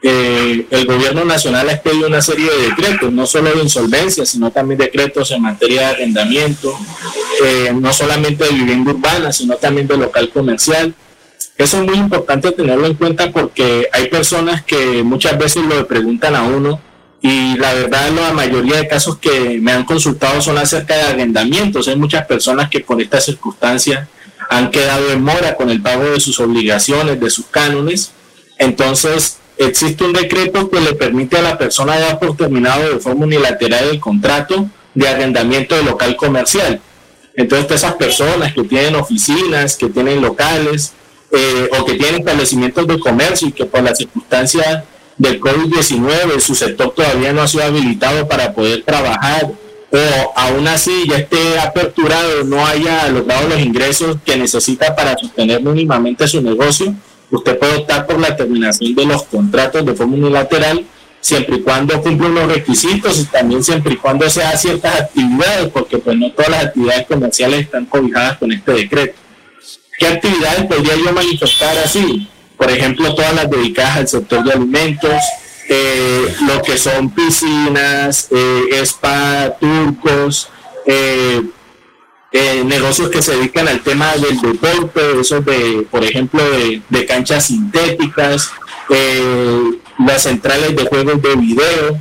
eh, 0.02 0.68
el 0.70 0.86
gobierno 0.86 1.26
nacional 1.26 1.70
ha 1.70 1.74
expedido 1.74 2.08
una 2.08 2.22
serie 2.22 2.50
de 2.50 2.70
decretos, 2.70 3.12
no 3.12 3.26
solo 3.26 3.52
de 3.52 3.64
insolvencia, 3.64 4.26
sino 4.26 4.52
también 4.52 4.80
decretos 4.80 5.32
en 5.32 5.42
materia 5.42 5.82
de 5.82 5.86
arrendamiento, 5.88 6.78
eh, 7.44 7.74
no 7.74 7.92
solamente 7.92 8.46
de 8.46 8.52
vivienda 8.52 8.92
urbana, 8.92 9.34
sino 9.34 9.56
también 9.56 9.88
de 9.88 9.98
local 9.98 10.30
comercial. 10.30 10.94
Eso 11.58 11.78
es 11.78 11.84
muy 11.84 11.98
importante 11.98 12.52
tenerlo 12.52 12.86
en 12.86 12.94
cuenta 12.94 13.32
porque 13.32 13.90
hay 13.92 14.08
personas 14.10 14.64
que 14.64 15.02
muchas 15.02 15.38
veces 15.40 15.64
lo 15.66 15.88
preguntan 15.88 16.36
a 16.36 16.44
uno 16.44 16.80
y 17.20 17.58
la 17.58 17.74
verdad 17.74 18.12
la 18.12 18.32
mayoría 18.34 18.78
de 18.78 18.88
casos 18.88 19.18
que 19.18 19.60
me 19.60 19.72
han 19.72 19.84
consultado 19.84 20.40
son 20.40 20.60
acerca 20.60 20.96
de 20.96 21.02
arrendamientos. 21.02 21.88
Hay 21.88 21.96
muchas 21.96 22.28
personas 22.28 22.70
que 22.70 22.82
por 22.82 23.02
estas 23.02 23.26
circunstancias 23.26 24.08
han 24.50 24.70
quedado 24.70 25.12
en 25.12 25.24
mora 25.24 25.56
con 25.56 25.72
el 25.72 25.82
pago 25.82 26.04
de 26.04 26.20
sus 26.20 26.40
obligaciones, 26.40 27.20
de 27.20 27.30
sus 27.32 27.48
cánones. 27.48 28.12
Entonces, 28.60 29.40
existe 29.58 30.04
un 30.04 30.14
decreto 30.14 30.70
que 30.70 30.80
le 30.80 30.94
permite 30.94 31.38
a 31.38 31.42
la 31.42 31.58
persona 31.58 32.00
dar 32.00 32.20
por 32.20 32.36
terminado 32.36 32.94
de 32.94 33.00
forma 33.00 33.26
unilateral 33.26 33.90
el 33.92 34.00
contrato 34.00 34.70
de 34.94 35.08
arrendamiento 35.08 35.76
de 35.76 35.84
local 35.84 36.16
comercial. 36.16 36.82
Entonces, 37.36 37.72
esas 37.72 37.94
personas 37.94 38.54
que 38.54 38.64
tienen 38.64 38.96
oficinas, 38.96 39.76
que 39.76 39.90
tienen 39.90 40.22
locales 40.22 40.94
eh, 41.32 41.70
o 41.80 41.86
que 41.86 41.94
tienen 41.94 42.22
establecimientos 42.22 42.88
de 42.88 43.00
comercio 43.00 43.48
y 43.48 43.52
que 43.52 43.66
por 43.66 43.84
las 43.84 43.98
circunstancias 43.98 44.84
del 45.18 45.40
COVID-19 45.40 46.40
su 46.40 46.56
sector 46.56 46.94
todavía 46.96 47.34
no 47.34 47.42
ha 47.42 47.48
sido 47.48 47.64
habilitado 47.64 48.28
para 48.28 48.54
poder 48.54 48.84
trabajar 48.84 49.52
o 49.90 50.34
aún 50.36 50.68
así 50.68 51.08
ya 51.08 51.18
esté 51.18 51.60
aperturado, 51.60 52.44
no 52.44 52.66
haya 52.66 53.08
logrado 53.10 53.48
los 53.48 53.60
ingresos 53.60 54.18
que 54.26 54.36
necesita 54.36 54.96
para 54.96 55.18
sostener 55.18 55.62
mínimamente 55.62 56.28
su 56.28 56.42
negocio, 56.42 56.94
usted 57.32 57.58
puede 57.58 57.78
optar 57.78 58.06
por 58.06 58.20
la 58.20 58.36
terminación 58.36 58.96
de 58.96 59.06
los 59.06 59.24
contratos 59.24 59.86
de 59.86 59.94
forma 59.94 60.16
unilateral 60.16 60.86
siempre 61.20 61.58
y 61.58 61.62
cuando 61.62 62.02
cumpla 62.02 62.30
los 62.30 62.48
requisitos 62.48 63.20
y 63.20 63.26
también 63.26 63.64
siempre 63.64 63.94
y 63.94 63.98
cuando 63.98 64.30
sea 64.30 64.56
ciertas 64.56 65.02
actividades, 65.02 65.70
porque 65.70 65.98
pues 65.98 66.18
no 66.18 66.32
todas 66.32 66.52
las 66.52 66.66
actividades 66.66 67.08
comerciales 67.08 67.62
están 67.62 67.86
cobijadas 67.86 68.38
con 68.38 68.52
este 68.52 68.72
decreto. 68.72 69.16
¿Qué 70.00 70.08
actividades 70.08 70.66
podría 70.68 70.96
yo 70.96 71.12
manifestar 71.12 71.78
así? 71.80 72.30
Por 72.56 72.72
ejemplo, 72.72 73.14
todas 73.14 73.34
las 73.34 73.50
dedicadas 73.50 73.98
al 73.98 74.08
sector 74.08 74.44
de 74.44 74.54
alimentos, 74.54 75.22
eh, 75.70 76.36
lo 76.48 76.62
que 76.62 76.78
son 76.78 77.10
piscinas, 77.10 78.30
eh, 78.32 78.80
spa, 78.84 79.56
turcos, 79.60 80.50
eh, 80.86 81.42
eh, 82.32 82.62
negocios 82.66 83.10
que 83.10 83.22
se 83.22 83.36
dedican 83.36 83.68
al 83.70 83.82
tema 83.82 84.14
del 84.18 84.40
deporte, 84.42 85.22
esos 85.22 85.46
de, 85.46 85.88
por 85.90 86.04
ejemplo, 86.04 86.44
de, 86.90 87.06
canchas 87.06 87.46
sintéticas, 87.46 88.52
eh, 88.90 89.62
las 90.06 90.24
centrales 90.24 90.76
de 90.76 90.86
juegos 90.86 91.22
de 91.22 91.36
video, 91.36 92.00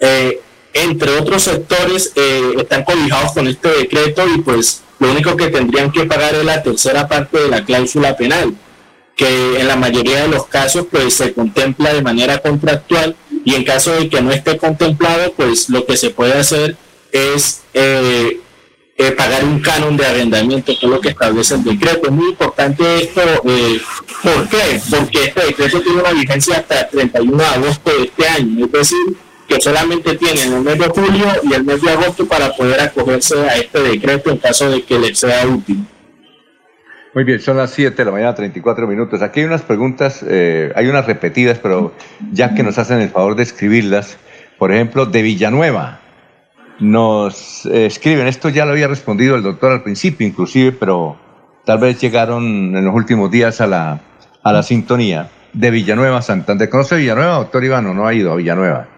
eh, 0.00 0.40
entre 0.74 1.10
otros 1.16 1.42
sectores, 1.44 2.12
están 2.58 2.82
cobijados 2.82 3.32
con 3.32 3.46
este 3.46 3.68
decreto 3.68 4.24
y 4.34 4.40
pues 4.40 4.82
lo 4.98 5.12
único 5.12 5.36
que 5.36 5.48
tendrían 5.48 5.92
que 5.92 6.06
pagar 6.06 6.34
es 6.34 6.44
la 6.44 6.62
tercera 6.62 7.06
parte 7.06 7.38
de 7.38 7.48
la 7.48 7.64
cláusula 7.64 8.16
penal, 8.16 8.54
que 9.14 9.60
en 9.60 9.68
la 9.68 9.76
mayoría 9.76 10.22
de 10.22 10.28
los 10.28 10.46
casos 10.46 10.86
pues 10.90 11.14
se 11.14 11.34
contempla 11.34 11.92
de 11.92 12.02
manera 12.02 12.38
contractual 12.38 13.14
y 13.44 13.54
en 13.54 13.64
caso 13.64 13.92
de 13.92 14.08
que 14.08 14.22
no 14.22 14.32
esté 14.32 14.56
contemplado, 14.56 15.32
pues 15.34 15.68
lo 15.68 15.84
que 15.84 15.96
se 15.96 16.10
puede 16.10 16.32
hacer 16.32 16.76
es 17.12 17.60
eh, 18.96 19.12
pagar 19.12 19.44
un 19.44 19.60
canon 19.60 19.96
de 19.96 20.06
arrendamiento, 20.06 20.72
que 20.78 20.86
es 20.86 20.90
lo 20.92 21.00
que 21.00 21.10
establece 21.10 21.54
el 21.54 21.64
decreto. 21.64 22.06
Es 22.06 22.12
muy 22.12 22.28
importante 22.30 23.02
esto. 23.02 23.20
Eh, 23.46 23.80
¿Por 24.22 24.48
qué? 24.48 24.80
Porque 24.90 25.24
este 25.24 25.46
decreto 25.46 25.80
tiene 25.80 26.00
una 26.00 26.12
vigencia 26.12 26.58
hasta 26.58 26.80
el 26.80 26.90
31 26.90 27.36
de 27.36 27.44
agosto 27.44 27.90
de 27.90 28.04
este 28.04 28.28
año. 28.28 28.66
Es 28.66 28.72
decir, 28.72 29.16
que 29.48 29.60
solamente 29.60 30.16
tienen 30.16 30.52
el 30.52 30.60
mes 30.60 30.78
de 30.78 30.88
julio 30.88 31.26
y 31.42 31.54
el 31.54 31.64
mes 31.64 31.82
de 31.82 31.90
agosto 31.90 32.26
para 32.26 32.52
poder 32.52 32.80
acogerse 32.80 33.36
a 33.48 33.56
este 33.56 33.80
decreto 33.80 34.30
en 34.30 34.38
caso 34.38 34.70
de 34.70 34.82
que 34.82 34.98
les 34.98 35.18
sea 35.18 35.46
útil. 35.46 35.84
Muy 37.14 37.24
bien, 37.24 37.40
son 37.40 37.58
las 37.58 37.70
7 37.72 37.94
de 37.94 38.04
la 38.06 38.10
mañana, 38.10 38.34
34 38.34 38.86
minutos. 38.86 39.20
Aquí 39.20 39.40
hay 39.40 39.46
unas 39.46 39.62
preguntas, 39.62 40.24
eh, 40.26 40.72
hay 40.74 40.86
unas 40.86 41.06
repetidas, 41.06 41.58
pero 41.58 41.92
ya 42.30 42.54
que 42.54 42.62
nos 42.62 42.78
hacen 42.78 43.00
el 43.00 43.10
favor 43.10 43.36
de 43.36 43.42
escribirlas, 43.42 44.16
por 44.58 44.72
ejemplo, 44.72 45.04
de 45.04 45.20
Villanueva 45.20 46.01
nos 46.82 47.64
eh, 47.66 47.86
escriben, 47.86 48.26
esto 48.26 48.48
ya 48.48 48.64
lo 48.64 48.72
había 48.72 48.88
respondido 48.88 49.36
el 49.36 49.42
doctor 49.42 49.72
al 49.72 49.82
principio 49.82 50.26
inclusive, 50.26 50.72
pero 50.72 51.16
tal 51.64 51.78
vez 51.78 52.00
llegaron 52.00 52.44
en 52.76 52.84
los 52.84 52.94
últimos 52.94 53.30
días 53.30 53.60
a 53.60 53.66
la, 53.66 54.00
a 54.42 54.52
la 54.52 54.62
sintonía 54.62 55.30
de 55.52 55.70
Villanueva, 55.70 56.22
Santander. 56.22 56.68
¿Conoce 56.68 56.96
Villanueva, 56.96 57.36
doctor 57.36 57.64
Ivano? 57.64 57.94
No 57.94 58.06
ha 58.06 58.14
ido 58.14 58.32
a 58.32 58.36
Villanueva. 58.36 58.88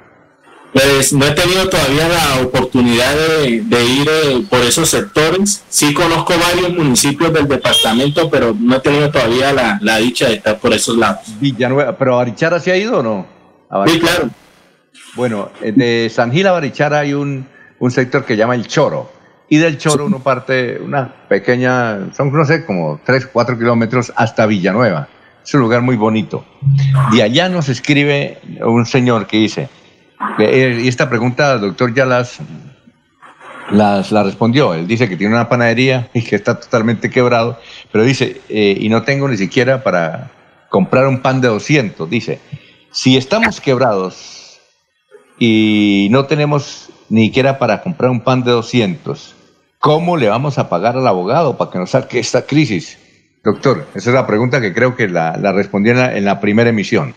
Pues 0.72 1.12
no 1.12 1.24
he 1.24 1.30
tenido 1.30 1.68
todavía 1.68 2.08
la 2.08 2.42
oportunidad 2.42 3.14
de, 3.14 3.84
ir 3.84 4.08
eh, 4.08 4.44
por 4.50 4.60
esos 4.60 4.88
sectores. 4.88 5.62
Sí 5.68 5.94
conozco 5.94 6.34
varios 6.36 6.72
municipios 6.72 7.32
del 7.32 7.46
departamento, 7.46 8.28
pero 8.28 8.56
no 8.58 8.76
he 8.76 8.80
tenido 8.80 9.10
todavía 9.10 9.52
la, 9.52 9.96
dicha 9.98 10.28
de 10.28 10.34
estar 10.34 10.58
por 10.58 10.72
esos 10.72 10.96
lados. 10.96 11.20
Villanueva, 11.38 11.96
¿pero 11.96 12.16
Barichara 12.16 12.58
sí 12.58 12.72
ha 12.72 12.76
ido 12.76 12.98
o 12.98 13.02
no? 13.02 13.26
Sí, 13.86 14.00
claro. 14.00 14.30
Bueno, 15.14 15.50
eh, 15.62 15.72
de 15.72 16.10
San 16.12 16.32
Gil 16.32 16.46
a 16.48 16.52
Barichara 16.52 17.00
hay 17.00 17.14
un, 17.14 17.46
un 17.78 17.90
sector 17.90 18.24
que 18.24 18.36
llama 18.36 18.54
el 18.54 18.66
Choro. 18.66 19.10
Y 19.48 19.58
del 19.58 19.78
Choro 19.78 20.06
uno 20.06 20.20
parte 20.20 20.78
una 20.80 21.28
pequeña, 21.28 22.12
son 22.14 22.32
no 22.32 22.44
sé, 22.44 22.64
como 22.64 23.00
3, 23.04 23.28
4 23.32 23.58
kilómetros 23.58 24.12
hasta 24.16 24.46
Villanueva. 24.46 25.08
Es 25.44 25.52
un 25.54 25.60
lugar 25.60 25.82
muy 25.82 25.96
bonito. 25.96 26.44
De 27.12 27.22
allá 27.22 27.48
nos 27.48 27.68
escribe 27.68 28.40
un 28.62 28.86
señor 28.86 29.26
que 29.26 29.36
dice, 29.36 29.68
y 30.38 30.88
esta 30.88 31.10
pregunta, 31.10 31.58
doctor, 31.58 31.92
ya 31.92 32.06
las, 32.06 32.38
las 33.70 34.10
la 34.10 34.22
respondió. 34.22 34.72
Él 34.72 34.86
dice 34.86 35.08
que 35.08 35.16
tiene 35.16 35.34
una 35.34 35.48
panadería 35.48 36.08
y 36.14 36.22
que 36.22 36.36
está 36.36 36.58
totalmente 36.58 37.10
quebrado, 37.10 37.58
pero 37.92 38.04
dice, 38.04 38.40
eh, 38.48 38.76
y 38.80 38.88
no 38.88 39.02
tengo 39.02 39.28
ni 39.28 39.36
siquiera 39.36 39.82
para 39.82 40.30
comprar 40.70 41.06
un 41.06 41.20
pan 41.20 41.40
de 41.40 41.48
200. 41.48 42.08
Dice, 42.08 42.40
si 42.90 43.16
estamos 43.16 43.60
quebrados 43.60 44.60
y 45.38 46.08
no 46.10 46.24
tenemos 46.26 46.90
ni 47.08 47.26
siquiera 47.26 47.58
para 47.58 47.82
comprar 47.82 48.10
un 48.10 48.20
pan 48.20 48.42
de 48.42 48.52
200, 48.52 49.34
¿cómo 49.78 50.16
le 50.16 50.28
vamos 50.28 50.58
a 50.58 50.68
pagar 50.68 50.96
al 50.96 51.06
abogado 51.06 51.56
para 51.56 51.70
que 51.70 51.78
nos 51.78 51.90
saque 51.90 52.18
esta 52.18 52.46
crisis? 52.46 52.98
Doctor, 53.44 53.86
esa 53.94 54.10
es 54.10 54.14
la 54.14 54.26
pregunta 54.26 54.60
que 54.60 54.72
creo 54.72 54.96
que 54.96 55.08
la, 55.08 55.36
la 55.36 55.52
respondí 55.52 55.90
en 55.90 56.24
la, 56.24 56.40
primera 56.40 56.70
emisión. 56.70 57.14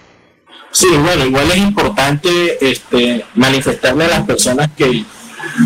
Sí, 0.72 0.88
bueno, 1.02 1.26
igual 1.26 1.50
es 1.50 1.58
importante 1.58 2.30
este, 2.60 3.24
manifestarle 3.36 4.06
a 4.06 4.10
las 4.10 4.26
personas 4.26 4.70
que 4.76 5.06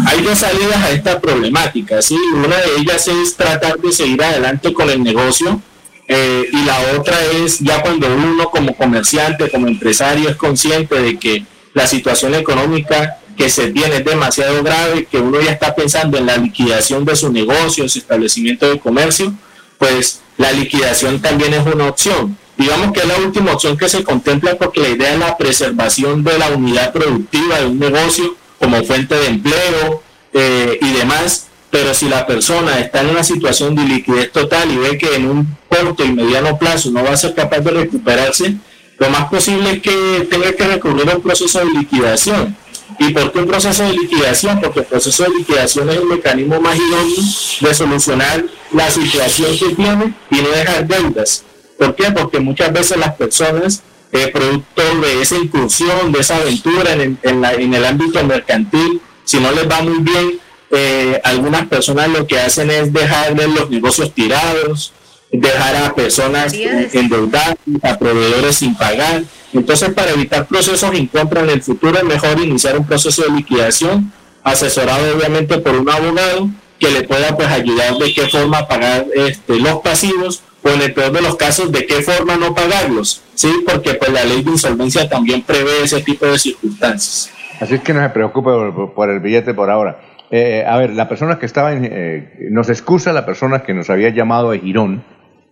hay 0.06 0.22
dos 0.24 0.38
salidas 0.38 0.78
a 0.78 0.92
esta 0.92 1.20
problemática. 1.20 2.02
¿sí? 2.02 2.16
Una 2.36 2.58
de 2.58 2.78
ellas 2.78 3.08
es 3.08 3.36
tratar 3.36 3.80
de 3.80 3.92
seguir 3.92 4.24
adelante 4.24 4.72
con 4.72 4.90
el 4.90 5.02
negocio 5.02 5.60
eh, 6.08 6.46
y 6.52 6.66
la 6.66 6.78
otra 7.00 7.18
es 7.44 7.60
ya 7.60 7.82
cuando 7.82 8.08
uno 8.14 8.50
como 8.50 8.76
comerciante, 8.76 9.50
como 9.50 9.68
empresario 9.68 10.30
es 10.30 10.36
consciente 10.36 11.02
de 11.02 11.18
que 11.18 11.46
la 11.74 11.88
situación 11.88 12.36
económica 12.36 13.18
que 13.38 13.50
se 13.50 13.72
tiene 13.72 13.98
es 13.98 14.06
demasiado 14.06 14.64
grave, 14.64 15.06
que 15.06 15.18
uno 15.18 15.42
ya 15.42 15.52
está 15.52 15.74
pensando 15.76 16.18
en 16.18 16.26
la 16.26 16.38
liquidación 16.38 17.06
de 17.06 17.16
su 17.16 17.32
negocio, 17.32 17.88
su 17.90 18.00
establecimiento 18.00 18.70
de 18.70 18.80
comercio, 18.80 19.34
pues 19.78 20.22
la 20.38 20.52
liquidación 20.52 21.22
también 21.22 21.54
es 21.54 21.66
una 21.66 21.88
opción. 21.88 22.38
Digamos 22.58 22.92
que 22.94 23.00
es 23.00 23.08
la 23.08 23.18
última 23.18 23.54
opción 23.54 23.78
que 23.78 23.90
se 23.90 24.04
contempla 24.04 24.56
porque 24.56 24.82
la 24.82 24.90
idea 24.90 25.14
es 25.14 25.20
la 25.20 25.38
preservación 25.38 26.24
de 26.24 26.38
la 26.38 26.50
unidad 26.50 26.94
productiva 26.94 27.60
de 27.60 27.66
un 27.66 27.80
negocio 27.80 28.36
como 28.60 28.84
fuente 28.84 29.16
de 29.16 29.28
empleo 29.28 30.04
eh, 30.34 30.78
y 30.80 30.92
demás, 30.94 31.48
pero 31.72 31.94
si 31.94 32.08
la 32.08 32.28
persona 32.28 32.80
está 32.80 33.02
en 33.02 33.10
una 33.10 33.24
situación 33.24 33.76
de 33.76 33.84
liquidez 33.84 34.32
total 34.32 34.72
y 34.72 34.78
ve 34.78 34.98
que 34.98 35.16
en 35.16 35.26
un 35.26 35.58
corto 35.68 36.04
y 36.04 36.12
mediano 36.12 36.60
plazo 36.60 36.92
no 36.92 37.04
va 37.04 37.12
a 37.12 37.18
ser 37.18 37.34
capaz 37.34 37.60
de 37.62 37.72
recuperarse, 37.72 38.56
lo 39.00 39.10
más 39.10 39.30
posible 39.30 39.72
es 39.72 39.82
que 39.82 40.28
tenga 40.30 40.52
que 40.54 40.64
recurrir 40.64 41.10
a 41.10 41.16
un 41.16 41.24
proceso 41.24 41.58
de 41.60 41.66
liquidación. 41.66 42.56
¿Y 43.00 43.10
por 43.14 43.32
qué 43.32 43.40
un 43.40 43.48
proceso 43.48 43.84
de 43.84 43.94
liquidación? 43.94 44.60
Porque 44.62 44.82
el 44.82 44.86
proceso 44.86 45.24
de 45.24 45.30
liquidación 45.30 45.90
es 45.90 45.98
el 45.98 46.06
mecanismo 46.06 46.60
más 46.60 46.76
idóneo 46.76 47.24
de 47.62 47.74
solucionar 47.74 48.46
la 48.72 48.90
situación 48.90 49.58
que 49.58 49.76
tiene 49.76 50.14
y 50.30 50.36
no 50.36 50.50
dejar 50.50 50.88
deudas. 50.88 51.44
¿Por 51.78 51.96
qué? 51.96 52.12
Porque 52.12 52.40
muchas 52.40 52.72
veces 52.72 52.98
las 52.98 53.16
personas, 53.16 53.82
eh, 54.12 54.28
producto 54.28 54.84
de 55.02 55.22
esa 55.22 55.36
incursión, 55.36 56.12
de 56.12 56.20
esa 56.20 56.38
aventura 56.38 56.94
en, 56.94 57.18
en, 57.24 57.74
el 57.74 57.86
ámbito 57.86 58.24
mercantil, 58.24 59.02
si 59.24 59.40
no 59.40 59.52
les 59.52 59.70
va 59.70 59.82
muy 59.82 60.00
bien, 60.00 60.40
eh, 60.70 61.20
algunas 61.24 61.68
personas 61.68 62.10
lo 62.10 62.28
que 62.28 62.40
hacen 62.40 62.70
es 62.70 62.94
dejar 62.94 63.36
los 63.50 63.70
negocios 63.70 64.14
tirados, 64.14 64.94
dejar 65.32 65.76
a 65.78 65.94
personas 65.94 66.54
endeudadas, 66.54 67.56
a 67.84 67.98
proveedores 67.98 68.58
sin 68.58 68.76
pagar. 68.76 69.24
Entonces, 69.54 69.90
para 69.90 70.12
evitar 70.12 70.46
procesos 70.46 70.94
en 70.94 71.08
contra 71.08 71.42
en 71.42 71.50
el 71.50 71.62
futuro, 71.62 71.98
es 71.98 72.04
mejor 72.04 72.40
iniciar 72.40 72.78
un 72.78 72.86
proceso 72.86 73.24
de 73.24 73.32
liquidación, 73.32 74.12
asesorado 74.44 75.16
obviamente 75.16 75.58
por 75.60 75.76
un 75.76 75.90
abogado 75.90 76.50
que 76.80 76.90
le 76.90 77.04
pueda 77.04 77.36
pues 77.36 77.48
ayudar 77.48 77.96
de 77.98 78.14
qué 78.14 78.28
forma 78.28 78.68
pagar 78.68 79.06
este, 79.16 79.60
los 79.60 79.82
pasivos 79.82 80.42
o 80.64 80.70
en 80.70 80.82
el 80.82 80.94
peor 80.94 81.12
de 81.12 81.22
los 81.22 81.36
casos 81.36 81.72
de 81.72 81.86
qué 81.86 82.02
forma 82.02 82.38
no 82.38 82.54
pagarlos, 82.54 83.24
¿sí? 83.36 83.50
Porque 83.66 83.94
pues 83.94 84.12
la 84.12 84.24
ley 84.24 84.42
de 84.44 84.52
insolvencia 84.52 85.08
también 85.08 85.44
prevé 85.44 85.84
ese 85.84 86.02
tipo 86.02 86.26
de 86.26 86.40
circunstancias. 86.40 87.32
Así 87.60 87.76
es 87.76 87.82
que 87.82 87.94
no 87.94 88.02
se 88.02 88.10
preocupe 88.10 88.50
por, 88.96 89.10
el 89.10 89.20
billete 89.20 89.54
por 89.54 89.70
ahora. 89.70 90.02
Eh, 90.32 90.64
a 90.68 90.78
ver, 90.78 90.92
la 90.92 91.08
persona 91.08 91.38
que 91.38 91.46
estaba 91.46 91.74
en, 91.74 91.88
eh, 91.92 92.48
nos 92.50 92.70
excusa 92.70 93.14
la 93.14 93.26
persona 93.26 93.62
que 93.62 93.74
nos 93.74 93.90
había 93.90 94.10
llamado 94.10 94.52
de 94.52 94.60
Girón, 94.60 95.04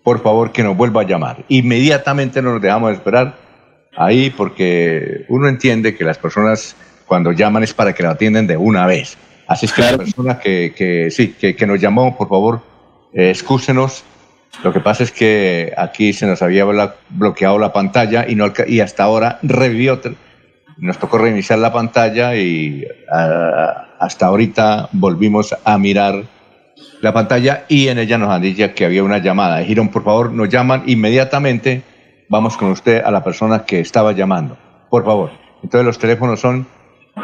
por 0.03 0.21
favor 0.21 0.51
que 0.51 0.63
nos 0.63 0.75
vuelva 0.75 1.01
a 1.01 1.05
llamar. 1.05 1.43
Inmediatamente 1.47 2.41
no 2.41 2.53
nos 2.53 2.61
dejamos 2.61 2.89
de 2.89 2.95
esperar 2.95 3.35
ahí 3.95 4.29
porque 4.29 5.25
uno 5.29 5.47
entiende 5.47 5.95
que 5.95 6.03
las 6.03 6.17
personas 6.17 6.75
cuando 7.05 7.31
llaman 7.31 7.63
es 7.63 7.73
para 7.73 7.93
que 7.93 8.03
lo 8.03 8.09
atienden 8.09 8.47
de 8.47 8.57
una 8.57 8.85
vez. 8.85 9.17
Así 9.47 9.65
es 9.65 9.73
que 9.73 9.81
la 9.81 9.97
persona 9.97 10.39
que, 10.39 10.73
que 10.75 11.09
sí, 11.09 11.29
que, 11.39 11.55
que, 11.55 11.65
nos 11.65 11.81
llamó, 11.81 12.15
por 12.15 12.29
favor, 12.29 12.61
eh, 13.13 13.31
excúsenos. 13.31 14.03
Lo 14.63 14.71
que 14.71 14.79
pasa 14.79 15.03
es 15.03 15.11
que 15.11 15.73
aquí 15.75 16.13
se 16.13 16.27
nos 16.27 16.41
había 16.41 16.65
bloqueado 17.09 17.57
la 17.57 17.73
pantalla 17.73 18.27
y, 18.27 18.35
no, 18.35 18.51
y 18.67 18.79
hasta 18.79 19.03
ahora 19.03 19.39
revivió. 19.41 19.99
Nos 20.77 20.97
tocó 20.97 21.17
reiniciar 21.17 21.59
la 21.59 21.73
pantalla 21.73 22.35
y 22.35 22.85
hasta 23.99 24.27
ahorita 24.27 24.89
volvimos 24.91 25.55
a 25.63 25.77
mirar 25.77 26.23
la 27.01 27.13
pantalla 27.13 27.65
y 27.67 27.87
en 27.87 27.97
ella 27.97 28.17
nos 28.17 28.29
han 28.29 28.41
dicho 28.41 28.73
que 28.75 28.85
había 28.85 29.03
una 29.03 29.19
llamada. 29.19 29.63
Girón, 29.63 29.89
por 29.89 30.03
favor, 30.03 30.31
nos 30.31 30.49
llaman 30.49 30.83
inmediatamente. 30.85 31.81
Vamos 32.27 32.57
con 32.57 32.71
usted 32.71 33.01
a 33.03 33.11
la 33.11 33.23
persona 33.23 33.65
que 33.65 33.79
estaba 33.79 34.11
llamando. 34.11 34.57
Por 34.89 35.05
favor. 35.05 35.31
Entonces 35.63 35.85
los 35.85 35.97
teléfonos 35.97 36.39
son 36.39 36.67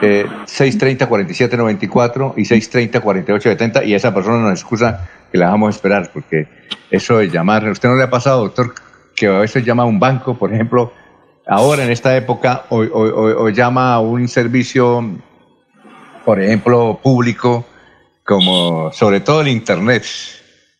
eh, 0.01 0.25
630-4794 0.45 2.33
y 2.37 2.41
630-4870 2.41 3.85
y 3.85 3.93
esa 3.93 4.13
persona 4.13 4.39
nos 4.39 4.59
excusa 4.59 5.09
que 5.31 5.37
la 5.37 5.49
vamos 5.49 5.67
a 5.67 5.71
esperar 5.75 6.09
porque 6.13 6.47
eso 6.89 7.17
de 7.17 7.29
llamar, 7.29 7.67
¿usted 7.69 7.89
no 7.89 7.95
le 7.95 8.03
ha 8.03 8.09
pasado, 8.09 8.41
doctor, 8.41 8.73
que 9.15 9.27
a 9.27 9.39
veces 9.39 9.63
llama 9.65 9.83
a 9.83 9.85
un 9.85 9.99
banco, 9.99 10.37
por 10.37 10.53
ejemplo, 10.53 10.93
ahora 11.47 11.83
en 11.83 11.91
esta 11.91 12.15
época, 12.15 12.65
o 12.69 13.49
llama 13.49 13.93
a 13.93 13.99
un 13.99 14.27
servicio, 14.27 15.03
por 16.25 16.41
ejemplo, 16.41 16.99
público, 17.01 17.65
como 18.25 18.91
sobre 18.91 19.19
todo 19.19 19.41
el 19.41 19.47
internet, 19.47 20.03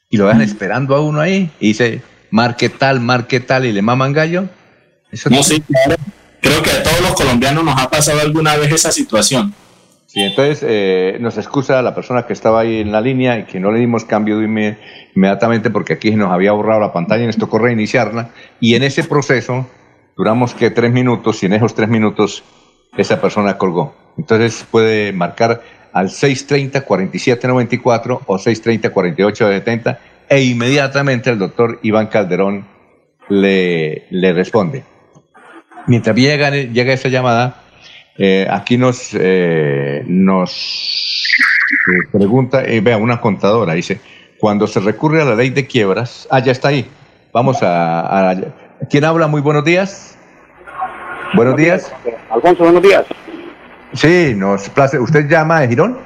y 0.10 0.18
lo 0.18 0.28
dejan 0.28 0.42
esperando 0.42 0.96
a 0.96 1.02
uno 1.02 1.22
ahí, 1.22 1.52
y 1.60 1.68
dice, 1.68 2.02
marque 2.32 2.70
tal, 2.70 3.00
marque 3.00 3.40
tal, 3.40 3.66
y 3.66 3.72
le 3.72 3.82
maman 3.82 4.14
gallo. 4.14 4.46
Eso 5.12 5.30
no, 5.30 5.44
sí, 5.44 5.62
claro. 5.62 6.02
Creo 6.42 6.62
que 6.62 6.72
a 6.72 6.84
todos 6.84 7.02
los 7.02 7.14
colombianos 7.14 7.64
nos 7.64 7.80
ha 7.82 7.90
pasado 7.90 8.20
alguna 8.20 8.56
vez 8.56 8.72
esa 8.72 8.92
situación. 8.92 9.54
Sí, 10.08 10.22
entonces 10.22 10.64
eh, 10.66 11.18
nos 11.20 11.38
excusa 11.38 11.82
la 11.82 11.94
persona 11.94 12.26
que 12.26 12.34
estaba 12.34 12.62
ahí 12.62 12.80
en 12.80 12.92
la 12.92 13.02
línea 13.02 13.40
y 13.40 13.44
que 13.46 13.60
no 13.60 13.72
le 13.72 13.80
dimos 13.80 14.06
cambio 14.06 14.42
inmediatamente 14.42 15.70
porque 15.70 15.94
aquí 15.94 16.12
nos 16.12 16.32
había 16.32 16.54
borrado 16.54 16.80
la 16.80 16.94
pantalla 16.94 17.24
y 17.24 17.28
nos 17.28 17.38
tocó 17.38 17.58
reiniciarla. 17.60 18.30
Y 18.60 18.76
en 18.76 18.84
ese 18.84 19.04
proceso 19.04 19.68
duramos 20.16 20.54
que 20.54 20.72
tres 20.72 20.92
minutos 20.92 21.44
y 21.44 21.48
en 21.48 21.54
esos 21.54 21.76
tres 21.76 21.90
minutos 21.90 22.44
esa 22.96 23.20
persona 23.20 23.58
colgó. 23.58 23.94
Entonces 24.18 24.66
puede 24.72 25.12
marcar 25.12 25.62
al 25.96 26.10
630-4794 26.10 28.20
o 28.26 28.38
630-4870 28.38 29.98
e 30.28 30.44
inmediatamente 30.44 31.30
el 31.30 31.40
doctor 31.40 31.80
Iván 31.84 32.08
Calderón 32.08 32.68
le, 33.30 34.06
le 34.10 34.34
responde. 34.34 34.84
Mientras 35.88 36.14
llega, 36.18 36.50
llega 36.50 36.92
esa 36.92 37.08
llamada, 37.08 37.62
eh, 38.18 38.46
aquí 38.52 38.78
nos, 38.78 39.12
eh, 39.14 40.04
nos 40.06 41.24
eh, 41.88 42.10
pregunta, 42.12 42.62
vea, 42.82 42.98
una 42.98 43.22
contadora, 43.22 43.74
dice, 43.74 44.02
cuando 44.38 44.68
se 44.68 44.82
recurre 44.82 45.22
a 45.22 45.26
la 45.26 45.36
ley 45.36 45.50
de 45.50 45.66
quiebras, 45.66 46.28
ah, 46.30 46.40
ya 46.40 46.52
está 46.52 46.68
ahí, 46.68 46.86
vamos 47.32 47.64
a... 47.64 48.32
a 48.32 48.36
¿Quién 48.90 49.06
habla? 49.06 49.28
Muy 49.28 49.40
buenos 49.40 49.64
días. 49.64 50.18
Buenos 51.34 51.56
días. 51.56 51.90
Alfonso, 52.30 52.66
buenos 52.66 52.84
días. 52.84 53.06
Sí, 53.94 54.34
nos 54.36 54.70
place. 54.70 55.00
¿Usted 55.00 55.28
llama 55.30 55.62
de 55.62 55.68
Girón? 55.68 55.98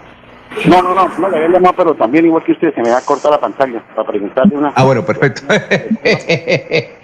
No, 0.68 0.82
no, 0.82 0.96
no, 0.96 1.08
no 1.20 1.30
le 1.30 1.38
había 1.38 1.50
llamado, 1.50 1.76
pero 1.78 1.96
también 1.96 2.26
igual 2.26 2.44
que 2.44 2.54
usted 2.54 2.74
se 2.74 2.82
me 2.82 2.90
va 2.90 2.98
a 2.98 3.06
cortar 3.06 3.32
la 3.32 3.40
pantalla 3.40 3.84
para 3.96 4.08
preguntarle 4.08 4.58
una. 4.58 4.74
Ah, 4.76 4.86
bueno, 4.86 5.06
perfecto. 5.06 5.42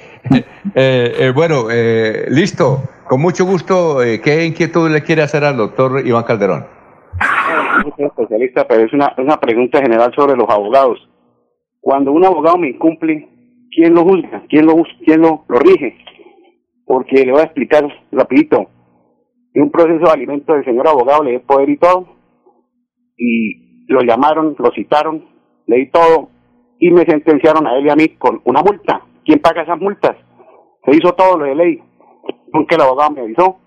Eh, 0.74 1.14
eh, 1.20 1.32
bueno, 1.36 1.68
eh, 1.70 2.26
listo. 2.30 2.82
Con 3.08 3.22
mucho 3.22 3.45
gusto. 3.45 4.00
¿Qué 4.24 4.44
inquietud 4.44 4.90
le 4.90 5.04
quiere 5.04 5.22
hacer 5.22 5.44
al 5.44 5.56
doctor 5.56 6.02
Iván 6.04 6.24
Calderón? 6.24 6.66
No 7.86 7.94
soy 7.95 8.06
especialista, 8.06 8.68
pero 8.68 8.86
es 8.86 8.92
una, 8.92 9.14
una 9.20 9.40
pregunta 9.40 9.80
general 9.80 10.12
sobre 10.16 10.36
los 10.36 10.50
abogados. 10.50 10.98
Cuando 11.80 12.12
un 12.12 12.26
abogado 12.26 12.58
me 12.58 12.70
incumple, 12.70 13.30
¿quién 13.70 13.94
lo 13.94 14.04
juzga? 14.04 14.42
¿Quién 14.50 14.66
lo, 14.66 14.84
quién 15.06 15.22
lo, 15.22 15.45
lo 15.48 15.60
rige? 15.60 15.95
Porque 16.86 17.24
le 17.24 17.32
voy 17.32 17.42
a 17.42 17.45
explicar 17.45 17.88
rapidito 18.12 18.68
y 19.56 19.61
un 19.61 19.72
proceso 19.72 20.03
de 20.03 20.11
alimento 20.11 20.53
del 20.53 20.66
señor 20.66 20.85
abogado, 20.88 21.24
le 21.24 21.32
di 21.32 21.40
poder 21.40 21.69
y 21.69 21.77
todo, 21.77 22.08
y 23.17 23.85
lo 23.88 24.01
llamaron, 24.01 24.53
lo 24.59 24.72
citaron, 24.72 25.25
le 25.66 25.77
di 25.77 25.92
todo, 25.92 26.30
y 26.77 26.92
me 26.92 27.06
sentenciaron 27.06 27.66
a 27.66 27.77
él 27.77 27.85
y 27.85 27.90
a 27.90 27.95
mí 27.95 28.09
con 28.09 28.42
una 28.43 28.61
multa. 28.61 29.01
¿Quién 29.24 29.40
paga 29.40 29.64
esas 29.64 29.80
multas? 29.80 30.17
Se 30.84 30.92
hizo 30.92 31.14
todo 31.14 31.38
lo 31.38 31.45
de 31.45 31.56
ley, 31.56 31.82
aunque 32.53 32.75
el 32.75 32.82
abogado 32.82 33.11
me 33.11 33.22
avisó 33.22 33.58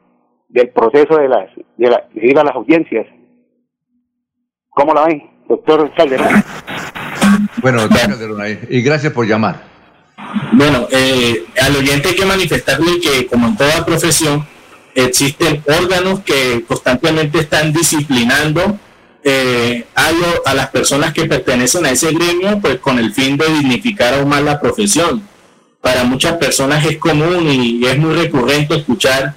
del 0.50 0.68
proceso 0.70 1.17
de, 1.17 1.28
las, 1.28 1.50
de, 1.78 1.89
la, 1.91 2.07
de 2.12 2.26
ir 2.26 2.39
a 2.39 2.44
las 2.44 2.55
audiencias. 2.55 3.07
¿Cómo 4.68 4.92
la 4.92 5.07
ven, 5.07 5.23
doctor 5.49 5.91
Calderón? 5.97 6.28
Bueno, 7.62 7.81
doctor 7.81 8.10
Calderón, 8.10 8.41
y 8.68 8.83
gracias 8.83 9.12
por 9.15 9.26
llamar. 9.26 9.57
Bueno, 10.52 10.86
eh, 10.92 11.47
al 11.62 11.76
oyente 11.76 12.10
hay 12.10 12.15
que 12.15 12.26
manifestarle 12.26 13.00
que, 13.00 13.26
como 13.26 13.49
en 13.49 13.57
toda 13.57 13.86
profesión, 13.86 14.44
existen 15.05 15.62
órganos 15.67 16.20
que 16.20 16.65
constantemente 16.67 17.39
están 17.39 17.73
disciplinando 17.73 18.78
eh, 19.23 19.86
a, 19.94 20.55
las 20.55 20.68
personas 20.70 21.12
que 21.12 21.27
pertenecen 21.27 21.85
a 21.86 21.91
ese 21.91 22.12
gremio, 22.12 22.59
pues 22.60 22.78
con 22.78 22.99
el 22.99 23.12
fin 23.12 23.36
de 23.36 23.47
dignificar 23.49 24.15
aún 24.15 24.28
más 24.28 24.43
la 24.43 24.60
profesión. 24.60 25.23
Para 25.81 26.05
muchas 26.05 26.35
personas 26.35 26.85
es 26.85 26.99
común 26.99 27.49
y 27.49 27.85
es 27.85 27.99
muy 27.99 28.15
recurrente 28.15 28.77
escuchar 28.77 29.35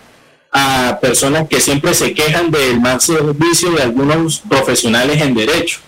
a 0.52 0.98
personas 1.00 1.48
que 1.48 1.62
siempre 1.62 1.94
se 1.94 2.14
quejan 2.14 2.52
del 2.52 2.82
mal 2.82 3.00
servicio 3.00 3.72
de 3.72 3.84
algunos 3.84 4.40
profesionales 4.40 5.22
en 5.22 5.34
derecho. 5.34 5.80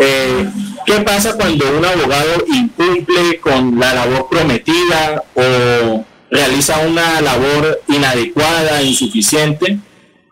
Eh, 0.00 0.48
¿Qué 0.86 0.94
pasa 1.00 1.36
cuando 1.36 1.66
un 1.76 1.84
abogado 1.84 2.44
incumple 2.46 3.38
con 3.40 3.78
la 3.78 3.94
labor 3.94 4.28
prometida 4.30 5.22
o 5.34 6.04
realiza 6.32 6.78
una 6.78 7.20
labor 7.20 7.82
inadecuada, 7.88 8.82
insuficiente? 8.82 9.78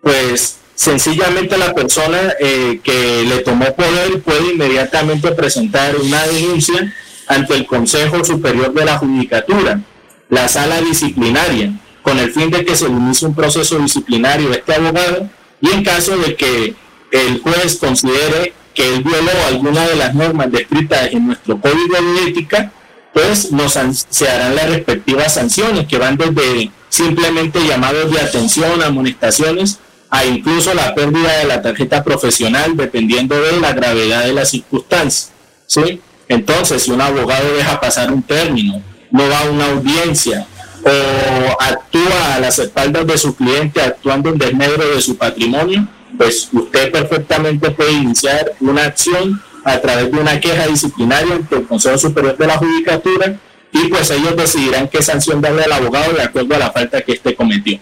Pues 0.03 0.59
sencillamente 0.75 1.59
la 1.59 1.75
persona 1.75 2.33
eh, 2.41 2.81
que 2.83 3.25
le 3.29 3.41
tomó 3.41 3.75
poder 3.75 4.21
puede 4.23 4.55
inmediatamente 4.55 5.31
presentar 5.33 5.95
una 5.97 6.27
denuncia 6.27 6.93
ante 7.29 7.55
el 7.55 7.67
Consejo 7.67 8.25
Superior 8.25 8.73
de 8.73 8.85
la 8.87 8.97
Judicatura, 8.97 9.83
la 10.31 10.49
sala 10.49 10.81
disciplinaria, 10.81 11.73
con 12.03 12.19
el 12.19 12.33
fin 12.33 12.51
de 12.51 12.65
que 12.65 12.75
se 12.75 12.87
inicie 12.87 13.29
un 13.29 13.35
proceso 13.35 13.79
disciplinario 13.79 14.49
de 14.49 14.57
este 14.57 14.75
abogado 14.75 15.29
y 15.61 15.71
en 15.71 15.85
caso 15.85 16.17
de 16.17 16.35
que 16.35 16.75
el 17.13 17.41
juez 17.41 17.77
considere 17.77 18.55
que 18.75 18.95
él 18.95 19.03
violó 19.03 19.33
alguna 19.49 19.87
de 19.87 19.97
las 19.97 20.15
normas 20.15 20.51
descritas 20.51 21.13
en 21.13 21.27
nuestro 21.27 21.61
código 21.61 21.95
de 21.95 22.31
ética, 22.31 22.73
pues 23.13 23.51
nos, 23.53 23.79
se 24.09 24.29
harán 24.29 24.55
las 24.55 24.71
respectivas 24.71 25.35
sanciones 25.35 25.87
que 25.87 25.99
van 25.99 26.17
desde 26.17 26.71
simplemente 26.89 27.61
llamados 27.67 28.13
de 28.13 28.21
atención, 28.21 28.83
amonestaciones, 28.83 29.79
a 30.11 30.25
incluso 30.25 30.75
la 30.75 30.95
pérdida 30.95 31.39
de 31.39 31.45
la 31.45 31.63
tarjeta 31.63 32.03
profesional 32.03 32.77
dependiendo 32.77 33.41
de 33.41 33.61
la 33.61 33.73
gravedad 33.73 34.25
de 34.25 34.33
las 34.33 34.51
circunstancias. 34.51 35.33
¿sí? 35.67 36.01
Entonces, 36.29 36.83
si 36.83 36.91
un 36.91 37.01
abogado 37.01 37.55
deja 37.55 37.81
pasar 37.81 38.13
un 38.13 38.23
término, 38.23 38.83
no 39.11 39.29
va 39.29 39.41
a 39.41 39.51
una 39.51 39.67
audiencia 39.67 40.47
o 40.83 41.63
actúa 41.63 42.35
a 42.35 42.41
las 42.41 42.59
espaldas 42.59 43.07
de 43.07 43.19
su 43.19 43.35
cliente 43.35 43.81
actuando 43.81 44.31
en 44.31 44.39
desmedro 44.39 44.89
de 44.95 45.01
su 45.01 45.17
patrimonio, 45.17 45.87
pues 46.17 46.49
usted 46.53 46.91
perfectamente 46.91 47.71
puede 47.71 47.93
iniciar 47.93 48.53
una 48.61 48.85
acción 48.85 49.41
a 49.65 49.81
través 49.81 50.11
de 50.11 50.19
una 50.19 50.41
queja 50.41 50.67
disciplinaria 50.67 51.35
ante 51.35 51.57
el 51.57 51.67
Consejo 51.67 51.99
Superior 51.99 52.37
de 52.37 52.47
la 52.47 52.57
Judicatura 52.57 53.37
y 53.73 53.89
pues 53.89 54.11
ellos 54.11 54.37
decidirán 54.37 54.89
qué 54.89 55.03
sanción 55.03 55.41
darle 55.41 55.65
al 55.65 55.73
abogado 55.73 56.13
de 56.13 56.23
acuerdo 56.23 56.55
a 56.55 56.59
la 56.59 56.73
falta 56.73 57.03
que 57.03 57.13
éste 57.13 57.35
cometió. 57.35 57.79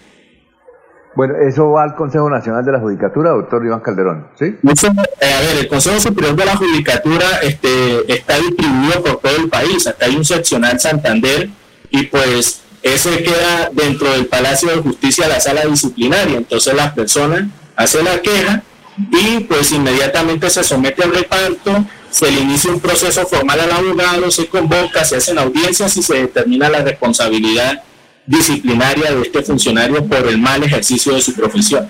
Bueno, 1.15 1.35
eso 1.37 1.71
va 1.71 1.83
al 1.83 1.97
Consejo 1.97 2.31
Nacional 2.31 2.65
de 2.65 2.73
la 2.73 2.79
Judicatura, 2.79 3.31
doctor 3.31 3.65
Iván 3.65 3.81
Calderón, 3.81 4.29
¿sí? 4.39 4.45
Eh, 4.45 5.35
a 5.35 5.41
ver, 5.41 5.57
el 5.59 5.69
Consejo 5.69 5.99
Superior 5.99 6.37
de 6.37 6.45
la 6.45 6.57
Judicatura 6.57 7.27
este, 7.43 8.13
está 8.13 8.39
distribuido 8.39 9.03
por 9.03 9.17
todo 9.19 9.37
el 9.37 9.49
país. 9.49 9.87
Acá 9.87 10.07
hay 10.07 10.15
un 10.15 10.25
seccional 10.25 10.79
Santander 10.79 11.51
y 11.91 12.05
pues 12.05 12.63
ese 12.83 13.23
queda 13.25 13.71
dentro 13.73 14.13
del 14.13 14.27
Palacio 14.27 14.71
de 14.71 14.77
Justicia, 14.77 15.27
la 15.27 15.41
sala 15.41 15.63
disciplinaria. 15.63 16.37
Entonces 16.37 16.75
las 16.75 16.93
personas 16.93 17.45
hacen 17.75 18.05
la 18.05 18.21
queja 18.21 18.63
y 18.99 19.41
pues 19.41 19.73
inmediatamente 19.73 20.51
se 20.51 20.65
somete 20.65 21.05
al 21.05 21.15
reparto, 21.15 21.85
se 22.11 22.31
le 22.31 22.41
inicia 22.41 22.73
un 22.73 22.81
proceso 22.81 23.27
formal 23.27 23.61
al 23.61 23.71
abogado, 23.71 24.31
se 24.31 24.47
convoca, 24.47 25.05
se 25.05 25.17
hacen 25.17 25.39
audiencias 25.39 25.97
y 25.97 26.03
se 26.03 26.15
determina 26.15 26.69
la 26.69 26.83
responsabilidad 26.83 27.83
disciplinaria 28.27 29.15
de 29.15 29.23
este 29.23 29.43
funcionario 29.43 30.05
por 30.05 30.27
el 30.27 30.39
mal 30.39 30.63
ejercicio 30.63 31.15
de 31.15 31.21
su 31.21 31.35
profesión. 31.35 31.89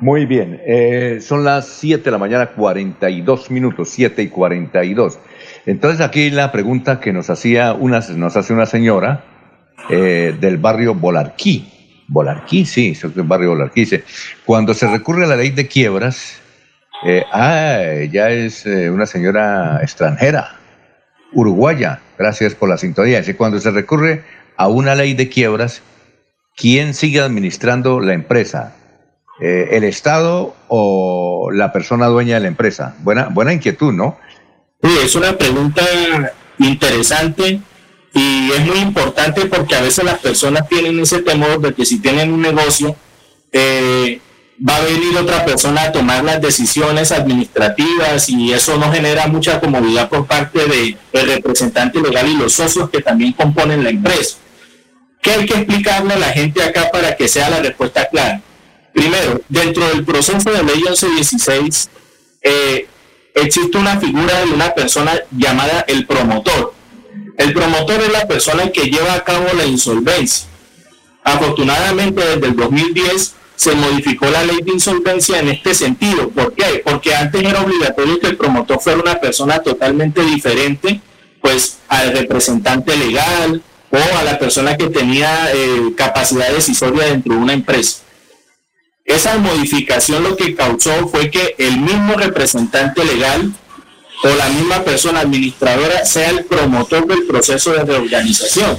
Muy 0.00 0.26
bien, 0.26 0.60
eh, 0.64 1.18
son 1.20 1.44
las 1.44 1.66
7 1.68 2.04
de 2.04 2.10
la 2.10 2.18
mañana, 2.18 2.50
42 2.50 3.50
minutos, 3.50 3.88
7 3.90 4.22
y 4.22 4.28
42. 4.28 5.18
Entonces 5.66 6.00
aquí 6.00 6.30
la 6.30 6.52
pregunta 6.52 7.00
que 7.00 7.12
nos 7.12 7.30
hacía 7.30 7.72
una, 7.72 8.00
nos 8.14 8.36
hace 8.36 8.52
una 8.52 8.66
señora 8.66 9.24
eh, 9.90 10.36
del 10.40 10.56
barrio 10.56 10.94
Bolarquí. 10.94 11.77
Bolarquí, 12.08 12.64
sí, 12.64 12.96
barrio 13.14 13.50
Bolarquí. 13.50 13.80
Dice, 13.82 14.04
cuando 14.44 14.74
se 14.74 14.88
recurre 14.88 15.24
a 15.24 15.28
la 15.28 15.36
ley 15.36 15.50
de 15.50 15.68
quiebras, 15.68 16.40
eh, 17.06 17.24
ah, 17.32 17.80
ya 18.10 18.30
es 18.30 18.66
una 18.66 19.06
señora 19.06 19.78
extranjera, 19.82 20.58
uruguaya, 21.32 22.00
gracias 22.18 22.54
por 22.54 22.68
la 22.68 22.78
sintonía. 22.78 23.18
Dice, 23.18 23.36
cuando 23.36 23.60
se 23.60 23.70
recurre 23.70 24.24
a 24.56 24.68
una 24.68 24.94
ley 24.94 25.14
de 25.14 25.28
quiebras, 25.28 25.82
¿quién 26.56 26.94
sigue 26.94 27.20
administrando 27.20 28.00
la 28.00 28.14
empresa? 28.14 28.74
Eh, 29.40 29.68
¿El 29.72 29.84
Estado 29.84 30.56
o 30.66 31.50
la 31.52 31.72
persona 31.72 32.06
dueña 32.06 32.34
de 32.34 32.40
la 32.40 32.48
empresa? 32.48 32.96
Buena, 33.00 33.28
buena 33.28 33.52
inquietud, 33.52 33.92
¿no? 33.92 34.18
Sí, 34.82 34.90
es 35.04 35.14
una 35.14 35.36
pregunta 35.36 35.82
interesante 36.58 37.60
y 38.14 38.50
es 38.52 38.66
muy 38.66 38.78
importante 38.78 39.46
porque 39.46 39.74
a 39.74 39.82
veces 39.82 40.04
las 40.04 40.18
personas 40.18 40.68
tienen 40.68 40.98
ese 40.98 41.22
temor 41.22 41.60
de 41.60 41.74
que 41.74 41.84
si 41.84 41.98
tienen 41.98 42.32
un 42.32 42.40
negocio, 42.40 42.96
eh, 43.52 44.20
va 44.66 44.76
a 44.76 44.80
venir 44.80 45.16
otra 45.16 45.44
persona 45.44 45.82
a 45.82 45.92
tomar 45.92 46.24
las 46.24 46.40
decisiones 46.40 47.12
administrativas 47.12 48.28
y 48.28 48.52
eso 48.52 48.76
no 48.76 48.92
genera 48.92 49.26
mucha 49.28 49.60
comodidad 49.60 50.08
por 50.08 50.26
parte 50.26 50.66
del 50.66 50.96
representante 51.12 52.00
legal 52.00 52.28
y 52.28 52.36
los 52.36 52.54
socios 52.54 52.90
que 52.90 53.00
también 53.00 53.32
componen 53.32 53.84
la 53.84 53.90
empresa. 53.90 54.38
¿Qué 55.22 55.32
hay 55.32 55.46
que 55.46 55.54
explicarle 55.54 56.14
a 56.14 56.18
la 56.18 56.30
gente 56.30 56.62
acá 56.62 56.90
para 56.90 57.16
que 57.16 57.28
sea 57.28 57.50
la 57.50 57.60
respuesta 57.60 58.08
clara? 58.08 58.40
Primero, 58.92 59.40
dentro 59.48 59.88
del 59.88 60.04
proceso 60.04 60.50
de 60.50 60.62
ley 60.62 60.76
1116 60.76 61.90
eh, 62.42 62.86
existe 63.34 63.78
una 63.78 64.00
figura 64.00 64.40
de 64.44 64.50
una 64.50 64.74
persona 64.74 65.12
llamada 65.30 65.84
el 65.86 66.06
promotor. 66.06 66.74
El 67.38 67.54
promotor 67.54 68.02
es 68.02 68.12
la 68.12 68.28
persona 68.28 68.70
que 68.70 68.90
lleva 68.90 69.14
a 69.14 69.24
cabo 69.24 69.46
la 69.56 69.64
insolvencia. 69.64 70.46
Afortunadamente, 71.24 72.20
desde 72.22 72.46
el 72.46 72.56
2010 72.56 73.34
se 73.56 73.74
modificó 73.74 74.26
la 74.30 74.44
ley 74.44 74.58
de 74.62 74.72
insolvencia 74.72 75.38
en 75.38 75.48
este 75.48 75.74
sentido. 75.74 76.28
¿Por 76.28 76.52
qué? 76.52 76.82
Porque 76.84 77.14
antes 77.14 77.42
era 77.42 77.62
obligatorio 77.62 78.20
que 78.20 78.26
el 78.26 78.36
promotor 78.36 78.80
fuera 78.80 79.00
una 79.00 79.18
persona 79.18 79.60
totalmente 79.60 80.22
diferente 80.22 81.00
pues 81.40 81.78
al 81.88 82.12
representante 82.12 82.96
legal, 82.96 83.62
o 83.90 84.18
a 84.18 84.24
la 84.24 84.38
persona 84.38 84.76
que 84.76 84.88
tenía 84.88 85.50
eh, 85.52 85.92
capacidad 85.96 86.50
decisoria 86.50 87.06
dentro 87.06 87.34
de 87.34 87.40
una 87.40 87.52
empresa. 87.54 88.02
Esa 89.04 89.38
modificación 89.38 90.22
lo 90.22 90.36
que 90.36 90.54
causó 90.54 91.08
fue 91.08 91.30
que 91.30 91.54
el 91.58 91.80
mismo 91.80 92.14
representante 92.14 93.04
legal 93.04 93.52
o 94.24 94.28
la 94.28 94.48
misma 94.48 94.82
persona 94.82 95.20
administradora 95.20 96.04
sea 96.04 96.30
el 96.30 96.44
promotor 96.44 97.06
del 97.06 97.26
proceso 97.26 97.72
de 97.72 97.84
reorganización. 97.84 98.78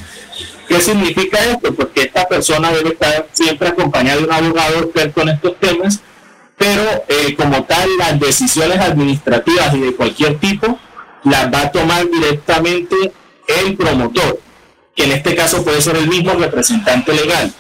¿Qué 0.68 0.80
significa 0.82 1.40
esto? 1.46 1.74
Porque 1.74 2.04
esta 2.04 2.28
persona 2.28 2.72
debe 2.72 2.90
estar 2.90 3.28
siempre 3.32 3.70
acompañada 3.70 4.18
de 4.18 4.24
un 4.26 4.32
abogado 4.32 4.80
experto 4.80 5.22
en 5.22 5.30
estos 5.30 5.60
temas, 5.60 6.02
pero 6.58 6.84
eh, 7.08 7.36
como 7.36 7.64
tal 7.64 7.90
las 7.98 8.20
decisiones 8.20 8.80
administrativas 8.80 9.74
y 9.74 9.80
de 9.80 9.96
cualquier 9.96 10.40
tipo 10.40 10.78
las 11.24 11.52
va 11.52 11.62
a 11.62 11.72
tomar 11.72 12.08
directamente 12.10 12.96
el 13.48 13.76
promotor 13.76 14.40
que 15.00 15.06
en 15.06 15.14
este 15.14 15.34
caso 15.34 15.64
puede 15.64 15.82
ser 15.82 15.96
el 15.96 16.08
mismo 16.08 16.34
representante 16.34 17.14
legal. 17.14 17.54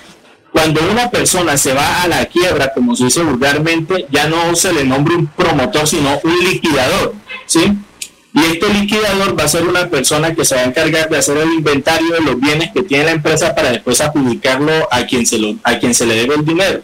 Cuando 0.51 0.81
una 0.89 1.09
persona 1.11 1.57
se 1.57 1.73
va 1.73 2.01
a 2.03 2.07
la 2.07 2.25
quiebra, 2.25 2.73
como 2.73 2.95
se 2.95 3.05
dice 3.05 3.21
vulgarmente, 3.21 4.07
ya 4.11 4.27
no 4.27 4.55
se 4.55 4.73
le 4.73 4.83
nombra 4.83 5.15
un 5.15 5.27
promotor, 5.27 5.87
sino 5.87 6.19
un 6.23 6.39
liquidador, 6.39 7.13
¿sí? 7.45 7.77
Y 8.33 8.39
este 8.45 8.71
liquidador 8.73 9.39
va 9.39 9.45
a 9.45 9.47
ser 9.47 9.67
una 9.67 9.89
persona 9.89 10.35
que 10.35 10.45
se 10.45 10.55
va 10.55 10.61
a 10.61 10.65
encargar 10.65 11.09
de 11.09 11.17
hacer 11.17 11.37
el 11.37 11.51
inventario 11.51 12.13
de 12.13 12.21
los 12.21 12.39
bienes 12.39 12.71
que 12.71 12.83
tiene 12.83 13.05
la 13.05 13.11
empresa 13.11 13.55
para 13.55 13.71
después 13.71 14.01
adjudicarlo 14.01 14.87
a 14.91 15.05
quien 15.05 15.25
se, 15.25 15.39
lo, 15.39 15.55
a 15.63 15.79
quien 15.79 15.93
se 15.93 16.05
le 16.05 16.15
debe 16.15 16.35
el 16.35 16.45
dinero. 16.45 16.81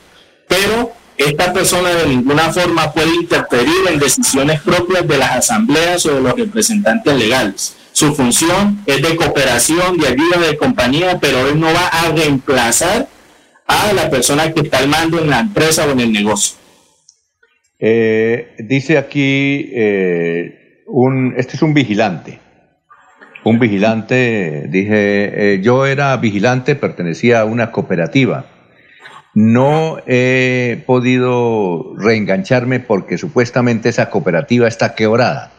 Pero 0.47 0.93
esta 1.17 1.53
persona 1.53 1.89
de 1.89 2.07
ninguna 2.07 2.51
forma 2.51 2.91
puede 2.91 3.13
interferir 3.15 3.87
en 3.89 3.99
decisiones 3.99 4.61
propias 4.61 5.07
de 5.07 5.17
las 5.17 5.31
asambleas 5.31 6.05
o 6.07 6.15
de 6.15 6.21
los 6.21 6.33
representantes 6.35 7.15
legales. 7.15 7.75
Su 7.91 8.13
función 8.13 8.81
es 8.85 9.01
de 9.01 9.15
cooperación, 9.15 9.97
de 9.97 10.07
ayuda, 10.07 10.39
de 10.39 10.57
compañía, 10.57 11.19
pero 11.19 11.47
él 11.47 11.59
no 11.59 11.67
va 11.67 11.87
a 11.87 12.09
reemplazar 12.09 13.07
a 13.67 13.93
la 13.93 14.09
persona 14.09 14.51
que 14.51 14.61
está 14.61 14.79
al 14.79 14.87
mando 14.87 15.19
en 15.19 15.29
la 15.29 15.39
empresa 15.39 15.85
o 15.85 15.91
en 15.91 15.99
el 15.99 16.11
negocio. 16.11 16.57
Eh, 17.79 18.55
dice 18.59 18.97
aquí, 18.97 19.69
eh, 19.73 20.83
un, 20.87 21.33
este 21.37 21.55
es 21.55 21.61
un 21.61 21.73
vigilante. 21.73 22.39
Un 23.43 23.59
vigilante, 23.59 24.65
dije, 24.69 25.53
eh, 25.53 25.61
yo 25.61 25.85
era 25.85 26.15
vigilante, 26.17 26.75
pertenecía 26.75 27.41
a 27.41 27.45
una 27.45 27.71
cooperativa. 27.71 28.47
No 29.35 29.97
he 30.07 30.81
podido 30.85 31.93
reengancharme 31.97 32.79
porque 32.79 33.17
supuestamente 33.17 33.89
esa 33.89 34.09
cooperativa 34.09 34.67
está 34.67 34.95
quebrada. 34.95 35.51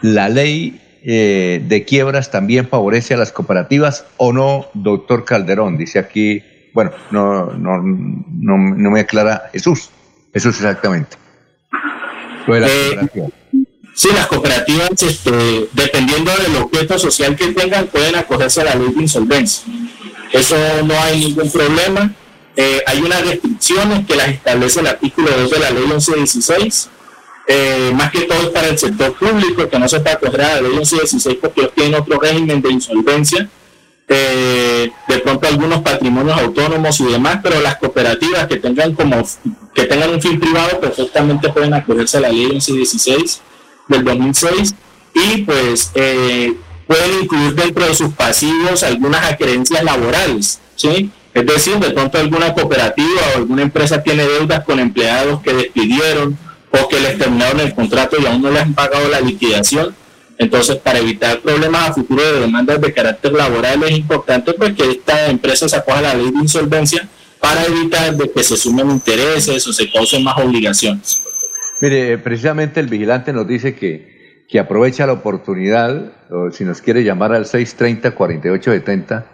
La 0.00 0.28
ley 0.28 0.80
de 1.02 1.84
quiebras 1.86 2.30
también 2.30 2.68
favorece 2.68 3.14
a 3.14 3.16
las 3.16 3.32
cooperativas 3.32 4.06
o 4.18 4.34
no, 4.34 4.66
doctor 4.74 5.24
Calderón, 5.24 5.78
dice 5.78 5.98
aquí 5.98 6.42
bueno, 6.72 6.92
no, 7.10 7.46
no, 7.46 7.82
no, 7.82 8.58
no 8.58 8.90
me 8.90 9.00
aclara 9.00 9.50
Jesús. 9.52 9.90
Es 10.32 10.46
exactamente. 10.46 11.16
Eh, 12.48 13.08
sí, 13.94 14.08
las 14.14 14.26
cooperativas, 14.26 14.90
este, 15.02 15.68
dependiendo 15.72 16.32
del 16.36 16.56
objeto 16.62 16.98
social 16.98 17.36
que 17.36 17.48
tengan, 17.48 17.86
pueden 17.86 18.16
acogerse 18.16 18.60
a 18.60 18.64
la 18.64 18.74
ley 18.74 18.92
de 18.92 19.02
insolvencia. 19.02 19.64
Eso 20.32 20.56
no 20.84 20.98
hay 21.00 21.20
ningún 21.20 21.50
problema. 21.50 22.12
Eh, 22.56 22.82
hay 22.86 23.00
unas 23.00 23.24
restricciones 23.26 24.06
que 24.06 24.16
las 24.16 24.28
establece 24.28 24.80
el 24.80 24.86
artículo 24.86 25.30
2 25.30 25.50
de 25.50 25.58
la 25.58 25.70
ley 25.70 25.86
1116. 25.86 26.90
Eh, 27.46 27.90
más 27.94 28.10
que 28.12 28.22
todo 28.22 28.42
es 28.42 28.48
para 28.48 28.68
el 28.68 28.78
sector 28.78 29.14
público, 29.14 29.68
que 29.68 29.78
no 29.78 29.88
se 29.88 29.98
puede 30.00 30.14
acoger 30.14 30.42
a 30.42 30.54
la 30.56 30.60
ley 30.62 30.72
1116 30.72 31.38
porque 31.40 31.62
ellos 31.62 31.72
tienen 31.74 31.94
otro 31.94 32.18
régimen 32.20 32.62
de 32.62 32.70
insolvencia 32.70 33.48
eh, 34.12 34.90
de 35.06 35.18
pronto 35.20 35.46
algunos 35.46 35.82
patrimonios 35.82 36.36
autónomos 36.36 36.98
y 36.98 37.04
demás, 37.04 37.38
pero 37.44 37.60
las 37.60 37.76
cooperativas 37.76 38.48
que 38.48 38.56
tengan 38.56 38.92
como 38.92 39.24
que 39.72 39.84
tengan 39.84 40.10
un 40.10 40.20
fin 40.20 40.40
privado 40.40 40.80
perfectamente 40.80 41.48
pueden 41.50 41.74
acogerse 41.74 42.16
a 42.16 42.22
la 42.22 42.28
ley 42.30 42.48
1116 42.48 43.40
del 43.86 44.04
2006 44.04 44.74
y 45.14 45.42
pues 45.42 45.92
eh, 45.94 46.56
pueden 46.88 47.22
incluir 47.22 47.54
dentro 47.54 47.86
de 47.86 47.94
sus 47.94 48.12
pasivos 48.14 48.82
algunas 48.82 49.30
acreencias 49.30 49.84
laborales, 49.84 50.58
¿sí? 50.74 51.12
Es 51.32 51.46
decir, 51.46 51.78
de 51.78 51.90
pronto 51.90 52.18
alguna 52.18 52.52
cooperativa 52.52 53.20
o 53.32 53.38
alguna 53.38 53.62
empresa 53.62 54.02
tiene 54.02 54.26
deudas 54.26 54.64
con 54.64 54.80
empleados 54.80 55.40
que 55.40 55.54
despidieron 55.54 56.36
o 56.72 56.88
que 56.88 56.98
les 56.98 57.16
terminaron 57.16 57.60
el 57.60 57.76
contrato 57.76 58.16
y 58.20 58.26
aún 58.26 58.42
no 58.42 58.50
les 58.50 58.62
han 58.62 58.74
pagado 58.74 59.08
la 59.08 59.20
liquidación 59.20 59.94
entonces, 60.40 60.76
para 60.76 60.98
evitar 61.00 61.40
problemas 61.40 61.90
a 61.90 61.92
futuro 61.92 62.22
de 62.22 62.40
demandas 62.40 62.80
de 62.80 62.94
carácter 62.94 63.30
laboral, 63.30 63.82
es 63.82 63.90
importante 63.90 64.54
pues, 64.54 64.72
que 64.72 64.92
esta 64.92 65.26
empresa 65.26 65.68
se 65.68 65.76
acoja 65.76 65.98
a 65.98 66.02
la 66.02 66.14
ley 66.14 66.30
de 66.30 66.38
insolvencia 66.38 67.06
para 67.38 67.66
evitar 67.66 68.16
de 68.16 68.32
que 68.32 68.42
se 68.42 68.56
sumen 68.56 68.90
intereses 68.90 69.66
o 69.66 69.72
se 69.74 69.92
causen 69.92 70.24
más 70.24 70.38
obligaciones. 70.38 71.22
Mire, 71.82 72.16
precisamente 72.16 72.80
el 72.80 72.86
vigilante 72.86 73.34
nos 73.34 73.46
dice 73.46 73.74
que, 73.74 74.46
que 74.48 74.58
aprovecha 74.58 75.06
la 75.06 75.12
oportunidad, 75.12 76.10
o 76.30 76.50
si 76.50 76.64
nos 76.64 76.80
quiere 76.80 77.04
llamar 77.04 77.34
al 77.34 77.44
630-4870 77.44 79.24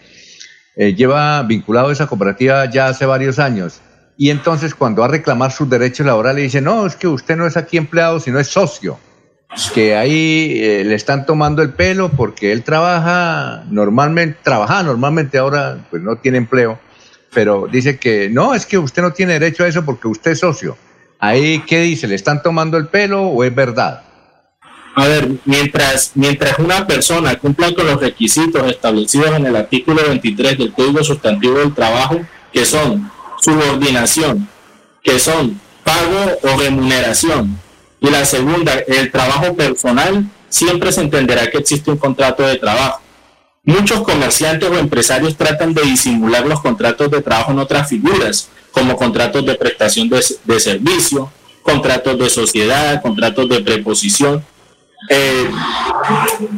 eh, 0.75 0.93
lleva 0.93 1.41
vinculado 1.41 1.89
a 1.89 1.91
esa 1.91 2.05
cooperativa 2.05 2.69
ya 2.69 2.87
hace 2.87 3.07
varios 3.07 3.39
años. 3.39 3.81
Y 4.15 4.29
entonces 4.29 4.75
cuando 4.75 5.01
va 5.01 5.07
a 5.07 5.11
reclamar 5.11 5.51
sus 5.51 5.67
derechos 5.67 6.05
laborales 6.05 6.43
dice, 6.43 6.61
no, 6.61 6.85
es 6.85 6.95
que 6.95 7.07
usted 7.07 7.35
no 7.35 7.47
es 7.47 7.57
aquí 7.57 7.77
empleado, 7.77 8.19
sino 8.19 8.39
es 8.39 8.47
socio. 8.47 8.99
Que 9.73 9.95
ahí 9.95 10.59
eh, 10.61 10.83
le 10.85 10.93
están 10.93 11.25
tomando 11.25 11.63
el 11.63 11.71
pelo 11.71 12.09
porque 12.09 12.51
él 12.51 12.61
trabaja 12.61 13.63
normalmente, 13.71 14.37
trabaja 14.43 14.83
normalmente 14.83 15.39
ahora, 15.39 15.87
pues 15.89 16.03
no 16.03 16.17
tiene 16.17 16.37
empleo, 16.37 16.77
pero 17.33 17.67
dice 17.71 17.97
que 17.97 18.29
no, 18.29 18.53
es 18.53 18.67
que 18.67 18.77
usted 18.77 19.01
no 19.01 19.13
tiene 19.13 19.33
derecho 19.33 19.63
a 19.63 19.67
eso 19.67 19.83
porque 19.83 20.07
usted 20.07 20.31
es 20.31 20.39
socio. 20.39 20.77
Ahí, 21.17 21.63
¿qué 21.65 21.81
dice? 21.81 22.07
¿Le 22.07 22.13
están 22.13 22.43
tomando 22.43 22.77
el 22.77 22.87
pelo 22.87 23.23
o 23.23 23.43
es 23.43 23.55
verdad? 23.55 24.03
A 24.95 25.07
ver, 25.07 25.29
mientras, 25.43 26.11
mientras 26.15 26.57
una 26.57 26.87
persona 26.87 27.37
cumpla 27.37 27.73
con 27.75 27.85
los 27.85 27.99
requisitos 27.99 28.65
establecidos 28.71 29.35
en 29.35 29.45
el 29.45 29.55
artículo 29.57 30.01
23 30.07 30.57
del 30.57 30.71
Código 30.71 31.03
Sustantivo 31.03 31.59
del 31.59 31.73
Trabajo, 31.73 32.21
que 32.53 32.65
son 32.65 33.11
subordinación, 33.41 34.47
que 35.03 35.19
son 35.19 35.59
pago 35.83 36.39
o 36.43 36.57
remuneración, 36.57 37.59
y 37.99 38.09
la 38.09 38.23
segunda, 38.23 38.73
el 38.87 39.11
trabajo 39.11 39.53
personal, 39.53 40.25
siempre 40.47 40.93
se 40.93 41.01
entenderá 41.01 41.51
que 41.51 41.57
existe 41.57 41.91
un 41.91 41.97
contrato 41.97 42.43
de 42.43 42.55
trabajo. 42.55 43.01
Muchos 43.65 44.01
comerciantes 44.01 44.69
o 44.69 44.77
empresarios 44.77 45.35
tratan 45.35 45.73
de 45.73 45.81
disimular 45.81 46.45
los 46.45 46.61
contratos 46.61 47.11
de 47.11 47.21
trabajo 47.21 47.51
en 47.51 47.59
otras 47.59 47.89
figuras, 47.89 48.47
como 48.71 48.95
contratos 48.95 49.45
de 49.45 49.55
prestación 49.55 50.07
de, 50.07 50.23
de 50.45 50.59
servicio, 50.61 51.29
contratos 51.63 52.17
de 52.17 52.29
sociedad, 52.29 53.01
contratos 53.01 53.49
de 53.49 53.59
preposición, 53.59 54.45
eh, 55.09 55.49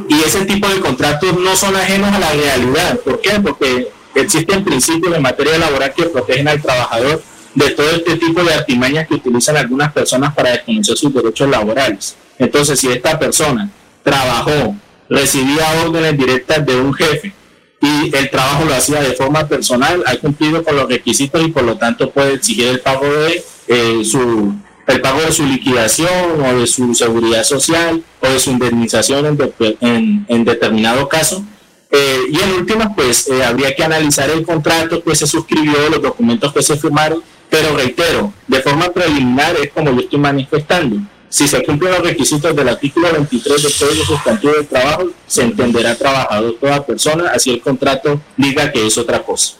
y 0.09 0.23
ese 0.23 0.45
tipo 0.45 0.67
de 0.67 0.79
contratos 0.79 1.37
no 1.39 1.55
son 1.55 1.75
ajenos 1.75 2.13
a 2.13 2.19
la 2.19 2.31
realidad. 2.31 2.99
¿Por 2.99 3.21
qué? 3.21 3.39
Porque 3.39 3.89
existen 4.15 4.63
principios 4.63 5.15
en 5.15 5.21
materia 5.21 5.57
laboral 5.57 5.93
que 5.93 6.03
protegen 6.03 6.47
al 6.47 6.61
trabajador 6.61 7.21
de 7.53 7.71
todo 7.71 7.89
este 7.91 8.17
tipo 8.17 8.43
de 8.43 8.53
artimañas 8.53 9.07
que 9.07 9.15
utilizan 9.15 9.57
algunas 9.57 9.91
personas 9.91 10.33
para 10.33 10.51
desconocer 10.51 10.97
sus 10.97 11.13
derechos 11.13 11.49
laborales. 11.49 12.15
Entonces, 12.37 12.79
si 12.79 12.87
esta 12.89 13.17
persona 13.17 13.69
trabajó, 14.03 14.75
recibía 15.09 15.65
órdenes 15.83 16.17
directas 16.17 16.65
de 16.65 16.75
un 16.75 16.93
jefe 16.93 17.33
y 17.81 18.15
el 18.15 18.29
trabajo 18.29 18.65
lo 18.65 18.73
hacía 18.73 19.01
de 19.01 19.13
forma 19.13 19.47
personal, 19.47 20.03
ha 20.05 20.15
cumplido 20.17 20.63
con 20.63 20.75
los 20.75 20.87
requisitos 20.87 21.43
y 21.43 21.49
por 21.49 21.63
lo 21.63 21.77
tanto 21.77 22.09
puede 22.11 22.33
exigir 22.33 22.67
el 22.67 22.79
pago 22.79 23.05
de 23.05 23.43
eh, 23.67 24.05
su 24.05 24.53
el 24.87 25.01
pago 25.01 25.21
de 25.21 25.31
su 25.31 25.45
liquidación 25.45 26.41
o 26.43 26.59
de 26.59 26.65
su 26.65 26.95
seguridad 26.95 27.43
social 27.43 28.01
o 28.21 28.27
de 28.27 28.39
su 28.39 28.51
indemnización 28.51 29.37
en, 29.81 30.45
determinado 30.45 31.07
caso. 31.09 31.45
Eh, 31.91 32.19
y 32.31 32.39
en 32.39 32.51
últimas, 32.53 32.89
pues 32.95 33.27
eh, 33.29 33.43
habría 33.43 33.75
que 33.75 33.83
analizar 33.83 34.29
el 34.29 34.45
contrato 34.45 35.03
que 35.03 35.15
se 35.15 35.27
suscribió, 35.27 35.89
los 35.89 36.01
documentos 36.01 36.53
que 36.53 36.61
se 36.61 36.77
firmaron, 36.77 37.21
pero 37.49 37.75
reitero, 37.75 38.33
de 38.47 38.61
forma 38.61 38.89
preliminar 38.89 39.55
es 39.61 39.71
como 39.71 39.91
yo 39.91 40.01
estoy 40.01 40.19
manifestando. 40.19 40.97
Si 41.29 41.47
se 41.47 41.63
cumplen 41.63 41.91
los 41.91 42.03
requisitos 42.03 42.55
del 42.55 42.69
artículo 42.69 43.11
23 43.11 43.63
del 43.63 43.73
Código 43.73 44.05
Sustantivo 44.05 44.53
del 44.53 44.67
Trabajo, 44.67 45.09
se 45.25 45.43
entenderá 45.43 45.95
trabajador 45.95 46.55
toda 46.59 46.85
persona, 46.85 47.31
así 47.33 47.51
el 47.51 47.61
contrato 47.61 48.21
diga 48.37 48.71
que 48.71 48.87
es 48.87 48.97
otra 48.97 49.23
cosa. 49.23 49.55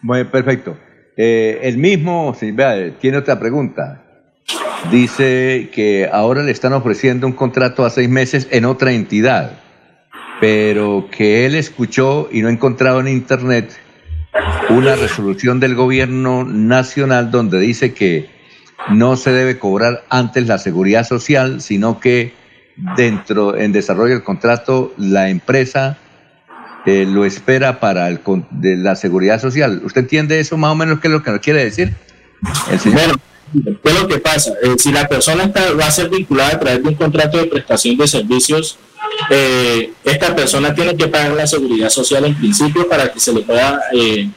Muy 0.00 0.24
perfecto. 0.24 0.76
Eh, 1.16 1.60
el 1.62 1.76
mismo, 1.76 2.34
tiene 2.38 3.18
otra 3.18 3.38
pregunta 3.38 4.01
dice 4.90 5.70
que 5.72 6.08
ahora 6.12 6.42
le 6.42 6.52
están 6.52 6.72
ofreciendo 6.72 7.26
un 7.26 7.32
contrato 7.32 7.84
a 7.84 7.90
seis 7.90 8.08
meses 8.08 8.48
en 8.50 8.64
otra 8.64 8.92
entidad, 8.92 9.58
pero 10.40 11.08
que 11.10 11.46
él 11.46 11.54
escuchó 11.54 12.28
y 12.32 12.42
no 12.42 12.48
ha 12.48 12.52
encontrado 12.52 13.00
en 13.00 13.08
internet 13.08 13.78
una 14.70 14.96
resolución 14.96 15.60
del 15.60 15.74
gobierno 15.74 16.44
nacional 16.44 17.30
donde 17.30 17.58
dice 17.60 17.92
que 17.92 18.30
no 18.90 19.16
se 19.16 19.30
debe 19.30 19.58
cobrar 19.58 20.04
antes 20.08 20.46
la 20.46 20.58
seguridad 20.58 21.06
social, 21.06 21.60
sino 21.60 22.00
que 22.00 22.32
dentro, 22.96 23.56
en 23.56 23.72
desarrollo 23.72 24.14
del 24.14 24.24
contrato, 24.24 24.92
la 24.96 25.28
empresa 25.28 25.98
eh, 26.86 27.06
lo 27.06 27.24
espera 27.24 27.78
para 27.78 28.08
el, 28.08 28.20
de 28.50 28.76
la 28.76 28.96
seguridad 28.96 29.40
social. 29.40 29.82
¿Usted 29.84 30.02
entiende 30.02 30.40
eso 30.40 30.56
más 30.56 30.72
o 30.72 30.74
menos 30.74 31.00
qué 31.00 31.08
es 31.08 31.12
lo 31.12 31.22
que 31.22 31.30
nos 31.30 31.40
quiere 31.40 31.64
decir? 31.64 31.94
El 32.70 32.80
señor. 32.80 33.20
¿Qué 33.52 33.90
es 33.90 34.00
lo 34.00 34.08
que 34.08 34.18
pasa? 34.18 34.52
Eh, 34.62 34.74
si 34.78 34.92
la 34.92 35.06
persona 35.06 35.44
está, 35.44 35.72
va 35.72 35.86
a 35.86 35.90
ser 35.90 36.08
vinculada 36.08 36.54
a 36.54 36.60
través 36.60 36.82
de 36.82 36.88
un 36.88 36.94
contrato 36.94 37.38
de 37.38 37.44
prestación 37.44 37.96
de 37.96 38.06
servicios, 38.06 38.78
eh, 39.30 39.92
esta 40.04 40.34
persona 40.34 40.74
tiene 40.74 40.96
que 40.96 41.08
pagar 41.08 41.32
la 41.32 41.46
seguridad 41.46 41.90
social 41.90 42.24
en 42.24 42.34
principio 42.34 42.88
para 42.88 43.12
que 43.12 43.20
se 43.20 43.32
le 43.32 43.40
pueda 43.42 43.82
eh, 43.92 44.28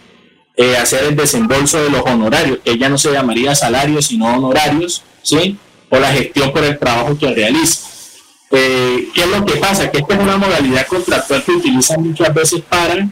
hacer 0.77 1.05
el 1.05 1.15
desembolso 1.15 1.81
de 1.81 1.89
los 1.89 2.01
honorarios, 2.01 2.59
que 2.63 2.77
ya 2.77 2.89
no 2.89 2.97
se 2.97 3.11
llamaría 3.11 3.55
salarios, 3.55 4.07
sino 4.07 4.25
honorarios, 4.35 5.01
¿sí? 5.21 5.57
O 5.89 5.99
la 5.99 6.11
gestión 6.11 6.51
por 6.51 6.63
el 6.63 6.77
trabajo 6.77 7.17
que 7.17 7.33
realiza. 7.33 7.87
¿Qué 8.49 9.09
es 9.13 9.27
lo 9.27 9.45
que 9.45 9.57
pasa? 9.57 9.91
Que 9.91 9.97
esta 9.99 10.13
es 10.13 10.19
una 10.19 10.37
modalidad 10.37 10.87
contractual 10.87 11.43
que 11.43 11.51
utilizan 11.51 12.01
muchas 12.01 12.33
veces 12.33 12.61
para 12.61 13.09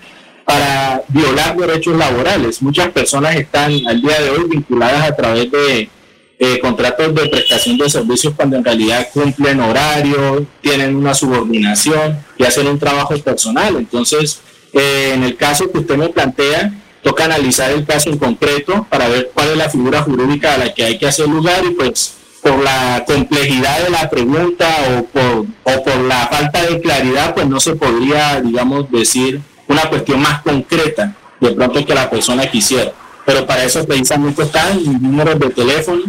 para 0.53 1.03
violar 1.07 1.57
derechos 1.57 1.97
laborales. 1.97 2.61
Muchas 2.61 2.89
personas 2.89 3.35
están 3.35 3.71
al 3.87 3.99
día 3.99 4.21
de 4.21 4.29
hoy 4.29 4.47
vinculadas 4.47 5.09
a 5.09 5.15
través 5.15 5.49
de 5.49 5.89
eh, 6.37 6.59
contratos 6.59 7.15
de 7.15 7.27
prestación 7.27 7.75
de 7.79 7.89
servicios 7.89 8.35
cuando 8.35 8.57
en 8.57 8.63
realidad 8.63 9.07
cumplen 9.11 9.59
horario, 9.61 10.45
tienen 10.61 10.95
una 10.95 11.15
subordinación 11.15 12.23
y 12.37 12.43
hacen 12.43 12.67
un 12.67 12.77
trabajo 12.77 13.17
personal. 13.17 13.77
Entonces, 13.77 14.41
eh, 14.73 15.13
en 15.15 15.23
el 15.23 15.37
caso 15.37 15.71
que 15.71 15.79
usted 15.79 15.97
me 15.97 16.09
plantea, 16.09 16.71
toca 17.01 17.25
analizar 17.25 17.71
el 17.71 17.83
caso 17.83 18.11
en 18.11 18.19
concreto 18.19 18.85
para 18.91 19.07
ver 19.07 19.31
cuál 19.33 19.49
es 19.49 19.57
la 19.57 19.71
figura 19.71 20.03
jurídica 20.03 20.53
a 20.53 20.57
la 20.59 20.73
que 20.75 20.83
hay 20.83 20.99
que 20.99 21.07
hacer 21.07 21.27
lugar 21.27 21.63
y 21.65 21.71
pues 21.71 22.13
por 22.43 22.61
la 22.61 23.03
complejidad 23.07 23.85
de 23.85 23.89
la 23.89 24.07
pregunta 24.07 24.67
o 24.91 25.05
por, 25.05 25.45
o 25.63 25.83
por 25.83 25.97
la 26.01 26.27
falta 26.27 26.63
de 26.63 26.79
claridad, 26.79 27.33
pues 27.33 27.47
no 27.47 27.59
se 27.59 27.75
podría, 27.75 28.39
digamos, 28.39 28.91
decir 28.91 29.41
una 29.67 29.89
cuestión 29.89 30.21
más 30.21 30.41
concreta 30.41 31.15
de 31.39 31.51
pronto 31.51 31.85
que 31.85 31.93
la 31.93 32.09
persona 32.09 32.47
quisiera. 32.47 32.91
Pero 33.25 33.45
para 33.45 33.63
eso 33.63 33.85
precisamente 33.85 34.43
están 34.43 34.77
mis 34.77 35.01
números 35.01 35.39
de 35.39 35.49
teléfono 35.49 36.01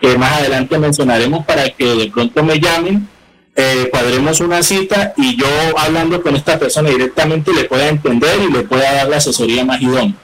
que 0.00 0.16
más 0.16 0.32
adelante 0.32 0.78
mencionaremos 0.78 1.44
para 1.44 1.68
que 1.70 1.84
de 1.84 2.10
pronto 2.10 2.42
me 2.42 2.58
llamen, 2.58 3.06
eh, 3.54 3.88
cuadremos 3.90 4.40
una 4.40 4.62
cita 4.62 5.12
y 5.16 5.36
yo 5.36 5.46
hablando 5.76 6.22
con 6.22 6.34
esta 6.36 6.58
persona 6.58 6.88
directamente 6.88 7.52
le 7.52 7.64
pueda 7.64 7.88
entender 7.88 8.40
y 8.48 8.52
le 8.52 8.62
pueda 8.62 8.92
dar 8.92 9.08
la 9.08 9.16
asesoría 9.16 9.64
más 9.64 9.82
idónea. 9.82 10.14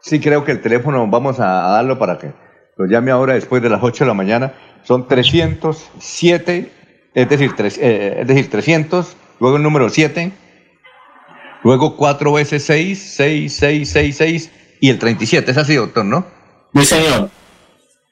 Sí, 0.00 0.20
creo 0.20 0.44
que 0.44 0.52
el 0.52 0.60
teléfono 0.60 1.06
vamos 1.08 1.40
a, 1.40 1.44
darlo 1.44 1.98
para 1.98 2.18
que 2.18 2.32
lo 2.76 2.86
llame 2.86 3.10
ahora 3.10 3.34
después 3.34 3.62
de 3.62 3.70
las 3.70 3.82
8 3.82 4.04
de 4.04 4.08
la 4.08 4.14
mañana, 4.14 4.54
son 4.84 5.08
307, 5.08 6.72
es 7.14 7.28
decir, 7.28 7.54
eh, 7.58 8.18
es 8.20 8.26
decir 8.26 8.48
300, 8.48 9.16
luego 9.40 9.56
el 9.56 9.62
número 9.64 9.88
7, 9.88 10.30
luego 11.66 11.96
4 11.96 12.32
veces 12.32 12.62
6, 12.62 13.14
6, 13.16 13.52
6, 13.52 13.90
6, 13.90 14.16
6 14.16 14.50
y 14.80 14.90
el 14.90 15.00
37. 15.00 15.50
Es 15.50 15.56
así, 15.56 15.74
doctor, 15.74 16.04
¿no? 16.04 16.24
Sí, 16.72 16.84
señor. 16.84 17.28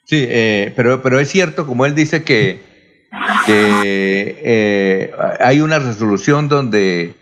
Sí, 0.07 0.26
eh, 0.28 0.73
pero, 0.74 1.00
pero 1.02 1.20
es 1.20 1.28
cierto, 1.31 1.65
como 1.65 1.86
él 1.86 1.94
dice, 1.94 2.24
que, 2.24 2.60
que 3.47 4.41
eh, 4.42 5.12
hay 5.39 5.60
una 5.60 5.78
resolución 5.78 6.49
donde 6.49 7.15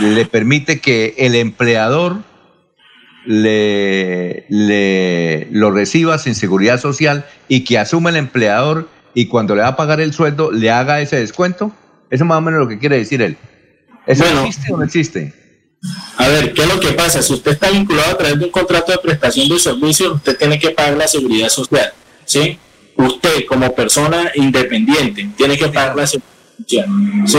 le 0.00 0.26
permite 0.26 0.78
que 0.78 1.16
el 1.18 1.34
empleador 1.34 2.18
le, 3.26 4.46
le, 4.48 5.48
lo 5.50 5.72
reciba 5.72 6.18
sin 6.18 6.36
seguridad 6.36 6.78
social 6.78 7.26
y 7.48 7.64
que 7.64 7.78
asuma 7.78 8.10
el 8.10 8.16
empleador 8.16 8.88
y 9.14 9.26
cuando 9.26 9.56
le 9.56 9.62
va 9.62 9.68
a 9.68 9.76
pagar 9.76 10.00
el 10.00 10.12
sueldo 10.12 10.52
le 10.52 10.70
haga 10.70 11.00
ese 11.00 11.16
descuento. 11.16 11.72
Eso 12.08 12.22
es 12.22 12.28
más 12.28 12.38
o 12.38 12.40
menos 12.40 12.60
lo 12.60 12.68
que 12.68 12.78
quiere 12.78 12.98
decir 12.98 13.20
él. 13.20 13.36
¿Eso 14.06 14.24
existe 14.24 14.72
o 14.72 14.76
no 14.76 14.84
existe? 14.84 15.34
A 16.16 16.28
ver, 16.28 16.54
¿qué 16.54 16.62
es 16.62 16.74
lo 16.74 16.80
que 16.80 16.92
pasa? 16.92 17.22
Si 17.22 17.32
usted 17.32 17.52
está 17.52 17.70
vinculado 17.70 18.12
a 18.12 18.18
través 18.18 18.38
de 18.38 18.46
un 18.46 18.50
contrato 18.50 18.92
de 18.92 18.98
prestación 18.98 19.48
de 19.48 19.58
servicios, 19.58 20.14
usted 20.14 20.38
tiene 20.38 20.58
que 20.58 20.70
pagar 20.70 20.96
la 20.96 21.08
seguridad 21.08 21.48
social, 21.48 21.92
¿sí? 22.24 22.58
Usted 22.96 23.44
como 23.46 23.74
persona 23.74 24.30
independiente 24.34 25.28
tiene 25.36 25.58
que 25.58 25.68
pagar 25.68 25.96
la 25.96 26.06
seguridad 26.06 26.34
¿sí? 27.26 27.38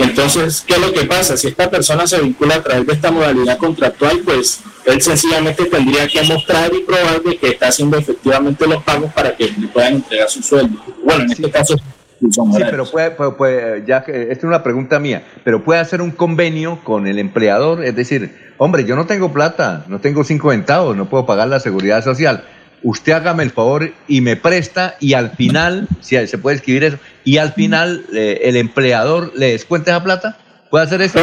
Entonces, 0.00 0.64
¿qué 0.66 0.74
es 0.74 0.80
lo 0.80 0.92
que 0.92 1.04
pasa? 1.04 1.36
Si 1.36 1.48
esta 1.48 1.70
persona 1.70 2.06
se 2.06 2.20
vincula 2.20 2.56
a 2.56 2.62
través 2.62 2.86
de 2.86 2.92
esta 2.94 3.10
modalidad 3.10 3.58
contractual, 3.58 4.20
pues 4.24 4.60
él 4.84 5.00
sencillamente 5.00 5.64
tendría 5.66 6.08
que 6.08 6.22
mostrar 6.22 6.72
y 6.74 6.82
probar 6.82 7.22
de 7.22 7.36
que 7.36 7.48
está 7.48 7.68
haciendo 7.68 7.98
efectivamente 7.98 8.66
los 8.66 8.82
pagos 8.82 9.12
para 9.12 9.36
que 9.36 9.52
le 9.58 9.68
puedan 9.68 9.94
entregar 9.94 10.28
su 10.28 10.42
sueldo. 10.42 10.82
Bueno, 11.04 11.24
en 11.24 11.32
este 11.32 11.50
caso... 11.50 11.76
Sí, 12.20 12.62
pero 12.70 13.36
puede, 13.36 13.84
ya 13.86 14.02
que 14.02 14.22
esta 14.22 14.32
es 14.32 14.44
una 14.44 14.62
pregunta 14.62 14.98
mía, 14.98 15.24
pero 15.44 15.62
puede 15.62 15.80
hacer 15.80 16.00
un 16.00 16.10
convenio 16.10 16.80
con 16.82 17.06
el 17.06 17.18
empleador, 17.18 17.84
es 17.84 17.94
decir, 17.94 18.34
hombre, 18.56 18.84
yo 18.84 18.96
no 18.96 19.06
tengo 19.06 19.32
plata, 19.32 19.84
no 19.88 20.00
tengo 20.00 20.24
cinco 20.24 20.50
centavos, 20.50 20.96
no 20.96 21.10
puedo 21.10 21.26
pagar 21.26 21.48
la 21.48 21.60
seguridad 21.60 22.02
social, 22.02 22.44
usted 22.82 23.12
hágame 23.12 23.42
el 23.42 23.50
favor 23.50 23.92
y 24.08 24.20
me 24.22 24.36
presta 24.36 24.96
y 24.98 25.12
al 25.12 25.32
final, 25.32 25.88
si 26.00 26.26
se 26.26 26.38
puede 26.38 26.56
escribir 26.56 26.84
eso, 26.84 26.98
y 27.24 27.36
al 27.36 27.52
final 27.52 28.06
eh, 28.14 28.40
el 28.44 28.56
empleador 28.56 29.32
le 29.34 29.52
descuente 29.52 29.90
esa 29.90 30.02
plata? 30.02 30.38
¿Puede 30.70 30.84
hacer 30.84 31.02
eso? 31.02 31.20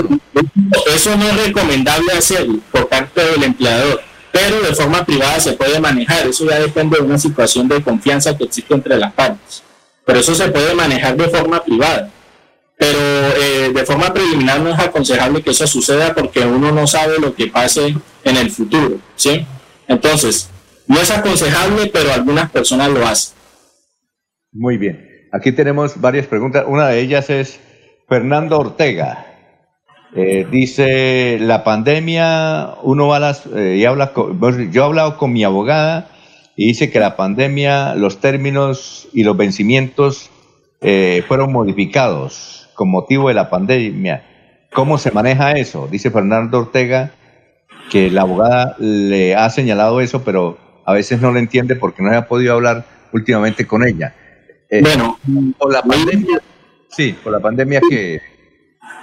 Eso 0.93 1.17
no 1.17 1.27
es 1.27 1.47
recomendable 1.47 2.11
hacer 2.13 2.45
por 2.71 2.87
parte 2.87 3.23
del 3.23 3.43
empleador, 3.43 4.01
pero 4.31 4.61
de 4.61 4.73
forma 4.75 5.05
privada 5.05 5.39
se 5.39 5.53
puede 5.53 5.79
manejar. 5.79 6.27
Eso 6.27 6.47
ya 6.49 6.59
depende 6.59 6.97
de 6.97 7.03
una 7.03 7.17
situación 7.17 7.67
de 7.67 7.81
confianza 7.81 8.37
que 8.37 8.45
existe 8.45 8.73
entre 8.73 8.97
las 8.97 9.11
partes. 9.13 9.63
Pero 10.05 10.19
eso 10.19 10.35
se 10.35 10.49
puede 10.49 10.73
manejar 10.73 11.15
de 11.15 11.29
forma 11.29 11.63
privada. 11.63 12.09
Pero 12.77 12.99
eh, 12.99 13.71
de 13.73 13.85
forma 13.85 14.13
preliminar 14.13 14.59
no 14.59 14.71
es 14.71 14.79
aconsejable 14.79 15.41
que 15.41 15.51
eso 15.51 15.67
suceda 15.67 16.13
porque 16.13 16.41
uno 16.41 16.71
no 16.71 16.87
sabe 16.87 17.19
lo 17.19 17.33
que 17.33 17.47
pase 17.47 17.95
en 18.23 18.37
el 18.37 18.49
futuro. 18.49 18.97
¿sí? 19.15 19.45
Entonces, 19.87 20.49
no 20.87 20.99
es 20.99 21.11
aconsejable, 21.11 21.87
pero 21.93 22.11
algunas 22.11 22.51
personas 22.51 22.89
lo 22.89 23.05
hacen. 23.05 23.35
Muy 24.51 24.77
bien. 24.77 25.09
Aquí 25.31 25.51
tenemos 25.51 25.99
varias 25.99 26.27
preguntas. 26.27 26.65
Una 26.67 26.89
de 26.89 26.99
ellas 26.99 27.29
es 27.29 27.59
Fernando 28.07 28.59
Ortega. 28.59 29.27
Eh, 30.15 30.45
dice, 30.51 31.39
la 31.39 31.63
pandemia, 31.63 32.75
uno 32.83 33.07
va 33.07 33.17
a 33.17 33.19
las, 33.19 33.47
eh, 33.47 33.77
y 33.77 33.85
habla 33.85 34.13
yo 34.71 34.83
he 34.83 34.85
hablado 34.85 35.17
con 35.17 35.33
mi 35.33 35.43
abogada 35.43 36.09
y 36.55 36.67
dice 36.67 36.91
que 36.91 36.99
la 36.99 37.15
pandemia, 37.15 37.95
los 37.95 38.19
términos 38.19 39.07
y 39.13 39.23
los 39.23 39.35
vencimientos 39.35 40.29
eh, 40.81 41.23
fueron 41.27 41.51
modificados 41.51 42.69
con 42.75 42.89
motivo 42.89 43.29
de 43.29 43.33
la 43.33 43.49
pandemia. 43.49 44.23
¿Cómo 44.73 44.97
se 44.97 45.11
maneja 45.11 45.53
eso? 45.53 45.87
Dice 45.89 46.11
Fernando 46.11 46.59
Ortega 46.59 47.11
que 47.89 48.09
la 48.09 48.21
abogada 48.21 48.75
le 48.79 49.35
ha 49.35 49.49
señalado 49.49 50.01
eso, 50.01 50.23
pero 50.23 50.57
a 50.85 50.93
veces 50.93 51.21
no 51.21 51.31
le 51.31 51.39
entiende 51.39 51.75
porque 51.75 52.01
no 52.01 52.09
se 52.09 52.17
ha 52.17 52.27
podido 52.27 52.53
hablar 52.53 52.85
últimamente 53.11 53.65
con 53.67 53.85
ella. 53.87 54.15
Eh, 54.69 54.81
bueno, 54.81 55.19
por 55.57 55.71
la 55.71 55.83
pandemia, 55.83 56.41
sí, 56.89 57.15
por 57.23 57.31
la 57.31 57.39
pandemia 57.39 57.81
que... 57.87 58.21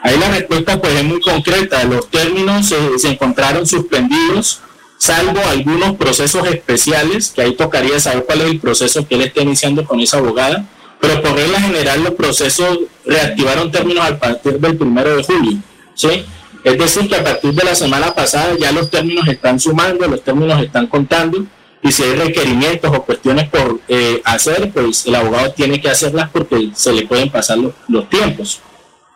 Ahí 0.03 0.19
la 0.19 0.31
respuesta 0.31 0.81
pues 0.81 0.95
es 0.95 1.05
muy 1.05 1.21
concreta. 1.21 1.85
Los 1.85 2.11
términos 2.11 2.75
se 2.97 3.09
encontraron 3.09 3.67
suspendidos, 3.67 4.63
salvo 5.01 5.41
algunos 5.49 5.97
procesos 5.97 6.47
especiales, 6.47 7.31
que 7.31 7.41
ahí 7.41 7.57
tocaría 7.57 7.99
saber 7.99 8.25
cuál 8.27 8.43
es 8.43 8.49
el 8.49 8.61
proceso 8.61 9.09
que 9.09 9.15
él 9.15 9.23
está 9.23 9.41
iniciando 9.41 9.87
con 9.87 9.99
esa 9.99 10.19
abogada. 10.19 10.67
Pero 11.01 11.23
por 11.23 11.35
regla 11.35 11.59
general 11.59 12.05
los 12.05 12.13
procesos 12.13 12.81
reactivaron 13.07 13.73
términos 13.73 14.05
a 14.05 14.19
partir 14.19 14.61
del 14.61 14.77
primero 14.77 15.17
de 15.17 15.23
julio. 15.23 15.59
¿sí? 15.95 16.27
Es 16.63 16.79
decir, 16.79 17.09
que 17.09 17.17
a 17.17 17.25
partir 17.25 17.55
de 17.55 17.65
la 17.65 17.75
semana 17.75 18.15
pasada 18.15 18.55
ya 18.61 18.71
los 18.73 18.91
términos 18.91 19.27
están 19.27 19.59
sumando, 19.59 20.07
los 20.07 20.23
términos 20.23 20.63
están 20.63 20.87
contando 20.87 21.47
y 21.83 21.91
si 21.93 22.03
hay 22.03 22.17
requerimientos 22.17 22.95
o 22.95 23.03
cuestiones 23.03 23.49
por 23.49 23.81
eh, 23.89 24.21
hacer, 24.27 24.71
pues 24.71 25.07
el 25.07 25.15
abogado 25.15 25.51
tiene 25.53 25.81
que 25.81 25.89
hacerlas 25.89 26.29
porque 26.29 26.73
se 26.75 26.93
le 26.93 27.07
pueden 27.07 27.31
pasar 27.31 27.57
los, 27.57 28.11
tiempos. 28.11 28.61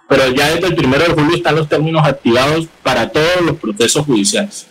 Pero 0.09 0.31
ya 0.31 0.55
desde 0.55 0.69
el 0.69 0.75
primero 0.75 1.05
de 1.05 1.11
julio 1.11 1.37
están 1.37 1.57
los 1.57 1.69
términos 1.69 2.07
activados 2.07 2.67
para 2.83 3.11
todos 3.11 3.43
los 3.43 3.57
procesos 3.57 4.07
judiciales. 4.07 4.67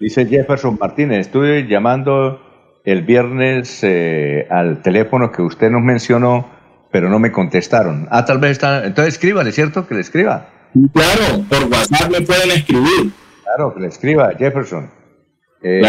Dice 0.00 0.26
Jefferson 0.26 0.78
Martínez, 0.80 1.26
estuve 1.26 1.66
llamando 1.68 2.40
el 2.84 3.02
viernes 3.02 3.80
eh, 3.82 4.46
al 4.48 4.80
teléfono 4.80 5.30
que 5.30 5.42
usted 5.42 5.70
nos 5.70 5.82
mencionó, 5.82 6.48
pero 6.90 7.10
no 7.10 7.18
me 7.18 7.30
contestaron. 7.30 8.08
Ah, 8.10 8.24
tal 8.24 8.38
vez 8.38 8.52
está. 8.52 8.86
Entonces 8.86 9.14
escríbale, 9.14 9.52
¿cierto? 9.52 9.86
Que 9.86 9.94
le 9.94 10.00
escriba. 10.00 10.48
Claro, 10.94 11.44
por 11.50 11.64
WhatsApp 11.64 12.10
me 12.10 12.22
pueden 12.22 12.50
escribir. 12.50 13.12
Claro, 13.44 13.74
que 13.74 13.80
le 13.80 13.88
escriba, 13.88 14.32
Jefferson. 14.38 14.90
Eh, 15.62 15.82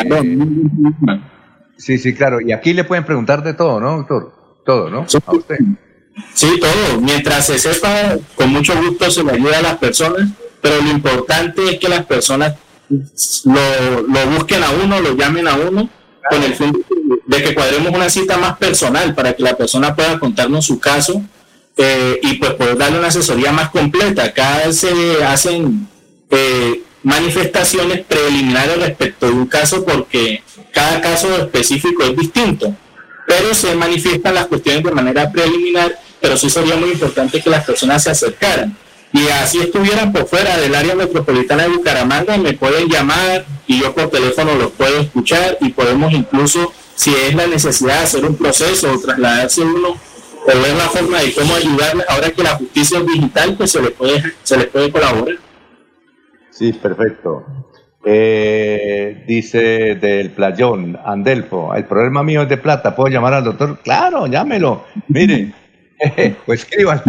sí, 1.78 1.98
sí, 1.98 2.14
claro. 2.14 2.42
Y 2.42 2.52
aquí 2.52 2.74
le 2.74 2.84
pueden 2.84 3.06
preguntar 3.06 3.42
de 3.42 3.54
todo, 3.54 3.80
¿no, 3.80 3.96
doctor? 3.96 4.34
Todo, 4.66 4.90
¿no? 4.90 5.08
Sí, 5.08 6.60
todo. 6.60 7.00
Mientras 7.00 7.46
se 7.46 7.58
sepa, 7.58 8.18
con 8.36 8.52
mucho 8.52 8.74
gusto 8.82 9.10
se 9.10 9.24
le 9.24 9.32
ayuda 9.32 9.60
a 9.60 9.62
las 9.62 9.78
personas, 9.78 10.30
pero 10.62 10.82
lo 10.82 10.90
importante 10.90 11.64
es 11.64 11.80
que 11.80 11.88
las 11.88 12.06
personas 12.06 12.56
lo, 13.46 14.32
busquen 14.32 14.64
a 14.64 14.72
uno, 14.72 15.00
lo 15.00 15.16
llamen 15.16 15.48
a 15.48 15.56
uno, 15.56 15.90
con 16.30 16.44
el 16.44 16.54
fin 16.56 16.86
de 17.26 17.44
que 17.44 17.54
cuadremos 17.54 17.94
una 17.94 18.10
cita 18.10 18.38
más 18.38 18.58
personal 18.58 19.16
para 19.16 19.34
que 19.34 19.44
la 19.44 19.58
persona 19.58 19.96
pueda 19.96 20.20
contarnos 20.20 20.66
su 20.66 20.80
caso 20.80 21.22
eh, 21.78 22.20
y 22.22 22.36
pues 22.36 22.54
poder 22.54 22.78
darle 22.78 23.00
una 23.00 23.08
asesoría 23.08 23.52
más 23.52 23.70
completa. 23.70 24.26
Acá 24.26 24.72
se 24.72 25.24
hacen 25.24 25.88
eh, 26.30 26.84
manifestaciones 27.04 28.06
preliminares 28.06 28.78
respecto 28.78 29.28
de 29.28 29.34
un 29.34 29.48
caso 29.48 29.84
porque 29.84 30.44
cada 30.72 31.02
caso 31.02 31.36
específico 31.38 32.04
es 32.04 32.16
distinto, 32.16 32.74
pero 33.26 33.54
se 33.54 33.76
manifiestan 33.76 34.36
las 34.36 34.48
cuestiones 34.48 34.84
de 34.84 34.92
manera 34.92 35.32
preliminar, 35.32 36.00
pero 36.20 36.38
sí 36.38 36.50
sería 36.50 36.76
muy 36.76 36.92
importante 36.92 37.42
que 37.42 37.50
las 37.50 37.66
personas 37.66 38.04
se 38.04 38.12
acercaran. 38.12 38.78
Y 39.14 39.28
así 39.28 39.60
estuvieran 39.60 40.14
por 40.14 40.26
fuera 40.26 40.58
del 40.58 40.74
área 40.74 40.96
metropolitana 40.96 41.64
de 41.64 41.70
Bucaramanga, 41.70 42.38
me 42.38 42.54
pueden 42.54 42.88
llamar 42.88 43.46
y 43.68 43.82
yo 43.82 43.94
por 43.94 44.10
teléfono 44.10 44.56
los 44.56 44.72
puedo 44.72 45.00
escuchar 45.00 45.58
y 45.60 45.70
podemos 45.70 46.14
incluso, 46.14 46.72
si 46.96 47.14
es 47.14 47.36
la 47.36 47.48
necesidad 47.48 48.04
hacer 48.04 48.24
un 48.26 48.36
proceso 48.36 48.92
o 48.92 49.00
trasladarse 49.00 49.62
uno 49.62 49.90
o 49.90 50.48
ver 50.48 50.76
la 50.76 50.90
forma 50.90 51.20
de 51.20 51.34
cómo 51.34 51.56
ayudarles, 51.56 52.06
ahora 52.08 52.32
que 52.32 52.44
la 52.44 52.56
justicia 52.56 53.00
es 53.00 53.06
digital, 53.06 53.56
pues 53.58 53.72
se 53.72 53.82
les 53.82 53.92
puede, 53.92 54.24
se 54.44 54.58
les 54.58 54.68
puede 54.68 54.92
colaborar. 54.92 55.36
Sí, 56.50 56.72
perfecto. 56.74 57.46
Eh, 58.04 59.24
dice 59.28 59.96
del 59.96 60.32
playón, 60.32 60.98
Andelfo, 61.06 61.76
el 61.76 61.86
problema 61.86 62.24
mío 62.24 62.44
es 62.44 62.50
de 62.50 62.58
plata, 62.58 62.96
¿puedo 62.96 63.10
llamar 63.10 63.34
al 63.34 63.44
doctor? 63.44 63.80
Claro, 63.84 64.26
llámelo. 64.26 64.86
Mire, 65.08 65.54
pues 66.46 66.62
escriban 66.62 67.04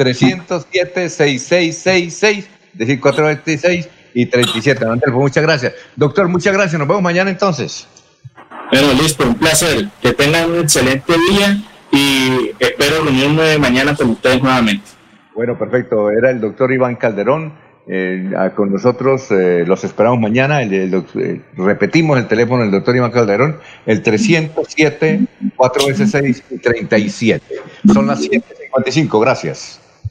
307-6666, 0.00 2.46
decir 2.72 3.00
426 3.00 3.88
y 4.14 4.24
37. 4.26 4.84
Andelfo, 4.84 5.20
muchas 5.20 5.42
gracias. 5.42 5.72
Doctor, 5.96 6.28
muchas 6.28 6.52
gracias. 6.54 6.78
Nos 6.78 6.86
vemos 6.88 7.02
mañana 7.02 7.30
entonces. 7.30 7.86
Bueno, 8.72 8.92
listo, 8.94 9.26
un 9.26 9.34
placer. 9.34 9.88
Que 10.00 10.14
tengan 10.14 10.50
un 10.50 10.60
excelente 10.60 11.12
día 11.30 11.58
y 11.92 12.52
espero 12.58 13.04
reunirme 13.04 13.58
mañana 13.58 13.94
con 13.94 14.08
ustedes 14.10 14.42
nuevamente. 14.42 14.88
Bueno, 15.34 15.58
perfecto. 15.58 16.10
Era 16.10 16.30
el 16.30 16.40
doctor 16.40 16.72
Iván 16.72 16.96
Calderón 16.96 17.52
eh, 17.92 18.30
con 18.54 18.70
nosotros 18.70 19.26
eh, 19.30 19.64
los 19.66 19.82
esperamos 19.82 20.20
mañana. 20.20 20.62
Eh, 20.62 21.42
repetimos 21.56 22.18
el 22.18 22.28
teléfono 22.28 22.62
del 22.62 22.70
doctor 22.70 22.94
Iván 22.94 23.10
Calderón, 23.10 23.58
el 23.84 24.02
307 24.02 25.20
4 25.56 25.86
veces 25.88 26.10
6 26.12 26.44
37. 26.62 27.44
Son 27.92 28.06
las 28.06 28.20
7.55. 28.20 29.20
Gracias. 29.20 29.80